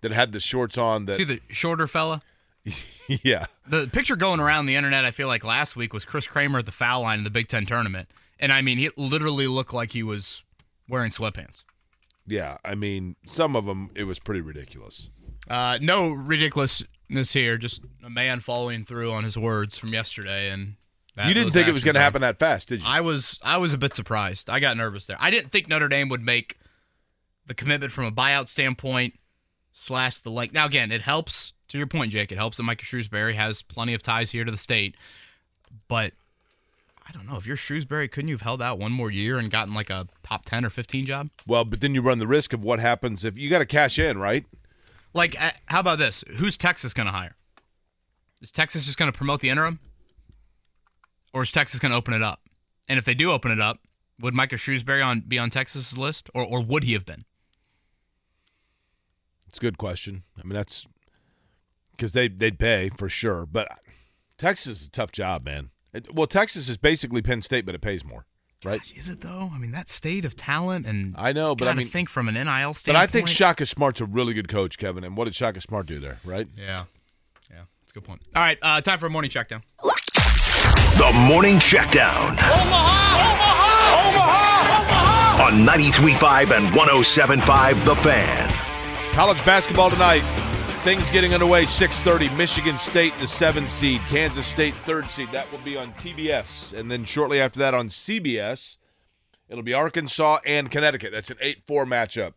that 0.00 0.10
had 0.10 0.32
the 0.32 0.40
shorts 0.40 0.76
on? 0.76 1.04
That 1.04 1.16
See 1.16 1.24
the 1.24 1.40
shorter 1.48 1.86
fella. 1.86 2.22
yeah, 3.08 3.46
The 3.68 3.88
picture 3.92 4.16
going 4.16 4.40
around 4.40 4.66
the 4.66 4.76
internet, 4.76 5.04
I 5.04 5.10
feel 5.10 5.26
like 5.28 5.44
last 5.44 5.74
week 5.74 5.92
was 5.92 6.04
Chris 6.04 6.26
Kramer 6.26 6.60
at 6.60 6.64
the 6.64 6.72
foul 6.72 7.02
line 7.02 7.18
in 7.18 7.24
the 7.24 7.30
Big 7.30 7.46
Ten 7.48 7.64
tournament, 7.64 8.08
and 8.38 8.52
I 8.52 8.62
mean, 8.62 8.78
he 8.78 8.90
literally 8.96 9.46
looked 9.46 9.72
like 9.72 9.92
he 9.92 10.02
was 10.02 10.42
wearing 10.88 11.10
sweatpants. 11.12 11.62
yeah. 12.26 12.58
I 12.64 12.74
mean, 12.74 13.14
some 13.26 13.54
of 13.54 13.64
them 13.64 13.90
it 13.94 14.04
was 14.04 14.18
pretty 14.18 14.40
ridiculous. 14.40 15.10
Uh, 15.48 15.78
no 15.80 16.10
ridiculousness 17.12 17.32
here, 17.32 17.58
just 17.58 17.82
a 18.04 18.10
man 18.10 18.40
following 18.40 18.84
through 18.84 19.10
on 19.12 19.24
his 19.24 19.36
words 19.36 19.78
from 19.78 19.90
yesterday, 19.90 20.50
and 20.50 20.74
that- 21.16 21.28
you 21.28 21.34
didn't 21.34 21.52
think 21.52 21.68
it 21.68 21.72
was 21.74 21.84
going 21.84 21.94
to 21.94 22.00
happen 22.00 22.22
that 22.22 22.38
fast, 22.38 22.68
did 22.68 22.80
you? 22.80 22.86
I 22.86 23.00
was, 23.00 23.38
I 23.42 23.58
was 23.58 23.74
a 23.74 23.78
bit 23.78 23.94
surprised. 23.94 24.48
I 24.48 24.60
got 24.60 24.76
nervous 24.76 25.06
there. 25.06 25.16
I 25.20 25.30
didn't 25.30 25.52
think 25.52 25.68
Notre 25.68 25.88
Dame 25.88 26.08
would 26.08 26.22
make 26.22 26.58
the 27.46 27.54
commitment 27.54 27.92
from 27.92 28.04
a 28.04 28.12
buyout 28.12 28.48
standpoint 28.48 29.18
slash 29.72 30.20
the 30.20 30.30
length. 30.30 30.54
Now 30.54 30.66
again, 30.66 30.90
it 30.92 31.02
helps. 31.02 31.52
To 31.68 31.78
your 31.78 31.86
point, 31.86 32.12
Jake, 32.12 32.30
it 32.30 32.36
helps 32.36 32.58
that 32.58 32.64
Micah 32.64 32.84
Shrewsberry 32.84 33.34
has 33.34 33.62
plenty 33.62 33.94
of 33.94 34.02
ties 34.02 34.30
here 34.32 34.44
to 34.44 34.50
the 34.50 34.58
state, 34.58 34.94
but 35.88 36.12
I 37.08 37.12
don't 37.12 37.26
know 37.26 37.36
if 37.38 37.46
you're 37.46 37.56
Shrewsberry, 37.56 38.10
couldn't 38.10 38.28
you 38.28 38.34
have 38.34 38.42
held 38.42 38.60
out 38.60 38.78
one 38.78 38.92
more 38.92 39.10
year 39.10 39.38
and 39.38 39.50
gotten 39.50 39.72
like 39.72 39.88
a 39.88 40.06
top 40.22 40.44
ten 40.44 40.66
or 40.66 40.70
fifteen 40.70 41.06
job? 41.06 41.30
Well, 41.46 41.64
but 41.64 41.80
then 41.80 41.94
you 41.94 42.02
run 42.02 42.18
the 42.18 42.26
risk 42.26 42.52
of 42.52 42.62
what 42.62 42.78
happens 42.78 43.24
if 43.24 43.38
you 43.38 43.48
got 43.48 43.60
to 43.60 43.66
cash 43.66 43.98
in, 43.98 44.18
right? 44.18 44.44
Like, 45.14 45.40
uh, 45.40 45.50
how 45.66 45.80
about 45.80 45.98
this? 45.98 46.24
Who's 46.38 46.56
Texas 46.56 46.94
going 46.94 47.06
to 47.06 47.12
hire? 47.12 47.36
Is 48.40 48.50
Texas 48.52 48.86
just 48.86 48.98
going 48.98 49.10
to 49.10 49.16
promote 49.16 49.40
the 49.40 49.50
interim, 49.50 49.78
or 51.32 51.42
is 51.42 51.52
Texas 51.52 51.78
going 51.80 51.90
to 51.92 51.96
open 51.98 52.14
it 52.14 52.22
up? 52.22 52.40
And 52.88 52.98
if 52.98 53.04
they 53.04 53.14
do 53.14 53.30
open 53.30 53.52
it 53.52 53.60
up, 53.60 53.78
would 54.20 54.34
Micah 54.34 54.56
Shrewsberry 54.56 55.04
on 55.04 55.20
be 55.20 55.38
on 55.38 55.50
Texas's 55.50 55.96
list, 55.96 56.28
or 56.34 56.44
or 56.44 56.60
would 56.62 56.84
he 56.84 56.92
have 56.94 57.06
been? 57.06 57.24
It's 59.48 59.58
a 59.58 59.60
good 59.60 59.78
question. 59.78 60.22
I 60.38 60.42
mean, 60.44 60.54
that's 60.54 60.86
because 61.92 62.12
they 62.12 62.28
they'd 62.28 62.58
pay 62.58 62.90
for 62.96 63.08
sure, 63.08 63.46
but 63.46 63.68
Texas 64.38 64.80
is 64.82 64.86
a 64.88 64.90
tough 64.90 65.12
job, 65.12 65.44
man. 65.44 65.70
It- 65.92 66.12
well, 66.14 66.26
Texas 66.26 66.68
is 66.68 66.76
basically 66.76 67.22
Penn 67.22 67.42
State, 67.42 67.64
but 67.66 67.74
it 67.74 67.80
pays 67.80 68.04
more, 68.04 68.26
right? 68.64 68.80
Is 68.96 69.08
it 69.08 69.20
though? 69.20 69.50
I 69.52 69.58
mean, 69.58 69.72
that 69.72 69.88
state 69.88 70.24
of 70.24 70.36
talent 70.36 70.86
and 70.86 71.14
I 71.18 71.32
know, 71.32 71.54
but 71.54 71.68
I 71.68 71.74
mean, 71.74 71.86
think 71.88 72.08
from 72.08 72.28
an 72.28 72.34
NIL 72.34 72.74
standpoint. 72.74 72.84
but. 72.86 72.96
I 72.96 73.06
think 73.06 73.28
Shaka 73.28 73.66
Smart's 73.66 74.00
a 74.00 74.04
really 74.06 74.34
good 74.34 74.48
coach, 74.48 74.78
Kevin. 74.78 75.04
And 75.04 75.16
what 75.16 75.24
did 75.24 75.34
Shaka 75.34 75.60
Smart 75.60 75.86
do 75.86 75.98
there, 75.98 76.18
right? 76.24 76.46
Yeah, 76.56 76.84
yeah, 77.50 77.62
that's 77.80 77.90
a 77.90 77.94
good 77.94 78.04
point. 78.04 78.22
All 78.34 78.42
right, 78.42 78.58
uh, 78.62 78.80
time 78.80 78.98
for 78.98 79.06
a 79.06 79.10
morning 79.10 79.30
check 79.30 79.48
down. 79.48 79.62
The 80.98 81.10
Morning 81.26 81.56
Checkdown 81.56 82.32
Omaha, 82.32 83.16
Omaha, 84.08 84.08
Omaha, 84.08 85.38
Omaha. 85.38 85.44
on 85.46 85.66
93.5 85.66 86.56
and 86.56 86.66
107.5 86.74 87.84
The 87.84 87.96
Fan. 87.96 88.48
College 89.14 89.44
basketball 89.44 89.90
tonight. 89.90 90.22
Things 90.82 91.08
getting 91.10 91.32
underway. 91.32 91.64
6:30. 91.64 92.36
Michigan 92.36 92.76
State, 92.76 93.12
the 93.20 93.28
seven 93.28 93.68
seed. 93.68 94.00
Kansas 94.08 94.44
State, 94.44 94.74
third 94.84 95.08
seed. 95.08 95.28
That 95.30 95.50
will 95.52 95.60
be 95.60 95.76
on 95.76 95.92
TBS, 95.94 96.72
and 96.72 96.90
then 96.90 97.04
shortly 97.04 97.40
after 97.40 97.60
that 97.60 97.72
on 97.72 97.88
CBS, 97.88 98.78
it'll 99.48 99.62
be 99.62 99.72
Arkansas 99.72 100.40
and 100.44 100.72
Connecticut. 100.72 101.12
That's 101.12 101.30
an 101.30 101.36
8-4 101.40 101.86
matchup. 101.86 102.32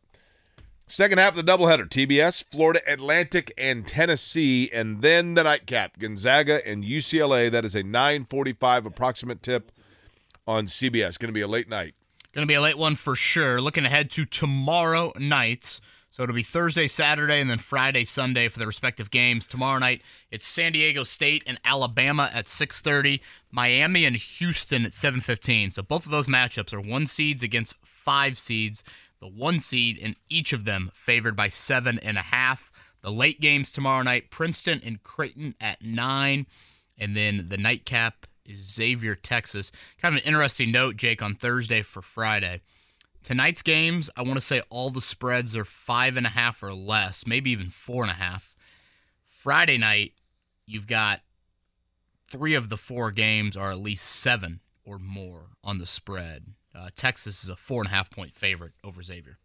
Second 0.85 1.17
half 1.17 1.35
of 1.35 1.43
the 1.43 1.51
doubleheader: 1.51 1.89
TBS, 1.89 2.43
Florida 2.51 2.81
Atlantic, 2.87 3.51
and 3.57 3.87
Tennessee, 3.87 4.69
and 4.71 5.01
then 5.01 5.33
the 5.33 5.43
nightcap: 5.43 5.97
Gonzaga 5.97 6.65
and 6.67 6.83
UCLA. 6.83 7.49
That 7.49 7.65
is 7.65 7.73
a 7.73 7.81
9:45 7.81 8.85
approximate 8.85 9.41
tip 9.41 9.71
on 10.45 10.67
CBS. 10.67 11.17
Going 11.17 11.29
to 11.29 11.33
be 11.33 11.41
a 11.41 11.47
late 11.47 11.67
night. 11.67 11.95
Going 12.31 12.45
to 12.45 12.51
be 12.51 12.53
a 12.53 12.61
late 12.61 12.77
one 12.77 12.95
for 12.95 13.15
sure. 13.15 13.59
Looking 13.59 13.85
ahead 13.85 14.11
to 14.11 14.23
tomorrow 14.23 15.13
nights. 15.17 15.81
So 16.15 16.23
it'll 16.23 16.33
be 16.33 16.43
Thursday, 16.43 16.87
Saturday, 16.87 17.41
and 17.41 17.49
then 17.49 17.57
Friday, 17.57 18.05
Sunday 18.05 18.47
for 18.47 18.57
the 18.57 18.65
respective 18.65 19.11
games. 19.11 19.45
Tomorrow 19.45 19.79
night, 19.79 20.01
it's 20.31 20.47
San 20.47 20.71
Diego 20.71 21.03
State 21.03 21.43
and 21.45 21.59
Alabama 21.65 22.31
at 22.33 22.47
6:30, 22.47 23.19
Miami 23.51 24.05
and 24.05 24.15
Houston 24.15 24.85
at 24.85 24.93
7:15. 24.93 25.71
So 25.71 25.83
both 25.83 26.05
of 26.05 26.13
those 26.13 26.27
matchups 26.27 26.71
are 26.71 26.79
one 26.79 27.05
seeds 27.05 27.43
against 27.43 27.75
five 27.83 28.39
seeds. 28.39 28.81
The 29.19 29.27
one 29.27 29.59
seed 29.59 29.97
in 29.97 30.15
each 30.29 30.53
of 30.53 30.63
them 30.63 30.89
favored 30.93 31.35
by 31.35 31.49
seven 31.49 31.99
and 31.99 32.17
a 32.17 32.21
half. 32.21 32.71
The 33.01 33.11
late 33.11 33.41
games 33.41 33.69
tomorrow 33.69 34.03
night: 34.03 34.31
Princeton 34.31 34.79
and 34.85 35.03
Creighton 35.03 35.53
at 35.59 35.81
nine, 35.81 36.47
and 36.97 37.13
then 37.17 37.49
the 37.49 37.57
nightcap 37.57 38.25
is 38.45 38.61
Xavier, 38.61 39.15
Texas. 39.15 39.69
Kind 40.01 40.15
of 40.15 40.21
an 40.21 40.27
interesting 40.29 40.71
note, 40.71 40.95
Jake, 40.95 41.21
on 41.21 41.35
Thursday 41.35 41.81
for 41.81 42.01
Friday. 42.01 42.61
Tonight's 43.25 43.63
games, 43.63 44.11
I 44.15 44.21
want 44.21 44.35
to 44.35 44.41
say 44.41 44.61
all 44.69 44.91
the 44.91 45.01
spreads 45.01 45.57
are 45.57 45.65
five 45.65 46.15
and 46.15 46.27
a 46.27 46.29
half 46.29 46.61
or 46.61 46.75
less, 46.75 47.25
maybe 47.25 47.49
even 47.49 47.71
four 47.71 48.03
and 48.03 48.11
a 48.11 48.15
half. 48.15 48.53
Friday 49.27 49.79
night, 49.79 50.13
you've 50.67 50.85
got 50.85 51.21
three 52.29 52.53
of 52.53 52.69
the 52.69 52.77
four 52.77 53.09
games 53.09 53.57
are 53.57 53.71
at 53.71 53.79
least 53.79 54.05
seven 54.05 54.59
or 54.85 54.99
more 54.99 55.47
on 55.63 55.79
the 55.79 55.87
spread. 55.87 56.53
Uh, 56.75 56.89
Texas 56.95 57.43
is 57.43 57.49
a 57.49 57.55
four 57.55 57.81
and 57.81 57.87
a 57.87 57.89
half 57.89 58.11
point 58.11 58.35
favorite 58.35 58.73
over 58.83 59.01
Xavier. 59.01 59.39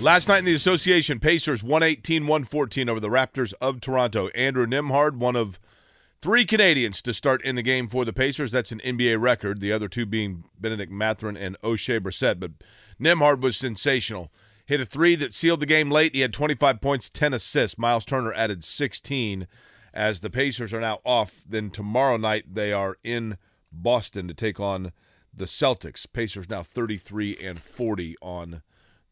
Last 0.00 0.26
night 0.26 0.38
in 0.38 0.46
the 0.46 0.54
association, 0.54 1.20
Pacers 1.20 1.62
118 1.62 2.26
114 2.26 2.88
over 2.88 3.00
the 3.00 3.10
Raptors 3.10 3.52
of 3.60 3.82
Toronto. 3.82 4.28
Andrew 4.28 4.66
Nembhard, 4.66 5.16
one 5.16 5.36
of 5.36 5.60
three 6.22 6.44
Canadians 6.44 7.02
to 7.02 7.12
start 7.12 7.44
in 7.44 7.56
the 7.56 7.62
game 7.62 7.88
for 7.88 8.04
the 8.04 8.12
Pacers. 8.12 8.52
That's 8.52 8.70
an 8.70 8.80
NBA 8.84 9.20
record, 9.20 9.60
the 9.60 9.72
other 9.72 9.88
two 9.88 10.06
being 10.06 10.44
Bennedict 10.58 10.92
Mathurin 10.92 11.36
and 11.36 11.60
Oshae 11.60 12.00
Brissett. 12.00 12.38
But 12.38 12.52
Nembhard 13.00 13.40
was 13.40 13.56
sensational. 13.56 14.30
Hit 14.64 14.80
a 14.80 14.84
three 14.86 15.16
that 15.16 15.34
sealed 15.34 15.60
the 15.60 15.66
game 15.66 15.90
late. 15.90 16.14
He 16.14 16.20
had 16.20 16.32
25 16.32 16.80
points, 16.80 17.10
10 17.10 17.34
assists. 17.34 17.76
Miles 17.76 18.04
Turner 18.04 18.32
added 18.32 18.64
16 18.64 19.48
as 19.92 20.20
the 20.20 20.30
Pacers 20.30 20.72
are 20.72 20.80
now 20.80 21.00
off. 21.04 21.42
Then 21.46 21.70
tomorrow 21.70 22.16
night, 22.16 22.54
they 22.54 22.72
are 22.72 22.96
in 23.02 23.36
Boston 23.72 24.28
to 24.28 24.34
take 24.34 24.60
on 24.60 24.92
the 25.34 25.46
Celtics. 25.46 26.06
Pacers 26.10 26.48
now 26.48 26.62
33 26.62 27.36
and 27.38 27.60
40 27.60 28.16
on 28.22 28.62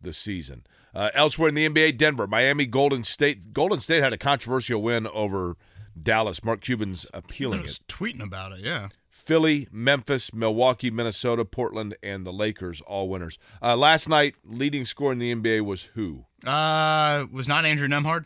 the 0.01 0.15
season. 0.15 0.65
Uh, 0.95 1.11
elsewhere 1.15 1.49
in 1.49 1.57
the 1.57 1.69
NBA, 1.69 1.99
Denver, 1.99 2.29
Miami, 2.29 2.67
Golden 2.67 3.03
State. 3.03 3.53
Golden 3.53 3.81
State 3.81 4.03
had 4.03 4.13
a 4.13 4.19
controversial 4.19 4.81
win 4.81 5.09
over 5.09 5.57
Dallas. 6.03 6.43
Mark 6.45 6.61
Cuban's 6.61 7.11
appealing 7.15 7.65
it. 7.65 7.79
tweeting 7.89 8.23
about 8.23 8.53
it. 8.53 8.61
Yeah. 8.61 8.89
Philly, 9.09 9.69
Memphis, 9.71 10.33
Milwaukee, 10.33 10.91
Minnesota, 10.91 11.45
Portland, 11.45 11.95
and 12.03 12.27
the 12.27 12.33
Lakers 12.33 12.81
all 12.83 13.09
winners. 13.09 13.39
Uh, 13.63 13.77
last 13.77 14.09
night, 14.09 14.35
leading 14.45 14.85
score 14.85 15.13
in 15.13 15.19
the 15.19 15.33
NBA 15.35 15.65
was 15.65 15.83
who? 15.95 16.25
Uh, 16.47 17.27
was 17.31 17.47
not 17.47 17.65
Andrew 17.65 17.87
Nembhard. 17.87 18.25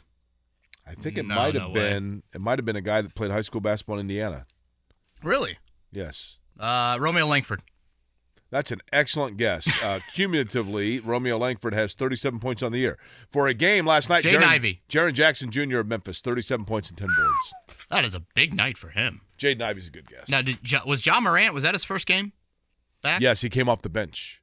I 0.86 0.94
think 0.94 1.18
it 1.18 1.26
No, 1.26 1.34
might 1.34 1.54
no 1.54 1.60
have 1.60 1.70
way. 1.70 1.74
been. 1.74 2.22
It 2.34 2.40
might 2.40 2.58
have 2.58 2.64
been 2.66 2.76
a 2.76 2.80
guy 2.82 3.02
that 3.02 3.14
played 3.14 3.30
high 3.30 3.40
school 3.42 3.60
basketball 3.60 3.96
in 3.96 4.02
Indiana. 4.02 4.46
Really? 5.22 5.58
Yes. 5.90 6.36
Uh, 6.60 6.96
Romeo 7.00 7.26
Langford. 7.26 7.62
That's 8.50 8.70
an 8.70 8.80
excellent 8.92 9.36
guess. 9.36 9.66
Uh, 9.82 9.98
cumulatively, 10.14 11.00
Romeo 11.00 11.38
Langford 11.38 11.74
has 11.74 11.94
37 11.94 12.38
points 12.38 12.62
on 12.62 12.70
the 12.70 12.78
year. 12.78 12.98
For 13.30 13.48
a 13.48 13.54
game 13.54 13.84
last 13.86 14.08
night, 14.08 14.24
Jaden 14.24 14.40
Jaren, 14.40 14.44
Ivey. 14.44 14.82
Jaren 14.88 15.12
Jackson 15.14 15.50
Jr. 15.50 15.78
of 15.78 15.88
Memphis, 15.88 16.20
37 16.20 16.64
points 16.64 16.88
and 16.90 16.96
10 16.98 17.08
boards. 17.16 17.54
That 17.90 18.04
is 18.04 18.14
a 18.14 18.20
big 18.20 18.54
night 18.54 18.76
for 18.76 18.88
him. 18.88 19.20
Jaden 19.38 19.62
Ivey's 19.62 19.88
a 19.88 19.90
good 19.90 20.08
guess. 20.08 20.28
Now, 20.28 20.42
did 20.42 20.58
was 20.86 21.00
John 21.00 21.24
Morant? 21.24 21.54
Was 21.54 21.64
that 21.64 21.74
his 21.74 21.84
first 21.84 22.06
game 22.06 22.32
back? 23.02 23.20
Yes, 23.20 23.40
he 23.40 23.50
came 23.50 23.68
off 23.68 23.82
the 23.82 23.88
bench. 23.88 24.42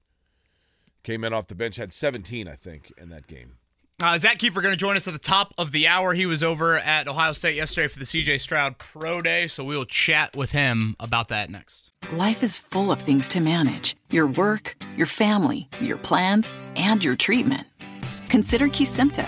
Came 1.04 1.24
in 1.24 1.34
off 1.34 1.48
the 1.48 1.56
bench, 1.56 1.78
had 1.78 1.94
17, 1.94 2.48
I 2.48 2.56
think, 2.56 2.94
in 2.98 3.10
that 3.10 3.26
game. 3.26 3.58
Uh, 4.02 4.18
Zak 4.18 4.40
Keefer 4.40 4.62
going 4.62 4.74
to 4.74 4.80
join 4.80 4.98
us 4.98 5.08
at 5.08 5.14
the 5.14 5.20
top 5.20 5.54
of 5.60 5.72
the 5.72 5.88
hour. 5.88 6.14
He 6.14 6.26
was 6.26 6.42
over 6.42 6.78
at 6.78 7.08
Ohio 7.08 7.34
State 7.34 7.56
yesterday 7.56 7.88
for 7.88 8.00
the 8.00 8.06
CJ 8.06 8.40
Stroud 8.42 8.80
Pro 8.80 9.22
Day, 9.22 9.48
so 9.48 9.64
we 9.64 9.78
will 9.78 9.86
chat 9.86 10.36
with 10.36 10.52
him 10.52 10.96
about 11.00 11.28
that 11.28 11.52
next. 11.52 11.92
Life 12.12 12.42
is 12.42 12.58
full 12.58 12.92
of 12.92 13.00
things 13.00 13.28
to 13.30 13.40
manage 13.40 13.96
your 14.10 14.26
work, 14.26 14.76
your 14.98 15.06
family, 15.06 15.70
your 15.80 15.98
plans, 15.98 16.56
and 16.76 17.04
your 17.04 17.16
treatment. 17.16 17.68
Consider 18.28 18.68
Kesimpta, 18.70 19.28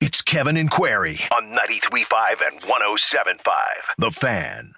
It's 0.00 0.22
Kevin 0.22 0.56
and 0.56 0.70
Query 0.70 1.20
on 1.34 1.56
93.5 1.56 2.46
and 2.46 2.60
107.5. 2.60 3.44
The 3.98 4.10
Fan. 4.10 4.74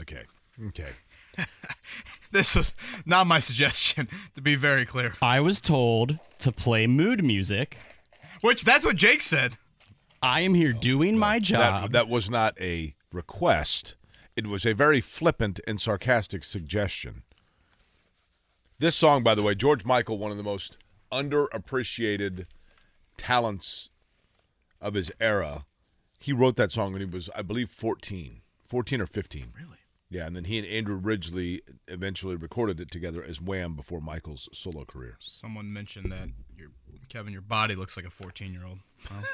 Okay. 0.00 0.22
Okay. 0.68 0.90
This 2.30 2.54
was 2.54 2.74
not 3.06 3.26
my 3.26 3.40
suggestion, 3.40 4.08
to 4.34 4.40
be 4.40 4.54
very 4.54 4.84
clear. 4.84 5.14
I 5.22 5.40
was 5.40 5.60
told 5.60 6.18
to 6.40 6.52
play 6.52 6.86
mood 6.86 7.24
music. 7.24 7.78
Which 8.40 8.64
that's 8.64 8.84
what 8.84 8.96
Jake 8.96 9.22
said. 9.22 9.56
I 10.22 10.40
am 10.40 10.54
here 10.54 10.72
doing 10.72 11.16
my 11.16 11.38
job. 11.38 11.84
That, 11.84 11.92
that 11.92 12.08
was 12.08 12.28
not 12.28 12.60
a 12.60 12.94
request. 13.12 13.94
It 14.36 14.46
was 14.46 14.66
a 14.66 14.74
very 14.74 15.00
flippant 15.00 15.60
and 15.66 15.80
sarcastic 15.80 16.44
suggestion. 16.44 17.22
This 18.78 18.94
song, 18.94 19.22
by 19.22 19.34
the 19.34 19.42
way, 19.42 19.54
George 19.54 19.84
Michael, 19.84 20.18
one 20.18 20.30
of 20.30 20.36
the 20.36 20.42
most 20.42 20.76
underappreciated 21.12 22.46
talents 23.16 23.90
of 24.80 24.94
his 24.94 25.10
era. 25.20 25.64
He 26.20 26.32
wrote 26.32 26.56
that 26.56 26.72
song 26.72 26.92
when 26.92 27.00
he 27.00 27.06
was, 27.06 27.30
I 27.34 27.42
believe, 27.42 27.70
14. 27.70 28.40
14 28.66 29.00
or 29.00 29.06
15. 29.06 29.52
Really? 29.56 29.76
Yeah, 30.10 30.26
and 30.26 30.34
then 30.34 30.44
he 30.44 30.58
and 30.58 30.66
Andrew 30.66 30.96
Ridgeley 30.98 31.60
eventually 31.86 32.34
recorded 32.36 32.80
it 32.80 32.90
together 32.90 33.22
as 33.22 33.40
Wham 33.42 33.74
before 33.74 34.00
Michael's 34.00 34.48
solo 34.52 34.84
career. 34.84 35.16
Someone 35.20 35.70
mentioned 35.72 36.10
that 36.12 36.28
your 36.56 36.68
Kevin, 37.10 37.32
your 37.32 37.42
body 37.42 37.74
looks 37.74 37.96
like 37.96 38.06
a 38.06 38.10
14 38.10 38.52
year 38.52 38.64
old. 38.66 38.78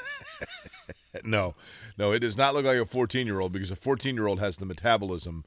No, 1.23 1.55
no, 1.97 2.11
it 2.11 2.19
does 2.19 2.37
not 2.37 2.53
look 2.53 2.65
like 2.65 2.77
a 2.77 2.85
14 2.85 3.25
year 3.25 3.39
old 3.39 3.53
because 3.53 3.71
a 3.71 3.75
14 3.77 4.15
year 4.15 4.27
old 4.27 4.41
has 4.41 4.57
the 4.57 4.65
metabolism 4.65 5.45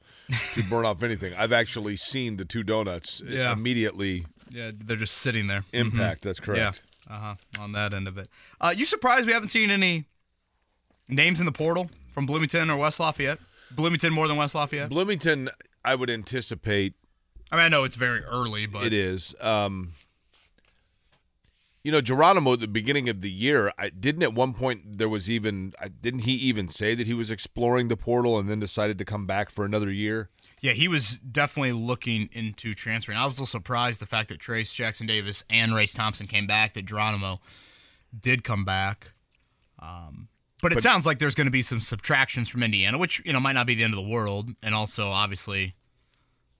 to 0.55 0.63
burn 0.63 0.83
off 0.83 1.03
anything. 1.03 1.31
I've 1.37 1.53
actually 1.53 1.95
seen 1.95 2.37
the 2.37 2.43
two 2.45 2.63
donuts 2.63 3.21
Yeah. 3.27 3.53
immediately 3.53 4.25
Yeah, 4.51 4.71
they're 4.73 4.97
just 4.97 5.17
sitting 5.19 5.47
there. 5.47 5.63
impact. 5.73 6.21
Mhm. 6.21 6.23
That's 6.23 6.39
correct. 6.39 6.81
Yeah. 7.09 7.13
Uh 7.15 7.19
huh. 7.19 7.35
On 7.61 7.71
that 7.73 7.93
end 7.93 8.07
of 8.07 8.17
it. 8.17 8.29
Uh, 8.61 8.73
you 8.75 8.85
surprised 8.85 9.25
we 9.25 9.33
haven't 9.33 9.47
seen 9.49 9.69
any 9.71 10.05
names 11.07 11.39
in 11.39 11.45
the 11.45 11.51
portal 11.51 11.89
from 12.13 12.25
Bloomington 12.25 12.69
or 12.69 12.77
West 12.77 12.99
Lafayette? 12.99 13.39
Bloomington 13.71 14.13
more 14.13 14.27
than 14.27 14.37
West 14.37 14.55
Lafayette? 14.55 14.89
Bloomington, 14.89 15.49
I 15.85 15.95
would 15.95 16.09
anticipate 16.09 16.93
I 17.51 17.55
mean, 17.55 17.65
I 17.65 17.67
know 17.69 17.83
it's 17.83 17.95
very 17.95 18.23
early, 18.25 18.67
but 18.67 18.85
it 18.85 18.93
is. 18.93 19.33
Um, 19.41 19.93
you 21.83 21.91
know, 21.91 22.01
Geronimo 22.01 22.53
at 22.53 22.59
the 22.59 22.67
beginning 22.67 23.09
of 23.09 23.21
the 23.21 23.31
year, 23.31 23.71
I 23.77 23.89
didn't 23.89 24.21
at 24.23 24.33
one 24.33 24.53
point 24.53 24.97
there 24.99 25.09
was 25.09 25.29
even 25.29 25.73
I, 25.81 25.87
didn't 25.87 26.21
he 26.21 26.33
even 26.33 26.67
say 26.69 26.93
that 26.93 27.07
he 27.07 27.13
was 27.13 27.31
exploring 27.31 27.87
the 27.87 27.97
portal 27.97 28.37
and 28.37 28.49
then 28.49 28.59
decided 28.59 28.97
to 28.99 29.05
come 29.05 29.25
back 29.25 29.49
for 29.49 29.65
another 29.65 29.89
year? 29.89 30.29
Yeah, 30.61 30.73
he 30.73 30.87
was 30.87 31.17
definitely 31.17 31.71
looking 31.71 32.29
into 32.33 32.75
transferring. 32.75 33.17
I 33.17 33.25
was 33.25 33.33
a 33.33 33.41
little 33.41 33.45
surprised 33.45 34.01
the 34.01 34.05
fact 34.05 34.29
that 34.29 34.39
Trayce 34.39 34.73
Jackson 34.73 35.07
Davis 35.07 35.43
and 35.49 35.73
Race 35.73 35.93
Thompson 35.93 36.25
came 36.27 36.47
back, 36.47 36.73
that 36.73 36.85
Geronimo 36.85 37.39
did 38.19 38.43
come 38.43 38.65
back. 38.65 39.11
Um, 39.79 40.27
but 40.61 40.71
it 40.73 40.75
But- 40.75 40.83
sounds 40.83 41.05
like 41.05 41.19
there's 41.19 41.35
going 41.35 41.47
to 41.47 41.51
be 41.51 41.61
some 41.61 41.79
subtractions 41.79 42.49
from 42.49 42.63
Indiana, 42.63 42.97
which 42.97 43.21
you 43.25 43.31
know 43.31 43.39
might 43.39 43.53
not 43.53 43.65
be 43.67 43.75
the 43.75 43.83
end 43.83 43.93
of 43.93 43.97
the 44.03 44.09
world, 44.09 44.49
and 44.61 44.75
also 44.75 45.09
obviously 45.09 45.75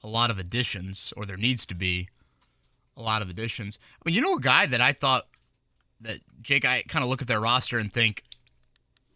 a 0.02 0.08
lot 0.08 0.32
of 0.32 0.40
additions, 0.40 1.12
or 1.18 1.26
there 1.26 1.36
needs 1.36 1.66
to 1.66 1.76
be 1.76 2.08
a 2.96 3.02
lot 3.02 3.22
of 3.22 3.30
additions. 3.30 3.80
I 3.96 4.02
mean, 4.06 4.16
you 4.16 4.22
know, 4.22 4.36
a 4.36 4.40
guy 4.40 4.66
that 4.66 4.80
I 4.80 4.94
thought 4.94 5.28
that 6.00 6.20
Jake, 6.42 6.64
I 6.64 6.84
kind 6.84 7.04
of 7.04 7.10
look 7.10 7.22
at 7.22 7.28
their 7.28 7.42
roster 7.42 7.78
and 7.78 7.94
think 7.94 8.24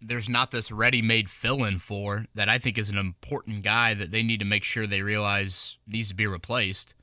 there's 0.05 0.29
not 0.29 0.51
this 0.51 0.71
ready-made 0.71 1.29
fill-in 1.29 1.79
for 1.79 2.25
that 2.35 2.49
I 2.49 2.57
think 2.57 2.77
is 2.77 2.89
an 2.89 2.97
important 2.97 3.63
guy 3.63 3.93
that 3.93 4.11
they 4.11 4.23
need 4.23 4.39
to 4.39 4.45
make 4.45 4.63
sure 4.63 4.85
they 4.85 5.01
realize 5.01 5.77
needs 5.87 6.09
to 6.09 6.15
be 6.15 6.27
replaced. 6.27 6.93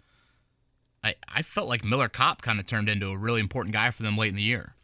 I 1.02 1.14
I 1.28 1.42
felt 1.42 1.68
like 1.68 1.82
Miller 1.84 2.08
Kopp 2.08 2.42
kind 2.42 2.60
of 2.60 2.66
turned 2.66 2.88
into 2.88 3.08
a 3.08 3.18
really 3.18 3.40
important 3.40 3.72
guy 3.72 3.90
for 3.90 4.02
them 4.02 4.18
late 4.18 4.28
in 4.28 4.36
the 4.36 4.42
year. 4.42 4.74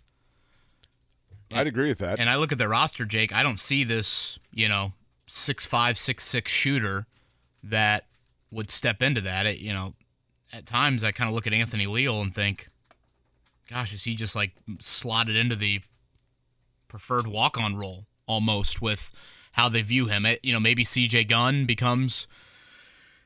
I'd 1.52 1.66
agree 1.66 1.88
with 1.88 1.98
that. 1.98 2.18
And 2.18 2.28
I 2.28 2.36
look 2.36 2.52
at 2.52 2.58
their 2.58 2.68
roster, 2.68 3.04
Jake. 3.04 3.32
I 3.32 3.42
don't 3.42 3.58
see 3.58 3.84
this, 3.84 4.38
you 4.52 4.68
know, 4.68 4.92
six 5.26 5.66
five, 5.66 5.98
six 5.98 6.24
six 6.24 6.50
shooter 6.50 7.06
that 7.62 8.06
would 8.50 8.70
step 8.70 9.02
into 9.02 9.20
that. 9.20 9.46
It, 9.46 9.58
you 9.58 9.72
know, 9.72 9.94
at 10.52 10.66
times 10.66 11.04
I 11.04 11.12
kind 11.12 11.28
of 11.28 11.34
look 11.34 11.46
at 11.46 11.52
Anthony 11.52 11.86
Leal 11.86 12.20
and 12.20 12.34
think, 12.34 12.68
gosh, 13.68 13.92
is 13.92 14.04
he 14.04 14.14
just 14.14 14.34
like 14.34 14.52
slotted 14.80 15.36
into 15.36 15.54
the 15.54 15.82
preferred 16.88 17.26
walk 17.26 17.58
on 17.58 17.76
role 17.76 18.06
almost 18.26 18.82
with 18.82 19.10
how 19.52 19.68
they 19.68 19.82
view 19.82 20.06
him? 20.06 20.26
It, 20.26 20.40
you 20.42 20.52
know, 20.52 20.60
maybe 20.60 20.84
CJ 20.84 21.28
Gunn 21.28 21.66
becomes 21.66 22.26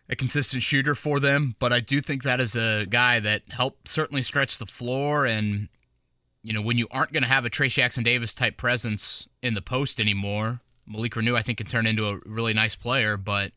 a 0.09 0.16
consistent 0.16 0.62
shooter 0.62 0.95
for 0.95 1.20
them, 1.20 1.55
but 1.59 1.73
I 1.73 1.81
do 1.81 2.01
think 2.01 2.23
that 2.23 2.41
is 2.41 2.57
a 2.57 2.87
guy 2.87 3.20
that 3.20 3.43
helped 3.51 3.89
certainly 3.89 4.23
stretch 4.23 4.59
the 4.59 4.66
floor 4.66 5.27
and 5.27 5.69
you 6.43 6.55
know, 6.55 6.62
when 6.62 6.78
you 6.78 6.87
aren't 6.91 7.12
going 7.12 7.23
to 7.23 7.28
have 7.28 7.45
a 7.45 7.51
Trayce 7.51 7.74
Jackson 7.74 8.03
Davis 8.03 8.35
type 8.35 8.57
presence 8.57 9.28
in 9.43 9.53
the 9.53 9.61
post 9.61 10.01
anymore, 10.01 10.61
Malik 10.87 11.12
Reneau, 11.12 11.37
I 11.37 11.43
think, 11.43 11.59
can 11.59 11.66
turn 11.66 11.87
into 11.87 12.09
a 12.09 12.19
really 12.24 12.55
nice 12.55 12.74
player, 12.74 13.19
but 13.19 13.53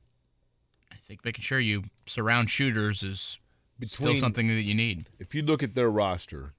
I 0.92 0.96
think 1.08 1.24
making 1.24 1.44
sure 1.44 1.60
you 1.60 1.86
surround 2.06 2.50
shooters 2.50 3.02
is 3.02 3.40
Still 3.86 4.16
something 4.16 4.48
that 4.48 4.62
you 4.62 4.76
need. 4.76 5.08
If 5.20 5.36
you 5.36 5.42
look 5.42 5.64
at 5.64 5.76
their 5.76 5.90
roster, 5.90 6.54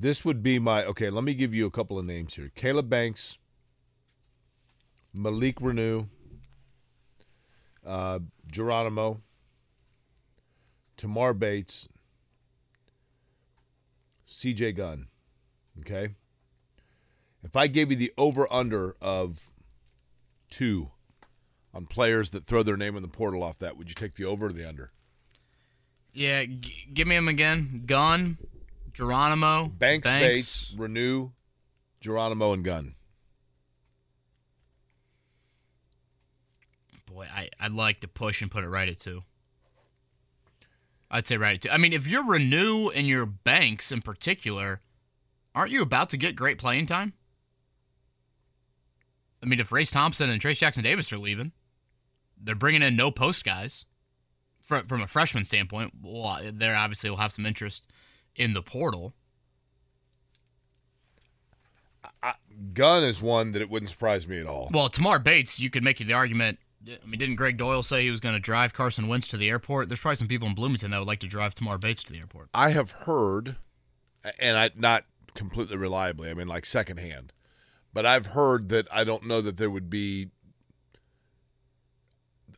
this 0.00 0.24
would 0.24 0.42
be 0.42 0.58
my 0.58 0.84
okay. 0.86 1.10
Let 1.10 1.24
me 1.24 1.34
give 1.34 1.54
you 1.54 1.66
a 1.66 1.70
couple 1.70 1.98
of 1.98 2.04
names 2.04 2.34
here: 2.34 2.50
Caleb 2.54 2.88
Banks, 2.88 3.36
Malik 5.14 5.60
Reneau, 5.60 6.08
uh, 7.86 8.20
Geronimo, 8.50 9.20
Tamar 10.96 11.34
Bates, 11.34 11.88
C.J. 14.24 14.72
Gunn. 14.72 15.08
Okay. 15.80 16.14
If 17.42 17.56
I 17.56 17.66
gave 17.66 17.90
you 17.90 17.96
the 17.96 18.12
over/under 18.16 18.96
of 19.00 19.52
two 20.50 20.90
on 21.72 21.86
players 21.86 22.30
that 22.30 22.44
throw 22.44 22.62
their 22.62 22.76
name 22.76 22.96
in 22.96 23.02
the 23.02 23.08
portal 23.08 23.42
off 23.42 23.58
that, 23.58 23.76
would 23.76 23.88
you 23.88 23.94
take 23.94 24.14
the 24.14 24.24
over 24.24 24.46
or 24.46 24.52
the 24.52 24.68
under? 24.68 24.92
Yeah, 26.12 26.44
g- 26.44 26.88
give 26.92 27.06
me 27.06 27.16
him 27.16 27.28
again. 27.28 27.84
Gunn, 27.86 28.36
Geronimo, 28.92 29.66
Banks, 29.66 30.06
Bates, 30.06 30.74
Reneau, 30.76 31.32
Geronimo, 32.00 32.52
and 32.52 32.64
Gunn. 32.64 32.94
Boy, 37.06 37.26
I, 37.32 37.48
I'd 37.58 37.72
like 37.72 38.00
to 38.00 38.08
push 38.08 38.42
and 38.42 38.50
put 38.50 38.64
it 38.64 38.68
right 38.68 38.88
at 38.88 38.98
two. 38.98 39.22
I'd 41.10 41.26
say 41.26 41.36
right 41.36 41.56
at 41.56 41.62
two. 41.62 41.70
I 41.70 41.76
mean, 41.76 41.92
if 41.92 42.06
you're 42.06 42.24
Reneau 42.24 42.90
and 42.94 43.06
you're 43.06 43.26
Banks 43.26 43.90
in 43.90 44.00
particular, 44.00 44.80
aren't 45.54 45.72
you 45.72 45.82
about 45.82 46.10
to 46.10 46.16
get 46.16 46.36
great 46.36 46.58
playing 46.58 46.86
time? 46.86 47.14
I 49.42 49.46
mean, 49.46 49.58
if 49.58 49.72
Race 49.72 49.90
Thompson 49.90 50.30
and 50.30 50.40
Trayce 50.40 50.58
Jackson 50.58 50.84
Davis 50.84 51.12
are 51.12 51.18
leaving, 51.18 51.52
they're 52.40 52.54
bringing 52.54 52.82
in 52.82 52.94
no 52.96 53.10
post 53.10 53.44
guys. 53.44 53.84
From, 54.62 54.86
from 54.86 55.00
a 55.00 55.06
freshman 55.06 55.44
standpoint, 55.44 55.94
well, 56.02 56.38
they 56.52 56.68
obviously 56.68 57.10
will 57.10 57.16
have 57.16 57.32
some 57.32 57.46
interest 57.46 57.86
in 58.40 58.54
the 58.54 58.62
portal. 58.62 59.12
I, 62.22 62.32
Gunn 62.72 63.04
is 63.04 63.20
one 63.20 63.52
that 63.52 63.60
it 63.60 63.68
wouldn't 63.68 63.90
surprise 63.90 64.26
me 64.26 64.40
at 64.40 64.46
all. 64.46 64.70
Well, 64.72 64.88
Tamar 64.88 65.18
Bates, 65.18 65.60
you 65.60 65.68
could 65.68 65.84
make 65.84 65.98
the 65.98 66.14
argument. 66.14 66.58
I 66.88 67.06
mean, 67.06 67.18
didn't 67.18 67.36
Gregg 67.36 67.58
Doyle 67.58 67.82
say 67.82 68.02
he 68.02 68.10
was 68.10 68.20
going 68.20 68.34
to 68.34 68.40
drive 68.40 68.72
Carson 68.72 69.08
Wentz 69.08 69.28
to 69.28 69.36
the 69.36 69.50
airport? 69.50 69.90
There's 69.90 70.00
probably 70.00 70.16
some 70.16 70.28
people 70.28 70.48
in 70.48 70.54
Bloomington 70.54 70.90
that 70.90 70.98
would 70.98 71.06
like 71.06 71.20
to 71.20 71.26
drive 71.26 71.54
Tamar 71.54 71.76
Bates 71.76 72.02
to 72.04 72.12
the 72.14 72.18
airport. 72.18 72.48
I 72.54 72.70
have 72.70 72.90
heard, 72.90 73.56
and 74.38 74.56
I 74.56 74.70
not 74.74 75.04
completely 75.34 75.76
reliably. 75.76 76.30
I 76.30 76.34
mean, 76.34 76.48
like 76.48 76.64
secondhand, 76.64 77.34
but 77.92 78.06
I've 78.06 78.28
heard 78.28 78.70
that 78.70 78.88
I 78.90 79.04
don't 79.04 79.26
know 79.26 79.42
that 79.42 79.58
there 79.58 79.70
would 79.70 79.90
be. 79.90 80.30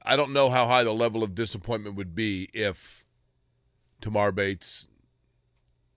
I 0.05 0.15
don't 0.15 0.33
know 0.33 0.49
how 0.49 0.69
high 0.69 0.85
the 0.85 0.93
level 0.93 1.25
of 1.25 1.35
disappointment 1.35 1.97
would 1.97 2.15
be 2.15 2.49
if 2.55 3.05
Tamar 4.01 4.31
Bates 4.31 4.89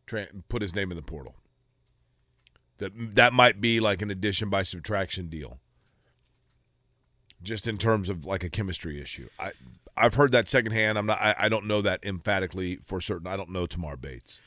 tra- 0.05 0.27
put 0.49 0.61
his 0.61 0.73
name 0.73 0.91
in 0.91 0.97
the 0.97 1.03
portal. 1.03 1.35
That 2.77 2.91
that 3.15 3.33
might 3.33 3.61
be 3.61 3.79
like 3.79 4.01
an 4.01 4.11
addition 4.11 4.49
by 4.49 4.63
subtraction 4.63 5.29
deal. 5.29 5.59
Just 7.41 7.67
in 7.67 7.77
terms 7.77 8.09
of 8.09 8.25
like 8.25 8.43
a 8.43 8.49
chemistry 8.49 9.01
issue, 9.01 9.29
I 9.39 9.51
I've 9.97 10.15
heard 10.15 10.31
that 10.33 10.49
secondhand. 10.49 10.97
I'm 10.97 11.05
not. 11.05 11.21
I, 11.21 11.35
I 11.37 11.49
don't 11.49 11.65
know 11.65 11.81
that 11.81 12.03
emphatically 12.03 12.79
for 12.85 12.99
certain. 12.99 13.27
I 13.27 13.37
don't 13.37 13.51
know 13.51 13.65
Tamar 13.65 13.95
Bates. 13.95 14.41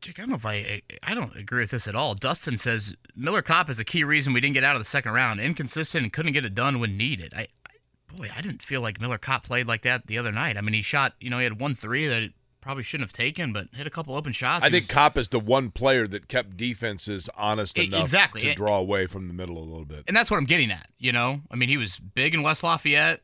Jake, 0.00 0.18
I 0.18 0.22
don't 0.22 0.30
know 0.30 0.36
if 0.36 0.46
I 0.46 0.82
I 1.02 1.14
don't 1.14 1.34
agree 1.36 1.60
with 1.60 1.70
this 1.70 1.88
at 1.88 1.94
all. 1.94 2.14
Dustin 2.14 2.58
says 2.58 2.94
Miller 3.14 3.42
Kopp 3.42 3.68
is 3.68 3.78
a 3.78 3.84
key 3.84 4.04
reason 4.04 4.32
we 4.32 4.40
didn't 4.40 4.54
get 4.54 4.64
out 4.64 4.76
of 4.76 4.80
the 4.80 4.86
second 4.86 5.12
round. 5.12 5.40
Inconsistent 5.40 6.04
and 6.04 6.12
couldn't 6.12 6.32
get 6.32 6.44
it 6.44 6.54
done 6.54 6.80
when 6.80 6.96
needed. 6.96 7.32
I, 7.34 7.48
I 7.66 8.14
boy, 8.14 8.30
I 8.34 8.40
didn't 8.40 8.64
feel 8.64 8.80
like 8.80 9.00
Miller 9.00 9.18
Kopp 9.18 9.44
played 9.44 9.66
like 9.66 9.82
that 9.82 10.06
the 10.06 10.16
other 10.16 10.32
night. 10.32 10.56
I 10.56 10.60
mean, 10.60 10.74
he 10.74 10.82
shot. 10.82 11.14
You 11.20 11.30
know, 11.30 11.38
he 11.38 11.44
had 11.44 11.60
one 11.60 11.74
three 11.74 12.06
that 12.06 12.30
probably 12.66 12.82
shouldn't 12.82 13.08
have 13.08 13.16
taken, 13.16 13.52
but 13.52 13.68
hit 13.72 13.86
a 13.86 13.90
couple 13.90 14.14
open 14.16 14.32
shots. 14.32 14.64
I 14.64 14.66
He 14.66 14.72
think 14.72 14.82
was- 14.82 14.90
Kopp 14.90 15.16
is 15.16 15.28
the 15.28 15.38
one 15.38 15.70
player 15.70 16.08
that 16.08 16.26
kept 16.26 16.56
defenses 16.56 17.30
honest 17.36 17.78
E- 17.78 17.86
enough 17.86 18.00
exactly. 18.02 18.40
to 18.42 18.48
And- 18.48 18.56
draw 18.56 18.78
away 18.78 19.06
from 19.06 19.28
the 19.28 19.34
middle 19.34 19.56
a 19.56 19.62
little 19.62 19.84
bit. 19.84 20.02
and 20.08 20.16
that's 20.16 20.30
what 20.32 20.36
I'm 20.38 20.46
getting 20.46 20.72
at. 20.72 20.88
You 20.98 21.12
know, 21.12 21.42
I 21.48 21.54
mean, 21.54 21.68
he 21.68 21.76
was 21.76 21.96
big 21.96 22.34
in 22.34 22.42
West 22.42 22.64
Lafayette. 22.64 23.22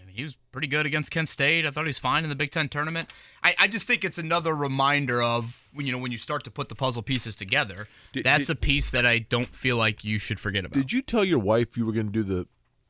I 0.00 0.06
mean, 0.06 0.14
he 0.16 0.24
was 0.24 0.36
pretty 0.52 0.68
good 0.68 0.86
against 0.86 1.10
Kent 1.10 1.28
State. 1.28 1.66
I 1.66 1.70
thought 1.70 1.84
he 1.84 1.88
was 1.90 1.98
fine 1.98 2.24
in 2.24 2.30
the 2.30 2.34
Big 2.36 2.50
Ten 2.50 2.70
tournament. 2.70 3.12
I, 3.44 3.54
I 3.58 3.68
just 3.68 3.86
think 3.86 4.04
it's 4.04 4.16
another 4.16 4.56
reminder 4.56 5.20
of 5.22 5.62
when 5.74 5.84
you 5.84 5.92
know 5.92 5.98
when 5.98 6.10
you 6.10 6.18
start 6.18 6.42
to 6.44 6.50
put 6.50 6.70
the 6.70 6.74
puzzle 6.74 7.02
pieces 7.02 7.34
together. 7.34 7.88
Did- 8.12 8.24
that's 8.24 8.46
did- 8.46 8.56
a 8.56 8.58
piece 8.58 8.90
that 8.90 9.04
I 9.04 9.18
don't 9.18 9.54
feel 9.54 9.76
like 9.76 10.02
you 10.02 10.18
should 10.18 10.40
forget 10.40 10.64
about. 10.64 10.78
Did 10.80 10.92
you 10.94 11.02
tell 11.02 11.24
your 11.26 11.38
wife 11.40 11.76
you 11.76 11.84
were 11.84 11.92
going 11.92 12.06
to 12.06 12.12
do 12.12 12.22
the 12.22 12.48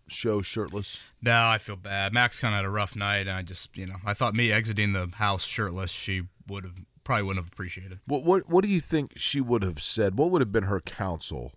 show 0.09 0.43
shirtless? 0.43 1.01
No, 1.23 1.47
I 1.47 1.59
feel 1.59 1.77
bad. 1.77 2.13
Max 2.13 2.41
kind 2.41 2.55
of 2.55 2.57
had 2.57 2.65
a 2.65 2.71
rough 2.71 2.97
night, 2.97 3.27
and 3.27 3.31
I 3.31 3.43
just 3.43 3.77
you 3.77 3.87
know 3.87 3.97
I 4.05 4.15
thought 4.15 4.35
me 4.35 4.53
exiting 4.53 4.93
the 4.93 5.11
house 5.15 5.45
shirtless, 5.45 5.91
she 5.91 6.25
would 6.49 6.65
have 6.65 6.75
probably 7.05 7.25
wouldn't 7.25 7.45
have 7.45 7.53
appreciated. 7.53 8.01
What 8.07 8.25
what 8.25 8.49
what 8.49 8.65
do 8.65 8.71
you 8.71 8.81
think 8.81 9.13
she 9.17 9.41
would 9.41 9.63
have 9.63 9.81
said? 9.81 10.19
What 10.19 10.31
would 10.31 10.41
have 10.41 10.53
been 10.53 10.65
her 10.65 10.81
counsel 10.81 11.53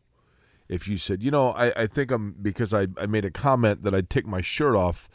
if 0.72 0.88
you 0.88 0.96
said, 0.96 1.22
you 1.22 1.30
know, 1.30 1.50
I, 1.50 1.82
I 1.82 1.86
think 1.86 2.12
I'm 2.12 2.34
because 2.42 2.74
I, 2.74 2.88
I 2.98 3.06
made 3.06 3.26
a 3.26 3.30
comment 3.30 3.84
that 3.84 3.94
I'd 3.94 4.10
take 4.10 4.26
my 4.26 4.40
shirt 4.40 4.74
off 4.74 5.10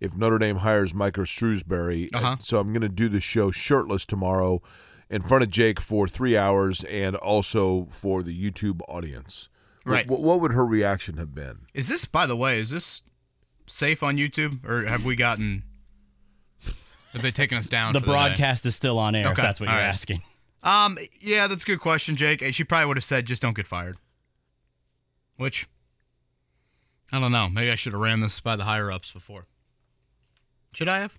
if 0.00 0.16
Notre 0.16 0.38
Dame 0.38 0.56
hires 0.56 0.94
Micah 0.94 1.20
Shrewsberry. 1.20 2.08
Uh-huh. 2.14 2.36
So 2.40 2.58
I'm 2.58 2.72
going 2.72 2.80
to 2.80 2.88
do 2.88 3.10
the 3.10 3.20
show 3.20 3.50
shirtless 3.50 4.06
tomorrow 4.06 4.62
in 5.10 5.20
front 5.20 5.44
of 5.44 5.50
Jake 5.50 5.80
for 5.80 6.08
three 6.08 6.34
hours 6.34 6.82
and 6.84 7.14
also 7.16 7.88
for 7.90 8.22
the 8.22 8.34
YouTube 8.34 8.80
audience. 8.88 9.50
What- 9.84 9.92
Right. 9.92 10.06
What, 10.08 10.20
what 10.20 10.40
would 10.40 10.52
her 10.52 10.64
reaction 10.64 11.16
have 11.16 11.34
been? 11.34 11.66
Is 11.74 11.88
this, 11.88 12.04
by 12.04 12.26
the 12.26 12.36
way, 12.36 12.58
is 12.60 12.70
this 12.70 13.02
safe 13.66 14.02
on 14.02 14.16
YouTube, 14.16 14.64
or 14.68 14.84
have 14.86 15.04
we 15.04 15.16
gotten? 15.16 15.64
Have 17.12 17.20
they 17.22 17.30
taken 17.30 17.58
us 17.58 17.66
down? 17.68 17.92
The 17.92 18.00
for 18.00 18.06
day? 18.06 18.12
broadcast 18.12 18.64
is 18.64 18.74
still 18.74 18.98
on 18.98 19.14
air. 19.14 19.30
If 19.30 19.36
that's 19.36 19.60
what 19.60 19.68
all 19.68 19.74
you're 19.74 19.82
right. 19.82 19.88
asking. 19.88 20.22
Um, 20.62 20.96
yeah, 21.20 21.46
that's 21.48 21.64
a 21.64 21.66
good 21.66 21.80
question, 21.80 22.16
Jake. 22.16 22.42
She 22.54 22.64
probably 22.64 22.86
would 22.86 22.96
have 22.96 23.04
said, 23.04 23.26
"Just 23.26 23.42
don't 23.42 23.56
get 23.56 23.66
fired." 23.66 23.96
Which 25.36 25.66
I 27.12 27.18
don't 27.20 27.32
know. 27.32 27.48
Maybe 27.50 27.70
I 27.70 27.74
should 27.74 27.92
have 27.92 28.00
ran 28.00 28.20
this 28.20 28.38
by 28.40 28.56
the 28.56 28.64
higher 28.64 28.90
ups 28.92 29.10
before. 29.12 29.46
Should 30.72 30.88
I 30.88 31.00
have? 31.00 31.18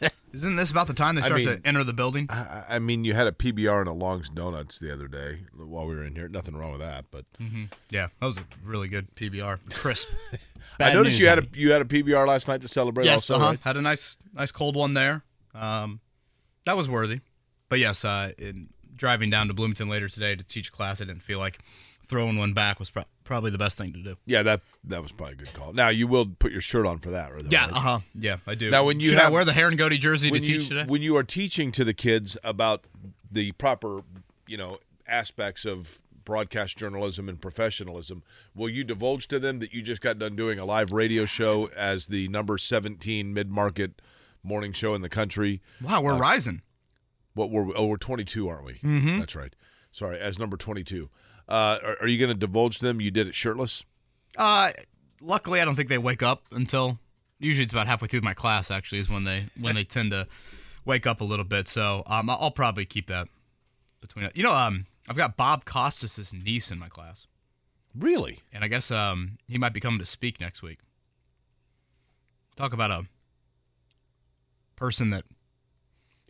Isn't 0.32 0.56
this 0.56 0.70
about 0.70 0.86
the 0.86 0.94
time 0.94 1.16
they 1.16 1.22
I 1.22 1.26
start 1.26 1.40
mean, 1.44 1.60
to 1.60 1.66
enter 1.66 1.82
the 1.82 1.92
building? 1.92 2.26
I, 2.30 2.64
I 2.70 2.78
mean, 2.78 3.04
you 3.04 3.14
had 3.14 3.26
a 3.26 3.32
PBR 3.32 3.80
and 3.80 3.88
a 3.88 3.92
Long's 3.92 4.28
Donuts 4.28 4.78
the 4.78 4.92
other 4.92 5.08
day 5.08 5.40
while 5.56 5.86
we 5.86 5.94
were 5.94 6.04
in 6.04 6.14
here. 6.14 6.28
Nothing 6.28 6.56
wrong 6.56 6.70
with 6.72 6.80
that, 6.80 7.06
but 7.10 7.24
hmm 7.38 7.64
Yeah, 7.90 8.08
that 8.20 8.26
was 8.26 8.38
a 8.38 8.44
really 8.64 8.88
good 8.88 9.14
PBR, 9.16 9.58
crisp. 9.74 10.08
I 10.80 10.92
noticed 10.92 11.18
you 11.18 11.26
had 11.26 11.40
a 11.40 11.46
you 11.54 11.72
had 11.72 11.82
a 11.82 11.84
PBR 11.84 12.26
last 12.26 12.48
night 12.48 12.62
to 12.62 12.68
celebrate. 12.68 13.04
yes, 13.04 13.14
also, 13.14 13.34
uh-huh. 13.36 13.46
right? 13.46 13.58
had 13.62 13.76
a 13.76 13.82
nice, 13.82 14.16
nice 14.32 14.52
cold 14.52 14.76
one 14.76 14.94
there. 14.94 15.22
Um, 15.54 16.00
that 16.64 16.76
was 16.76 16.88
worthy. 16.88 17.20
But 17.68 17.80
yes, 17.80 18.04
uh, 18.04 18.32
in 18.38 18.68
driving 18.96 19.30
down 19.30 19.48
to 19.48 19.54
Bloomington 19.54 19.88
later 19.88 20.08
today 20.08 20.36
to 20.36 20.44
teach 20.44 20.72
class, 20.72 21.00
I 21.00 21.04
didn't 21.04 21.22
feel 21.22 21.38
like 21.38 21.58
throwing 22.10 22.36
one 22.36 22.52
back 22.52 22.78
was 22.78 22.90
pro- 22.90 23.04
probably 23.24 23.50
the 23.50 23.56
best 23.58 23.78
thing 23.78 23.92
to 23.94 23.98
do. 24.02 24.16
Yeah, 24.26 24.42
that 24.42 24.60
that 24.84 25.00
was 25.02 25.12
probably 25.12 25.34
a 25.34 25.36
good 25.38 25.52
call. 25.54 25.72
Now 25.72 25.88
you 25.88 26.06
will 26.06 26.26
put 26.26 26.52
your 26.52 26.60
shirt 26.60 26.84
on 26.84 26.98
for 26.98 27.10
that, 27.10 27.32
right? 27.32 27.44
Yeah, 27.48 27.66
uh 27.66 27.80
huh. 27.80 28.00
Yeah, 28.14 28.36
I 28.46 28.54
do. 28.56 28.70
Now, 28.70 28.84
when 28.84 29.00
you 29.00 29.10
Should 29.10 29.18
have, 29.18 29.30
I 29.30 29.34
wear 29.34 29.44
the 29.44 29.52
Harangody 29.52 29.98
jersey 29.98 30.28
to 30.28 30.32
when 30.32 30.42
teach 30.42 30.50
you, 30.64 30.76
today? 30.76 30.84
when 30.86 31.00
you 31.00 31.16
are 31.16 31.22
teaching 31.24 31.72
to 31.72 31.84
the 31.84 31.94
kids 31.94 32.36
about 32.44 32.84
the 33.30 33.52
proper, 33.52 34.02
you 34.46 34.56
know, 34.58 34.78
aspects 35.06 35.64
of 35.64 35.98
broadcast 36.24 36.76
journalism 36.76 37.28
and 37.28 37.40
professionalism, 37.40 38.22
will 38.54 38.68
you 38.68 38.84
divulge 38.84 39.26
to 39.28 39.38
them 39.38 39.58
that 39.60 39.72
you 39.72 39.80
just 39.82 40.00
got 40.02 40.18
done 40.18 40.36
doing 40.36 40.58
a 40.58 40.64
live 40.64 40.92
radio 40.92 41.24
show 41.24 41.70
as 41.76 42.08
the 42.08 42.28
number 42.28 42.58
seventeen 42.58 43.32
mid 43.32 43.48
market 43.50 44.02
morning 44.42 44.72
show 44.72 44.94
in 44.94 45.00
the 45.02 45.08
country? 45.08 45.62
Wow, 45.80 46.02
we're 46.02 46.14
Uh, 46.14 46.18
rising. 46.18 46.62
What 47.34 47.50
were 47.50 47.62
we? 47.62 47.74
Oh, 47.74 47.86
we're 47.86 47.96
twenty 47.96 48.24
two, 48.24 48.48
aren't 48.48 48.64
we? 48.64 48.74
Mhm. 48.74 49.20
That's 49.20 49.36
right. 49.36 49.54
Sorry, 49.92 50.18
as 50.18 50.38
number 50.38 50.56
twenty 50.56 50.82
two. 50.84 51.08
Uh, 51.50 51.78
are, 51.84 51.96
are 52.02 52.08
you 52.08 52.18
going 52.18 52.30
to 52.30 52.38
divulge 52.38 52.78
them 52.78 53.00
you 53.00 53.10
did 53.10 53.26
it 53.26 53.34
shirtless? 53.34 53.84
Uh, 54.38 54.70
luckily, 55.20 55.60
I 55.60 55.64
don't 55.64 55.74
think 55.74 55.88
they 55.88 55.98
wake 55.98 56.22
up 56.22 56.44
until 56.52 56.98
usually 57.40 57.64
it's 57.64 57.72
about 57.72 57.88
halfway 57.88 58.08
through 58.08 58.20
my 58.20 58.34
class. 58.34 58.70
Actually, 58.70 59.00
is 59.00 59.10
when 59.10 59.24
they 59.24 59.46
when 59.58 59.74
they 59.74 59.84
tend 59.84 60.12
to 60.12 60.28
wake 60.84 61.06
up 61.06 61.20
a 61.20 61.24
little 61.24 61.44
bit. 61.44 61.66
So 61.68 62.04
um, 62.06 62.30
I'll 62.30 62.50
probably 62.52 62.84
keep 62.84 63.08
that 63.08 63.28
between. 64.00 64.28
You 64.34 64.44
know, 64.44 64.54
um, 64.54 64.86
I've 65.08 65.16
got 65.16 65.36
Bob 65.36 65.64
Costas' 65.64 66.32
niece 66.32 66.70
in 66.70 66.78
my 66.78 66.88
class. 66.88 67.26
Really? 67.98 68.38
And 68.52 68.62
I 68.62 68.68
guess 68.68 68.90
um 68.90 69.38
he 69.48 69.58
might 69.58 69.72
be 69.72 69.80
coming 69.80 69.98
to 69.98 70.06
speak 70.06 70.40
next 70.40 70.62
week. 70.62 70.78
Talk 72.56 72.72
about 72.72 72.90
a 72.90 73.06
person 74.76 75.10
that 75.10 75.24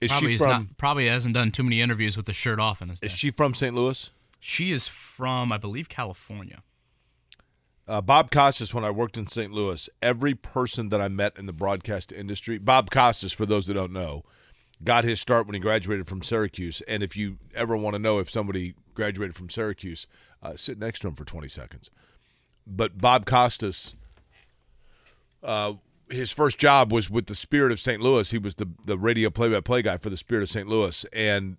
Is 0.00 0.10
probably 0.10 0.38
from? 0.38 0.48
not 0.48 0.76
probably 0.78 1.06
hasn't 1.06 1.34
done 1.34 1.50
too 1.50 1.62
many 1.62 1.82
interviews 1.82 2.16
with 2.16 2.26
the 2.26 2.32
shirt 2.32 2.58
off 2.58 2.80
in 2.80 2.88
his 2.88 3.00
day. 3.00 3.06
Is 3.06 3.12
she 3.12 3.30
from 3.30 3.52
St. 3.52 3.74
Louis? 3.74 4.10
She 4.40 4.72
is 4.72 4.88
from, 4.88 5.52
I 5.52 5.58
believe, 5.58 5.88
California. 5.88 6.62
Uh, 7.86 8.00
Bob 8.00 8.30
Costas, 8.30 8.72
when 8.72 8.84
I 8.84 8.90
worked 8.90 9.16
in 9.16 9.26
St. 9.26 9.52
Louis, 9.52 9.88
every 10.00 10.34
person 10.34 10.88
that 10.88 11.00
I 11.00 11.08
met 11.08 11.36
in 11.36 11.46
the 11.46 11.52
broadcast 11.52 12.12
industry, 12.12 12.56
Bob 12.56 12.90
Costas, 12.90 13.32
for 13.32 13.46
those 13.46 13.66
that 13.66 13.74
don't 13.74 13.92
know, 13.92 14.24
got 14.82 15.04
his 15.04 15.20
start 15.20 15.46
when 15.46 15.54
he 15.54 15.60
graduated 15.60 16.06
from 16.06 16.22
Syracuse. 16.22 16.82
And 16.88 17.02
if 17.02 17.16
you 17.16 17.38
ever 17.54 17.76
want 17.76 17.94
to 17.94 17.98
know 17.98 18.18
if 18.18 18.30
somebody 18.30 18.74
graduated 18.94 19.36
from 19.36 19.50
Syracuse, 19.50 20.06
uh, 20.42 20.56
sit 20.56 20.78
next 20.78 21.00
to 21.00 21.08
him 21.08 21.14
for 21.14 21.24
20 21.24 21.48
seconds. 21.48 21.90
But 22.66 22.98
Bob 22.98 23.26
Costas, 23.26 23.96
uh, 25.42 25.74
his 26.08 26.32
first 26.32 26.58
job 26.58 26.92
was 26.92 27.10
with 27.10 27.26
the 27.26 27.34
Spirit 27.34 27.72
of 27.72 27.80
St. 27.80 28.00
Louis. 28.00 28.30
He 28.30 28.38
was 28.38 28.56
the 28.56 28.68
the 28.84 28.98
radio 28.98 29.30
play-by-play 29.30 29.82
guy 29.82 29.96
for 29.96 30.10
the 30.10 30.16
Spirit 30.16 30.42
of 30.42 30.50
St. 30.50 30.68
Louis, 30.68 31.04
and 31.12 31.56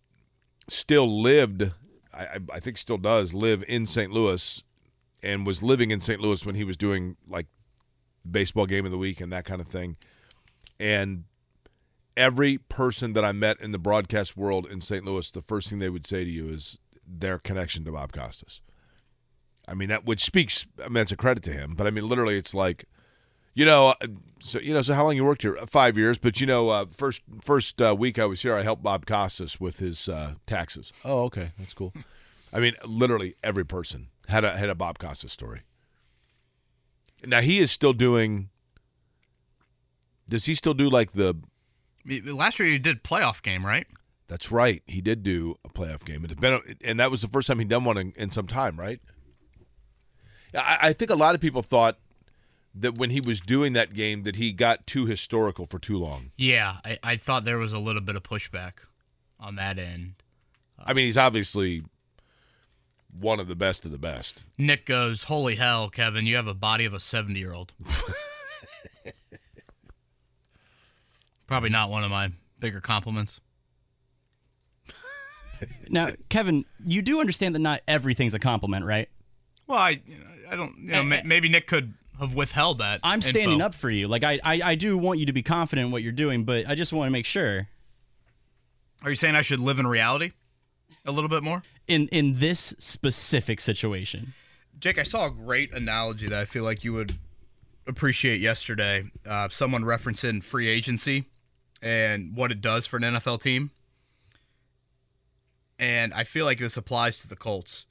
still 0.67 1.21
lived. 1.21 1.71
I, 2.13 2.39
I- 2.53 2.59
think 2.59 2.77
still 2.77 2.97
does 2.97 3.33
live 3.33 3.63
in 3.67 3.85
St. 3.85 4.11
Louis, 4.11 4.63
and 5.23 5.45
was 5.45 5.61
living 5.63 5.91
in 5.91 6.01
St. 6.01 6.19
Louis 6.19 6.45
when 6.45 6.55
he 6.55 6.63
was 6.63 6.77
doing 6.77 7.15
like 7.27 7.47
baseball 8.29 8.65
game 8.65 8.85
of 8.85 8.91
the 8.91 8.97
week 8.97 9.21
and 9.21 9.31
that 9.31 9.45
kind 9.45 9.61
of 9.61 9.67
thing. 9.67 9.97
And 10.79 11.25
every 12.17 12.57
person 12.57 13.13
that 13.13 13.23
I 13.23 13.31
met 13.31 13.61
in 13.61 13.71
the 13.71 13.77
broadcast 13.77 14.35
world 14.35 14.65
in 14.65 14.81
St. 14.81 15.05
Louis, 15.05 15.29
the 15.31 15.41
first 15.41 15.69
thing 15.69 15.79
they 15.79 15.89
would 15.89 16.05
say 16.05 16.23
to 16.23 16.29
you 16.29 16.47
is 16.47 16.79
their 17.07 17.37
connection 17.39 17.85
to 17.85 17.91
Bob 17.91 18.11
Costas. 18.13 18.61
I 19.67 19.73
mean 19.73 19.89
that 19.89 20.05
which 20.05 20.23
speaks. 20.23 20.65
I 20.83 20.89
mean 20.89 21.03
it's 21.03 21.11
a 21.11 21.17
credit 21.17 21.43
to 21.43 21.53
him, 21.53 21.75
but 21.75 21.87
I 21.87 21.91
mean 21.91 22.07
literally, 22.07 22.35
it's 22.35 22.53
like, 22.53 22.85
you 23.53 23.65
know, 23.65 23.89
uh, 23.89 24.07
so 24.39 24.59
you 24.59 24.73
know, 24.73 24.81
so 24.81 24.93
how 24.93 25.03
long 25.03 25.15
you 25.15 25.23
worked 25.23 25.41
here? 25.41 25.57
Uh, 25.57 25.65
Five 25.65 25.97
years, 25.97 26.17
but 26.17 26.39
you 26.39 26.47
know, 26.47 26.69
uh, 26.69 26.85
first 26.95 27.21
first 27.41 27.81
uh, 27.81 27.95
week 27.97 28.17
I 28.19 28.25
was 28.25 28.41
here, 28.41 28.55
I 28.55 28.63
helped 28.63 28.83
Bob 28.83 29.05
Costas 29.05 29.59
with 29.59 29.79
his 29.79 30.07
uh, 30.09 30.35
taxes. 30.47 30.91
Oh, 31.03 31.23
okay, 31.23 31.51
that's 31.57 31.73
cool. 31.73 31.93
I 32.53 32.59
mean, 32.59 32.75
literally 32.85 33.35
every 33.43 33.65
person 33.65 34.07
had 34.27 34.43
a 34.43 34.57
had 34.57 34.69
a 34.69 34.75
Bob 34.75 34.99
Costas 34.99 35.31
story. 35.31 35.61
Now 37.25 37.41
he 37.41 37.59
is 37.59 37.71
still 37.71 37.93
doing. 37.93 38.49
Does 40.27 40.45
he 40.45 40.55
still 40.55 40.73
do 40.73 40.89
like 40.89 41.11
the? 41.11 41.37
Last 42.05 42.57
year 42.57 42.67
he 42.67 42.79
did 42.79 43.03
playoff 43.03 43.41
game, 43.43 43.65
right? 43.65 43.85
That's 44.27 44.49
right. 44.51 44.81
He 44.87 45.01
did 45.01 45.23
do 45.23 45.55
a 45.65 45.69
playoff 45.69 46.05
game. 46.05 46.23
It's 46.23 46.33
been, 46.35 46.61
and 46.83 46.99
that 47.01 47.11
was 47.11 47.21
the 47.21 47.27
first 47.27 47.47
time 47.47 47.59
he'd 47.59 47.67
done 47.67 47.83
one 47.83 47.97
in, 47.97 48.13
in 48.15 48.31
some 48.31 48.47
time, 48.47 48.79
right? 48.79 49.01
I, 50.55 50.77
I 50.81 50.93
think 50.93 51.11
a 51.11 51.15
lot 51.15 51.35
of 51.35 51.41
people 51.41 51.61
thought 51.61 51.97
that 52.73 52.97
when 52.97 53.09
he 53.09 53.19
was 53.19 53.41
doing 53.41 53.73
that 53.73 53.93
game 53.93 54.23
that 54.23 54.37
he 54.37 54.51
got 54.51 54.87
too 54.87 55.05
historical 55.05 55.65
for 55.65 55.77
too 55.79 55.97
long. 55.97 56.31
Yeah, 56.37 56.77
I, 56.85 56.97
I 57.03 57.15
thought 57.17 57.43
there 57.43 57.57
was 57.57 57.73
a 57.73 57.79
little 57.79 58.01
bit 58.01 58.15
of 58.15 58.23
pushback 58.23 58.73
on 59.39 59.55
that 59.55 59.77
end. 59.77 60.13
I 60.79 60.93
mean, 60.93 61.05
he's 61.05 61.17
obviously 61.17 61.83
one 63.17 63.39
of 63.39 63.47
the 63.47 63.55
best 63.55 63.85
of 63.85 63.91
the 63.91 63.97
best. 63.97 64.45
Nick 64.57 64.85
goes, 64.85 65.23
Holy 65.23 65.55
hell, 65.55 65.89
Kevin, 65.89 66.25
you 66.25 66.35
have 66.37 66.47
a 66.47 66.53
body 66.53 66.85
of 66.85 66.93
a 66.93 66.99
70 66.99 67.37
year 67.39 67.53
old. 67.53 67.73
Probably 71.47 71.69
not 71.69 71.89
one 71.89 72.03
of 72.03 72.11
my 72.11 72.31
bigger 72.59 72.81
compliments. 72.81 73.39
Now, 75.89 76.09
Kevin, 76.29 76.65
you 76.83 77.03
do 77.03 77.19
understand 77.19 77.53
that 77.53 77.59
not 77.59 77.81
everything's 77.87 78.33
a 78.33 78.39
compliment, 78.39 78.83
right? 78.83 79.09
Well, 79.67 79.77
I 79.77 80.01
I 80.49 80.55
don't. 80.55 80.75
You 80.79 80.87
know, 80.87 81.03
ma- 81.03 81.21
maybe 81.23 81.49
Nick 81.49 81.67
could 81.67 81.93
have 82.21 82.35
withheld 82.35 82.77
that. 82.79 82.99
I'm 83.03 83.21
standing 83.21 83.53
info. 83.53 83.65
up 83.65 83.75
for 83.75 83.89
you. 83.89 84.07
Like 84.07 84.23
I, 84.23 84.39
I, 84.43 84.61
I 84.63 84.75
do 84.75 84.97
want 84.97 85.19
you 85.19 85.25
to 85.25 85.33
be 85.33 85.43
confident 85.43 85.87
in 85.87 85.91
what 85.91 86.03
you're 86.03 86.11
doing, 86.11 86.43
but 86.43 86.67
I 86.67 86.75
just 86.75 86.93
want 86.93 87.07
to 87.07 87.11
make 87.11 87.25
sure. 87.25 87.67
Are 89.03 89.09
you 89.09 89.15
saying 89.15 89.35
I 89.35 89.41
should 89.41 89.59
live 89.59 89.79
in 89.79 89.87
reality 89.87 90.31
a 91.05 91.11
little 91.11 91.29
bit 91.29 91.43
more? 91.43 91.63
In 91.87 92.07
in 92.09 92.39
this 92.39 92.73
specific 92.79 93.59
situation. 93.59 94.33
Jake, 94.79 94.99
I 94.99 95.03
saw 95.03 95.27
a 95.27 95.31
great 95.31 95.73
analogy 95.73 96.27
that 96.27 96.39
I 96.39 96.45
feel 96.45 96.63
like 96.63 96.83
you 96.83 96.93
would 96.93 97.17
appreciate 97.87 98.39
yesterday. 98.39 99.05
Uh, 99.27 99.49
someone 99.49 99.83
referencing 99.83 100.43
free 100.43 100.67
agency 100.67 101.25
and 101.81 102.35
what 102.35 102.51
it 102.51 102.61
does 102.61 102.85
for 102.87 102.97
an 102.97 103.03
NFL 103.03 103.41
team. 103.41 103.71
And 105.79 106.13
I 106.13 106.23
feel 106.23 106.45
like 106.45 106.59
this 106.59 106.77
applies 106.77 107.19
to 107.21 107.27
the 107.27 107.35
Colts. 107.35 107.87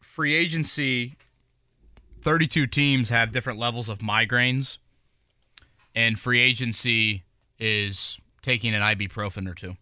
Free 0.00 0.34
agency, 0.34 1.16
32 2.22 2.66
teams 2.66 3.08
have 3.08 3.32
different 3.32 3.58
levels 3.58 3.88
of 3.88 3.98
migraines, 3.98 4.78
and 5.94 6.18
free 6.18 6.40
agency 6.40 7.24
is 7.58 8.18
taking 8.42 8.74
an 8.74 8.82
ibuprofen 8.82 9.48
or 9.48 9.54
two. 9.54 9.76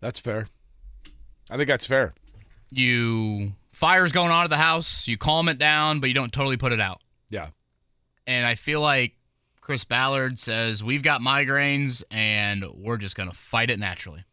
That's 0.00 0.20
fair. 0.20 0.48
I 1.50 1.56
think 1.56 1.68
that's 1.68 1.86
fair. 1.86 2.14
You 2.70 3.52
fire's 3.72 4.12
going 4.12 4.30
on 4.30 4.44
at 4.44 4.50
the 4.50 4.56
house, 4.56 5.06
you 5.08 5.16
calm 5.16 5.48
it 5.48 5.58
down, 5.58 6.00
but 6.00 6.08
you 6.08 6.14
don't 6.14 6.32
totally 6.32 6.56
put 6.56 6.72
it 6.72 6.80
out. 6.80 7.00
Yeah. 7.30 7.48
And 8.26 8.46
I 8.46 8.54
feel 8.54 8.80
like 8.80 9.14
Chris 9.60 9.84
Ballard 9.84 10.38
says, 10.38 10.82
We've 10.82 11.02
got 11.02 11.20
migraines 11.20 12.02
and 12.10 12.64
we're 12.74 12.96
just 12.96 13.16
going 13.16 13.28
to 13.28 13.36
fight 13.36 13.70
it 13.70 13.78
naturally. 13.78 14.24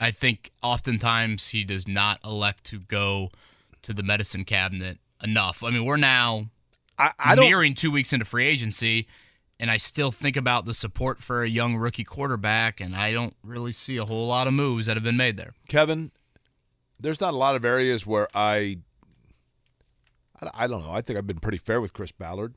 I 0.00 0.10
think 0.12 0.52
oftentimes 0.62 1.48
he 1.48 1.64
does 1.64 1.88
not 1.88 2.20
elect 2.24 2.64
to 2.64 2.78
go 2.78 3.30
to 3.82 3.92
the 3.92 4.02
medicine 4.02 4.44
cabinet 4.44 4.98
enough. 5.22 5.62
I 5.62 5.70
mean, 5.70 5.84
we're 5.84 5.96
now 5.96 6.50
I, 6.98 7.12
I 7.18 7.34
nearing 7.34 7.74
two 7.74 7.90
weeks 7.90 8.12
into 8.12 8.24
free 8.24 8.46
agency, 8.46 9.06
and 9.60 9.70
I 9.70 9.76
still 9.76 10.10
think 10.10 10.36
about 10.36 10.64
the 10.64 10.74
support 10.74 11.22
for 11.22 11.42
a 11.42 11.48
young 11.48 11.76
rookie 11.76 12.04
quarterback, 12.04 12.80
and 12.80 12.94
I 12.94 13.12
don't 13.12 13.34
really 13.42 13.72
see 13.72 13.96
a 13.96 14.04
whole 14.04 14.26
lot 14.28 14.46
of 14.46 14.52
moves 14.52 14.86
that 14.86 14.96
have 14.96 15.04
been 15.04 15.16
made 15.16 15.36
there. 15.36 15.54
Kevin, 15.68 16.10
there's 16.98 17.20
not 17.20 17.34
a 17.34 17.36
lot 17.36 17.56
of 17.56 17.64
areas 17.64 18.06
where 18.06 18.28
I, 18.34 18.78
I, 20.40 20.50
I 20.54 20.66
don't 20.66 20.82
know. 20.82 20.92
I 20.92 21.00
think 21.00 21.18
I've 21.18 21.26
been 21.26 21.40
pretty 21.40 21.58
fair 21.58 21.80
with 21.80 21.92
Chris 21.92 22.12
Ballard. 22.12 22.54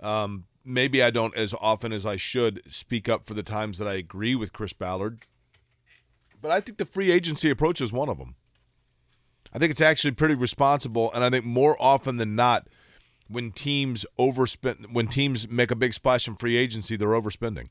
Um, 0.00 0.44
maybe 0.64 1.02
I 1.02 1.10
don't 1.10 1.34
as 1.36 1.54
often 1.60 1.92
as 1.92 2.04
I 2.04 2.16
should 2.16 2.62
speak 2.70 3.08
up 3.08 3.26
for 3.26 3.34
the 3.34 3.42
times 3.42 3.78
that 3.78 3.88
I 3.88 3.94
agree 3.94 4.34
with 4.34 4.52
Chris 4.52 4.72
Ballard. 4.72 5.20
But 6.40 6.50
I 6.50 6.60
think 6.60 6.76
the 6.76 6.84
free 6.84 7.10
agency 7.10 7.48
approach 7.48 7.80
is 7.80 7.92
one 7.92 8.10
of 8.10 8.18
them. 8.18 8.34
I 9.54 9.58
think 9.58 9.70
it's 9.70 9.80
actually 9.80 10.12
pretty 10.12 10.34
responsible, 10.34 11.12
and 11.12 11.22
I 11.22 11.30
think 11.30 11.44
more 11.44 11.76
often 11.80 12.16
than 12.16 12.34
not, 12.34 12.66
when 13.28 13.52
teams 13.52 14.04
overspend, 14.18 14.92
when 14.92 15.06
teams 15.06 15.48
make 15.48 15.70
a 15.70 15.76
big 15.76 15.94
splash 15.94 16.26
in 16.26 16.36
free 16.36 16.56
agency, 16.56 16.96
they're 16.96 17.08
overspending. 17.08 17.68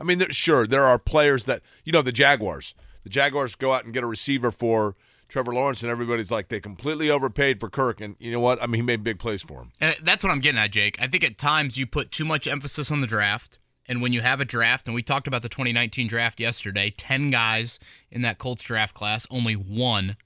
I 0.00 0.04
mean, 0.04 0.24
sure, 0.30 0.66
there 0.66 0.84
are 0.84 0.98
players 0.98 1.44
that 1.44 1.62
you 1.84 1.92
know 1.92 2.02
the 2.02 2.12
Jaguars. 2.12 2.74
The 3.04 3.10
Jaguars 3.10 3.54
go 3.54 3.72
out 3.72 3.84
and 3.84 3.94
get 3.94 4.02
a 4.02 4.06
receiver 4.06 4.50
for 4.50 4.96
Trevor 5.28 5.52
Lawrence, 5.52 5.82
and 5.82 5.90
everybody's 5.90 6.30
like 6.30 6.48
they 6.48 6.58
completely 6.58 7.10
overpaid 7.10 7.60
for 7.60 7.68
Kirk, 7.68 8.00
and 8.00 8.16
you 8.18 8.32
know 8.32 8.40
what? 8.40 8.62
I 8.62 8.66
mean, 8.66 8.76
he 8.76 8.82
made 8.82 9.04
big 9.04 9.18
plays 9.18 9.42
for 9.42 9.60
him. 9.60 9.72
And 9.80 9.94
that's 10.02 10.24
what 10.24 10.30
I'm 10.30 10.40
getting 10.40 10.58
at, 10.58 10.72
Jake. 10.72 10.96
I 11.00 11.06
think 11.06 11.22
at 11.22 11.38
times 11.38 11.76
you 11.76 11.86
put 11.86 12.10
too 12.10 12.24
much 12.24 12.48
emphasis 12.48 12.90
on 12.90 13.00
the 13.00 13.06
draft. 13.06 13.58
And 13.86 14.00
when 14.00 14.12
you 14.12 14.20
have 14.20 14.40
a 14.40 14.44
draft, 14.44 14.86
and 14.86 14.94
we 14.94 15.02
talked 15.02 15.26
about 15.26 15.42
the 15.42 15.48
2019 15.48 16.06
draft 16.06 16.38
yesterday, 16.38 16.90
10 16.96 17.30
guys 17.30 17.80
in 18.10 18.22
that 18.22 18.38
Colts 18.38 18.62
draft 18.62 18.94
class, 18.94 19.26
only 19.30 19.54
one 19.54 20.16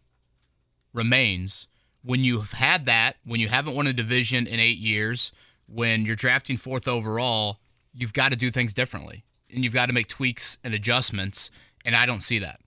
remains. 0.95 1.67
When 2.03 2.25
you've 2.25 2.53
had 2.53 2.87
that, 2.87 3.17
when 3.25 3.41
you 3.41 3.49
haven't 3.49 3.75
won 3.75 3.87
a 3.87 3.93
division 3.93 4.47
in 4.47 4.61
eight 4.61 4.79
years, 4.79 5.33
when 5.67 6.07
you're 6.07 6.17
drafting 6.17 6.57
fourth 6.57 6.89
overall, 6.89 7.59
you've 7.93 8.13
got 8.13 8.33
to 8.33 8.39
do 8.39 8.51
things 8.51 8.73
differently. 8.73 9.25
And 9.53 9.63
you've 9.63 9.75
got 9.75 9.87
to 9.87 9.93
make 9.93 10.09
tweaks 10.09 10.59
and 10.65 10.73
adjustments. 10.73 11.51
And 11.85 11.95
I 11.95 12.07
don't 12.07 12.23
see 12.23 12.39
that. 12.39 12.61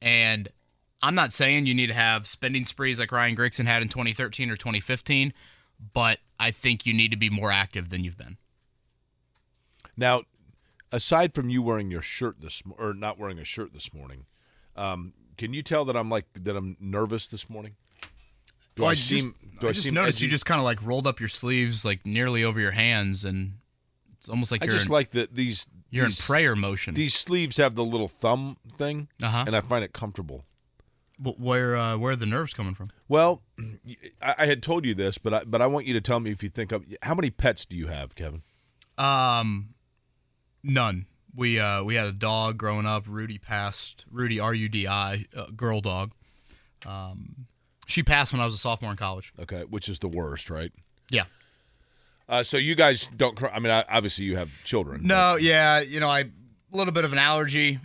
And 0.00 0.48
I'm 1.02 1.14
not 1.14 1.32
saying 1.32 1.66
you 1.66 1.74
need 1.74 1.88
to 1.88 1.94
have 1.94 2.26
spending 2.26 2.64
sprees 2.64 2.98
like 2.98 3.12
Ryan 3.12 3.36
Grigson 3.36 3.66
had 3.66 3.82
in 3.82 3.88
2013 3.88 4.50
or 4.50 4.56
2015, 4.56 5.32
but 5.92 6.18
I 6.38 6.50
think 6.50 6.86
you 6.86 6.92
need 6.92 7.10
to 7.10 7.16
be 7.16 7.30
more 7.30 7.50
active 7.50 7.90
than 7.90 8.04
you've 8.04 8.18
been. 8.18 8.36
Now, 9.96 10.22
aside 10.90 11.34
from 11.34 11.50
you 11.50 11.62
wearing 11.62 11.90
your 11.90 12.02
shirt 12.02 12.40
this 12.40 12.62
or 12.78 12.94
not 12.94 13.18
wearing 13.18 13.38
a 13.38 13.44
shirt 13.44 13.72
this 13.72 13.92
morning, 13.92 14.26
um, 14.76 15.12
can 15.42 15.52
you 15.52 15.62
tell 15.62 15.84
that 15.86 15.96
I'm 15.96 16.08
like 16.08 16.26
that 16.34 16.56
I'm 16.56 16.76
nervous 16.78 17.26
this 17.26 17.50
morning? 17.50 17.74
Do 18.76 18.82
Well, 18.82 18.92
I, 18.92 18.94
just- 18.94 19.08
seem? 19.08 19.34
Do 19.60 19.66
I, 19.66 19.70
I 19.70 19.72
just 19.72 19.84
seem 19.86 19.94
noticed 19.94 20.20
you 20.22 20.28
just 20.28 20.46
kind 20.46 20.60
of 20.60 20.64
like 20.64 20.80
rolled 20.82 21.06
up 21.06 21.18
your 21.18 21.28
sleeves 21.28 21.84
like 21.84 22.06
nearly 22.06 22.44
over 22.44 22.60
your 22.60 22.70
hands, 22.70 23.24
and 23.24 23.54
it's 24.16 24.28
almost 24.28 24.52
like 24.52 24.62
I 24.62 24.66
you're 24.66 24.74
just 24.74 24.86
in, 24.86 24.92
like 24.92 25.10
that 25.10 25.34
these. 25.34 25.66
You're 25.90 26.06
in 26.06 26.12
prayer 26.12 26.56
motion. 26.56 26.94
These 26.94 27.14
sleeves 27.14 27.58
have 27.58 27.74
the 27.74 27.84
little 27.84 28.08
thumb 28.08 28.56
thing, 28.70 29.08
Uh-huh. 29.22 29.44
and 29.46 29.54
I 29.54 29.60
find 29.60 29.84
it 29.84 29.92
comfortable. 29.92 30.44
But 31.18 31.38
where 31.38 31.76
uh, 31.76 31.98
where 31.98 32.12
are 32.12 32.16
the 32.16 32.24
nerves 32.26 32.54
coming 32.54 32.74
from? 32.74 32.90
Well, 33.08 33.42
I, 34.22 34.34
I 34.38 34.46
had 34.46 34.62
told 34.62 34.84
you 34.86 34.94
this, 34.94 35.18
but 35.18 35.34
I, 35.34 35.44
but 35.44 35.60
I 35.60 35.66
want 35.66 35.86
you 35.86 35.92
to 35.94 36.00
tell 36.00 36.18
me 36.20 36.30
if 36.30 36.42
you 36.42 36.48
think 36.48 36.70
of 36.72 36.84
how 37.02 37.14
many 37.14 37.30
pets 37.30 37.66
do 37.66 37.76
you 37.76 37.88
have, 37.88 38.14
Kevin? 38.14 38.42
Um, 38.96 39.74
none. 40.62 41.06
We 41.34 41.58
uh 41.58 41.82
we 41.82 41.94
had 41.94 42.06
a 42.06 42.12
dog 42.12 42.58
growing 42.58 42.86
up. 42.86 43.04
Rudy 43.06 43.38
passed. 43.38 44.04
Rudy 44.10 44.38
R 44.38 44.54
U 44.54 44.68
D 44.68 44.86
I, 44.86 45.26
uh, 45.36 45.46
girl 45.56 45.80
dog. 45.80 46.12
Um, 46.84 47.46
she 47.86 48.02
passed 48.02 48.32
when 48.32 48.40
I 48.40 48.44
was 48.44 48.54
a 48.54 48.58
sophomore 48.58 48.90
in 48.90 48.96
college. 48.96 49.32
Okay, 49.38 49.62
which 49.62 49.88
is 49.88 49.98
the 49.98 50.08
worst, 50.08 50.50
right? 50.50 50.72
Yeah. 51.10 51.24
Uh, 52.28 52.42
so 52.42 52.56
you 52.56 52.74
guys 52.74 53.08
don't. 53.16 53.36
cr- 53.36 53.48
I 53.48 53.58
mean, 53.58 53.72
I, 53.72 53.84
obviously 53.88 54.24
you 54.24 54.36
have 54.36 54.50
children. 54.64 55.00
No, 55.04 55.36
yeah, 55.36 55.80
you 55.80 56.00
know, 56.00 56.08
I 56.08 56.20
a 56.20 56.76
little 56.76 56.92
bit 56.92 57.04
of 57.04 57.12
an 57.12 57.18
allergy. 57.18 57.78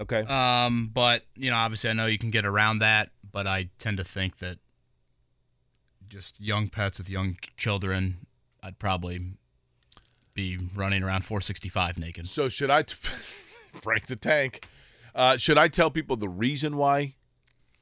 Okay. 0.00 0.20
Um, 0.20 0.90
but 0.92 1.24
you 1.34 1.50
know, 1.50 1.56
obviously, 1.56 1.90
I 1.90 1.92
know 1.92 2.06
you 2.06 2.18
can 2.18 2.30
get 2.30 2.46
around 2.46 2.78
that. 2.78 3.10
But 3.30 3.46
I 3.46 3.70
tend 3.78 3.96
to 3.96 4.04
think 4.04 4.38
that 4.38 4.58
just 6.08 6.38
young 6.38 6.68
pets 6.68 6.98
with 6.98 7.08
young 7.08 7.38
children, 7.56 8.26
I'd 8.62 8.78
probably 8.78 9.32
be 10.34 10.58
running 10.74 11.02
around 11.02 11.24
465 11.24 11.98
naked. 11.98 12.28
So 12.28 12.48
should 12.48 12.70
I, 12.70 12.82
t- 12.82 12.94
Frank 13.80 14.06
the 14.06 14.16
Tank? 14.16 14.66
Uh, 15.14 15.36
should 15.36 15.58
I 15.58 15.68
tell 15.68 15.90
people 15.90 16.16
the 16.16 16.28
reason 16.28 16.76
why 16.76 17.14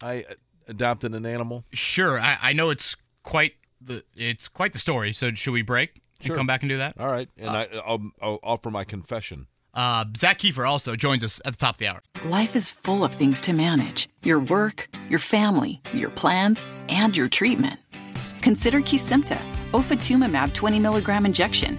I 0.01 0.25
uh, 0.29 0.35
adopted 0.69 1.15
an 1.15 1.27
animal? 1.27 1.65
Sure, 1.73 2.19
I, 2.19 2.39
I 2.41 2.53
know 2.53 2.71
it's 2.71 2.97
quite 3.23 3.53
the 3.81 4.03
it's 4.17 4.49
quite 4.49 4.73
the 4.73 4.79
story. 4.79 5.13
So 5.13 5.33
should 5.35 5.53
we 5.53 5.63
break? 5.63 6.03
and 6.23 6.35
come 6.35 6.47
back 6.47 6.63
and 6.63 6.69
do 6.69 6.79
that. 6.79 6.95
All 6.99 7.11
right, 7.11 7.29
and 7.39 7.51
I, 7.51 7.69
I'll, 7.85 8.11
I'll 8.21 8.39
offer 8.43 8.71
my 8.71 8.85
confession. 8.85 9.47
Uh, 9.73 10.05
Zak 10.17 10.39
Keefer 10.39 10.69
also 10.69 10.97
joins 10.97 11.23
us 11.23 11.41
at 11.45 11.53
the 11.53 11.57
top 11.57 11.77
of 11.77 11.79
the 11.79 11.87
hour. 11.87 12.03
Life 12.25 12.57
is 12.57 12.71
full 12.71 13.05
of 13.05 13.15
things 13.15 13.41
to 13.43 13.53
manage 13.53 14.09
your 14.23 14.41
work, 14.41 14.89
your 15.09 15.21
family, 15.21 15.81
your 15.93 16.11
plans, 16.11 16.69
and 16.89 17.17
your 17.17 17.29
treatment. 17.29 17.79
Consider 18.43 18.81
Kesimpta, 18.81 19.41
ofatumumab 19.71 20.53
20 20.53 20.79
milligram 20.81 21.25
injection. 21.25 21.79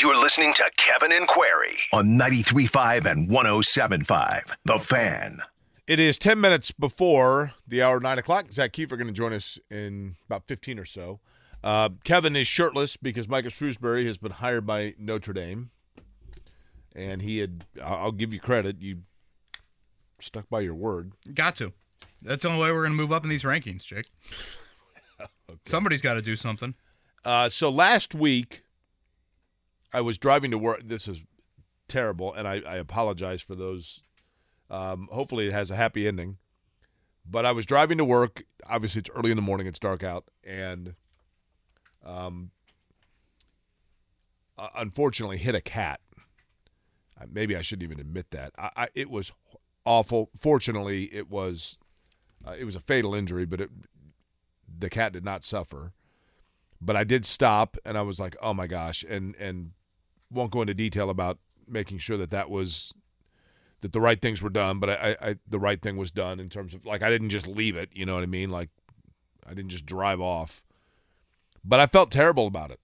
You're 0.00 0.20
listening 0.20 0.54
to 0.54 0.70
Kevin 0.76 1.10
and 1.10 1.26
Query 1.26 1.76
on 1.92 2.16
93.5 2.16 3.04
and 3.04 3.28
107.5. 3.28 4.54
The 4.64 4.78
Fan. 4.78 5.38
It 5.88 5.98
is 5.98 6.18
10 6.20 6.40
minutes 6.40 6.70
before 6.70 7.54
the 7.66 7.82
hour 7.82 7.98
9 7.98 8.18
o'clock. 8.18 8.52
Zak 8.52 8.72
Keefer 8.72 8.96
going 8.96 9.08
to 9.08 9.12
join 9.12 9.32
us 9.32 9.58
in 9.72 10.14
about 10.26 10.46
15 10.46 10.78
or 10.78 10.84
so. 10.84 11.18
Uh, 11.64 11.88
Kevin 12.04 12.36
is 12.36 12.46
shirtless 12.46 12.96
because 12.96 13.26
Micah 13.26 13.48
Shrewsberry 13.48 14.06
has 14.06 14.18
been 14.18 14.30
hired 14.30 14.66
by 14.66 14.94
Notre 14.98 15.32
Dame. 15.32 15.70
And 16.94 17.20
he 17.22 17.38
had, 17.38 17.64
I'll 17.82 17.96
I'll 17.96 18.12
give 18.12 18.32
you 18.32 18.38
credit, 18.38 18.80
you 18.80 18.98
stuck 20.20 20.48
by 20.48 20.60
your 20.60 20.74
word. 20.74 21.12
Got 21.34 21.56
to. 21.56 21.72
That's 22.22 22.44
the 22.44 22.50
only 22.50 22.62
way 22.62 22.70
we're 22.70 22.82
going 22.82 22.92
to 22.92 23.02
move 23.02 23.12
up 23.12 23.24
in 23.24 23.30
these 23.30 23.42
rankings, 23.42 23.84
Jake. 23.84 24.10
Somebody's 25.66 26.02
got 26.02 26.14
to 26.14 26.22
do 26.22 26.36
something. 26.36 26.74
Uh, 27.24 27.48
so 27.48 27.68
last 27.68 28.14
week, 28.14 28.62
I 29.92 30.00
was 30.00 30.18
driving 30.18 30.50
to 30.50 30.58
work. 30.58 30.82
This 30.84 31.08
is 31.08 31.22
terrible, 31.88 32.32
and 32.32 32.46
I, 32.46 32.60
I 32.66 32.76
apologize 32.76 33.42
for 33.42 33.54
those. 33.54 34.00
Um, 34.70 35.08
hopefully, 35.10 35.46
it 35.46 35.52
has 35.52 35.70
a 35.70 35.76
happy 35.76 36.06
ending. 36.06 36.38
But 37.30 37.44
I 37.44 37.52
was 37.52 37.66
driving 37.66 37.98
to 37.98 38.04
work. 38.04 38.44
Obviously, 38.68 39.00
it's 39.00 39.10
early 39.14 39.30
in 39.30 39.36
the 39.36 39.42
morning. 39.42 39.66
It's 39.66 39.78
dark 39.78 40.02
out, 40.02 40.24
and 40.44 40.94
um, 42.04 42.50
unfortunately, 44.76 45.38
hit 45.38 45.54
a 45.54 45.60
cat. 45.60 46.00
Maybe 47.30 47.56
I 47.56 47.62
shouldn't 47.62 47.82
even 47.82 48.00
admit 48.00 48.30
that. 48.30 48.52
I, 48.56 48.70
I, 48.76 48.88
it 48.94 49.10
was 49.10 49.32
awful. 49.84 50.30
Fortunately, 50.38 51.04
it 51.12 51.28
was 51.30 51.78
uh, 52.46 52.54
it 52.58 52.64
was 52.64 52.76
a 52.76 52.80
fatal 52.80 53.14
injury, 53.14 53.44
but 53.44 53.60
it, 53.60 53.70
the 54.78 54.88
cat 54.88 55.12
did 55.12 55.24
not 55.24 55.44
suffer 55.44 55.92
but 56.80 56.96
I 56.96 57.04
did 57.04 57.26
stop 57.26 57.76
and 57.84 57.98
I 57.98 58.02
was 58.02 58.20
like, 58.20 58.36
oh 58.40 58.54
my 58.54 58.66
gosh, 58.66 59.04
and 59.08 59.34
and 59.36 59.72
won't 60.30 60.50
go 60.50 60.60
into 60.60 60.74
detail 60.74 61.10
about 61.10 61.38
making 61.66 61.98
sure 61.98 62.16
that 62.16 62.30
that 62.30 62.50
was 62.50 62.92
that 63.80 63.92
the 63.92 64.00
right 64.00 64.20
things 64.20 64.42
were 64.42 64.50
done, 64.50 64.80
but 64.80 64.90
I, 64.90 65.16
I, 65.20 65.36
the 65.46 65.58
right 65.58 65.80
thing 65.80 65.96
was 65.96 66.10
done 66.10 66.40
in 66.40 66.48
terms 66.48 66.74
of 66.74 66.84
like 66.84 67.02
I 67.02 67.10
didn't 67.10 67.30
just 67.30 67.46
leave 67.46 67.76
it, 67.76 67.90
you 67.92 68.04
know 68.04 68.14
what 68.14 68.22
I 68.22 68.26
mean? 68.26 68.50
Like 68.50 68.70
I 69.46 69.50
didn't 69.54 69.70
just 69.70 69.86
drive 69.86 70.20
off, 70.20 70.64
but 71.64 71.80
I 71.80 71.86
felt 71.86 72.10
terrible 72.10 72.46
about 72.46 72.70
it. 72.70 72.80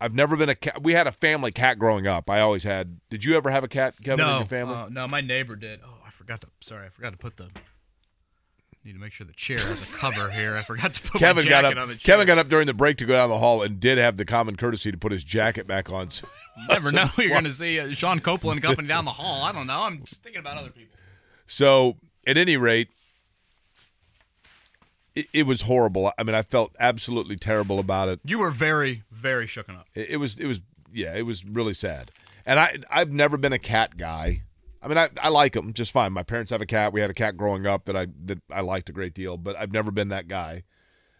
I've 0.00 0.14
never 0.14 0.36
been 0.36 0.48
a 0.48 0.54
cat. 0.54 0.82
We 0.82 0.92
had 0.92 1.06
a 1.06 1.12
family 1.12 1.50
cat 1.50 1.78
growing 1.78 2.06
up. 2.06 2.30
I 2.30 2.40
always 2.40 2.62
had. 2.62 3.00
Did 3.10 3.24
you 3.24 3.36
ever 3.36 3.50
have 3.50 3.64
a 3.64 3.68
cat, 3.68 3.94
Kevin, 4.02 4.24
no, 4.24 4.34
in 4.34 4.38
your 4.38 4.46
family? 4.46 4.74
uh, 4.74 4.88
no, 4.88 5.08
my 5.08 5.20
neighbor 5.20 5.56
did. 5.56 5.80
Oh, 5.84 5.98
I 6.06 6.10
forgot 6.10 6.40
to. 6.42 6.48
Sorry, 6.60 6.86
I 6.86 6.88
forgot 6.88 7.10
to 7.10 7.18
put 7.18 7.36
the. 7.36 7.50
Need 8.88 8.94
to 8.94 9.00
make 9.00 9.12
sure 9.12 9.26
the 9.26 9.34
chair 9.34 9.58
has 9.58 9.82
a 9.82 9.86
cover 9.86 10.30
here. 10.30 10.56
I 10.56 10.62
forgot 10.62 10.94
to 10.94 11.02
put 11.02 11.18
Kevin 11.18 11.46
got 11.46 11.66
up. 11.66 11.76
on 11.76 11.88
the 11.88 11.94
chair. 11.96 12.14
Kevin 12.14 12.26
got 12.26 12.38
up 12.38 12.48
during 12.48 12.66
the 12.66 12.72
break 12.72 12.96
to 12.96 13.04
go 13.04 13.12
down 13.12 13.28
the 13.28 13.36
hall 13.36 13.60
and 13.60 13.78
did 13.78 13.98
have 13.98 14.16
the 14.16 14.24
common 14.24 14.56
courtesy 14.56 14.90
to 14.90 14.96
put 14.96 15.12
his 15.12 15.22
jacket 15.24 15.66
back 15.66 15.90
on. 15.90 16.08
So 16.18 16.26
You 16.56 16.68
never 16.68 16.90
know. 16.90 17.10
You're 17.18 17.28
going 17.28 17.44
to 17.44 17.52
see 17.52 17.78
uh, 17.78 17.90
Sean 17.90 18.18
Copeland 18.20 18.62
coming 18.62 18.86
down 18.86 19.04
the 19.04 19.10
hall. 19.10 19.44
I 19.44 19.52
don't 19.52 19.66
know. 19.66 19.80
I'm 19.80 20.04
just 20.04 20.22
thinking 20.22 20.40
about 20.40 20.56
other 20.56 20.70
people. 20.70 20.96
So, 21.46 21.98
at 22.26 22.38
any 22.38 22.56
rate, 22.56 22.88
it, 25.14 25.26
it 25.34 25.42
was 25.42 25.60
horrible. 25.60 26.10
I 26.16 26.22
mean, 26.22 26.34
I 26.34 26.40
felt 26.40 26.74
absolutely 26.80 27.36
terrible 27.36 27.78
about 27.80 28.08
it. 28.08 28.20
You 28.24 28.38
were 28.38 28.50
very, 28.50 29.02
very 29.12 29.44
shooken 29.44 29.78
up. 29.78 29.86
It, 29.94 30.12
it 30.12 30.16
was, 30.16 30.40
it 30.40 30.46
was, 30.46 30.60
yeah, 30.94 31.14
it 31.14 31.26
was 31.26 31.44
really 31.44 31.74
sad. 31.74 32.10
And 32.46 32.58
I, 32.58 32.78
I've 32.90 33.10
never 33.12 33.36
been 33.36 33.52
a 33.52 33.58
cat 33.58 33.98
guy. 33.98 34.44
I 34.80 34.88
mean, 34.88 34.98
I, 34.98 35.08
I 35.20 35.28
like 35.28 35.54
them 35.54 35.72
just 35.72 35.92
fine. 35.92 36.12
My 36.12 36.22
parents 36.22 36.50
have 36.50 36.62
a 36.62 36.66
cat. 36.66 36.92
We 36.92 37.00
had 37.00 37.10
a 37.10 37.14
cat 37.14 37.36
growing 37.36 37.66
up 37.66 37.84
that 37.86 37.96
I 37.96 38.06
that 38.26 38.40
I 38.50 38.60
liked 38.60 38.88
a 38.88 38.92
great 38.92 39.14
deal, 39.14 39.36
but 39.36 39.56
I've 39.56 39.72
never 39.72 39.90
been 39.90 40.08
that 40.08 40.28
guy. 40.28 40.62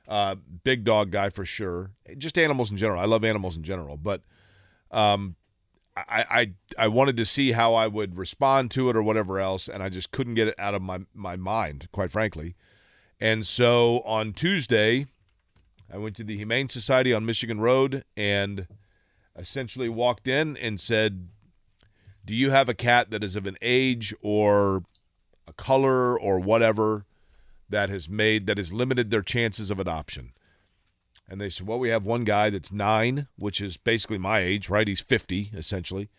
Uh, 0.06 0.36
big 0.64 0.84
dog 0.84 1.10
guy 1.10 1.28
for 1.28 1.44
sure. 1.44 1.90
Just 2.16 2.38
animals 2.38 2.70
in 2.70 2.76
general. 2.76 3.00
I 3.00 3.04
love 3.04 3.24
animals 3.24 3.56
in 3.56 3.62
general, 3.62 3.96
but 3.96 4.22
um, 4.90 5.36
I, 5.96 6.24
I 6.78 6.84
I 6.84 6.88
wanted 6.88 7.16
to 7.16 7.26
see 7.26 7.52
how 7.52 7.74
I 7.74 7.88
would 7.88 8.16
respond 8.16 8.70
to 8.72 8.88
it 8.90 8.96
or 8.96 9.02
whatever 9.02 9.40
else, 9.40 9.68
and 9.68 9.82
I 9.82 9.88
just 9.88 10.12
couldn't 10.12 10.34
get 10.34 10.48
it 10.48 10.54
out 10.58 10.74
of 10.74 10.82
my 10.82 11.00
my 11.12 11.36
mind, 11.36 11.88
quite 11.92 12.10
frankly. 12.10 12.54
And 13.20 13.44
so 13.44 14.00
on 14.00 14.32
Tuesday, 14.32 15.06
I 15.92 15.98
went 15.98 16.16
to 16.16 16.24
the 16.24 16.36
Humane 16.36 16.68
Society 16.68 17.12
on 17.12 17.26
Michigan 17.26 17.60
Road 17.60 18.04
and 18.16 18.68
essentially 19.36 19.88
walked 19.88 20.28
in 20.28 20.56
and 20.56 20.80
said, 20.80 21.28
"Do 22.28 22.34
you 22.34 22.50
have 22.50 22.68
a 22.68 22.74
cat 22.74 23.10
that 23.10 23.24
is 23.24 23.36
of 23.36 23.46
an 23.46 23.56
age 23.62 24.14
or 24.20 24.84
a 25.46 25.54
color 25.54 26.20
or 26.20 26.38
whatever 26.38 27.06
that 27.70 27.88
has 27.88 28.06
made 28.06 28.46
that 28.46 28.58
has 28.58 28.70
limited 28.70 29.10
their 29.10 29.22
chances 29.22 29.70
of 29.70 29.80
adoption?" 29.80 30.32
And 31.26 31.40
they 31.40 31.48
said, 31.48 31.66
"Well, 31.66 31.78
we 31.78 31.88
have 31.88 32.04
one 32.04 32.24
guy 32.24 32.50
that's 32.50 32.70
nine, 32.70 33.28
which 33.36 33.62
is 33.62 33.78
basically 33.78 34.18
my 34.18 34.40
age, 34.40 34.68
right? 34.68 34.86
He's 34.86 35.00
fifty 35.00 35.50
essentially. 35.54 36.10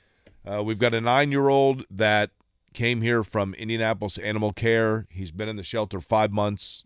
Uh, 0.44 0.64
we've 0.64 0.80
got 0.80 0.96
a 0.96 1.02
nine-year-old 1.02 1.86
that 1.92 2.32
came 2.74 3.04
here 3.04 3.24
from 3.24 3.54
Indianapolis 3.54 4.18
Animal 4.18 4.52
Care. 4.52 5.06
He's 5.12 5.32
been 5.32 5.50
in 5.50 5.58
the 5.58 5.64
shelter 5.64 6.00
five 6.00 6.32
months. 6.32 6.86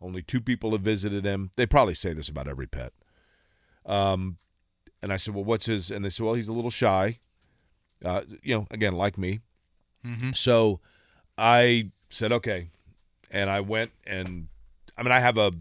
Only 0.00 0.22
two 0.22 0.40
people 0.40 0.72
have 0.72 0.80
visited 0.80 1.24
him. 1.24 1.52
They 1.54 1.66
probably 1.66 1.94
say 1.94 2.12
this 2.12 2.28
about 2.28 2.48
every 2.48 2.66
pet. 2.66 2.92
Um, 3.86 4.38
and 5.02 5.12
I 5.12 5.16
said, 5.16 5.34
well, 5.34 5.44
what's 5.44 5.66
his? 5.66 5.90
And 5.90 6.04
they 6.04 6.10
said, 6.10 6.24
well, 6.24 6.34
he's 6.34 6.48
a 6.48 6.52
little 6.52 6.70
shy. 6.70 7.20
Uh, 8.04 8.22
you 8.42 8.54
know, 8.54 8.66
again, 8.70 8.94
like 8.94 9.18
me. 9.18 9.40
Mhm. 10.04 10.36
So 10.36 10.80
I 11.36 11.90
said, 12.08 12.32
okay. 12.32 12.70
And 13.30 13.50
I 13.50 13.60
went 13.60 13.90
and, 14.04 14.48
I 14.96 15.02
mean, 15.02 15.12
I 15.12 15.20
have 15.20 15.36
a, 15.36 15.52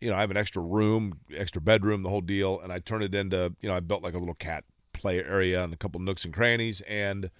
you 0.00 0.10
know, 0.10 0.16
I 0.16 0.20
have 0.20 0.30
an 0.30 0.36
extra 0.36 0.60
room, 0.62 1.20
extra 1.34 1.60
bedroom, 1.60 2.02
the 2.02 2.08
whole 2.08 2.20
deal. 2.20 2.60
And 2.60 2.72
I 2.72 2.78
turned 2.78 3.04
it 3.04 3.14
into, 3.14 3.54
you 3.60 3.68
know, 3.68 3.76
I 3.76 3.80
built 3.80 4.02
like 4.02 4.14
a 4.14 4.18
little 4.18 4.34
cat 4.34 4.64
play 4.92 5.22
area 5.22 5.62
and 5.62 5.72
a 5.72 5.76
couple 5.76 6.00
nooks 6.00 6.24
and 6.24 6.34
crannies. 6.34 6.80
And 6.88 7.30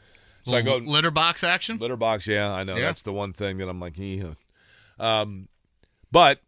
so 0.45 0.55
I 0.55 0.63
go 0.63 0.77
litter 0.77 1.11
box 1.11 1.43
action. 1.43 1.79
Litter 1.79 1.97
box, 1.97 2.27
yeah, 2.27 2.53
I 2.53 2.63
know. 2.65 2.77
Yeah. 2.77 2.83
That's 2.83 3.03
the 3.03 3.13
one 3.13 3.33
thing 3.33 3.59
that 3.59 3.69
I'm 3.69 3.81
like, 3.81 3.95
yeah. 3.97 4.35
Um, 4.99 5.49
but 6.11 6.41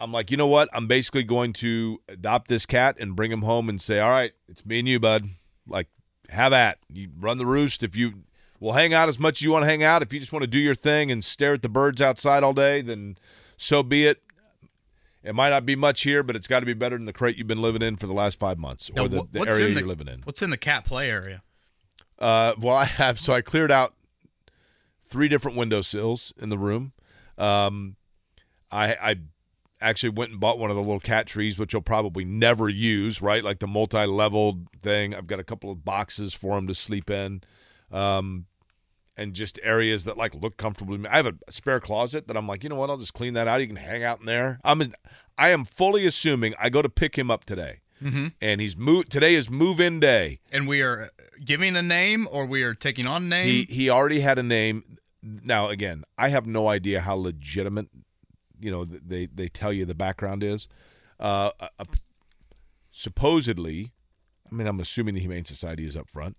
I'm 0.00 0.10
like, 0.10 0.30
you 0.30 0.36
know 0.36 0.46
what? 0.48 0.68
I'm 0.72 0.86
basically 0.88 1.22
going 1.22 1.52
to 1.54 2.00
adopt 2.08 2.48
this 2.48 2.66
cat 2.66 2.96
and 2.98 3.14
bring 3.14 3.30
him 3.30 3.42
home 3.42 3.68
and 3.68 3.80
say, 3.80 4.00
all 4.00 4.10
right, 4.10 4.32
it's 4.48 4.66
me 4.66 4.80
and 4.80 4.88
you, 4.88 4.98
bud. 4.98 5.28
Like, 5.66 5.86
have 6.32 6.52
at. 6.52 6.78
You 6.92 7.08
run 7.18 7.38
the 7.38 7.46
roost. 7.46 7.82
If 7.82 7.96
you 7.96 8.24
will 8.60 8.72
hang 8.72 8.94
out 8.94 9.08
as 9.08 9.18
much 9.18 9.38
as 9.38 9.42
you 9.42 9.50
want 9.50 9.64
to 9.64 9.70
hang 9.70 9.82
out, 9.82 10.02
if 10.02 10.12
you 10.12 10.20
just 10.20 10.32
want 10.32 10.42
to 10.42 10.48
do 10.48 10.58
your 10.58 10.74
thing 10.74 11.10
and 11.10 11.24
stare 11.24 11.54
at 11.54 11.62
the 11.62 11.68
birds 11.68 12.00
outside 12.00 12.42
all 12.42 12.52
day, 12.52 12.80
then 12.82 13.16
so 13.56 13.82
be 13.82 14.06
it. 14.06 14.22
It 15.22 15.34
might 15.34 15.50
not 15.50 15.64
be 15.64 15.76
much 15.76 16.02
here, 16.02 16.24
but 16.24 16.34
it's 16.34 16.48
got 16.48 16.60
to 16.60 16.66
be 16.66 16.74
better 16.74 16.96
than 16.96 17.06
the 17.06 17.12
crate 17.12 17.36
you've 17.36 17.46
been 17.46 17.62
living 17.62 17.80
in 17.80 17.96
for 17.96 18.08
the 18.08 18.12
last 18.12 18.40
five 18.40 18.58
months 18.58 18.90
or 18.90 18.94
Now, 18.94 19.06
the, 19.06 19.26
the 19.30 19.40
area 19.40 19.68
the, 19.68 19.80
you're 19.80 19.88
living 19.88 20.08
in. 20.08 20.22
What's 20.22 20.42
in 20.42 20.50
the 20.50 20.56
cat 20.56 20.84
play 20.84 21.08
area? 21.08 21.42
Uh, 22.18 22.54
well, 22.58 22.74
I 22.74 22.84
have 22.84 23.20
so 23.20 23.32
I 23.32 23.40
cleared 23.40 23.70
out 23.70 23.94
three 25.06 25.28
different 25.28 25.56
windowsills 25.56 26.32
in 26.40 26.48
the 26.48 26.58
room. 26.58 26.92
Um, 27.38 27.96
I 28.70 28.94
I 28.94 29.16
actually 29.82 30.10
went 30.10 30.30
and 30.32 30.40
bought 30.40 30.58
one 30.58 30.70
of 30.70 30.76
the 30.76 30.82
little 30.82 31.00
cat 31.00 31.26
trees, 31.26 31.58
which 31.58 31.72
you'll 31.72 31.82
probably 31.82 32.24
never 32.24 32.68
use, 32.68 33.20
right? 33.20 33.42
Like 33.44 33.58
the 33.58 33.66
multi-leveled 33.66 34.66
thing. 34.82 35.14
I've 35.14 35.26
got 35.26 35.38
a 35.40 35.44
couple 35.44 35.70
of 35.70 35.84
boxes 35.84 36.32
for 36.34 36.56
him 36.56 36.66
to 36.68 36.74
sleep 36.74 37.10
in, 37.10 37.42
um, 37.90 38.46
and 39.16 39.34
just 39.34 39.58
areas 39.62 40.04
that 40.04 40.16
like 40.16 40.34
look 40.34 40.56
comfortable. 40.56 40.94
to 40.94 41.00
me. 41.02 41.08
I 41.10 41.16
have 41.16 41.26
a 41.26 41.34
spare 41.52 41.80
closet 41.80 42.28
that 42.28 42.36
I'm 42.36 42.46
like, 42.48 42.62
you 42.62 42.70
know 42.70 42.76
what? 42.76 42.88
I'll 42.90 42.96
just 42.98 43.14
clean 43.14 43.34
that 43.34 43.46
out. 43.48 43.60
You 43.60 43.66
can 43.66 43.76
hang 43.76 44.02
out 44.02 44.20
in 44.20 44.26
there. 44.26 44.58
I'm 44.64 44.94
I 45.36 45.50
am 45.50 45.64
fully 45.64 46.06
assuming 46.06 46.54
I 46.58 46.70
go 46.70 46.80
to 46.82 46.88
pick 46.88 47.16
him 47.16 47.30
up 47.30 47.44
today. 47.44 47.80
Mhm. 48.02 48.32
and 48.40 48.60
he's 48.60 48.76
move 48.76 49.08
today 49.08 49.34
is 49.34 49.48
move-in 49.48 50.00
day. 50.00 50.40
And 50.50 50.66
we 50.66 50.82
are 50.82 51.10
giving 51.44 51.76
a 51.76 51.82
name 51.82 52.26
or 52.32 52.44
we 52.46 52.64
are 52.64 52.74
taking 52.74 53.06
on 53.06 53.22
a 53.22 53.26
name? 53.28 53.46
He 53.46 53.62
he 53.72 53.88
already 53.90 54.18
had 54.18 54.40
a 54.40 54.42
name. 54.42 54.98
Now 55.22 55.68
again, 55.68 56.02
I 56.18 56.30
have 56.30 56.44
no 56.44 56.66
idea 56.66 57.02
how 57.02 57.14
legitimate, 57.14 57.86
you 58.62 58.70
know, 58.70 58.84
they 58.84 59.26
they 59.26 59.48
tell 59.48 59.72
you 59.72 59.84
the 59.84 59.94
background 59.94 60.42
is. 60.42 60.68
Uh, 61.18 61.50
uh, 61.60 61.84
supposedly, 62.90 63.92
I 64.50 64.54
mean, 64.54 64.66
I'm 64.66 64.80
assuming 64.80 65.14
the 65.14 65.20
Humane 65.20 65.44
Society 65.44 65.86
is 65.86 65.96
up 65.96 66.08
front. 66.08 66.36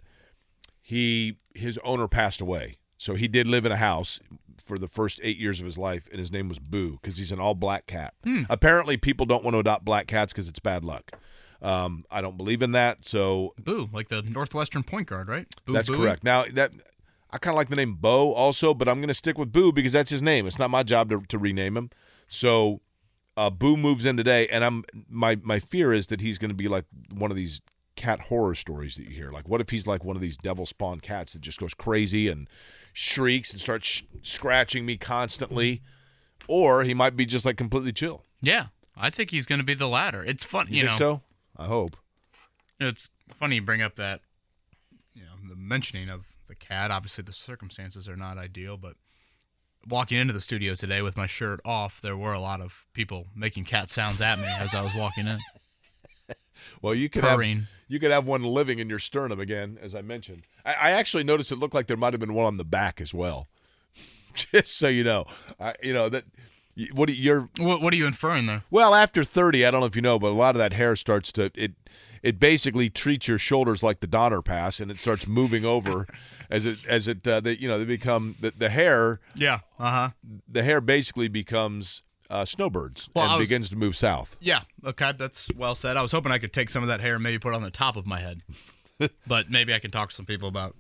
He 0.81 1.37
his 1.53 1.77
owner 1.83 2.07
passed 2.07 2.41
away, 2.41 2.77
so 2.97 3.15
he 3.15 3.27
did 3.27 3.47
live 3.47 3.65
in 3.65 3.71
a 3.71 3.77
house 3.77 4.19
for 4.63 4.77
the 4.77 4.87
first 4.87 5.19
eight 5.23 5.37
years 5.37 5.59
of 5.59 5.65
his 5.65 5.77
life, 5.77 6.07
and 6.11 6.19
his 6.19 6.31
name 6.31 6.49
was 6.49 6.59
Boo 6.59 6.93
because 7.01 7.17
he's 7.17 7.31
an 7.31 7.39
all 7.39 7.55
black 7.55 7.85
cat. 7.87 8.13
Hmm. 8.23 8.43
Apparently, 8.49 8.97
people 8.97 9.25
don't 9.25 9.43
want 9.43 9.55
to 9.55 9.59
adopt 9.59 9.85
black 9.85 10.07
cats 10.07 10.33
because 10.33 10.47
it's 10.47 10.59
bad 10.59 10.83
luck. 10.83 11.11
Um, 11.61 12.03
I 12.11 12.21
don't 12.21 12.35
believe 12.35 12.61
in 12.61 12.73
that, 12.73 13.05
so 13.05 13.53
Boo, 13.57 13.89
like 13.93 14.09
the 14.09 14.21
Northwestern 14.21 14.83
point 14.83 15.07
guard, 15.07 15.29
right? 15.29 15.47
Boo 15.65 15.71
that's 15.73 15.89
Buie? 15.89 15.95
correct. 15.97 16.23
Now 16.23 16.43
that 16.53 16.73
I 17.31 17.37
kind 17.37 17.53
of 17.53 17.57
like 17.57 17.69
the 17.69 17.77
name 17.77 17.95
Bo 17.95 18.33
also, 18.33 18.73
but 18.73 18.87
I'm 18.89 18.97
going 18.97 19.07
to 19.07 19.13
stick 19.13 19.37
with 19.37 19.51
Boo 19.51 19.71
because 19.71 19.93
that's 19.93 20.11
his 20.11 20.21
name. 20.21 20.45
It's 20.45 20.59
not 20.59 20.69
my 20.69 20.83
job 20.83 21.09
to, 21.09 21.21
to 21.29 21.37
rename 21.37 21.77
him. 21.77 21.89
So 22.34 22.81
uh, 23.38 23.51
Boo 23.51 23.77
moves 23.77 24.05
in 24.05 24.18
today, 24.18 24.47
and 24.47 24.64
I'm 24.64 24.84
my 25.07 25.35
my 25.43 25.60
fear 25.60 25.93
is 25.93 26.07
that 26.07 26.19
he's 26.19 26.39
going 26.39 26.49
to 26.49 26.55
be 26.55 26.68
like 26.68 26.85
one 27.14 27.30
of 27.30 27.38
these 27.38 27.61
cat 27.95 28.19
horror 28.22 28.55
stories 28.55 28.95
that 28.95 29.03
you 29.03 29.11
hear. 29.11 29.31
Like, 29.31 29.47
what 29.47 29.61
if 29.61 29.69
he's 29.69 29.85
like 29.85 30.03
one 30.03 30.15
of 30.15 30.22
these 30.22 30.35
devil 30.35 30.65
spawn 30.65 30.99
cats 30.99 31.34
that 31.34 31.43
just 31.43 31.60
goes 31.60 31.76
crazy 31.76 32.27
and 32.27 32.49
shrieks 32.91 33.51
and 33.51 33.61
starts 33.61 33.88
sh- 33.88 34.01
scratching 34.23 34.84
me 34.84 34.97
constantly, 34.97 35.84
or 36.47 36.84
he 36.84 36.95
might 36.95 37.15
be 37.15 37.26
just 37.26 37.45
like 37.45 37.55
completely 37.55 37.93
chill. 37.93 38.23
Yeah, 38.41 38.68
I 38.97 39.11
think 39.11 39.30
he's 39.30 39.45
going 39.45 39.60
to 39.60 39.65
be 39.65 39.76
the 39.76 39.88
latter. 39.88 40.23
It's 40.23 40.43
fun, 40.43 40.65
You, 40.69 40.77
you, 40.77 40.81
think 40.88 40.93
know. 40.93 40.97
so? 40.97 41.22
I 41.55 41.65
hope. 41.68 41.95
It's 42.80 43.11
funny 43.39 43.55
you 43.57 43.61
bring 43.61 43.84
up 43.84 43.95
that, 43.95 44.22
you 45.14 45.22
know, 45.22 45.49
the 45.49 45.55
mentioning 45.55 46.10
of 46.10 46.26
the 46.47 46.55
cat. 46.55 46.89
Obviously, 46.89 47.23
the 47.23 47.31
circumstances 47.34 48.10
are 48.10 48.18
not 48.18 48.39
ideal, 48.39 48.76
but 48.76 48.95
walking 49.88 50.18
into 50.18 50.34
the 50.34 50.41
studio 50.41 50.76
today 50.76 51.01
with 51.01 51.18
my 51.18 51.27
shirt 51.27 51.60
off, 51.65 52.01
there 52.01 52.15
were 52.18 52.34
a 52.34 52.39
lot 52.39 52.61
of 52.61 52.85
people 52.93 53.27
making 53.35 53.65
cat 53.65 53.89
sounds 53.89 54.22
at 54.22 54.39
me 54.39 54.45
as 54.47 54.73
I 54.73 54.81
was 54.81 54.93
walking 54.95 55.27
in. 55.27 55.39
Well, 56.81 56.95
you 56.95 57.10
could 57.10 57.23
Purring. 57.23 57.60
have 57.60 57.68
you 57.89 57.99
could 57.99 58.11
have 58.11 58.26
one 58.26 58.43
living 58.43 58.80
in 58.80 58.89
your 58.89 58.99
sternum 58.99 59.39
again, 59.39 59.77
as 59.81 59.93
I 59.93 60.01
mentioned. 60.01 60.43
I, 60.65 60.73
I 60.73 60.91
actually 60.91 61.23
noticed 61.26 61.51
it 61.51 61.57
looked 61.57 61.73
like 61.73 61.88
there 61.88 61.97
might 61.97 62.14
have 62.14 62.19
been 62.22 62.34
one 62.34 62.45
on 62.45 62.55
the 62.57 62.64
back 62.64 63.01
as 63.01 63.14
well. 63.14 63.49
Just 64.34 64.77
so 64.77 64.88
you 64.88 65.03
know, 65.03 65.26
I, 65.60 65.73
you 65.84 65.93
know 65.93 66.07
that. 66.10 66.23
What 66.93 67.07
do 67.07 67.14
you- 67.14 67.22
you're? 67.23 67.49
What, 67.57 67.81
what 67.81 67.93
are 67.93 67.97
you 67.97 68.07
inferring 68.07 68.45
there? 68.45 68.64
Well, 68.72 68.95
after 68.95 69.23
thirty, 69.23 69.65
I 69.65 69.72
don't 69.72 69.81
know 69.81 69.88
if 69.88 69.95
you 69.95 70.01
know, 70.01 70.18
but 70.18 70.27
a 70.27 70.30
lot 70.30 70.55
of 70.55 70.60
that 70.60 70.73
hair 70.73 70.95
starts 70.95 71.31
to 71.34 71.51
it. 71.55 71.73
It 72.23 72.39
basically 72.39 72.89
treats 72.89 73.27
your 73.27 73.38
shoulders 73.38 73.84
like 73.84 73.99
the 73.99 74.07
Donner 74.07 74.41
Pass, 74.41 74.80
and 74.80 74.89
it 74.89 74.97
starts 74.97 75.27
moving 75.27 75.65
over 75.65 76.07
as 76.53 76.65
it 76.67 76.77
as 76.88 77.07
it 77.07 77.27
uh, 77.27 77.39
they, 77.41 77.53
you 77.57 77.67
know 77.67 77.80
they 77.80 77.85
become 77.85 78.35
the, 78.39 78.53
the 78.55 78.69
hair. 78.69 79.19
Yeah. 79.35 79.59
Uh 79.80 79.91
huh. 79.91 80.09
The 80.47 80.63
hair 80.63 80.80
basically 80.80 81.27
becomes 81.27 82.03
uh, 82.30 82.45
snowbirds 82.45 83.09
Well, 83.15 83.30
and 83.30 83.39
was- 83.39 83.49
begins 83.49 83.69
to 83.71 83.75
move 83.75 83.95
south. 83.95 84.38
Yeah. 84.39 84.61
Okay, 84.85 85.11
that's 85.17 85.49
well 85.57 85.75
said. 85.75 85.97
I 85.97 86.01
was 86.01 86.11
hoping 86.11 86.31
I 86.31 86.38
could 86.38 86.53
take 86.53 86.69
some 86.69 86.84
of 86.84 86.89
that 86.89 87.01
hair 87.01 87.15
and 87.15 87.23
maybe 87.23 87.39
put 87.39 87.53
it 87.53 87.55
on 87.55 87.63
the 87.63 87.71
top 87.71 87.95
of 87.97 88.05
my 88.05 88.19
head, 88.19 88.41
but 89.27 89.49
maybe 89.49 89.73
I 89.73 89.80
can 89.80 89.91
talk 89.91 90.09
to 90.09 90.15
some 90.15 90.25
people 90.25 90.47
about 90.47 90.75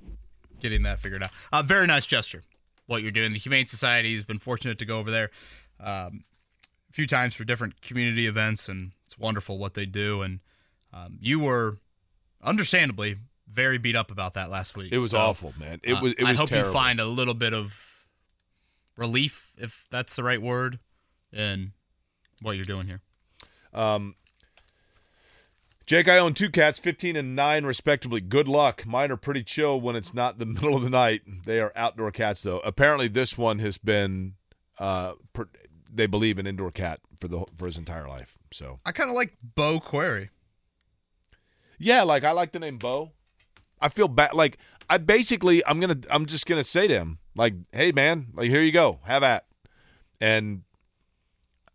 getting 0.61 0.83
that 0.83 0.99
figured 0.99 1.23
out. 1.23 1.31
Uh, 1.51 1.63
very 1.63 1.87
nice 1.87 2.05
gesture, 2.05 2.43
what 2.85 3.01
you're 3.01 3.11
doing. 3.11 3.33
The 3.33 3.39
Humane 3.39 3.65
Society 3.65 4.13
has 4.13 4.23
been 4.23 4.39
fortunate 4.39 4.77
to 4.79 4.85
go 4.85 4.99
over 4.99 5.11
there 5.11 5.29
um, 5.79 6.23
a 6.89 6.93
few 6.93 7.07
times 7.07 7.33
for 7.33 7.43
different 7.43 7.81
community 7.81 8.27
events, 8.27 8.69
and 8.69 8.91
it's 9.05 9.17
wonderful 9.17 9.57
what 9.57 9.73
they 9.73 9.85
do. 9.85 10.21
And 10.21 10.39
um, 10.93 11.17
you 11.19 11.39
were, 11.39 11.79
understandably, 12.41 13.17
very 13.53 13.77
beat 13.77 13.95
up 13.95 14.11
about 14.11 14.33
that 14.35 14.49
last 14.49 14.75
week. 14.75 14.91
It 14.91 14.97
was 14.97 15.11
So, 15.11 15.17
awful, 15.19 15.53
man. 15.59 15.79
It 15.83 15.93
uh, 15.93 16.01
was. 16.01 16.13
It 16.13 16.23
I 16.25 16.31
was 16.31 16.39
hope 16.39 16.49
terrible. 16.49 16.69
you 16.69 16.73
find 16.73 16.99
a 16.99 17.05
little 17.05 17.33
bit 17.33 17.53
of 17.53 18.05
relief, 18.97 19.53
if 19.57 19.85
that's 19.89 20.15
the 20.15 20.23
right 20.23 20.41
word, 20.41 20.79
in 21.31 21.73
what 22.41 22.55
you're 22.55 22.65
doing 22.65 22.87
here. 22.87 23.01
Um, 23.73 24.15
Jake, 25.85 26.07
I 26.07 26.17
own 26.17 26.33
two 26.33 26.49
cats, 26.49 26.79
15 26.79 27.15
and 27.17 27.35
9, 27.35 27.65
respectively. 27.65 28.21
Good 28.21 28.47
luck. 28.47 28.85
Mine 28.85 29.11
are 29.11 29.17
pretty 29.17 29.43
chill 29.43 29.81
when 29.81 29.95
it's 29.97 30.13
not 30.13 30.37
the 30.39 30.45
middle 30.47 30.75
of 30.75 30.81
the 30.83 30.89
night. 30.89 31.21
They 31.45 31.59
are 31.59 31.73
outdoor 31.75 32.11
cats, 32.11 32.43
though. 32.43 32.59
Apparently, 32.59 33.07
this 33.09 33.37
one 33.37 33.59
has 33.59 33.77
been, 33.77 34.35
uh, 34.79 35.13
per, 35.33 35.49
they 35.93 36.05
believe, 36.05 36.37
an 36.39 36.47
indoor 36.47 36.71
cat 36.71 37.01
for 37.19 37.27
the 37.27 37.45
for 37.57 37.65
his 37.65 37.77
entire 37.77 38.07
life. 38.07 38.37
So, 38.51 38.77
I 38.85 38.91
kind 38.93 39.09
of 39.09 39.15
like 39.15 39.35
Bo 39.41 39.79
Query. 39.79 40.29
yeah, 41.79 42.03
like 42.03 42.23
I 42.23 42.31
like 42.31 42.51
the 42.53 42.59
name 42.59 42.77
Bo. 42.77 43.11
I 43.83 43.89
feel 43.89 44.07
bad. 44.07 44.33
Like 44.33 44.57
I 44.89 44.97
basically, 44.97 45.63
I'm 45.65 45.79
gonna, 45.79 45.99
I'm 46.09 46.25
just 46.25 46.45
gonna 46.45 46.63
say 46.63 46.87
to 46.87 46.93
him, 46.93 47.19
like, 47.35 47.53
hey 47.71 47.91
man, 47.91 48.27
like 48.33 48.49
here 48.49 48.61
you 48.61 48.71
go, 48.71 48.99
have 49.03 49.21
at, 49.21 49.45
and 50.21 50.63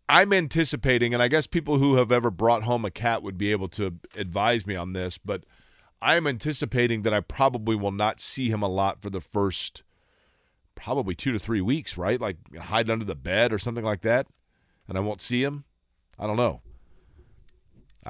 I'm 0.09 0.33
anticipating, 0.33 1.13
and 1.13 1.21
I 1.21 1.27
guess 1.27 1.45
people 1.45 1.77
who 1.77 1.95
have 1.95 2.11
ever 2.11 2.31
brought 2.31 2.63
home 2.63 2.83
a 2.83 2.91
cat 2.91 3.21
would 3.21 3.37
be 3.37 3.51
able 3.51 3.67
to 3.69 3.99
advise 4.17 4.65
me 4.65 4.75
on 4.75 4.93
this, 4.93 5.19
but 5.19 5.43
I'm 6.01 6.25
anticipating 6.25 7.03
that 7.03 7.13
I 7.13 7.19
probably 7.19 7.75
will 7.75 7.91
not 7.91 8.19
see 8.19 8.49
him 8.49 8.63
a 8.63 8.67
lot 8.67 9.01
for 9.03 9.11
the 9.11 9.21
first 9.21 9.83
probably 10.73 11.13
two 11.13 11.31
to 11.31 11.39
three 11.39 11.61
weeks, 11.61 11.95
right? 11.95 12.19
Like 12.19 12.37
hide 12.57 12.89
under 12.89 13.05
the 13.05 13.15
bed 13.15 13.53
or 13.53 13.59
something 13.59 13.85
like 13.85 14.01
that, 14.01 14.25
and 14.87 14.97
I 14.97 15.01
won't 15.01 15.21
see 15.21 15.43
him. 15.43 15.65
I 16.17 16.25
don't 16.25 16.37
know. 16.37 16.61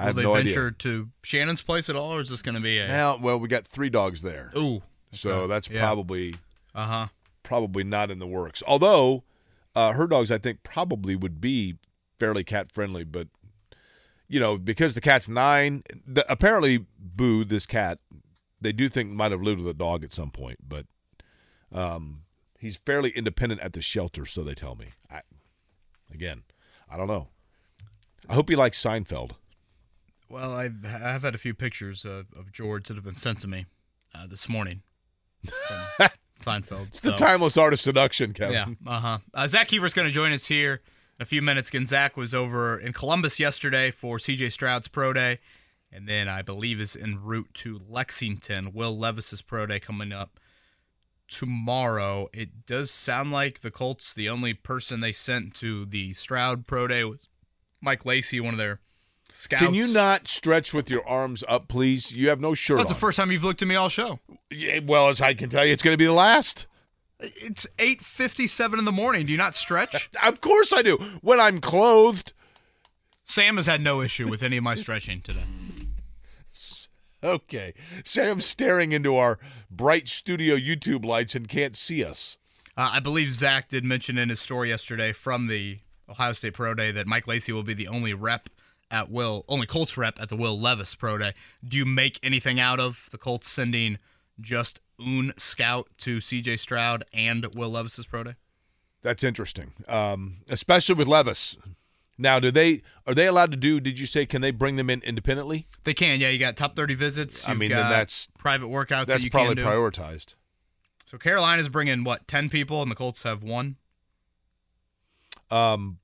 I 0.00 0.04
Will 0.04 0.06
have 0.08 0.16
they 0.16 0.22
no 0.22 0.34
venture 0.34 0.66
idea. 0.68 0.76
to 0.78 1.08
Shannon's 1.22 1.60
place 1.62 1.90
at 1.90 1.96
all, 1.96 2.14
or 2.14 2.20
is 2.20 2.30
this 2.30 2.40
going 2.42 2.54
to 2.54 2.60
be 2.60 2.78
a? 2.78 2.88
Now, 2.88 3.16
well, 3.18 3.38
we 3.38 3.48
got 3.48 3.66
three 3.66 3.90
dogs 3.90 4.22
there. 4.22 4.50
Ooh. 4.56 4.82
So 5.12 5.46
that's 5.46 5.68
Yeah. 5.68 5.80
probably 5.80 6.34
Uh 6.74 6.86
huh. 6.86 7.06
probably 7.42 7.84
not 7.84 8.10
in 8.10 8.18
the 8.18 8.26
works. 8.26 8.62
Although 8.66 9.24
uh, 9.74 9.92
her 9.92 10.06
dogs, 10.06 10.30
I 10.30 10.38
think, 10.38 10.62
probably 10.62 11.14
would 11.16 11.40
be 11.40 11.76
fairly 12.18 12.44
cat 12.44 12.72
friendly, 12.72 13.04
but 13.04 13.28
you 14.28 14.38
know, 14.40 14.56
because 14.56 14.94
the 14.94 15.00
cat's 15.00 15.28
nine, 15.28 15.82
the, 16.06 16.24
apparently 16.32 16.86
Boo, 16.98 17.44
this 17.44 17.66
cat, 17.66 17.98
they 18.60 18.72
do 18.72 18.88
think 18.88 19.10
might 19.10 19.32
have 19.32 19.42
lived 19.42 19.58
with 19.58 19.68
a 19.68 19.74
dog 19.74 20.04
at 20.04 20.12
some 20.14 20.30
point, 20.30 20.58
but 20.66 20.86
um, 21.72 22.22
he's 22.58 22.76
fairly 22.76 23.10
independent 23.10 23.60
at 23.60 23.72
the 23.72 23.82
shelter, 23.82 24.24
so 24.24 24.42
they 24.44 24.54
tell 24.54 24.76
me. 24.76 24.88
I, 25.10 25.22
again, 26.12 26.42
I 26.88 26.96
don't 26.96 27.08
know. 27.08 27.28
I 28.28 28.34
hope 28.34 28.48
he 28.48 28.56
likes 28.56 28.80
Seinfeld. 28.82 29.32
Well, 30.30 30.54
I've, 30.54 30.84
I've 30.84 31.22
had 31.22 31.34
a 31.34 31.38
few 31.38 31.54
pictures 31.54 32.04
of, 32.04 32.26
of 32.36 32.52
George 32.52 32.86
that 32.88 32.94
have 32.94 33.04
been 33.04 33.16
sent 33.16 33.40
to 33.40 33.48
me 33.48 33.66
uh, 34.14 34.28
this 34.28 34.48
morning 34.48 34.82
Seinfeld. 36.40 36.86
It's 36.88 37.00
the 37.00 37.12
timeless 37.12 37.56
art 37.56 37.72
of 37.72 37.80
seduction, 37.80 38.32
Kevin. 38.32 38.52
Yeah. 38.86 38.90
Uh-huh. 38.90 39.18
Uh 39.34 39.46
Zak 39.48 39.68
Keefer's 39.68 39.92
going 39.92 40.08
to 40.08 40.14
join 40.14 40.32
us 40.32 40.46
here 40.46 40.82
a 41.18 41.24
few 41.24 41.42
minutes. 41.42 41.68
Again, 41.68 41.84
Zak 41.84 42.16
was 42.16 42.32
over 42.32 42.78
in 42.78 42.92
Columbus 42.92 43.40
yesterday 43.40 43.90
for 43.90 44.18
CJ 44.18 44.52
Stroud's 44.52 44.88
Pro 44.88 45.12
Day, 45.12 45.38
and 45.92 46.08
then 46.08 46.28
I 46.28 46.42
believe 46.42 46.80
is 46.80 46.96
en 46.96 47.18
route 47.22 47.50
to 47.54 47.80
Lexington. 47.88 48.72
Will 48.72 48.96
Levis's 48.96 49.42
Pro 49.42 49.66
Day 49.66 49.80
coming 49.80 50.12
up 50.12 50.38
tomorrow. 51.28 52.28
It 52.32 52.66
does 52.66 52.90
sound 52.90 53.32
like 53.32 53.60
the 53.60 53.70
Colts, 53.70 54.14
the 54.14 54.28
only 54.28 54.54
person 54.54 55.00
they 55.00 55.12
sent 55.12 55.54
to 55.56 55.84
the 55.84 56.12
Stroud 56.14 56.66
Pro 56.66 56.86
Day 56.86 57.04
was 57.04 57.28
Mike 57.80 58.04
Lacey, 58.06 58.40
one 58.40 58.54
of 58.54 58.58
their 58.58 58.80
scouts. 59.32 59.64
Can 59.64 59.74
you 59.74 59.92
not 59.92 60.28
stretch 60.28 60.72
with 60.72 60.90
your 60.90 61.06
arms 61.06 61.44
up, 61.48 61.68
please? 61.68 62.12
You 62.12 62.28
have 62.28 62.40
no 62.40 62.54
shirt 62.54 62.78
That's 62.78 62.90
on. 62.90 62.94
the 62.94 63.00
first 63.00 63.16
time 63.16 63.30
you've 63.30 63.44
looked 63.44 63.62
at 63.62 63.68
me 63.68 63.74
all 63.74 63.88
show. 63.88 64.18
Yeah, 64.50 64.80
well, 64.84 65.08
as 65.08 65.20
I 65.20 65.34
can 65.34 65.50
tell 65.50 65.64
you, 65.64 65.72
it's 65.72 65.82
going 65.82 65.94
to 65.94 65.98
be 65.98 66.06
the 66.06 66.12
last. 66.12 66.66
It's 67.20 67.66
8:57 67.78 68.78
in 68.78 68.84
the 68.84 68.92
morning. 68.92 69.26
Do 69.26 69.32
you 69.32 69.38
not 69.38 69.54
stretch? 69.54 70.10
of 70.22 70.40
course 70.40 70.72
I 70.72 70.82
do. 70.82 70.96
When 71.20 71.40
I'm 71.40 71.60
clothed. 71.60 72.32
Sam 73.24 73.58
has 73.58 73.66
had 73.66 73.80
no 73.80 74.00
issue 74.00 74.26
with 74.26 74.42
any 74.42 74.56
of 74.56 74.64
my 74.64 74.74
stretching 74.74 75.20
today. 75.20 75.44
Okay. 77.22 77.74
Sam's 78.02 78.46
staring 78.46 78.92
into 78.92 79.14
our 79.14 79.38
bright 79.70 80.08
studio 80.08 80.56
YouTube 80.56 81.04
lights 81.04 81.34
and 81.34 81.48
can't 81.48 81.76
see 81.76 82.02
us. 82.02 82.38
Uh, 82.76 82.92
I 82.94 83.00
believe 83.00 83.34
Zak 83.34 83.68
did 83.68 83.84
mention 83.84 84.16
in 84.16 84.30
his 84.30 84.40
story 84.40 84.70
yesterday 84.70 85.12
from 85.12 85.46
the 85.46 85.80
Ohio 86.08 86.32
State 86.32 86.54
Pro 86.54 86.74
Day 86.74 86.90
that 86.92 87.06
Mike 87.06 87.26
Lacey 87.26 87.52
will 87.52 87.62
be 87.62 87.74
the 87.74 87.88
only 87.88 88.14
rep 88.14 88.48
at 88.90 89.10
Will, 89.10 89.44
only 89.48 89.66
Colts 89.66 89.96
rep 89.96 90.20
at 90.20 90.28
the 90.28 90.36
Will 90.36 90.58
Levis 90.58 90.94
Pro 90.94 91.18
Day. 91.18 91.32
Do 91.66 91.76
you 91.78 91.84
make 91.84 92.18
anything 92.22 92.58
out 92.58 92.80
of 92.80 93.08
the 93.10 93.18
Colts 93.18 93.48
sending 93.48 93.98
just 94.40 94.80
un 94.98 95.32
scout 95.36 95.88
to 95.98 96.18
CJ 96.18 96.58
Stroud 96.58 97.04
and 97.12 97.46
Will 97.54 97.70
Levis's 97.70 98.06
Pro 98.06 98.24
Day? 98.24 98.34
That's 99.02 99.24
interesting, 99.24 99.72
um, 99.88 100.38
especially 100.48 100.94
with 100.94 101.08
Levis. 101.08 101.56
Now, 102.18 102.38
do 102.38 102.50
they 102.50 102.82
are 103.06 103.14
they 103.14 103.26
allowed 103.26 103.50
to 103.52 103.56
do? 103.56 103.80
Did 103.80 103.98
you 103.98 104.04
say 104.06 104.26
can 104.26 104.42
they 104.42 104.50
bring 104.50 104.76
them 104.76 104.90
in 104.90 105.00
independently? 105.02 105.66
They 105.84 105.94
can, 105.94 106.20
yeah. 106.20 106.28
You 106.28 106.38
got 106.38 106.54
top 106.54 106.76
thirty 106.76 106.94
visits. 106.94 107.48
I 107.48 107.54
mean, 107.54 107.70
then 107.70 107.88
that's- 107.88 108.28
private 108.38 108.66
workouts. 108.68 109.06
That's 109.06 109.14
that 109.14 109.22
you 109.22 109.30
probably 109.30 109.54
can 109.54 109.64
do. 109.64 109.70
prioritized. 109.70 110.34
So 111.06 111.16
Carolina's 111.16 111.70
bringing 111.70 112.04
what 112.04 112.28
ten 112.28 112.50
people, 112.50 112.82
and 112.82 112.90
the 112.90 112.94
Colts 112.94 113.22
have 113.22 113.42
one. 113.42 113.76
Um, 115.50 115.98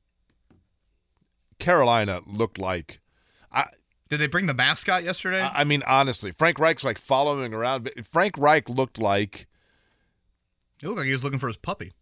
Carolina 1.59 2.21
looked 2.27 2.59
like 2.59 3.01
I 3.53 3.67
Did 4.09 4.19
they 4.19 4.27
bring 4.27 4.47
the 4.47 4.55
mascot 4.55 5.03
yesterday? 5.05 5.41
I 5.41 5.63
I 5.63 5.65
mean, 5.65 5.83
honestly, 5.87 6.31
Frank 6.33 6.59
Reich's 6.59 6.85
like 6.85 6.99
following 6.99 7.53
around. 7.55 7.85
but 7.85 8.07
Frank 8.07 8.37
Reich 8.39 8.69
looked 8.69 8.99
like, 8.99 9.47
it 10.83 10.87
looked 10.87 10.99
like 10.99 11.07
he 11.07 11.13
was 11.13 11.25
looking 11.25 11.39
for 11.39 11.49
his 11.49 11.57
puppy. 11.57 11.93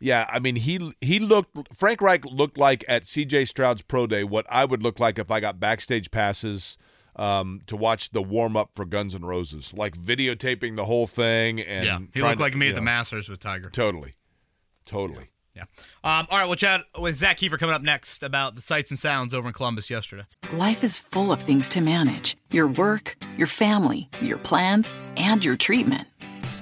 yeah, 0.00 0.26
I 0.30 0.38
mean, 0.38 0.56
he 0.56 0.92
he 1.00 1.18
looked. 1.18 1.56
Frank 1.74 2.00
Reich 2.02 2.24
looked 2.24 2.58
like 2.58 2.84
at 2.88 3.06
C.J. 3.06 3.46
Stroud's 3.46 3.82
pro 3.82 4.06
day 4.06 4.24
what 4.24 4.46
I 4.50 4.64
would 4.64 4.82
look 4.82 4.98
like 5.00 5.18
if 5.18 5.30
I 5.30 5.40
got 5.40 5.58
backstage 5.60 6.10
passes 6.10 6.76
um, 7.16 7.62
to 7.66 7.76
watch 7.76 8.10
the 8.10 8.22
warm 8.22 8.56
up 8.56 8.70
for 8.74 8.84
Guns 8.84 9.14
N' 9.14 9.24
Roses, 9.24 9.72
like 9.74 9.96
videotaping 9.96 10.76
the 10.76 10.84
whole 10.84 11.06
thing. 11.06 11.60
And 11.60 11.84
yeah, 11.86 11.98
he 12.14 12.22
looked 12.22 12.36
to- 12.36 12.42
like 12.42 12.54
me 12.54 12.68
at 12.68 12.74
the 12.74 12.80
know, 12.80 12.84
Masters 12.84 13.28
with 13.28 13.40
Tiger. 13.40 13.70
Totally, 13.70 14.14
totally. 14.84 15.30
Yeah. 15.58 15.64
Um, 16.04 16.26
all 16.30 16.38
right, 16.38 16.46
we'll 16.46 16.56
chat 16.56 16.84
with 16.98 17.16
Zak 17.16 17.38
Keefer 17.38 17.58
coming 17.58 17.74
up 17.74 17.82
next 17.82 18.22
about 18.22 18.54
the 18.54 18.62
sights 18.62 18.90
and 18.90 18.98
sounds 18.98 19.34
over 19.34 19.48
in 19.48 19.52
Columbus 19.52 19.90
yesterday. 19.90 20.22
Life 20.52 20.84
is 20.84 20.98
full 20.98 21.32
of 21.32 21.42
things 21.42 21.68
to 21.70 21.80
manage 21.80 22.36
your 22.50 22.68
work, 22.68 23.16
your 23.36 23.48
family, 23.48 24.08
your 24.20 24.38
plans, 24.38 24.94
and 25.16 25.44
your 25.44 25.56
treatment. 25.56 26.06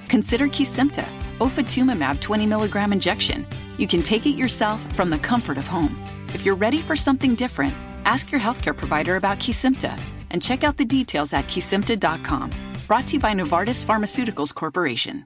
Consider 0.09 0.47
Kesimpta, 0.47 1.05
ofatumumab 1.37 2.19
20 2.21 2.45
milligram 2.47 2.91
injection. 2.91 3.45
You 3.77 3.87
can 3.87 4.01
take 4.01 4.25
it 4.25 4.35
yourself 4.35 4.81
from 4.95 5.11
the 5.11 5.19
comfort 5.19 5.57
of 5.57 5.67
home. 5.67 5.95
If 6.33 6.43
you're 6.43 6.55
ready 6.55 6.81
for 6.81 6.95
something 6.95 7.35
different, 7.35 7.75
ask 8.05 8.31
your 8.31 8.41
healthcare 8.41 8.75
provider 8.75 9.15
about 9.15 9.37
Kesimpta 9.37 9.99
and 10.31 10.41
check 10.41 10.63
out 10.63 10.77
the 10.77 10.85
details 10.85 11.33
at 11.33 11.45
kesimpta.com. 11.45 12.51
Brought 12.87 13.07
to 13.07 13.13
you 13.13 13.19
by 13.19 13.33
Novartis 13.33 13.85
Pharmaceuticals 13.85 14.53
Corporation. 14.55 15.25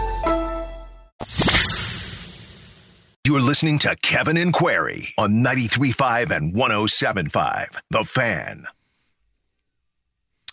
You're 3.25 3.41
listening 3.41 3.77
to 3.79 3.95
Kevin 4.01 4.35
and 4.35 4.51
Query 4.51 5.07
on 5.17 5.43
93.5 5.43 6.35
and 6.35 6.53
107.5. 6.55 7.77
The 7.89 8.03
Fan. 8.03 8.65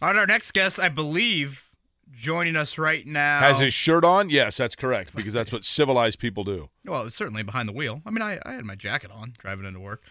All 0.00 0.08
right, 0.08 0.16
our 0.18 0.26
next 0.26 0.52
guest, 0.52 0.78
I 0.78 0.88
believe, 0.88 1.70
joining 2.12 2.56
us 2.56 2.78
right 2.78 3.06
now. 3.06 3.40
Has 3.40 3.58
his 3.58 3.74
shirt 3.74 4.04
on? 4.04 4.30
Yes, 4.30 4.56
that's 4.56 4.76
correct 4.76 5.16
because 5.16 5.32
that's 5.32 5.50
what 5.50 5.64
civilized 5.64 6.18
people 6.18 6.44
do. 6.44 6.68
Well, 6.84 7.06
it's 7.06 7.16
certainly 7.16 7.42
behind 7.42 7.68
the 7.68 7.72
wheel. 7.72 8.02
I 8.04 8.10
mean, 8.10 8.22
I, 8.22 8.38
I 8.44 8.52
had 8.52 8.64
my 8.64 8.74
jacket 8.74 9.10
on 9.10 9.32
driving 9.38 9.64
into 9.64 9.80
work 9.80 10.02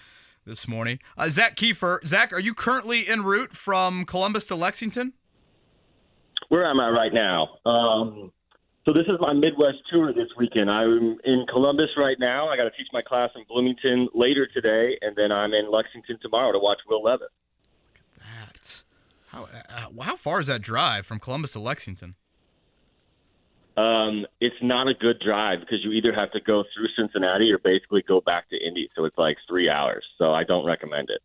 this 0.45 0.67
morning. 0.67 0.99
Uh, 1.17 1.27
Zak 1.27 1.55
Keefer. 1.55 1.99
Zak, 2.05 2.33
are 2.33 2.39
you 2.39 2.53
currently 2.53 3.07
en 3.07 3.23
route 3.23 3.55
from 3.55 4.03
Columbus 4.03 4.45
to 4.47 4.55
Lexington? 4.55 5.13
Where 6.49 6.65
am 6.65 6.79
I 6.79 6.89
right 6.89 7.13
now? 7.13 7.59
Um, 7.65 8.31
so 8.87 8.93
this 8.93 9.05
is 9.07 9.19
my 9.19 9.33
Midwest 9.33 9.79
tour 9.91 10.13
this 10.13 10.29
weekend. 10.37 10.71
I'm 10.71 11.17
in 11.25 11.45
Columbus 11.51 11.89
right 11.97 12.15
now. 12.17 12.47
I 12.47 12.55
got 12.55 12.63
to 12.63 12.69
teach 12.69 12.87
my 12.93 13.01
class 13.01 13.29
in 13.35 13.43
Bloomington 13.49 14.07
later 14.15 14.47
today, 14.47 14.97
and 15.01 15.13
then 15.13 15.29
I'm 15.29 15.53
in 15.53 15.69
Lexington 15.69 16.17
tomorrow 16.21 16.53
to 16.53 16.59
watch 16.59 16.77
Will 16.87 17.03
Levis. 17.03 17.27
That's 18.17 18.85
how 19.27 19.43
uh, 19.43 20.03
how 20.03 20.15
far 20.15 20.39
is 20.39 20.47
that 20.47 20.61
drive 20.61 21.05
from 21.05 21.19
Columbus 21.19 21.51
to 21.51 21.59
Lexington? 21.59 22.15
Um, 23.75 24.25
it's 24.39 24.55
not 24.61 24.87
a 24.87 24.93
good 24.93 25.19
drive 25.19 25.59
because 25.59 25.83
you 25.83 25.91
either 25.91 26.13
have 26.13 26.31
to 26.31 26.39
go 26.39 26.63
through 26.73 26.87
Cincinnati 26.97 27.51
or 27.51 27.57
basically 27.57 28.05
go 28.07 28.21
back 28.21 28.49
to 28.51 28.55
Indy. 28.55 28.89
So 28.95 29.03
it's 29.03 29.17
like 29.17 29.35
three 29.49 29.69
hours. 29.69 30.05
So 30.17 30.33
I 30.33 30.45
don't 30.45 30.65
recommend 30.65 31.09
it. 31.09 31.19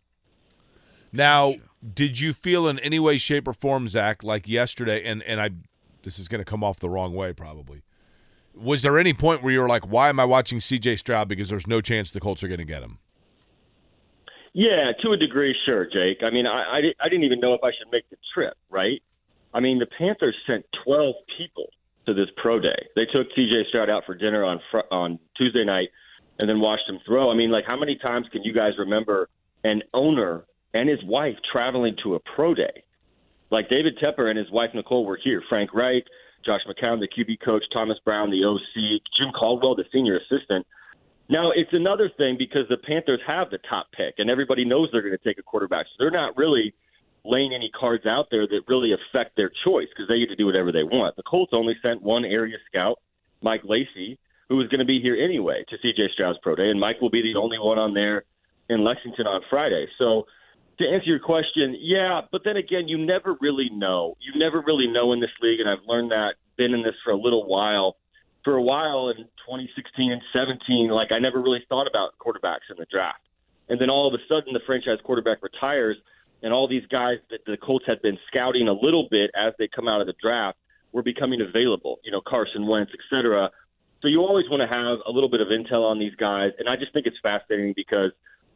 Now, 1.13 1.55
did 1.95 2.19
you 2.19 2.33
feel 2.33 2.67
in 2.67 2.81
any 2.81 2.99
way, 2.99 3.19
shape, 3.19 3.47
or 3.47 3.53
form, 3.53 3.87
Zak, 3.87 4.25
like 4.25 4.49
yesterday? 4.49 5.05
And 5.05 5.23
and 5.23 5.41
I, 5.41 5.51
this 6.03 6.19
is 6.19 6.29
going 6.29 6.41
to 6.41 6.45
come 6.45 6.65
off 6.65 6.79
the 6.79 6.91
wrong 6.91 7.15
way, 7.15 7.33
probably. 7.33 7.83
Was 8.55 8.83
there 8.83 8.99
any 8.99 9.15
point 9.15 9.43
where 9.43 9.53
you 9.53 9.61
were 9.61 9.69
like, 9.69 9.87
"Why 9.87 10.09
am 10.09 10.21
I 10.21 10.25
watching 10.25 10.61
C.J. 10.61 10.97
Stroud? 10.97 11.29
Because 11.29 11.49
there's 11.49 11.67
no 11.67 11.81
chance 11.81 12.11
the 12.11 12.21
Colts 12.21 12.43
are 12.43 12.49
going 12.49 12.59
to 12.59 12.65
get 12.65 12.83
him." 12.83 12.99
Yeah, 14.53 14.93
to 15.03 15.13
a 15.13 15.17
degree, 15.17 15.57
sure, 15.65 15.87
Jake. 15.87 16.19
I 16.23 16.31
mean, 16.31 16.47
I, 16.47 16.63
I, 16.63 16.79
I 17.01 17.09
didn't 17.09 17.25
even 17.25 17.41
know 17.41 17.55
if 17.55 17.65
I 17.65 17.71
should 17.71 17.91
make 17.91 18.09
the 18.11 18.19
trip, 18.35 18.55
right? 18.69 19.03
I 19.55 19.61
mean, 19.61 19.79
the 19.79 19.87
Panthers 19.87 20.37
sent 20.47 20.67
12 20.85 21.15
people 21.39 21.69
to 22.07 22.13
this 22.13 22.29
pro 22.37 22.61
day. 22.61 22.87
They 22.95 23.07
took 23.07 23.29
CJ 23.37 23.69
Stroud 23.69 23.89
out 23.89 24.05
for 24.05 24.15
dinner 24.15 24.45
on 24.45 24.61
fr- 24.71 24.91
on 24.91 25.19
Tuesday 25.37 25.65
night 25.65 25.89
and 26.39 26.49
then 26.49 26.61
watched 26.61 26.89
him 26.89 26.99
throw. 27.07 27.31
I 27.31 27.35
mean, 27.35 27.51
like, 27.51 27.65
how 27.67 27.79
many 27.79 27.97
times 27.97 28.27
can 28.33 28.43
you 28.43 28.53
guys 28.53 28.73
remember 28.79 29.29
an 29.65 29.83
owner 29.95 30.45
and 30.75 30.89
his 30.89 31.03
wife 31.05 31.37
traveling 31.51 31.97
to 32.03 32.15
a 32.15 32.21
pro 32.35 32.55
day? 32.55 32.83
Like, 33.53 33.69
David 33.69 33.99
Tepper 33.99 34.31
and 34.31 34.39
his 34.39 34.51
wife, 34.51 34.71
Nicole, 34.75 35.05
were 35.05 35.19
here. 35.23 35.43
Frank 35.49 35.75
Reich, 35.75 36.05
Josh 36.45 36.63
McCown, 36.67 36.99
the 37.01 37.07
QB 37.07 37.45
coach, 37.45 37.63
Thomas 37.73 37.99
Brown, 38.05 38.31
the 38.31 38.45
OC, 38.45 39.03
Jim 39.19 39.31
Caldwell, 39.39 39.77
the 39.77 39.85
senior 39.93 40.19
assistant. 40.19 40.67
Now, 41.29 41.53
it's 41.55 41.73
another 41.73 42.11
thing 42.17 42.37
because 42.39 42.67
the 42.69 42.79
Panthers 42.79 43.21
have 43.27 43.51
the 43.51 43.59
top 43.69 43.93
pick, 43.93 44.15
and 44.19 44.29
everybody 44.31 44.65
knows 44.65 44.89
they're 44.91 45.03
going 45.03 45.17
to 45.17 45.25
take 45.25 45.39
a 45.39 45.43
quarterback. 45.43 45.87
So 45.87 45.93
they're 45.99 46.11
not 46.11 46.37
really 46.37 46.75
laying 47.25 47.55
any 47.55 47.71
cards 47.79 48.07
out 48.07 48.29
there 48.31 48.47
that 48.49 48.63
really 48.69 48.93
affect 48.93 49.37
their 49.37 49.51
choice 49.65 49.87
because 49.91 50.09
they 50.09 50.19
get 50.19 50.31
to 50.31 50.37
do 50.37 50.47
whatever 50.47 50.73
they 50.73 50.83
want. 50.83 51.15
The 51.17 51.23
Colts 51.23 51.53
only 51.55 51.75
sent 51.83 52.03
one 52.03 52.25
area 52.25 52.57
scout, 52.69 52.99
Mike 53.43 53.63
Lacey, 53.65 54.19
who 54.49 54.57
was 54.57 54.69
going 54.69 54.81
to 54.81 54.85
be 54.85 55.01
here 55.01 55.17
anyway 55.17 55.65
to 55.69 55.77
CJ 55.79 56.11
Stroud's 56.13 56.39
pro 56.43 56.57
day, 56.57 56.71
and 56.71 56.81
Mike 56.81 57.01
will 57.01 57.11
be 57.11 57.23
the 57.23 57.39
only 57.39 57.59
one 57.59 57.79
on 57.79 57.95
there 57.95 58.25
in 58.69 58.83
Lexington 58.83 59.27
on 59.27 59.43
Friday. 59.49 59.87
So 59.99 60.27
to 60.79 60.89
answer 60.89 61.07
your 61.07 61.19
question, 61.19 61.77
yeah, 61.81 62.23
but 62.31 62.43
then 62.45 62.57
again, 62.57 62.89
you 62.89 62.99
never 62.99 63.37
really 63.41 63.71
know. 63.71 64.17
You 64.21 64.39
never 64.39 64.61
really 64.61 64.87
know 64.87 65.13
in 65.13 65.21
this 65.21 65.31
league, 65.41 65.61
and 65.61 65.69
I've 65.69 65.85
learned 65.87 66.11
that, 66.11 66.35
been 66.57 66.75
in 66.75 66.83
this 66.83 66.95
for 67.05 67.11
a 67.11 67.17
little 67.17 67.47
while. 67.47 67.97
For 68.45 68.57
a 68.57 68.63
while 68.63 69.09
in 69.11 69.25
2016 69.47 70.13
and 70.13 70.23
17, 70.33 70.89
like 70.91 71.13
I 71.13 71.19
never 71.19 71.41
really 71.41 71.65
thought 71.69 71.87
about 71.87 72.19
quarterbacks 72.19 72.71
in 72.71 72.77
the 72.79 72.87
draft. 72.91 73.21
And 73.69 73.81
then 73.81 73.91
all 73.91 74.09
of 74.09 74.15
a 74.15 74.23
sudden, 74.29 74.53
the 74.53 74.61
franchise 74.67 74.99
quarterback 75.05 75.43
retires, 75.43 75.97
and 76.43 76.53
all 76.53 76.67
these 76.67 76.87
guys 76.91 77.19
that 77.31 77.45
the 77.47 77.57
Colts 77.57 77.85
had 77.87 78.03
been 78.03 78.19
scouting 78.27 78.67
a 78.67 78.73
little 78.73 79.07
bit 79.11 79.31
as 79.37 79.55
they 79.59 79.69
come 79.69 79.87
out 79.87 80.01
of 80.01 80.07
the 80.07 80.15
draft 80.21 80.59
were 80.91 81.03
becoming 81.03 81.41
available. 81.41 82.01
You 82.05 82.11
know, 82.11 82.21
Carson 82.21 82.67
Wentz, 82.67 82.91
et 82.93 83.01
cetera. 83.09 83.51
So 84.01 84.09
you 84.09 84.21
always 84.21 84.51
want 84.51 84.61
to 84.63 84.67
have 84.67 84.99
a 85.07 85.13
little 85.13 85.29
bit 85.29 85.41
of 85.41 85.49
intel 85.49 85.85
on 85.89 86.01
these 86.01 86.15
guys, 86.17 86.51
and 86.59 86.69
I 86.69 86.75
just 86.77 86.93
think 86.93 87.07
it's 87.07 87.17
fascinating 87.23 87.73
because 87.77 88.11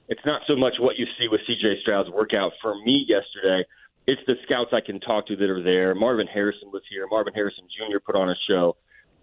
it's 0.08 0.24
not 0.24 0.42
so 0.46 0.56
much 0.56 0.74
what 0.78 0.96
you 0.98 1.06
see 1.18 1.28
with 1.28 1.40
CJ 1.48 1.80
Stroud's 1.82 2.10
workout 2.10 2.52
for 2.62 2.74
me 2.84 3.04
yesterday. 3.08 3.64
It's 4.06 4.22
the 4.26 4.34
scouts 4.44 4.70
I 4.72 4.80
can 4.80 5.00
talk 5.00 5.26
to 5.26 5.36
that 5.36 5.50
are 5.50 5.62
there. 5.62 5.94
Marvin 5.94 6.28
Harrison 6.28 6.70
was 6.72 6.82
here. 6.88 7.06
Marvin 7.10 7.34
Harrison 7.34 7.64
Jr. 7.76 7.98
put 7.98 8.14
on 8.14 8.30
a 8.30 8.36
show. 8.48 8.76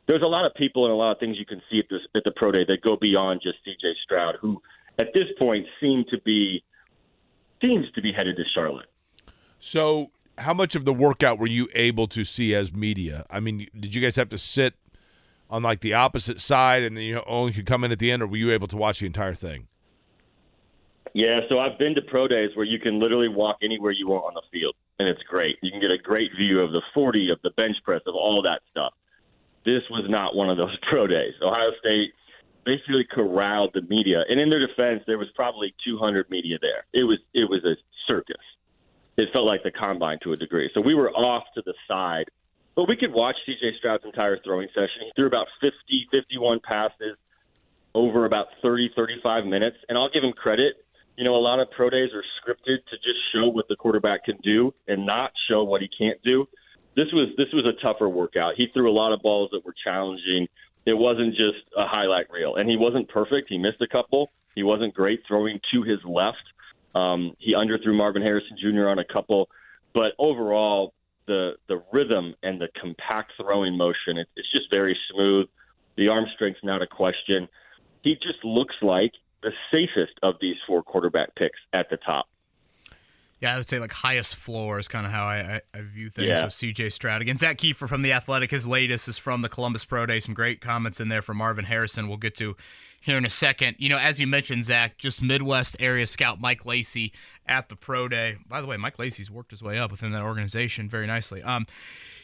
There's 0.08 0.22
a 0.22 0.28
lot 0.28 0.46
of 0.46 0.54
people 0.56 0.86
and 0.86 0.92
a 0.92 0.96
lot 0.96 1.14
of 1.14 1.20
things 1.20 1.38
you 1.40 1.46
can 1.46 1.62
see 1.72 1.80
at 1.80 1.86
this 1.90 2.02
at 2.16 2.24
the 2.26 2.32
pro 2.36 2.52
day 2.52 2.66
that 2.68 2.82
go 2.82 2.98
beyond 3.00 3.42
just 3.42 3.60
CJ 3.66 3.94
Stroud, 4.04 4.36
who 4.42 4.62
at 5.00 5.08
this 5.14 5.28
point 5.40 5.66
seem 5.80 6.04
to 6.10 6.20
be 6.26 6.64
seems 7.62 7.90
to 7.96 8.02
be 8.02 8.12
headed 8.12 8.36
to 8.36 8.44
Charlotte. 8.54 8.88
So, 9.60 10.12
how 10.38 10.54
much 10.54 10.76
of 10.76 10.84
the 10.84 10.92
workout 10.92 11.40
were 11.40 11.48
you 11.48 11.70
able 11.74 12.08
to 12.10 12.26
see 12.26 12.54
as 12.54 12.74
media? 12.74 13.26
I 13.30 13.40
mean, 13.40 13.68
did 13.80 13.96
you 13.96 14.02
guys 14.02 14.18
have 14.18 14.28
to 14.30 14.38
sit 14.38 14.74
on 15.50 15.64
like 15.64 15.80
the 15.80 15.94
opposite 15.94 16.42
side, 16.42 16.84
and 16.84 16.98
then 16.98 17.06
you 17.06 17.22
only 17.26 17.54
could 17.54 17.66
come 17.66 17.86
in 17.86 17.94
at 17.94 18.00
the 18.00 18.12
end, 18.12 18.22
or 18.22 18.28
were 18.28 18.36
you 18.36 18.52
able 18.52 18.68
to 18.68 18.76
watch 18.76 19.00
the 19.00 19.06
entire 19.06 19.36
thing? 19.36 19.68
Yeah, 21.14 21.42
so 21.50 21.60
I've 21.60 21.78
been 21.78 21.94
to 21.96 22.02
pro 22.02 22.28
days 22.28 22.52
where 22.56 22.66
you 22.66 22.80
can 22.80 23.00
literally 23.00 23.28
walk 23.28 23.58
anywhere 23.62 23.92
you 23.92 24.08
want 24.08 24.26
on 24.26 24.34
the 24.34 24.42
field, 24.52 24.76
and 25.00 25.08
it's 25.08 25.22
great. 25.24 25.58
You 25.62 25.70
can 25.70 25.82
get 25.82 25.92
a 25.92 25.98
great 25.98 26.32
view 26.38 26.62
of 26.62 26.72
the 26.72 26.82
40, 26.94 27.30
of 27.30 27.40
the 27.44 27.52
bench 27.52 27.78
press, 27.84 28.02
of 28.08 28.16
all 28.16 28.42
that 28.44 28.62
stuff. 28.72 28.94
This 29.66 29.84
was 29.92 30.06
not 30.10 30.36
one 30.36 30.50
of 30.50 30.58
those 30.58 30.76
pro 30.90 31.06
days. 31.08 31.34
Ohio 31.42 31.72
State 31.80 32.14
basically 32.66 33.06
corralled 33.12 33.72
the 33.74 33.82
media, 33.82 34.24
and 34.28 34.40
in 34.40 34.50
their 34.50 34.66
defense, 34.66 35.04
there 35.06 35.18
was 35.18 35.28
probably 35.36 35.76
200 35.86 36.30
media 36.30 36.58
there. 36.62 36.86
It 36.94 37.04
was 37.04 37.20
it 37.34 37.50
was 37.50 37.64
a 37.66 37.76
circus. 38.08 38.42
It 39.18 39.30
felt 39.32 39.46
like 39.46 39.62
the 39.64 39.72
combine 39.72 40.18
to 40.24 40.34
a 40.34 40.38
degree. 40.38 40.72
So 40.74 40.82
we 40.82 40.96
were 40.96 41.12
off 41.12 41.44
to 41.54 41.62
the 41.64 41.76
side, 41.88 42.26
but 42.76 42.90
we 42.90 42.98
could 42.98 43.14
watch 43.14 43.36
C.J. 43.46 43.78
Stroud's 43.78 44.04
entire 44.06 44.40
throwing 44.44 44.68
session. 44.74 45.06
He 45.06 45.12
threw 45.16 45.28
about 45.28 45.46
50, 45.62 45.76
51 46.10 46.62
passes 46.62 47.16
over 47.94 48.26
about 48.26 48.48
30, 48.64 48.90
35 48.96 49.46
minutes, 49.46 49.78
and 49.88 49.98
I'll 49.98 50.10
give 50.10 50.24
him 50.24 50.34
credit 50.34 50.83
you 51.18 51.24
know, 51.24 51.36
a 51.36 51.38
lot 51.38 51.60
of 51.60 51.70
pro 51.72 51.90
days 51.90 52.10
are 52.14 52.24
scripted 52.42 52.78
to 52.90 52.96
just 52.98 53.20
show 53.34 53.48
what 53.48 53.68
the 53.68 53.76
quarterback 53.76 54.26
can 54.26 54.38
do 54.44 54.74
and 54.88 55.06
not 55.06 55.32
show 55.48 55.64
what 55.64 55.82
he 55.82 55.88
can't 55.88 56.22
do. 56.24 56.48
This 56.96 57.08
was 57.12 57.30
this 57.38 57.48
was 57.54 57.66
a 57.66 57.82
tougher 57.82 58.10
workout. 58.10 58.54
He 58.56 58.68
threw 58.74 58.90
a 58.90 58.94
lot 58.94 59.14
of 59.14 59.22
balls 59.22 59.50
that 59.52 59.66
were 59.66 59.76
challenging. 59.84 60.48
It 60.86 60.94
wasn't 60.94 61.32
just 61.36 61.64
a 61.78 61.88
highlight 61.88 62.30
reel, 62.32 62.56
and 62.56 62.70
he 62.70 62.78
wasn't 62.78 63.10
perfect. 63.10 63.48
He 63.50 63.58
missed 63.58 63.82
a 63.82 63.88
couple. 63.88 64.32
He 64.56 64.64
wasn't 64.64 64.94
great 64.94 65.22
throwing 65.28 65.60
to 65.74 65.84
his 65.84 66.00
left. 66.06 66.44
Um, 66.94 67.34
he 67.40 67.56
underthrew 67.56 67.96
Marvin 67.96 68.22
Harrison 68.22 68.58
Jr. 68.62 68.90
on 68.90 69.00
a 69.00 69.06
couple. 69.06 69.50
but 69.94 70.14
overall, 70.20 70.94
the 71.28 71.54
the 71.68 71.82
rhythm 71.92 72.36
and 72.44 72.60
the 72.60 72.68
compact 72.80 73.34
throwing 73.38 73.78
motion, 73.78 74.18
it, 74.18 74.28
it's 74.36 74.52
just 74.52 74.70
very 74.70 74.98
smooth. 75.12 75.48
The 75.96 76.10
arm 76.10 76.26
strength's 76.34 76.64
not 76.64 76.82
a 76.82 76.88
question. 76.88 77.48
He 78.02 78.16
just 78.16 78.44
looks 78.44 78.76
like 78.82 79.14
the 79.44 79.52
safest 79.72 80.14
of 80.24 80.36
these 80.42 80.56
four 80.66 80.82
quarterback 80.84 81.36
picks 81.36 81.60
at 81.74 81.90
the 81.90 81.98
top. 81.98 82.28
Yeah, 83.40 83.56
I 83.56 83.58
would 83.58 83.68
say 83.68 83.78
like 83.80 83.92
highest 83.92 84.38
floor 84.38 84.80
is 84.80 84.88
kind 84.88 85.06
of 85.06 85.12
how 85.12 85.26
I, 85.26 85.60
I, 85.74 85.78
I 85.78 85.82
view 85.82 86.10
things 86.10 86.28
Yeah. 86.30 86.46
with 86.46 86.54
CJ 86.54 86.94
Stroud. 86.94 87.22
Again, 87.22 87.36
Zak 87.36 87.58
Keefer 87.58 87.88
from 87.90 88.02
The 88.02 88.14
Athletic, 88.14 88.52
his 88.52 88.66
latest 88.66 89.10
is 89.10 89.18
from 89.18 89.42
the 89.42 89.50
Columbus 89.50 89.84
Pro 89.84 90.06
Day. 90.06 90.22
Some 90.22 90.34
great 90.34 90.62
comments 90.62 91.02
in 91.02 91.10
there 91.10 91.22
from 91.22 91.38
Marvin 91.38 91.66
Harrison 91.66 92.08
we'll 92.08 92.16
get 92.16 92.38
to 92.38 92.56
here 93.02 93.18
in 93.18 93.26
a 93.26 93.30
second. 93.30 93.76
You 93.80 93.90
know, 93.90 93.98
as 93.98 94.18
you 94.18 94.28
mentioned, 94.28 94.64
Zak, 94.64 94.98
just 94.98 95.22
Midwest 95.22 95.76
area 95.82 96.08
scout 96.08 96.40
Mike 96.40 96.66
Lacey 96.66 97.12
at 97.46 97.68
the 97.68 97.76
Pro 97.76 98.08
Day. 98.08 98.38
By 98.48 98.62
the 98.62 98.68
way, 98.68 98.78
Mike 98.78 98.98
Lacey's 98.98 99.30
worked 99.30 99.52
his 99.52 99.62
way 99.62 99.78
up 99.78 99.92
within 99.92 100.14
that 100.14 100.24
organization 100.24 100.88
very 100.88 101.06
nicely. 101.06 101.44
Um, 101.44 101.68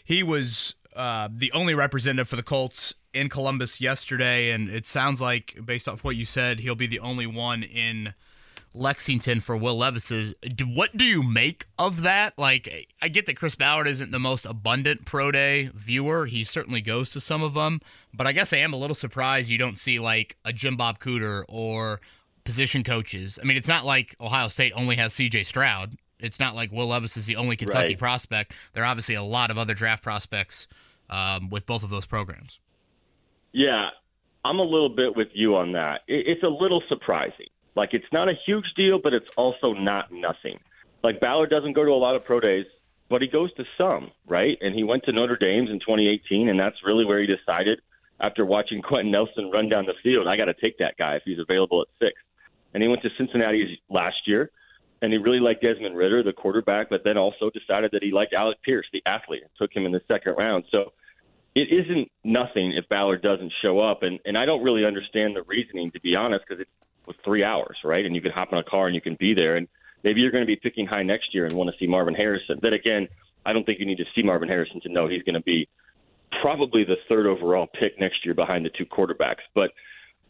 he 0.06 0.24
was 0.24 0.76
uh, 0.96 1.28
the 1.30 1.52
only 1.52 1.76
representative 1.76 2.30
for 2.30 2.38
the 2.38 2.44
Colts 2.44 2.94
in 3.14 3.30
Columbus 3.30 3.81
yesterday, 3.81 4.52
and 4.52 4.69
it 4.69 4.86
sounds 4.86 5.19
like, 5.22 5.57
based 5.65 5.88
off 5.88 6.03
what 6.03 6.15
you 6.15 6.26
said, 6.26 6.60
he'll 6.60 6.76
be 6.76 6.88
the 6.88 6.99
only 6.99 7.26
one 7.27 7.64
in 7.64 8.14
Lexington 8.73 9.40
for 9.40 9.57
Will 9.57 9.77
Levis. 9.77 10.11
What 10.64 10.95
do 10.95 11.03
you 11.03 11.23
make 11.23 11.65
of 11.80 12.02
that? 12.03 12.38
Like, 12.38 12.88
I 13.02 13.07
get 13.07 13.26
that 13.26 13.36
Chris 13.36 13.56
Ballard 13.56 13.88
isn't 13.88 14.11
the 14.11 14.19
most 14.19 14.45
abundant 14.45 15.06
pro 15.06 15.31
day 15.31 15.72
viewer. 15.73 16.27
He 16.27 16.44
certainly 16.44 16.81
goes 16.81 17.11
to 17.14 17.19
some 17.19 17.41
of 17.41 17.56
them, 17.56 17.81
but 18.14 18.27
I 18.27 18.31
guess 18.31 18.53
I 18.53 18.57
am 18.57 18.73
a 18.73 18.77
little 18.77 18.95
surprised 18.95 19.49
you 19.49 19.57
don't 19.57 19.80
see 19.80 19.99
like 19.99 20.38
a 20.45 20.53
Jim 20.53 20.77
Bob 20.77 20.99
Cooter 20.99 21.45
or 21.49 21.99
position 22.44 22.84
coaches. 22.84 23.40
I 23.41 23.45
mean, 23.45 23.57
it's 23.57 23.68
not 23.68 23.86
like 23.86 24.15
Ohio 24.22 24.48
State 24.48 24.73
only 24.76 24.95
has 24.98 25.14
C.J. 25.14 25.44
Stroud. 25.44 25.98
It's 26.19 26.40
not 26.40 26.53
like 26.56 26.72
Will 26.72 26.88
Levis 26.88 27.18
is 27.18 27.26
the 27.26 27.38
only 27.38 27.56
Kentucky 27.56 27.90
Right. 27.90 27.98
prospect. 27.98 28.53
There 28.73 28.84
are 28.84 28.88
obviously 28.88 29.15
a 29.15 29.23
lot 29.23 29.49
of 29.52 29.57
other 29.57 29.73
draft 29.73 30.03
prospects 30.03 30.68
um, 31.10 31.49
with 31.49 31.65
both 31.65 31.81
of 31.84 31.90
those 31.90 32.06
programs. 32.06 32.60
Yeah, 33.52 33.90
I'm 34.44 34.60
a 34.60 34.64
little 34.64 34.90
bit 34.90 35.16
with 35.16 35.30
you 35.34 35.56
on 35.56 35.74
that. 35.74 36.02
It's 36.08 36.44
a 36.44 36.48
little 36.48 36.82
surprising. 36.88 37.48
Like 37.76 37.94
it's 37.94 38.12
not 38.12 38.30
a 38.30 38.34
huge 38.46 38.74
deal, 38.76 39.00
but 39.02 39.14
it's 39.14 39.30
also 39.38 39.74
not 39.74 40.12
nothing. 40.12 40.60
Like 41.04 41.20
Ballard 41.20 41.50
doesn't 41.50 41.74
go 41.74 41.86
to 41.86 41.92
a 41.92 41.94
lot 41.94 42.16
of 42.16 42.26
pro 42.26 42.40
days, 42.40 42.66
but 43.10 43.22
he 43.22 43.28
goes 43.28 43.54
to 43.56 43.66
some, 43.78 44.12
right? 44.28 44.58
And 44.62 44.76
he 44.76 44.84
went 44.84 45.04
to 45.06 45.12
Notre 45.12 45.38
Dame's 45.38 45.70
in 45.70 45.80
2018, 45.80 46.50
and 46.50 46.60
that's 46.60 46.78
really 46.84 47.06
where 47.06 47.20
he 47.20 47.28
decided 47.28 47.80
after 48.20 48.46
watching 48.46 48.82
Quenton 48.88 49.12
Nelson 49.12 49.50
run 49.52 49.70
down 49.70 49.86
the 49.86 49.94
field, 50.04 50.28
I 50.28 50.38
got 50.38 50.46
to 50.46 50.54
take 50.54 50.78
that 50.80 50.98
guy 50.98 51.16
if 51.16 51.24
he's 51.26 51.40
available 51.40 51.82
at 51.82 51.88
six. 52.00 52.14
And 52.74 52.84
he 52.84 52.90
went 52.90 53.02
to 53.02 53.10
Cincinnati 53.18 53.82
last 53.90 54.28
year, 54.28 54.52
and 55.02 55.12
he 55.12 55.18
really 55.18 55.40
liked 55.40 55.64
Desmond 55.64 55.98
Ridder, 55.98 56.22
the 56.22 56.34
quarterback, 56.34 56.90
but 56.90 57.04
then 57.04 57.18
also 57.18 57.50
decided 57.50 57.92
that 57.94 58.04
he 58.04 58.12
liked 58.12 58.34
Alec 58.34 58.62
Pierce, 58.62 58.86
the 58.94 59.02
athlete, 59.06 59.42
and 59.42 59.52
took 59.58 59.76
him 59.76 59.86
in 59.86 59.92
the 59.92 60.02
second 60.08 60.36
round. 60.38 60.66
So 60.70 60.94
it 61.56 61.68
isn't 61.72 62.10
nothing 62.24 62.74
if 62.74 62.88
Ballard 62.90 63.22
doesn't 63.22 63.52
show 63.62 63.80
up, 63.80 64.04
and 64.04 64.20
and 64.26 64.38
I 64.38 64.46
don't 64.46 64.64
really 64.64 64.86
understand 64.86 65.36
the 65.36 65.44
reasoning 65.44 65.92
to 65.92 66.00
be 66.00 66.16
honest, 66.16 66.46
because 66.48 66.62
it's 66.62 66.72
with 67.06 67.18
three 67.26 67.44
hours, 67.44 67.78
right? 67.84 68.06
And 68.06 68.16
you 68.16 68.22
can 68.22 68.32
hop 68.32 68.52
in 68.52 68.58
a 68.58 68.64
car 68.64 68.86
and 68.86 68.96
you 68.96 69.02
can 69.02 69.16
be 69.20 69.34
there, 69.34 69.58
and 69.58 69.68
maybe 70.04 70.22
you're 70.22 70.32
going 70.32 70.44
to 70.44 70.48
be 70.48 70.56
picking 70.56 70.86
high 70.86 71.04
next 71.04 71.34
year 71.34 71.46
and 71.46 71.54
want 71.54 71.70
to 71.70 71.78
see 71.80 71.88
Marvin 71.88 72.16
Harrison. 72.16 72.60
Then 72.62 72.74
again, 72.74 73.08
I 73.46 73.54
don't 73.54 73.66
think 73.66 73.80
you 73.80 73.86
need 73.86 73.98
to 73.98 74.06
see 74.16 74.22
Marvin 74.22 74.48
Harrison 74.48 74.80
to 74.82 74.90
know 74.90 75.08
he's 75.08 75.24
going 75.24 75.36
to 75.36 75.42
be 75.42 75.68
probably 76.42 76.84
the 76.84 76.98
third 77.08 77.26
overall 77.26 77.68
pick 77.68 78.00
next 78.00 78.24
year 78.24 78.34
behind 78.34 78.66
the 78.66 78.70
two 78.78 78.86
quarterbacks. 78.86 79.44
But 79.56 79.72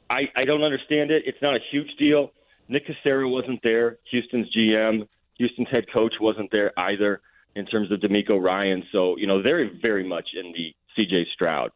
I, 0.10 0.22
I 0.36 0.46
don't 0.46 0.64
understand 0.64 1.12
it. 1.12 1.24
It's 1.26 1.42
not 1.42 1.56
a 1.56 1.60
huge 1.72 1.90
deal. 2.00 2.32
Nick 2.68 2.84
Caserio 2.88 3.30
wasn't 3.30 3.60
there. 3.64 3.98
Houston's 4.12 4.48
GM, 4.56 5.08
Houston's 5.38 5.68
head 5.70 5.86
coach 5.92 6.14
wasn't 6.22 6.52
there 6.52 6.72
either 6.80 7.22
in 7.56 7.66
terms 7.66 7.92
of 7.92 8.00
DeMeco 8.00 8.42
Ryan. 8.42 8.84
So, 8.92 9.18
you 9.18 9.28
know, 9.28 9.42
they're 9.42 9.70
very 9.82 10.08
much 10.08 10.30
in 10.36 10.54
the 10.54 10.74
CJ 11.00 11.28
Stroud, 11.34 11.72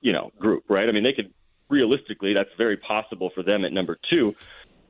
you 0.00 0.12
know, 0.12 0.30
group, 0.38 0.64
right? 0.68 0.88
I 0.88 0.92
mean, 0.92 1.04
they 1.04 1.12
could 1.12 1.32
realistically, 1.68 2.34
that's 2.34 2.50
very 2.58 2.76
possible 2.76 3.30
for 3.34 3.42
them 3.42 3.64
at 3.64 3.72
number 3.72 3.98
two. 4.10 4.34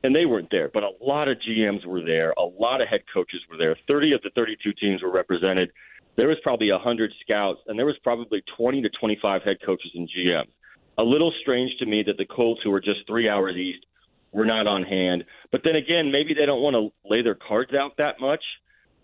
And 0.03 0.15
they 0.15 0.25
weren't 0.25 0.49
there, 0.51 0.69
but 0.71 0.83
a 0.83 0.91
lot 1.01 1.27
of 1.27 1.37
GMs 1.39 1.83
were 1.85 2.03
there. 2.03 2.31
A 2.37 2.43
lot 2.43 2.81
of 2.81 2.87
head 2.87 3.01
coaches 3.11 3.41
were 3.49 3.57
there. 3.57 3.75
30 3.87 4.13
of 4.13 4.21
the 4.21 4.29
32 4.35 4.73
teams 4.73 5.01
were 5.01 5.11
represented. 5.11 5.71
There 6.15 6.27
was 6.27 6.37
probably 6.43 6.71
100 6.71 7.11
scouts, 7.21 7.61
and 7.67 7.77
there 7.79 7.85
was 7.85 7.97
probably 8.03 8.43
20 8.57 8.81
to 8.83 8.89
25 8.89 9.41
head 9.43 9.57
coaches 9.65 9.91
and 9.95 10.07
GMs. 10.07 10.51
A 10.99 11.03
little 11.03 11.33
strange 11.41 11.71
to 11.79 11.85
me 11.85 12.03
that 12.03 12.17
the 12.17 12.25
Colts, 12.25 12.61
who 12.63 12.69
were 12.69 12.79
just 12.79 13.07
three 13.07 13.27
hours 13.27 13.55
east, 13.55 13.85
were 14.31 14.45
not 14.45 14.67
on 14.67 14.83
hand. 14.83 15.23
But 15.51 15.61
then 15.63 15.75
again, 15.75 16.11
maybe 16.11 16.33
they 16.33 16.45
don't 16.45 16.61
want 16.61 16.75
to 16.75 16.91
lay 17.09 17.21
their 17.21 17.35
cards 17.35 17.73
out 17.73 17.97
that 17.97 18.19
much. 18.19 18.43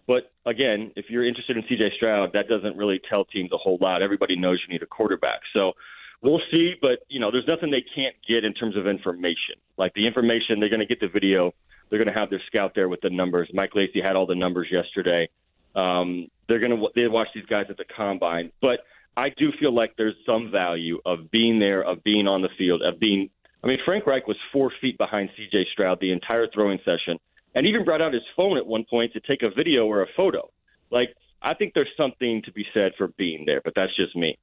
But 0.07 0.31
again, 0.45 0.91
if 0.95 1.05
you're 1.09 1.25
interested 1.25 1.57
in 1.57 1.63
CJ 1.63 1.95
Stroud, 1.95 2.31
that 2.33 2.47
doesn't 2.47 2.75
really 2.75 2.99
tell 3.09 3.25
teams 3.25 3.51
a 3.51 3.57
whole 3.57 3.77
lot. 3.79 4.01
Everybody 4.01 4.35
knows 4.35 4.61
you 4.67 4.73
need 4.73 4.83
a 4.83 4.87
quarterback. 4.87 5.41
So 5.53 5.73
we'll 6.21 6.41
see. 6.51 6.73
But, 6.81 6.99
you 7.09 7.19
know, 7.19 7.31
there's 7.31 7.47
nothing 7.47 7.71
they 7.71 7.85
can't 7.95 8.15
get 8.27 8.43
in 8.43 8.53
terms 8.53 8.75
of 8.75 8.87
information. 8.87 9.55
Like 9.77 9.93
the 9.93 10.07
information, 10.07 10.59
they're 10.59 10.69
going 10.69 10.79
to 10.79 10.85
get 10.85 10.99
the 10.99 11.07
video. 11.07 11.53
They're 11.89 11.99
going 11.99 12.13
to 12.13 12.19
have 12.19 12.29
their 12.29 12.41
scout 12.47 12.73
there 12.75 12.89
with 12.89 13.01
the 13.01 13.09
numbers. 13.09 13.49
Mike 13.53 13.75
Lacey 13.75 14.01
had 14.01 14.15
all 14.15 14.25
the 14.25 14.35
numbers 14.35 14.67
yesterday. 14.71 15.29
Um, 15.75 16.27
they're 16.47 16.59
going 16.59 16.71
to 16.71 16.87
they 16.95 17.07
watch 17.07 17.27
these 17.33 17.45
guys 17.45 17.65
at 17.69 17.77
the 17.77 17.85
combine. 17.95 18.51
But 18.61 18.79
I 19.15 19.29
do 19.29 19.51
feel 19.59 19.73
like 19.73 19.93
there's 19.97 20.15
some 20.25 20.51
value 20.51 20.99
of 21.05 21.29
being 21.31 21.59
there, 21.59 21.83
of 21.83 22.03
being 22.03 22.27
on 22.27 22.41
the 22.41 22.49
field, 22.57 22.81
of 22.81 22.99
being. 22.99 23.29
I 23.63 23.67
mean, 23.67 23.77
Frank 23.85 24.05
Reich 24.05 24.27
was 24.27 24.37
four 24.51 24.71
feet 24.81 24.97
behind 24.97 25.29
C.J. 25.37 25.67
Stroud 25.71 25.99
the 26.01 26.11
entire 26.11 26.47
throwing 26.53 26.79
session, 26.79 27.17
and 27.55 27.65
even 27.65 27.83
brought 27.83 28.01
out 28.01 28.13
his 28.13 28.23
phone 28.35 28.57
at 28.57 28.65
one 28.65 28.85
point 28.89 29.13
to 29.13 29.19
take 29.19 29.43
a 29.43 29.49
video 29.49 29.85
or 29.85 30.01
a 30.01 30.07
photo. 30.15 30.49
Like, 30.91 31.15
I 31.41 31.53
think 31.53 31.73
there's 31.73 31.91
something 31.97 32.41
to 32.45 32.51
be 32.51 32.65
said 32.73 32.93
for 32.97 33.09
being 33.09 33.45
there, 33.45 33.61
but 33.63 33.73
that's 33.75 33.95
just 33.95 34.15
me. 34.15 34.37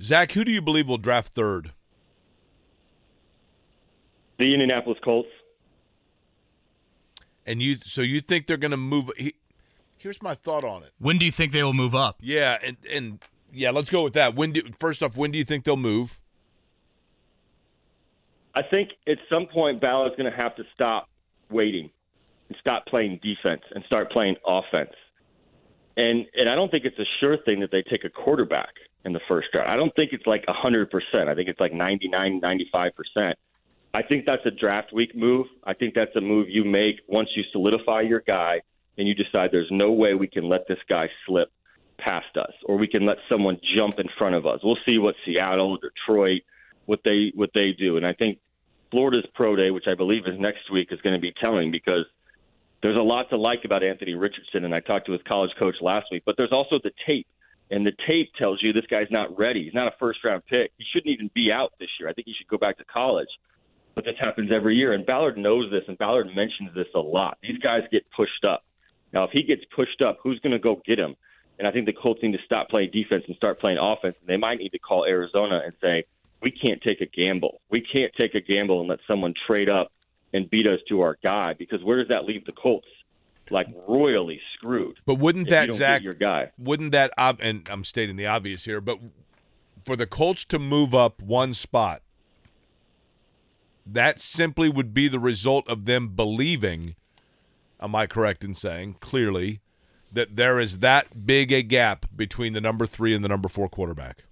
Zak, 0.00 0.32
who 0.32 0.44
do 0.44 0.50
you 0.50 0.60
believe 0.60 0.88
will 0.88 0.98
draft 0.98 1.32
third? 1.34 1.72
The 4.38 4.52
Indianapolis 4.52 4.98
Colts. 5.04 5.28
And 7.46 7.62
you, 7.62 7.76
so 7.76 8.02
you 8.02 8.20
think 8.20 8.46
they're 8.46 8.56
going 8.56 8.72
to 8.72 8.76
move? 8.76 9.10
He, 9.16 9.34
here's 9.98 10.22
my 10.22 10.34
thought 10.34 10.64
on 10.64 10.82
it. 10.82 10.92
When 10.98 11.18
do 11.18 11.26
you 11.26 11.32
think 11.32 11.52
they 11.52 11.62
will 11.62 11.72
move 11.72 11.94
up? 11.94 12.16
Yeah, 12.20 12.58
and 12.64 12.76
and 12.90 13.18
yeah, 13.52 13.70
let's 13.70 13.90
go 13.90 14.02
with 14.04 14.12
that. 14.14 14.34
When 14.34 14.52
do 14.52 14.62
first 14.78 15.02
off, 15.02 15.16
when 15.16 15.30
do 15.30 15.38
you 15.38 15.44
think 15.44 15.64
they'll 15.64 15.76
move? 15.76 16.20
I 18.54 18.62
think 18.62 18.90
at 19.08 19.18
some 19.28 19.46
point 19.46 19.80
Ballard's 19.80 20.14
going 20.16 20.30
to 20.30 20.36
have 20.36 20.54
to 20.56 20.64
stop 20.74 21.08
waiting 21.50 21.90
stop 22.60 22.86
playing 22.86 23.20
defense 23.22 23.62
and 23.74 23.84
start 23.84 24.10
playing 24.10 24.36
offense. 24.46 24.94
And 25.96 26.26
and 26.34 26.48
I 26.48 26.54
don't 26.54 26.70
think 26.70 26.84
it's 26.84 26.98
a 26.98 27.06
sure 27.20 27.36
thing 27.44 27.60
that 27.60 27.70
they 27.70 27.82
take 27.82 28.04
a 28.04 28.10
quarterback 28.10 28.74
in 29.04 29.12
the 29.12 29.20
first 29.28 29.48
round. 29.54 29.70
I 29.70 29.76
don't 29.76 29.94
think 29.94 30.12
it's 30.12 30.26
like 30.26 30.44
100%. 30.46 30.88
I 31.28 31.34
think 31.34 31.48
it's 31.48 31.60
like 31.60 31.72
99, 31.72 32.40
95%. 32.40 33.34
I 33.94 34.02
think 34.02 34.24
that's 34.24 34.46
a 34.46 34.50
draft 34.50 34.92
week 34.92 35.14
move. 35.14 35.46
I 35.64 35.74
think 35.74 35.94
that's 35.94 36.14
a 36.16 36.20
move 36.20 36.48
you 36.48 36.64
make 36.64 37.00
once 37.08 37.28
you 37.36 37.42
solidify 37.52 38.02
your 38.02 38.20
guy 38.20 38.62
and 38.96 39.06
you 39.06 39.14
decide 39.14 39.50
there's 39.52 39.70
no 39.70 39.92
way 39.92 40.14
we 40.14 40.28
can 40.28 40.48
let 40.48 40.66
this 40.68 40.78
guy 40.88 41.08
slip 41.26 41.50
past 41.98 42.36
us 42.36 42.52
or 42.64 42.76
we 42.78 42.88
can 42.88 43.04
let 43.04 43.18
someone 43.28 43.58
jump 43.76 43.98
in 43.98 44.06
front 44.16 44.34
of 44.34 44.46
us. 44.46 44.60
We'll 44.62 44.78
see 44.86 44.98
what 44.98 45.14
Seattle, 45.26 45.78
Detroit, 45.78 46.42
what 46.86 47.00
they 47.04 47.32
what 47.34 47.50
they 47.54 47.72
do. 47.78 47.96
And 47.96 48.06
I 48.06 48.12
think 48.14 48.38
Florida's 48.90 49.26
pro 49.34 49.56
day, 49.56 49.70
which 49.70 49.86
I 49.86 49.94
believe 49.94 50.26
is 50.26 50.38
next 50.38 50.70
week, 50.70 50.88
is 50.90 51.00
going 51.00 51.14
to 51.14 51.20
be 51.20 51.32
telling 51.40 51.70
because 51.70 52.06
there's 52.82 52.96
a 52.96 53.00
lot 53.00 53.30
to 53.30 53.36
like 53.36 53.64
about 53.64 53.82
Anthony 53.82 54.14
Richardson. 54.14 54.64
And 54.64 54.74
I 54.74 54.80
talked 54.80 55.06
to 55.06 55.12
his 55.12 55.22
college 55.26 55.52
coach 55.58 55.76
last 55.80 56.06
week, 56.10 56.24
but 56.26 56.36
there's 56.36 56.52
also 56.52 56.78
the 56.82 56.90
tape. 57.06 57.26
And 57.70 57.86
the 57.86 57.92
tape 58.06 58.30
tells 58.38 58.62
you 58.62 58.72
this 58.72 58.84
guy's 58.90 59.10
not 59.10 59.36
ready. 59.38 59.64
He's 59.64 59.74
not 59.74 59.86
a 59.86 59.96
first 59.98 60.22
round 60.24 60.44
pick. 60.46 60.72
He 60.76 60.84
shouldn't 60.92 61.12
even 61.12 61.30
be 61.34 61.50
out 61.50 61.72
this 61.80 61.88
year. 61.98 62.08
I 62.08 62.12
think 62.12 62.26
he 62.26 62.34
should 62.36 62.48
go 62.48 62.58
back 62.58 62.76
to 62.78 62.84
college. 62.84 63.28
But 63.94 64.04
this 64.04 64.14
happens 64.20 64.50
every 64.52 64.76
year. 64.76 64.92
And 64.92 65.06
Ballard 65.06 65.38
knows 65.38 65.70
this, 65.70 65.84
and 65.86 65.96
Ballard 65.96 66.26
mentions 66.34 66.74
this 66.74 66.88
a 66.94 66.98
lot. 66.98 67.38
These 67.42 67.58
guys 67.58 67.82
get 67.90 68.04
pushed 68.14 68.44
up. 68.44 68.64
Now, 69.12 69.24
if 69.24 69.30
he 69.30 69.42
gets 69.42 69.62
pushed 69.74 70.02
up, 70.02 70.18
who's 70.22 70.40
going 70.40 70.52
to 70.52 70.58
go 70.58 70.82
get 70.84 70.98
him? 70.98 71.14
And 71.58 71.68
I 71.68 71.70
think 71.70 71.86
the 71.86 71.92
Colts 71.92 72.22
need 72.22 72.32
to 72.32 72.38
stop 72.44 72.68
playing 72.68 72.90
defense 72.92 73.24
and 73.26 73.36
start 73.36 73.60
playing 73.60 73.78
offense. 73.78 74.16
And 74.20 74.28
they 74.28 74.38
might 74.38 74.58
need 74.58 74.70
to 74.70 74.78
call 74.78 75.04
Arizona 75.04 75.60
and 75.64 75.74
say, 75.80 76.04
we 76.42 76.50
can't 76.50 76.82
take 76.82 77.00
a 77.00 77.06
gamble. 77.06 77.60
We 77.70 77.80
can't 77.80 78.12
take 78.16 78.34
a 78.34 78.40
gamble 78.40 78.80
and 78.80 78.88
let 78.88 78.98
someone 79.06 79.34
trade 79.46 79.68
up 79.68 79.92
and 80.32 80.48
beat 80.50 80.66
us 80.66 80.80
to 80.88 81.00
our 81.00 81.18
guy 81.22 81.54
because 81.58 81.82
where 81.82 81.98
does 81.98 82.08
that 82.08 82.24
leave 82.24 82.44
the 82.44 82.52
Colts? 82.52 82.88
Like 83.50 83.66
royally 83.86 84.40
screwed. 84.54 84.98
But 85.04 85.16
wouldn't 85.16 85.48
if 85.48 85.52
you 85.52 85.72
that 85.72 85.74
Zak 85.74 86.02
your 86.02 86.14
guy? 86.14 86.52
Wouldn't 86.58 86.92
that 86.92 87.12
ob- 87.18 87.40
and 87.42 87.68
I'm 87.70 87.84
stating 87.84 88.16
the 88.16 88.26
obvious 88.26 88.64
here, 88.64 88.80
but 88.80 88.98
for 89.84 89.96
the 89.96 90.06
Colts 90.06 90.44
to 90.46 90.58
move 90.58 90.94
up 90.94 91.20
one 91.20 91.52
spot, 91.52 92.02
that 93.84 94.20
simply 94.20 94.68
would 94.68 94.94
be 94.94 95.08
the 95.08 95.18
result 95.18 95.68
of 95.68 95.84
them 95.84 96.08
believing. 96.10 96.94
Am 97.80 97.94
I 97.94 98.06
correct 98.06 98.44
in 98.44 98.54
saying 98.54 98.96
clearly 99.00 99.60
that 100.12 100.36
there 100.36 100.60
is 100.60 100.78
that 100.78 101.26
big 101.26 101.52
a 101.52 101.62
gap 101.62 102.06
between 102.14 102.52
the 102.52 102.60
number 102.60 102.86
three 102.86 103.12
and 103.12 103.24
the 103.24 103.28
number 103.28 103.48
four 103.48 103.68
quarterback? 103.68 104.24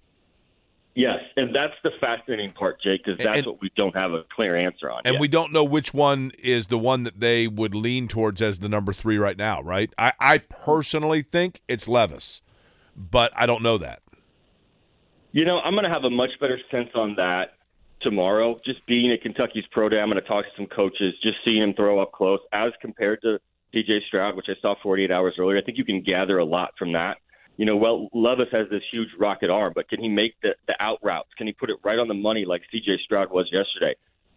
Yes, 0.93 1.19
and 1.37 1.55
that's 1.55 1.73
the 1.83 1.91
fascinating 2.01 2.51
part, 2.51 2.81
Jake, 2.81 3.03
because 3.05 3.17
that's 3.17 3.37
And- 3.37 3.45
what 3.45 3.61
we 3.61 3.71
don't 3.77 3.95
have 3.95 4.11
a 4.11 4.23
clear 4.35 4.57
answer 4.57 4.91
on. 4.91 5.01
And 5.05 5.13
yet. 5.13 5.21
we 5.21 5.27
don't 5.29 5.53
know 5.53 5.63
which 5.63 5.93
one 5.93 6.31
is 6.37 6.67
the 6.67 6.77
one 6.77 7.03
that 7.03 7.21
they 7.21 7.47
would 7.47 7.73
lean 7.73 8.09
towards 8.09 8.41
as 8.41 8.59
the 8.59 8.67
number 8.67 8.91
three 8.91 9.17
right 9.17 9.37
now, 9.37 9.61
right? 9.61 9.89
I, 9.97 10.11
I 10.19 10.37
personally 10.39 11.21
think 11.21 11.61
it's 11.69 11.87
Levis, 11.87 12.41
but 12.97 13.31
I 13.37 13.45
don't 13.45 13.63
know 13.63 13.77
that. 13.77 14.01
You 15.31 15.45
know, 15.45 15.59
I'm 15.59 15.73
going 15.73 15.85
to 15.85 15.89
have 15.89 16.03
a 16.03 16.09
much 16.09 16.31
better 16.41 16.59
sense 16.69 16.89
on 16.93 17.15
that 17.15 17.53
tomorrow. 18.01 18.59
Just 18.65 18.85
being 18.85 19.13
at 19.13 19.21
Kentucky's 19.21 19.63
pro 19.71 19.87
day, 19.87 19.99
I'm 20.01 20.09
going 20.09 20.21
to 20.21 20.27
talk 20.27 20.43
to 20.43 20.51
some 20.57 20.67
coaches, 20.67 21.13
just 21.23 21.37
seeing 21.45 21.63
him 21.63 21.73
throw 21.73 22.01
up 22.01 22.11
close 22.11 22.41
as 22.51 22.73
compared 22.81 23.21
to 23.21 23.39
DJ 23.73 23.99
Stroud, 24.07 24.35
which 24.35 24.47
I 24.49 24.55
saw 24.61 24.75
48 24.83 25.09
hours 25.09 25.35
earlier. 25.39 25.57
I 25.57 25.61
think 25.61 25.77
you 25.77 25.85
can 25.85 26.01
gather 26.01 26.37
a 26.39 26.43
lot 26.43 26.73
from 26.77 26.91
that. 26.91 27.15
You 27.57 27.65
know, 27.65 27.75
well, 27.75 28.09
Levis 28.13 28.47
has 28.51 28.67
this 28.71 28.81
huge 28.91 29.09
rocket 29.19 29.49
arm, 29.49 29.73
but 29.75 29.87
can 29.89 30.01
he 30.01 30.09
make 30.09 30.33
the, 30.41 30.55
the 30.67 30.73
out 30.79 30.99
routes? 31.03 31.29
Can 31.37 31.47
he 31.47 31.53
put 31.53 31.69
it 31.69 31.77
right 31.83 31.99
on 31.99 32.07
the 32.07 32.13
money 32.13 32.45
like 32.45 32.61
CJ 32.73 32.99
Stroud 33.03 33.31
was 33.31 33.49
yesterday? 33.51 33.95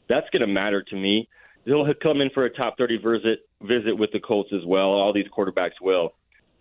That's 0.08 0.28
going 0.30 0.42
to 0.42 0.46
matter 0.46 0.82
to 0.82 0.96
me. 0.96 1.28
He'll 1.64 1.86
come 2.02 2.20
in 2.20 2.30
for 2.30 2.44
a 2.44 2.50
top 2.50 2.76
30 2.76 2.98
visit 2.98 3.38
visit 3.62 3.96
with 3.96 4.10
the 4.12 4.20
Colts 4.20 4.50
as 4.52 4.66
well. 4.66 4.88
All 4.88 5.12
these 5.12 5.26
quarterbacks 5.36 5.80
will. 5.80 6.12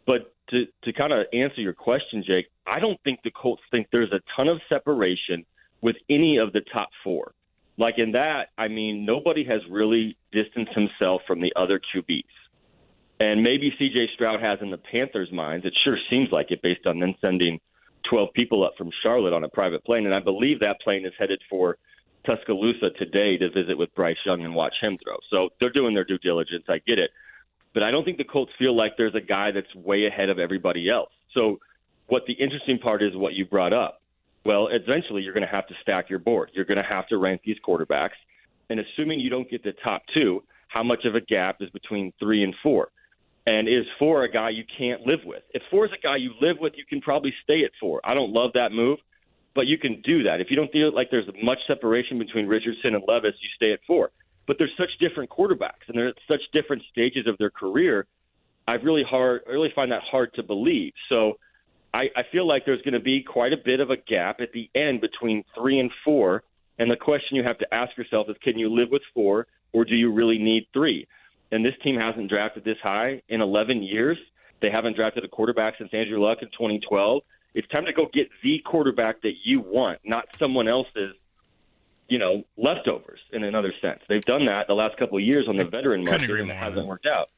But 0.06 0.34
to 0.50 0.66
to 0.84 0.94
kind 0.94 1.12
of 1.12 1.26
answer 1.34 1.62
your 1.62 1.74
question, 1.74 2.24
Jake, 2.26 2.48
I 2.66 2.80
don't 2.80 3.00
think 3.04 3.20
the 3.24 3.32
Colts 3.32 3.62
think 3.72 3.88
there's 3.92 4.12
a 4.12 4.22
ton 4.36 4.48
of 4.48 4.62
separation 4.70 5.46
with 5.82 5.98
any 6.10 6.38
of 6.38 6.54
the 6.54 6.62
top 6.74 6.90
four. 7.04 7.34
Like 7.78 7.96
in 7.98 8.12
that, 8.14 8.50
I 8.58 8.68
mean, 8.68 9.06
nobody 9.06 9.44
has 9.46 9.62
really 9.70 10.16
distanced 10.32 10.74
himself 10.74 11.22
from 11.28 11.42
the 11.42 11.52
other 11.56 11.80
QBs. 11.80 12.24
And 13.24 13.42
maybe 13.42 13.74
CJ 13.80 14.14
Stroud 14.16 14.42
has 14.42 14.60
in 14.62 14.70
the 14.70 14.78
Panthers' 14.78 15.32
minds. 15.32 15.66
It 15.66 15.74
sure 15.86 15.98
seems 16.10 16.30
like 16.34 16.52
it 16.52 16.62
based 16.62 16.86
on 16.86 17.00
them 17.00 17.16
sending 17.22 17.62
12 18.10 18.34
people 18.34 18.66
up 18.66 18.74
from 18.78 18.90
Charlotte 19.02 19.32
on 19.32 19.46
a 19.46 19.48
private 19.48 19.86
plane. 19.86 20.06
And 20.06 20.14
I 20.14 20.20
believe 20.20 20.60
that 20.60 20.82
plane 20.82 21.06
is 21.06 21.14
headed 21.18 21.42
for 21.50 21.78
Tuscaloosa 22.26 22.90
today 23.00 23.38
to 23.38 23.50
visit 23.50 23.78
with 23.78 23.96
Bryce 23.96 24.18
Young 24.26 24.44
and 24.44 24.54
watch 24.54 24.74
him 24.82 24.98
throw. 25.02 25.16
So 25.30 25.52
they're 25.62 25.72
doing 25.72 25.96
their 25.96 26.04
due 26.04 26.18
diligence. 26.18 26.66
I 26.68 26.80
get 26.86 27.00
it. 27.00 27.12
But 27.74 27.84
I 27.84 27.92
don't 27.92 28.04
think 28.04 28.18
the 28.18 28.26
Colts 28.26 28.52
feel 28.60 28.76
like 28.76 28.98
there's 28.98 29.16
a 29.16 29.22
guy 29.22 29.52
that's 29.52 29.74
way 29.74 30.06
ahead 30.06 30.30
of 30.30 30.38
everybody 30.38 30.90
else. 30.90 31.12
So 31.34 31.62
what 32.08 32.24
the 32.28 32.34
interesting 32.34 32.78
part 32.78 33.02
is 33.02 33.16
what 33.16 33.36
you 33.36 33.46
brought 33.46 33.72
up. 33.72 34.02
Well, 34.46 34.68
eventually 34.70 35.22
you're 35.22 35.34
going 35.34 35.48
to 35.48 35.56
have 35.56 35.68
to 35.68 35.76
stack 35.82 36.10
your 36.10 36.20
board. 36.20 36.52
You're 36.54 36.66
going 36.66 36.78
to 36.78 36.84
have 36.84 37.08
to 37.08 37.18
rank 37.18 37.44
these 37.46 37.58
quarterbacks. 37.66 38.20
And 38.70 38.82
assuming 38.82 39.22
you 39.22 39.30
don't 39.30 39.50
get 39.50 39.64
the 39.64 39.72
top 39.82 40.02
two, 40.14 40.44
how 40.68 40.84
much 40.84 41.06
of 41.06 41.16
a 41.16 41.22
gap 41.22 41.62
is 41.62 41.70
between 41.70 42.12
three 42.20 42.44
and 42.44 42.54
four? 42.62 42.90
And 43.46 43.68
is 43.68 43.86
four 44.00 44.24
a 44.24 44.32
guy 44.32 44.52
you 44.52 44.64
can't 44.78 45.02
live 45.02 45.20
with? 45.26 45.44
If 45.54 45.64
four 45.70 45.86
is 45.86 45.92
a 45.92 46.02
guy 46.02 46.16
you 46.16 46.32
live 46.40 46.58
with, 46.62 46.74
you 46.78 46.86
can 46.86 47.02
probably 47.02 47.34
stay 47.44 47.66
at 47.66 47.72
four. 47.80 48.00
I 48.04 48.14
don't 48.14 48.32
love 48.32 48.52
that 48.54 48.72
move, 48.72 49.00
but 49.54 49.68
you 49.68 49.78
can 49.78 50.02
do 50.02 50.24
that. 50.24 50.40
If 50.40 50.50
you 50.50 50.56
don't 50.56 50.72
feel 50.72 50.94
like 50.94 51.10
there's 51.12 51.28
much 51.44 51.60
separation 51.68 52.18
between 52.20 52.48
Richardson 52.48 52.96
and 52.96 53.04
Levis, 53.06 53.36
you 53.42 53.50
stay 53.56 53.74
at 53.74 53.82
four. 53.86 54.12
But 54.48 54.58
they're 54.58 54.70
such 54.70 54.98
different 55.00 55.30
quarterbacks, 55.30 55.88
and 55.88 55.98
they're 55.98 56.10
at 56.10 56.18
such 56.28 56.42
different 56.54 56.84
stages 56.90 57.28
of 57.28 57.38
their 57.38 57.50
career. 57.50 58.08
I 58.66 58.76
really 58.76 59.04
hard, 59.04 59.42
I 59.46 59.52
really 59.52 59.74
find 59.76 59.92
that 59.92 60.04
hard 60.04 60.34
to 60.36 60.44
believe. 60.44 60.94
So 61.10 61.38
I, 61.94 62.10
I 62.16 62.24
feel 62.32 62.48
like 62.48 62.66
there's 62.66 62.82
going 62.82 62.94
to 62.94 63.02
be 63.02 63.24
quite 63.24 63.52
a 63.52 63.58
bit 63.58 63.82
of 63.82 63.90
a 63.90 63.98
gap 63.98 64.40
at 64.40 64.54
the 64.54 64.70
end 64.74 65.02
between 65.02 65.44
three 65.54 65.80
and 65.80 65.92
four. 66.06 66.44
And 66.80 66.90
the 66.90 66.96
question 66.96 67.36
you 67.36 67.44
have 67.44 67.58
to 67.60 67.74
ask 67.74 67.96
yourself 67.98 68.30
is, 68.30 68.38
can 68.42 68.58
you 68.58 68.74
live 68.74 68.90
with 68.90 69.02
four, 69.14 69.48
or 69.74 69.84
do 69.84 69.96
you 69.96 70.12
really 70.14 70.38
need 70.38 70.68
three? 70.74 71.08
And 71.54 71.64
this 71.64 71.76
team 71.84 71.98
hasn't 72.00 72.30
drafted 72.30 72.64
this 72.64 72.78
high 72.82 73.22
in 73.30 73.40
11 73.40 73.84
years. 73.84 74.18
They 74.60 74.72
haven't 74.72 74.96
drafted 74.96 75.24
a 75.24 75.28
quarterback 75.28 75.76
since 75.78 75.92
Andrew 75.94 76.20
Luck 76.20 76.40
in 76.42 76.48
2012. 76.48 77.22
It's 77.54 77.68
time 77.68 77.86
to 77.86 77.94
go 77.94 78.08
get 78.12 78.28
the 78.42 78.58
quarterback 78.66 79.22
that 79.22 79.34
you 79.44 79.62
want, 79.62 80.00
not 80.04 80.26
someone 80.40 80.68
else's, 80.68 81.14
you 82.08 82.18
know, 82.18 82.44
leftovers 82.58 83.20
in 83.32 83.44
another 83.44 83.72
sense. 83.84 84.00
They've 84.10 84.26
done 84.26 84.48
that 84.48 84.66
the 84.68 84.74
last 84.74 84.98
couple 84.98 85.20
of 85.20 85.24
years 85.24 85.46
on 85.48 85.56
the 85.56 85.66
veteran 85.66 86.04
couldn't 86.04 86.22
market, 86.22 86.24
agree 86.24 86.42
and 86.42 86.50
it 86.50 86.56
more. 86.56 86.64
hasn't 86.64 86.88
worked 86.88 87.06
out. 87.06 87.30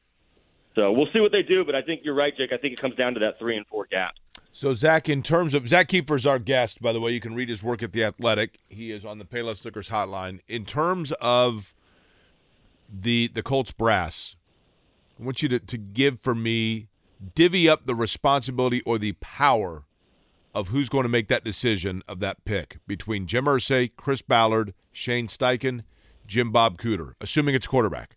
So 0.76 0.92
we'll 0.92 1.08
see 1.12 1.20
what 1.20 1.32
they 1.32 1.42
do, 1.42 1.66
but 1.66 1.74
I 1.74 1.82
think 1.82 2.00
you're 2.02 2.14
right, 2.14 2.34
Jake. 2.34 2.50
I 2.54 2.56
think 2.56 2.72
it 2.72 2.80
comes 2.80 2.94
down 2.96 3.12
to 3.14 3.20
that 3.20 3.38
three 3.38 3.58
and 3.58 3.66
four 3.66 3.86
gap. 3.90 4.14
So 4.50 4.72
Zak, 4.72 5.10
in 5.10 5.22
terms 5.22 5.52
of 5.52 5.68
Zak 5.68 5.88
Keefer's 5.88 6.24
our 6.24 6.38
guest, 6.38 6.80
by 6.80 6.94
the 6.94 7.00
way, 7.00 7.12
you 7.12 7.20
can 7.20 7.34
read 7.34 7.50
his 7.50 7.62
work 7.62 7.82
at 7.82 7.92
the 7.92 8.02
Athletic. 8.02 8.60
He 8.70 8.92
is 8.92 9.04
on 9.04 9.18
the 9.18 9.26
Payless 9.26 9.62
Liquors 9.66 9.90
hotline. 9.90 10.40
In 10.48 10.64
terms 10.64 11.12
of 11.20 11.74
the 12.92 13.28
the 13.28 13.42
Colts 13.42 13.72
brass, 13.72 14.36
I 15.20 15.24
want 15.24 15.42
you 15.42 15.48
to, 15.50 15.58
to 15.58 15.78
give 15.78 16.20
for 16.20 16.34
me 16.34 16.88
divvy 17.34 17.68
up 17.68 17.86
the 17.86 17.94
responsibility 17.94 18.82
or 18.82 18.98
the 18.98 19.12
power 19.12 19.84
of 20.54 20.68
who's 20.68 20.88
going 20.88 21.02
to 21.02 21.08
make 21.08 21.28
that 21.28 21.44
decision 21.44 22.02
of 22.08 22.20
that 22.20 22.44
pick 22.44 22.78
between 22.86 23.26
Jim 23.26 23.44
Irsay, 23.44 23.90
Chris 23.96 24.22
Ballard, 24.22 24.72
Shane 24.90 25.28
Steichen, 25.28 25.82
Jim 26.26 26.50
Bob 26.50 26.78
Cooter, 26.78 27.12
assuming 27.20 27.54
it's 27.54 27.66
quarterback. 27.66 28.16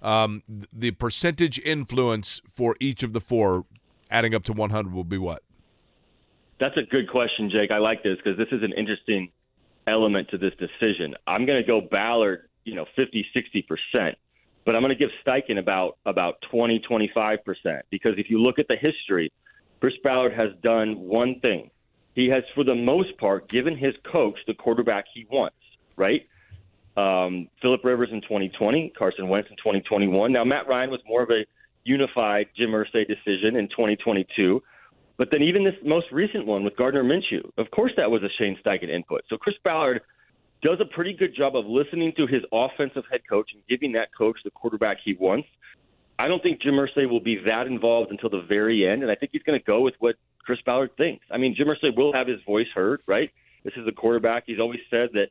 Um, 0.00 0.42
the 0.72 0.92
percentage 0.92 1.58
influence 1.58 2.40
for 2.54 2.76
each 2.80 3.02
of 3.02 3.12
the 3.12 3.20
four, 3.20 3.66
adding 4.10 4.34
up 4.34 4.44
to 4.44 4.52
100, 4.52 4.92
will 4.92 5.04
be 5.04 5.18
what? 5.18 5.42
That's 6.58 6.76
a 6.76 6.82
good 6.82 7.10
question, 7.10 7.50
Jake. 7.50 7.70
I 7.70 7.78
like 7.78 8.02
this 8.02 8.16
because 8.16 8.38
this 8.38 8.48
is 8.52 8.62
an 8.62 8.72
interesting 8.76 9.30
element 9.86 10.28
to 10.30 10.38
this 10.38 10.52
decision. 10.58 11.14
I'm 11.26 11.44
going 11.44 11.60
to 11.60 11.66
go 11.66 11.80
Ballard, 11.80 12.48
you 12.70 12.76
know, 12.76 12.86
50, 12.94 13.26
60%, 13.34 14.14
but 14.64 14.76
I'm 14.76 14.82
going 14.82 14.96
to 14.96 14.98
give 14.98 15.10
Steichen 15.26 15.58
about 15.58 15.98
about 16.06 16.36
20, 16.50 16.80
25% 16.88 17.38
because 17.90 18.12
if 18.16 18.30
you 18.30 18.40
look 18.40 18.58
at 18.60 18.68
the 18.68 18.76
history, 18.76 19.32
Chris 19.80 19.94
Ballard 20.04 20.32
has 20.32 20.50
done 20.62 21.00
one 21.00 21.40
thing. 21.40 21.70
He 22.14 22.28
has, 22.28 22.44
for 22.54 22.62
the 22.64 22.74
most 22.74 23.16
part, 23.18 23.48
given 23.48 23.76
his 23.76 23.94
coach 24.10 24.38
the 24.46 24.54
quarterback 24.54 25.06
he 25.12 25.26
wants, 25.30 25.56
right? 25.96 26.28
Um, 26.96 27.48
Philip 27.62 27.84
Rivers 27.84 28.10
in 28.12 28.20
2020, 28.20 28.92
Carson 28.96 29.28
Wentz 29.28 29.48
in 29.50 29.56
2021. 29.56 30.32
Now, 30.32 30.44
Matt 30.44 30.68
Ryan 30.68 30.90
was 30.90 31.00
more 31.06 31.22
of 31.22 31.30
a 31.30 31.44
unified 31.84 32.46
Jim 32.56 32.70
Irsay 32.70 33.06
decision 33.08 33.56
in 33.56 33.68
2022. 33.68 34.62
But 35.16 35.28
then 35.30 35.42
even 35.42 35.64
this 35.64 35.74
most 35.84 36.06
recent 36.12 36.46
one 36.46 36.64
with 36.64 36.76
Gardner 36.76 37.04
Minshew, 37.04 37.50
of 37.58 37.70
course 37.70 37.92
that 37.96 38.10
was 38.10 38.22
a 38.22 38.28
Shane 38.38 38.56
Steichen 38.64 38.88
input. 38.88 39.22
So 39.28 39.36
Chris 39.36 39.56
Ballard 39.64 40.02
does 40.62 40.78
a 40.80 40.84
pretty 40.84 41.12
good 41.12 41.34
job 41.34 41.56
of 41.56 41.66
listening 41.66 42.12
to 42.16 42.26
his 42.26 42.42
offensive 42.52 43.04
head 43.10 43.20
coach 43.28 43.50
and 43.54 43.62
giving 43.68 43.92
that 43.92 44.08
coach 44.16 44.38
the 44.44 44.50
quarterback 44.50 44.98
he 45.04 45.14
wants. 45.14 45.48
I 46.18 46.28
don't 46.28 46.42
think 46.42 46.60
Jim 46.60 46.74
Irsay 46.74 47.08
will 47.08 47.20
be 47.20 47.38
that 47.46 47.66
involved 47.66 48.10
until 48.10 48.28
the 48.28 48.42
very 48.42 48.86
end, 48.86 49.02
and 49.02 49.10
I 49.10 49.14
think 49.14 49.32
he's 49.32 49.42
going 49.42 49.58
to 49.58 49.64
go 49.64 49.80
with 49.80 49.94
what 50.00 50.16
Chris 50.44 50.58
Ballard 50.66 50.90
thinks. 50.96 51.24
I 51.30 51.38
mean, 51.38 51.54
Jim 51.56 51.68
Irsay 51.68 51.96
will 51.96 52.12
have 52.12 52.26
his 52.26 52.40
voice 52.46 52.66
heard, 52.74 53.00
right? 53.06 53.30
This 53.64 53.72
is 53.76 53.86
a 53.88 53.92
quarterback. 53.92 54.44
He's 54.46 54.60
always 54.60 54.80
said 54.90 55.10
that 55.14 55.28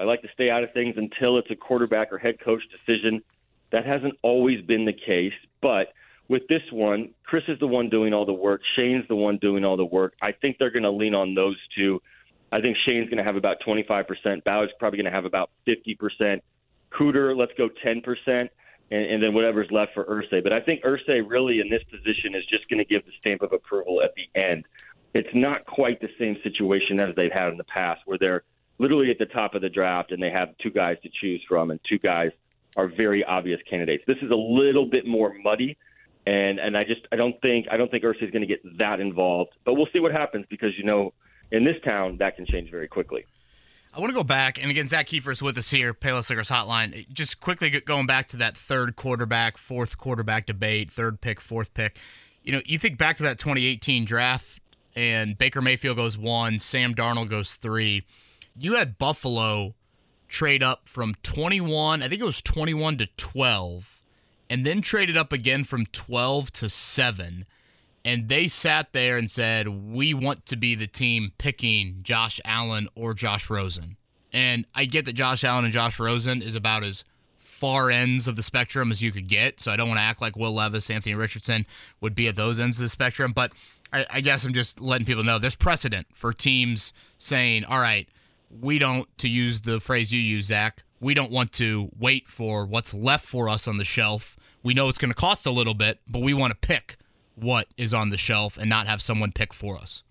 I 0.00 0.04
like 0.04 0.22
to 0.22 0.28
stay 0.34 0.50
out 0.50 0.64
of 0.64 0.72
things 0.72 0.94
until 0.96 1.38
it's 1.38 1.50
a 1.50 1.56
quarterback 1.56 2.12
or 2.12 2.18
head 2.18 2.40
coach 2.44 2.62
decision. 2.70 3.22
That 3.70 3.86
hasn't 3.86 4.14
always 4.22 4.64
been 4.64 4.84
the 4.84 4.92
case, 4.92 5.32
but 5.60 5.92
with 6.28 6.46
this 6.48 6.62
one, 6.72 7.10
Chris 7.24 7.44
is 7.48 7.58
the 7.58 7.66
one 7.66 7.88
doing 7.88 8.12
all 8.12 8.24
the 8.24 8.32
work. 8.32 8.62
Shane's 8.76 9.06
the 9.08 9.16
one 9.16 9.38
doing 9.38 9.64
all 9.64 9.76
the 9.76 9.84
work. 9.84 10.14
I 10.22 10.32
think 10.32 10.56
they're 10.58 10.70
going 10.70 10.82
to 10.82 10.90
lean 10.90 11.14
on 11.14 11.34
those 11.34 11.56
two. 11.76 12.00
I 12.52 12.60
think 12.60 12.76
Shane's 12.84 13.08
going 13.08 13.18
to 13.18 13.24
have 13.24 13.36
about 13.36 13.56
25%. 13.66 14.44
Ballard's 14.44 14.72
probably 14.78 14.98
going 14.98 15.10
to 15.10 15.10
have 15.10 15.24
about 15.24 15.50
50%. 15.66 16.40
Cooter, 16.92 17.36
let's 17.36 17.52
go 17.56 17.70
10%, 17.84 18.04
and, 18.28 18.48
and 18.90 19.22
then 19.22 19.32
whatever's 19.32 19.70
left 19.70 19.94
for 19.94 20.04
Irsay. 20.04 20.42
But 20.42 20.52
I 20.52 20.60
think 20.60 20.82
Irsay 20.82 21.22
really 21.26 21.60
in 21.60 21.70
this 21.70 21.82
position 21.84 22.34
is 22.34 22.44
just 22.44 22.68
going 22.68 22.78
to 22.78 22.84
give 22.84 23.04
the 23.06 23.12
stamp 23.18 23.42
of 23.42 23.52
approval 23.52 24.02
at 24.02 24.14
the 24.14 24.28
end. 24.38 24.66
It's 25.14 25.34
not 25.34 25.64
quite 25.64 26.00
the 26.00 26.10
same 26.18 26.36
situation 26.42 27.00
as 27.00 27.14
they've 27.16 27.32
had 27.32 27.50
in 27.50 27.56
the 27.56 27.64
past, 27.64 28.02
where 28.04 28.18
they're 28.18 28.44
literally 28.78 29.10
at 29.10 29.18
the 29.18 29.26
top 29.26 29.54
of 29.54 29.62
the 29.62 29.70
draft 29.70 30.12
and 30.12 30.22
they 30.22 30.30
have 30.30 30.56
two 30.58 30.70
guys 30.70 30.98
to 31.02 31.08
choose 31.08 31.42
from, 31.48 31.70
and 31.70 31.80
two 31.88 31.98
guys 31.98 32.30
are 32.76 32.88
very 32.88 33.24
obvious 33.24 33.60
candidates. 33.68 34.04
This 34.06 34.18
is 34.22 34.30
a 34.30 34.36
little 34.36 34.86
bit 34.86 35.06
more 35.06 35.34
muddy 35.42 35.78
and 36.26 36.58
and 36.58 36.76
I 36.76 36.84
just 36.84 37.00
I 37.10 37.16
don't 37.16 37.40
think 37.40 37.66
I 37.70 37.76
don't 37.76 37.90
think 37.90 38.04
Irsay's 38.04 38.30
going 38.30 38.42
to 38.42 38.46
get 38.46 38.78
that 38.78 39.00
involved. 39.00 39.52
But 39.64 39.74
we'll 39.74 39.88
see 39.92 40.00
what 40.00 40.12
happens 40.12 40.46
because 40.48 40.70
you 40.76 40.84
know 40.84 41.12
in 41.52 41.64
this 41.64 41.76
town 41.84 42.16
that 42.16 42.34
can 42.34 42.46
change 42.46 42.70
very 42.70 42.88
quickly. 42.88 43.24
I 43.94 44.00
want 44.00 44.10
to 44.10 44.16
go 44.16 44.24
back, 44.24 44.60
and 44.60 44.70
again, 44.70 44.86
Zak 44.86 45.06
Keefer 45.06 45.30
is 45.30 45.42
with 45.42 45.58
us 45.58 45.70
here, 45.70 45.92
Payless 45.92 46.30
Liquors 46.30 46.48
Hotline. 46.48 47.06
Just 47.12 47.40
quickly 47.40 47.68
going 47.68 48.06
back 48.06 48.26
to 48.28 48.38
that 48.38 48.56
third 48.56 48.96
quarterback, 48.96 49.58
fourth 49.58 49.98
quarterback 49.98 50.46
debate, 50.46 50.90
third 50.90 51.20
pick, 51.20 51.42
fourth 51.42 51.74
pick. 51.74 51.98
You 52.42 52.52
know, 52.52 52.62
you 52.64 52.78
think 52.78 52.96
back 52.96 53.18
to 53.18 53.22
that 53.24 53.38
2018 53.38 54.06
draft, 54.06 54.60
and 54.96 55.36
Baker 55.36 55.60
Mayfield 55.60 55.98
goes 55.98 56.16
one, 56.16 56.58
Sam 56.58 56.94
Darnold 56.94 57.28
goes 57.28 57.54
three. 57.54 58.06
You 58.56 58.76
had 58.76 58.96
Buffalo 58.96 59.74
trade 60.26 60.62
up 60.62 60.88
from 60.88 61.14
21, 61.22 62.02
I 62.02 62.08
think 62.08 62.22
it 62.22 62.24
was 62.24 62.40
21 62.40 62.96
to 62.96 63.06
12, 63.18 64.00
and 64.48 64.64
then 64.64 64.80
traded 64.80 65.18
up 65.18 65.34
again 65.34 65.64
from 65.64 65.84
12 65.84 66.50
to 66.52 66.70
7 66.70 67.44
and 68.04 68.28
they 68.28 68.48
sat 68.48 68.92
there 68.92 69.16
and 69.16 69.30
said, 69.30 69.68
"We 69.68 70.14
want 70.14 70.46
to 70.46 70.56
be 70.56 70.74
the 70.74 70.86
team 70.86 71.32
picking 71.38 71.98
Josh 72.02 72.40
Allen 72.44 72.88
or 72.94 73.14
Josh 73.14 73.50
Rosen." 73.50 73.96
And 74.32 74.66
I 74.74 74.86
get 74.86 75.04
that 75.04 75.12
Josh 75.12 75.44
Allen 75.44 75.64
and 75.64 75.74
Josh 75.74 75.98
Rosen 75.98 76.40
is 76.40 76.54
about 76.54 76.84
as 76.84 77.04
far 77.38 77.90
ends 77.90 78.26
of 78.26 78.34
the 78.34 78.42
spectrum 78.42 78.90
as 78.90 79.02
you 79.02 79.12
could 79.12 79.28
get. 79.28 79.60
So 79.60 79.70
I 79.70 79.76
don't 79.76 79.88
want 79.88 79.98
to 79.98 80.02
act 80.02 80.20
like 80.20 80.36
Will 80.36 80.52
Levis, 80.52 80.90
Anthony 80.90 81.14
Richardson 81.14 81.64
would 82.00 82.14
be 82.14 82.26
at 82.26 82.34
those 82.34 82.58
ends 82.58 82.78
of 82.78 82.82
the 82.82 82.88
spectrum. 82.88 83.32
But 83.32 83.52
I, 83.92 84.04
I 84.10 84.20
guess 84.20 84.44
I'm 84.44 84.52
just 84.52 84.80
letting 84.80 85.06
people 85.06 85.22
know 85.22 85.38
there's 85.38 85.54
precedent 85.54 86.08
for 86.12 86.32
teams 86.32 86.92
saying, 87.18 87.64
all 87.64 87.78
right, 87.78 88.08
we 88.60 88.80
don't, 88.80 89.06
to 89.18 89.28
use 89.28 89.60
the 89.60 89.78
phrase 89.78 90.12
you 90.12 90.20
use, 90.20 90.46
Zak, 90.46 90.82
we 90.98 91.14
don't 91.14 91.30
want 91.30 91.52
to 91.52 91.90
wait 91.96 92.28
for 92.28 92.66
what's 92.66 92.92
left 92.92 93.26
for 93.26 93.48
us 93.48 93.68
on 93.68 93.76
the 93.76 93.84
shelf. 93.84 94.36
We 94.64 94.74
know 94.74 94.88
it's 94.88 94.98
going 94.98 95.12
to 95.12 95.16
cost 95.16 95.46
a 95.46 95.50
little 95.52 95.74
bit, 95.74 96.00
but 96.08 96.22
we 96.22 96.34
want 96.34 96.50
to 96.52 96.66
pick 96.66 96.96
what 97.34 97.68
is 97.76 97.92
on 97.94 98.10
the 98.10 98.18
shelf 98.18 98.56
and 98.56 98.68
not 98.68 98.86
have 98.86 99.00
someone 99.02 99.32
pick 99.32 99.52
for 99.54 99.76
us. 99.78 100.02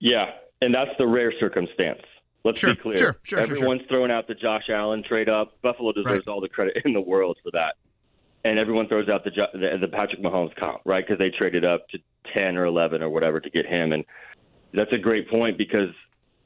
Yeah, 0.00 0.30
and 0.60 0.74
that's 0.74 0.90
the 0.98 1.06
rare 1.06 1.32
circumstance. 1.40 2.00
Let's 2.44 2.58
Sure, 2.58 2.74
be 2.74 2.80
clear. 2.80 2.96
sure, 2.96 3.16
sure, 3.22 3.38
sure, 3.38 3.44
sure. 3.46 3.56
Everyone's 3.56 3.82
throwing 3.88 4.10
out 4.10 4.26
the 4.28 4.34
Josh 4.34 4.68
Allen 4.68 5.02
trade 5.02 5.30
up. 5.30 5.52
Buffalo 5.62 5.92
deserves 5.92 6.28
all 6.28 6.40
the 6.42 6.48
credit 6.48 6.82
in 6.84 6.92
the 6.92 7.00
world 7.00 7.38
for 7.42 7.50
that. 7.52 7.76
And 8.44 8.58
everyone 8.58 8.86
throws 8.88 9.08
out 9.08 9.24
the 9.24 9.30
the, 9.54 9.78
the 9.80 9.88
Patrick 9.88 10.20
Mahomes 10.22 10.54
comp, 10.56 10.82
right? 10.84 11.02
Because 11.06 11.18
they 11.18 11.30
traded 11.30 11.64
up 11.64 11.88
to 11.88 11.98
10 12.34 12.58
or 12.58 12.66
11 12.66 13.02
or 13.02 13.08
whatever 13.08 13.40
to 13.40 13.48
get 13.48 13.64
him. 13.64 13.92
And 13.92 14.04
that's 14.74 14.92
a 14.92 14.98
great 14.98 15.30
point 15.30 15.56
because 15.56 15.88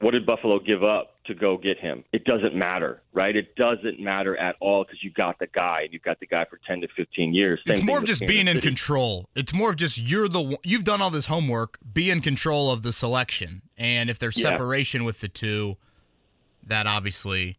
what 0.01 0.11
did 0.11 0.25
Buffalo 0.25 0.59
give 0.59 0.83
up 0.83 1.15
to 1.25 1.33
go 1.35 1.57
get 1.57 1.77
him? 1.77 2.03
It 2.13 2.23
doesn't 2.23 2.55
matter, 2.55 3.01
right? 3.13 3.35
It 3.35 3.55
doesn't 3.55 3.99
matter 3.99 4.37
at 4.37 4.55
all 4.61 4.83
because 4.83 5.03
you 5.03 5.11
got 5.11 5.37
the 5.39 5.47
guy 5.47 5.81
and 5.83 5.93
you've 5.93 6.03
got 6.03 6.19
the 6.19 6.25
guy 6.27 6.45
for 6.45 6.59
10 6.65 6.81
to 6.81 6.87
15 6.95 7.33
years. 7.33 7.59
Same 7.67 7.73
It's 7.73 7.83
more 7.83 7.97
of 7.99 8.05
just 8.05 8.21
Kansas 8.21 8.33
being 8.35 8.47
in 8.47 8.55
City. 8.57 8.67
control. 8.67 9.29
It's 9.35 9.53
more 9.53 9.71
of 9.71 9.75
just 9.75 9.97
you're 9.97 10.29
the 10.29 10.41
one- 10.41 10.57
you've 10.63 10.83
done 10.85 11.01
all 11.01 11.09
this 11.11 11.25
homework. 11.25 11.77
Be 11.93 12.09
in 12.09 12.21
control 12.21 12.71
of 12.71 12.81
the 12.83 12.91
selection, 12.93 13.61
and 13.77 14.09
if 14.09 14.17
there's 14.19 14.37
Yeah. 14.37 14.43
separation 14.51 15.03
with 15.03 15.19
the 15.19 15.27
two, 15.27 15.77
that 16.63 16.87
obviously 16.87 17.57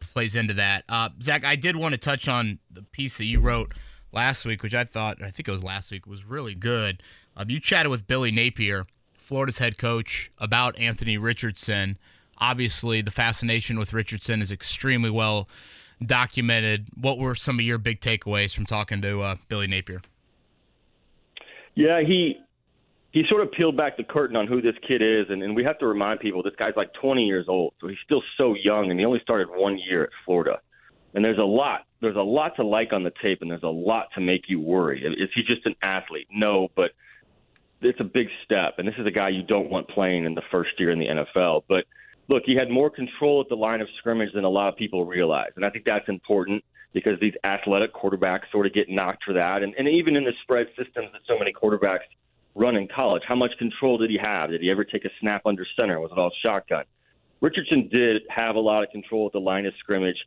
plays 0.00 0.34
into 0.36 0.52
that. 0.54 0.84
Uh, 0.88 1.08
Zak, 1.22 1.44
I 1.44 1.56
did 1.56 1.76
want 1.76 1.94
to 1.94 1.98
touch 1.98 2.28
on 2.28 2.58
the 2.70 2.82
piece 2.82 3.18
that 3.18 3.24
you 3.24 3.40
wrote 3.40 3.72
last 4.12 4.44
week, 4.44 4.62
which 4.62 4.74
I 4.74 4.84
thought 4.84 5.22
I 5.22 5.30
think 5.30 5.48
it 5.48 5.52
was 5.52 5.62
last 5.64 5.90
week 5.90 6.06
was 6.06 6.24
really 6.24 6.54
good. 6.54 7.02
Um, 7.36 7.48
you 7.48 7.60
chatted 7.60 7.88
with 7.90 8.06
Billy 8.06 8.30
Napier, 8.30 8.84
Florida's 9.32 9.56
head 9.56 9.78
coach, 9.78 10.30
about 10.36 10.78
Anthony 10.78 11.16
Richardson. 11.16 11.96
Obviously, 12.36 13.00
the 13.00 13.10
fascination 13.10 13.78
with 13.78 13.94
Richardson 13.94 14.42
is 14.42 14.52
extremely 14.52 15.08
well 15.08 15.48
documented. 16.04 16.88
What 17.00 17.16
were 17.16 17.34
some 17.34 17.58
of 17.58 17.64
your 17.64 17.78
big 17.78 18.00
takeaways 18.00 18.54
from 18.54 18.66
talking 18.66 19.00
to 19.00 19.22
uh, 19.22 19.36
Billy 19.48 19.66
Napier? 19.66 20.02
Yeah, 21.74 22.02
he 22.06 22.36
he 23.12 23.22
sort 23.26 23.40
of 23.40 23.50
peeled 23.52 23.74
back 23.74 23.96
the 23.96 24.04
curtain 24.04 24.36
on 24.36 24.46
who 24.46 24.60
this 24.60 24.74
kid 24.86 25.00
is, 25.00 25.30
and, 25.30 25.42
and 25.42 25.56
we 25.56 25.64
have 25.64 25.78
to 25.78 25.86
remind 25.86 26.20
people 26.20 26.42
this 26.42 26.52
guy's 26.58 26.76
like 26.76 26.92
20 27.00 27.24
years 27.24 27.46
old, 27.48 27.72
so 27.80 27.88
he's 27.88 27.96
still 28.04 28.22
so 28.36 28.54
young, 28.62 28.90
and 28.90 29.00
he 29.00 29.06
only 29.06 29.20
started 29.20 29.48
one 29.48 29.78
year 29.78 30.04
at 30.04 30.10
Florida. 30.26 30.60
And 31.14 31.24
there's 31.24 31.38
a 31.38 31.42
lot 31.42 31.86
there's 32.02 32.16
a 32.16 32.20
lot 32.20 32.54
to 32.56 32.66
like 32.66 32.92
on 32.92 33.02
the 33.02 33.12
tape, 33.22 33.40
and 33.40 33.50
there's 33.50 33.62
a 33.62 33.66
lot 33.66 34.08
to 34.14 34.20
make 34.20 34.42
you 34.48 34.60
worry. 34.60 35.02
Is 35.02 35.30
he 35.34 35.42
just 35.42 35.64
an 35.64 35.74
athlete? 35.82 36.28
No, 36.30 36.68
but 36.76 36.90
it's 37.82 38.00
a 38.00 38.04
big 38.04 38.28
step, 38.44 38.74
and 38.78 38.86
this 38.86 38.94
is 38.98 39.06
a 39.06 39.10
guy 39.10 39.28
you 39.28 39.42
don't 39.42 39.70
want 39.70 39.88
playing 39.88 40.24
in 40.24 40.34
the 40.34 40.42
first 40.50 40.70
year 40.78 40.90
in 40.90 40.98
the 40.98 41.06
NFL. 41.06 41.64
But 41.68 41.84
look, 42.28 42.42
he 42.46 42.54
had 42.54 42.70
more 42.70 42.90
control 42.90 43.40
at 43.40 43.48
the 43.48 43.56
line 43.56 43.80
of 43.80 43.88
scrimmage 43.98 44.32
than 44.34 44.44
a 44.44 44.48
lot 44.48 44.68
of 44.68 44.76
people 44.76 45.04
realize, 45.04 45.50
and 45.56 45.64
I 45.64 45.70
think 45.70 45.84
that's 45.84 46.08
important 46.08 46.64
because 46.92 47.18
these 47.20 47.34
athletic 47.44 47.94
quarterbacks 47.94 48.50
sort 48.50 48.66
of 48.66 48.74
get 48.74 48.88
knocked 48.88 49.24
for 49.24 49.32
that, 49.34 49.62
and, 49.62 49.74
and 49.76 49.88
even 49.88 50.16
in 50.16 50.24
the 50.24 50.32
spread 50.42 50.66
systems 50.76 51.08
that 51.12 51.22
so 51.26 51.38
many 51.38 51.52
quarterbacks 51.52 52.06
run 52.54 52.76
in 52.76 52.86
college, 52.94 53.22
how 53.26 53.34
much 53.34 53.52
control 53.58 53.98
did 53.98 54.10
he 54.10 54.18
have? 54.18 54.50
Did 54.50 54.60
he 54.60 54.70
ever 54.70 54.84
take 54.84 55.04
a 55.04 55.10
snap 55.20 55.42
under 55.46 55.66
center? 55.76 56.00
Was 56.00 56.12
it 56.12 56.18
all 56.18 56.30
shotgun? 56.42 56.84
Richardson 57.40 57.88
did 57.90 58.22
have 58.28 58.56
a 58.56 58.60
lot 58.60 58.84
of 58.84 58.90
control 58.90 59.26
at 59.26 59.32
the 59.32 59.40
line 59.40 59.66
of 59.66 59.72
scrimmage. 59.80 60.18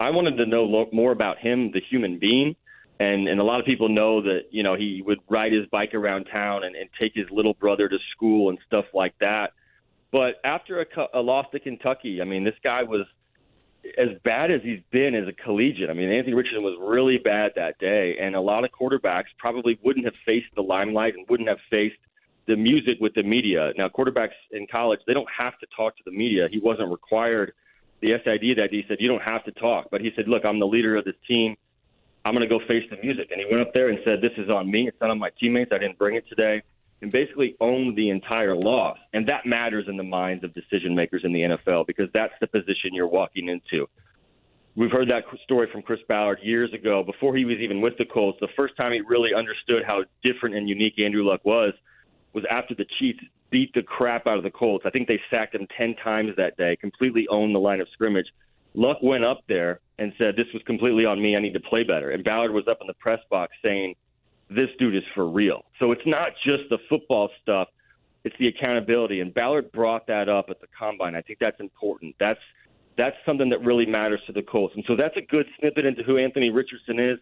I 0.00 0.10
wanted 0.10 0.36
to 0.38 0.46
know 0.46 0.86
more 0.92 1.12
about 1.12 1.38
him, 1.38 1.70
the 1.72 1.80
human 1.90 2.18
being, 2.18 2.56
and 2.98 3.28
and 3.28 3.40
a 3.40 3.44
lot 3.44 3.60
of 3.60 3.66
people 3.66 3.88
know 3.88 4.22
that 4.22 4.44
you 4.50 4.62
know 4.62 4.74
he 4.74 5.02
would 5.04 5.18
ride 5.28 5.52
his 5.52 5.66
bike 5.66 5.94
around 5.94 6.24
town 6.24 6.64
and, 6.64 6.74
and 6.76 6.88
take 6.98 7.12
his 7.14 7.26
little 7.30 7.54
brother 7.54 7.88
to 7.88 7.98
school 8.12 8.50
and 8.50 8.58
stuff 8.66 8.86
like 8.94 9.14
that. 9.20 9.52
But 10.12 10.36
after 10.44 10.80
a, 10.80 10.86
a 11.14 11.20
loss 11.20 11.46
to 11.52 11.60
Kentucky, 11.60 12.22
I 12.22 12.24
mean, 12.24 12.44
this 12.44 12.54
guy 12.62 12.82
was 12.82 13.06
as 13.98 14.08
bad 14.24 14.50
as 14.50 14.60
he's 14.62 14.80
been 14.90 15.14
as 15.14 15.28
a 15.28 15.32
collegiate. 15.32 15.90
I 15.90 15.92
mean, 15.92 16.10
Anthony 16.10 16.34
Richardson 16.34 16.62
was 16.62 16.76
really 16.80 17.18
bad 17.18 17.52
that 17.56 17.78
day, 17.78 18.16
and 18.20 18.34
a 18.34 18.40
lot 18.40 18.64
of 18.64 18.70
quarterbacks 18.70 19.26
probably 19.38 19.78
wouldn't 19.82 20.04
have 20.04 20.14
faced 20.24 20.54
the 20.54 20.62
limelight 20.62 21.14
and 21.14 21.26
wouldn't 21.28 21.48
have 21.48 21.58
faced 21.70 21.96
the 22.46 22.56
music 22.56 22.96
with 23.00 23.14
the 23.14 23.22
media. 23.22 23.72
Now, 23.76 23.88
quarterbacks 23.88 24.36
in 24.52 24.66
college, 24.70 25.00
they 25.06 25.14
don't 25.14 25.28
have 25.36 25.58
to 25.58 25.66
talk 25.76 25.96
to 25.96 26.02
the 26.04 26.12
media. 26.12 26.48
He 26.50 26.58
wasn't 26.58 26.90
required. 26.90 27.52
The 28.00 28.12
SID 28.24 28.58
that 28.58 28.68
he 28.70 28.84
said, 28.88 28.98
you 29.00 29.08
don't 29.08 29.22
have 29.22 29.44
to 29.44 29.52
talk. 29.52 29.88
But 29.90 30.00
he 30.00 30.10
said, 30.14 30.28
look, 30.28 30.44
I'm 30.44 30.60
the 30.60 30.66
leader 30.66 30.96
of 30.96 31.04
this 31.04 31.14
team. 31.26 31.56
I'm 32.26 32.34
going 32.34 32.46
to 32.46 32.48
go 32.48 32.58
face 32.66 32.82
the 32.90 32.96
music. 33.04 33.28
And 33.30 33.40
he 33.40 33.46
went 33.48 33.64
up 33.64 33.72
there 33.72 33.88
and 33.88 34.00
said, 34.04 34.20
this 34.20 34.32
is 34.36 34.50
on 34.50 34.68
me. 34.68 34.88
It's 34.88 35.00
not 35.00 35.10
on 35.10 35.18
my 35.18 35.30
teammates. 35.38 35.70
I 35.72 35.78
didn't 35.78 35.96
bring 35.96 36.16
it 36.16 36.28
today. 36.28 36.60
And 37.00 37.12
basically 37.12 37.54
owned 37.60 37.96
the 37.96 38.10
entire 38.10 38.56
loss. 38.56 38.98
And 39.12 39.28
that 39.28 39.46
matters 39.46 39.84
in 39.86 39.96
the 39.96 40.02
minds 40.02 40.42
of 40.42 40.52
decision 40.52 40.92
makers 40.92 41.22
in 41.24 41.32
the 41.32 41.42
NFL 41.42 41.86
because 41.86 42.08
that's 42.12 42.32
the 42.40 42.48
position 42.48 42.94
you're 42.94 43.06
walking 43.06 43.48
into. 43.48 43.86
We've 44.74 44.90
heard 44.90 45.08
that 45.08 45.22
story 45.44 45.68
from 45.70 45.82
Chris 45.82 46.00
Ballard 46.08 46.40
years 46.42 46.74
ago 46.74 47.04
before 47.04 47.36
he 47.36 47.44
was 47.44 47.58
even 47.58 47.80
with 47.80 47.96
the 47.96 48.04
Colts. 48.04 48.38
The 48.40 48.48
first 48.56 48.76
time 48.76 48.92
he 48.92 49.02
really 49.02 49.30
understood 49.32 49.84
how 49.86 50.02
different 50.24 50.56
and 50.56 50.68
unique 50.68 50.98
Andrew 50.98 51.24
Luck 51.24 51.44
was 51.44 51.74
was 52.32 52.44
after 52.50 52.74
the 52.74 52.86
Chiefs 52.98 53.20
beat 53.50 53.72
the 53.72 53.82
crap 53.82 54.26
out 54.26 54.36
of 54.36 54.42
the 54.42 54.50
Colts. 54.50 54.84
I 54.84 54.90
think 54.90 55.06
they 55.06 55.20
sacked 55.30 55.54
him 55.54 55.68
10 55.78 55.94
times 56.02 56.32
that 56.36 56.56
day, 56.56 56.76
completely 56.76 57.28
owned 57.28 57.54
the 57.54 57.60
line 57.60 57.80
of 57.80 57.88
scrimmage. 57.92 58.26
Luck 58.76 58.98
went 59.02 59.24
up 59.24 59.40
there 59.48 59.80
and 59.98 60.12
said, 60.18 60.36
This 60.36 60.46
was 60.52 60.62
completely 60.66 61.04
on 61.04 61.20
me. 61.20 61.34
I 61.34 61.40
need 61.40 61.54
to 61.54 61.60
play 61.60 61.82
better. 61.82 62.10
And 62.10 62.22
Ballard 62.22 62.52
was 62.52 62.68
up 62.68 62.78
in 62.80 62.86
the 62.86 62.94
press 62.94 63.20
box 63.30 63.52
saying, 63.62 63.94
This 64.50 64.68
dude 64.78 64.94
is 64.94 65.02
for 65.14 65.28
real. 65.28 65.64
So 65.80 65.92
it's 65.92 66.06
not 66.06 66.32
just 66.44 66.64
the 66.70 66.78
football 66.88 67.30
stuff, 67.42 67.68
it's 68.24 68.36
the 68.38 68.48
accountability. 68.48 69.20
And 69.20 69.32
Ballard 69.32 69.72
brought 69.72 70.06
that 70.08 70.28
up 70.28 70.46
at 70.50 70.60
the 70.60 70.66
combine. 70.78 71.14
I 71.14 71.22
think 71.22 71.38
that's 71.38 71.58
important. 71.58 72.14
That's 72.20 72.40
that's 72.98 73.16
something 73.26 73.50
that 73.50 73.62
really 73.62 73.86
matters 73.86 74.20
to 74.26 74.32
the 74.32 74.42
Colts. 74.42 74.74
And 74.74 74.84
so 74.86 74.96
that's 74.96 75.16
a 75.16 75.20
good 75.20 75.46
snippet 75.58 75.84
into 75.84 76.02
who 76.02 76.16
Anthony 76.18 76.50
Richardson 76.50 76.98
is. 76.98 77.18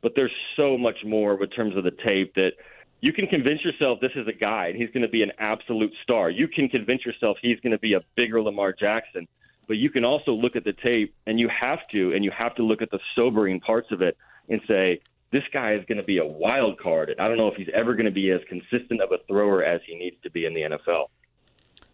But 0.00 0.12
there's 0.14 0.32
so 0.56 0.78
much 0.78 0.96
more 1.04 1.42
in 1.42 1.50
terms 1.50 1.76
of 1.76 1.82
the 1.82 1.90
tape 1.90 2.34
that 2.36 2.52
you 3.00 3.12
can 3.12 3.26
convince 3.26 3.64
yourself 3.64 3.98
this 4.00 4.12
is 4.14 4.26
a 4.28 4.32
guy 4.32 4.68
and 4.68 4.76
he's 4.76 4.90
going 4.90 5.02
to 5.02 5.08
be 5.08 5.22
an 5.22 5.32
absolute 5.38 5.92
star. 6.02 6.30
You 6.30 6.48
can 6.48 6.68
convince 6.68 7.04
yourself 7.04 7.36
he's 7.42 7.58
going 7.60 7.72
to 7.72 7.78
be 7.78 7.94
a 7.94 8.00
bigger 8.16 8.40
Lamar 8.42 8.72
Jackson. 8.72 9.26
But 9.68 9.76
you 9.76 9.90
can 9.90 10.04
also 10.04 10.32
look 10.32 10.56
at 10.56 10.64
the 10.64 10.72
tape 10.72 11.14
and 11.26 11.38
you 11.38 11.48
have 11.48 11.80
to, 11.92 12.12
and 12.12 12.24
you 12.24 12.32
have 12.36 12.56
to 12.56 12.64
look 12.64 12.82
at 12.82 12.90
the 12.90 12.98
sobering 13.14 13.60
parts 13.60 13.92
of 13.92 14.02
it 14.02 14.16
and 14.48 14.60
say, 14.66 15.00
this 15.30 15.42
guy 15.52 15.74
is 15.74 15.84
going 15.84 15.98
to 15.98 16.04
be 16.04 16.18
a 16.18 16.26
wild 16.26 16.80
card. 16.80 17.14
I 17.18 17.28
don't 17.28 17.36
know 17.36 17.48
if 17.48 17.54
he's 17.54 17.68
ever 17.74 17.92
going 17.94 18.06
to 18.06 18.10
be 18.10 18.30
as 18.30 18.40
consistent 18.48 19.02
of 19.02 19.12
a 19.12 19.18
thrower 19.28 19.62
as 19.62 19.82
he 19.86 19.94
needs 19.94 20.16
to 20.22 20.30
be 20.30 20.46
in 20.46 20.54
the 20.54 20.62
NFL. 20.62 21.08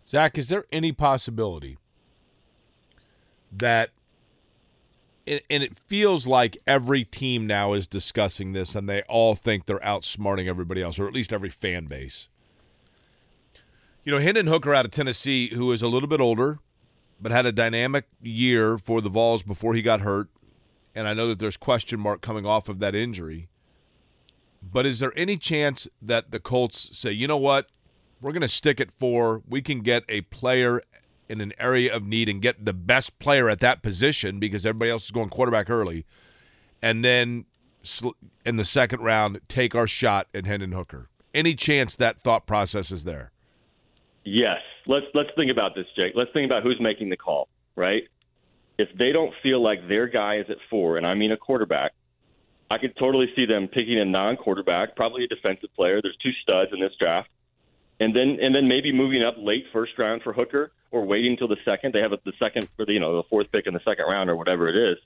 Zak, 0.06 0.38
is 0.38 0.48
there 0.48 0.64
any 0.70 0.92
possibility 0.92 1.78
that, 3.50 3.90
and 5.26 5.42
it 5.50 5.76
feels 5.76 6.28
like 6.28 6.56
every 6.68 7.04
team 7.04 7.44
now 7.44 7.72
is 7.72 7.88
discussing 7.88 8.52
this 8.52 8.76
and 8.76 8.88
they 8.88 9.02
all 9.08 9.34
think 9.34 9.66
they're 9.66 9.78
outsmarting 9.80 10.46
everybody 10.46 10.80
else, 10.80 11.00
or 11.00 11.08
at 11.08 11.14
least 11.14 11.32
every 11.32 11.50
fan 11.50 11.86
base? 11.86 12.28
You 14.04 14.12
know, 14.12 14.20
Hendon 14.20 14.46
Hooker 14.46 14.72
out 14.74 14.84
of 14.84 14.92
Tennessee, 14.92 15.52
who 15.54 15.72
is 15.72 15.82
a 15.82 15.88
little 15.88 16.08
bit 16.08 16.20
older, 16.20 16.60
but 17.20 17.32
had 17.32 17.46
a 17.46 17.52
dynamic 17.52 18.06
year 18.22 18.78
for 18.78 19.00
the 19.00 19.08
Vols 19.08 19.42
before 19.42 19.74
he 19.74 19.82
got 19.82 20.00
hurt. 20.00 20.28
And 20.94 21.08
I 21.08 21.14
know 21.14 21.26
that 21.28 21.38
there's 21.38 21.56
question 21.56 21.98
mark 22.00 22.20
coming 22.20 22.46
off 22.46 22.68
of 22.68 22.78
that 22.78 22.94
injury. 22.94 23.48
But 24.62 24.86
is 24.86 25.00
there 25.00 25.12
any 25.16 25.36
chance 25.36 25.88
that 26.00 26.30
the 26.30 26.40
Colts 26.40 26.88
say, 26.92 27.12
you 27.12 27.26
know 27.26 27.36
what, 27.36 27.68
we're 28.20 28.32
going 28.32 28.42
to 28.42 28.48
stick 28.48 28.80
at 28.80 28.90
four. 28.90 29.42
We 29.46 29.60
can 29.60 29.80
get 29.80 30.04
a 30.08 30.22
player 30.22 30.80
in 31.28 31.40
an 31.40 31.52
area 31.58 31.94
of 31.94 32.04
need 32.04 32.28
and 32.28 32.40
get 32.40 32.64
the 32.64 32.72
best 32.72 33.18
player 33.18 33.48
at 33.48 33.60
that 33.60 33.82
position 33.82 34.38
because 34.38 34.64
everybody 34.64 34.90
else 34.90 35.04
is 35.04 35.10
going 35.10 35.28
quarterback 35.28 35.70
early, 35.70 36.06
and 36.82 37.04
then 37.04 37.44
in 38.44 38.56
the 38.56 38.64
second 38.64 39.00
round 39.00 39.40
take 39.48 39.74
our 39.74 39.86
shot 39.86 40.28
at 40.34 40.46
Hendon 40.46 40.72
Hooker. 40.72 41.08
Any 41.34 41.54
chance 41.54 41.96
that 41.96 42.20
thought 42.20 42.46
process 42.46 42.90
is 42.90 43.04
there? 43.04 43.32
Yes. 44.24 44.60
Let's 44.86 45.06
let's 45.14 45.30
think 45.36 45.50
about 45.50 45.74
this, 45.74 45.86
Jake. 45.96 46.12
Let's 46.14 46.30
think 46.32 46.46
about 46.46 46.62
who's 46.62 46.78
making 46.80 47.10
the 47.10 47.16
call, 47.16 47.48
right? 47.76 48.04
If 48.78 48.88
they 48.98 49.12
don't 49.12 49.32
feel 49.42 49.62
like 49.62 49.86
their 49.88 50.08
guy 50.08 50.38
is 50.38 50.46
at 50.48 50.56
four, 50.68 50.96
and 50.96 51.06
I 51.06 51.14
mean 51.14 51.30
a 51.30 51.36
quarterback, 51.36 51.92
I 52.70 52.78
could 52.78 52.96
totally 52.96 53.26
see 53.36 53.46
them 53.46 53.68
picking 53.68 54.00
a 54.00 54.04
non-quarterback, 54.04 54.96
probably 54.96 55.24
a 55.24 55.28
defensive 55.28 55.68
player. 55.76 56.02
There's 56.02 56.16
two 56.22 56.32
studs 56.42 56.72
in 56.72 56.80
this 56.80 56.92
draft, 56.98 57.28
and 58.00 58.16
then 58.16 58.38
and 58.40 58.54
then 58.54 58.66
maybe 58.66 58.92
moving 58.92 59.22
up 59.22 59.36
late 59.38 59.66
first 59.72 59.92
round 59.98 60.22
for 60.22 60.32
Hooker, 60.32 60.72
or 60.90 61.04
waiting 61.04 61.32
until 61.32 61.48
the 61.48 61.58
second. 61.64 61.94
They 61.94 62.00
have 62.00 62.12
the 62.24 62.32
second 62.38 62.68
for 62.76 62.84
the 62.84 62.94
you 62.94 63.00
know 63.00 63.16
the 63.16 63.28
fourth 63.28 63.52
pick 63.52 63.66
in 63.66 63.74
the 63.74 63.80
second 63.84 64.06
round 64.06 64.30
or 64.30 64.36
whatever 64.36 64.68
it 64.68 64.92
is. 64.92 64.98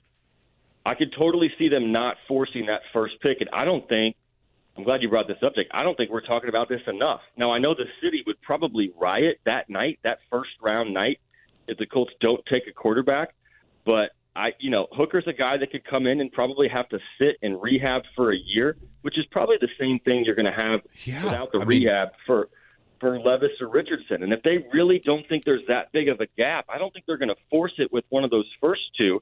I 0.85 0.95
could 0.95 1.13
totally 1.17 1.51
see 1.59 1.69
them 1.69 1.91
not 1.91 2.15
forcing 2.27 2.67
that 2.67 2.81
first 2.93 3.15
pick, 3.21 3.41
and 3.41 3.49
I 3.51 3.65
don't 3.65 3.87
think. 3.87 4.15
I'm 4.79 4.85
glad 4.85 5.01
you 5.01 5.09
brought 5.09 5.27
this 5.27 5.43
up, 5.45 5.55
Jake. 5.55 5.67
I 5.71 5.83
don't 5.83 5.97
think 5.97 6.09
we're 6.09 6.25
talking 6.25 6.47
about 6.47 6.69
this 6.69 6.79
enough. 6.87 7.19
Now 7.35 7.51
I 7.51 7.59
know 7.59 7.75
the 7.75 7.83
city 8.01 8.23
would 8.25 8.41
probably 8.41 8.93
riot 8.97 9.41
that 9.45 9.69
night, 9.69 9.99
that 10.05 10.19
first 10.31 10.51
round 10.61 10.93
night, 10.93 11.19
if 11.67 11.77
the 11.77 11.85
Colts 11.85 12.13
don't 12.21 12.39
take 12.45 12.63
a 12.65 12.71
quarterback. 12.71 13.33
But 13.85 14.11
I, 14.37 14.51
you 14.57 14.69
know, 14.69 14.87
Hooker's 14.93 15.25
a 15.27 15.33
guy 15.33 15.57
that 15.57 15.71
could 15.71 15.83
come 15.83 16.07
in 16.07 16.21
and 16.21 16.31
probably 16.31 16.69
have 16.69 16.87
to 16.89 16.99
sit 17.19 17.35
and 17.41 17.61
rehab 17.61 18.03
for 18.15 18.31
a 18.31 18.37
year, 18.37 18.77
which 19.01 19.17
is 19.17 19.25
probably 19.31 19.57
the 19.59 19.67
same 19.77 19.99
thing 19.99 20.23
you're 20.25 20.33
going 20.35 20.45
to 20.45 20.51
have 20.53 20.79
without 21.25 21.51
the 21.51 21.57
I 21.57 21.65
mean- 21.65 21.83
rehab 21.83 22.09
for 22.25 22.47
for 23.01 23.19
Levis 23.19 23.51
or 23.59 23.67
Richardson. 23.67 24.23
And 24.23 24.31
if 24.31 24.43
they 24.43 24.65
really 24.73 24.99
don't 25.03 25.27
think 25.27 25.43
there's 25.43 25.65
that 25.67 25.91
big 25.91 26.07
of 26.07 26.21
a 26.21 26.27
gap, 26.37 26.65
I 26.69 26.77
don't 26.77 26.93
think 26.93 27.05
they're 27.05 27.17
going 27.17 27.29
to 27.29 27.41
force 27.49 27.73
it 27.79 27.91
with 27.91 28.05
one 28.09 28.23
of 28.23 28.29
those 28.29 28.47
first 28.61 28.81
two, 28.97 29.21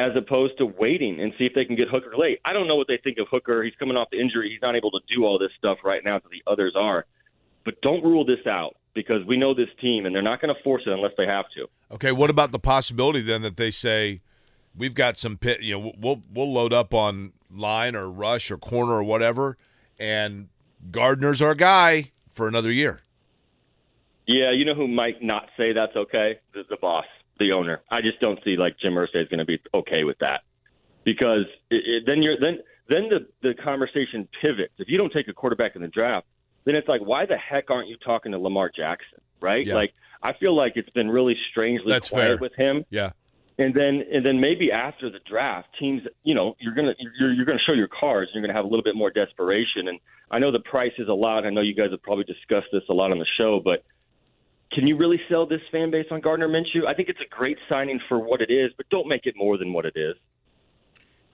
as 0.00 0.16
opposed 0.16 0.56
to 0.56 0.64
waiting 0.64 1.20
and 1.20 1.32
see 1.38 1.44
if 1.44 1.52
they 1.54 1.66
can 1.66 1.76
get 1.76 1.88
Hooker 1.88 2.16
late. 2.16 2.40
I 2.44 2.54
don't 2.54 2.66
know 2.66 2.76
what 2.76 2.88
they 2.88 2.98
think 3.02 3.18
of 3.18 3.28
Hooker. 3.30 3.62
He's 3.62 3.74
coming 3.78 3.96
off 3.96 4.08
the 4.10 4.18
injury. 4.18 4.50
He's 4.50 4.62
not 4.62 4.74
able 4.74 4.90
to 4.92 5.00
do 5.14 5.24
all 5.24 5.38
this 5.38 5.50
stuff 5.58 5.78
right 5.84 6.02
now 6.02 6.18
that 6.18 6.30
the 6.30 6.42
others 6.50 6.74
are. 6.74 7.04
But 7.64 7.80
don't 7.82 8.02
rule 8.02 8.24
this 8.24 8.46
out 8.46 8.76
because 8.94 9.24
we 9.26 9.36
know 9.36 9.52
this 9.52 9.68
team, 9.80 10.06
and 10.06 10.14
they're 10.14 10.22
not 10.22 10.40
going 10.40 10.54
to 10.54 10.62
force 10.62 10.82
it 10.86 10.92
unless 10.92 11.12
they 11.18 11.26
have 11.26 11.44
to. 11.54 11.66
Okay, 11.92 12.12
what 12.12 12.30
about 12.30 12.50
the 12.50 12.58
possibility 12.58 13.20
then 13.20 13.42
that 13.42 13.58
they 13.58 13.70
say 13.70 14.22
we've 14.76 14.94
got 14.94 15.18
some 15.18 15.36
pit, 15.36 15.60
you 15.60 15.78
know, 15.78 15.92
we'll 15.98 16.22
we'll 16.32 16.52
load 16.52 16.72
up 16.72 16.94
on 16.94 17.32
line 17.50 17.94
or 17.94 18.10
rush 18.10 18.50
or 18.50 18.56
corner 18.56 18.92
or 18.92 19.04
whatever, 19.04 19.58
and 19.98 20.48
Gardner's 20.90 21.42
our 21.42 21.54
guy 21.54 22.12
for 22.32 22.48
another 22.48 22.72
year. 22.72 23.02
Yeah, 24.26 24.52
you 24.52 24.64
know 24.64 24.74
who 24.74 24.88
might 24.88 25.22
not 25.22 25.48
say 25.56 25.72
that's 25.72 25.96
okay? 25.96 26.38
The, 26.54 26.62
the 26.68 26.76
boss, 26.80 27.06
the 27.40 27.50
owner. 27.52 27.82
I 27.90 28.02
just 28.02 28.20
don't 28.20 28.38
see 28.44 28.56
like 28.56 28.78
Jim 28.80 28.92
Irsay 28.92 29.22
is 29.22 29.28
going 29.28 29.38
to 29.38 29.44
be 29.44 29.58
okay 29.74 30.04
with 30.04 30.18
that 30.20 30.42
because 31.04 31.46
it, 31.70 31.82
it, 31.84 32.02
then 32.06 32.22
you're 32.22 32.38
then 32.38 32.58
then 32.88 33.08
the 33.08 33.26
the 33.42 33.54
conversation 33.54 34.28
pivots. 34.40 34.74
If 34.78 34.88
you 34.88 34.98
don't 34.98 35.12
take 35.12 35.26
a 35.26 35.32
quarterback 35.32 35.74
in 35.74 35.82
the 35.82 35.88
draft, 35.88 36.26
then 36.64 36.76
it's 36.76 36.86
like, 36.86 37.00
why 37.00 37.26
the 37.26 37.36
heck 37.36 37.70
aren't 37.70 37.88
you 37.88 37.96
talking 38.04 38.32
to 38.32 38.38
Lamar 38.38 38.70
Jackson? 38.74 39.20
Right? 39.40 39.66
Yeah. 39.66 39.74
Like 39.74 39.92
I 40.22 40.34
feel 40.34 40.54
like 40.54 40.74
it's 40.76 40.90
been 40.90 41.10
really 41.10 41.36
strangely 41.50 41.90
That's 41.90 42.10
quiet 42.10 42.26
fair. 42.26 42.38
with 42.38 42.54
him. 42.54 42.84
Yeah. 42.90 43.10
And 43.58 43.74
then 43.74 44.02
and 44.12 44.24
then 44.24 44.40
maybe 44.40 44.70
after 44.72 45.10
the 45.10 45.18
draft, 45.28 45.68
teams, 45.78 46.02
you 46.22 46.34
know, 46.34 46.54
you're 46.60 46.74
gonna 46.74 46.94
you're 47.18 47.32
you're 47.32 47.46
gonna 47.46 47.58
show 47.66 47.72
your 47.72 47.88
cards. 47.88 48.30
You're 48.32 48.42
gonna 48.42 48.54
have 48.54 48.64
a 48.64 48.68
little 48.68 48.84
bit 48.84 48.96
more 48.96 49.10
desperation. 49.10 49.88
And 49.88 49.98
I 50.30 50.38
know 50.38 50.50
the 50.52 50.60
price 50.60 50.92
is 50.98 51.08
a 51.08 51.12
lot. 51.12 51.46
I 51.46 51.50
know 51.50 51.60
you 51.60 51.74
guys 51.74 51.90
have 51.90 52.02
probably 52.02 52.24
discussed 52.24 52.68
this 52.72 52.82
a 52.88 52.94
lot 52.94 53.10
on 53.10 53.18
the 53.18 53.26
show, 53.36 53.60
but 53.62 53.82
can 54.72 54.86
you 54.86 54.96
really 54.96 55.20
sell 55.28 55.46
this 55.46 55.60
fan 55.72 55.90
base 55.90 56.06
on 56.10 56.20
Gardner 56.20 56.48
Minshew? 56.48 56.86
I 56.86 56.94
think 56.94 57.08
it's 57.08 57.20
a 57.20 57.34
great 57.34 57.58
signing 57.68 58.00
for 58.08 58.18
what 58.18 58.40
it 58.40 58.50
is, 58.50 58.72
but 58.76 58.88
don't 58.88 59.08
make 59.08 59.26
it 59.26 59.34
more 59.36 59.58
than 59.58 59.72
what 59.72 59.84
it 59.84 59.94
is. 59.96 60.14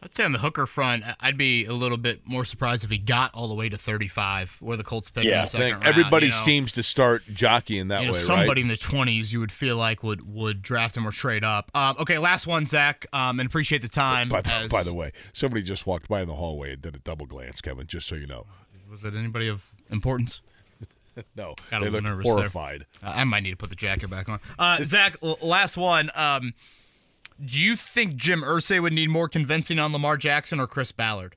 I'd 0.02 0.14
say 0.14 0.24
on 0.24 0.32
the 0.32 0.38
Hooker 0.38 0.66
front, 0.66 1.04
I'd 1.20 1.38
be 1.38 1.64
a 1.64 1.72
little 1.72 1.96
bit 1.96 2.20
more 2.26 2.44
surprised 2.44 2.84
if 2.84 2.90
he 2.90 2.98
got 2.98 3.34
all 3.34 3.48
the 3.48 3.54
way 3.54 3.68
to 3.68 3.78
35, 3.78 4.58
where 4.60 4.76
the 4.76 4.84
Colts 4.84 5.10
pick 5.10 5.24
in 5.24 5.30
the 5.30 5.44
second 5.46 5.72
round. 5.72 5.84
everybody 5.84 6.26
you 6.26 6.32
know? 6.32 6.38
seems 6.38 6.70
to 6.72 6.82
start 6.82 7.24
jockeying 7.32 7.88
that 7.88 8.00
you 8.00 8.06
know, 8.06 8.12
way, 8.12 8.18
somebody 8.18 8.48
right? 8.48 8.58
in 8.58 8.68
the 8.68 8.74
20s 8.74 9.32
you 9.32 9.40
would 9.40 9.50
feel 9.50 9.76
like 9.76 10.02
would 10.02 10.32
would 10.32 10.62
draft 10.62 10.96
him 10.96 11.08
or 11.08 11.12
trade 11.12 11.42
up. 11.44 11.70
Um, 11.74 11.96
okay, 11.98 12.18
last 12.18 12.46
one, 12.46 12.66
Zak, 12.66 13.06
um, 13.12 13.40
and 13.40 13.48
appreciate 13.48 13.82
the 13.82 13.88
time. 13.88 14.28
By, 14.28 14.42
as- 14.44 14.68
by 14.68 14.82
the 14.82 14.94
way, 14.94 15.12
somebody 15.32 15.62
just 15.62 15.86
walked 15.86 16.08
by 16.08 16.20
in 16.20 16.28
the 16.28 16.34
hallway 16.34 16.74
and 16.74 16.82
did 16.82 16.94
a 16.94 17.00
double 17.00 17.26
glance, 17.26 17.60
Kevin. 17.60 17.86
Just 17.86 18.06
so 18.06 18.14
you 18.16 18.26
know. 18.26 18.46
was 18.88 19.02
it 19.02 19.14
anybody 19.14 19.48
of 19.48 19.72
importance? 19.90 20.42
no, 21.36 21.54
Got 21.70 21.82
a 21.82 21.84
they 21.86 21.90
little 21.90 21.92
look 21.92 22.04
nervous 22.04 22.26
horrified. 22.30 22.86
there. 23.00 23.10
Uh, 23.10 23.14
I 23.16 23.24
might 23.24 23.40
need 23.40 23.50
to 23.52 23.56
put 23.56 23.70
the 23.70 23.76
jacket 23.76 24.08
back 24.10 24.28
on. 24.28 24.40
Uh, 24.58 24.84
Zak, 24.84 25.16
l- 25.22 25.38
last 25.42 25.76
one. 25.76 26.10
Um, 26.14 26.52
do 27.44 27.62
you 27.62 27.76
think 27.76 28.16
Jim 28.16 28.42
Irsay 28.42 28.80
would 28.80 28.92
need 28.92 29.10
more 29.10 29.28
convincing 29.28 29.78
on 29.78 29.92
Lamar 29.92 30.16
Jackson 30.16 30.58
or 30.60 30.66
Chris 30.66 30.92
Ballard? 30.92 31.36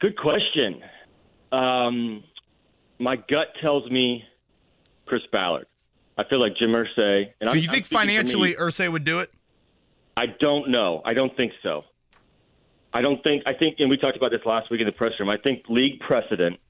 Good 0.00 0.16
question. 0.18 0.82
Um, 1.52 2.24
my 2.98 3.16
gut 3.16 3.48
tells 3.62 3.90
me 3.90 4.24
Chris 5.06 5.22
Ballard. 5.32 5.66
I 6.18 6.24
feel 6.24 6.40
like 6.40 6.56
Jim 6.56 6.70
Irsay. 6.70 7.26
And 7.40 7.48
so 7.50 7.54
I'm- 7.54 7.58
you 7.58 7.68
I'm 7.68 7.74
think 7.74 7.86
speaking 7.86 8.06
me. 8.06 8.12
financially 8.14 8.54
Irsay 8.54 8.90
would 8.90 9.04
do 9.04 9.20
it? 9.20 9.30
I 10.16 10.26
don't 10.26 10.68
know. 10.70 11.02
I 11.04 11.14
don't 11.14 11.36
think 11.36 11.52
so. 11.62 11.84
I 12.92 13.00
don't 13.02 13.20
think. 13.24 13.42
I 13.46 13.52
think, 13.54 13.80
and 13.80 13.90
we 13.90 13.96
talked 13.96 14.16
about 14.16 14.30
this 14.30 14.42
last 14.46 14.70
week 14.70 14.80
in 14.80 14.86
the 14.86 14.92
press 14.92 15.12
room. 15.18 15.28
I 15.28 15.36
think 15.38 15.64
league 15.68 15.98
precedent. 16.00 16.60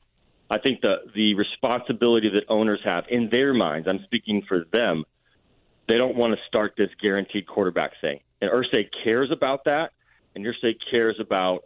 I 0.50 0.58
think 0.58 0.80
the 0.80 0.96
the 1.14 1.34
responsibility 1.34 2.28
that 2.30 2.44
owners 2.48 2.80
have 2.84 3.04
in 3.08 3.28
their 3.30 3.54
minds. 3.54 3.88
I'm 3.88 4.00
speaking 4.04 4.42
for 4.46 4.64
them. 4.72 5.04
They 5.88 5.98
don't 5.98 6.16
want 6.16 6.34
to 6.34 6.40
start 6.48 6.74
this 6.76 6.90
guaranteed 7.00 7.46
quarterback 7.46 7.92
thing, 8.00 8.20
and 8.40 8.50
Irsay 8.50 8.88
cares 9.02 9.30
about 9.30 9.64
that, 9.64 9.90
and 10.34 10.44
Irsay 10.44 10.74
cares 10.90 11.16
about. 11.20 11.64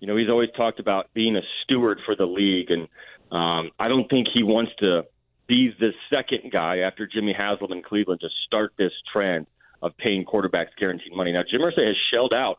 You 0.00 0.08
know, 0.08 0.16
he's 0.16 0.28
always 0.28 0.50
talked 0.54 0.80
about 0.80 1.06
being 1.14 1.34
a 1.36 1.40
steward 1.62 1.98
for 2.04 2.14
the 2.14 2.26
league, 2.26 2.70
and 2.70 2.88
um, 3.30 3.70
I 3.78 3.88
don't 3.88 4.08
think 4.08 4.28
he 4.34 4.42
wants 4.42 4.72
to 4.80 5.04
be 5.46 5.70
the 5.78 5.92
second 6.10 6.52
guy 6.52 6.78
after 6.78 7.06
Jimmy 7.06 7.32
Haslam 7.32 7.72
in 7.72 7.82
Cleveland 7.82 8.20
to 8.20 8.28
start 8.46 8.72
this 8.76 8.92
trend 9.12 9.46
of 9.82 9.96
paying 9.96 10.24
quarterbacks 10.24 10.76
guaranteed 10.78 11.12
money. 11.14 11.32
Now, 11.32 11.42
Jim 11.48 11.60
Irsay 11.60 11.86
has 11.86 11.96
shelled 12.10 12.32
out 12.34 12.58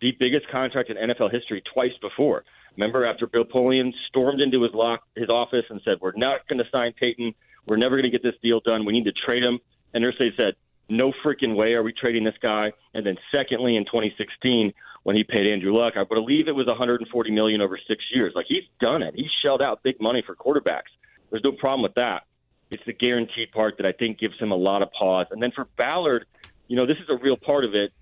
the 0.00 0.12
biggest 0.18 0.48
contract 0.50 0.90
in 0.90 0.96
NFL 0.96 1.32
history 1.32 1.62
twice 1.72 1.92
before. 2.00 2.44
Remember, 2.76 3.04
after 3.04 3.26
Bill 3.26 3.44
Polian 3.44 3.92
stormed 4.08 4.40
into 4.40 4.62
his 4.62 4.72
lock, 4.72 5.02
his 5.16 5.28
office 5.28 5.64
and 5.68 5.80
said, 5.84 5.98
"We're 6.00 6.12
not 6.16 6.46
going 6.48 6.58
to 6.58 6.70
sign 6.70 6.92
Peyton. 6.92 7.34
We're 7.66 7.76
never 7.76 7.96
going 7.96 8.10
to 8.10 8.16
get 8.18 8.22
this 8.22 8.38
deal 8.42 8.60
done. 8.60 8.84
We 8.84 8.92
need 8.92 9.04
to 9.04 9.12
trade 9.12 9.42
him." 9.42 9.58
And 9.94 10.04
Irsay 10.04 10.36
said, 10.36 10.54
"No 10.88 11.12
freaking 11.24 11.54
way 11.54 11.74
are 11.74 11.82
we 11.82 11.92
trading 11.92 12.24
this 12.24 12.38
guy." 12.40 12.72
And 12.94 13.04
then, 13.04 13.16
secondly, 13.30 13.76
in 13.76 13.84
2016, 13.84 14.72
when 15.02 15.16
he 15.16 15.24
paid 15.24 15.46
Andrew 15.46 15.76
Luck, 15.76 15.94
I 15.96 16.04
believe 16.04 16.48
it 16.48 16.54
was 16.54 16.66
140 16.66 17.30
million 17.30 17.60
over 17.60 17.78
six 17.88 18.04
years. 18.14 18.32
Like 18.34 18.46
he's 18.48 18.64
done 18.80 19.02
it. 19.02 19.14
He's 19.14 19.30
shelled 19.42 19.62
out 19.62 19.82
big 19.82 20.00
money 20.00 20.22
for 20.24 20.34
quarterbacks. 20.34 20.92
There's 21.30 21.44
no 21.44 21.52
problem 21.52 21.82
with 21.82 21.94
that. 21.94 22.22
It's 22.70 22.82
the 22.86 22.92
guaranteed 22.92 23.52
part 23.52 23.76
that 23.76 23.86
I 23.86 23.92
think 23.92 24.18
gives 24.18 24.38
him 24.38 24.50
a 24.50 24.56
lot 24.56 24.82
of 24.82 24.90
pause. 24.92 25.26
And 25.30 25.42
then 25.42 25.50
for 25.54 25.66
Ballard, 25.76 26.24
you 26.68 26.76
know, 26.76 26.86
this 26.86 26.96
is 26.96 27.08
a 27.10 27.22
real 27.22 27.36
part 27.36 27.64
of 27.64 27.74
it. 27.74 27.92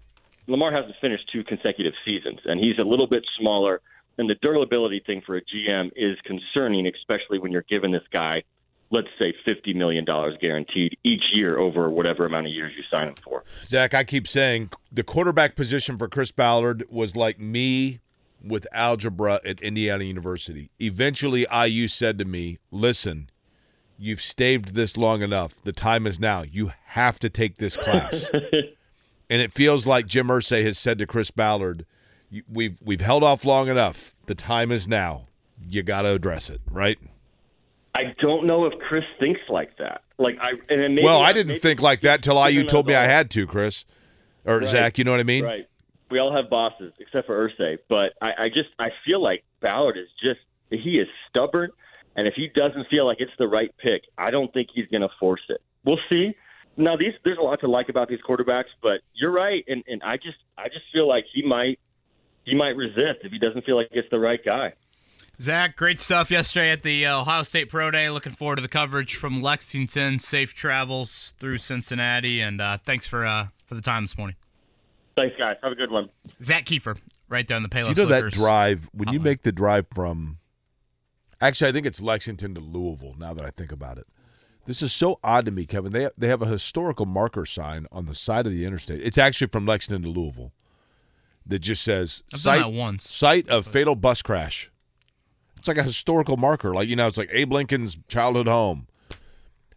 Lamar 0.46 0.72
hasn't 0.72 0.94
finished 1.00 1.28
two 1.32 1.44
consecutive 1.44 1.92
seasons, 2.04 2.40
and 2.44 2.60
he's 2.60 2.78
a 2.78 2.82
little 2.82 3.06
bit 3.06 3.24
smaller. 3.38 3.80
And 4.20 4.28
the 4.28 4.34
durability 4.42 5.02
thing 5.06 5.22
for 5.24 5.38
a 5.38 5.40
GM 5.40 5.92
is 5.96 6.18
concerning, 6.26 6.86
especially 6.86 7.38
when 7.38 7.52
you're 7.52 7.64
giving 7.70 7.90
this 7.90 8.02
guy, 8.12 8.42
let's 8.90 9.08
say, 9.18 9.32
$50 9.46 9.74
million 9.74 10.04
guaranteed 10.04 10.98
each 11.02 11.22
year 11.32 11.58
over 11.58 11.88
whatever 11.88 12.26
amount 12.26 12.46
of 12.46 12.52
years 12.52 12.74
you 12.76 12.82
sign 12.90 13.08
him 13.08 13.14
for. 13.24 13.44
Zak, 13.64 13.94
I 13.94 14.04
keep 14.04 14.28
saying 14.28 14.72
the 14.92 15.02
quarterback 15.02 15.56
position 15.56 15.96
for 15.96 16.06
Chris 16.06 16.32
Ballard 16.32 16.84
was 16.90 17.16
like 17.16 17.40
me 17.40 18.00
with 18.44 18.66
algebra 18.72 19.40
at 19.42 19.58
Indiana 19.62 20.04
University. 20.04 20.68
Eventually, 20.78 21.46
IU 21.50 21.88
said 21.88 22.18
to 22.18 22.26
me, 22.26 22.58
Listen, 22.70 23.30
you've 23.96 24.20
staved 24.20 24.74
this 24.74 24.98
long 24.98 25.22
enough. 25.22 25.62
The 25.62 25.72
time 25.72 26.06
is 26.06 26.20
now. 26.20 26.42
You 26.42 26.72
have 26.88 27.18
to 27.20 27.30
take 27.30 27.56
this 27.56 27.78
class. 27.78 28.26
and 29.30 29.40
it 29.40 29.54
feels 29.54 29.86
like 29.86 30.06
Jim 30.06 30.26
Irsay 30.28 30.62
has 30.64 30.76
said 30.76 30.98
to 30.98 31.06
Chris 31.06 31.30
Ballard, 31.30 31.80
"You- 31.80 31.86
We've 32.48 32.78
we've 32.82 33.00
held 33.00 33.24
off 33.24 33.44
long 33.44 33.68
enough. 33.68 34.14
The 34.26 34.34
time 34.34 34.70
is 34.70 34.86
now. 34.86 35.26
You 35.68 35.82
got 35.82 36.02
to 36.02 36.10
address 36.10 36.48
it, 36.48 36.60
right? 36.70 36.98
I 37.94 38.14
don't 38.20 38.46
know 38.46 38.66
if 38.66 38.78
Chris 38.78 39.04
thinks 39.18 39.40
like 39.48 39.76
that. 39.78 40.02
Like 40.18 40.36
I, 40.40 40.50
and 40.72 40.94
maybe 40.94 41.04
well, 41.04 41.20
I 41.20 41.32
didn't 41.32 41.48
maybe 41.48 41.60
think 41.60 41.80
like 41.80 42.02
that 42.02 42.22
till 42.22 42.48
IU 42.48 42.64
told 42.64 42.86
me 42.86 42.94
I 42.94 43.04
had 43.04 43.30
to, 43.32 43.46
Chris. 43.46 43.84
Or 44.44 44.60
Right. 44.60 44.68
Zak, 44.68 44.98
you 44.98 45.04
know 45.04 45.10
what 45.10 45.20
I 45.20 45.24
mean? 45.24 45.44
Right. 45.44 45.66
We 46.10 46.18
all 46.18 46.34
have 46.34 46.50
bosses 46.50 46.92
except 46.98 47.26
for 47.26 47.48
Irsay, 47.48 47.78
but 47.88 48.14
I, 48.20 48.44
I 48.44 48.48
just 48.48 48.70
I 48.78 48.88
feel 49.04 49.22
like 49.22 49.44
Ballard 49.60 49.96
is 49.96 50.08
just 50.22 50.40
he 50.70 50.98
is 50.98 51.08
stubborn, 51.28 51.70
and 52.16 52.26
if 52.26 52.34
he 52.34 52.48
doesn't 52.54 52.88
feel 52.88 53.06
like 53.06 53.18
it's 53.20 53.32
the 53.38 53.46
right 53.46 53.70
pick, 53.78 54.02
I 54.18 54.30
don't 54.30 54.52
think 54.52 54.68
he's 54.74 54.86
going 54.86 55.02
to 55.02 55.08
force 55.18 55.42
it. 55.48 55.60
We'll 55.84 56.00
see. 56.08 56.34
Now 56.76 56.96
these 56.96 57.12
there's 57.24 57.38
a 57.38 57.42
lot 57.42 57.60
to 57.60 57.68
like 57.68 57.88
about 57.88 58.08
these 58.08 58.20
quarterbacks, 58.28 58.70
but 58.82 59.00
you're 59.14 59.32
right, 59.32 59.64
and 59.68 59.84
and 59.86 60.02
I 60.02 60.16
just 60.16 60.38
I 60.56 60.68
just 60.68 60.84
feel 60.92 61.08
like 61.08 61.24
he 61.32 61.42
might 61.42 61.78
he 62.50 62.56
might 62.56 62.76
resist 62.76 63.20
if 63.22 63.32
he 63.32 63.38
doesn't 63.38 63.64
feel 63.64 63.76
like 63.76 63.88
it's 63.92 64.08
the 64.10 64.20
right 64.20 64.40
guy. 64.46 64.72
Zak, 65.40 65.76
great 65.76 66.00
stuff 66.00 66.30
yesterday 66.30 66.70
at 66.70 66.82
the 66.82 67.06
uh, 67.06 67.20
Ohio 67.22 67.42
State 67.44 67.70
Pro 67.70 67.90
Day. 67.90 68.10
Looking 68.10 68.32
forward 68.32 68.56
to 68.56 68.62
the 68.62 68.68
coverage 68.68 69.14
from 69.14 69.40
Lexington. 69.40 70.18
Safe 70.18 70.52
travels 70.52 71.32
through 71.38 71.58
Cincinnati, 71.58 72.42
and 72.42 72.60
uh, 72.60 72.76
thanks 72.76 73.06
for 73.06 73.24
uh, 73.24 73.46
for 73.64 73.74
the 73.74 73.80
time 73.80 74.04
this 74.04 74.18
morning. 74.18 74.36
Thanks, 75.16 75.36
guys. 75.38 75.56
Have 75.62 75.72
a 75.72 75.76
good 75.76 75.90
one. 75.90 76.10
Zak 76.42 76.66
Keefer, 76.66 76.98
right 77.28 77.46
down 77.46 77.62
the 77.62 77.70
Payless 77.70 77.96
You 77.96 78.04
know 78.04 78.10
that 78.10 78.32
drive 78.32 78.90
when 78.92 79.12
you 79.12 79.20
make 79.20 79.42
the 79.42 79.52
drive 79.52 79.86
from. 79.94 80.38
Actually, 81.40 81.70
I 81.70 81.72
think 81.72 81.86
it's 81.86 82.02
Lexington 82.02 82.54
to 82.54 82.60
Louisville. 82.60 83.14
Now 83.18 83.32
that 83.32 83.46
I 83.46 83.50
think 83.50 83.72
about 83.72 83.96
it, 83.96 84.06
this 84.66 84.82
is 84.82 84.92
so 84.92 85.20
odd 85.24 85.46
to 85.46 85.50
me, 85.50 85.64
Kevin. 85.64 85.92
They 85.92 86.10
they 86.18 86.28
have 86.28 86.42
a 86.42 86.46
historical 86.46 87.06
marker 87.06 87.46
sign 87.46 87.86
on 87.90 88.04
the 88.04 88.14
side 88.14 88.44
of 88.44 88.52
the 88.52 88.66
interstate. 88.66 89.02
It's 89.02 89.16
actually 89.16 89.48
from 89.48 89.64
Lexington 89.64 90.02
to 90.02 90.10
Louisville. 90.10 90.52
That 91.50 91.58
just 91.60 91.82
says 91.82 92.22
I've 92.32 92.40
done 92.40 92.40
site 92.40 92.60
that 92.62 92.72
once. 92.72 93.08
site 93.10 93.48
of 93.48 93.66
fatal 93.66 93.94
bus 93.94 94.22
crash. 94.22 94.70
It's 95.58 95.68
like 95.68 95.76
a 95.76 95.82
historical 95.82 96.36
marker, 96.38 96.72
like 96.72 96.88
you 96.88 96.96
know, 96.96 97.06
it's 97.06 97.18
like 97.18 97.28
Abe 97.32 97.52
Lincoln's 97.52 97.98
childhood 98.08 98.46
home, 98.48 98.86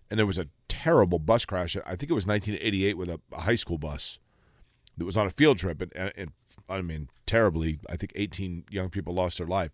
and 0.10 0.18
there 0.18 0.26
was 0.26 0.38
a 0.38 0.48
terrible 0.70 1.20
bus 1.20 1.44
crash. 1.46 1.76
I 1.86 1.96
think 1.98 2.10
it 2.10 2.14
was 2.14 2.26
1988 2.26 2.98
with 2.98 3.10
a, 3.10 3.20
a 3.34 3.42
high 3.42 3.56
school 3.56 3.78
bus 3.78 4.18
that 4.98 5.04
was 5.06 5.18
on 5.18 5.28
a 5.28 5.30
field 5.30 5.58
trip, 5.58 5.82
and, 5.82 5.92
and, 5.96 6.12
and 6.16 6.32
I 6.70 6.82
mean, 6.82 7.10
terribly. 7.26 7.80
I 7.90 7.98
think 7.98 8.14
18 8.16 8.66
young 8.70 8.90
people 8.90 9.14
lost 9.14 9.40
their 9.40 9.48
life. 9.48 9.72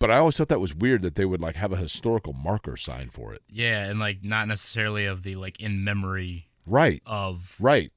But 0.00 0.10
I 0.10 0.18
always 0.18 0.36
thought 0.36 0.48
that 0.48 0.60
was 0.60 0.74
weird 0.74 1.02
that 1.02 1.14
they 1.16 1.24
would 1.24 1.40
like 1.40 1.56
have 1.56 1.72
a 1.72 1.76
historical 1.76 2.32
marker 2.32 2.76
sign 2.76 3.10
for 3.10 3.32
it. 3.34 3.42
Yeah, 3.50 3.84
and 3.84 3.98
like 4.00 4.24
not 4.24 4.48
necessarily 4.48 5.04
of 5.06 5.22
the 5.22 5.34
like 5.36 5.60
in 5.60 5.84
memory 5.84 6.48
Right. 6.66 7.02
of 7.06 7.54
Right. 7.60 7.92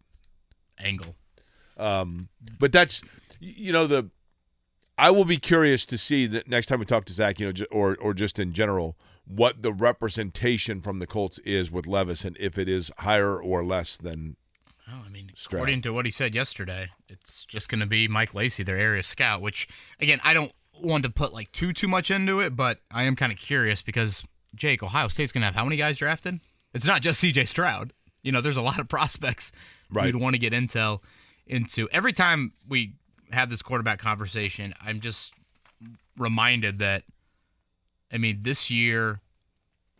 angle. 0.79 1.15
Um, 1.77 2.29
but 2.59 2.71
that's 2.71 3.01
you 3.41 3.73
know 3.73 3.87
the 3.87 4.09
I 4.97 5.09
will 5.11 5.25
be 5.25 5.37
curious 5.37 5.85
to 5.87 5.97
see 5.97 6.27
that 6.27 6.47
next 6.47 6.67
time 6.67 6.79
we 6.79 6.85
talk 6.85 7.05
to 7.05 7.13
Zak, 7.13 7.39
you 7.39 7.51
know, 7.51 7.65
or 7.71 7.97
or 7.99 8.13
just 8.13 8.37
in 8.39 8.53
general, 8.53 8.95
what 9.25 9.61
the 9.63 9.73
representation 9.73 10.81
from 10.81 10.99
the 10.99 11.07
Colts 11.07 11.39
is 11.39 11.71
with 11.71 11.87
Levis, 11.87 12.23
and 12.23 12.37
if 12.39 12.57
it 12.57 12.69
is 12.69 12.91
higher 12.99 13.41
or 13.41 13.63
less 13.65 13.97
than. 13.97 14.35
Oh, 14.89 15.03
I 15.05 15.09
mean, 15.09 15.31
Stroud. 15.35 15.59
according 15.59 15.81
to 15.83 15.93
what 15.93 16.05
he 16.05 16.11
said 16.11 16.35
yesterday, 16.35 16.89
it's 17.07 17.45
just 17.45 17.69
going 17.69 17.79
to 17.79 17.85
be 17.85 18.07
Mike 18.07 18.33
Lacey, 18.35 18.61
their 18.63 18.77
area 18.77 19.03
scout. 19.03 19.41
Which, 19.41 19.67
again, 19.99 20.19
I 20.23 20.33
don't 20.33 20.51
want 20.81 21.03
to 21.03 21.09
put 21.09 21.33
like 21.33 21.51
too 21.51 21.71
too 21.73 21.87
much 21.87 22.11
into 22.11 22.39
it, 22.39 22.55
but 22.55 22.79
I 22.91 23.03
am 23.03 23.15
kind 23.15 23.31
of 23.31 23.37
curious 23.37 23.81
because 23.81 24.23
Jake, 24.53 24.83
Ohio 24.83 25.07
State's 25.07 25.31
going 25.31 25.41
to 25.41 25.45
have 25.45 25.55
how 25.55 25.63
many 25.63 25.77
guys 25.77 25.97
drafted? 25.97 26.39
It's 26.73 26.85
not 26.85 27.01
just 27.01 27.19
C.J. 27.19 27.45
Stroud. 27.45 27.93
You 28.23 28.31
know, 28.31 28.41
there's 28.41 28.57
a 28.57 28.61
lot 28.61 28.79
of 28.79 28.87
prospects 28.89 29.51
Right. 29.91 30.07
you'd 30.07 30.15
want 30.17 30.35
to 30.35 30.39
get 30.39 30.53
intel 30.53 30.99
into. 31.47 31.89
Every 31.91 32.13
time 32.13 32.53
we 32.67 32.93
have 33.33 33.49
this 33.49 33.61
quarterback 33.61 33.99
conversation, 33.99 34.73
I'm 34.81 34.99
just 34.99 35.33
reminded 36.17 36.79
that, 36.79 37.03
I 38.11 38.17
mean, 38.17 38.39
this 38.41 38.69
year 38.69 39.21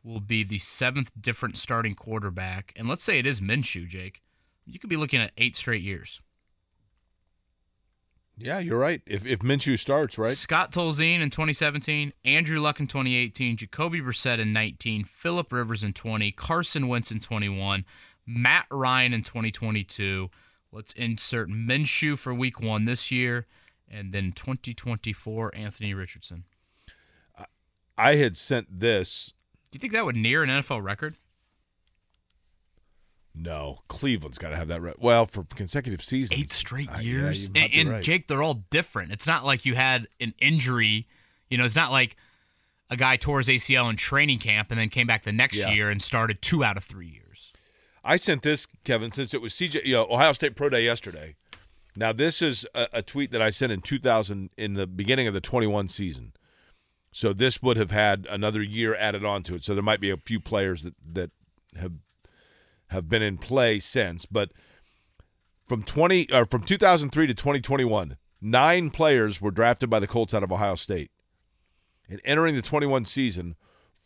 will 0.03 0.19
be 0.19 0.43
the 0.43 0.57
seventh 0.57 1.11
different 1.19 1.57
starting 1.57 1.95
quarterback. 1.95 2.73
And 2.75 2.87
let's 2.87 3.03
say 3.03 3.19
it 3.19 3.25
is 3.25 3.39
Minshew, 3.39 3.87
Jake. 3.87 4.21
You 4.65 4.79
could 4.79 4.89
be 4.89 4.97
looking 4.97 5.21
at 5.21 5.31
eight 5.37 5.55
straight 5.55 5.81
years. 5.81 6.21
Yeah, 8.37 8.59
you're 8.59 8.79
right. 8.79 9.01
If 9.05 9.25
if 9.25 9.39
Minshew 9.39 9.77
starts, 9.77 10.17
right? 10.17 10.31
Scott 10.31 10.71
Tolzien 10.71 11.21
in 11.21 11.29
2017, 11.29 12.13
Andrew 12.25 12.59
Luck 12.59 12.79
in 12.79 12.87
2018, 12.87 13.57
Jacoby 13.57 14.01
Brissett 14.01 14.39
in 14.39 14.51
19, 14.51 15.03
Philip 15.03 15.51
Rivers 15.51 15.83
in 15.83 15.93
20, 15.93 16.31
Carson 16.31 16.87
Wentz 16.87 17.11
in 17.11 17.19
21, 17.19 17.85
Matt 18.25 18.65
Ryan 18.71 19.13
in 19.13 19.21
2022. 19.21 20.29
Let's 20.71 20.93
insert 20.93 21.49
Minshew 21.49 22.17
for 22.17 22.33
week 22.33 22.59
one 22.61 22.85
this 22.85 23.11
year, 23.11 23.45
and 23.89 24.13
then 24.13 24.31
2024, 24.31 25.51
Anthony 25.55 25.93
Richardson. 25.93 26.45
I 27.97 28.15
had 28.15 28.37
sent 28.37 28.79
this. 28.79 29.33
Do 29.69 29.75
you 29.75 29.79
think 29.79 29.93
that 29.93 30.05
would 30.05 30.15
near 30.15 30.43
an 30.43 30.49
NFL 30.49 30.83
record? 30.83 31.15
No, 33.33 33.79
Cleveland's 33.87 34.37
got 34.37 34.49
to 34.49 34.55
have 34.57 34.67
that. 34.67 34.81
Re- 34.81 34.93
well, 34.97 35.25
for 35.25 35.43
consecutive 35.55 36.01
seasons, 36.03 36.37
Eight 36.39 36.51
straight 36.51 36.91
years. 36.99 37.47
you 37.47 37.53
might 37.53 37.63
and 37.63 37.73
and 37.73 37.89
right. 37.91 38.03
Jake, 38.03 38.27
they're 38.27 38.43
all 38.43 38.65
different. 38.69 39.11
It's 39.11 39.27
not 39.27 39.45
like 39.45 39.65
you 39.65 39.75
had 39.75 40.07
an 40.19 40.33
injury. 40.39 41.07
You 41.49 41.57
know, 41.57 41.63
it's 41.65 41.75
not 41.75 41.91
like 41.91 42.17
a 42.89 42.97
guy 42.97 43.15
tore 43.15 43.37
his 43.39 43.47
ACL 43.47 43.89
in 43.89 43.95
training 43.95 44.39
camp 44.39 44.69
and 44.69 44.79
then 44.79 44.89
came 44.89 45.07
back 45.07 45.23
the 45.23 45.31
next 45.31 45.57
Yeah. 45.57 45.69
year 45.71 45.89
and 45.89 46.01
started 46.01 46.41
two 46.41 46.63
out 46.63 46.75
of 46.75 46.83
three 46.83 47.07
years. 47.07 47.30
I 48.03 48.17
sent 48.17 48.41
this, 48.41 48.67
Kevin, 48.83 49.11
since 49.11 49.33
it 49.33 49.41
was 49.41 49.53
CJ, 49.53 49.85
you 49.85 49.93
know, 49.93 50.07
Ohio 50.09 50.33
State 50.33 50.55
Pro 50.55 50.69
Day 50.69 50.83
yesterday. 50.83 51.35
Now, 51.95 52.13
this 52.13 52.41
is 52.41 52.65
a, 52.73 52.87
a 52.93 53.01
tweet 53.01 53.31
that 53.31 53.41
I 53.41 53.49
sent 53.49 53.71
in 53.71 53.81
2000 53.81 54.49
in 54.57 54.73
the 54.73 54.87
beginning 54.87 55.27
of 55.27 55.33
the 55.33 55.41
21 55.41 55.89
season. 55.89 56.33
So 57.11 57.33
this 57.33 57.61
would 57.61 57.77
have 57.77 57.91
had 57.91 58.25
another 58.29 58.61
year 58.61 58.95
added 58.95 59.25
on 59.25 59.43
to 59.43 59.55
it. 59.55 59.63
So 59.63 59.73
there 59.73 59.83
might 59.83 59.99
be 59.99 60.09
a 60.09 60.17
few 60.17 60.39
players 60.39 60.83
that 60.83 60.95
that 61.13 61.31
have 61.75 61.93
have 62.87 63.09
been 63.09 63.21
in 63.21 63.37
play 63.37 63.79
since, 63.79 64.25
but 64.25 64.51
from 65.65 65.83
20 65.83 66.31
or 66.33 66.45
from 66.45 66.63
2003 66.63 67.27
to 67.27 67.33
2021, 67.33 68.17
nine 68.41 68.89
players 68.89 69.39
were 69.39 69.51
drafted 69.51 69.89
by 69.89 69.99
the 69.99 70.07
Colts 70.07 70.33
out 70.33 70.43
of 70.43 70.51
Ohio 70.51 70.75
State. 70.75 71.11
And 72.09 72.19
entering 72.25 72.55
the 72.55 72.61
21 72.61 73.05
season, 73.05 73.55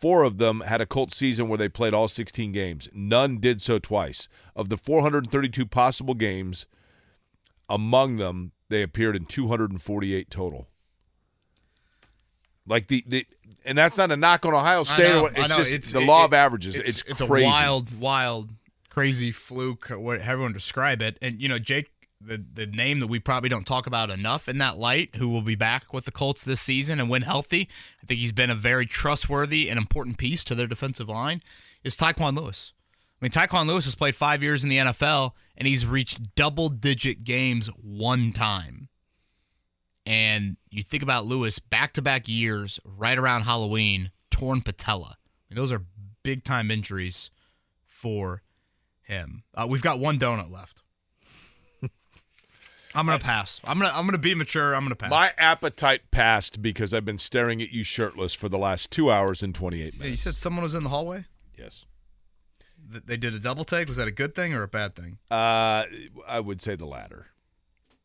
four 0.05 0.21
of 0.21 0.37
them 0.37 0.59
had 0.61 0.81
a 0.81 0.85
Colts 0.85 1.15
season 1.17 1.47
where 1.49 1.57
they 1.57 1.67
played 1.67 1.91
all 1.91 2.07
16 2.07 2.51
games. 2.51 2.87
None 2.93 3.39
did 3.39 3.59
so 3.59 3.79
twice. 3.79 4.27
Of 4.55 4.69
the 4.69 4.77
432 4.77 5.65
possible 5.65 6.13
games, 6.13 6.67
among 7.67 8.17
them, 8.17 8.51
they 8.69 8.83
appeared 8.83 9.15
in 9.15 9.25
248 9.25 10.29
total. 10.29 10.67
Like 12.67 12.87
the, 12.87 13.03
the 13.07 13.25
and 13.65 13.75
that's 13.75 13.97
not 13.97 14.11
a 14.11 14.15
knock 14.15 14.45
on 14.45 14.53
Ohio 14.53 14.83
State. 14.83 15.01
know, 15.09 15.25
it's 15.25 15.47
just 15.47 15.71
it's- 15.71 15.91
the 15.91 16.01
it- 16.01 16.05
law 16.05 16.21
it- 16.21 16.25
of 16.25 16.33
averages. 16.35 16.75
It's, 16.75 16.87
It's, 16.87 17.01
it's 17.07 17.21
crazy. 17.21 17.47
a 17.47 17.49
wild, 17.49 17.99
wild, 17.99 18.51
crazy 18.89 19.31
fluke, 19.31 19.89
or 19.89 19.97
what 19.97 20.19
everyone 20.21 20.53
describe 20.53 21.01
it. 21.01 21.17
And 21.19 21.41
you 21.41 21.49
know, 21.49 21.57
Jake, 21.57 21.89
the 22.25 22.43
the 22.53 22.65
name 22.65 22.99
that 22.99 23.07
we 23.07 23.19
probably 23.19 23.49
don't 23.49 23.65
talk 23.65 23.87
about 23.87 24.09
enough 24.09 24.49
in 24.49 24.57
that 24.59 24.77
light, 24.77 25.15
who 25.15 25.29
will 25.29 25.41
be 25.41 25.55
back 25.55 25.93
with 25.93 26.05
the 26.05 26.11
Colts 26.11 26.43
this 26.43 26.61
season 26.61 26.99
and 26.99 27.09
when 27.09 27.23
healthy. 27.23 27.69
I 28.01 28.05
think 28.05 28.19
he's 28.19 28.31
been 28.31 28.49
a 28.49 28.55
very 28.55 28.85
trustworthy 28.85 29.69
and 29.69 29.77
important 29.77 30.17
piece 30.17 30.43
to 30.45 30.55
their 30.55 30.67
defensive 30.67 31.09
line. 31.09 31.41
Is 31.83 31.95
Tyquan 31.95 32.35
Lewis. 32.37 32.73
I 33.21 33.25
mean, 33.25 33.31
Tyquan 33.31 33.67
Lewis 33.67 33.85
has 33.85 33.95
played 33.95 34.15
five 34.15 34.43
years 34.43 34.63
in 34.63 34.69
the 34.69 34.77
NFL 34.77 35.31
and 35.55 35.67
he's 35.67 35.85
reached 35.85 36.35
double 36.35 36.69
digit 36.69 37.23
games 37.23 37.67
one 37.67 38.33
time. 38.33 38.89
And 40.05 40.57
you 40.69 40.83
think 40.83 41.01
about 41.01 41.25
Lewis 41.25 41.59
back 41.59 41.93
to 41.93 42.01
back 42.01 42.27
years, 42.27 42.79
right 42.83 43.17
around 43.17 43.43
Halloween, 43.43 44.11
torn 44.29 44.61
patella. 44.61 45.17
I 45.17 45.53
mean, 45.53 45.55
those 45.55 45.71
are 45.71 45.83
big 46.23 46.43
time 46.43 46.69
injuries 46.69 47.31
for 47.87 48.43
him. 49.01 49.43
Uh, 49.53 49.67
we've 49.69 49.81
got 49.81 49.99
one 49.99 50.19
donut 50.19 50.51
left. 50.51 50.81
I'm 52.95 53.05
gonna 53.05 53.19
pass. 53.19 53.59
I'm 53.63 53.77
gonna 53.79 53.91
I'm 53.93 54.05
gonna 54.05 54.17
be 54.17 54.33
mature. 54.35 54.73
I'm 54.73 54.83
gonna 54.83 54.95
pass. 54.95 55.09
My 55.09 55.33
appetite 55.37 56.09
passed 56.11 56.61
because 56.61 56.93
I've 56.93 57.05
been 57.05 57.19
staring 57.19 57.61
at 57.61 57.71
you 57.71 57.83
shirtless 57.83 58.33
for 58.33 58.47
the 58.49 58.57
last 58.57 58.89
two 58.91 59.11
hours 59.11 59.43
and 59.43 59.53
28 59.53 59.79
Yeah, 59.93 59.99
minutes. 59.99 60.09
you 60.11 60.17
said 60.17 60.37
someone 60.37 60.63
was 60.63 60.73
in 60.75 60.83
the 60.83 60.89
hallway. 60.89 61.25
Yes. 61.57 61.85
Th- 62.91 63.03
They 63.05 63.17
did 63.17 63.33
a 63.33 63.39
double 63.39 63.65
take. 63.65 63.87
Was 63.87 63.97
that 63.97 64.07
a 64.07 64.11
good 64.11 64.33
thing 64.35 64.53
or 64.53 64.63
a 64.63 64.67
bad 64.67 64.95
thing? 64.95 65.17
Uh, 65.29 65.85
I 66.27 66.39
would 66.39 66.61
say 66.61 66.75
the 66.75 66.85
latter. 66.85 67.27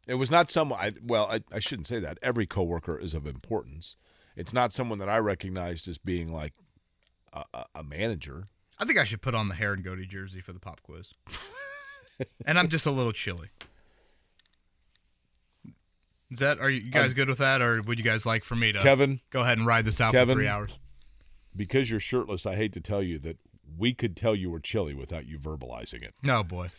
It 0.07 0.15
was 0.15 0.31
not 0.31 0.51
someone. 0.51 0.79
I, 0.81 0.93
well, 1.05 1.27
I, 1.31 1.43
I 1.53 1.61
shouldn't 1.61 1.87
say 1.87 2.01
that. 2.01 2.19
Every 2.23 2.47
coworker 2.47 2.99
is 2.99 3.15
of 3.15 3.27
importance. 3.27 3.97
It's 4.35 4.53
not 4.53 4.73
someone 4.73 4.99
that 4.99 5.09
I 5.09 5.19
recognized 5.19 5.87
as 5.89 5.99
being 5.99 6.33
like 6.33 6.55
a, 7.33 7.45
a, 7.55 7.65
a 7.77 7.83
manager. 7.85 8.49
I 8.79 8.87
think 8.87 8.99
I 8.99 9.05
should 9.05 9.21
put 9.23 9.35
on 9.35 9.49
the 9.49 9.55
hair 9.55 9.73
and 9.73 9.85
goatee 9.85 10.07
jersey 10.07 10.41
for 10.41 10.53
the 10.53 10.59
pop 10.59 10.83
quiz. 10.83 11.13
and 12.47 12.59
I'm 12.59 12.69
just 12.69 12.87
a 12.87 12.91
little 12.91 13.13
chilly. 13.13 13.49
Is 16.31 16.39
that 16.39 16.59
are 16.61 16.71
you 16.71 16.81
you 16.83 16.91
guys 16.91 17.09
Um, 17.11 17.15
good 17.15 17.29
with 17.29 17.39
that, 17.39 17.61
or 17.61 17.83
would 17.83 17.99
you 17.99 18.05
guys 18.05 18.25
like 18.27 18.45
for 18.45 18.55
me 18.55 18.73
to 18.73 18.81
Kevin, 18.81 19.21
go 19.31 19.41
ahead 19.41 19.59
and 19.59 19.67
ride 19.67 19.85
this 19.85 20.01
out 20.01 20.13
Kevin, 20.13 20.37
for 20.37 20.41
three 20.41 20.49
hours? 20.49 20.79
Because 21.57 21.91
you're 21.91 21.99
shirtless, 22.01 22.47
I 22.47 22.55
hate 22.55 22.73
to 22.75 22.81
tell 22.81 23.03
you 23.03 23.19
that 23.21 23.37
we 23.77 23.93
could 23.95 24.17
tell 24.17 24.35
you 24.37 24.51
were 24.51 24.61
chilly 24.61 24.95
without 24.95 25.27
you 25.27 25.39
verbalizing 25.39 26.03
it. 26.03 26.15
No 26.23 26.43
boy. 26.45 26.71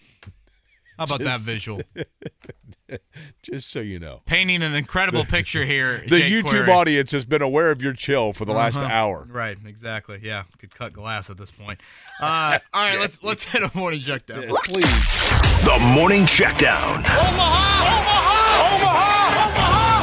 How 0.98 1.06
about 1.06 1.22
that 1.22 1.40
visual? 1.42 1.82
Just 3.42 3.72
so 3.72 3.80
you 3.80 3.98
know. 3.98 4.22
Painting 4.26 4.62
an 4.62 4.76
incredible 4.76 5.26
picture 5.26 5.64
here. 5.66 5.98
The 6.08 6.20
Jake 6.20 6.34
YouTube 6.34 6.50
Query. 6.50 6.70
audience 6.72 7.12
has 7.12 7.26
been 7.26 7.42
aware 7.42 7.72
of 7.72 7.82
your 7.82 7.94
chill 7.94 8.34
for 8.34 8.46
the 8.46 8.52
last 8.54 8.78
Uh-huh. 8.78 8.88
hour. 8.88 9.26
Right, 9.30 9.58
exactly. 9.66 10.20
Yeah, 10.22 10.44
could 10.60 10.76
cut 10.76 10.94
glass 10.94 11.30
at 11.30 11.38
this 11.38 11.50
point. 11.50 11.80
Uh, 12.22 12.60
all 12.74 12.90
right, 12.90 13.00
let's 13.00 13.24
let's 13.24 13.44
hit 13.46 13.64
a 13.64 13.72
morning 13.76 14.02
check 14.02 14.26
down. 14.28 14.44
Please. 14.66 14.84
The 15.64 15.80
morning 15.96 16.24
checkdown 16.24 17.02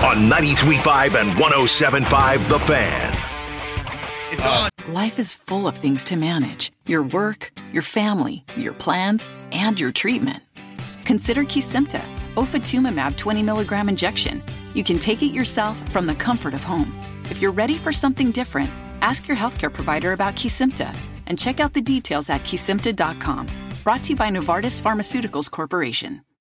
on 0.08 0.30
93.5 0.30 1.20
and 1.20 1.30
107.5 1.38 2.48
The 2.48 2.58
Fan. 2.60 3.14
It's 4.32 4.46
on. 4.46 4.68
Life 4.88 5.18
is 5.18 5.34
full 5.34 5.66
of 5.68 5.76
things 5.76 6.04
to 6.04 6.16
manage 6.16 6.72
your 6.86 7.02
work, 7.02 7.52
your 7.72 7.82
family, 7.82 8.44
your 8.56 8.72
plans, 8.72 9.30
and 9.52 9.78
your 9.78 9.92
treatment. 9.92 10.42
Consider 11.04 11.44
Kesimpta, 11.44 12.02
ofatumumab 12.34 13.16
20 13.16 13.42
milligram 13.42 13.88
injection. 13.88 14.42
You 14.74 14.82
can 14.82 14.98
take 14.98 15.22
it 15.22 15.32
yourself 15.32 15.76
from 15.90 16.06
the 16.06 16.14
comfort 16.14 16.54
of 16.54 16.64
home. 16.64 16.98
If 17.30 17.42
you're 17.42 17.52
ready 17.52 17.76
for 17.76 17.92
something 17.92 18.30
different, 18.30 18.70
ask 19.02 19.28
your 19.28 19.36
healthcare 19.36 19.72
provider 19.72 20.12
about 20.12 20.34
Kesimpta 20.36 20.96
and 21.26 21.38
check 21.38 21.60
out 21.60 21.74
the 21.74 21.82
details 21.82 22.30
at 22.30 22.42
kesimpta.com. 22.42 23.46
Brought 23.84 24.02
to 24.04 24.10
you 24.10 24.16
by 24.16 24.30
Novartis 24.30 24.80
Pharmaceuticals 24.82 25.50
Corporation. 25.50 26.22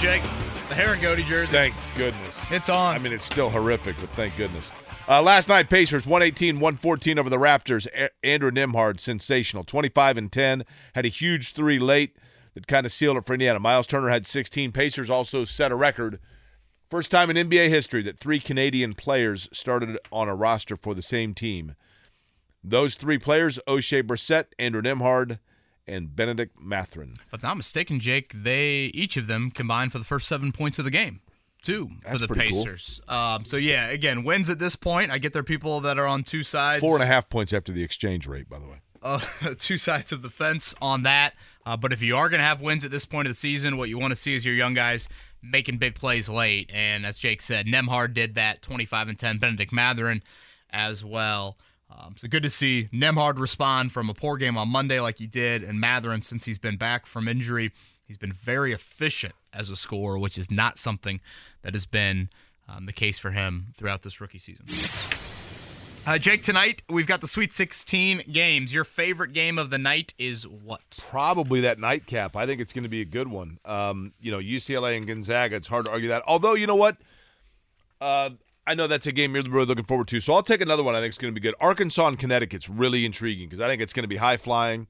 Jake, 0.00 0.22
the 0.68 0.98
goatee 1.00 1.24
jersey. 1.24 1.50
Thank 1.50 1.74
goodness. 1.96 2.38
It's 2.50 2.68
on. 2.68 2.94
I 2.94 2.98
mean, 3.00 3.12
it's 3.12 3.24
still 3.24 3.50
horrific, 3.50 3.96
but 3.96 4.08
thank 4.10 4.36
goodness. 4.36 4.70
Uh, 5.08 5.20
last 5.20 5.48
night, 5.48 5.68
Pacers 5.68 6.06
118 6.06 6.60
114 6.60 7.18
over 7.18 7.28
the 7.28 7.36
Raptors. 7.36 7.88
A- 7.96 8.10
Andrew 8.24 8.52
Nembhard, 8.52 9.00
sensational. 9.00 9.64
25 9.64 10.16
and 10.16 10.30
10. 10.30 10.64
Had 10.94 11.04
a 11.04 11.08
huge 11.08 11.52
three 11.52 11.80
late. 11.80 12.16
that 12.54 12.68
kind 12.68 12.86
of 12.86 12.92
sealed 12.92 13.16
it 13.16 13.26
for 13.26 13.32
Indiana. 13.34 13.58
Miles 13.58 13.88
Turner 13.88 14.08
had 14.10 14.24
16. 14.24 14.70
Pacers 14.70 15.10
also 15.10 15.44
set 15.44 15.72
a 15.72 15.76
record. 15.76 16.20
First 16.88 17.10
time 17.10 17.28
in 17.28 17.48
NBA 17.48 17.68
history 17.68 18.02
that 18.02 18.20
three 18.20 18.38
Canadian 18.38 18.94
players 18.94 19.48
started 19.52 19.98
on 20.12 20.28
a 20.28 20.34
roster 20.36 20.76
for 20.76 20.94
the 20.94 21.02
same 21.02 21.34
team. 21.34 21.74
Those 22.62 22.94
three 22.94 23.18
players, 23.18 23.58
Oshae 23.66 24.02
Brissett, 24.04 24.46
Andrew 24.60 24.82
Nembhard, 24.82 25.38
and 25.88 26.14
Bennedict 26.14 26.60
Mathurin. 26.60 27.16
If 27.32 27.34
I'm 27.34 27.40
not 27.42 27.56
mistaken, 27.56 28.00
Jake, 28.00 28.32
they 28.34 28.90
each 28.94 29.16
of 29.16 29.26
them 29.26 29.50
combined 29.50 29.92
for 29.92 29.98
the 29.98 30.04
first 30.04 30.28
seven 30.28 30.52
points 30.52 30.78
of 30.78 30.84
the 30.84 30.90
game. 30.90 31.20
Two 31.62 31.90
for 32.08 32.18
the 32.18 32.28
pretty 32.28 32.50
cool. 32.52 32.64
Pacers. 32.64 33.00
Um, 33.08 33.44
so 33.44 33.56
yeah, 33.56 33.88
again, 33.88 34.22
wins 34.22 34.48
at 34.48 34.58
this 34.60 34.76
point. 34.76 35.10
I 35.10 35.18
get 35.18 35.32
there 35.32 35.40
are 35.40 35.44
people 35.44 35.80
that 35.80 35.98
are 35.98 36.06
on 36.06 36.22
two 36.22 36.44
sides. 36.44 36.80
Four 36.80 36.94
and 36.94 37.02
a 37.02 37.06
half 37.06 37.28
points 37.28 37.52
after 37.52 37.72
the 37.72 37.82
exchange 37.82 38.28
rate, 38.28 38.48
by 38.48 38.58
the 38.60 38.66
way. 38.66 38.76
uh, 39.02 39.20
two 39.58 39.76
sides 39.78 40.12
of 40.12 40.22
the 40.22 40.30
fence 40.30 40.74
on 40.80 41.02
that. 41.02 41.34
Uh, 41.66 41.76
but 41.76 41.92
if 41.92 42.00
you 42.00 42.16
are 42.16 42.28
going 42.28 42.38
to 42.38 42.44
have 42.46 42.62
wins 42.62 42.84
at 42.84 42.90
this 42.90 43.04
point 43.04 43.26
of 43.26 43.30
the 43.30 43.36
season, 43.36 43.76
what 43.76 43.88
you 43.88 43.98
want 43.98 44.12
to 44.12 44.16
see 44.16 44.34
is 44.34 44.46
your 44.46 44.54
young 44.54 44.72
guys 44.74 45.08
making 45.42 45.78
big 45.78 45.94
plays 45.94 46.28
late. 46.28 46.70
And 46.72 47.04
as 47.04 47.18
Jake 47.18 47.42
said, 47.42 47.66
Nembhard 47.66 48.14
did 48.14 48.36
that 48.36 48.62
25 48.62 49.08
and 49.08 49.18
10. 49.18 49.38
Bennedict 49.38 49.72
Mathurin 49.72 50.22
as 50.70 51.04
well. 51.04 51.58
Um, 51.98 52.14
so 52.16 52.28
good 52.28 52.44
to 52.44 52.50
see 52.50 52.88
Nembhard 52.92 53.38
respond 53.38 53.92
from 53.92 54.08
a 54.08 54.14
poor 54.14 54.36
game 54.36 54.56
on 54.56 54.68
Monday 54.68 55.00
like 55.00 55.18
he 55.18 55.26
did. 55.26 55.64
And 55.64 55.80
Mathurin, 55.80 56.22
since 56.22 56.44
he's 56.44 56.58
been 56.58 56.76
back 56.76 57.06
from 57.06 57.26
injury, 57.26 57.72
he's 58.06 58.18
been 58.18 58.32
very 58.32 58.72
efficient 58.72 59.34
as 59.52 59.68
a 59.70 59.76
scorer, 59.76 60.18
which 60.18 60.38
is 60.38 60.50
not 60.50 60.78
something 60.78 61.20
that 61.62 61.74
has 61.74 61.86
been 61.86 62.28
um, 62.68 62.86
the 62.86 62.92
case 62.92 63.18
for 63.18 63.30
him 63.30 63.66
throughout 63.74 64.02
this 64.02 64.20
rookie 64.20 64.38
season. 64.38 64.66
Uh, 66.06 66.16
Jake, 66.18 66.42
tonight 66.42 66.82
we've 66.88 67.06
got 67.06 67.20
the 67.20 67.26
Sweet 67.26 67.52
16 67.52 68.22
games. 68.30 68.72
Your 68.72 68.84
favorite 68.84 69.32
game 69.32 69.58
of 69.58 69.70
the 69.70 69.76
night 69.76 70.14
is 70.18 70.46
what? 70.46 71.00
Probably 71.10 71.62
that 71.62 71.78
nightcap. 71.78 72.36
I 72.36 72.46
think 72.46 72.60
it's 72.60 72.72
going 72.72 72.84
to 72.84 72.88
be 72.88 73.00
a 73.00 73.06
good 73.06 73.28
one. 73.28 73.58
Um, 73.64 74.12
you 74.20 74.30
know, 74.30 74.38
UCLA 74.38 74.96
and 74.96 75.06
Gonzaga. 75.06 75.56
It's 75.56 75.66
hard 75.66 75.86
to 75.86 75.90
argue 75.90 76.08
that. 76.08 76.22
Although, 76.26 76.54
you 76.54 76.66
know 76.66 76.76
what? 76.76 76.96
Uh, 78.00 78.30
I 78.68 78.74
know 78.74 78.86
that's 78.86 79.06
a 79.06 79.12
game 79.12 79.34
you're 79.34 79.44
really 79.44 79.64
looking 79.64 79.86
forward 79.86 80.08
to. 80.08 80.20
So 80.20 80.34
I'll 80.34 80.42
take 80.42 80.60
another 80.60 80.82
one. 80.82 80.94
I 80.94 81.00
think 81.00 81.08
it's 81.08 81.18
going 81.18 81.34
to 81.34 81.40
be 81.40 81.42
good. 81.42 81.54
Arkansas 81.58 82.06
and 82.06 82.18
Connecticut's 82.18 82.68
really 82.68 83.06
intriguing 83.06 83.48
because 83.48 83.62
I 83.62 83.66
think 83.66 83.80
it's 83.80 83.94
going 83.94 84.02
to 84.02 84.08
be 84.08 84.16
high 84.16 84.36
flying, 84.36 84.88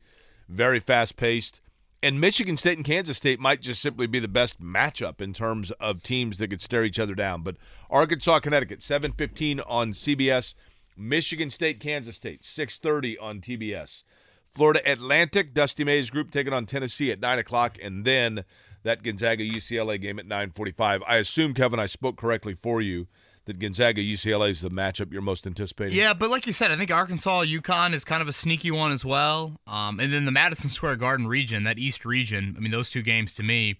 very 0.48 0.80
fast 0.80 1.16
paced. 1.16 1.60
And 2.02 2.20
Michigan 2.20 2.56
State 2.56 2.76
and 2.76 2.84
Kansas 2.84 3.16
State 3.16 3.38
might 3.38 3.60
just 3.60 3.80
simply 3.80 4.08
be 4.08 4.18
the 4.18 4.26
best 4.26 4.60
matchup 4.60 5.20
in 5.20 5.32
terms 5.32 5.70
of 5.72 6.02
teams 6.02 6.38
that 6.38 6.48
could 6.48 6.60
stare 6.60 6.84
each 6.84 6.98
other 6.98 7.14
down. 7.14 7.42
But 7.42 7.54
Arkansas, 7.88 8.40
Connecticut, 8.40 8.80
7:15 8.80 9.60
on 9.64 9.92
CBS. 9.92 10.54
Michigan 10.96 11.48
State, 11.48 11.78
Kansas 11.78 12.16
State, 12.16 12.42
6:30 12.42 13.16
on 13.20 13.40
TBS. 13.40 14.02
Florida 14.50 14.80
Atlantic, 14.90 15.54
Dusty 15.54 15.84
May's 15.84 16.10
group 16.10 16.32
taking 16.32 16.52
on 16.52 16.66
Tennessee 16.66 17.12
at 17.12 17.20
nine 17.20 17.38
o'clock, 17.38 17.78
and 17.80 18.04
then 18.04 18.44
that 18.82 19.04
Gonzaga 19.04 19.44
UCLA 19.44 20.00
game 20.00 20.18
at 20.18 20.26
9:45. 20.26 21.00
I 21.06 21.18
assume 21.18 21.54
Kevin, 21.54 21.78
I 21.78 21.86
spoke 21.86 22.16
correctly 22.16 22.54
for 22.60 22.80
you 22.80 23.06
that 23.48 23.58
Gonzaga 23.58 24.00
UCLA 24.00 24.50
is 24.50 24.60
the 24.60 24.70
matchup 24.70 25.10
you're 25.10 25.22
most 25.22 25.46
anticipating. 25.46 25.96
Yeah, 25.96 26.14
but 26.14 26.30
like 26.30 26.46
you 26.46 26.52
said, 26.52 26.70
I 26.70 26.76
think 26.76 26.92
Arkansas 26.92 27.44
UConn 27.44 27.94
is 27.94 28.04
kind 28.04 28.22
of 28.22 28.28
a 28.28 28.32
sneaky 28.32 28.70
one 28.70 28.92
as 28.92 29.04
well. 29.04 29.58
Um, 29.66 29.98
and 29.98 30.12
then 30.12 30.24
the 30.24 30.30
Madison 30.30 30.70
Square 30.70 30.96
Garden 30.96 31.26
region, 31.26 31.64
that 31.64 31.78
East 31.78 32.04
region. 32.04 32.54
I 32.56 32.60
mean, 32.60 32.70
those 32.70 32.90
two 32.90 33.02
games 33.02 33.34
to 33.34 33.42
me 33.42 33.76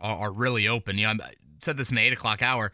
are, 0.00 0.16
are 0.16 0.32
really 0.32 0.68
open. 0.68 0.98
You 0.98 1.06
know, 1.06 1.24
I 1.24 1.32
said 1.60 1.76
this 1.76 1.88
in 1.88 1.96
the 1.96 2.02
eight 2.02 2.12
o'clock 2.12 2.42
hour. 2.42 2.72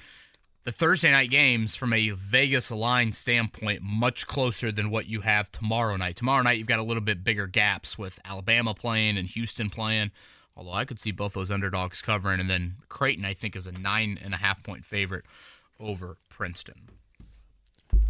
The 0.65 0.73
Thursday 0.73 1.11
night 1.11 1.31
games, 1.31 1.77
from 1.77 1.93
a 1.93 2.11
Vegas 2.11 2.71
line 2.71 3.13
standpoint, 3.13 3.83
much 3.83 4.27
closer 4.27 4.73
than 4.73 4.91
what 4.91 5.09
you 5.09 5.21
have 5.21 5.51
tomorrow 5.53 5.97
night. 5.97 6.17
Tomorrow 6.17 6.43
night, 6.43 6.57
you've 6.57 6.69
got 6.69 6.79
a 6.79 6.85
little 6.85 7.03
bit 7.03 7.25
bigger 7.25 7.47
gaps 7.47 7.99
with 7.99 8.19
Alabama 8.25 8.73
playing 8.73 9.19
and 9.19 9.29
Houston 9.29 9.71
playing. 9.71 10.13
Although 10.57 10.73
I 10.73 10.85
could 10.85 11.01
see 11.01 11.11
both 11.11 11.35
those 11.35 11.51
underdogs 11.51 12.01
covering, 12.01 12.39
and 12.39 12.49
then 12.49 12.77
Creighton, 12.89 13.25
I 13.25 13.35
think, 13.35 13.57
is 13.57 13.67
a 13.67 13.73
nine 13.73 14.19
and 14.23 14.35
a 14.35 14.37
half 14.37 14.63
point 14.63 14.85
favorite 14.85 15.25
over 15.83 16.17
Princeton. 16.29 16.89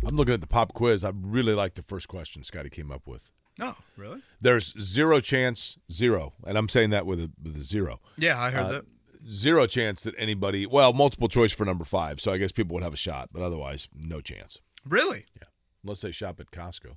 I'm 0.04 0.16
looking 0.16 0.34
at 0.34 0.40
the 0.40 0.46
pop 0.46 0.74
quiz. 0.74 1.04
I 1.04 1.12
really 1.14 1.54
like 1.54 1.74
the 1.74 1.82
first 1.82 2.08
question 2.08 2.44
Scotty 2.44 2.70
came 2.70 2.90
up 2.90 3.06
with. 3.06 3.30
Oh, 3.60 3.76
really? 3.96 4.20
There's 4.40 4.74
zero 4.80 5.20
chance, 5.20 5.78
zero, 5.90 6.32
and 6.44 6.56
I'm 6.56 6.68
saying 6.68 6.90
that 6.90 7.06
with 7.06 7.20
a 7.20 7.30
with 7.42 7.56
a 7.56 7.62
zero. 7.62 8.00
Yeah, 8.16 8.38
I 8.40 8.50
heard 8.50 8.60
Uh, 8.64 8.72
that. 8.72 8.84
Zero 9.30 9.66
chance 9.66 10.02
that 10.02 10.14
anybody. 10.18 10.66
Well, 10.66 10.92
multiple 10.92 11.28
choice 11.28 11.52
for 11.52 11.64
number 11.64 11.84
five, 11.84 12.20
so 12.20 12.32
I 12.32 12.38
guess 12.38 12.50
people 12.50 12.74
would 12.74 12.82
have 12.82 12.94
a 12.94 12.96
shot, 12.96 13.28
but 13.32 13.42
otherwise, 13.42 13.88
no 13.94 14.20
chance. 14.20 14.58
Really? 14.84 15.26
Yeah, 15.36 15.46
unless 15.84 16.00
they 16.00 16.10
shop 16.10 16.40
at 16.40 16.50
Costco. 16.50 16.96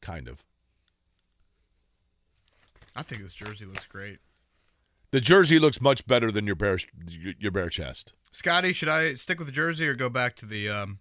Kind 0.00 0.26
of. 0.26 0.44
I 2.96 3.02
think 3.02 3.22
this 3.22 3.34
jersey 3.34 3.64
looks 3.66 3.86
great. 3.86 4.18
The 5.12 5.20
jersey 5.20 5.58
looks 5.58 5.80
much 5.80 6.06
better 6.06 6.32
than 6.32 6.46
your 6.46 6.56
bare 6.56 6.78
your 7.38 7.50
bare 7.52 7.68
chest. 7.68 8.14
Scotty, 8.32 8.72
should 8.72 8.88
I 8.88 9.14
stick 9.14 9.38
with 9.38 9.46
the 9.46 9.52
jersey 9.52 9.86
or 9.86 9.94
go 9.94 10.08
back 10.08 10.34
to 10.36 10.46
the 10.46 10.68
um, 10.70 10.98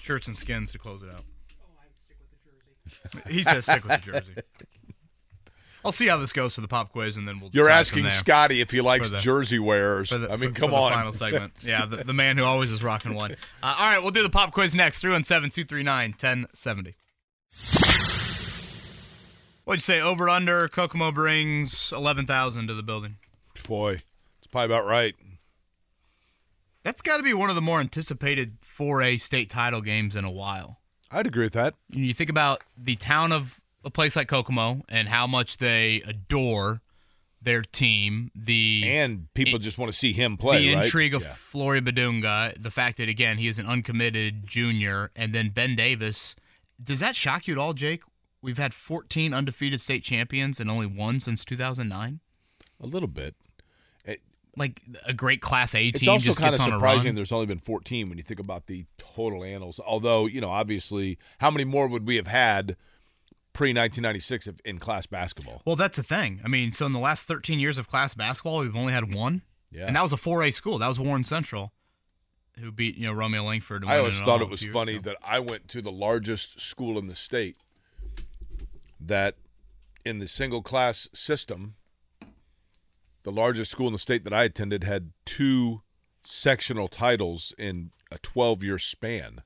shirts 0.00 0.26
and 0.26 0.36
skins 0.36 0.72
to 0.72 0.78
close 0.78 1.02
it 1.02 1.10
out? 1.10 1.22
Oh, 1.60 1.66
I 1.78 1.84
stick 1.98 2.16
with 2.18 3.12
the 3.12 3.20
jersey. 3.20 3.34
he 3.36 3.42
says 3.42 3.64
stick 3.64 3.84
with 3.84 4.02
the 4.04 4.10
jersey. 4.12 4.32
I'll 5.84 5.92
see 5.92 6.06
how 6.06 6.16
this 6.16 6.32
goes 6.32 6.54
for 6.54 6.60
the 6.60 6.68
pop 6.68 6.92
quiz, 6.92 7.16
and 7.16 7.26
then 7.28 7.40
we'll. 7.40 7.50
You're 7.52 7.68
asking. 7.68 8.08
Scotty 8.08 8.60
if 8.62 8.70
he 8.70 8.80
likes 8.80 9.10
the- 9.10 9.18
jersey 9.18 9.58
wearers. 9.58 10.10
the- 10.10 10.28
I 10.32 10.36
mean, 10.36 10.54
for- 10.54 10.60
come 10.60 10.70
for 10.70 10.76
on. 10.76 10.92
final 10.92 11.12
segment. 11.12 11.52
Yeah, 11.62 11.84
the, 11.86 11.96
the 11.98 12.14
man 12.14 12.38
who 12.38 12.44
always 12.44 12.70
is 12.70 12.82
rocking 12.82 13.14
one. 13.14 13.32
Uh, 13.62 13.76
all 13.78 13.92
right, 13.92 14.00
we'll 14.00 14.12
do 14.12 14.22
the 14.22 14.30
pop 14.30 14.52
quiz 14.52 14.74
next. 14.74 15.00
317 15.02 15.50
239 15.66 16.10
1070. 16.12 16.94
What'd 19.64 19.78
you 19.78 19.82
say? 19.82 20.00
Over 20.00 20.28
under 20.28 20.68
Kokomo 20.68 21.12
brings 21.12 21.92
11,000 21.92 22.66
to 22.68 22.74
the 22.74 22.82
building. 22.82 23.16
Boy, 23.66 23.98
it's 24.38 24.46
probably 24.50 24.74
about 24.74 24.86
right. 24.86 25.14
That's 26.82 27.02
got 27.02 27.18
to 27.18 27.22
be 27.22 27.34
one 27.34 27.48
of 27.48 27.54
the 27.54 27.62
more 27.62 27.80
anticipated 27.80 28.60
4A 28.62 29.20
state 29.20 29.48
title 29.48 29.80
games 29.80 30.16
in 30.16 30.24
a 30.24 30.30
while. 30.30 30.80
I'd 31.10 31.26
agree 31.26 31.44
with 31.44 31.52
that. 31.52 31.74
You 31.90 32.12
think 32.12 32.30
about 32.30 32.62
the 32.76 32.96
town 32.96 33.32
of 33.32 33.60
a 33.84 33.90
place 33.90 34.16
like 34.16 34.28
Kokomo 34.28 34.82
and 34.88 35.08
how 35.08 35.26
much 35.26 35.58
they 35.58 36.02
adore 36.06 36.80
their 37.40 37.62
team. 37.62 38.30
The 38.34 38.82
and 38.86 39.32
people 39.34 39.58
just 39.58 39.78
want 39.78 39.92
to 39.92 39.98
see 39.98 40.12
him 40.12 40.36
play. 40.36 40.62
the 40.66 40.74
right? 40.74 40.84
intrigue 40.84 41.14
of 41.14 41.22
Yeah. 41.22 41.34
Flory 41.34 41.80
Bidunga, 41.80 42.60
the 42.60 42.70
fact 42.70 42.96
that 42.98 43.08
again 43.08 43.38
he 43.38 43.48
is 43.48 43.58
an 43.58 43.66
uncommitted 43.66 44.46
junior, 44.46 45.10
and 45.14 45.34
then 45.34 45.50
Ben 45.50 45.76
Davis. 45.76 46.34
Does 46.82 47.00
that 47.00 47.14
shock 47.14 47.46
you 47.46 47.54
at 47.54 47.58
all, 47.58 47.74
Jake? 47.74 48.02
We've 48.40 48.58
had 48.58 48.74
14 48.74 49.32
undefeated 49.34 49.80
state 49.80 50.02
champions 50.02 50.58
and 50.60 50.68
only 50.70 50.86
one 50.86 51.20
since 51.20 51.44
2009. 51.44 52.20
A 52.80 52.86
little 52.86 53.08
bit. 53.08 53.36
Like 54.56 54.82
a 55.06 55.14
great 55.14 55.40
Class 55.40 55.74
A 55.74 55.88
It's 55.88 56.00
team 56.00 56.10
also 56.10 56.24
just 56.24 56.38
kind 56.38 56.52
gets 56.52 56.60
of 56.60 56.66
on 56.66 56.72
a 56.72 56.76
surprising 56.76 57.14
there's 57.14 57.32
only 57.32 57.46
been 57.46 57.58
14 57.58 58.08
when 58.08 58.18
you 58.18 58.24
think 58.24 58.40
about 58.40 58.66
the 58.66 58.84
total 58.98 59.44
annals. 59.44 59.80
Although, 59.84 60.26
you 60.26 60.40
know, 60.40 60.50
obviously, 60.50 61.18
how 61.38 61.50
many 61.50 61.64
more 61.64 61.86
would 61.86 62.06
we 62.06 62.16
have 62.16 62.26
had 62.26 62.76
pre 63.52 63.70
1996 63.70 64.48
in 64.64 64.78
class 64.78 65.06
basketball? 65.06 65.62
Well, 65.64 65.76
that's 65.76 65.96
the 65.96 66.02
thing. 66.02 66.40
I 66.44 66.48
mean, 66.48 66.72
so 66.72 66.86
in 66.86 66.92
the 66.92 66.98
last 66.98 67.28
13 67.28 67.60
years 67.60 67.78
of 67.78 67.88
class 67.88 68.14
basketball, 68.14 68.60
we've 68.60 68.76
only 68.76 68.92
had 68.92 69.14
one. 69.14 69.42
Yeah. 69.70 69.86
And 69.86 69.96
that 69.96 70.02
was 70.02 70.12
a 70.12 70.16
4A 70.16 70.52
school. 70.52 70.78
That 70.78 70.88
was 70.88 71.00
Warren 71.00 71.24
Central, 71.24 71.72
who 72.60 72.70
beat, 72.70 72.96
you 72.96 73.06
know, 73.06 73.12
Romeo 73.14 73.42
Langford. 73.42 73.82
and 73.82 73.90
I 73.90 73.98
always 73.98 74.20
thought 74.20 74.42
it 74.42 74.50
was 74.50 74.64
funny 74.66 74.96
ago. 74.96 75.10
that 75.10 75.16
I 75.24 75.38
went 75.38 75.68
to 75.68 75.80
the 75.80 75.92
largest 75.92 76.60
school 76.60 76.98
in 76.98 77.06
the 77.06 77.14
state 77.14 77.56
that 79.00 79.36
in 80.04 80.18
the 80.18 80.28
single 80.28 80.62
class 80.62 81.08
system, 81.14 81.74
the 83.22 83.32
largest 83.32 83.70
school 83.70 83.86
in 83.86 83.92
the 83.92 83.98
state 83.98 84.24
that 84.24 84.32
I 84.32 84.44
attended 84.44 84.84
had 84.84 85.12
two 85.24 85.82
sectional 86.24 86.88
titles 86.88 87.52
in 87.58 87.90
a 88.10 88.18
12 88.18 88.62
year 88.62 88.78
span 88.78 89.42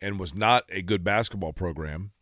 and 0.00 0.18
was 0.18 0.34
not 0.34 0.64
a 0.68 0.82
good 0.82 1.04
basketball 1.04 1.52
program. 1.52 2.12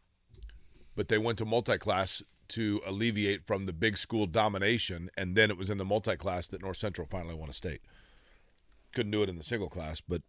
But 0.97 1.09
they 1.09 1.19
went 1.19 1.39
to 1.39 1.45
multi 1.45 1.79
class 1.79 2.23
to 2.49 2.81
alleviate 2.85 3.47
from 3.47 3.67
the 3.67 3.73
big 3.73 3.97
school 3.97 4.27
domination. 4.27 5.09
And 5.17 5.37
then 5.37 5.51
it 5.51 5.57
was 5.57 5.71
in 5.71 5.79
the 5.79 5.85
multi 5.85 6.17
class 6.17 6.49
that 6.49 6.63
North 6.63 6.77
Central 6.77 7.07
finally 7.07 7.35
won 7.35 7.49
a 7.49 7.55
state. 7.55 7.81
Couldn't 8.93 9.13
do 9.13 9.23
it 9.23 9.29
in 9.29 9.37
the 9.37 9.45
single 9.45 9.69
class, 9.69 10.01
but 10.01 10.23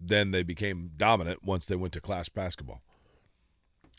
then 0.00 0.30
they 0.30 0.42
became 0.42 0.92
dominant 0.96 1.42
once 1.42 1.66
they 1.66 1.76
went 1.76 1.92
to 1.94 2.00
class 2.00 2.28
basketball. 2.28 2.82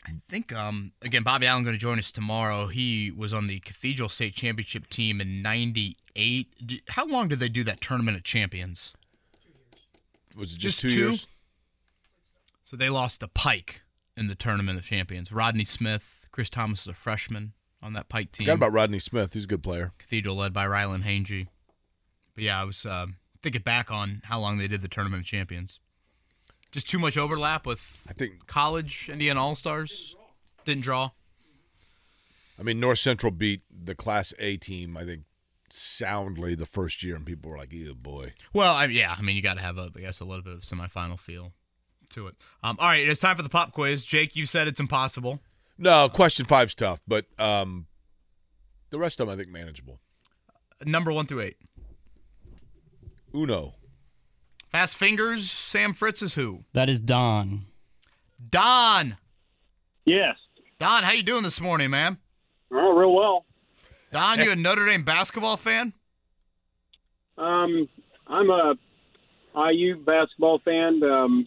I 0.06 0.12
think, 0.28 0.52
um, 0.52 0.92
again, 1.02 1.22
Bobby 1.22 1.46
Allen 1.46 1.62
going 1.62 1.74
to 1.74 1.80
join 1.80 1.98
us 1.98 2.10
tomorrow. 2.10 2.66
He 2.66 3.10
was 3.10 3.34
on 3.34 3.46
the 3.48 3.60
Cathedral 3.60 4.08
State 4.08 4.34
Championship 4.34 4.88
team 4.88 5.20
in 5.20 5.42
'98. 5.42 6.82
How 6.88 7.06
long 7.06 7.28
did 7.28 7.38
they 7.38 7.48
do 7.48 7.64
that 7.64 7.80
tournament 7.80 8.16
of 8.16 8.22
champions? 8.22 8.94
Was 10.36 10.54
it 10.54 10.58
just, 10.58 10.80
two, 10.80 10.88
years? 10.88 11.28
So 12.64 12.76
they 12.76 12.88
lost 12.88 13.20
to 13.20 13.28
Pike 13.28 13.82
in 14.16 14.28
the 14.28 14.34
tournament 14.34 14.78
of 14.78 14.84
champions. 14.84 15.32
Rodney 15.32 15.64
Smith, 15.64 16.28
Chris 16.30 16.48
Thomas 16.48 16.82
is 16.82 16.86
a 16.88 16.94
freshman 16.94 17.52
on 17.82 17.92
that 17.94 18.08
Pike 18.08 18.32
team. 18.32 18.46
Forgot 18.46 18.54
about 18.54 18.72
Rodney 18.72 19.00
Smith. 19.00 19.34
He's 19.34 19.44
a 19.44 19.48
good 19.48 19.62
player. 19.62 19.92
Cathedral 19.98 20.36
led 20.36 20.52
by 20.52 20.66
Rylan 20.66 21.02
Hangy. 21.02 21.48
But 22.34 22.44
yeah, 22.44 22.60
I 22.60 22.64
was 22.64 22.86
uh, 22.86 23.06
thinking 23.42 23.62
back 23.62 23.90
on 23.90 24.22
how 24.24 24.40
long 24.40 24.58
they 24.58 24.68
did 24.68 24.82
the 24.82 24.88
tournament 24.88 25.22
of 25.22 25.26
champions. 25.26 25.80
Just 26.70 26.88
too 26.88 26.98
much 26.98 27.16
overlap 27.16 27.66
with 27.66 27.98
I 28.08 28.12
think 28.12 28.46
college 28.46 29.08
Indiana 29.12 29.40
All 29.42 29.54
Stars. 29.54 30.14
Didn't 30.64 30.82
draw. 30.84 31.10
I 32.58 32.62
mean, 32.62 32.78
North 32.78 32.98
Central 32.98 33.32
beat 33.32 33.62
the 33.70 33.94
Class 33.94 34.34
A 34.38 34.56
team, 34.58 34.96
I 34.96 35.04
think, 35.04 35.22
soundly 35.70 36.54
the 36.54 36.66
first 36.66 37.02
year, 37.02 37.16
and 37.16 37.24
people 37.24 37.50
were 37.50 37.56
like, 37.56 37.72
"Ew, 37.72 37.94
boy." 37.94 38.34
Well, 38.52 38.74
I, 38.74 38.84
yeah, 38.86 39.14
I 39.18 39.22
mean, 39.22 39.34
you 39.34 39.42
got 39.42 39.54
to 39.54 39.62
have 39.62 39.78
a, 39.78 39.90
I 39.96 40.00
guess, 40.00 40.20
a 40.20 40.24
little 40.24 40.42
bit 40.44 40.52
of 40.52 40.60
semifinal 40.60 41.18
feel 41.18 41.52
to 42.10 42.26
it. 42.26 42.34
Um, 42.62 42.76
all 42.78 42.88
right, 42.88 43.08
it's 43.08 43.20
time 43.20 43.36
for 43.36 43.42
the 43.42 43.48
pop 43.48 43.72
quiz. 43.72 44.04
Jake, 44.04 44.36
you 44.36 44.44
said 44.46 44.68
it's 44.68 44.80
impossible. 44.80 45.40
No, 45.78 46.08
question 46.10 46.44
five's 46.44 46.74
tough, 46.74 47.02
but 47.08 47.24
um, 47.38 47.86
the 48.90 48.98
rest 48.98 49.20
of 49.20 49.26
them 49.26 49.34
I 49.34 49.38
think 49.38 49.48
manageable. 49.48 49.98
Number 50.84 51.12
one 51.12 51.26
through 51.26 51.40
eight. 51.40 51.56
Uno. 53.34 53.74
Fast 54.70 54.96
fingers. 54.96 55.50
Sam 55.50 55.92
Fritz 55.92 56.22
is 56.22 56.34
who? 56.34 56.64
That 56.72 56.88
is 56.88 57.00
Don. 57.00 57.66
Don. 58.50 59.16
Yes. 60.04 60.36
Don, 60.78 61.02
how 61.02 61.12
you 61.12 61.22
doing 61.22 61.42
this 61.42 61.60
morning, 61.60 61.90
man? 61.90 62.18
Oh, 62.72 62.94
real 62.96 63.12
well. 63.14 63.44
Don, 64.12 64.40
you 64.40 64.50
a 64.52 64.56
Notre 64.56 64.86
Dame 64.86 65.04
basketball 65.04 65.56
fan? 65.56 65.92
Um, 67.36 67.88
I'm 68.26 68.48
a 68.50 68.74
IU 69.72 69.96
basketball 70.04 70.60
fan. 70.64 71.02
Um, 71.02 71.46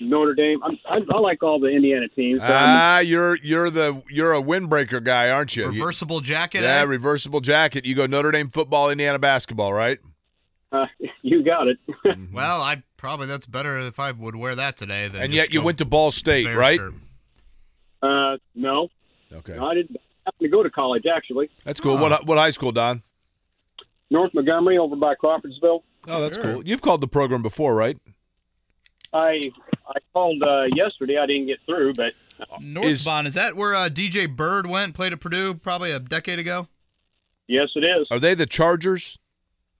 Notre 0.00 0.34
Dame. 0.34 0.62
I'm, 0.62 0.78
I, 0.88 0.98
I 1.14 1.18
like 1.18 1.42
all 1.42 1.60
the 1.60 1.68
Indiana 1.68 2.08
teams. 2.08 2.40
but 2.40 2.50
I'm- 2.50 2.76
Ah, 2.78 2.98
you're 3.00 3.36
you're 3.42 3.68
the 3.70 4.02
you're 4.08 4.32
a 4.34 4.40
windbreaker 4.42 5.02
guy, 5.04 5.30
aren't 5.30 5.56
you? 5.56 5.64
You- 5.64 5.80
Reversible 5.80 6.20
jacket. 6.20 6.62
yeah, 6.62 6.80
eh? 6.80 6.84
reversible 6.84 7.40
jacket. 7.40 7.84
You 7.84 7.94
go 7.94 8.06
Notre 8.06 8.30
Dame 8.30 8.48
football, 8.50 8.90
Indiana 8.90 9.18
basketball, 9.18 9.72
right? 9.74 9.98
Uh, 10.72 10.86
you 11.22 11.42
got 11.42 11.68
it. 11.68 11.78
Well, 12.32 12.60
I 12.62 12.82
probably 12.96 13.26
that's 13.26 13.46
better 13.46 13.76
if 13.78 13.98
I 13.98 14.12
would 14.12 14.36
wear 14.36 14.54
that 14.54 14.76
today. 14.76 15.08
Than 15.08 15.22
and 15.22 15.32
yet 15.34 15.52
you 15.52 15.62
went 15.62 15.78
to 15.78 15.84
Ball 15.84 16.10
State, 16.10 16.44
Bear 16.44 16.56
right? 16.56 16.78
shirt. 16.78 16.94
uh, 18.02 18.36
no, 18.54 18.88
Okay, 19.32 19.56
I 19.56 19.74
didn't 19.74 19.96
happen 20.24 20.38
to 20.42 20.48
go 20.48 20.62
to 20.62 20.70
college 20.70 21.04
actually. 21.06 21.50
that's 21.64 21.80
cool. 21.80 21.96
What 21.98 22.24
what 22.26 22.38
high 22.38 22.50
school, 22.50 22.72
Don? 22.72 23.02
North 24.10 24.32
Montgomery 24.34 24.78
over 24.78 24.96
by 24.96 25.14
Crawfordsville. 25.14 25.82
Oh, 26.08 26.20
that's 26.22 26.36
Sure. 26.36 26.54
cool. 26.54 26.66
You've 26.66 26.82
called 26.82 27.00
the 27.00 27.08
program 27.08 27.42
before, 27.42 27.74
right? 27.74 27.96
I 29.12 29.40
I 29.88 29.98
called 30.12 30.42
uh, 30.42 30.64
yesterday. 30.74 31.16
I 31.18 31.26
didn't 31.26 31.46
get 31.46 31.58
through, 31.66 31.94
but 31.94 32.12
Northbond 32.60 33.26
is 33.26 33.34
that 33.34 33.54
where 33.56 33.74
uh, 33.74 33.88
DJ 33.88 34.34
Byrd 34.34 34.66
went? 34.66 34.84
And 34.86 34.94
played 34.94 35.12
at 35.12 35.20
Purdue 35.20 35.54
probably 35.54 35.90
a 35.90 35.98
decade 36.00 36.38
ago. 36.38 36.68
yes, 37.48 37.68
it 37.74 37.80
is. 37.84 38.06
Are 38.10 38.18
they 38.20 38.34
the 38.34 38.46
Chargers? 38.46 39.18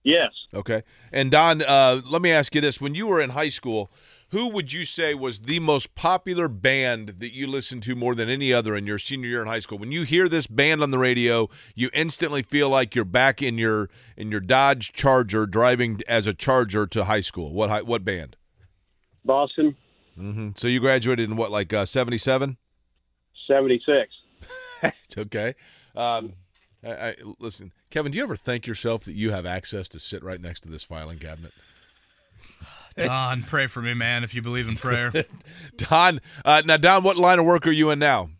Yes. 0.02 0.30
Okay. 0.54 0.82
And 1.12 1.30
Don, 1.30 1.62
uh, 1.62 2.00
let 2.10 2.22
me 2.22 2.30
ask 2.30 2.54
you 2.54 2.60
this: 2.60 2.80
When 2.80 2.94
you 2.94 3.06
were 3.06 3.20
in 3.20 3.30
high 3.30 3.48
school, 3.50 3.92
who 4.30 4.48
would 4.48 4.72
you 4.72 4.84
say 4.84 5.12
was 5.12 5.40
the 5.40 5.58
most 5.58 5.94
popular 5.94 6.48
band 6.48 7.16
that 7.18 7.34
you 7.34 7.46
listened 7.46 7.82
to 7.82 7.94
more 7.94 8.14
than 8.14 8.28
any 8.28 8.52
other 8.52 8.76
in 8.76 8.86
your 8.86 8.98
senior 8.98 9.28
year 9.28 9.42
in 9.42 9.48
high 9.48 9.58
school? 9.60 9.76
When 9.78 9.92
you 9.92 10.04
hear 10.04 10.28
this 10.28 10.46
band 10.46 10.82
on 10.82 10.90
the 10.90 10.98
radio, 10.98 11.48
you 11.74 11.90
instantly 11.92 12.42
feel 12.42 12.68
like 12.68 12.94
you're 12.94 13.04
back 13.04 13.42
in 13.42 13.58
your 13.58 13.90
in 14.16 14.30
your 14.30 14.40
Dodge 14.40 14.92
Charger 14.92 15.46
driving 15.46 16.00
as 16.08 16.26
a 16.26 16.34
Charger 16.34 16.86
to 16.86 17.04
high 17.04 17.20
school. 17.20 17.52
What 17.52 17.70
hi- 17.70 17.82
what 17.82 18.04
band? 18.04 18.36
Boston, 19.24 19.76
hmm 20.16 20.50
So 20.56 20.66
you 20.66 20.80
graduated 20.80 21.28
in 21.28 21.36
what, 21.36 21.50
like 21.50 21.72
uh, 21.72 21.84
seventy 21.84 22.18
seven? 22.18 22.56
seventy 23.46 23.82
six. 23.84 24.12
Okay. 25.18 25.54
Um, 25.94 26.32
I, 26.84 26.90
I, 26.90 27.16
listen, 27.38 27.72
Kevin, 27.90 28.12
do 28.12 28.18
you 28.18 28.24
ever 28.24 28.36
thank 28.36 28.66
yourself 28.66 29.04
that 29.04 29.14
you 29.14 29.30
have 29.32 29.46
access 29.46 29.88
to 29.88 29.98
sit 29.98 30.22
right 30.22 30.40
next 30.40 30.60
to 30.60 30.68
this 30.68 30.84
filing 30.84 31.18
cabinet? 31.18 31.52
Don, 32.96 33.42
pray 33.42 33.66
for 33.66 33.82
me, 33.82 33.94
man. 33.94 34.24
If 34.24 34.34
you 34.34 34.42
believe 34.42 34.68
in 34.68 34.76
prayer. 34.76 35.12
Don, 35.76 36.20
uh, 36.44 36.62
now 36.64 36.76
Don, 36.76 37.02
what 37.02 37.16
line 37.16 37.38
of 37.38 37.44
work 37.44 37.66
are 37.66 37.72
you 37.72 37.90
in 37.90 37.98
now? 37.98 38.30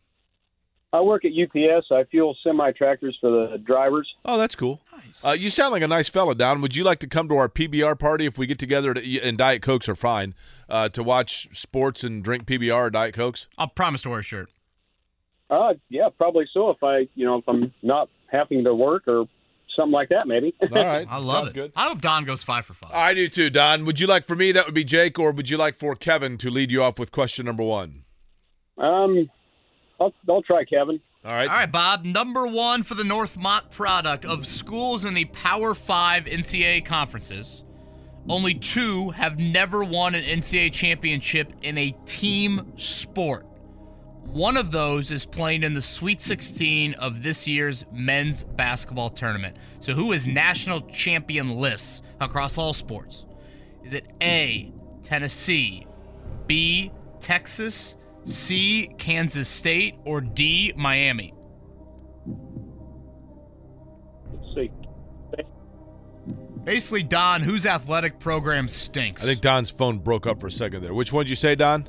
I 0.92 1.00
work 1.00 1.24
at 1.24 1.30
UPS. 1.30 1.86
I 1.92 2.02
fuel 2.10 2.36
semi 2.42 2.72
tractors 2.72 3.16
for 3.20 3.30
the 3.30 3.58
drivers. 3.58 4.12
Oh, 4.24 4.36
that's 4.36 4.56
cool. 4.56 4.80
Nice. 4.92 5.24
Uh, 5.24 5.30
you 5.30 5.48
sound 5.48 5.72
like 5.72 5.82
a 5.82 5.88
nice 5.88 6.08
fella, 6.08 6.34
Don. 6.34 6.60
Would 6.62 6.74
you 6.74 6.82
like 6.82 6.98
to 7.00 7.06
come 7.06 7.28
to 7.28 7.36
our 7.36 7.48
PBR 7.48 7.96
party 7.98 8.26
if 8.26 8.36
we 8.36 8.46
get 8.46 8.58
together 8.58 8.94
to, 8.94 9.20
and 9.20 9.38
Diet 9.38 9.62
Cokes 9.62 9.88
are 9.88 9.94
fine 9.94 10.34
uh, 10.68 10.88
to 10.88 11.02
watch 11.04 11.48
sports 11.52 12.02
and 12.02 12.24
drink 12.24 12.44
PBR 12.44 12.86
or 12.86 12.90
Diet 12.90 13.14
Cokes? 13.14 13.46
I'll 13.56 13.68
promise 13.68 14.02
to 14.02 14.10
wear 14.10 14.18
a 14.18 14.22
shirt. 14.22 14.50
Uh, 15.48 15.74
yeah, 15.88 16.08
probably 16.16 16.46
so. 16.52 16.70
If 16.70 16.82
I, 16.82 17.08
you 17.14 17.24
know, 17.24 17.38
if 17.38 17.48
I'm 17.48 17.72
not 17.82 18.08
having 18.30 18.64
to 18.64 18.74
work 18.74 19.04
or 19.06 19.26
something 19.76 19.92
like 19.92 20.08
that, 20.10 20.26
maybe. 20.26 20.54
All 20.62 20.68
right, 20.72 21.06
I 21.08 21.18
love 21.18 21.46
Sounds 21.46 21.50
it. 21.50 21.54
good. 21.54 21.72
I 21.76 21.88
hope 21.88 22.00
Don 22.00 22.24
goes 22.24 22.42
five 22.42 22.66
for 22.66 22.74
five. 22.74 22.90
I 22.92 23.14
do 23.14 23.28
too, 23.28 23.50
Don. 23.50 23.84
Would 23.84 24.00
you 24.00 24.06
like 24.06 24.26
for 24.26 24.36
me? 24.36 24.52
That 24.52 24.66
would 24.66 24.74
be 24.74 24.84
Jake, 24.84 25.18
or 25.18 25.32
would 25.32 25.48
you 25.50 25.56
like 25.56 25.78
for 25.78 25.94
Kevin 25.94 26.38
to 26.38 26.50
lead 26.50 26.70
you 26.70 26.82
off 26.82 26.98
with 26.98 27.12
question 27.12 27.46
number 27.46 27.62
one? 27.62 28.04
um, 28.78 29.28
I'll, 30.00 30.14
I'll 30.28 30.42
try 30.42 30.64
Kevin. 30.64 30.98
All 31.24 31.32
right. 31.32 31.48
All 31.48 31.54
right, 31.56 31.70
Bob. 31.70 32.06
Number 32.06 32.46
one 32.46 32.82
for 32.82 32.94
the 32.94 33.02
Northmont 33.02 33.70
product 33.70 34.24
of 34.24 34.46
schools 34.46 35.04
in 35.04 35.12
the 35.12 35.26
Power 35.26 35.74
Five 35.74 36.24
NCAA 36.24 36.86
conferences. 36.86 37.62
Only 38.28 38.54
two 38.54 39.10
have 39.10 39.38
never 39.38 39.84
won 39.84 40.14
an 40.14 40.22
NCAA 40.24 40.72
championship 40.72 41.52
in 41.62 41.76
a 41.76 41.94
team 42.06 42.72
sport. 42.76 43.46
One 44.26 44.56
of 44.56 44.70
those 44.70 45.10
is 45.10 45.26
playing 45.26 45.64
in 45.64 45.72
the 45.72 45.82
Sweet 45.82 46.20
16 46.20 46.94
of 46.94 47.22
this 47.22 47.48
year's 47.48 47.84
men's 47.92 48.44
basketball 48.44 49.10
tournament. 49.10 49.56
So, 49.80 49.92
who 49.94 50.12
is 50.12 50.26
national 50.26 50.82
champion 50.82 51.56
lists 51.56 52.02
across 52.20 52.56
all 52.56 52.72
sports? 52.72 53.26
Is 53.82 53.94
it 53.94 54.06
A, 54.22 54.72
Tennessee, 55.02 55.86
B, 56.46 56.92
Texas, 57.18 57.96
C, 58.24 58.94
Kansas 58.98 59.48
State, 59.48 59.98
or 60.04 60.20
D, 60.20 60.72
Miami? 60.76 61.34
Let's 64.32 64.54
see. 64.54 64.70
Basically, 66.64 67.02
Don, 67.02 67.42
whose 67.42 67.66
athletic 67.66 68.18
program 68.20 68.68
stinks? 68.68 69.22
I 69.22 69.26
think 69.26 69.40
Don's 69.40 69.70
phone 69.70 69.98
broke 69.98 70.26
up 70.26 70.40
for 70.40 70.48
a 70.48 70.52
second 70.52 70.82
there. 70.82 70.94
Which 70.94 71.12
one 71.12 71.24
did 71.24 71.30
you 71.30 71.36
say, 71.36 71.54
Don? 71.54 71.88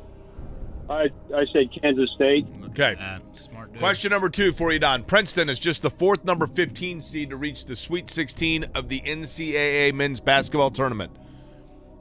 I 0.91 1.09
I 1.35 1.45
said 1.53 1.69
Kansas 1.81 2.09
State. 2.15 2.45
Okay. 2.65 2.95
Uh, 2.99 3.19
smart 3.35 3.71
dude. 3.71 3.79
Question 3.79 4.11
number 4.11 4.29
two 4.29 4.51
for 4.51 4.71
you, 4.71 4.79
Don. 4.79 5.03
Princeton 5.03 5.49
is 5.49 5.59
just 5.59 5.81
the 5.81 5.89
fourth 5.89 6.23
number 6.25 6.47
15 6.47 7.01
seed 7.01 7.29
to 7.29 7.37
reach 7.37 7.65
the 7.65 7.75
Sweet 7.75 8.09
16 8.09 8.65
of 8.75 8.89
the 8.89 9.01
NCAA 9.01 9.93
men's 9.93 10.19
basketball 10.19 10.71
tournament. 10.71 11.11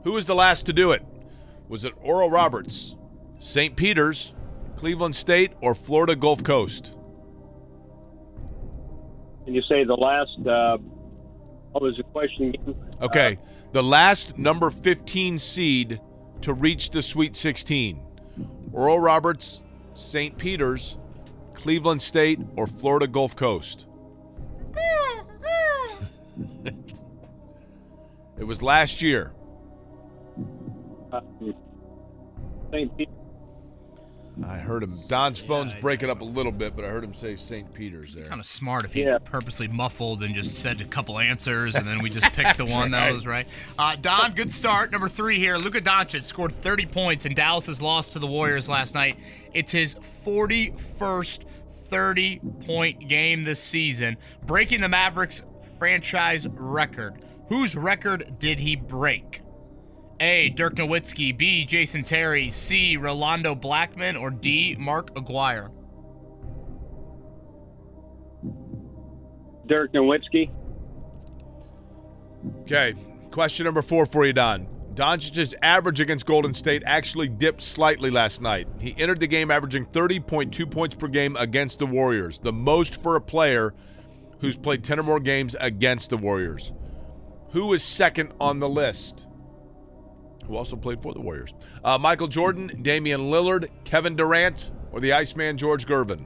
Who 0.03 0.13
was 0.13 0.25
the 0.25 0.35
last 0.35 0.65
to 0.65 0.73
do 0.73 0.91
it? 0.91 1.03
Was 1.67 1.83
it 1.83 1.93
Oral 2.01 2.29
Roberts, 2.29 2.95
St. 3.39 3.75
Peter's, 3.75 4.35
Cleveland 4.75 5.15
State, 5.15 5.53
or 5.61 5.73
Florida 5.73 6.15
Gulf 6.15 6.43
Coast? 6.43 6.95
Can 9.45 9.53
you 9.53 9.61
say 9.63 9.83
the 9.83 9.95
last? 9.95 10.37
Uh, 10.45 10.77
what 11.71 11.83
was 11.83 11.95
the 11.97 12.03
question? 12.03 12.49
again? 12.49 12.75
Okay. 13.01 13.39
The 13.71 13.83
last 13.83 14.37
number 14.37 14.69
15 14.69 15.37
seed 15.37 16.01
to 16.41 16.53
reach 16.53 16.89
the 16.89 17.01
Sweet 17.01 17.35
16. 17.35 18.01
Oral 18.73 18.99
Roberts, 18.99 19.63
St. 19.93 20.37
Peter's, 20.37 20.97
Cleveland 21.53 22.01
State, 22.01 22.39
or 22.55 22.67
Florida 22.67 23.07
Gulf 23.07 23.35
Coast? 23.35 23.85
it 28.37 28.43
was 28.43 28.63
last 28.63 29.01
year. 29.01 29.33
Uh, 31.11 31.21
St. 32.71 32.97
Pete. 32.97 33.09
I 34.47 34.57
heard 34.57 34.81
him. 34.81 34.97
Don's 35.07 35.39
phone's 35.39 35.73
breaking 35.75 36.09
up 36.09 36.21
a 36.21 36.25
little 36.25 36.51
bit, 36.51 36.75
but 36.75 36.85
I 36.85 36.87
heard 36.87 37.03
him 37.03 37.13
say 37.13 37.35
St. 37.35 37.71
Peter's 37.73 38.13
there. 38.15 38.25
Kind 38.25 38.39
of 38.39 38.45
smart 38.47 38.85
if 38.85 38.93
he 38.93 39.03
Yeah. 39.03 39.17
purposely 39.23 39.67
muffled 39.67 40.23
and 40.23 40.33
just 40.33 40.55
said 40.59 40.79
a 40.81 40.85
couple 40.85 41.19
answers, 41.19 41.75
and 41.75 41.85
then 41.87 42.01
we 42.01 42.09
just 42.09 42.31
picked 42.33 42.57
the 42.57 42.65
one 42.71 42.91
that 42.91 43.11
was 43.11 43.27
right. 43.27 43.45
Uh, 43.77 43.95
Don, 44.01 44.33
good 44.33 44.51
start. 44.51 44.91
Number 44.91 45.09
three 45.09 45.37
here. 45.37 45.57
Luka 45.57 45.81
Doncic 45.81 46.23
scored 46.23 46.51
30 46.53 46.85
points 46.85 47.25
in 47.25 47.33
Dallas's 47.33 47.81
loss 47.81 48.09
to 48.09 48.19
the 48.19 48.27
Warriors 48.27 48.69
last 48.69 48.95
night. 48.95 49.17
It's 49.53 49.71
his 49.71 49.95
41st 50.25 51.43
30 51.73 52.39
point 52.65 53.07
game 53.09 53.43
this 53.43 53.61
season, 53.61 54.15
breaking 54.45 54.81
the 54.81 54.89
Mavericks 54.89 55.43
franchise 55.77 56.47
record. 56.49 57.21
Whose 57.49 57.75
record 57.75 58.39
did 58.39 58.59
he 58.61 58.75
break? 58.77 59.41
A. 60.21 60.49
Dirk 60.49 60.75
Nowitzki, 60.75 61.35
B. 61.35 61.65
Jason 61.65 62.03
Terry, 62.03 62.51
C. 62.51 62.95
Rolando 62.95 63.55
Blackman, 63.55 64.15
or 64.15 64.29
D. 64.29 64.75
Mark 64.79 65.09
Aguirre? 65.17 65.71
Dirk 69.67 69.91
Nowitzki. 69.93 70.51
Okay. 72.61 72.93
Question 73.31 73.65
number 73.65 73.81
four 73.81 74.05
for 74.05 74.25
you, 74.25 74.33
Don. 74.33 74.67
Doncic's 74.93 75.55
average 75.63 76.01
against 76.01 76.25
Golden 76.25 76.53
State 76.53 76.83
actually 76.85 77.29
dipped 77.29 77.61
slightly 77.61 78.09
last 78.09 78.41
night. 78.41 78.67
He 78.79 78.93
entered 78.97 79.21
the 79.21 79.27
game 79.27 79.49
averaging 79.49 79.85
30.2 79.85 80.69
points 80.69 80.95
per 80.95 81.07
game 81.07 81.35
against 81.37 81.79
the 81.79 81.85
Warriors, 81.85 82.39
the 82.39 82.51
most 82.51 83.01
for 83.01 83.15
a 83.15 83.21
player 83.21 83.73
who's 84.41 84.57
played 84.57 84.83
10 84.83 84.99
or 84.99 85.03
more 85.03 85.19
games 85.19 85.55
against 85.59 86.09
the 86.09 86.17
Warriors. 86.17 86.73
Who 87.51 87.73
is 87.73 87.83
second 87.83 88.33
on 88.39 88.59
the 88.59 88.69
list? 88.69 89.25
Who 90.47 90.55
also 90.55 90.75
played 90.75 91.01
for 91.01 91.13
the 91.13 91.21
Warriors? 91.21 91.53
Uh, 91.83 91.97
Michael 91.97 92.27
Jordan, 92.27 92.81
Damian 92.81 93.21
Lillard, 93.21 93.69
Kevin 93.83 94.15
Durant, 94.15 94.71
or 94.91 94.99
the 94.99 95.13
Iceman 95.13 95.57
George 95.57 95.85
Gervin? 95.85 96.25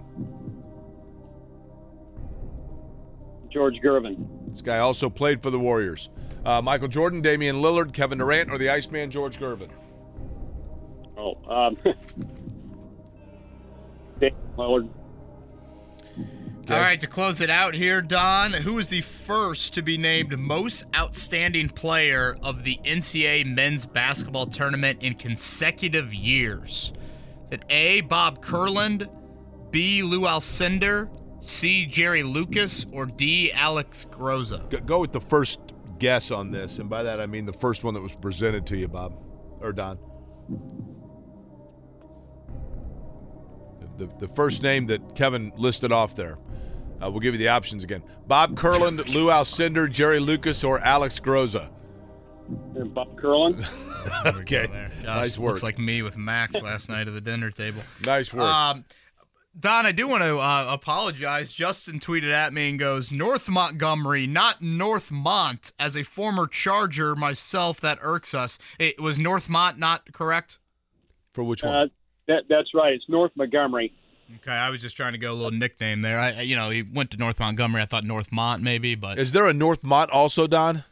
George 3.50 3.80
Gervin. 3.84 4.27
This 4.50 4.61
guy 4.61 4.80
also 4.80 5.10
played 5.10 5.42
for 5.42 5.50
the 5.50 5.60
Warriors. 5.60 6.10
Uh, 6.45 6.61
Michael 6.61 6.88
Jordan, 6.88 7.22
Damian 7.22 7.58
Lillard, 7.58 7.94
Kevin 7.94 8.18
Durant, 8.18 8.52
or 8.52 8.58
the 8.58 8.69
Iceman 8.69 9.10
George 9.11 9.40
Gervin? 9.40 9.69
Oh, 11.18 11.38
um, 11.50 11.77
Damian 14.19 14.90
Lillard. 16.66 16.76
All 16.76 16.82
right, 16.82 17.00
to 17.00 17.08
close 17.08 17.42
it 17.42 17.50
out 17.50 17.76
here, 17.76 18.02
Don, 18.02 18.53
who 18.53 18.74
was 18.74 18.90
the 18.90 19.02
first 19.02 19.74
to 19.76 19.82
be 19.82 19.98
named 19.98 20.38
most 20.38 20.85
outstanding 20.95 21.69
player 21.69 22.38
of 22.42 22.64
the 22.64 22.80
NCAA 22.84 23.45
men's 23.45 23.85
basketball 23.85 24.48
tournament 24.48 25.03
in 25.03 25.14
consecutive 25.14 26.14
years? 26.14 26.92
Is 27.45 27.52
it 27.52 27.64
A, 27.69 28.02
Bob 28.02 28.44
Kurland, 28.44 29.08
B, 29.72 30.02
Lou 30.02 30.22
Alcindor, 30.22 31.10
C, 31.40 31.85
Jerry 31.85 32.24
Lucas, 32.24 32.85
or 32.92 33.06
D, 33.06 33.52
Alex 33.52 34.06
Groza? 34.10 34.68
Go, 34.69 34.80
go 34.80 35.00
with 35.00 35.11
the 35.11 35.22
first 35.22 35.60
guess 36.00 36.32
on 36.32 36.52
this, 36.52 36.80
and 36.80 36.90
by 36.90 37.03
that 37.03 37.19
I 37.19 37.26
mean 37.26 37.45
the 37.45 37.53
first 37.53 37.84
one 37.84 37.94
that 37.94 38.02
was 38.02 38.16
presented 38.16 38.66
to 38.68 38.77
you, 38.77 38.88
Bob 38.88 39.22
or 39.61 39.74
Don. 39.74 39.98
The, 43.98 44.10
the 44.19 44.27
first 44.27 44.61
name 44.61 44.88
that 44.88 45.16
Kevin 45.16 45.53
listed 45.56 45.92
off 45.92 46.16
there. 46.16 46.38
Uh, 47.01 47.09
we'll 47.11 47.19
give 47.19 47.33
you 47.33 47.40
the 47.40 47.49
options 47.49 47.83
again: 47.83 48.03
Bob 48.27 48.56
Kurland, 48.56 49.14
Lou 49.14 49.27
Alcindor, 49.27 49.90
Jerry 49.91 50.19
Lucas, 50.19 50.64
or 50.64 50.80
Alex 50.80 51.19
Groza. 51.19 51.69
And 52.75 52.93
Bob 52.93 53.19
Kurland. 53.19 53.65
okay, 54.41 54.67
Gosh, 54.67 55.03
nice 55.03 55.38
work. 55.38 55.51
Looks 55.51 55.64
like 55.64 55.80
me 55.80 56.01
with 56.03 56.15
Max 56.17 56.61
last 56.61 56.90
night 56.90 57.07
at 57.07 57.14
the 57.14 57.22
dinner 57.22 57.49
table. 57.51 57.82
nice 58.06 58.33
work. 58.33 58.43
Um, 58.43 58.85
Don, 59.57 59.85
I 59.85 59.93
do 59.93 60.06
want 60.07 60.22
to 60.22 60.38
uh, 60.38 60.67
apologize. 60.69 61.53
Justin 61.53 61.99
tweeted 61.99 62.32
at 62.32 62.51
me 62.51 62.69
and 62.72 62.77
goes, 62.77 63.09
North 63.09 63.49
Montgomery, 63.49 64.27
not 64.27 64.59
Northmont. 64.61 65.72
As 65.80 65.95
a 65.95 66.03
former 66.03 66.45
Charger 66.45 67.15
myself, 67.15 67.80
that 67.80 67.98
irks 68.01 68.33
us. 68.33 68.59
It 68.80 68.99
was 68.99 69.17
Northmont 69.17 69.77
not 69.77 70.11
correct? 70.11 70.59
For 71.33 71.43
which 71.45 71.64
one? 71.64 71.74
Uh, 71.74 71.85
that, 72.27 72.43
that's 72.49 72.74
right. 72.74 72.93
It's 72.93 73.06
North 73.07 73.32
Montgomery. 73.35 73.93
Okay, 74.37 74.51
I 74.51 74.69
was 74.69 74.81
just 74.81 74.97
trying 74.97 75.13
to 75.13 75.17
go 75.19 75.31
a 75.31 75.35
little 75.35 75.51
nickname 75.51 76.01
there. 76.01 76.19
I, 76.19 76.41
you 76.41 76.55
know, 76.55 76.69
he 76.69 76.81
went 76.83 77.11
to 77.11 77.17
North 77.17 77.39
Montgomery. 77.39 77.81
I 77.81 77.85
thought 77.85 78.03
Northmont 78.03 78.61
maybe, 78.61 78.95
but 78.95 79.19
Is 79.19 79.31
there 79.31 79.47
a 79.47 79.53
Northmont 79.53 80.09
also, 80.11 80.47
Don? 80.47 80.83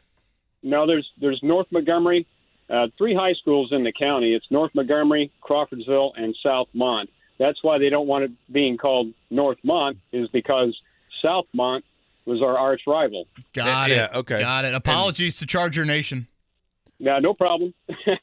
No, 0.62 0.86
there's 0.86 1.08
there's 1.20 1.40
North 1.42 1.66
Montgomery, 1.70 2.26
uh, 2.70 2.86
three 2.96 3.14
high 3.14 3.34
schools 3.34 3.70
in 3.72 3.84
the 3.84 3.92
county. 3.92 4.34
It's 4.34 4.46
North 4.50 4.74
Montgomery, 4.74 5.30
Crawfordsville, 5.40 6.12
and 6.16 6.34
South 6.42 6.68
Mont. 6.72 7.10
That's 7.38 7.62
why 7.62 7.78
they 7.78 7.90
don't 7.90 8.06
want 8.06 8.24
it 8.24 8.30
being 8.52 8.76
called 8.78 9.12
North 9.30 9.58
Mont 9.64 9.98
is 10.12 10.28
because 10.28 10.76
South 11.22 11.46
Mont 11.52 11.84
was 12.24 12.40
our 12.40 12.56
arch 12.56 12.82
rival. 12.86 13.26
got 13.52 13.90
it. 13.90 14.10
Okay. 14.14 14.38
Got 14.40 14.64
it. 14.64 14.74
Apologies 14.74 15.36
to 15.38 15.46
Charger 15.46 15.84
Nation. 15.84 16.28
Yeah, 16.98 17.18
no 17.18 17.34
problem. 17.34 17.74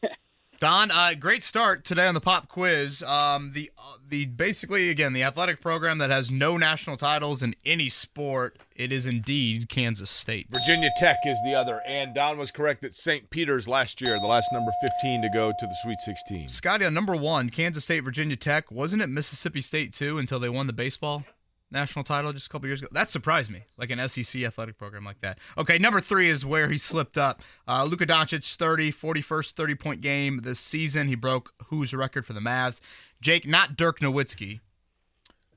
Don, 0.61 0.91
uh, 0.91 1.15
great 1.19 1.43
start 1.43 1.83
today 1.83 2.05
on 2.05 2.13
the 2.13 2.21
pop 2.21 2.47
quiz. 2.47 3.01
Um, 3.01 3.53
the 3.53 3.71
uh, 3.79 3.93
the 4.07 4.27
basically 4.27 4.91
again 4.91 5.11
the 5.11 5.23
athletic 5.23 5.59
program 5.59 5.97
that 5.97 6.11
has 6.11 6.29
no 6.29 6.55
national 6.55 6.97
titles 6.97 7.41
in 7.41 7.55
any 7.65 7.89
sport. 7.89 8.59
It 8.75 8.91
is 8.91 9.07
indeed 9.07 9.69
Kansas 9.69 10.11
State. 10.11 10.49
Virginia 10.51 10.91
Tech 10.99 11.17
is 11.25 11.39
the 11.43 11.55
other, 11.55 11.81
and 11.87 12.13
Don 12.13 12.37
was 12.37 12.51
correct 12.51 12.83
that 12.83 12.93
St. 12.93 13.31
Peter's 13.31 13.67
last 13.67 14.01
year, 14.01 14.19
the 14.19 14.27
last 14.27 14.49
number 14.53 14.69
15 15.01 15.23
to 15.23 15.29
go 15.33 15.51
to 15.57 15.65
the 15.65 15.75
Sweet 15.81 15.99
16. 15.99 16.47
Scotty 16.49 16.85
on 16.85 16.93
number 16.93 17.15
one, 17.15 17.49
Kansas 17.49 17.83
State, 17.83 18.01
Virginia 18.01 18.35
Tech. 18.35 18.71
Wasn't 18.71 19.01
it 19.01 19.07
Mississippi 19.07 19.61
State 19.63 19.93
too 19.93 20.19
until 20.19 20.39
they 20.39 20.49
won 20.49 20.67
the 20.67 20.73
baseball 20.73 21.25
national 21.71 22.03
title 22.03 22.33
just 22.33 22.47
a 22.47 22.49
couple 22.49 22.67
years 22.67 22.81
ago? 22.81 22.89
That 22.91 23.09
surprised 23.09 23.49
me, 23.51 23.63
like 23.77 23.89
an 23.91 24.07
SEC 24.07 24.43
athletic 24.43 24.77
program 24.77 25.03
like 25.05 25.21
that. 25.21 25.39
Okay, 25.57 25.77
number 25.77 25.99
three 26.01 26.27
is 26.29 26.45
where 26.45 26.69
he 26.69 26.77
slipped 26.77 27.17
up. 27.17 27.41
Uh, 27.67 27.83
Luka 27.85 28.05
Doncic, 28.05 28.55
30, 28.55 28.91
41st 28.91 29.51
30 29.53 29.75
point 29.75 30.01
game 30.01 30.39
this 30.43 30.59
season. 30.59 31.07
He 31.07 31.15
broke 31.15 31.53
whose 31.67 31.93
record 31.93 32.25
for 32.25 32.33
the 32.33 32.39
Mavs? 32.39 32.81
Jake, 33.21 33.47
not 33.47 33.75
Dirk 33.77 33.99
Nowitzki. 33.99 34.59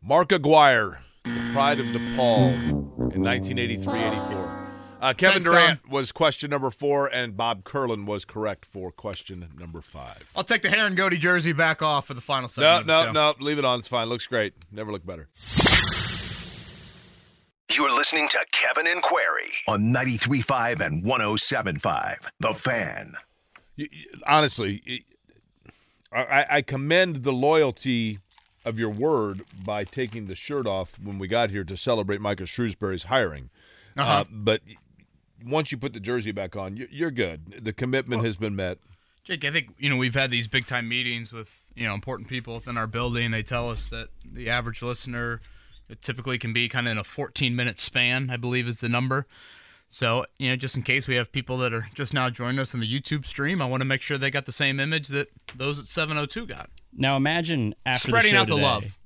Mark 0.03 0.33
Aguirre, 0.33 0.99
the 1.25 1.51
pride 1.53 1.81
of 1.81 1.87
DePaul 1.87 3.15
in 3.15 3.23
1983-84. 3.23 4.61
Uh, 5.01 5.13
Kevin 5.13 5.43
Thanks, 5.43 5.45
Durant 5.45 5.89
was 5.91 6.13
question 6.13 6.49
number 6.51 6.71
four, 6.71 7.09
and 7.13 7.37
Bob 7.37 7.63
Kurland 7.65 8.07
was 8.07 8.25
correct 8.25 8.65
for 8.65 8.91
question 8.91 9.47
number 9.59 9.83
five. 9.83 10.31
I'll 10.35 10.45
take 10.45 10.63
the 10.63 10.71
hair 10.71 10.87
and 10.87 10.97
goatee 10.97 11.19
jersey 11.19 11.53
back 11.53 11.83
off 11.83 12.07
for 12.07 12.15
the 12.15 12.23
final 12.23 12.45
No, 12.45 12.49
segment. 12.49 12.87
no, 12.87 13.05
show. 13.05 13.13
no. 13.13 13.35
Leave 13.39 13.59
it 13.59 13.67
on. 13.67 13.81
It's 13.81 13.89
fine. 13.89 14.09
Looks 14.09 14.27
great. 14.27 14.55
Never 14.73 14.93
looked 14.93 15.07
better. 15.07 15.29
You're 17.75 17.93
listening 17.95 18.29
to 18.29 18.39
Kevin 18.53 18.87
and 18.87 19.03
Query 19.03 19.51
on 19.67 19.93
93.5 19.93 20.81
and 20.81 21.03
107.5. 21.05 22.29
The 22.41 22.55
Fan. 22.55 23.15
Y- 23.77 23.89
y- 23.93 24.05
Honestly, 24.27 24.83
y- 24.87 25.01
I, 26.13 26.47
I 26.59 26.63
commend 26.63 27.25
the 27.25 27.33
loyalty 27.33 28.19
of 28.65 28.79
your 28.79 28.91
word 28.91 29.43
by 29.65 29.85
taking 29.85 30.27
the 30.27 30.37
shirt 30.37 30.67
off 30.67 30.99
when 31.03 31.19
we 31.19 31.27
got 31.27 31.51
here 31.51 31.65
to 31.65 31.77
celebrate 31.77 32.21
Micah 32.21 32.45
Shrewsberry's 32.45 33.05
hiring. 33.05 33.51
Uh-huh. 33.97 34.21
Uh, 34.21 34.25
but 34.31 34.61
once 35.45 35.73
you 35.73 35.79
put 35.79 35.93
the 35.93 36.01
jersey 36.01 36.31
back 36.33 36.55
on, 36.57 36.77
you- 36.77 36.89
you're 36.91 37.11
good. 37.11 37.61
The 37.65 37.73
commitment 37.73 38.25
has 38.25 38.37
been 38.37 38.55
met. 38.55 38.79
Jake, 39.25 39.45
I 39.45 39.51
think 39.51 39.71
you 39.79 39.89
know 39.89 39.97
we've 39.97 40.15
had 40.15 40.31
these 40.31 40.47
big 40.47 40.67
time 40.67 40.87
meetings 40.87 41.33
with 41.33 41.65
you 41.75 41.87
know 41.89 41.95
important 41.95 42.29
people 42.29 42.55
within 42.57 42.77
our 42.77 42.87
building. 42.87 43.31
They 43.31 43.43
tell 43.43 43.71
us 43.71 43.89
that 43.89 44.09
the 44.23 44.51
average 44.51 44.83
listener 44.83 45.41
it 45.89 46.03
typically 46.03 46.39
can 46.39 46.53
be 46.53 46.69
kind 46.69 46.87
of 46.87 46.93
in 46.93 46.99
a 46.99 47.05
14 47.05 47.55
minute 47.55 47.79
span, 47.79 48.31
I 48.31 48.37
believe 48.37 48.67
is 48.69 48.81
the 48.81 48.89
number. 48.89 49.27
So 49.89 50.27
you 50.39 50.51
know, 50.51 50.57
just 50.57 50.77
in 50.77 50.83
case 50.83 51.07
we 51.07 51.15
have 51.15 51.31
people 51.31 51.59
that 51.59 51.73
are 51.73 51.89
just 51.95 52.13
now 52.13 52.29
joining 52.31 52.59
us 52.59 52.75
in 52.75 52.81
the 52.81 52.89
YouTube 52.89 53.27
stream, 53.27 53.63
I 53.63 53.67
want 53.67 53.81
to 53.81 53.85
make 53.85 54.01
sure 54.01 54.19
they 54.19 54.31
got 54.31 54.47
the 54.47 54.53
same 54.53 54.81
image 54.81 55.09
that 55.09 55.29
those 55.57 55.79
at 55.79 55.87
702 55.87 56.47
got. 56.47 56.71
Now 56.93 57.17
imagine 57.17 57.75
after 57.87 58.09
Spreading 58.09 58.33
the 58.33 58.37
show 58.37 58.43
out 58.43 58.49
the 58.49 58.57
love. 58.57 58.99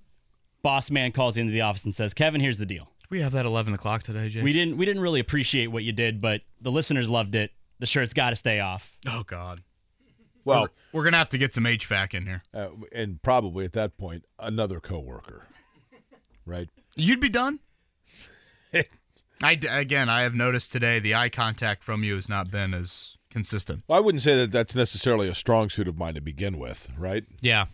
Boss 0.63 0.91
man 0.91 1.13
calls 1.13 1.37
into 1.37 1.53
the 1.53 1.61
office 1.61 1.85
and 1.85 1.95
says, 1.95 2.15
"Kevin, 2.15 2.41
here's 2.41 2.59
the 2.59 2.67
deal. 2.67 2.91
We 3.11 3.21
have 3.21 3.33
that 3.33 3.47
11 3.47 3.75
o'clock 3.75 4.03
today, 4.03 4.29
Jake. 4.29 4.43
We 4.45 4.53
didn't 4.53 4.77
we 4.77 4.87
didn't 4.87 5.03
really 5.03 5.21
appreciate 5.21 5.69
what 5.69 5.85
you 5.85 5.93
did, 5.93 6.21
but 6.21 6.43
the 6.61 6.71
listeners 6.73 7.09
loved 7.11 7.35
it. 7.35 7.53
The 7.81 7.87
shirt's 7.87 8.15
got 8.15 8.31
to 8.31 8.37
stay 8.37 8.61
off." 8.61 8.97
Oh 9.07 9.23
God. 9.27 9.63
Well, 10.45 10.63
we're, 10.63 10.69
we're 11.01 11.05
gonna 11.05 11.19
have 11.19 11.29
to 11.31 11.39
get 11.39 11.53
some 11.53 11.65
HVAC 11.65 12.15
in 12.15 12.25
here. 12.27 12.43
uh, 12.55 12.69
and 12.93 13.23
probably 13.23 13.67
at 13.67 13.75
that 13.75 13.99
point, 13.99 14.25
another 14.39 14.81
coworker, 14.81 15.47
right? 16.49 16.69
You'd 16.97 17.21
be 17.21 17.29
done. 17.29 17.61
I 19.43 19.55
d- 19.55 19.69
again, 19.69 20.09
I 20.09 20.23
have 20.23 20.35
noticed 20.35 20.73
today 20.73 20.99
the 20.99 21.15
eye 21.15 21.29
contact 21.29 21.85
from 21.85 22.03
you 22.03 22.17
has 22.17 22.29
not 22.29 22.51
been 22.51 22.75
as 22.75 23.17
consistent. 23.31 23.85
Well, 23.87 23.97
I 23.99 24.01
wouldn't 24.01 24.23
say 24.23 24.37
that 24.37 24.51
that's 24.51 24.75
necessarily 24.75 25.29
a 25.29 25.35
strong 25.35 25.71
suit 25.71 25.87
of 25.87 25.97
mine 25.97 26.15
to 26.15 26.21
begin 26.21 26.59
with, 26.59 26.89
right? 26.99 27.25
Yeah. 27.41 27.67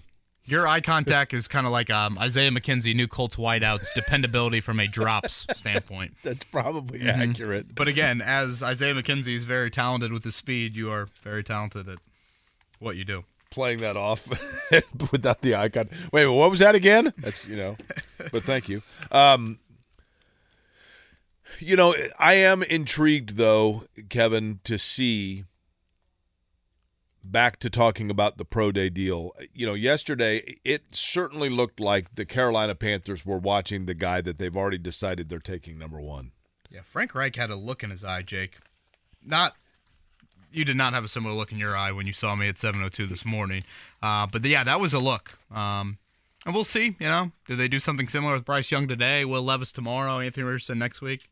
Your 0.47 0.67
eye 0.69 0.83
contact 0.83 1.33
is 1.33 1.49
kind 1.49 1.65
of 1.65 1.73
like 1.73 1.89
um, 1.89 2.19
Isaiah 2.19 2.51
McKenzie, 2.51 2.95
new 2.95 3.09
Colts 3.09 3.37
wideouts, 3.37 3.95
dependability 3.95 4.61
from 4.61 4.79
a 4.79 4.87
drops 4.87 5.47
standpoint. 5.55 6.17
That's 6.23 6.45
probably 6.45 6.99
Mhm. 6.99 7.31
accurate. 7.31 7.75
But 7.75 7.89
again, 7.89 8.21
as 8.21 8.63
Isaiah 8.63 8.93
McKenzie 8.95 9.35
is 9.35 9.45
very 9.45 9.71
talented 9.71 10.13
with 10.13 10.23
his 10.25 10.37
speed, 10.37 10.77
you 10.77 10.91
are 10.91 11.09
very 11.23 11.43
talented 11.43 11.89
at 11.89 11.97
what 12.79 12.97
you 12.97 13.05
do. 13.07 13.25
Playing 13.55 13.79
that 13.79 13.97
off 13.97 14.27
without 15.13 15.41
the 15.43 15.55
icon. 15.55 15.89
Wait, 16.13 16.27
what 16.27 16.51
was 16.51 16.59
that 16.59 16.75
again? 16.75 17.13
That's 17.19 17.47
you 17.47 17.55
know. 17.55 17.77
but 18.33 18.43
thank 18.43 18.69
you. 18.69 18.83
Um, 19.13 19.61
you 21.61 21.77
know, 21.77 21.95
I 22.19 22.35
am 22.35 22.65
intrigued 22.65 23.37
though, 23.37 23.85
Kevin, 24.09 24.59
to 24.65 24.77
see 24.77 25.45
back 27.23 27.59
to 27.61 27.71
talking 27.71 28.11
about 28.11 28.39
the 28.39 28.45
pro 28.45 28.73
day 28.73 28.89
deal. 28.89 29.33
You 29.53 29.67
know, 29.67 29.75
yesterday 29.75 30.59
it 30.65 30.83
certainly 30.97 31.49
looked 31.49 31.79
like 31.79 32.17
the 32.17 32.25
Carolina 32.25 32.75
Panthers 32.75 33.25
were 33.25 33.39
watching 33.39 33.87
the 33.87 33.95
guy 33.95 34.21
that 34.21 34.39
they've 34.39 34.57
already 34.57 34.79
decided 34.79 35.29
they're 35.29 35.39
taking 35.39 35.79
number 35.79 36.01
one. 36.01 36.33
Yeah, 36.71 36.81
Frank 36.85 37.15
Reich 37.15 37.37
had 37.37 37.51
a 37.51 37.57
look 37.57 37.85
in 37.85 37.91
his 37.91 38.03
eye, 38.03 38.23
Jake. 38.23 38.59
Not 39.25 39.55
you 40.55 40.65
did 40.65 40.77
not 40.77 40.95
have 40.95 41.05
a 41.05 41.09
similar 41.09 41.35
look 41.35 41.53
in 41.53 41.59
your 41.59 41.77
eye 41.77 41.93
when 41.93 42.07
you 42.07 42.13
saw 42.13 42.35
me 42.35 42.49
at 42.49 42.57
7:02 42.57 43.07
this 43.07 43.25
morning. 43.25 43.65
Uh, 44.03 44.27
but 44.27 44.45
yeah, 44.45 44.65
that 44.65 44.81
was 44.81 44.93
a 44.93 44.99
look. 44.99 45.39
Um, 45.51 45.99
and 46.47 46.55
we'll 46.55 46.65
see. 46.65 46.97
You 46.99 47.07
know, 47.07 47.33
do 47.47 47.57
they 47.57 47.69
do 47.69 47.81
something 47.81 48.09
similar 48.09 48.35
with 48.35 48.45
Bryce 48.45 48.71
Young 48.71 48.87
today? 48.87 49.25
Will 49.25 49.43
Levis 49.43 49.73
tomorrow? 49.73 50.21
Anthony 50.21 50.45
Richardson 50.45 50.79
next 50.79 51.01
week? 51.01 51.29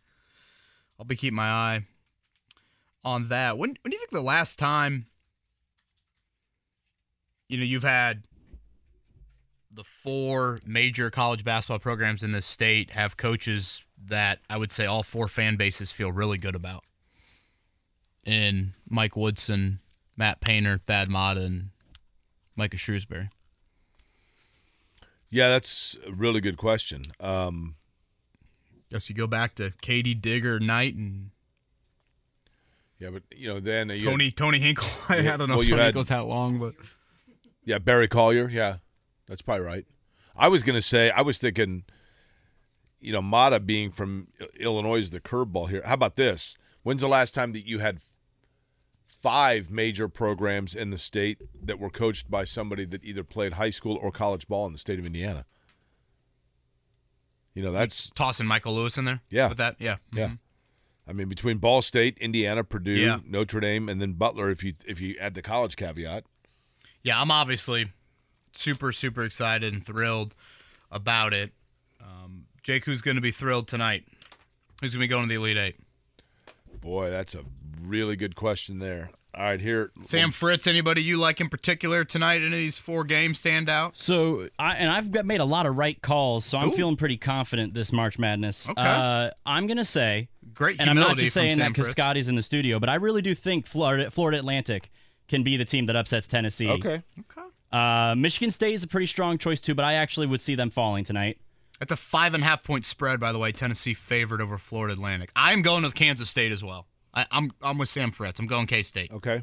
I'll 0.98 1.04
be 1.04 1.16
keeping 1.16 1.36
my 1.36 1.48
eye 1.48 1.86
on 3.04 3.28
that. 3.28 3.58
When 3.58 3.76
when 3.82 3.90
do 3.90 3.96
you 3.96 3.98
think 3.98 4.10
the 4.10 4.20
last 4.20 4.58
time? 4.58 5.06
You 7.48 7.58
know, 7.58 7.64
you've 7.64 7.82
had 7.82 8.22
the 9.70 9.84
four 9.84 10.58
major 10.66 11.10
college 11.10 11.44
basketball 11.44 11.78
programs 11.78 12.22
in 12.22 12.32
this 12.32 12.46
state 12.46 12.90
have 12.90 13.16
coaches 13.16 13.82
that 14.08 14.40
I 14.48 14.56
would 14.56 14.72
say 14.72 14.86
all 14.86 15.02
four 15.02 15.28
fan 15.28 15.56
bases 15.56 15.90
feel 15.90 16.12
really 16.12 16.38
good 16.38 16.54
about. 16.54 16.84
In 18.24 18.74
Mike 18.88 19.16
Woodson, 19.16 19.80
Matt 20.16 20.40
Painter, 20.40 20.78
Thad 20.86 21.08
Matta, 21.10 21.40
and 21.42 21.70
Micah 22.54 22.76
Shrewsberry. 22.76 23.30
Yeah, 25.30 25.48
that's 25.48 25.96
a 26.06 26.12
really 26.12 26.40
good 26.40 26.56
question. 26.56 27.02
Um, 27.18 27.76
Guess 28.90 29.08
you 29.08 29.14
go 29.16 29.26
back 29.26 29.54
to 29.54 29.72
Katie 29.80 30.14
Digger 30.14 30.60
Knight 30.60 30.94
and 30.94 31.30
Yeah, 32.98 33.08
but 33.10 33.22
you 33.34 33.48
know 33.48 33.58
then 33.58 33.90
uh, 33.90 33.94
you 33.94 34.04
Tony 34.04 34.30
Tony 34.30 34.58
Hinkle. 34.58 34.86
I 35.08 35.16
Yeah, 35.20 35.36
don't 35.38 35.48
know 35.48 35.54
well, 35.54 35.62
if 35.62 35.68
Tony 35.68 35.78
had- 35.80 35.86
Hinkle's 35.86 36.08
that 36.08 36.26
long, 36.26 36.58
but 36.58 36.74
Yeah, 37.64 37.78
Barry 37.78 38.06
Collier. 38.08 38.48
Yeah, 38.50 38.76
that's 39.26 39.42
probably 39.42 39.64
right. 39.64 39.86
I 40.36 40.48
was 40.48 40.62
going 40.62 40.76
to 40.76 40.82
say, 40.82 41.10
I 41.10 41.20
was 41.22 41.38
thinking, 41.38 41.84
you 43.00 43.12
know, 43.12 43.20
Mata 43.22 43.60
being 43.60 43.90
from 43.90 44.28
Illinois 44.58 45.00
is 45.00 45.10
the 45.10 45.20
curveball 45.20 45.68
here. 45.70 45.82
How 45.84 45.94
about 45.94 46.16
this? 46.16 46.56
When's 46.82 47.00
the 47.02 47.08
last 47.08 47.32
time 47.34 47.52
that 47.52 47.66
you 47.66 47.78
had 47.78 48.00
five 49.06 49.70
major 49.70 50.08
programs 50.08 50.74
in 50.74 50.90
the 50.90 50.98
state 50.98 51.40
that 51.62 51.78
were 51.78 51.90
coached 51.90 52.30
by 52.30 52.44
somebody 52.44 52.84
that 52.86 53.04
either 53.04 53.22
played 53.22 53.52
high 53.54 53.70
school 53.70 53.96
or 54.02 54.10
college 54.10 54.48
ball 54.48 54.66
in 54.66 54.72
the 54.72 54.78
state 54.78 54.98
of 54.98 55.06
Indiana? 55.06 55.44
You 57.54 57.62
know, 57.62 57.72
that's 57.72 58.10
tossing 58.10 58.46
Michael 58.46 58.74
Lewis 58.74 58.96
in 58.98 59.04
there. 59.04 59.20
Yeah. 59.30 59.48
with 59.48 59.58
that, 59.58 59.76
yeah, 59.78 59.96
yeah. 60.12 60.28
Mhm. 60.28 60.38
I 61.06 61.12
mean, 61.12 61.28
between 61.28 61.58
Ball 61.58 61.82
State, 61.82 62.16
Indiana, 62.18 62.62
Purdue, 62.64 62.92
Yeah. 62.92 63.18
Notre 63.26 63.60
Dame, 63.60 63.88
and 63.88 64.00
then 64.00 64.12
Butler, 64.14 64.50
if 64.50 64.62
you 64.64 64.74
if 64.86 65.00
you 65.00 65.16
add 65.20 65.34
the 65.34 65.42
college 65.42 65.76
caveat, 65.76 66.24
yeah. 67.02 67.20
I'm 67.20 67.30
obviously 67.30 67.92
super 68.52 68.92
super 68.92 69.22
excited 69.24 69.72
and 69.72 69.84
thrilled 69.84 70.34
about 70.90 71.34
it. 71.34 71.52
Um, 72.00 72.46
Jake, 72.62 72.84
who's 72.86 73.02
going 73.02 73.16
to 73.16 73.20
be 73.20 73.30
thrilled 73.32 73.68
tonight? 73.68 74.06
Who's 74.80 74.94
going 74.94 75.00
to 75.02 75.08
be 75.08 75.08
going 75.08 75.24
to 75.24 75.28
the 75.28 75.34
Elite 75.34 75.56
Eight? 75.58 75.76
Boy, 76.82 77.08
that's 77.08 77.34
a 77.34 77.44
really 77.82 78.16
good 78.16 78.36
question 78.36 78.78
there. 78.78 79.10
All 79.34 79.44
right, 79.44 79.60
here, 79.60 79.92
Sam 80.02 80.30
Fritz. 80.30 80.66
Anybody 80.66 81.02
you 81.02 81.16
like 81.16 81.40
in 81.40 81.48
particular 81.48 82.04
tonight? 82.04 82.42
Any 82.42 82.46
of 82.46 82.52
these 82.52 82.78
four 82.78 83.02
games 83.02 83.38
stand 83.38 83.70
out? 83.70 83.96
So, 83.96 84.48
I, 84.58 84.74
and 84.74 84.90
I've 84.90 85.10
got, 85.10 85.24
made 85.24 85.40
a 85.40 85.46
lot 85.46 85.64
of 85.64 85.78
right 85.78 86.00
calls, 86.02 86.44
so 86.44 86.58
I'm 86.58 86.68
Ooh. 86.68 86.76
feeling 86.76 86.96
pretty 86.96 87.16
confident 87.16 87.72
this 87.72 87.92
March 87.92 88.18
Madness. 88.18 88.68
Okay. 88.68 88.82
Uh, 88.82 89.30
I'm 89.46 89.66
gonna 89.66 89.86
say, 89.86 90.28
Great 90.52 90.78
and 90.78 90.90
I'm 90.90 90.96
not 90.96 91.16
just 91.16 91.32
saying 91.32 91.58
that 91.60 91.68
because 91.68 91.88
Scotty's 91.88 92.28
in 92.28 92.34
the 92.34 92.42
studio, 92.42 92.78
but 92.78 92.90
I 92.90 92.96
really 92.96 93.22
do 93.22 93.34
think 93.34 93.66
Florida, 93.66 94.10
Florida 94.10 94.36
Atlantic 94.38 94.90
can 95.28 95.42
be 95.42 95.56
the 95.56 95.64
team 95.64 95.86
that 95.86 95.96
upsets 95.96 96.26
Tennessee. 96.26 96.68
Okay. 96.68 97.02
Okay. 97.20 97.48
Uh, 97.72 98.14
Michigan 98.18 98.50
State 98.50 98.74
is 98.74 98.82
a 98.82 98.86
pretty 98.86 99.06
strong 99.06 99.38
choice 99.38 99.62
too, 99.62 99.74
but 99.74 99.86
I 99.86 99.94
actually 99.94 100.26
would 100.26 100.42
see 100.42 100.56
them 100.56 100.68
falling 100.68 101.04
tonight. 101.04 101.38
That's 101.82 101.90
a 101.90 101.96
five 101.96 102.32
and 102.32 102.44
a 102.44 102.46
half 102.46 102.62
point 102.62 102.86
spread, 102.86 103.18
by 103.18 103.32
the 103.32 103.40
way. 103.40 103.50
Tennessee 103.50 103.92
favored 103.92 104.40
over 104.40 104.56
Florida 104.56 104.92
Atlantic. 104.92 105.32
I'm 105.34 105.62
going 105.62 105.82
with 105.82 105.96
Kansas 105.96 106.30
State 106.30 106.52
as 106.52 106.62
well. 106.62 106.86
I, 107.12 107.26
I'm 107.32 107.50
I'm 107.60 107.76
with 107.76 107.88
Sam 107.88 108.12
Fritz. 108.12 108.38
I'm 108.38 108.46
going 108.46 108.68
K 108.68 108.84
State. 108.84 109.10
Okay. 109.10 109.42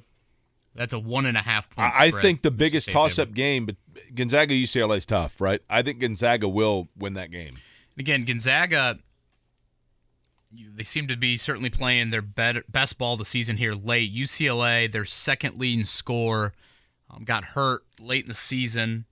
That's 0.74 0.94
a 0.94 1.00
one 1.00 1.26
and 1.26 1.36
a 1.36 1.42
half 1.42 1.70
point. 1.70 1.94
I, 1.94 2.06
I 2.06 2.12
think 2.12 2.42
the 2.42 2.50
biggest 2.50 2.90
toss 2.92 3.20
up 3.20 3.34
game, 3.34 3.66
but 3.66 3.76
Gonzaga 4.16 4.54
UCLA 4.54 5.00
is 5.00 5.06
tough, 5.06 5.42
right? 5.42 5.60
I 5.70 5.82
think 5.82 6.00
Gonzaga 6.00 6.48
will 6.48 6.88
win 6.98 7.16
that 7.16 7.30
game. 7.30 7.56
Again, 7.98 8.24
Gonzaga. 8.24 9.00
They 10.50 10.86
seem 10.86 11.10
to 11.10 11.18
be 11.18 11.36
certainly 11.36 11.70
playing 11.70 12.12
their 12.12 12.22
better, 12.22 12.64
best 12.70 12.98
ball 12.98 13.14
of 13.14 13.20
the 13.20 13.26
season 13.26 13.58
here 13.58 13.74
late. 13.74 14.16
UCLA, 14.16 14.90
their 14.90 15.04
second 15.04 15.60
leading 15.60 15.84
scorer, 15.84 16.54
um, 17.12 17.26
got 17.26 17.44
hurt 17.44 17.82
late 18.00 18.24
in 18.24 18.30
the 18.30 18.34
season. 18.34 19.04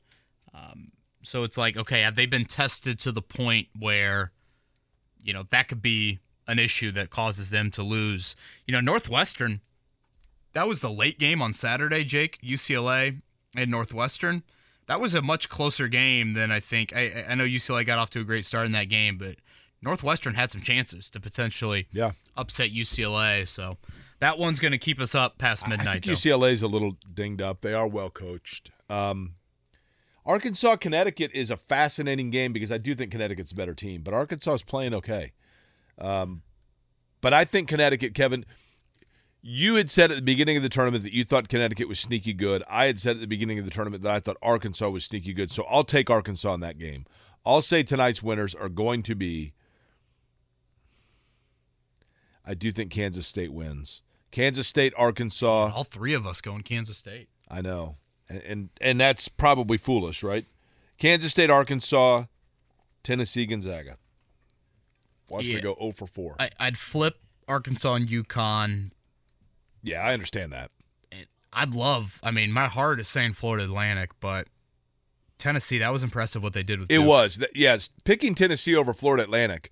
Um, 0.54 0.94
so 1.28 1.44
it's 1.44 1.58
like, 1.58 1.76
okay, 1.76 2.02
have 2.02 2.16
they 2.16 2.26
been 2.26 2.46
tested 2.46 3.00
to 3.00 3.12
the 3.12 3.22
point 3.22 3.68
where, 3.78 4.32
you 5.22 5.34
know, 5.34 5.44
that 5.50 5.68
could 5.68 5.82
be 5.82 6.20
an 6.48 6.58
issue 6.58 6.90
that 6.94 7.10
causes 7.10 7.50
them 7.50 7.70
to 7.72 7.84
lose? 7.84 8.36
You 8.66 8.72
know, 8.72 8.80
Northwestern, 8.80 9.60
that 10.54 10.70
was 10.70 10.80
the 10.80 10.90
late 10.90 11.20
game 11.20 11.42
on 11.42 11.54
Saturday, 11.54 12.06
Jake, 12.06 12.40
UCLA 12.42 13.22
and 13.56 13.70
Northwestern. 13.70 14.44
That 14.86 15.02
was 15.02 15.16
a 15.16 15.22
much 15.22 15.50
closer 15.50 15.90
game 15.90 16.34
than 16.34 16.50
I 16.50 16.62
think. 16.62 16.96
I, 16.96 17.26
I 17.30 17.36
know 17.36 17.44
UCLA 17.44 17.86
got 17.86 18.00
off 18.00 18.10
to 18.12 18.22
a 18.22 18.24
great 18.24 18.46
start 18.46 18.66
in 18.66 18.72
that 18.72 18.88
game, 18.88 19.18
but 19.18 19.36
Northwestern 19.82 20.36
had 20.36 20.50
some 20.50 20.62
chances 20.62 21.10
to 21.10 21.20
potentially 21.20 21.88
Yeah. 21.92 22.12
upset 22.38 22.72
UCLA. 22.72 23.46
So 23.50 23.76
that 24.20 24.40
one's 24.40 24.60
going 24.60 24.72
to 24.72 24.78
keep 24.78 25.02
us 25.02 25.14
up 25.14 25.38
past 25.38 25.68
midnight. 25.68 25.88
I 25.88 25.92
think 25.94 26.06
though. 26.06 26.12
UCLA 26.14 26.54
is 26.54 26.62
a 26.64 26.68
little 26.68 26.96
dinged 27.14 27.42
up. 27.42 27.60
They 27.60 27.74
are 27.74 27.86
well 27.88 28.10
coached. 28.10 28.72
Um, 28.90 29.34
Arkansas 30.28 30.76
Connecticut 30.76 31.32
is 31.34 31.50
a 31.50 31.56
fascinating 31.56 32.30
game 32.32 32.52
because 32.52 32.72
I 32.72 32.78
do 32.78 32.94
think 32.94 33.12
Connecticut's 33.12 33.54
a 33.54 33.56
better 33.56 33.74
team, 33.74 34.02
but 34.02 34.14
Arkansas 34.14 34.56
is 34.56 34.62
playing 34.62 34.94
okay. 34.94 35.32
Um, 35.98 36.42
but 37.22 37.34
I 37.34 37.46
think 37.46 37.70
Connecticut, 37.70 38.14
Kevin, 38.14 38.46
you 39.42 39.76
had 39.76 39.90
said 39.90 40.12
at 40.12 40.18
the 40.18 40.22
beginning 40.22 40.58
of 40.58 40.64
the 40.64 40.70
tournament 40.70 41.06
that 41.06 41.14
you 41.14 41.24
thought 41.24 41.48
Connecticut 41.48 41.88
was 41.88 42.02
sneaky 42.02 42.34
good. 42.34 42.62
I 42.70 42.88
had 42.88 43.00
said 43.00 43.16
at 43.16 43.22
the 43.22 43.28
beginning 43.28 43.58
of 43.58 43.64
the 43.64 43.72
tournament 43.72 44.04
that 44.04 44.12
I 44.12 44.20
thought 44.20 44.36
Arkansas 44.42 44.90
was 44.90 45.06
sneaky 45.06 45.32
good. 45.32 45.50
So 45.50 45.64
I'll 45.64 45.86
take 45.86 46.10
Arkansas 46.10 46.54
in 46.54 46.60
that 46.60 46.78
game. 46.78 47.06
I'll 47.46 47.62
say 47.62 47.82
tonight's 47.82 48.22
winners 48.22 48.54
are 48.54 48.68
going 48.68 49.04
to 49.04 49.16
be. 49.16 49.54
I 52.46 52.54
do 52.54 52.74
think 52.74 52.92
Kansas 52.92 53.26
State 53.26 53.54
wins. 53.54 54.02
Kansas 54.32 54.68
State, 54.68 54.94
Arkansas. 54.98 55.72
All 55.74 55.86
three 55.86 56.14
of 56.14 56.28
us 56.28 56.42
going 56.42 56.64
Kansas 56.64 56.98
State. 56.98 57.30
I 57.50 57.62
know, 57.62 57.96
and 58.30 58.42
and, 58.42 58.70
and 58.82 59.00
that's 59.00 59.28
probably 59.28 59.78
foolish, 59.78 60.24
right? 60.24 60.46
Kansas 60.98 61.32
State, 61.32 61.50
Arkansas, 61.50 62.26
Tennessee, 63.04 63.46
Gonzaga. 63.46 63.98
Watch 65.30 65.48
me 65.48 65.60
go 65.60 65.76
0 65.80 65.92
for 65.92 66.08
4. 66.08 66.36
I, 66.40 66.50
I'd 66.60 66.78
flip 66.78 67.18
Arkansas 67.48 67.94
and 67.94 68.08
UConn. 68.08 68.92
yeah, 69.84 70.02
I 70.02 70.14
understand 70.14 70.52
that. 70.54 70.72
I'd 71.54 71.74
love. 71.74 72.20
I 72.24 72.32
mean, 72.32 72.52
my 72.52 72.66
heart 72.66 73.00
is 73.00 73.08
saying 73.08 73.34
Florida 73.34 73.66
Atlantic, 73.66 74.12
but 74.20 74.48
Tennessee. 75.38 75.78
That 75.80 75.92
was 75.92 76.04
impressive 76.04 76.44
what 76.44 76.54
they 76.54 76.64
did 76.64 76.80
with. 76.80 76.92
It 76.92 76.98
Duke. 76.98 77.08
was. 77.08 77.44
Yes, 77.56 77.90
picking 78.04 78.36
Tennessee 78.36 78.76
over 78.76 78.94
Florida 78.94 79.24
Atlantic 79.24 79.72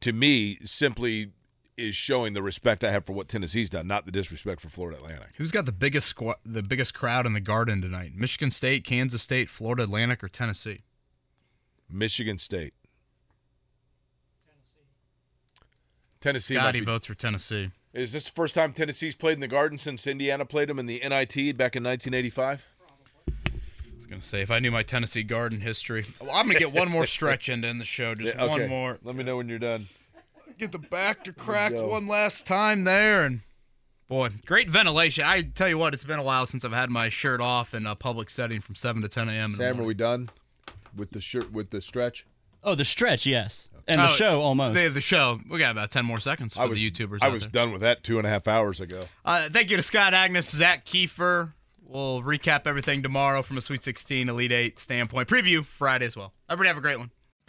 to 0.00 0.12
me 0.12 0.58
simply 0.64 1.32
is 1.80 1.96
showing 1.96 2.32
the 2.32 2.42
respect 2.42 2.84
I 2.84 2.90
have 2.90 3.04
for 3.04 3.12
what 3.12 3.28
Tennessee's 3.28 3.70
done, 3.70 3.86
not 3.86 4.06
the 4.06 4.12
disrespect 4.12 4.60
for 4.60 4.68
Florida 4.68 4.98
Atlantic. 4.98 5.30
Who's 5.36 5.50
got 5.50 5.66
the 5.66 5.72
biggest 5.72 6.06
squad, 6.08 6.36
the 6.44 6.62
biggest 6.62 6.94
crowd 6.94 7.26
in 7.26 7.32
the 7.32 7.40
Garden 7.40 7.80
tonight? 7.82 8.12
Michigan 8.14 8.50
State, 8.50 8.84
Kansas 8.84 9.22
State, 9.22 9.48
Florida 9.48 9.82
Atlantic, 9.84 10.22
or 10.22 10.28
Tennessee? 10.28 10.82
Michigan 11.90 12.38
State. 12.38 12.74
Tennessee. 16.20 16.54
Scotty 16.54 16.80
be- 16.80 16.86
votes 16.86 17.06
for 17.06 17.14
Tennessee. 17.14 17.70
Is 17.92 18.12
this 18.12 18.26
the 18.26 18.32
first 18.32 18.54
time 18.54 18.72
Tennessee's 18.72 19.16
played 19.16 19.34
in 19.34 19.40
the 19.40 19.48
Garden 19.48 19.76
since 19.76 20.06
Indiana 20.06 20.44
played 20.44 20.68
them 20.68 20.78
in 20.78 20.86
the 20.86 21.00
NIT 21.00 21.56
back 21.56 21.74
in 21.74 21.82
1985? 21.82 22.66
I 23.28 23.32
was 23.96 24.06
gonna 24.06 24.22
say 24.22 24.42
if 24.42 24.50
I 24.50 24.60
knew 24.60 24.70
my 24.70 24.82
Tennessee 24.82 25.22
Garden 25.24 25.60
history, 25.60 26.06
well, 26.20 26.30
I'm 26.32 26.46
gonna 26.46 26.58
get 26.58 26.72
one 26.72 26.88
more 26.88 27.06
stretch 27.06 27.48
into 27.48 27.68
in 27.68 27.78
the 27.78 27.84
show. 27.84 28.14
Just 28.14 28.34
Yeah, 28.34 28.46
one 28.46 28.68
more. 28.68 28.98
Let 29.02 29.16
me 29.16 29.24
know 29.24 29.38
when 29.38 29.48
you're 29.48 29.58
done. 29.58 29.88
Get 30.58 30.72
the 30.72 30.78
back 30.78 31.24
to 31.24 31.32
crack 31.32 31.72
one 31.72 32.06
last 32.06 32.46
time 32.46 32.84
there, 32.84 33.24
and 33.24 33.40
boy, 34.08 34.28
great 34.46 34.68
ventilation. 34.68 35.24
I 35.26 35.42
tell 35.42 35.68
you 35.68 35.78
what, 35.78 35.94
it's 35.94 36.04
been 36.04 36.18
a 36.18 36.22
while 36.22 36.44
since 36.46 36.64
I've 36.64 36.72
had 36.72 36.90
my 36.90 37.08
shirt 37.08 37.40
off 37.40 37.72
in 37.74 37.86
a 37.86 37.94
public 37.94 38.28
setting 38.28 38.60
from 38.60 38.74
seven 38.74 39.00
to 39.02 39.08
ten 39.08 39.28
a.m. 39.28 39.52
in 39.52 39.52
the 39.52 39.56
Sam, 39.58 39.80
are 39.80 39.84
we 39.84 39.94
done 39.94 40.28
with 40.94 41.12
the 41.12 41.20
shirt 41.20 41.50
with 41.52 41.70
the 41.70 41.80
stretch? 41.80 42.26
Oh, 42.62 42.74
the 42.74 42.84
stretch, 42.84 43.24
yes, 43.24 43.70
and 43.88 44.00
the 44.00 44.04
Oh, 44.04 44.08
show 44.08 44.42
almost. 44.42 44.74
They 44.74 44.82
have 44.82 44.92
the 44.92 45.00
show. 45.00 45.40
We 45.48 45.58
got 45.58 45.70
about 45.72 45.90
ten 45.90 46.04
more 46.04 46.18
seconds 46.18 46.54
for 46.56 46.60
I 46.62 46.66
was 46.66 46.78
the 46.78 46.90
YouTubers. 46.90 47.18
I 47.22 47.28
was 47.28 47.42
there. 47.42 47.50
done 47.50 47.72
with 47.72 47.80
that 47.80 48.04
two 48.04 48.18
and 48.18 48.26
a 48.26 48.30
half 48.30 48.46
hours 48.46 48.80
ago. 48.82 49.04
Uh, 49.24 49.48
thank 49.48 49.70
you 49.70 49.76
to 49.78 49.82
Scott 49.82 50.12
Agness, 50.12 50.54
Zak 50.54 50.84
Keefer. 50.84 51.54
We'll 51.86 52.22
recap 52.22 52.66
everything 52.66 53.02
tomorrow 53.02 53.42
from 53.42 53.56
a 53.56 53.60
Sweet 53.60 53.82
16 53.82 54.28
Elite 54.28 54.52
8 54.52 54.78
standpoint. 54.78 55.26
Preview 55.26 55.64
Friday 55.64 56.06
as 56.06 56.16
well. 56.16 56.32
Everybody 56.48 56.68
have 56.68 56.76
a 56.76 56.80
great 56.82 56.98
one. 56.98 57.10